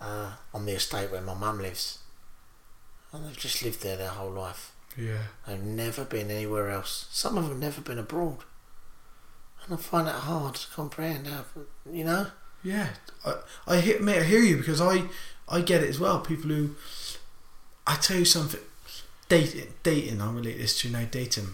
uh, 0.01 0.33
on 0.55 0.65
the 0.67 0.73
estate 0.73 1.11
where 1.11 1.21
my 1.21 1.35
mum 1.35 1.61
lives, 1.61 1.99
and 3.13 3.27
they've 3.27 3.37
just 3.37 3.63
lived 3.63 3.83
there 3.83 3.97
their 3.97 4.09
whole 4.11 4.31
life. 4.31 4.73
Yeah, 5.01 5.23
They've 5.47 5.63
never 5.63 6.05
been 6.05 6.31
anywhere 6.31 6.69
else. 6.71 7.07
Some 7.11 7.39
of 7.39 7.49
them 7.49 7.61
never 7.61 7.81
been 7.81 7.99
abroad, 7.99 8.39
and 9.65 9.75
I 9.75 9.77
find 9.77 10.07
that 10.07 10.15
hard 10.15 10.57
to 10.57 10.69
comprehend. 10.75 11.27
How, 11.27 11.45
you 11.91 12.05
know, 12.05 12.27
yeah. 12.63 12.89
I, 13.25 13.35
I 13.67 13.81
hear, 13.81 14.01
mate, 14.01 14.21
I 14.21 14.25
hear 14.25 14.41
you 14.41 14.57
because 14.59 14.81
I, 14.81 15.05
I 15.49 15.61
get 15.63 15.83
it 15.83 15.89
as 15.91 15.99
well. 16.01 16.21
People 16.21 16.51
who, 16.51 16.75
I 17.87 17.97
tell 17.97 18.19
you 18.19 18.25
something, 18.25 18.61
dating, 19.29 19.73
dating. 19.83 20.21
I'll 20.21 20.33
relate 20.33 20.59
this 20.59 20.79
to 20.81 20.91
now. 20.91 21.05
Dating. 21.11 21.49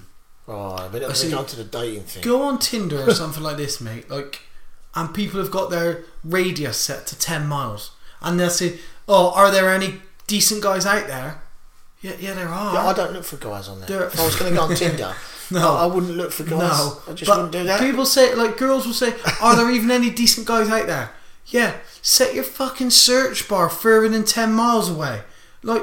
Oh, 0.48 0.89
But 0.93 1.02
I 1.05 1.12
see. 1.12 1.35
on 1.35 1.47
to 1.47 1.56
the 1.56 1.64
dating 1.64 2.02
thing. 2.05 2.23
Go 2.23 2.43
on 2.43 2.59
Tinder 2.59 3.02
or 3.09 3.14
something 3.14 3.43
like 3.43 3.56
this, 3.56 3.81
mate. 3.81 4.09
Like, 4.10 4.43
and 4.94 5.12
people 5.14 5.40
have 5.40 5.51
got 5.51 5.70
their 5.70 6.05
radius 6.24 6.78
set 6.78 7.06
to 7.09 7.18
ten 7.18 7.47
miles, 7.47 7.90
and 8.20 8.39
they'll 8.40 8.51
say, 8.51 8.78
"Oh, 9.09 9.32
are 9.35 9.51
there 9.51 9.73
any 9.73 10.01
decent 10.27 10.62
guys 10.62 10.86
out 10.86 11.06
there?" 11.06 11.43
Yeah, 12.07 12.12
yeah, 12.20 12.35
there 12.35 12.49
are. 12.49 12.74
Yeah, 12.74 12.87
I 12.87 12.93
don't 12.93 13.12
look 13.12 13.24
for 13.24 13.37
guys 13.37 13.69
on 13.69 13.81
there. 13.81 13.89
There- 13.89 14.07
If 14.07 14.20
I 14.20 14.24
was 14.24 14.37
going 14.37 14.53
to 14.53 14.57
go 14.57 14.65
on 14.65 14.74
Tinder, 14.83 15.15
No. 15.51 15.74
I, 15.77 15.85
I 15.85 15.87
wouldn't 15.87 16.16
look 16.16 16.31
for 16.33 16.45
guys. 16.45 16.53
No, 16.78 16.99
I 17.09 17.12
just 17.15 17.28
but 17.28 17.37
wouldn't 17.37 17.53
do 17.53 17.65
that. 17.65 17.81
People 17.81 18.07
say, 18.07 18.35
like, 18.35 18.57
girls 18.59 18.87
will 18.87 18.93
say, 18.95 19.15
"Are 19.41 19.57
there 19.57 19.70
even 19.70 19.91
any 19.91 20.11
decent 20.11 20.47
guys 20.47 20.69
out 20.69 20.87
there?" 20.87 21.11
Yeah, 21.47 21.74
set 22.03 22.35
your 22.35 22.45
fucking 22.45 22.91
search 22.91 23.49
bar 23.49 23.69
further 23.69 24.09
than 24.09 24.24
ten 24.24 24.53
miles 24.53 24.89
away. 24.91 25.23
Like, 25.62 25.83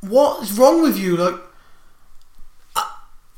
what 0.00 0.42
is 0.44 0.56
wrong 0.58 0.82
with 0.82 0.96
you? 0.98 1.16
Like, 1.16 1.34
I, 2.76 2.84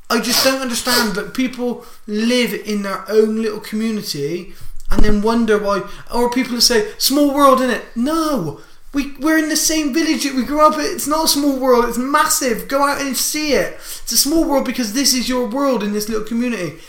I 0.09 0.19
just 0.21 0.43
don't 0.43 0.61
understand 0.61 1.15
that 1.15 1.33
people 1.33 1.85
live 2.07 2.53
in 2.53 2.83
their 2.83 3.03
own 3.09 3.41
little 3.41 3.59
community 3.59 4.53
and 4.91 5.03
then 5.03 5.21
wonder 5.23 5.57
why. 5.57 5.87
Or 6.13 6.29
people 6.29 6.61
say, 6.61 6.91
"Small 6.97 7.33
world, 7.33 7.59
in 7.61 7.69
it." 7.71 7.83
No. 7.95 8.61
We, 8.93 9.15
we're 9.19 9.37
in 9.39 9.49
the 9.49 9.55
same 9.57 9.93
village 9.93 10.23
that 10.23 10.35
we 10.35 10.43
grew 10.43 10.61
up 10.65 10.75
in. 10.75 10.81
It's 10.81 11.07
not 11.07 11.25
a 11.25 11.27
small 11.27 11.59
world, 11.59 11.85
it's 11.85 11.97
massive. 11.97 12.67
Go 12.67 12.83
out 12.83 13.01
and 13.01 13.17
see 13.17 13.53
it. 13.53 13.73
It's 13.73 14.11
a 14.11 14.17
small 14.17 14.47
world 14.47 14.65
because 14.65 14.93
this 14.93 15.13
is 15.13 15.27
your 15.27 15.47
world 15.47 15.81
in 15.83 15.93
this 15.93 16.07
little 16.09 16.25
community. 16.25 16.79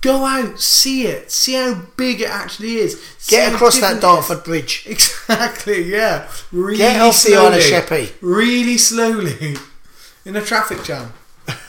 Go 0.00 0.26
out, 0.26 0.60
see 0.60 1.06
it, 1.06 1.30
see 1.32 1.54
how 1.54 1.80
big 1.96 2.20
it 2.20 2.28
actually 2.28 2.76
is. 2.76 3.02
See 3.18 3.36
Get 3.36 3.54
across 3.54 3.80
that. 3.80 4.00
Dartford 4.02 4.44
Bridge. 4.44 4.84
Exactly, 4.88 5.82
yeah. 5.90 6.30
Really 6.52 6.76
Get 6.76 7.00
off 7.00 7.14
the 7.14 7.30
slowly. 7.30 7.46
Isle 7.46 7.54
of 7.54 7.62
Sheppey. 7.62 8.12
Really 8.20 8.76
slowly. 8.76 9.56
In 10.26 10.36
a 10.36 10.42
traffic 10.42 10.84
jam. 10.84 11.12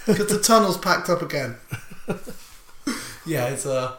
Because 0.06 0.28
the 0.28 0.40
tunnel's 0.40 0.78
packed 0.78 1.10
up 1.10 1.22
again. 1.22 1.56
yeah, 3.26 3.48
it's 3.48 3.66
Uh, 3.66 3.96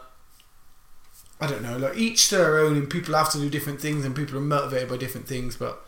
I 1.39 1.47
don't 1.47 1.61
know. 1.61 1.77
Like 1.77 1.97
each 1.97 2.29
to 2.29 2.37
their 2.37 2.59
own, 2.59 2.75
and 2.77 2.89
people 2.89 3.13
have 3.15 3.31
to 3.31 3.37
do 3.39 3.49
different 3.49 3.79
things, 3.79 4.03
and 4.05 4.15
people 4.15 4.37
are 4.37 4.41
motivated 4.41 4.89
by 4.89 4.97
different 4.97 5.27
things. 5.27 5.55
But 5.55 5.81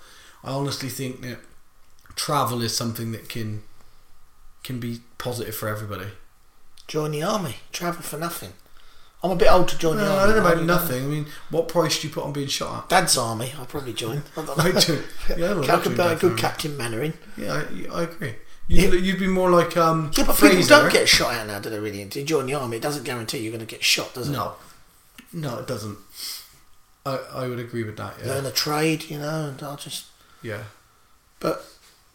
I 0.43 0.51
honestly 0.51 0.89
think 0.89 1.21
that 1.21 1.39
travel 2.15 2.61
is 2.61 2.75
something 2.75 3.11
that 3.13 3.29
can 3.29 3.63
can 4.63 4.79
be 4.79 4.99
positive 5.17 5.55
for 5.55 5.67
everybody. 5.67 6.07
Join 6.87 7.11
the 7.11 7.23
army. 7.23 7.55
Travel 7.71 8.01
for 8.01 8.17
nothing. 8.17 8.53
I'm 9.21 9.31
a 9.31 9.35
bit 9.35 9.51
old 9.51 9.67
to 9.69 9.77
join 9.77 9.97
the 9.97 10.03
No, 10.03 10.11
army. 10.11 10.21
I 10.21 10.25
don't 10.35 10.43
know 10.43 10.49
about 10.51 10.63
nothing. 10.63 11.03
I 11.03 11.07
mean, 11.07 11.25
what 11.49 11.67
price 11.67 11.99
do 12.01 12.07
you 12.07 12.13
put 12.13 12.23
on 12.23 12.31
being 12.31 12.47
shot 12.47 12.83
at? 12.83 12.89
Dad's 12.89 13.17
army. 13.17 13.51
I'll 13.57 13.65
probably 13.65 13.93
join. 13.93 14.23
I 14.37 14.45
don't 14.45 14.57
know. 14.57 14.63
at? 14.65 14.75
I 14.77 14.79
do. 14.79 15.03
Yeah, 15.29 15.53
well, 15.55 15.71
I 15.71 15.77
could 15.79 15.95
be 15.97 16.01
a 16.01 16.15
good 16.15 16.37
definitely. 16.37 16.37
Captain 16.37 16.77
Mainwaring. 16.77 17.13
Yeah, 17.37 17.63
I, 17.91 17.99
I 17.99 18.03
agree. 18.03 18.35
You'd, 18.67 19.03
you'd 19.03 19.19
be 19.19 19.27
more 19.27 19.49
like 19.49 19.75
um. 19.75 20.11
Yeah, 20.15 20.25
but 20.25 20.35
Frazer. 20.37 20.55
people 20.55 20.69
don't 20.69 20.93
get 20.93 21.09
shot 21.09 21.33
out 21.33 21.47
now, 21.47 21.59
do 21.59 21.69
they? 21.69 21.79
Really? 21.79 22.05
To 22.05 22.23
join 22.23 22.45
the 22.45 22.53
army, 22.53 22.77
it 22.77 22.83
doesn't 22.83 23.03
guarantee 23.03 23.39
you're 23.39 23.51
going 23.51 23.65
to 23.65 23.65
get 23.65 23.83
shot, 23.83 24.13
does 24.13 24.29
it? 24.29 24.31
No, 24.31 24.53
no, 25.33 25.59
it 25.59 25.67
doesn't. 25.67 25.97
I 27.05 27.17
I 27.33 27.47
would 27.47 27.59
agree 27.59 27.83
with 27.83 27.97
that. 27.97 28.15
Yeah, 28.19 28.33
Learn 28.33 28.45
a 28.45 28.51
trade, 28.51 29.09
you 29.09 29.19
know. 29.19 29.49
And 29.49 29.63
I'll 29.63 29.77
just 29.77 30.07
yeah. 30.41 30.63
But 31.39 31.65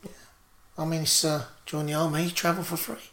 yeah, 0.04 0.10
I 0.76 0.84
mean, 0.84 1.02
it's 1.02 1.24
uh, 1.24 1.44
join 1.66 1.86
the 1.86 1.94
army, 1.94 2.30
travel 2.30 2.62
for 2.64 2.76
free. 2.76 3.10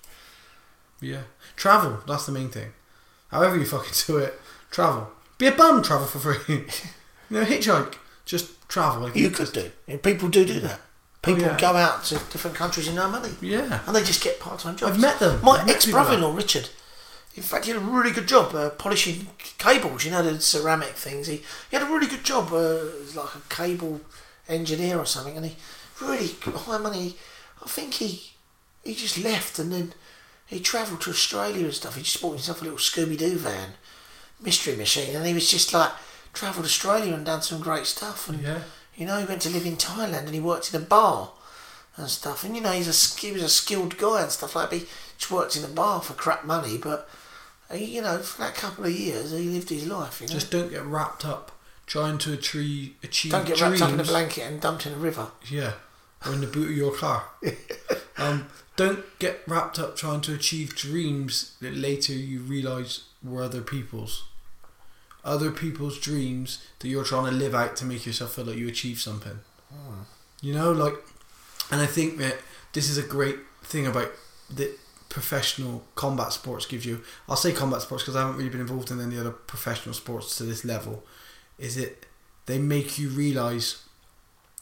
Yeah. 1.01 1.23
Travel, 1.55 1.99
that's 2.07 2.25
the 2.25 2.31
main 2.31 2.49
thing. 2.49 2.71
However 3.29 3.57
you 3.57 3.65
fucking 3.65 3.93
do 4.07 4.17
it, 4.17 4.39
travel. 4.69 5.11
Be 5.37 5.47
a 5.47 5.51
bum, 5.51 5.81
travel 5.81 6.05
for 6.05 6.19
free. 6.19 6.37
you 7.29 7.37
know, 7.37 7.43
hitchhike. 7.43 7.95
Just 8.25 8.67
travel. 8.69 9.03
Like, 9.03 9.15
You 9.15 9.31
could 9.31 9.51
do. 9.51 9.71
And 9.87 10.01
people 10.01 10.29
do 10.29 10.45
do 10.45 10.59
that. 10.59 10.79
People 11.23 11.41
yeah. 11.41 11.57
go 11.59 11.75
out 11.75 12.03
to 12.05 12.15
different 12.15 12.55
countries 12.55 12.87
in 12.87 12.95
no 12.95 13.07
money. 13.09 13.31
Yeah. 13.41 13.81
And 13.85 13.95
they 13.95 14.03
just 14.03 14.23
get 14.23 14.39
part-time 14.39 14.75
jobs. 14.75 14.93
I've 14.93 15.01
met 15.01 15.19
them. 15.19 15.39
My 15.43 15.57
met 15.63 15.75
ex-brother-in-law, 15.75 16.35
Richard, 16.35 16.69
in 17.35 17.43
fact, 17.43 17.65
he 17.65 17.71
had 17.71 17.81
a 17.81 17.85
really 17.85 18.11
good 18.11 18.27
job 18.27 18.53
uh, 18.53 18.69
polishing 18.71 19.27
cables. 19.57 20.03
You 20.05 20.11
know 20.11 20.23
the 20.23 20.39
ceramic 20.41 20.89
things. 20.95 21.27
He, 21.27 21.37
he 21.69 21.77
had 21.77 21.83
a 21.83 21.91
really 21.91 22.07
good 22.07 22.23
job, 22.23 22.51
uh, 22.51 22.81
as 23.03 23.15
like 23.15 23.35
a 23.35 23.41
cable 23.49 24.01
engineer 24.49 24.97
or 24.97 25.05
something, 25.05 25.37
and 25.37 25.45
he 25.45 25.55
really 26.01 26.31
high 26.43 26.77
money. 26.77 27.15
I 27.63 27.67
think 27.67 27.93
he 27.95 28.31
he 28.83 28.95
just 28.95 29.17
left 29.23 29.59
and 29.59 29.71
then 29.71 29.93
he 30.47 30.59
travelled 30.59 31.01
to 31.01 31.11
Australia 31.11 31.65
and 31.65 31.73
stuff. 31.73 31.95
He 31.95 32.01
just 32.01 32.21
bought 32.21 32.31
himself 32.31 32.61
a 32.61 32.63
little 32.65 32.79
Scooby 32.79 33.17
Doo 33.17 33.37
van, 33.37 33.73
mystery 34.41 34.75
machine, 34.75 35.15
and 35.15 35.25
he 35.25 35.33
was 35.33 35.49
just 35.49 35.73
like 35.73 35.91
travelled 36.33 36.65
Australia 36.65 37.13
and 37.13 37.25
done 37.25 37.41
some 37.41 37.61
great 37.61 37.85
stuff. 37.85 38.27
And 38.27 38.41
Yeah. 38.41 38.61
you 38.95 39.05
know, 39.05 39.19
he 39.19 39.25
went 39.25 39.41
to 39.43 39.49
live 39.49 39.65
in 39.65 39.77
Thailand 39.77 40.25
and 40.25 40.33
he 40.33 40.39
worked 40.39 40.73
in 40.73 40.81
a 40.81 40.85
bar 40.85 41.31
and 41.95 42.09
stuff. 42.09 42.43
And 42.43 42.55
you 42.55 42.61
know, 42.61 42.71
he's 42.71 42.87
a 42.89 43.19
he 43.21 43.31
was 43.31 43.43
a 43.43 43.49
skilled 43.49 43.97
guy 43.97 44.23
and 44.23 44.31
stuff 44.31 44.55
like. 44.55 44.69
that. 44.71 44.79
He 44.79 44.85
just 45.17 45.31
worked 45.31 45.55
in 45.55 45.63
a 45.63 45.67
bar 45.67 46.01
for 46.01 46.13
crap 46.13 46.43
money, 46.43 46.77
but 46.77 47.07
you 47.73 48.01
know, 48.01 48.17
for 48.19 48.41
that 48.41 48.55
couple 48.55 48.85
of 48.85 48.91
years, 48.91 49.31
he 49.31 49.49
lived 49.49 49.69
his 49.69 49.87
life. 49.87 50.21
You 50.21 50.27
know, 50.27 50.33
Just 50.33 50.51
don't 50.51 50.69
get 50.69 50.85
wrapped 50.85 51.25
up 51.25 51.51
trying 51.85 52.17
to 52.19 52.33
achieve, 52.33 52.95
achieve 53.03 53.31
don't 53.31 53.45
get 53.45 53.57
dreams. 53.57 53.81
wrapped 53.81 53.93
up 53.93 53.99
in 53.99 53.99
a 53.99 54.09
blanket 54.09 54.41
and 54.43 54.61
dumped 54.61 54.85
in 54.85 54.93
a 54.93 54.97
river. 54.97 55.27
Yeah, 55.49 55.73
or 56.25 56.33
in 56.33 56.41
the 56.41 56.47
boot 56.47 56.69
of 56.69 56.77
your 56.77 56.95
car. 56.95 57.25
um, 58.17 58.47
don't 58.75 59.03
get 59.19 59.41
wrapped 59.47 59.77
up 59.77 59.95
trying 59.95 60.21
to 60.21 60.33
achieve 60.33 60.75
dreams 60.75 61.55
that 61.61 61.75
later 61.75 62.13
you 62.13 62.39
realise 62.39 63.05
were 63.23 63.43
other 63.43 63.61
people's. 63.61 64.23
Other 65.23 65.51
people's 65.51 65.99
dreams 65.99 66.65
that 66.79 66.87
you're 66.87 67.03
trying 67.03 67.25
to 67.25 67.31
live 67.31 67.53
out 67.53 67.75
to 67.77 67.85
make 67.85 68.05
yourself 68.07 68.33
feel 68.35 68.45
like 68.45 68.57
you 68.57 68.67
achieved 68.67 68.99
something. 69.01 69.39
You 70.41 70.53
know, 70.53 70.71
like, 70.71 70.95
and 71.69 71.79
I 71.79 71.85
think 71.85 72.17
that 72.17 72.37
this 72.73 72.89
is 72.89 72.97
a 72.97 73.03
great 73.03 73.37
thing 73.61 73.85
about 73.85 74.11
that 74.55 74.77
professional 75.11 75.83
combat 75.95 76.31
sports 76.33 76.65
gives 76.65 76.85
you. 76.85 77.03
I'll 77.29 77.35
say 77.35 77.51
combat 77.51 77.81
sports 77.83 78.03
because 78.03 78.15
I 78.15 78.21
haven't 78.21 78.37
really 78.37 78.49
been 78.49 78.61
involved 78.61 78.89
in 78.89 78.99
any 78.99 79.17
other 79.19 79.31
professional 79.31 79.93
sports 79.93 80.35
to 80.37 80.43
this 80.43 80.65
level. 80.65 81.03
Is 81.59 81.75
that 81.75 82.05
they 82.47 82.57
make 82.57 82.97
you 82.97 83.09
realise 83.09 83.83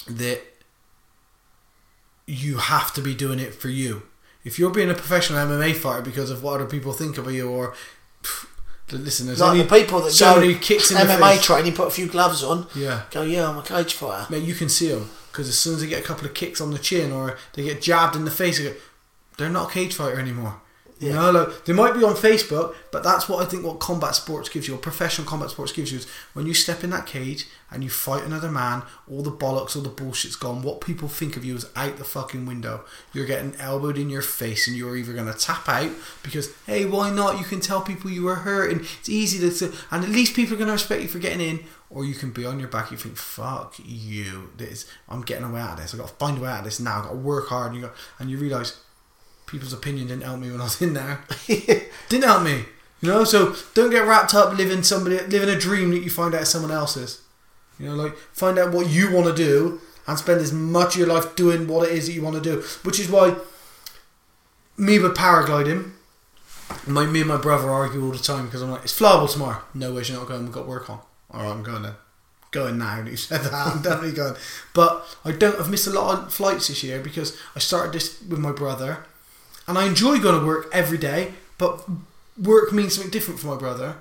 that 0.08 0.42
you 2.26 2.58
have 2.58 2.94
to 2.94 3.02
be 3.02 3.16
doing 3.16 3.40
it 3.40 3.54
for 3.56 3.70
you. 3.70 4.04
If 4.44 4.58
you're 4.60 4.72
being 4.72 4.90
a 4.90 4.94
professional 4.94 5.40
MMA 5.46 5.76
fighter 5.76 6.02
because 6.02 6.30
of 6.30 6.44
what 6.44 6.56
other 6.56 6.66
people 6.66 6.94
think 6.94 7.18
of 7.18 7.32
you, 7.32 7.50
or 7.50 7.74
pff, 8.24 8.46
listen, 8.92 9.28
there's 9.28 9.40
Like 9.40 9.52
only 9.52 9.64
the 9.64 9.70
people 9.70 10.02
that 10.02 10.18
go 10.20 10.40
many 10.40 10.56
kicks 10.56 10.92
in 10.92 10.98
the 10.98 11.04
MMA 11.14 11.36
face. 11.36 11.46
training, 11.46 11.74
put 11.74 11.88
a 11.88 11.92
few 11.92 12.08
gloves 12.08 12.44
on, 12.44 12.68
Yeah, 12.76 13.04
go, 13.12 13.22
yeah, 13.24 13.50
I'm 13.50 13.58
a 13.58 13.64
cage 13.64 13.94
fighter. 13.94 14.28
mate, 14.32 14.44
you 14.44 14.56
can 14.56 14.70
see 14.70 14.90
them 14.90 15.10
because 15.32 15.48
as 15.48 15.58
soon 15.60 15.76
as 15.76 15.82
they 15.82 15.88
get 15.88 16.00
a 16.04 16.08
couple 16.08 16.26
of 16.26 16.34
kicks 16.34 16.60
on 16.62 16.72
the 16.72 16.80
chin 16.80 17.12
or 17.12 17.38
they 17.54 17.64
get 17.64 17.82
jabbed 17.82 18.16
in 18.16 18.26
the 18.26 18.32
face, 18.32 18.58
they 18.58 18.66
go, 18.66 18.76
they're 19.40 19.50
not 19.50 19.70
a 19.70 19.74
cage 19.74 19.96
fighter 19.96 20.20
anymore. 20.20 20.62
You 21.00 21.12
Yeah. 21.12 21.16
know, 21.16 21.32
like 21.32 21.64
they 21.64 21.72
might 21.72 21.94
be 21.94 22.04
on 22.04 22.14
Facebook, 22.16 22.76
but 22.92 23.04
that's 23.04 23.30
what 23.30 23.42
I 23.42 23.46
think 23.50 23.64
what 23.64 23.80
combat 23.80 24.16
sports 24.16 24.50
gives 24.50 24.68
you, 24.68 24.76
or 24.76 24.78
professional 24.78 25.26
combat 25.26 25.50
sports 25.50 25.72
gives 25.72 25.94
you, 25.94 26.00
is 26.00 26.08
when 26.34 26.46
you 26.46 26.54
step 26.54 26.84
in 26.84 26.90
that 26.90 27.06
cage 27.06 27.48
and 27.72 27.86
you 27.86 27.90
fight 27.90 28.26
another 28.26 28.52
man, 28.52 28.84
all 29.10 29.22
the 29.24 29.32
bollocks, 29.32 29.78
all 29.78 29.82
the 29.82 29.88
bullshit's 29.90 30.36
gone. 30.36 30.62
What 30.62 30.82
people 30.82 31.08
think 31.08 31.38
of 31.38 31.46
you 31.46 31.56
is 31.56 31.66
out 31.74 31.98
the 31.98 32.04
fucking 32.04 32.46
window. 32.46 32.84
You're 33.14 33.26
getting 33.26 33.56
elbowed 33.62 33.98
in 33.98 34.10
your 34.10 34.22
face, 34.22 34.68
and 34.68 34.76
you're 34.76 34.98
either 34.98 35.14
gonna 35.14 35.34
tap 35.34 35.70
out 35.70 35.92
because 36.22 36.50
hey, 36.66 36.84
why 36.84 37.10
not? 37.12 37.40
You 37.40 37.46
can 37.46 37.62
tell 37.62 37.80
people 37.80 38.12
you 38.12 38.24
were 38.24 38.36
hurt, 38.36 38.70
and 38.70 38.82
it's 39.00 39.08
easy 39.08 39.40
to, 39.50 39.74
and 39.92 40.04
at 40.04 40.10
least 40.10 40.34
people 40.36 40.56
are 40.56 40.60
gonna 40.60 40.74
respect 40.74 41.02
you 41.02 41.08
for 41.08 41.20
getting 41.20 41.40
in. 41.40 41.64
Or 41.90 42.04
you 42.04 42.14
can 42.14 42.32
be 42.32 42.46
on 42.46 42.60
your 42.60 42.68
back. 42.68 42.92
You 42.92 42.98
think, 42.98 43.16
"Fuck 43.18 43.76
you! 43.84 44.50
This, 44.58 44.86
I'm 45.08 45.22
getting 45.22 45.46
away 45.46 45.62
out 45.62 45.72
of 45.72 45.78
this. 45.82 45.94
I 45.94 45.98
got 45.98 46.08
to 46.10 46.14
find 46.16 46.38
a 46.38 46.42
way 46.42 46.50
out 46.50 46.60
of 46.60 46.66
this 46.66 46.80
now. 46.80 47.00
I 47.00 47.04
got 47.04 47.10
to 47.12 47.16
work 47.16 47.48
hard." 47.48 47.72
And 47.72 47.76
you 47.78 47.88
got, 47.88 47.96
and 48.20 48.30
you 48.30 48.38
realise 48.38 48.74
people's 49.50 49.74
opinion 49.74 50.08
didn't 50.08 50.24
help 50.24 50.40
me 50.40 50.52
when 50.52 50.62
I 50.62 50.66
was 50.66 50.82
in 50.82 50.94
there. 50.94 51.24
didn't 52.10 52.24
help 52.24 52.44
me. 52.44 52.66
You 53.02 53.10
know, 53.10 53.24
so 53.24 53.56
don't 53.74 53.92
get 53.92 54.06
wrapped 54.06 54.34
up 54.34 54.58
living 54.58 54.84
somebody 54.84 55.20
living 55.20 55.50
a 55.50 55.58
dream 55.58 55.92
that 55.92 56.00
you 56.00 56.10
find 56.10 56.36
out 56.36 56.48
someone 56.48 56.72
else's. 56.72 57.22
You 57.80 57.88
know, 57.88 57.96
like 57.96 58.18
find 58.34 58.60
out 58.60 58.74
what 58.74 58.90
you 58.90 59.12
want 59.12 59.28
to 59.28 59.34
do 59.34 59.80
and 60.06 60.18
spend 60.18 60.42
as 60.42 60.52
much 60.52 60.96
of 60.96 61.00
your 61.00 61.08
life 61.08 61.36
doing 61.36 61.68
what 61.68 61.88
it 61.88 61.94
is 61.94 62.08
that 62.08 62.14
you 62.14 62.22
want 62.22 62.36
to 62.36 62.42
do. 62.42 62.62
Which 62.84 63.00
is 63.00 63.10
why 63.10 63.36
me 64.78 65.00
with 65.00 65.16
paragliding, 65.16 65.92
my 66.88 67.06
me 67.06 67.20
and 67.22 67.30
my 67.30 67.38
brother 67.38 67.70
argue 67.70 68.04
all 68.04 68.12
the 68.12 68.18
time 68.18 68.46
because 68.46 68.62
I'm 68.62 68.72
like, 68.72 68.84
it's 68.84 68.98
flyable 68.98 69.32
tomorrow. 69.32 69.62
No 69.74 69.94
way, 69.94 70.04
she's 70.04 70.16
not 70.16 70.28
going. 70.28 70.44
We've 70.44 70.52
got 70.52 70.68
work 70.68 70.90
on. 70.90 71.00
All 71.32 71.44
right, 71.44 71.52
I'm 71.52 71.64
going 71.64 71.84
then. 71.84 71.94
Going 72.52 72.80
now. 72.80 73.02
You 73.02 73.16
said 73.16 73.42
that. 73.42 73.54
I'm 73.54 73.82
definitely 73.82 74.14
going. 74.14 74.36
But 74.74 75.06
I 75.24 75.32
don't. 75.32 75.60
I've 75.60 75.70
missed 75.70 75.88
a 75.88 75.92
lot 75.92 76.18
of 76.18 76.34
flights 76.34 76.68
this 76.68 76.84
year 76.84 77.00
because 77.00 77.38
I 77.56 77.60
started 77.60 77.94
this 77.94 78.22
with 78.24 78.40
my 78.40 78.52
brother, 78.52 79.06
and 79.70 79.78
I 79.78 79.86
enjoy 79.86 80.20
going 80.20 80.40
to 80.40 80.46
work 80.46 80.68
every 80.74 80.98
day. 80.98 81.34
But 81.60 81.88
work 82.42 82.74
means 82.74 82.96
something 82.96 83.12
different 83.12 83.40
for 83.40 83.48
my 83.48 83.56
brother. 83.56 83.98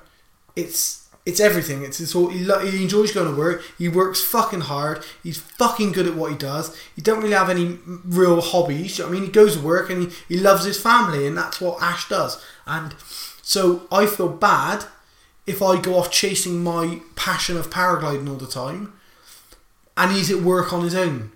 It's 0.56 1.06
it's 1.26 1.40
everything. 1.40 1.82
It's, 1.82 2.14
all 2.14 2.30
he, 2.30 2.42
lo- 2.42 2.64
he 2.64 2.82
enjoys 2.82 3.12
going 3.12 3.30
to 3.30 3.38
work. 3.38 3.62
He 3.76 3.86
works 3.86 4.24
fucking 4.24 4.62
hard. 4.62 5.04
He's 5.22 5.36
fucking 5.36 5.92
good 5.92 6.06
at 6.06 6.14
what 6.14 6.32
he 6.32 6.38
does. 6.38 6.74
He 6.96 7.02
don't 7.02 7.18
really 7.18 7.34
have 7.34 7.50
any 7.50 7.78
real 7.84 8.40
hobbies. 8.40 8.96
you 8.96 9.04
know 9.04 9.10
I 9.10 9.12
mean, 9.12 9.24
he 9.24 9.28
goes 9.30 9.56
to 9.56 9.62
work 9.62 9.90
and 9.90 10.04
he, 10.04 10.18
he 10.26 10.38
loves 10.38 10.64
his 10.64 10.80
family, 10.80 11.26
and 11.26 11.36
that's 11.36 11.60
what 11.60 11.82
Ash 11.82 12.08
does. 12.08 12.42
And 12.66 12.94
so 13.42 13.86
I 13.92 14.06
feel 14.06 14.30
bad 14.30 14.86
if 15.46 15.60
I 15.60 15.78
go 15.78 15.98
off 15.98 16.10
chasing 16.10 16.64
my 16.64 17.00
passion 17.14 17.58
of 17.58 17.68
paragliding 17.68 18.26
all 18.26 18.36
the 18.36 18.46
time, 18.46 18.94
and 19.98 20.12
he's 20.12 20.30
at 20.30 20.40
work 20.40 20.72
on 20.72 20.82
his 20.82 20.94
own. 20.94 21.32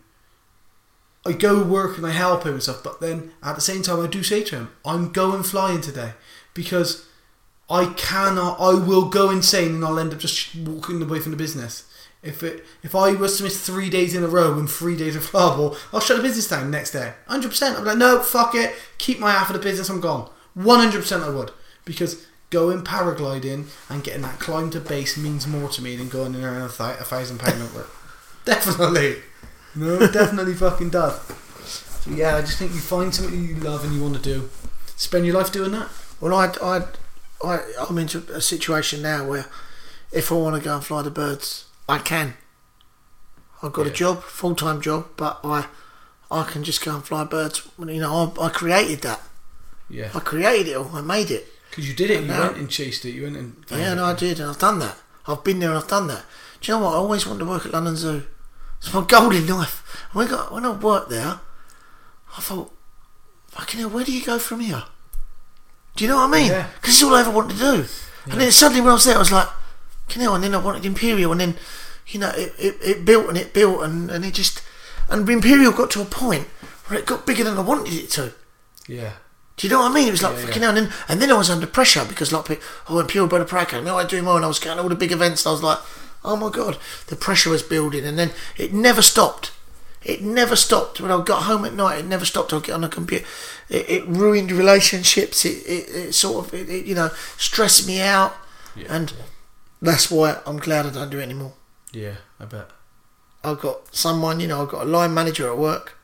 I 1.24 1.32
go 1.32 1.62
work 1.62 1.96
and 1.96 2.06
I 2.06 2.10
help 2.10 2.44
him 2.44 2.54
and 2.54 2.62
stuff, 2.62 2.82
but 2.82 3.00
then 3.00 3.32
at 3.42 3.54
the 3.54 3.60
same 3.60 3.82
time 3.82 4.00
I 4.00 4.08
do 4.08 4.22
say 4.22 4.42
to 4.44 4.56
him, 4.56 4.70
I'm 4.84 5.12
going 5.12 5.42
flying 5.42 5.80
today 5.80 6.14
because 6.52 7.06
I 7.70 7.86
cannot. 7.96 8.60
I 8.60 8.74
will 8.74 9.08
go 9.08 9.30
insane 9.30 9.76
and 9.76 9.84
I'll 9.84 9.98
end 9.98 10.12
up 10.12 10.18
just 10.18 10.54
walking 10.54 11.00
away 11.00 11.20
from 11.20 11.30
the 11.30 11.38
business. 11.38 11.88
If 12.22 12.42
it 12.42 12.64
if 12.82 12.94
I 12.94 13.12
was 13.12 13.36
to 13.38 13.44
miss 13.44 13.64
three 13.64 13.90
days 13.90 14.14
in 14.14 14.22
a 14.22 14.28
row 14.28 14.58
and 14.58 14.70
three 14.70 14.96
days 14.96 15.16
of 15.16 15.28
flyable, 15.28 15.76
I'll 15.92 16.00
shut 16.00 16.16
the 16.16 16.22
business 16.22 16.48
down 16.48 16.70
next 16.70 16.92
day. 16.92 17.14
Hundred 17.26 17.48
percent. 17.48 17.78
I'm 17.78 17.84
like, 17.84 17.98
no, 17.98 18.20
fuck 18.20 18.54
it. 18.54 18.74
Keep 18.98 19.18
my 19.18 19.32
half 19.32 19.48
of 19.50 19.54
the 19.54 19.62
business. 19.62 19.88
I'm 19.88 20.00
gone. 20.00 20.28
One 20.54 20.78
hundred 20.78 21.00
percent. 21.00 21.24
I 21.24 21.30
would 21.30 21.50
because 21.84 22.26
going 22.50 22.82
paragliding 22.82 23.66
and 23.88 24.04
getting 24.04 24.22
that 24.22 24.38
climb 24.38 24.70
to 24.70 24.80
base 24.80 25.16
means 25.16 25.46
more 25.46 25.68
to 25.70 25.82
me 25.82 25.96
than 25.96 26.08
going 26.08 26.34
in 26.34 26.44
a, 26.44 26.68
th- 26.68 27.00
a 27.00 27.04
thousand 27.04 27.38
pound 27.40 27.58
number. 27.58 27.86
definitely. 28.44 29.16
No, 29.74 29.94
it 29.94 30.12
definitely 30.12 30.54
fucking 30.54 30.90
does. 30.90 31.18
So 31.64 32.10
yeah, 32.10 32.36
I 32.36 32.40
just 32.42 32.58
think 32.58 32.72
you 32.72 32.80
find 32.80 33.14
something 33.14 33.44
you 33.44 33.54
love 33.56 33.84
and 33.84 33.94
you 33.94 34.02
want 34.02 34.14
to 34.16 34.20
do. 34.22 34.50
Spend 34.96 35.24
your 35.26 35.34
life 35.36 35.52
doing 35.52 35.72
that. 35.72 35.88
Well, 36.20 36.34
I, 36.34 36.52
I, 36.62 36.82
I, 37.44 37.60
I'm 37.88 37.98
into 37.98 38.18
a 38.32 38.40
situation 38.40 39.02
now 39.02 39.26
where 39.26 39.46
if 40.12 40.30
I 40.30 40.34
want 40.34 40.56
to 40.56 40.62
go 40.62 40.74
and 40.76 40.84
fly 40.84 41.02
the 41.02 41.10
birds, 41.10 41.66
I 41.88 41.98
can. 41.98 42.34
I've 43.62 43.72
got 43.72 43.86
a 43.86 43.90
job, 43.90 44.22
full 44.22 44.54
time 44.54 44.80
job, 44.80 45.06
but 45.16 45.40
I, 45.44 45.66
I 46.30 46.44
can 46.44 46.64
just 46.64 46.84
go 46.84 46.94
and 46.94 47.04
fly 47.04 47.24
birds. 47.24 47.66
You 47.78 48.00
know, 48.00 48.34
I, 48.38 48.46
I 48.46 48.48
created 48.50 49.02
that. 49.02 49.20
Yeah. 49.88 50.10
I 50.14 50.20
created 50.20 50.68
it 50.68 50.76
all. 50.76 50.90
I 50.94 51.00
made 51.00 51.30
it. 51.30 51.46
Because 51.70 51.88
you 51.88 51.94
did 51.94 52.10
it, 52.10 52.20
you 52.22 52.26
No. 52.26 52.40
went 52.40 52.56
and 52.58 52.68
chased 52.68 53.04
it, 53.04 53.12
you 53.12 53.22
went 53.22 53.36
and. 53.36 53.64
Yeah, 53.70 53.92
it. 53.92 53.96
no, 53.96 54.04
I 54.04 54.14
did, 54.14 54.38
and 54.40 54.50
I've 54.50 54.58
done 54.58 54.78
that. 54.80 54.96
I've 55.26 55.44
been 55.44 55.60
there 55.60 55.70
and 55.70 55.78
I've 55.78 55.88
done 55.88 56.08
that. 56.08 56.24
Do 56.60 56.72
you 56.72 56.78
know 56.78 56.84
what? 56.84 56.92
I 56.94 56.96
always 56.96 57.26
wanted 57.26 57.40
to 57.40 57.44
work 57.46 57.64
at 57.66 57.72
London 57.72 57.96
Zoo. 57.96 58.24
It's 58.82 58.92
my 58.92 59.04
golden 59.04 59.46
life. 59.46 60.09
When 60.12 60.26
I, 60.26 60.30
got, 60.30 60.52
when 60.52 60.64
I 60.66 60.70
worked 60.72 61.09
there, 61.09 61.40
I 62.36 62.40
thought, 62.40 62.72
fucking 63.48 63.80
hell, 63.80 63.90
where 63.90 64.04
do 64.04 64.12
you 64.12 64.24
go 64.24 64.38
from 64.38 64.60
here? 64.60 64.82
Do 65.94 66.04
you 66.04 66.10
know 66.10 66.16
what 66.16 66.34
I 66.34 66.40
mean? 66.40 66.50
Yeah. 66.50 66.66
Because 66.74 66.94
it's 66.94 67.02
all 67.02 67.14
I 67.14 67.20
ever 67.20 67.30
wanted 67.30 67.56
to 67.56 67.59
do. 67.59 67.76
Yeah. 68.26 68.32
And 68.32 68.40
then 68.40 68.50
suddenly 68.50 68.80
when 68.80 68.90
I 68.90 68.94
was 68.94 69.04
there, 69.04 69.16
I 69.16 69.18
was 69.20 69.30
like, 69.32 69.48
fucking 70.09 70.22
hell, 70.22 70.34
and 70.34 70.42
then 70.42 70.54
I 70.54 70.59
wanted 70.59 70.84
Imperial, 70.84 71.32
and 71.32 71.40
then, 71.40 71.56
you 72.09 72.18
know, 72.18 72.30
it, 72.30 72.52
it, 72.59 72.76
it 72.82 73.04
built 73.04 73.28
and 73.28 73.38
it 73.38 73.52
built, 73.54 73.82
and, 73.82 74.10
and 74.10 74.24
it 74.24 74.34
just. 74.34 74.62
And 75.09 75.28
Imperial 75.28 75.72
got 75.72 75.90
to 75.92 76.02
a 76.02 76.06
point 76.06 76.46
where 76.86 76.98
it 76.98 77.06
got 77.06 77.26
bigger 77.26 77.44
than 77.44 77.56
I 77.56 77.60
wanted 77.60 77.92
it 77.92 78.10
to. 78.12 78.32
Yeah. 78.88 79.12
Do 79.56 79.66
you 79.66 79.72
know 79.72 79.80
what 79.80 79.92
I 79.92 79.94
mean? 79.94 80.09
It 80.09 80.12
was 80.12 80.22
like 80.22 80.36
Yeah, 80.36 80.46
fucking 80.46 80.62
yeah. 80.62 80.68
hell. 80.68 80.76
And 80.78 80.86
then, 80.86 80.94
and 81.09 81.22
then 81.22 81.30
I 81.30 81.34
was 81.34 81.50
under 81.50 81.66
pressure 81.66 82.04
because 82.04 82.32
like 82.32 82.46
people, 82.46 82.64
oh, 82.88 82.98
Imperial 82.98 83.32
of 83.34 83.48
Prey 83.48 83.64
came. 83.64 83.84
No, 83.84 83.98
I 83.98 84.04
do 84.04 84.22
more, 84.22 84.36
and 84.36 84.44
I 84.44 84.48
was 84.48 84.59
going 84.59 84.76
to 84.76 84.82
all 84.82 84.88
the 84.88 84.94
big 84.94 85.12
events. 85.12 85.44
And 85.44 85.50
I 85.50 85.52
was 85.52 85.62
like, 85.62 85.78
oh 86.24 86.36
my 86.36 86.50
god, 86.50 86.78
the 87.08 87.16
pressure 87.16 87.50
was 87.50 87.62
building, 87.62 88.04
and 88.04 88.18
then 88.18 88.30
it 88.56 88.72
never 88.72 89.02
stopped. 89.02 89.52
It 90.04 90.20
never 90.20 90.56
stopped. 90.56 91.00
When 91.00 91.12
I 91.12 91.22
got 91.22 91.44
home 91.44 91.64
at 91.64 91.74
night, 91.74 91.98
it 92.00 92.06
never 92.06 92.24
stopped. 92.24 92.52
I'd 92.52 92.64
get 92.64 92.74
on 92.74 92.80
the 92.80 92.88
computer. 92.88 93.24
It, 93.68 93.88
it 93.88 94.06
ruined 94.08 94.50
relationships. 94.50 95.44
It, 95.44 95.64
it, 95.66 95.88
it 95.94 96.12
sort 96.14 96.46
of, 96.46 96.54
it, 96.54 96.84
you 96.86 96.94
know, 96.96 97.10
stressed 97.36 97.86
me 97.86 98.00
out, 98.00 98.34
Yeah. 98.74 98.86
and 98.96 99.12
that's 99.80 100.10
why 100.10 100.38
I'm 100.44 100.58
glad 100.58 100.86
I 100.86 100.90
don't 100.90 101.10
do 101.10 101.18
it 101.20 101.22
anymore. 101.22 101.52
Yeah, 101.92 102.14
I 102.40 102.46
bet. 102.46 102.68
I've 103.44 103.60
got 103.60 103.94
someone, 103.94 104.40
you 104.40 104.48
know, 104.48 104.62
I've 104.62 104.68
got 104.70 104.82
a 104.86 104.88
line 104.90 105.14
manager 105.14 105.48
at 105.50 105.58
work. 105.58 105.98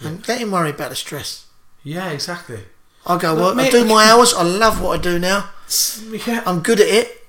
and 0.00 0.26
let 0.28 0.40
him 0.40 0.50
worry 0.50 0.70
about 0.70 0.90
the 0.90 0.96
stress. 0.96 1.46
Yeah, 1.84 2.10
exactly. 2.10 2.60
I 3.06 3.18
go 3.18 3.34
Look, 3.34 3.56
work. 3.56 3.66
I 3.66 3.70
do 3.70 3.84
my 3.84 4.04
hours. 4.10 4.32
I 4.34 4.42
love 4.42 4.80
what 4.80 4.98
I 4.98 5.02
do 5.02 5.18
now. 5.18 5.50
Yeah. 6.26 6.42
I'm 6.46 6.60
good 6.60 6.80
at 6.80 6.86
it, 6.88 7.26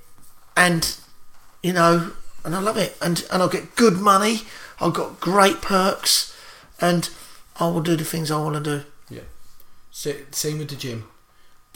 and 0.57 0.97
you 1.64 1.73
know, 1.73 2.11
and 2.45 2.56
I 2.56 2.60
love 2.60 2.77
it, 2.77 2.95
and 3.02 3.26
and 3.31 3.41
I'll 3.41 3.49
get 3.49 3.76
good 3.76 3.94
money. 3.99 4.41
I've 4.80 4.94
got 4.94 5.19
great 5.19 5.61
perks, 5.61 6.35
and 6.80 7.10
I 7.60 7.68
will 7.68 7.81
do 7.81 7.95
the 7.95 8.03
things 8.03 8.30
I 8.30 8.38
want 8.38 8.64
to 8.64 8.80
do. 8.80 8.85
Yeah. 9.10 9.22
Sa- 9.91 10.11
Same 10.31 10.60
with 10.60 10.69
the 10.69 10.76
gym. 10.76 11.06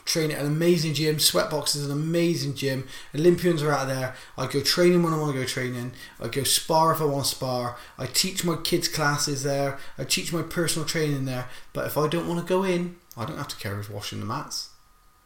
Train 0.05 0.31
at 0.31 0.39
an 0.39 0.47
amazing 0.47 0.93
gym. 0.93 1.17
Sweatbox 1.17 1.75
is 1.75 1.85
an 1.85 1.91
amazing 1.91 2.55
gym. 2.55 2.87
Olympians 3.13 3.61
are 3.61 3.73
out 3.73 3.87
there. 3.89 4.15
I 4.37 4.47
go 4.47 4.61
training 4.61 5.03
when 5.03 5.11
I 5.13 5.17
want 5.19 5.33
to 5.33 5.39
go 5.41 5.45
training. 5.45 5.91
I 6.21 6.29
go 6.29 6.43
spar 6.43 6.93
if 6.93 7.01
I 7.01 7.05
want 7.05 7.25
to 7.25 7.29
spar. 7.35 7.75
I 7.97 8.05
teach 8.05 8.45
my 8.45 8.55
kids' 8.55 8.87
classes 8.87 9.43
there. 9.43 9.77
I 9.97 10.05
teach 10.05 10.31
my 10.31 10.43
personal 10.43 10.87
training 10.87 11.25
there. 11.25 11.47
But 11.73 11.87
if 11.87 11.97
I 11.97 12.07
don't 12.07 12.25
want 12.27 12.39
to 12.39 12.45
go 12.47 12.63
in, 12.63 12.95
I 13.17 13.25
don't 13.25 13.37
have 13.37 13.49
to 13.49 13.57
care 13.57 13.75
who's 13.75 13.89
washing 13.89 14.21
the 14.21 14.25
mats. 14.25 14.69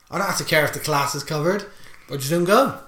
I 0.10 0.18
don't 0.18 0.26
have 0.28 0.38
to 0.40 0.44
care 0.46 0.66
if 0.66 0.74
the 0.74 0.80
class 0.80 1.14
is 1.14 1.24
covered. 1.24 1.66
I 2.12 2.16
just 2.18 2.32
don't 2.32 2.46
go. 2.46 2.80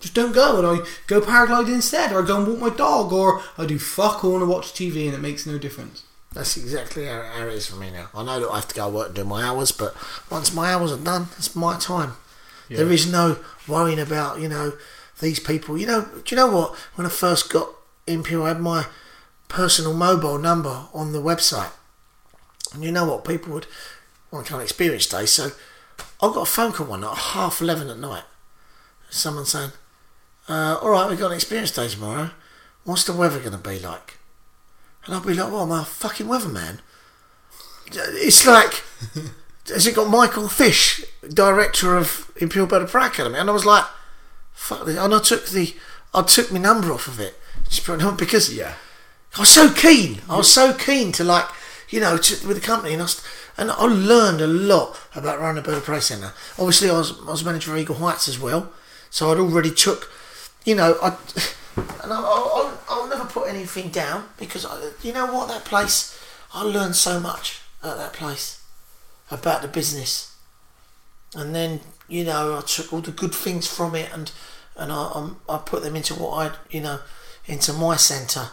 Just 0.00 0.14
don't 0.14 0.32
go, 0.32 0.58
and 0.58 0.66
I 0.66 0.86
go 1.06 1.20
paragliding 1.20 1.74
instead, 1.74 2.10
or 2.12 2.22
I 2.22 2.26
go 2.26 2.38
and 2.38 2.48
walk 2.48 2.58
my 2.58 2.76
dog, 2.76 3.12
or 3.12 3.42
I 3.58 3.66
do 3.66 3.78
fuck 3.78 4.24
all 4.24 4.34
and 4.36 4.44
I 4.44 4.46
watch 4.46 4.72
TV, 4.72 5.04
and 5.06 5.14
it 5.14 5.20
makes 5.20 5.46
no 5.46 5.58
difference. 5.58 6.04
That's 6.32 6.56
exactly 6.56 7.04
how, 7.06 7.22
how 7.22 7.46
it 7.46 7.52
is 7.54 7.66
for 7.66 7.76
me 7.76 7.90
now. 7.90 8.08
I 8.14 8.24
know 8.24 8.40
that 8.40 8.48
I 8.48 8.54
have 8.56 8.68
to 8.68 8.74
go 8.74 8.88
work 8.88 9.08
and 9.08 9.16
do 9.16 9.24
my 9.24 9.42
hours, 9.42 9.72
but 9.72 9.94
once 10.30 10.54
my 10.54 10.72
hours 10.72 10.92
are 10.92 10.96
done, 10.96 11.26
it's 11.36 11.54
my 11.54 11.76
time. 11.78 12.14
There 12.68 12.86
Yeah. 12.86 12.92
is 12.92 13.10
no 13.10 13.36
worrying 13.68 13.98
about, 13.98 14.38
you 14.40 14.48
know, 14.48 14.72
these 15.20 15.40
people. 15.40 15.76
You 15.76 15.86
know, 15.86 16.00
do 16.02 16.22
you 16.28 16.36
know 16.36 16.46
what? 16.46 16.76
When 16.94 17.06
I 17.06 17.10
first 17.10 17.50
got 17.50 17.68
Imperial, 18.06 18.44
I 18.46 18.48
had 18.48 18.60
my 18.60 18.86
personal 19.48 19.92
mobile 19.92 20.38
number 20.38 20.84
on 20.94 21.12
the 21.12 21.20
website. 21.20 21.72
And 22.72 22.84
you 22.84 22.92
know 22.92 23.04
what? 23.06 23.24
People 23.24 23.52
would, 23.54 23.66
well, 24.30 24.40
I 24.40 24.44
can't 24.44 24.62
experience 24.62 25.06
day, 25.06 25.26
so 25.26 25.50
I 26.22 26.28
got 26.32 26.36
a 26.42 26.46
phone 26.46 26.72
call 26.72 26.86
one 26.86 27.00
night 27.00 27.10
at 27.12 27.18
half 27.18 27.60
11 27.60 27.90
at 27.90 27.98
night. 27.98 28.22
Someone 29.10 29.44
saying, 29.44 29.72
uh, 30.48 30.78
all 30.82 30.90
right, 30.90 31.08
we've 31.08 31.18
got 31.18 31.28
an 31.30 31.36
experience 31.36 31.70
day 31.72 31.88
tomorrow. 31.88 32.30
What's 32.84 33.04
the 33.04 33.12
weather 33.12 33.38
going 33.38 33.52
to 33.52 33.58
be 33.58 33.78
like? 33.78 34.18
And 35.04 35.14
I'll 35.14 35.20
be 35.20 35.34
like, 35.34 35.52
well, 35.52 35.62
I'm 35.62 35.70
a 35.72 35.84
fucking 35.84 36.26
weatherman. 36.26 36.80
It's 37.92 38.46
like, 38.46 38.82
has 39.68 39.86
it 39.86 39.94
got 39.94 40.08
Michael 40.10 40.48
Fish, 40.48 41.04
director 41.28 41.96
of 41.96 42.30
Imperial 42.36 42.66
Bird 42.68 42.82
of 42.82 42.90
Prey 42.90 43.06
Academy? 43.06 43.38
And 43.38 43.50
I 43.50 43.52
was 43.52 43.66
like, 43.66 43.84
fuck 44.52 44.84
this. 44.86 44.96
And 44.98 45.14
I 45.14 45.20
took 45.20 45.46
the, 45.48 45.74
I 46.14 46.22
took 46.22 46.52
my 46.52 46.58
number 46.58 46.92
off 46.92 47.06
of 47.08 47.20
it. 47.20 47.36
Just 47.68 47.84
put 47.84 48.00
it 48.00 48.04
on 48.04 48.16
because 48.16 48.52
Yeah. 48.54 48.74
I 49.36 49.40
was 49.40 49.48
so 49.50 49.72
keen. 49.72 50.20
I 50.28 50.36
was 50.36 50.52
so 50.52 50.72
keen 50.74 51.12
to 51.12 51.22
like, 51.24 51.46
you 51.88 52.00
know, 52.00 52.16
to, 52.16 52.46
with 52.48 52.60
the 52.60 52.66
company, 52.66 52.92
and 52.94 53.02
I, 53.02 53.04
was, 53.04 53.24
and 53.56 53.70
I 53.70 53.84
learned 53.84 54.40
a 54.40 54.46
lot 54.46 54.98
about 55.14 55.40
running 55.40 55.62
a 55.62 55.66
bird 55.66 55.76
of 55.76 55.84
prey 55.84 56.00
centre. 56.00 56.32
Obviously, 56.58 56.90
I 56.90 56.94
was 56.94 57.16
I 57.20 57.30
was 57.30 57.44
manager 57.44 57.72
of 57.72 57.78
Eagle 57.78 57.94
Heights 57.96 58.26
as 58.28 58.40
well, 58.40 58.72
so 59.08 59.30
I'd 59.30 59.38
already 59.38 59.70
took, 59.70 60.10
you 60.64 60.74
know, 60.74 60.96
I, 61.02 61.08
and 61.76 62.12
I, 62.12 62.16
I'll, 62.16 62.78
I'll 62.88 63.08
never 63.08 63.24
put 63.24 63.48
anything 63.48 63.90
down 63.90 64.28
because 64.38 64.64
I, 64.64 64.90
you 65.02 65.12
know 65.12 65.32
what 65.32 65.48
that 65.48 65.64
place, 65.64 66.18
I 66.52 66.62
learned 66.62 66.96
so 66.96 67.20
much 67.20 67.60
at 67.82 67.96
that 67.96 68.12
place 68.12 68.62
about 69.30 69.62
the 69.62 69.68
business, 69.68 70.36
and 71.34 71.54
then 71.54 71.80
you 72.08 72.24
know 72.24 72.58
I 72.58 72.62
took 72.62 72.92
all 72.92 73.00
the 73.00 73.12
good 73.12 73.34
things 73.34 73.66
from 73.66 73.94
it 73.94 74.10
and 74.12 74.32
and 74.76 74.90
I 74.90 75.12
um, 75.14 75.40
I 75.48 75.58
put 75.58 75.82
them 75.82 75.94
into 75.94 76.14
what 76.14 76.32
I 76.32 76.56
you 76.70 76.80
know 76.80 76.98
into 77.46 77.72
my 77.72 77.96
centre 77.96 78.50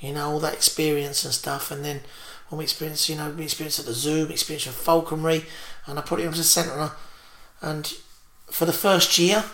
you 0.00 0.14
know, 0.14 0.30
all 0.30 0.40
that 0.40 0.54
experience 0.54 1.24
and 1.24 1.32
stuff. 1.32 1.70
And 1.70 1.84
then 1.84 2.00
when 2.48 2.58
we 2.58 2.64
experienced, 2.64 3.08
you 3.08 3.16
know, 3.16 3.30
we 3.30 3.44
experienced 3.44 3.78
at 3.78 3.86
the 3.86 3.92
zoo, 3.92 4.26
we 4.26 4.32
experienced 4.32 4.66
at 4.66 4.72
falconry, 4.72 5.44
and 5.86 5.98
I 5.98 6.02
put 6.02 6.20
it 6.20 6.24
into 6.24 6.38
the 6.38 6.44
centre. 6.44 6.80
I- 6.80 6.90
and 7.62 7.86
for 8.50 8.64
the 8.64 8.72
first 8.72 9.18
year, 9.18 9.44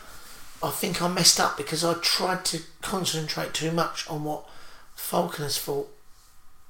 I 0.63 0.71
think 0.71 1.03
I 1.03 1.09
messed 1.09 1.39
up 1.39 1.57
because 1.57 1.85
I 1.85 1.95
tried 1.95 2.45
to 2.47 2.63
concentrate 2.83 3.53
too 3.55 3.73
much 3.73 4.09
on 4.09 4.25
what 4.25 4.49
falconers 4.95 5.59
thought. 5.59 5.93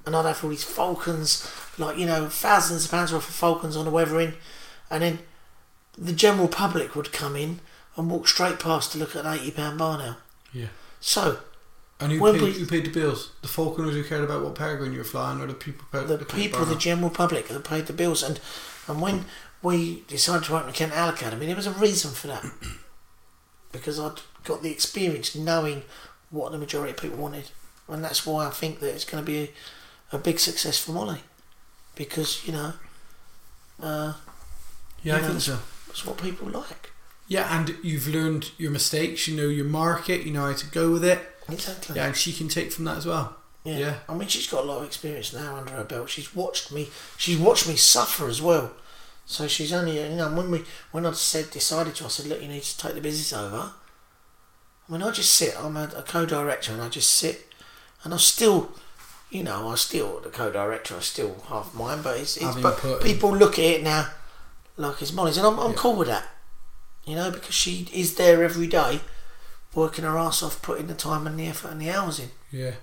And 0.05 0.15
I'd 0.15 0.25
have 0.25 0.43
all 0.43 0.49
these 0.49 0.63
falcons, 0.63 1.49
like, 1.77 1.97
you 1.97 2.05
know, 2.05 2.27
thousands 2.29 2.85
of 2.85 2.91
pounds 2.91 3.11
worth 3.11 3.27
of 3.27 3.35
falcons 3.35 3.75
on 3.75 3.85
the 3.85 3.91
weathering. 3.91 4.33
And 4.89 5.03
then 5.03 5.19
the 5.97 6.13
general 6.13 6.47
public 6.47 6.95
would 6.95 7.11
come 7.11 7.35
in 7.35 7.59
and 7.97 8.09
walk 8.09 8.27
straight 8.27 8.59
past 8.59 8.91
to 8.91 8.97
look 8.97 9.15
at 9.15 9.25
an 9.25 9.37
£80 9.37 9.77
barn 9.77 10.01
owl. 10.01 10.17
Yeah. 10.53 10.67
So, 11.01 11.39
And 11.99 12.11
who 12.11 12.31
paid, 12.31 12.41
we- 12.41 12.51
who 12.53 12.65
paid 12.65 12.85
the 12.85 12.91
bills? 12.91 13.31
The 13.41 13.47
falconers 13.47 13.95
who 13.95 14.03
cared 14.03 14.23
about 14.23 14.43
what 14.43 14.55
peregrine 14.55 14.91
you 14.93 14.99
were 14.99 15.03
flying, 15.03 15.41
or 15.41 15.47
the 15.47 15.53
people? 15.53 15.85
the 15.91 16.17
people, 16.25 16.63
the 16.65 16.75
general 16.75 17.09
public 17.09 17.47
that 17.47 17.63
paid 17.63 17.87
the 17.87 17.93
bills. 17.93 18.21
And 18.23 18.39
and 18.87 19.01
when 19.01 19.25
we 19.61 20.03
decided 20.07 20.45
to 20.45 20.55
open 20.55 20.67
the 20.67 20.73
Kent 20.73 20.93
Owl 20.93 21.09
Academy, 21.09 21.47
there 21.47 21.55
was 21.55 21.67
a 21.67 21.71
reason 21.71 22.11
for 22.11 22.27
that. 22.27 22.45
Because 23.77 23.99
I'd 23.99 24.21
got 24.43 24.63
the 24.63 24.71
experience 24.71 25.35
knowing 25.35 25.83
what 26.29 26.51
the 26.51 26.57
majority 26.57 26.91
of 26.91 26.97
people 26.97 27.17
wanted. 27.17 27.51
And 27.87 28.03
that's 28.03 28.25
why 28.25 28.47
I 28.47 28.49
think 28.49 28.79
that 28.79 28.93
it's 28.93 29.05
going 29.05 29.23
to 29.23 29.31
be 29.31 29.39
a, 30.11 30.15
a 30.15 30.19
big 30.19 30.39
success 30.39 30.77
for 30.77 30.91
Molly. 30.91 31.19
Because, 31.95 32.45
you 32.45 32.53
know, 32.53 32.73
uh, 33.81 34.13
yeah, 35.03 35.13
I 35.13 35.17
you 35.17 35.21
know, 35.21 35.27
think 35.29 35.41
so. 35.41 35.59
it's 35.89 36.05
what 36.05 36.17
people 36.17 36.47
like. 36.49 36.91
Yeah, 37.27 37.57
and 37.57 37.75
you've 37.83 38.07
learned 38.07 38.51
your 38.57 38.71
mistakes. 38.71 39.27
You 39.27 39.35
know 39.35 39.49
your 39.49 39.65
market. 39.65 40.25
You 40.25 40.31
know 40.31 40.45
how 40.45 40.53
to 40.53 40.67
go 40.67 40.91
with 40.91 41.03
it. 41.03 41.19
Exactly. 41.49 41.95
Yeah, 41.95 42.07
and 42.07 42.15
she 42.15 42.33
can 42.33 42.47
take 42.47 42.71
from 42.71 42.85
that 42.85 42.97
as 42.97 43.05
well. 43.05 43.35
Yeah. 43.63 43.77
Yeah. 43.77 43.95
I 44.07 44.13
mean, 44.15 44.27
she's 44.27 44.47
got 44.47 44.63
a 44.63 44.67
lot 44.67 44.79
of 44.79 44.85
experience 44.85 45.33
now 45.33 45.55
under 45.55 45.71
her 45.71 45.83
belt. 45.83 46.09
She's 46.09 46.33
watched 46.33 46.71
me. 46.71 46.89
She's 47.17 47.37
watched 47.37 47.67
me 47.67 47.75
suffer 47.75 48.27
as 48.27 48.41
well. 48.41 48.71
So 49.29 49.45
she's 49.47 49.73
only, 49.73 49.99
you 50.01 50.15
know, 50.15 50.31
when 50.31 50.49
we 50.49 50.63
when 50.91 51.05
I 51.05 51.11
said 51.11 51.51
decided 51.51 51.95
to, 51.95 52.05
I 52.05 52.07
said, 52.07 52.27
look, 52.27 52.41
you 52.41 52.47
need 52.47 52.63
to 52.63 52.77
take 52.77 52.95
the 52.95 53.01
business 53.01 53.33
over. 53.33 53.71
I 54.87 54.91
mean, 54.91 55.03
I 55.03 55.11
just 55.11 55.31
sit. 55.35 55.53
I'm 55.61 55.75
a, 55.75 55.91
a 55.97 56.01
co-director, 56.01 56.71
and 56.71 56.81
I 56.81 56.87
just 56.87 57.09
sit, 57.13 57.45
and 58.05 58.13
I 58.13 58.17
still, 58.17 58.71
you 59.29 59.43
know, 59.43 59.67
I 59.67 59.75
still 59.75 60.21
the 60.21 60.29
co-director. 60.29 60.95
I 60.95 61.01
still 61.01 61.43
half 61.49 61.73
mine, 61.73 62.01
but 62.01 62.17
it's, 62.17 62.37
it's 62.37 62.55
but 62.55 63.01
people 63.03 63.35
look 63.35 63.59
at 63.59 63.65
it 63.65 63.83
now 63.83 64.07
like 64.77 65.01
it's 65.01 65.11
Molly's, 65.11 65.35
and 65.37 65.45
I'm 65.45 65.59
I'm 65.59 65.71
Yeah. 65.71 65.77
cool 65.77 65.95
with 65.97 66.07
that. 66.07 66.29
You 67.05 67.15
know, 67.15 67.29
because 67.31 67.53
she 67.55 67.87
is 67.93 68.15
there 68.15 68.43
every 68.45 68.67
day, 68.67 69.01
working 69.75 70.05
her 70.05 70.17
ass 70.17 70.41
off, 70.41 70.61
putting 70.61 70.87
the 70.87 70.93
time 70.93 71.27
and 71.27 71.37
the 71.37 71.47
effort 71.47 71.71
and 71.71 71.81
the 71.81 71.91
hours 71.91 72.19
in. 72.19 72.31
Yeah, 72.49 72.75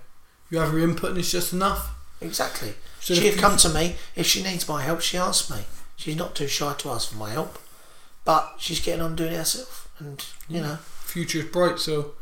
you 0.51 0.59
have 0.59 0.71
her 0.71 0.79
input, 0.79 1.09
and 1.09 1.17
it's 1.19 1.31
just 1.31 1.53
enough. 1.53 1.89
Exactly. 2.21 2.75
So 2.99 3.15
She'd 3.15 3.37
come 3.39 3.57
to 3.57 3.69
me 3.69 3.95
if 4.15 4.27
she 4.27 4.43
needs 4.43 4.67
my 4.69 4.83
help. 4.83 5.01
She 5.01 5.17
asks 5.17 5.49
me. 5.49 5.63
She's 5.95 6.15
not 6.15 6.35
too 6.35 6.47
shy 6.47 6.73
to 6.73 6.89
ask 6.89 7.11
for 7.11 7.17
my 7.17 7.31
help, 7.31 7.57
but 8.23 8.55
she's 8.59 8.79
getting 8.79 9.01
on 9.01 9.15
doing 9.15 9.33
it 9.33 9.37
herself. 9.37 9.89
And 9.99 10.23
you 10.49 10.61
know, 10.61 10.75
Future's 11.01 11.45
bright. 11.45 11.79
So, 11.79 12.13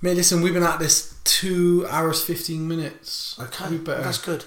mate, 0.00 0.16
listen, 0.16 0.42
we've 0.42 0.54
been 0.54 0.62
at 0.62 0.78
this 0.78 1.16
two 1.24 1.86
hours 1.88 2.22
fifteen 2.24 2.68
minutes. 2.68 3.38
okay, 3.40 3.70
we 3.70 3.78
better 3.78 4.02
that's 4.02 4.18
good. 4.18 4.44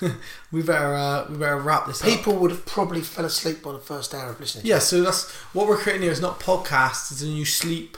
we 0.52 0.62
better 0.62 0.94
uh, 0.94 1.26
we 1.28 1.36
better 1.36 1.58
wrap 1.58 1.86
this 1.86 2.02
up. 2.02 2.08
People 2.08 2.36
would 2.36 2.50
have 2.50 2.66
probably 2.66 3.02
fell 3.02 3.24
asleep 3.24 3.62
by 3.62 3.72
the 3.72 3.78
first 3.78 4.14
hour 4.14 4.30
of 4.30 4.40
listening. 4.40 4.66
Yeah, 4.66 4.78
so 4.80 5.02
that's 5.02 5.30
what 5.52 5.68
we're 5.68 5.76
creating 5.76 6.02
here. 6.02 6.10
Is 6.12 6.20
not 6.20 6.40
podcasts. 6.40 7.12
It's 7.12 7.22
a 7.22 7.26
new 7.26 7.44
sleep 7.44 7.96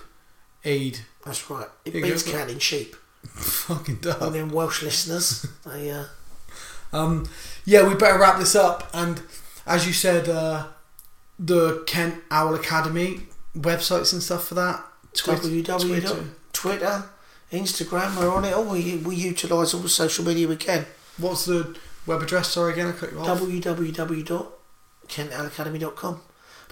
aid. 0.65 1.01
that's 1.25 1.49
right. 1.51 1.69
It 1.85 1.95
Here 1.95 2.03
beats 2.03 2.23
counting 2.31 2.59
sheep. 2.59 2.95
Fucking 3.25 3.99
And 4.21 4.35
then 4.35 4.49
Welsh 4.51 4.83
listeners, 4.83 5.47
they 5.65 5.91
uh, 5.91 6.05
Um, 6.93 7.29
yeah, 7.65 7.87
we 7.87 7.95
better 7.95 8.19
wrap 8.19 8.39
this 8.39 8.55
up. 8.55 8.89
And 8.93 9.21
as 9.69 9.87
you 9.87 9.93
said, 9.93 10.29
uh, 10.29 10.67
the 11.39 11.85
Kent 11.87 12.17
Owl 12.31 12.55
Academy 12.55 13.21
websites 13.57 14.13
and 14.13 14.23
stuff 14.23 14.47
for 14.49 14.55
that. 14.55 14.83
Twitter, 15.15 15.49
www. 15.49 15.81
Twitter. 15.89 16.25
Twitter, 16.53 17.05
Instagram, 17.53 18.17
we're 18.19 18.29
on 18.35 18.45
it 18.45 18.53
all. 18.55 18.65
We 18.65 18.97
we 18.99 19.15
utilise 19.17 19.73
all 19.75 19.81
the 19.81 19.89
social 19.89 20.25
media 20.25 20.49
we 20.49 20.57
can. 20.57 20.87
What's 21.19 21.45
the 21.45 21.77
web 22.07 22.23
address? 22.23 22.49
Sorry 22.49 22.73
again, 22.73 22.89
I 22.89 22.93
cut 22.93 23.13
you 23.13 23.21
off. 23.21 23.41
www.kentowlacademy.com. 25.09 26.21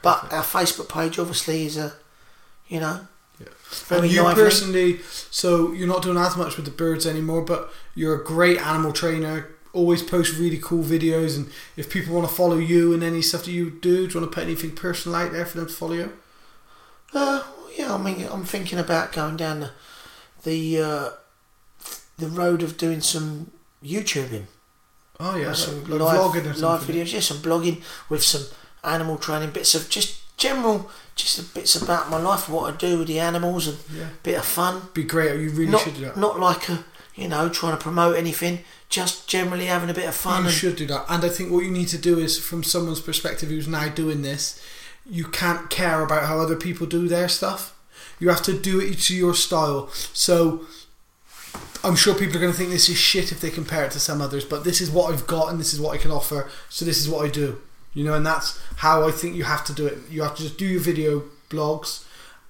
But 0.03 0.33
our 0.33 0.43
Facebook 0.43 0.89
page 0.89 1.19
obviously 1.19 1.65
is 1.67 1.77
a, 1.77 1.95
you 2.69 2.81
know, 2.81 3.07
Yeah. 3.41 3.47
very 3.87 4.03
and 4.03 4.11
you 4.13 4.23
lively. 4.23 4.43
personally, 4.45 5.01
so 5.31 5.73
you're 5.73 5.89
not 5.89 6.03
doing 6.03 6.17
as 6.19 6.37
much 6.37 6.57
with 6.57 6.65
the 6.67 6.71
birds 6.71 7.07
anymore, 7.07 7.43
but 7.43 7.73
you're 7.95 8.15
a 8.21 8.25
great 8.25 8.59
animal 8.61 8.93
trainer. 8.93 9.49
Always 9.77 10.03
post 10.03 10.39
really 10.39 10.59
cool 10.59 10.83
videos, 10.83 11.37
and 11.37 11.51
if 11.77 11.91
people 11.91 12.15
want 12.15 12.27
to 12.27 12.35
follow 12.35 12.57
you 12.57 12.95
and 12.95 13.03
any 13.03 13.21
stuff 13.21 13.45
that 13.45 13.51
you 13.53 13.69
do, 13.71 14.07
do 14.09 14.15
you 14.15 14.21
want 14.21 14.33
to 14.33 14.35
put 14.35 14.45
anything 14.45 14.71
personal 14.71 15.17
out 15.17 15.33
there 15.33 15.45
for 15.45 15.59
them 15.59 15.67
to 15.67 15.73
follow 15.73 15.93
you? 15.93 16.13
Uh, 17.13 17.43
yeah, 17.77 17.95
I 17.95 17.99
mean, 17.99 18.27
I'm 18.31 18.45
thinking 18.45 18.79
about 18.79 19.13
going 19.13 19.37
down 19.37 19.61
the 19.61 19.71
the 20.45 20.81
uh, 20.81 21.11
the 22.17 22.29
road 22.29 22.63
of 22.63 22.79
doing 22.79 23.03
some 23.03 23.51
YouTubing, 23.85 24.47
Oh 25.21 25.37
yeah, 25.37 25.53
some 25.53 25.85
like, 25.85 26.01
live, 26.01 26.21
vlogging 26.21 26.63
live 26.63 26.81
videos, 26.83 27.13
yeah, 27.13 27.21
some 27.21 27.39
blogging 27.39 27.83
with 28.09 28.23
some 28.23 28.45
animal 28.83 29.19
training 29.19 29.51
bits 29.51 29.75
of 29.75 29.91
just 29.91 30.23
general, 30.39 30.91
just 31.15 31.53
bits 31.55 31.77
about 31.77 32.09
my 32.11 32.19
life, 32.19 32.49
what 32.49 32.73
I 32.73 32.77
do 32.77 32.99
with 32.99 33.09
the 33.09 33.19
animals, 33.21 33.69
and 33.69 33.79
Yeah. 33.93 34.09
bit 34.23 34.39
of 34.39 34.47
fun. 34.47 34.89
Be 34.95 35.05
great. 35.05 35.39
You 35.39 35.51
really 35.51 35.73
Not 35.73 35.83
should 35.83 35.97
do 35.97 36.05
that. 36.07 36.17
not 36.17 36.41
like 36.41 36.71
a 36.71 36.85
you 37.17 37.29
know 37.29 37.49
trying 37.49 37.77
to 37.77 37.83
promote 37.83 38.17
anything. 38.17 38.61
Just 38.89 39.29
generally 39.29 39.67
having 39.67 39.91
a 39.91 39.95
bit 39.95 40.09
of 40.09 40.15
fun. 40.15 40.43
You 40.43 40.49
and, 40.49 40.55
should 40.57 40.77
do 40.77 40.87
that. 40.87 41.07
And 41.09 41.25
I 41.25 41.29
think 41.29 41.51
what 41.51 41.65
you 41.65 41.71
need 41.73 41.89
to 41.89 41.99
do 41.99 42.19
is, 42.19 42.39
from 42.39 42.63
someone's 42.63 43.01
perspective 43.01 43.49
who's 43.49 43.67
now 43.67 43.89
doing 43.89 44.23
this, 44.23 44.63
you 45.05 45.25
can't 45.25 45.69
care 45.71 46.03
about 46.03 46.25
how 46.25 46.39
other 46.39 46.57
people 46.57 46.87
do 46.87 47.09
their 47.09 47.29
stuff. 47.29 47.77
You 48.21 48.29
have 48.29 48.43
to 48.43 48.59
do 48.59 48.81
it 48.81 48.99
to 49.01 49.17
your 49.17 49.35
style. 49.35 49.89
So 50.13 50.67
I'm 51.83 51.97
sure 51.97 52.15
people 52.15 52.37
are 52.37 52.41
going 52.41 52.53
to 52.53 52.59
think 52.59 52.71
this 52.71 52.89
is 52.89 52.97
shit 52.97 53.33
if 53.33 53.41
they 53.41 53.51
compare 53.51 53.85
it 53.85 53.93
to 53.93 54.01
some 54.01 54.21
others, 54.21 54.45
but 54.45 54.65
this 54.65 54.81
is 54.81 54.91
what 54.91 55.13
I've 55.13 55.27
got 55.27 55.51
and 55.51 55.61
this 55.61 55.73
is 55.73 55.81
what 55.81 55.95
I 55.95 55.99
can 55.99 56.11
offer. 56.11 56.49
So 56.69 56.85
this 56.85 56.99
is 56.99 57.09
what 57.09 57.25
I 57.25 57.29
do. 57.29 57.61
You 57.93 58.05
know, 58.05 58.15
and 58.15 58.27
that's 58.27 58.61
how 58.77 59.07
I 59.07 59.11
think 59.11 59.37
you 59.37 59.45
have 59.45 59.65
to 59.67 59.73
do 59.73 59.87
it. 59.87 59.99
You 60.11 60.23
have 60.23 60.37
to 60.37 60.43
just 60.43 60.59
do 60.59 60.67
your 60.67 60.81
video 60.81 61.25
blogs 61.49 62.05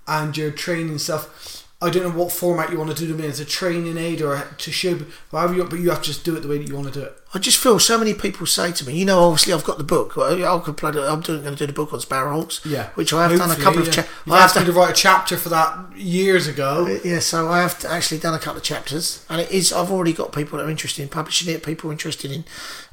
and 0.09 0.37
your 0.37 0.51
training 0.51 0.99
stuff. 0.99 1.66
I 1.83 1.91
don't 1.91 2.05
know 2.05 2.19
what 2.19 2.33
format 2.33 2.71
you 2.73 2.79
want 2.79 2.89
to 2.91 2.97
do 2.97 3.07
them 3.07 3.21
in, 3.23 3.31
as 3.31 3.39
a 3.39 3.45
training 3.45 3.99
aid 3.99 4.23
or 4.23 4.43
to 4.57 4.73
show, 4.73 4.99
however 5.31 5.53
you 5.53 5.59
want, 5.61 5.71
but 5.71 5.79
you 5.81 5.91
have 5.91 6.01
to 6.01 6.05
just 6.07 6.25
do 6.25 6.35
it 6.35 6.41
the 6.41 6.49
way 6.49 6.57
that 6.57 6.67
you 6.67 6.75
want 6.75 6.87
to 6.91 6.93
do 7.01 7.05
it. 7.05 7.15
I 7.35 7.39
just 7.39 7.59
feel 7.59 7.79
so 7.79 7.99
many 7.99 8.15
people 8.15 8.47
say 8.47 8.73
to 8.73 8.87
me, 8.87 8.99
you 8.99 9.05
know, 9.05 9.19
obviously 9.25 9.53
I've 9.53 9.63
got 9.65 9.77
the 9.77 9.85
book. 9.85 10.17
I, 10.17 10.43
I 10.43 10.59
could 10.61 10.79
play. 10.79 10.91
the- 10.93 11.03
I'm 11.07 11.21
doing, 11.21 11.43
going 11.43 11.55
to 11.55 11.59
do 11.59 11.67
the 11.67 11.75
book 11.75 11.93
on 11.93 12.01
Sparrowhawks. 12.01 12.65
Yeah, 12.65 12.89
which 12.95 13.13
I 13.13 13.29
have 13.29 13.39
done 13.39 13.51
a 13.51 13.57
couple 13.57 13.83
yeah. 13.83 13.89
of. 13.89 13.95
Cha- 13.95 14.07
You 14.25 14.33
I 14.33 14.37
have 14.37 14.45
asked 14.47 14.57
me 14.57 14.65
done, 14.65 14.73
to 14.75 14.81
write 14.81 14.91
a 14.91 14.95
chapter 14.95 15.37
for 15.37 15.51
that 15.51 15.95
years 15.99 16.47
ago. 16.47 16.99
yeah, 17.05 17.19
so 17.19 17.49
I 17.49 17.61
have 17.61 17.85
actually 17.85 18.21
done 18.21 18.33
a 18.33 18.39
couple 18.39 18.57
of 18.59 18.63
chapters, 18.65 19.27
and 19.29 19.43
it 19.43 19.51
is. 19.51 19.71
I've 19.71 19.91
already 19.91 20.15
got 20.15 20.33
people 20.33 20.57
that 20.59 20.65
are 20.67 20.71
interested 20.71 21.03
in 21.03 21.11
publishing 21.11 21.53
it. 21.55 21.63
People 21.63 21.91
interested 21.91 22.33
in 22.33 22.45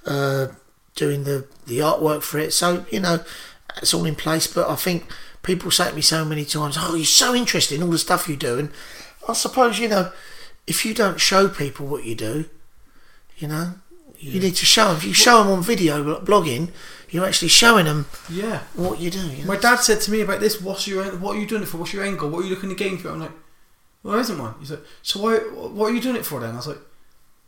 uh, 0.05 0.47
doing 0.97 1.23
the 1.23 1.47
the 1.67 1.79
artwork 1.79 2.21
for 2.23 2.37
it. 2.37 2.51
So 2.51 2.85
you 2.91 2.99
know, 2.99 3.23
it's 3.77 3.93
all 3.93 4.03
in 4.03 4.15
place. 4.15 4.45
But 4.45 4.69
I 4.69 4.75
think 4.75 5.05
people 5.43 5.69
say 5.71 5.89
to 5.89 5.95
me 5.95 6.01
so 6.01 6.25
many 6.25 6.45
times, 6.45 6.77
"Oh, 6.79 6.95
you're 6.95 7.05
so 7.05 7.35
interested 7.35 7.75
in 7.75 7.83
all 7.83 7.91
the 7.91 7.97
stuff 7.99 8.27
you 8.27 8.35
do," 8.35 8.57
and 8.57 8.71
I 9.27 9.33
suppose 9.33 9.77
you 9.79 9.87
know, 9.87 10.11
if 10.65 10.85
you 10.85 10.93
don't 10.93 11.19
show 11.19 11.47
people 11.47 11.85
what 11.85 12.03
you 12.05 12.15
do, 12.15 12.45
you 13.37 13.47
know, 13.47 13.75
you 14.17 14.39
need 14.39 14.55
to 14.55 14.65
show 14.65 14.87
them. 14.87 14.97
If 14.97 15.03
you 15.03 15.13
show 15.13 15.43
them 15.43 15.51
on 15.51 15.61
video 15.61 16.01
like 16.01 16.23
blogging, 16.23 16.69
you're 17.09 17.25
actually 17.25 17.49
showing 17.49 17.85
them 17.85 18.07
Yeah. 18.29 18.61
what 18.73 18.99
you 18.99 19.11
do. 19.11 19.19
You 19.19 19.43
know? 19.43 19.47
My 19.53 19.57
dad 19.57 19.77
said 19.77 20.01
to 20.01 20.11
me 20.11 20.21
about 20.21 20.39
this. 20.39 20.59
What's 20.61 20.87
your 20.87 21.03
what 21.17 21.35
are 21.35 21.39
you 21.39 21.45
doing 21.47 21.63
it 21.63 21.67
for? 21.67 21.77
What's 21.77 21.93
your 21.93 22.03
angle? 22.03 22.29
What 22.29 22.39
are 22.39 22.47
you 22.47 22.55
looking 22.55 22.69
to 22.69 22.75
gain 22.75 22.97
for? 22.97 23.09
it?" 23.09 23.11
I'm 23.11 23.19
like, 23.19 23.31
well, 24.01 24.13
there 24.13 24.21
isn't 24.21 24.37
one. 24.37 24.55
He's 24.59 24.71
like, 24.71 24.83
so 25.01 25.19
why? 25.21 25.37
What 25.37 25.91
are 25.91 25.93
you 25.93 26.01
doing 26.01 26.15
it 26.17 26.25
for 26.25 26.39
then? 26.41 26.53
I 26.53 26.57
was 26.57 26.67
like, 26.67 26.81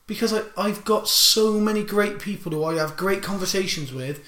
because 0.08 0.34
I 0.34 0.44
I've 0.58 0.86
got 0.86 1.08
so 1.08 1.60
many 1.60 1.84
great 1.84 2.20
people 2.20 2.52
who 2.52 2.64
I 2.64 2.76
have 2.76 2.96
great 2.98 3.24
conversations 3.24 3.92
with. 3.92 4.20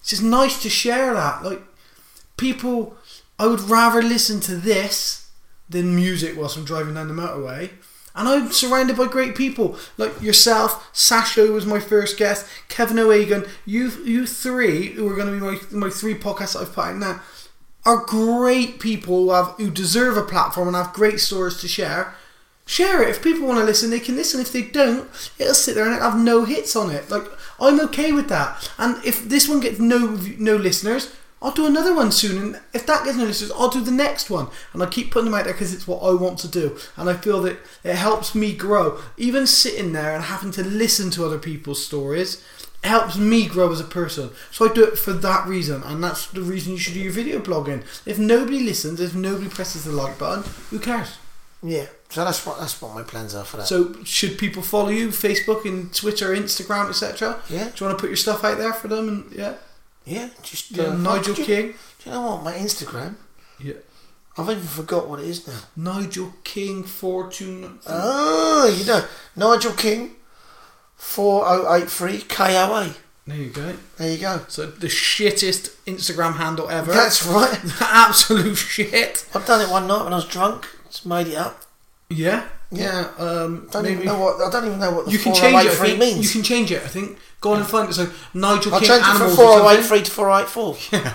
It's 0.00 0.10
just 0.10 0.22
nice 0.22 0.60
to 0.62 0.68
share 0.70 1.12
that. 1.14 1.42
Like 1.44 1.62
people, 2.36 2.96
I 3.40 3.46
would 3.46 3.70
rather 3.70 4.02
listen 4.02 4.38
to 4.40 4.54
this 4.54 5.30
than 5.66 5.96
music 5.96 6.36
whilst 6.36 6.58
I'm 6.58 6.64
driving 6.66 6.92
down 6.92 7.08
the 7.08 7.14
motorway. 7.14 7.70
And 8.14 8.28
I'm 8.28 8.52
surrounded 8.52 8.98
by 8.98 9.06
great 9.06 9.34
people 9.34 9.78
like 9.96 10.20
yourself. 10.20 10.90
Sacha 10.92 11.46
was 11.46 11.64
my 11.64 11.80
first 11.80 12.18
guest. 12.18 12.46
Kevin 12.68 12.98
O'Egan. 12.98 13.46
You, 13.64 13.88
you 14.04 14.26
three 14.26 14.88
who 14.88 15.10
are 15.10 15.16
going 15.16 15.28
to 15.28 15.32
be 15.32 15.40
my, 15.40 15.86
my 15.86 15.88
three 15.88 16.14
podcasts 16.14 16.52
that 16.52 16.60
I've 16.60 16.74
put 16.74 16.84
out 16.84 16.96
now 16.96 17.22
are 17.86 18.04
great 18.04 18.78
people 18.78 19.24
who 19.24 19.30
have 19.30 19.54
who 19.56 19.70
deserve 19.70 20.18
a 20.18 20.22
platform 20.22 20.68
and 20.68 20.76
have 20.76 20.92
great 20.92 21.18
stories 21.18 21.56
to 21.62 21.68
share. 21.68 22.12
Share 22.66 23.02
it. 23.02 23.08
If 23.08 23.22
people 23.22 23.48
want 23.48 23.60
to 23.60 23.64
listen, 23.64 23.88
they 23.88 24.00
can 24.00 24.16
listen. 24.16 24.42
If 24.42 24.52
they 24.52 24.62
don't, 24.62 25.08
it'll 25.38 25.54
sit 25.54 25.76
there 25.76 25.86
and 25.86 25.94
it'll 25.94 26.10
have 26.10 26.20
no 26.20 26.44
hits 26.44 26.76
on 26.76 26.90
it. 26.90 27.10
Like 27.10 27.24
I'm 27.58 27.80
okay 27.80 28.12
with 28.12 28.28
that. 28.28 28.70
And 28.76 29.02
if 29.02 29.26
this 29.26 29.48
one 29.48 29.60
gets 29.60 29.78
no 29.78 30.18
no 30.38 30.56
listeners, 30.56 31.10
I'll 31.42 31.52
do 31.52 31.66
another 31.66 31.94
one 31.94 32.12
soon. 32.12 32.42
And 32.42 32.60
if 32.74 32.86
that 32.86 33.04
gets 33.04 33.16
no 33.16 33.24
listeners, 33.24 33.52
I'll 33.52 33.70
do 33.70 33.80
the 33.80 33.90
next 33.90 34.28
one. 34.28 34.48
And 34.72 34.82
I 34.82 34.86
keep 34.86 35.10
putting 35.10 35.30
them 35.30 35.34
out 35.38 35.44
there 35.44 35.54
because 35.54 35.72
it's 35.72 35.88
what 35.88 36.02
I 36.02 36.12
want 36.14 36.38
to 36.40 36.48
do. 36.48 36.76
And 36.96 37.08
I 37.08 37.14
feel 37.14 37.40
that 37.42 37.58
it 37.82 37.96
helps 37.96 38.34
me 38.34 38.54
grow. 38.54 39.00
Even 39.16 39.46
sitting 39.46 39.92
there 39.92 40.14
and 40.14 40.24
having 40.24 40.50
to 40.52 40.62
listen 40.62 41.10
to 41.12 41.24
other 41.24 41.38
people's 41.38 41.84
stories 41.84 42.44
helps 42.82 43.16
me 43.16 43.46
grow 43.46 43.70
as 43.72 43.80
a 43.80 43.84
person. 43.84 44.30
So 44.50 44.68
I 44.68 44.72
do 44.72 44.84
it 44.84 44.98
for 44.98 45.12
that 45.12 45.46
reason, 45.46 45.82
and 45.82 46.02
that's 46.02 46.26
the 46.28 46.40
reason 46.40 46.72
you 46.72 46.78
should 46.78 46.94
do 46.94 47.00
your 47.00 47.12
video 47.12 47.38
blogging. 47.38 47.84
If 48.06 48.18
nobody 48.18 48.60
listens, 48.60 49.00
if 49.00 49.14
nobody 49.14 49.50
presses 49.50 49.84
the 49.84 49.92
like 49.92 50.18
button, 50.18 50.44
who 50.70 50.78
cares? 50.78 51.18
yeah, 51.62 51.84
so 52.08 52.24
that's 52.24 52.46
what 52.46 52.58
that's 52.58 52.80
what 52.80 52.94
my 52.94 53.02
plans 53.02 53.34
are 53.34 53.44
for 53.44 53.58
that. 53.58 53.66
So 53.66 54.02
should 54.04 54.38
people 54.38 54.62
follow 54.62 54.88
you, 54.88 55.08
Facebook 55.08 55.66
and 55.66 55.94
Twitter, 55.94 56.34
Instagram, 56.34 56.88
etc.? 56.88 57.38
yeah, 57.50 57.64
Do 57.64 57.72
you 57.76 57.86
want 57.86 57.98
to 57.98 58.00
put 58.00 58.08
your 58.08 58.16
stuff 58.16 58.44
out 58.44 58.56
there 58.56 58.72
for 58.72 58.88
them? 58.88 59.08
And 59.10 59.32
yeah, 59.32 59.54
yeah, 60.10 60.28
just 60.42 60.70
yeah 60.72 60.84
uh, 60.84 60.96
Nigel 60.96 61.34
do 61.34 61.40
you- 61.42 61.46
King. 61.46 61.66
Do 61.98 62.10
you 62.10 62.10
know 62.12 62.22
what? 62.30 62.42
My 62.44 62.52
Instagram. 62.54 63.14
Yeah, 63.58 63.74
I've 64.38 64.48
even 64.50 64.62
forgot 64.62 65.08
what 65.08 65.20
it 65.20 65.26
is 65.26 65.46
now. 65.46 65.60
Nigel 65.76 66.32
King 66.44 66.82
Fortune. 66.84 67.78
Oh, 67.86 68.74
you 68.78 68.84
know, 68.86 69.04
Nigel 69.36 69.72
King, 69.72 70.16
four 70.96 71.44
oh 71.46 71.74
eight 71.74 71.90
three 71.90 72.18
KOA. 72.22 72.94
There 73.26 73.36
you 73.36 73.50
go. 73.50 73.76
There 73.98 74.10
you 74.10 74.18
go. 74.18 74.40
So 74.48 74.66
the 74.66 74.88
shittest 74.88 75.76
Instagram 75.86 76.36
handle 76.36 76.68
ever. 76.70 76.90
That's 76.90 77.24
right. 77.26 77.60
absolute 77.80 78.56
shit. 78.56 79.26
I've 79.34 79.46
done 79.46 79.60
it 79.60 79.70
one 79.70 79.86
night 79.86 80.04
when 80.04 80.12
I 80.12 80.16
was 80.16 80.26
drunk. 80.26 80.66
Just 80.88 81.06
made 81.06 81.28
it 81.28 81.36
up. 81.36 81.62
Yeah, 82.08 82.48
yeah. 82.70 83.10
Um, 83.18 83.68
Don't 83.70 83.82
maybe 83.82 83.94
even 83.94 84.06
know 84.06 84.18
what. 84.20 84.40
I 84.40 84.50
don't 84.50 84.66
even 84.66 84.78
know 84.78 84.92
what 84.92 85.06
the 85.06 85.12
you 85.12 85.18
can 85.18 85.32
four 85.32 85.40
change 85.42 85.56
oh 85.56 85.68
it. 85.68 85.72
I 85.72 85.74
think. 85.86 85.98
means. 85.98 86.24
You 86.24 86.30
can 86.30 86.42
change 86.42 86.70
it. 86.70 86.82
I 86.82 86.86
think. 86.88 87.18
Go 87.40 87.52
on 87.52 87.58
and 87.60 87.66
find 87.66 87.88
it. 87.88 87.94
So 87.94 88.10
Nigel 88.34 88.74
I'll 88.74 88.80
King 88.80 88.88
change 88.88 89.00
it 89.02 89.04
from 89.06 89.16
animals. 89.16 89.36
four 89.36 89.46
or 89.46 89.60
oh 89.62 89.70
eight 89.70 89.84
three 89.84 90.02
to 90.02 90.10
four 90.10 90.30
oh 90.30 90.38
eight 90.38 90.48
four. 90.48 90.76
Yeah. 90.92 91.14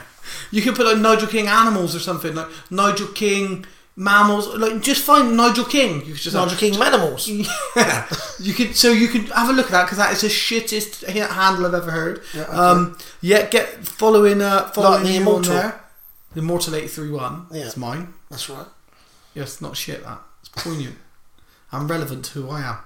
You 0.52 0.62
could 0.64 0.76
put 0.76 0.86
like 0.88 0.98
Nigel 0.98 1.28
King 1.28 1.48
animals 1.48 1.96
or 1.96 2.00
something 2.00 2.34
like 2.34 2.48
Nigel 2.72 3.08
King 3.10 3.66
mammals. 3.96 4.48
Like 4.56 4.82
just 4.82 5.04
find 5.04 5.38
Nigel 5.38 5.66
King. 5.66 6.00
You 6.06 6.14
could 6.14 6.22
just 6.22 6.36
Nigel 6.36 6.58
King 6.58 6.74
Manimals. 6.74 7.28
Yeah. 7.76 8.08
You 8.40 8.54
could 8.54 8.76
so 8.76 8.92
you 8.92 9.08
could 9.08 9.30
have 9.30 9.50
a 9.50 9.54
look 9.54 9.68
at 9.68 9.72
that 9.72 9.84
because 9.84 10.00
that 10.00 10.12
is 10.14 10.22
the 10.22 10.28
shittest 10.28 11.06
handle 11.08 11.66
I've 11.68 11.74
ever 11.76 11.92
heard. 11.92 12.22
Yeah, 12.34 12.42
okay. 12.44 12.52
Um. 12.58 12.98
Yeah. 13.22 13.46
Get 13.46 13.68
following. 13.88 14.42
Uh. 14.42 14.68
Following 14.70 15.04
the 15.04 15.16
Immortal. 15.18 15.54
there. 15.54 15.82
The 16.34 16.40
Immortal 16.42 16.76
eight 16.76 16.90
three 16.90 17.12
one. 17.12 17.46
Yeah. 17.52 17.66
It's 17.66 17.78
mine. 17.78 18.14
That's 18.30 18.50
right. 18.50 18.66
Yes, 19.36 19.62
not 19.62 19.78
shit. 19.78 20.04
That 20.04 20.20
it's 20.40 20.50
poignant. 20.50 20.96
I'm 21.76 21.88
relevant 21.88 22.26
to 22.26 22.42
who 22.42 22.50
I 22.50 22.62
am. 22.62 22.78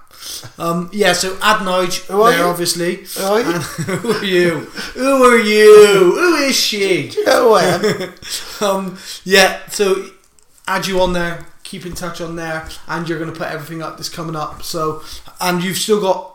Um, 0.58 0.90
yeah, 0.92 1.12
so 1.14 1.38
add 1.40 1.60
Nige 1.66 2.06
Who 2.06 2.20
are 2.22 2.30
there, 2.30 2.40
you? 2.40 2.44
obviously. 2.46 2.96
Who 3.16 3.22
are 3.24 3.40
you? 3.40 3.52
Who 4.02 4.10
are 4.12 4.24
you? 4.24 4.58
Who 4.94 5.24
are 5.24 5.38
you? 5.38 6.14
Who 6.14 6.34
is 6.36 6.56
she? 6.56 7.08
Do 7.10 7.20
you 7.20 7.26
know 7.26 7.48
who 7.48 7.54
I 7.54 7.62
am? 7.64 8.14
um, 8.60 8.98
yeah, 9.24 9.60
so 9.68 10.06
add 10.66 10.86
you 10.86 11.00
on 11.00 11.12
there, 11.14 11.46
keep 11.64 11.86
in 11.86 11.94
touch 11.94 12.20
on 12.20 12.36
there, 12.36 12.68
and 12.88 13.08
you're 13.08 13.18
going 13.18 13.32
to 13.32 13.38
put 13.38 13.48
everything 13.48 13.82
up 13.82 13.96
that's 13.96 14.08
coming 14.10 14.36
up. 14.36 14.62
So, 14.62 15.02
and 15.40 15.62
you've 15.64 15.78
still 15.78 16.00
got 16.00 16.26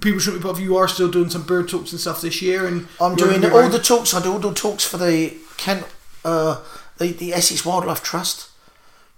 people 0.00 0.20
shouldn't 0.20 0.42
be 0.42 0.48
above 0.48 0.60
you 0.60 0.76
are 0.76 0.88
still 0.88 1.10
doing 1.10 1.30
some 1.30 1.42
bird 1.42 1.68
talks 1.68 1.92
and 1.92 2.00
stuff 2.00 2.20
this 2.20 2.40
year, 2.42 2.66
and 2.66 2.86
I'm 3.00 3.16
doing 3.16 3.44
all 3.44 3.58
around- 3.58 3.72
the 3.72 3.78
talks. 3.80 4.14
I 4.14 4.22
do 4.22 4.32
all 4.32 4.38
the 4.38 4.52
talks 4.54 4.84
for 4.84 4.98
the 4.98 5.34
Kent, 5.56 5.84
uh, 6.24 6.60
the 6.98 7.08
the 7.12 7.32
Essex 7.32 7.64
Wildlife 7.64 8.02
Trust, 8.02 8.48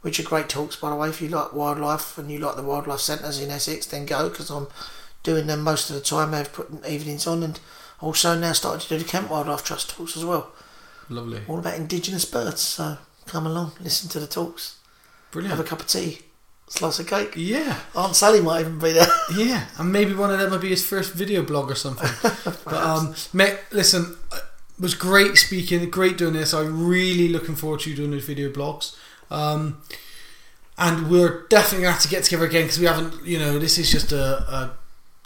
which 0.05 0.21
are 0.21 0.23
great 0.23 0.51
talks 0.51 0.77
by 0.77 0.91
the 0.91 0.97
way. 0.97 1.09
If 1.09 1.23
you 1.23 1.29
like 1.29 1.55
wildlife 1.55 2.19
and 2.19 2.31
you 2.31 2.39
like 2.39 2.57
the 2.57 2.63
wildlife 2.63 3.01
centres 3.01 3.41
in 3.41 3.51
Essex, 3.51 3.87
then 3.87 4.05
go 4.05 4.29
because 4.29 4.51
I'm 4.51 4.67
doing 5.23 5.47
them 5.47 5.63
most 5.63 5.89
of 5.89 5.97
the 5.97 6.03
time. 6.03 6.31
They've 6.31 6.53
put 6.53 6.69
evenings 6.87 7.27
on, 7.27 7.43
and 7.43 7.59
also 8.01 8.39
now 8.39 8.53
started 8.53 8.83
to 8.83 8.89
do 8.91 8.99
the 9.03 9.09
Kent 9.09 9.31
Wildlife 9.31 9.65
Trust 9.65 9.89
talks 9.91 10.15
as 10.15 10.25
well. 10.27 10.53
lovely, 11.09 11.41
All 11.49 11.59
about 11.59 11.79
indigenous 11.79 12.27
birds. 12.27 12.61
So 12.61 12.99
come 13.27 13.47
along, 13.47 13.73
listen 13.81 14.11
to 14.11 14.21
the 14.21 14.27
talks, 14.27 14.77
Brilliant. 15.31 15.57
have 15.57 15.65
a 15.65 15.69
cup 15.69 15.81
of 15.81 15.87
tea, 15.87 16.19
slice 16.69 16.99
of 16.99 17.07
cake. 17.07 17.33
Yeah, 17.35 17.81
Aunt 17.95 18.15
Sally 18.15 18.43
might 18.43 18.61
even 18.61 18.79
be 18.79 18.93
there. 18.93 19.07
yeah, 19.35 19.69
and 19.79 19.91
maybe 19.91 20.13
one 20.13 20.31
of 20.31 20.39
them 20.39 20.51
will 20.51 20.59
be 20.59 20.69
his 20.69 20.85
first 20.87 21.15
video 21.15 21.43
blog 21.43 21.71
or 21.71 21.75
something. 21.75 22.11
but 22.67 22.75
um, 22.75 23.15
mate, 23.33 23.59
listen, 23.73 24.19
it 24.35 24.43
was 24.79 24.95
great 24.95 25.37
speaking, 25.39 25.89
great 25.89 26.19
doing 26.19 26.35
this. 26.35 26.53
I'm 26.53 26.87
really 26.87 27.29
looking 27.31 27.55
forward 27.57 27.81
to 27.81 27.91
you 27.91 27.97
doing 27.97 28.11
those 28.11 28.27
video 28.27 28.51
blogs. 28.51 28.95
Um, 29.31 29.83
and 30.77 31.11
we're 31.11 31.47
definitely 31.49 31.85
gonna 31.85 31.93
have 31.93 32.03
to 32.03 32.09
get 32.09 32.25
together 32.25 32.47
again 32.47 32.63
because 32.63 32.79
we 32.79 32.87
haven't, 32.87 33.25
you 33.25 33.39
know, 33.39 33.59
this 33.59 33.79
is 33.79 33.91
just 33.91 34.13
a, 34.13 34.43
a 34.43 34.77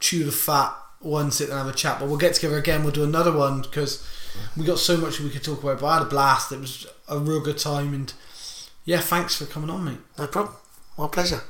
chew 0.01 0.25
the 0.25 0.33
fat 0.33 0.75
one, 1.01 1.31
sit 1.31 1.49
and 1.49 1.59
have 1.59 1.69
a 1.69 1.73
chat. 1.73 1.99
But 1.99 2.09
we'll 2.09 2.19
get 2.19 2.35
together 2.35 2.59
again. 2.59 2.83
We'll 2.83 2.93
do 2.93 3.05
another 3.05 3.33
one 3.33 3.63
because 3.63 4.07
we 4.57 4.65
got 4.65 4.79
so 4.79 4.97
much 4.97 5.21
we 5.21 5.31
could 5.31 5.45
talk 5.45 5.63
about. 5.63 5.81
But 5.81 5.87
I 5.87 5.95
had 5.99 6.03
a 6.07 6.11
blast. 6.11 6.53
It 6.53 6.61
was 6.61 6.87
a 7.09 7.19
real 7.19 7.41
good 7.41 7.59
time, 7.59 7.95
and 7.95 8.13
yeah, 8.85 9.01
thanks 9.01 9.37
for 9.37 9.47
coming 9.47 9.71
on, 9.71 9.85
mate. 9.85 9.99
no 10.19 10.27
problem. 10.27 10.57
My 10.97 11.09
pleasure. 11.09 11.43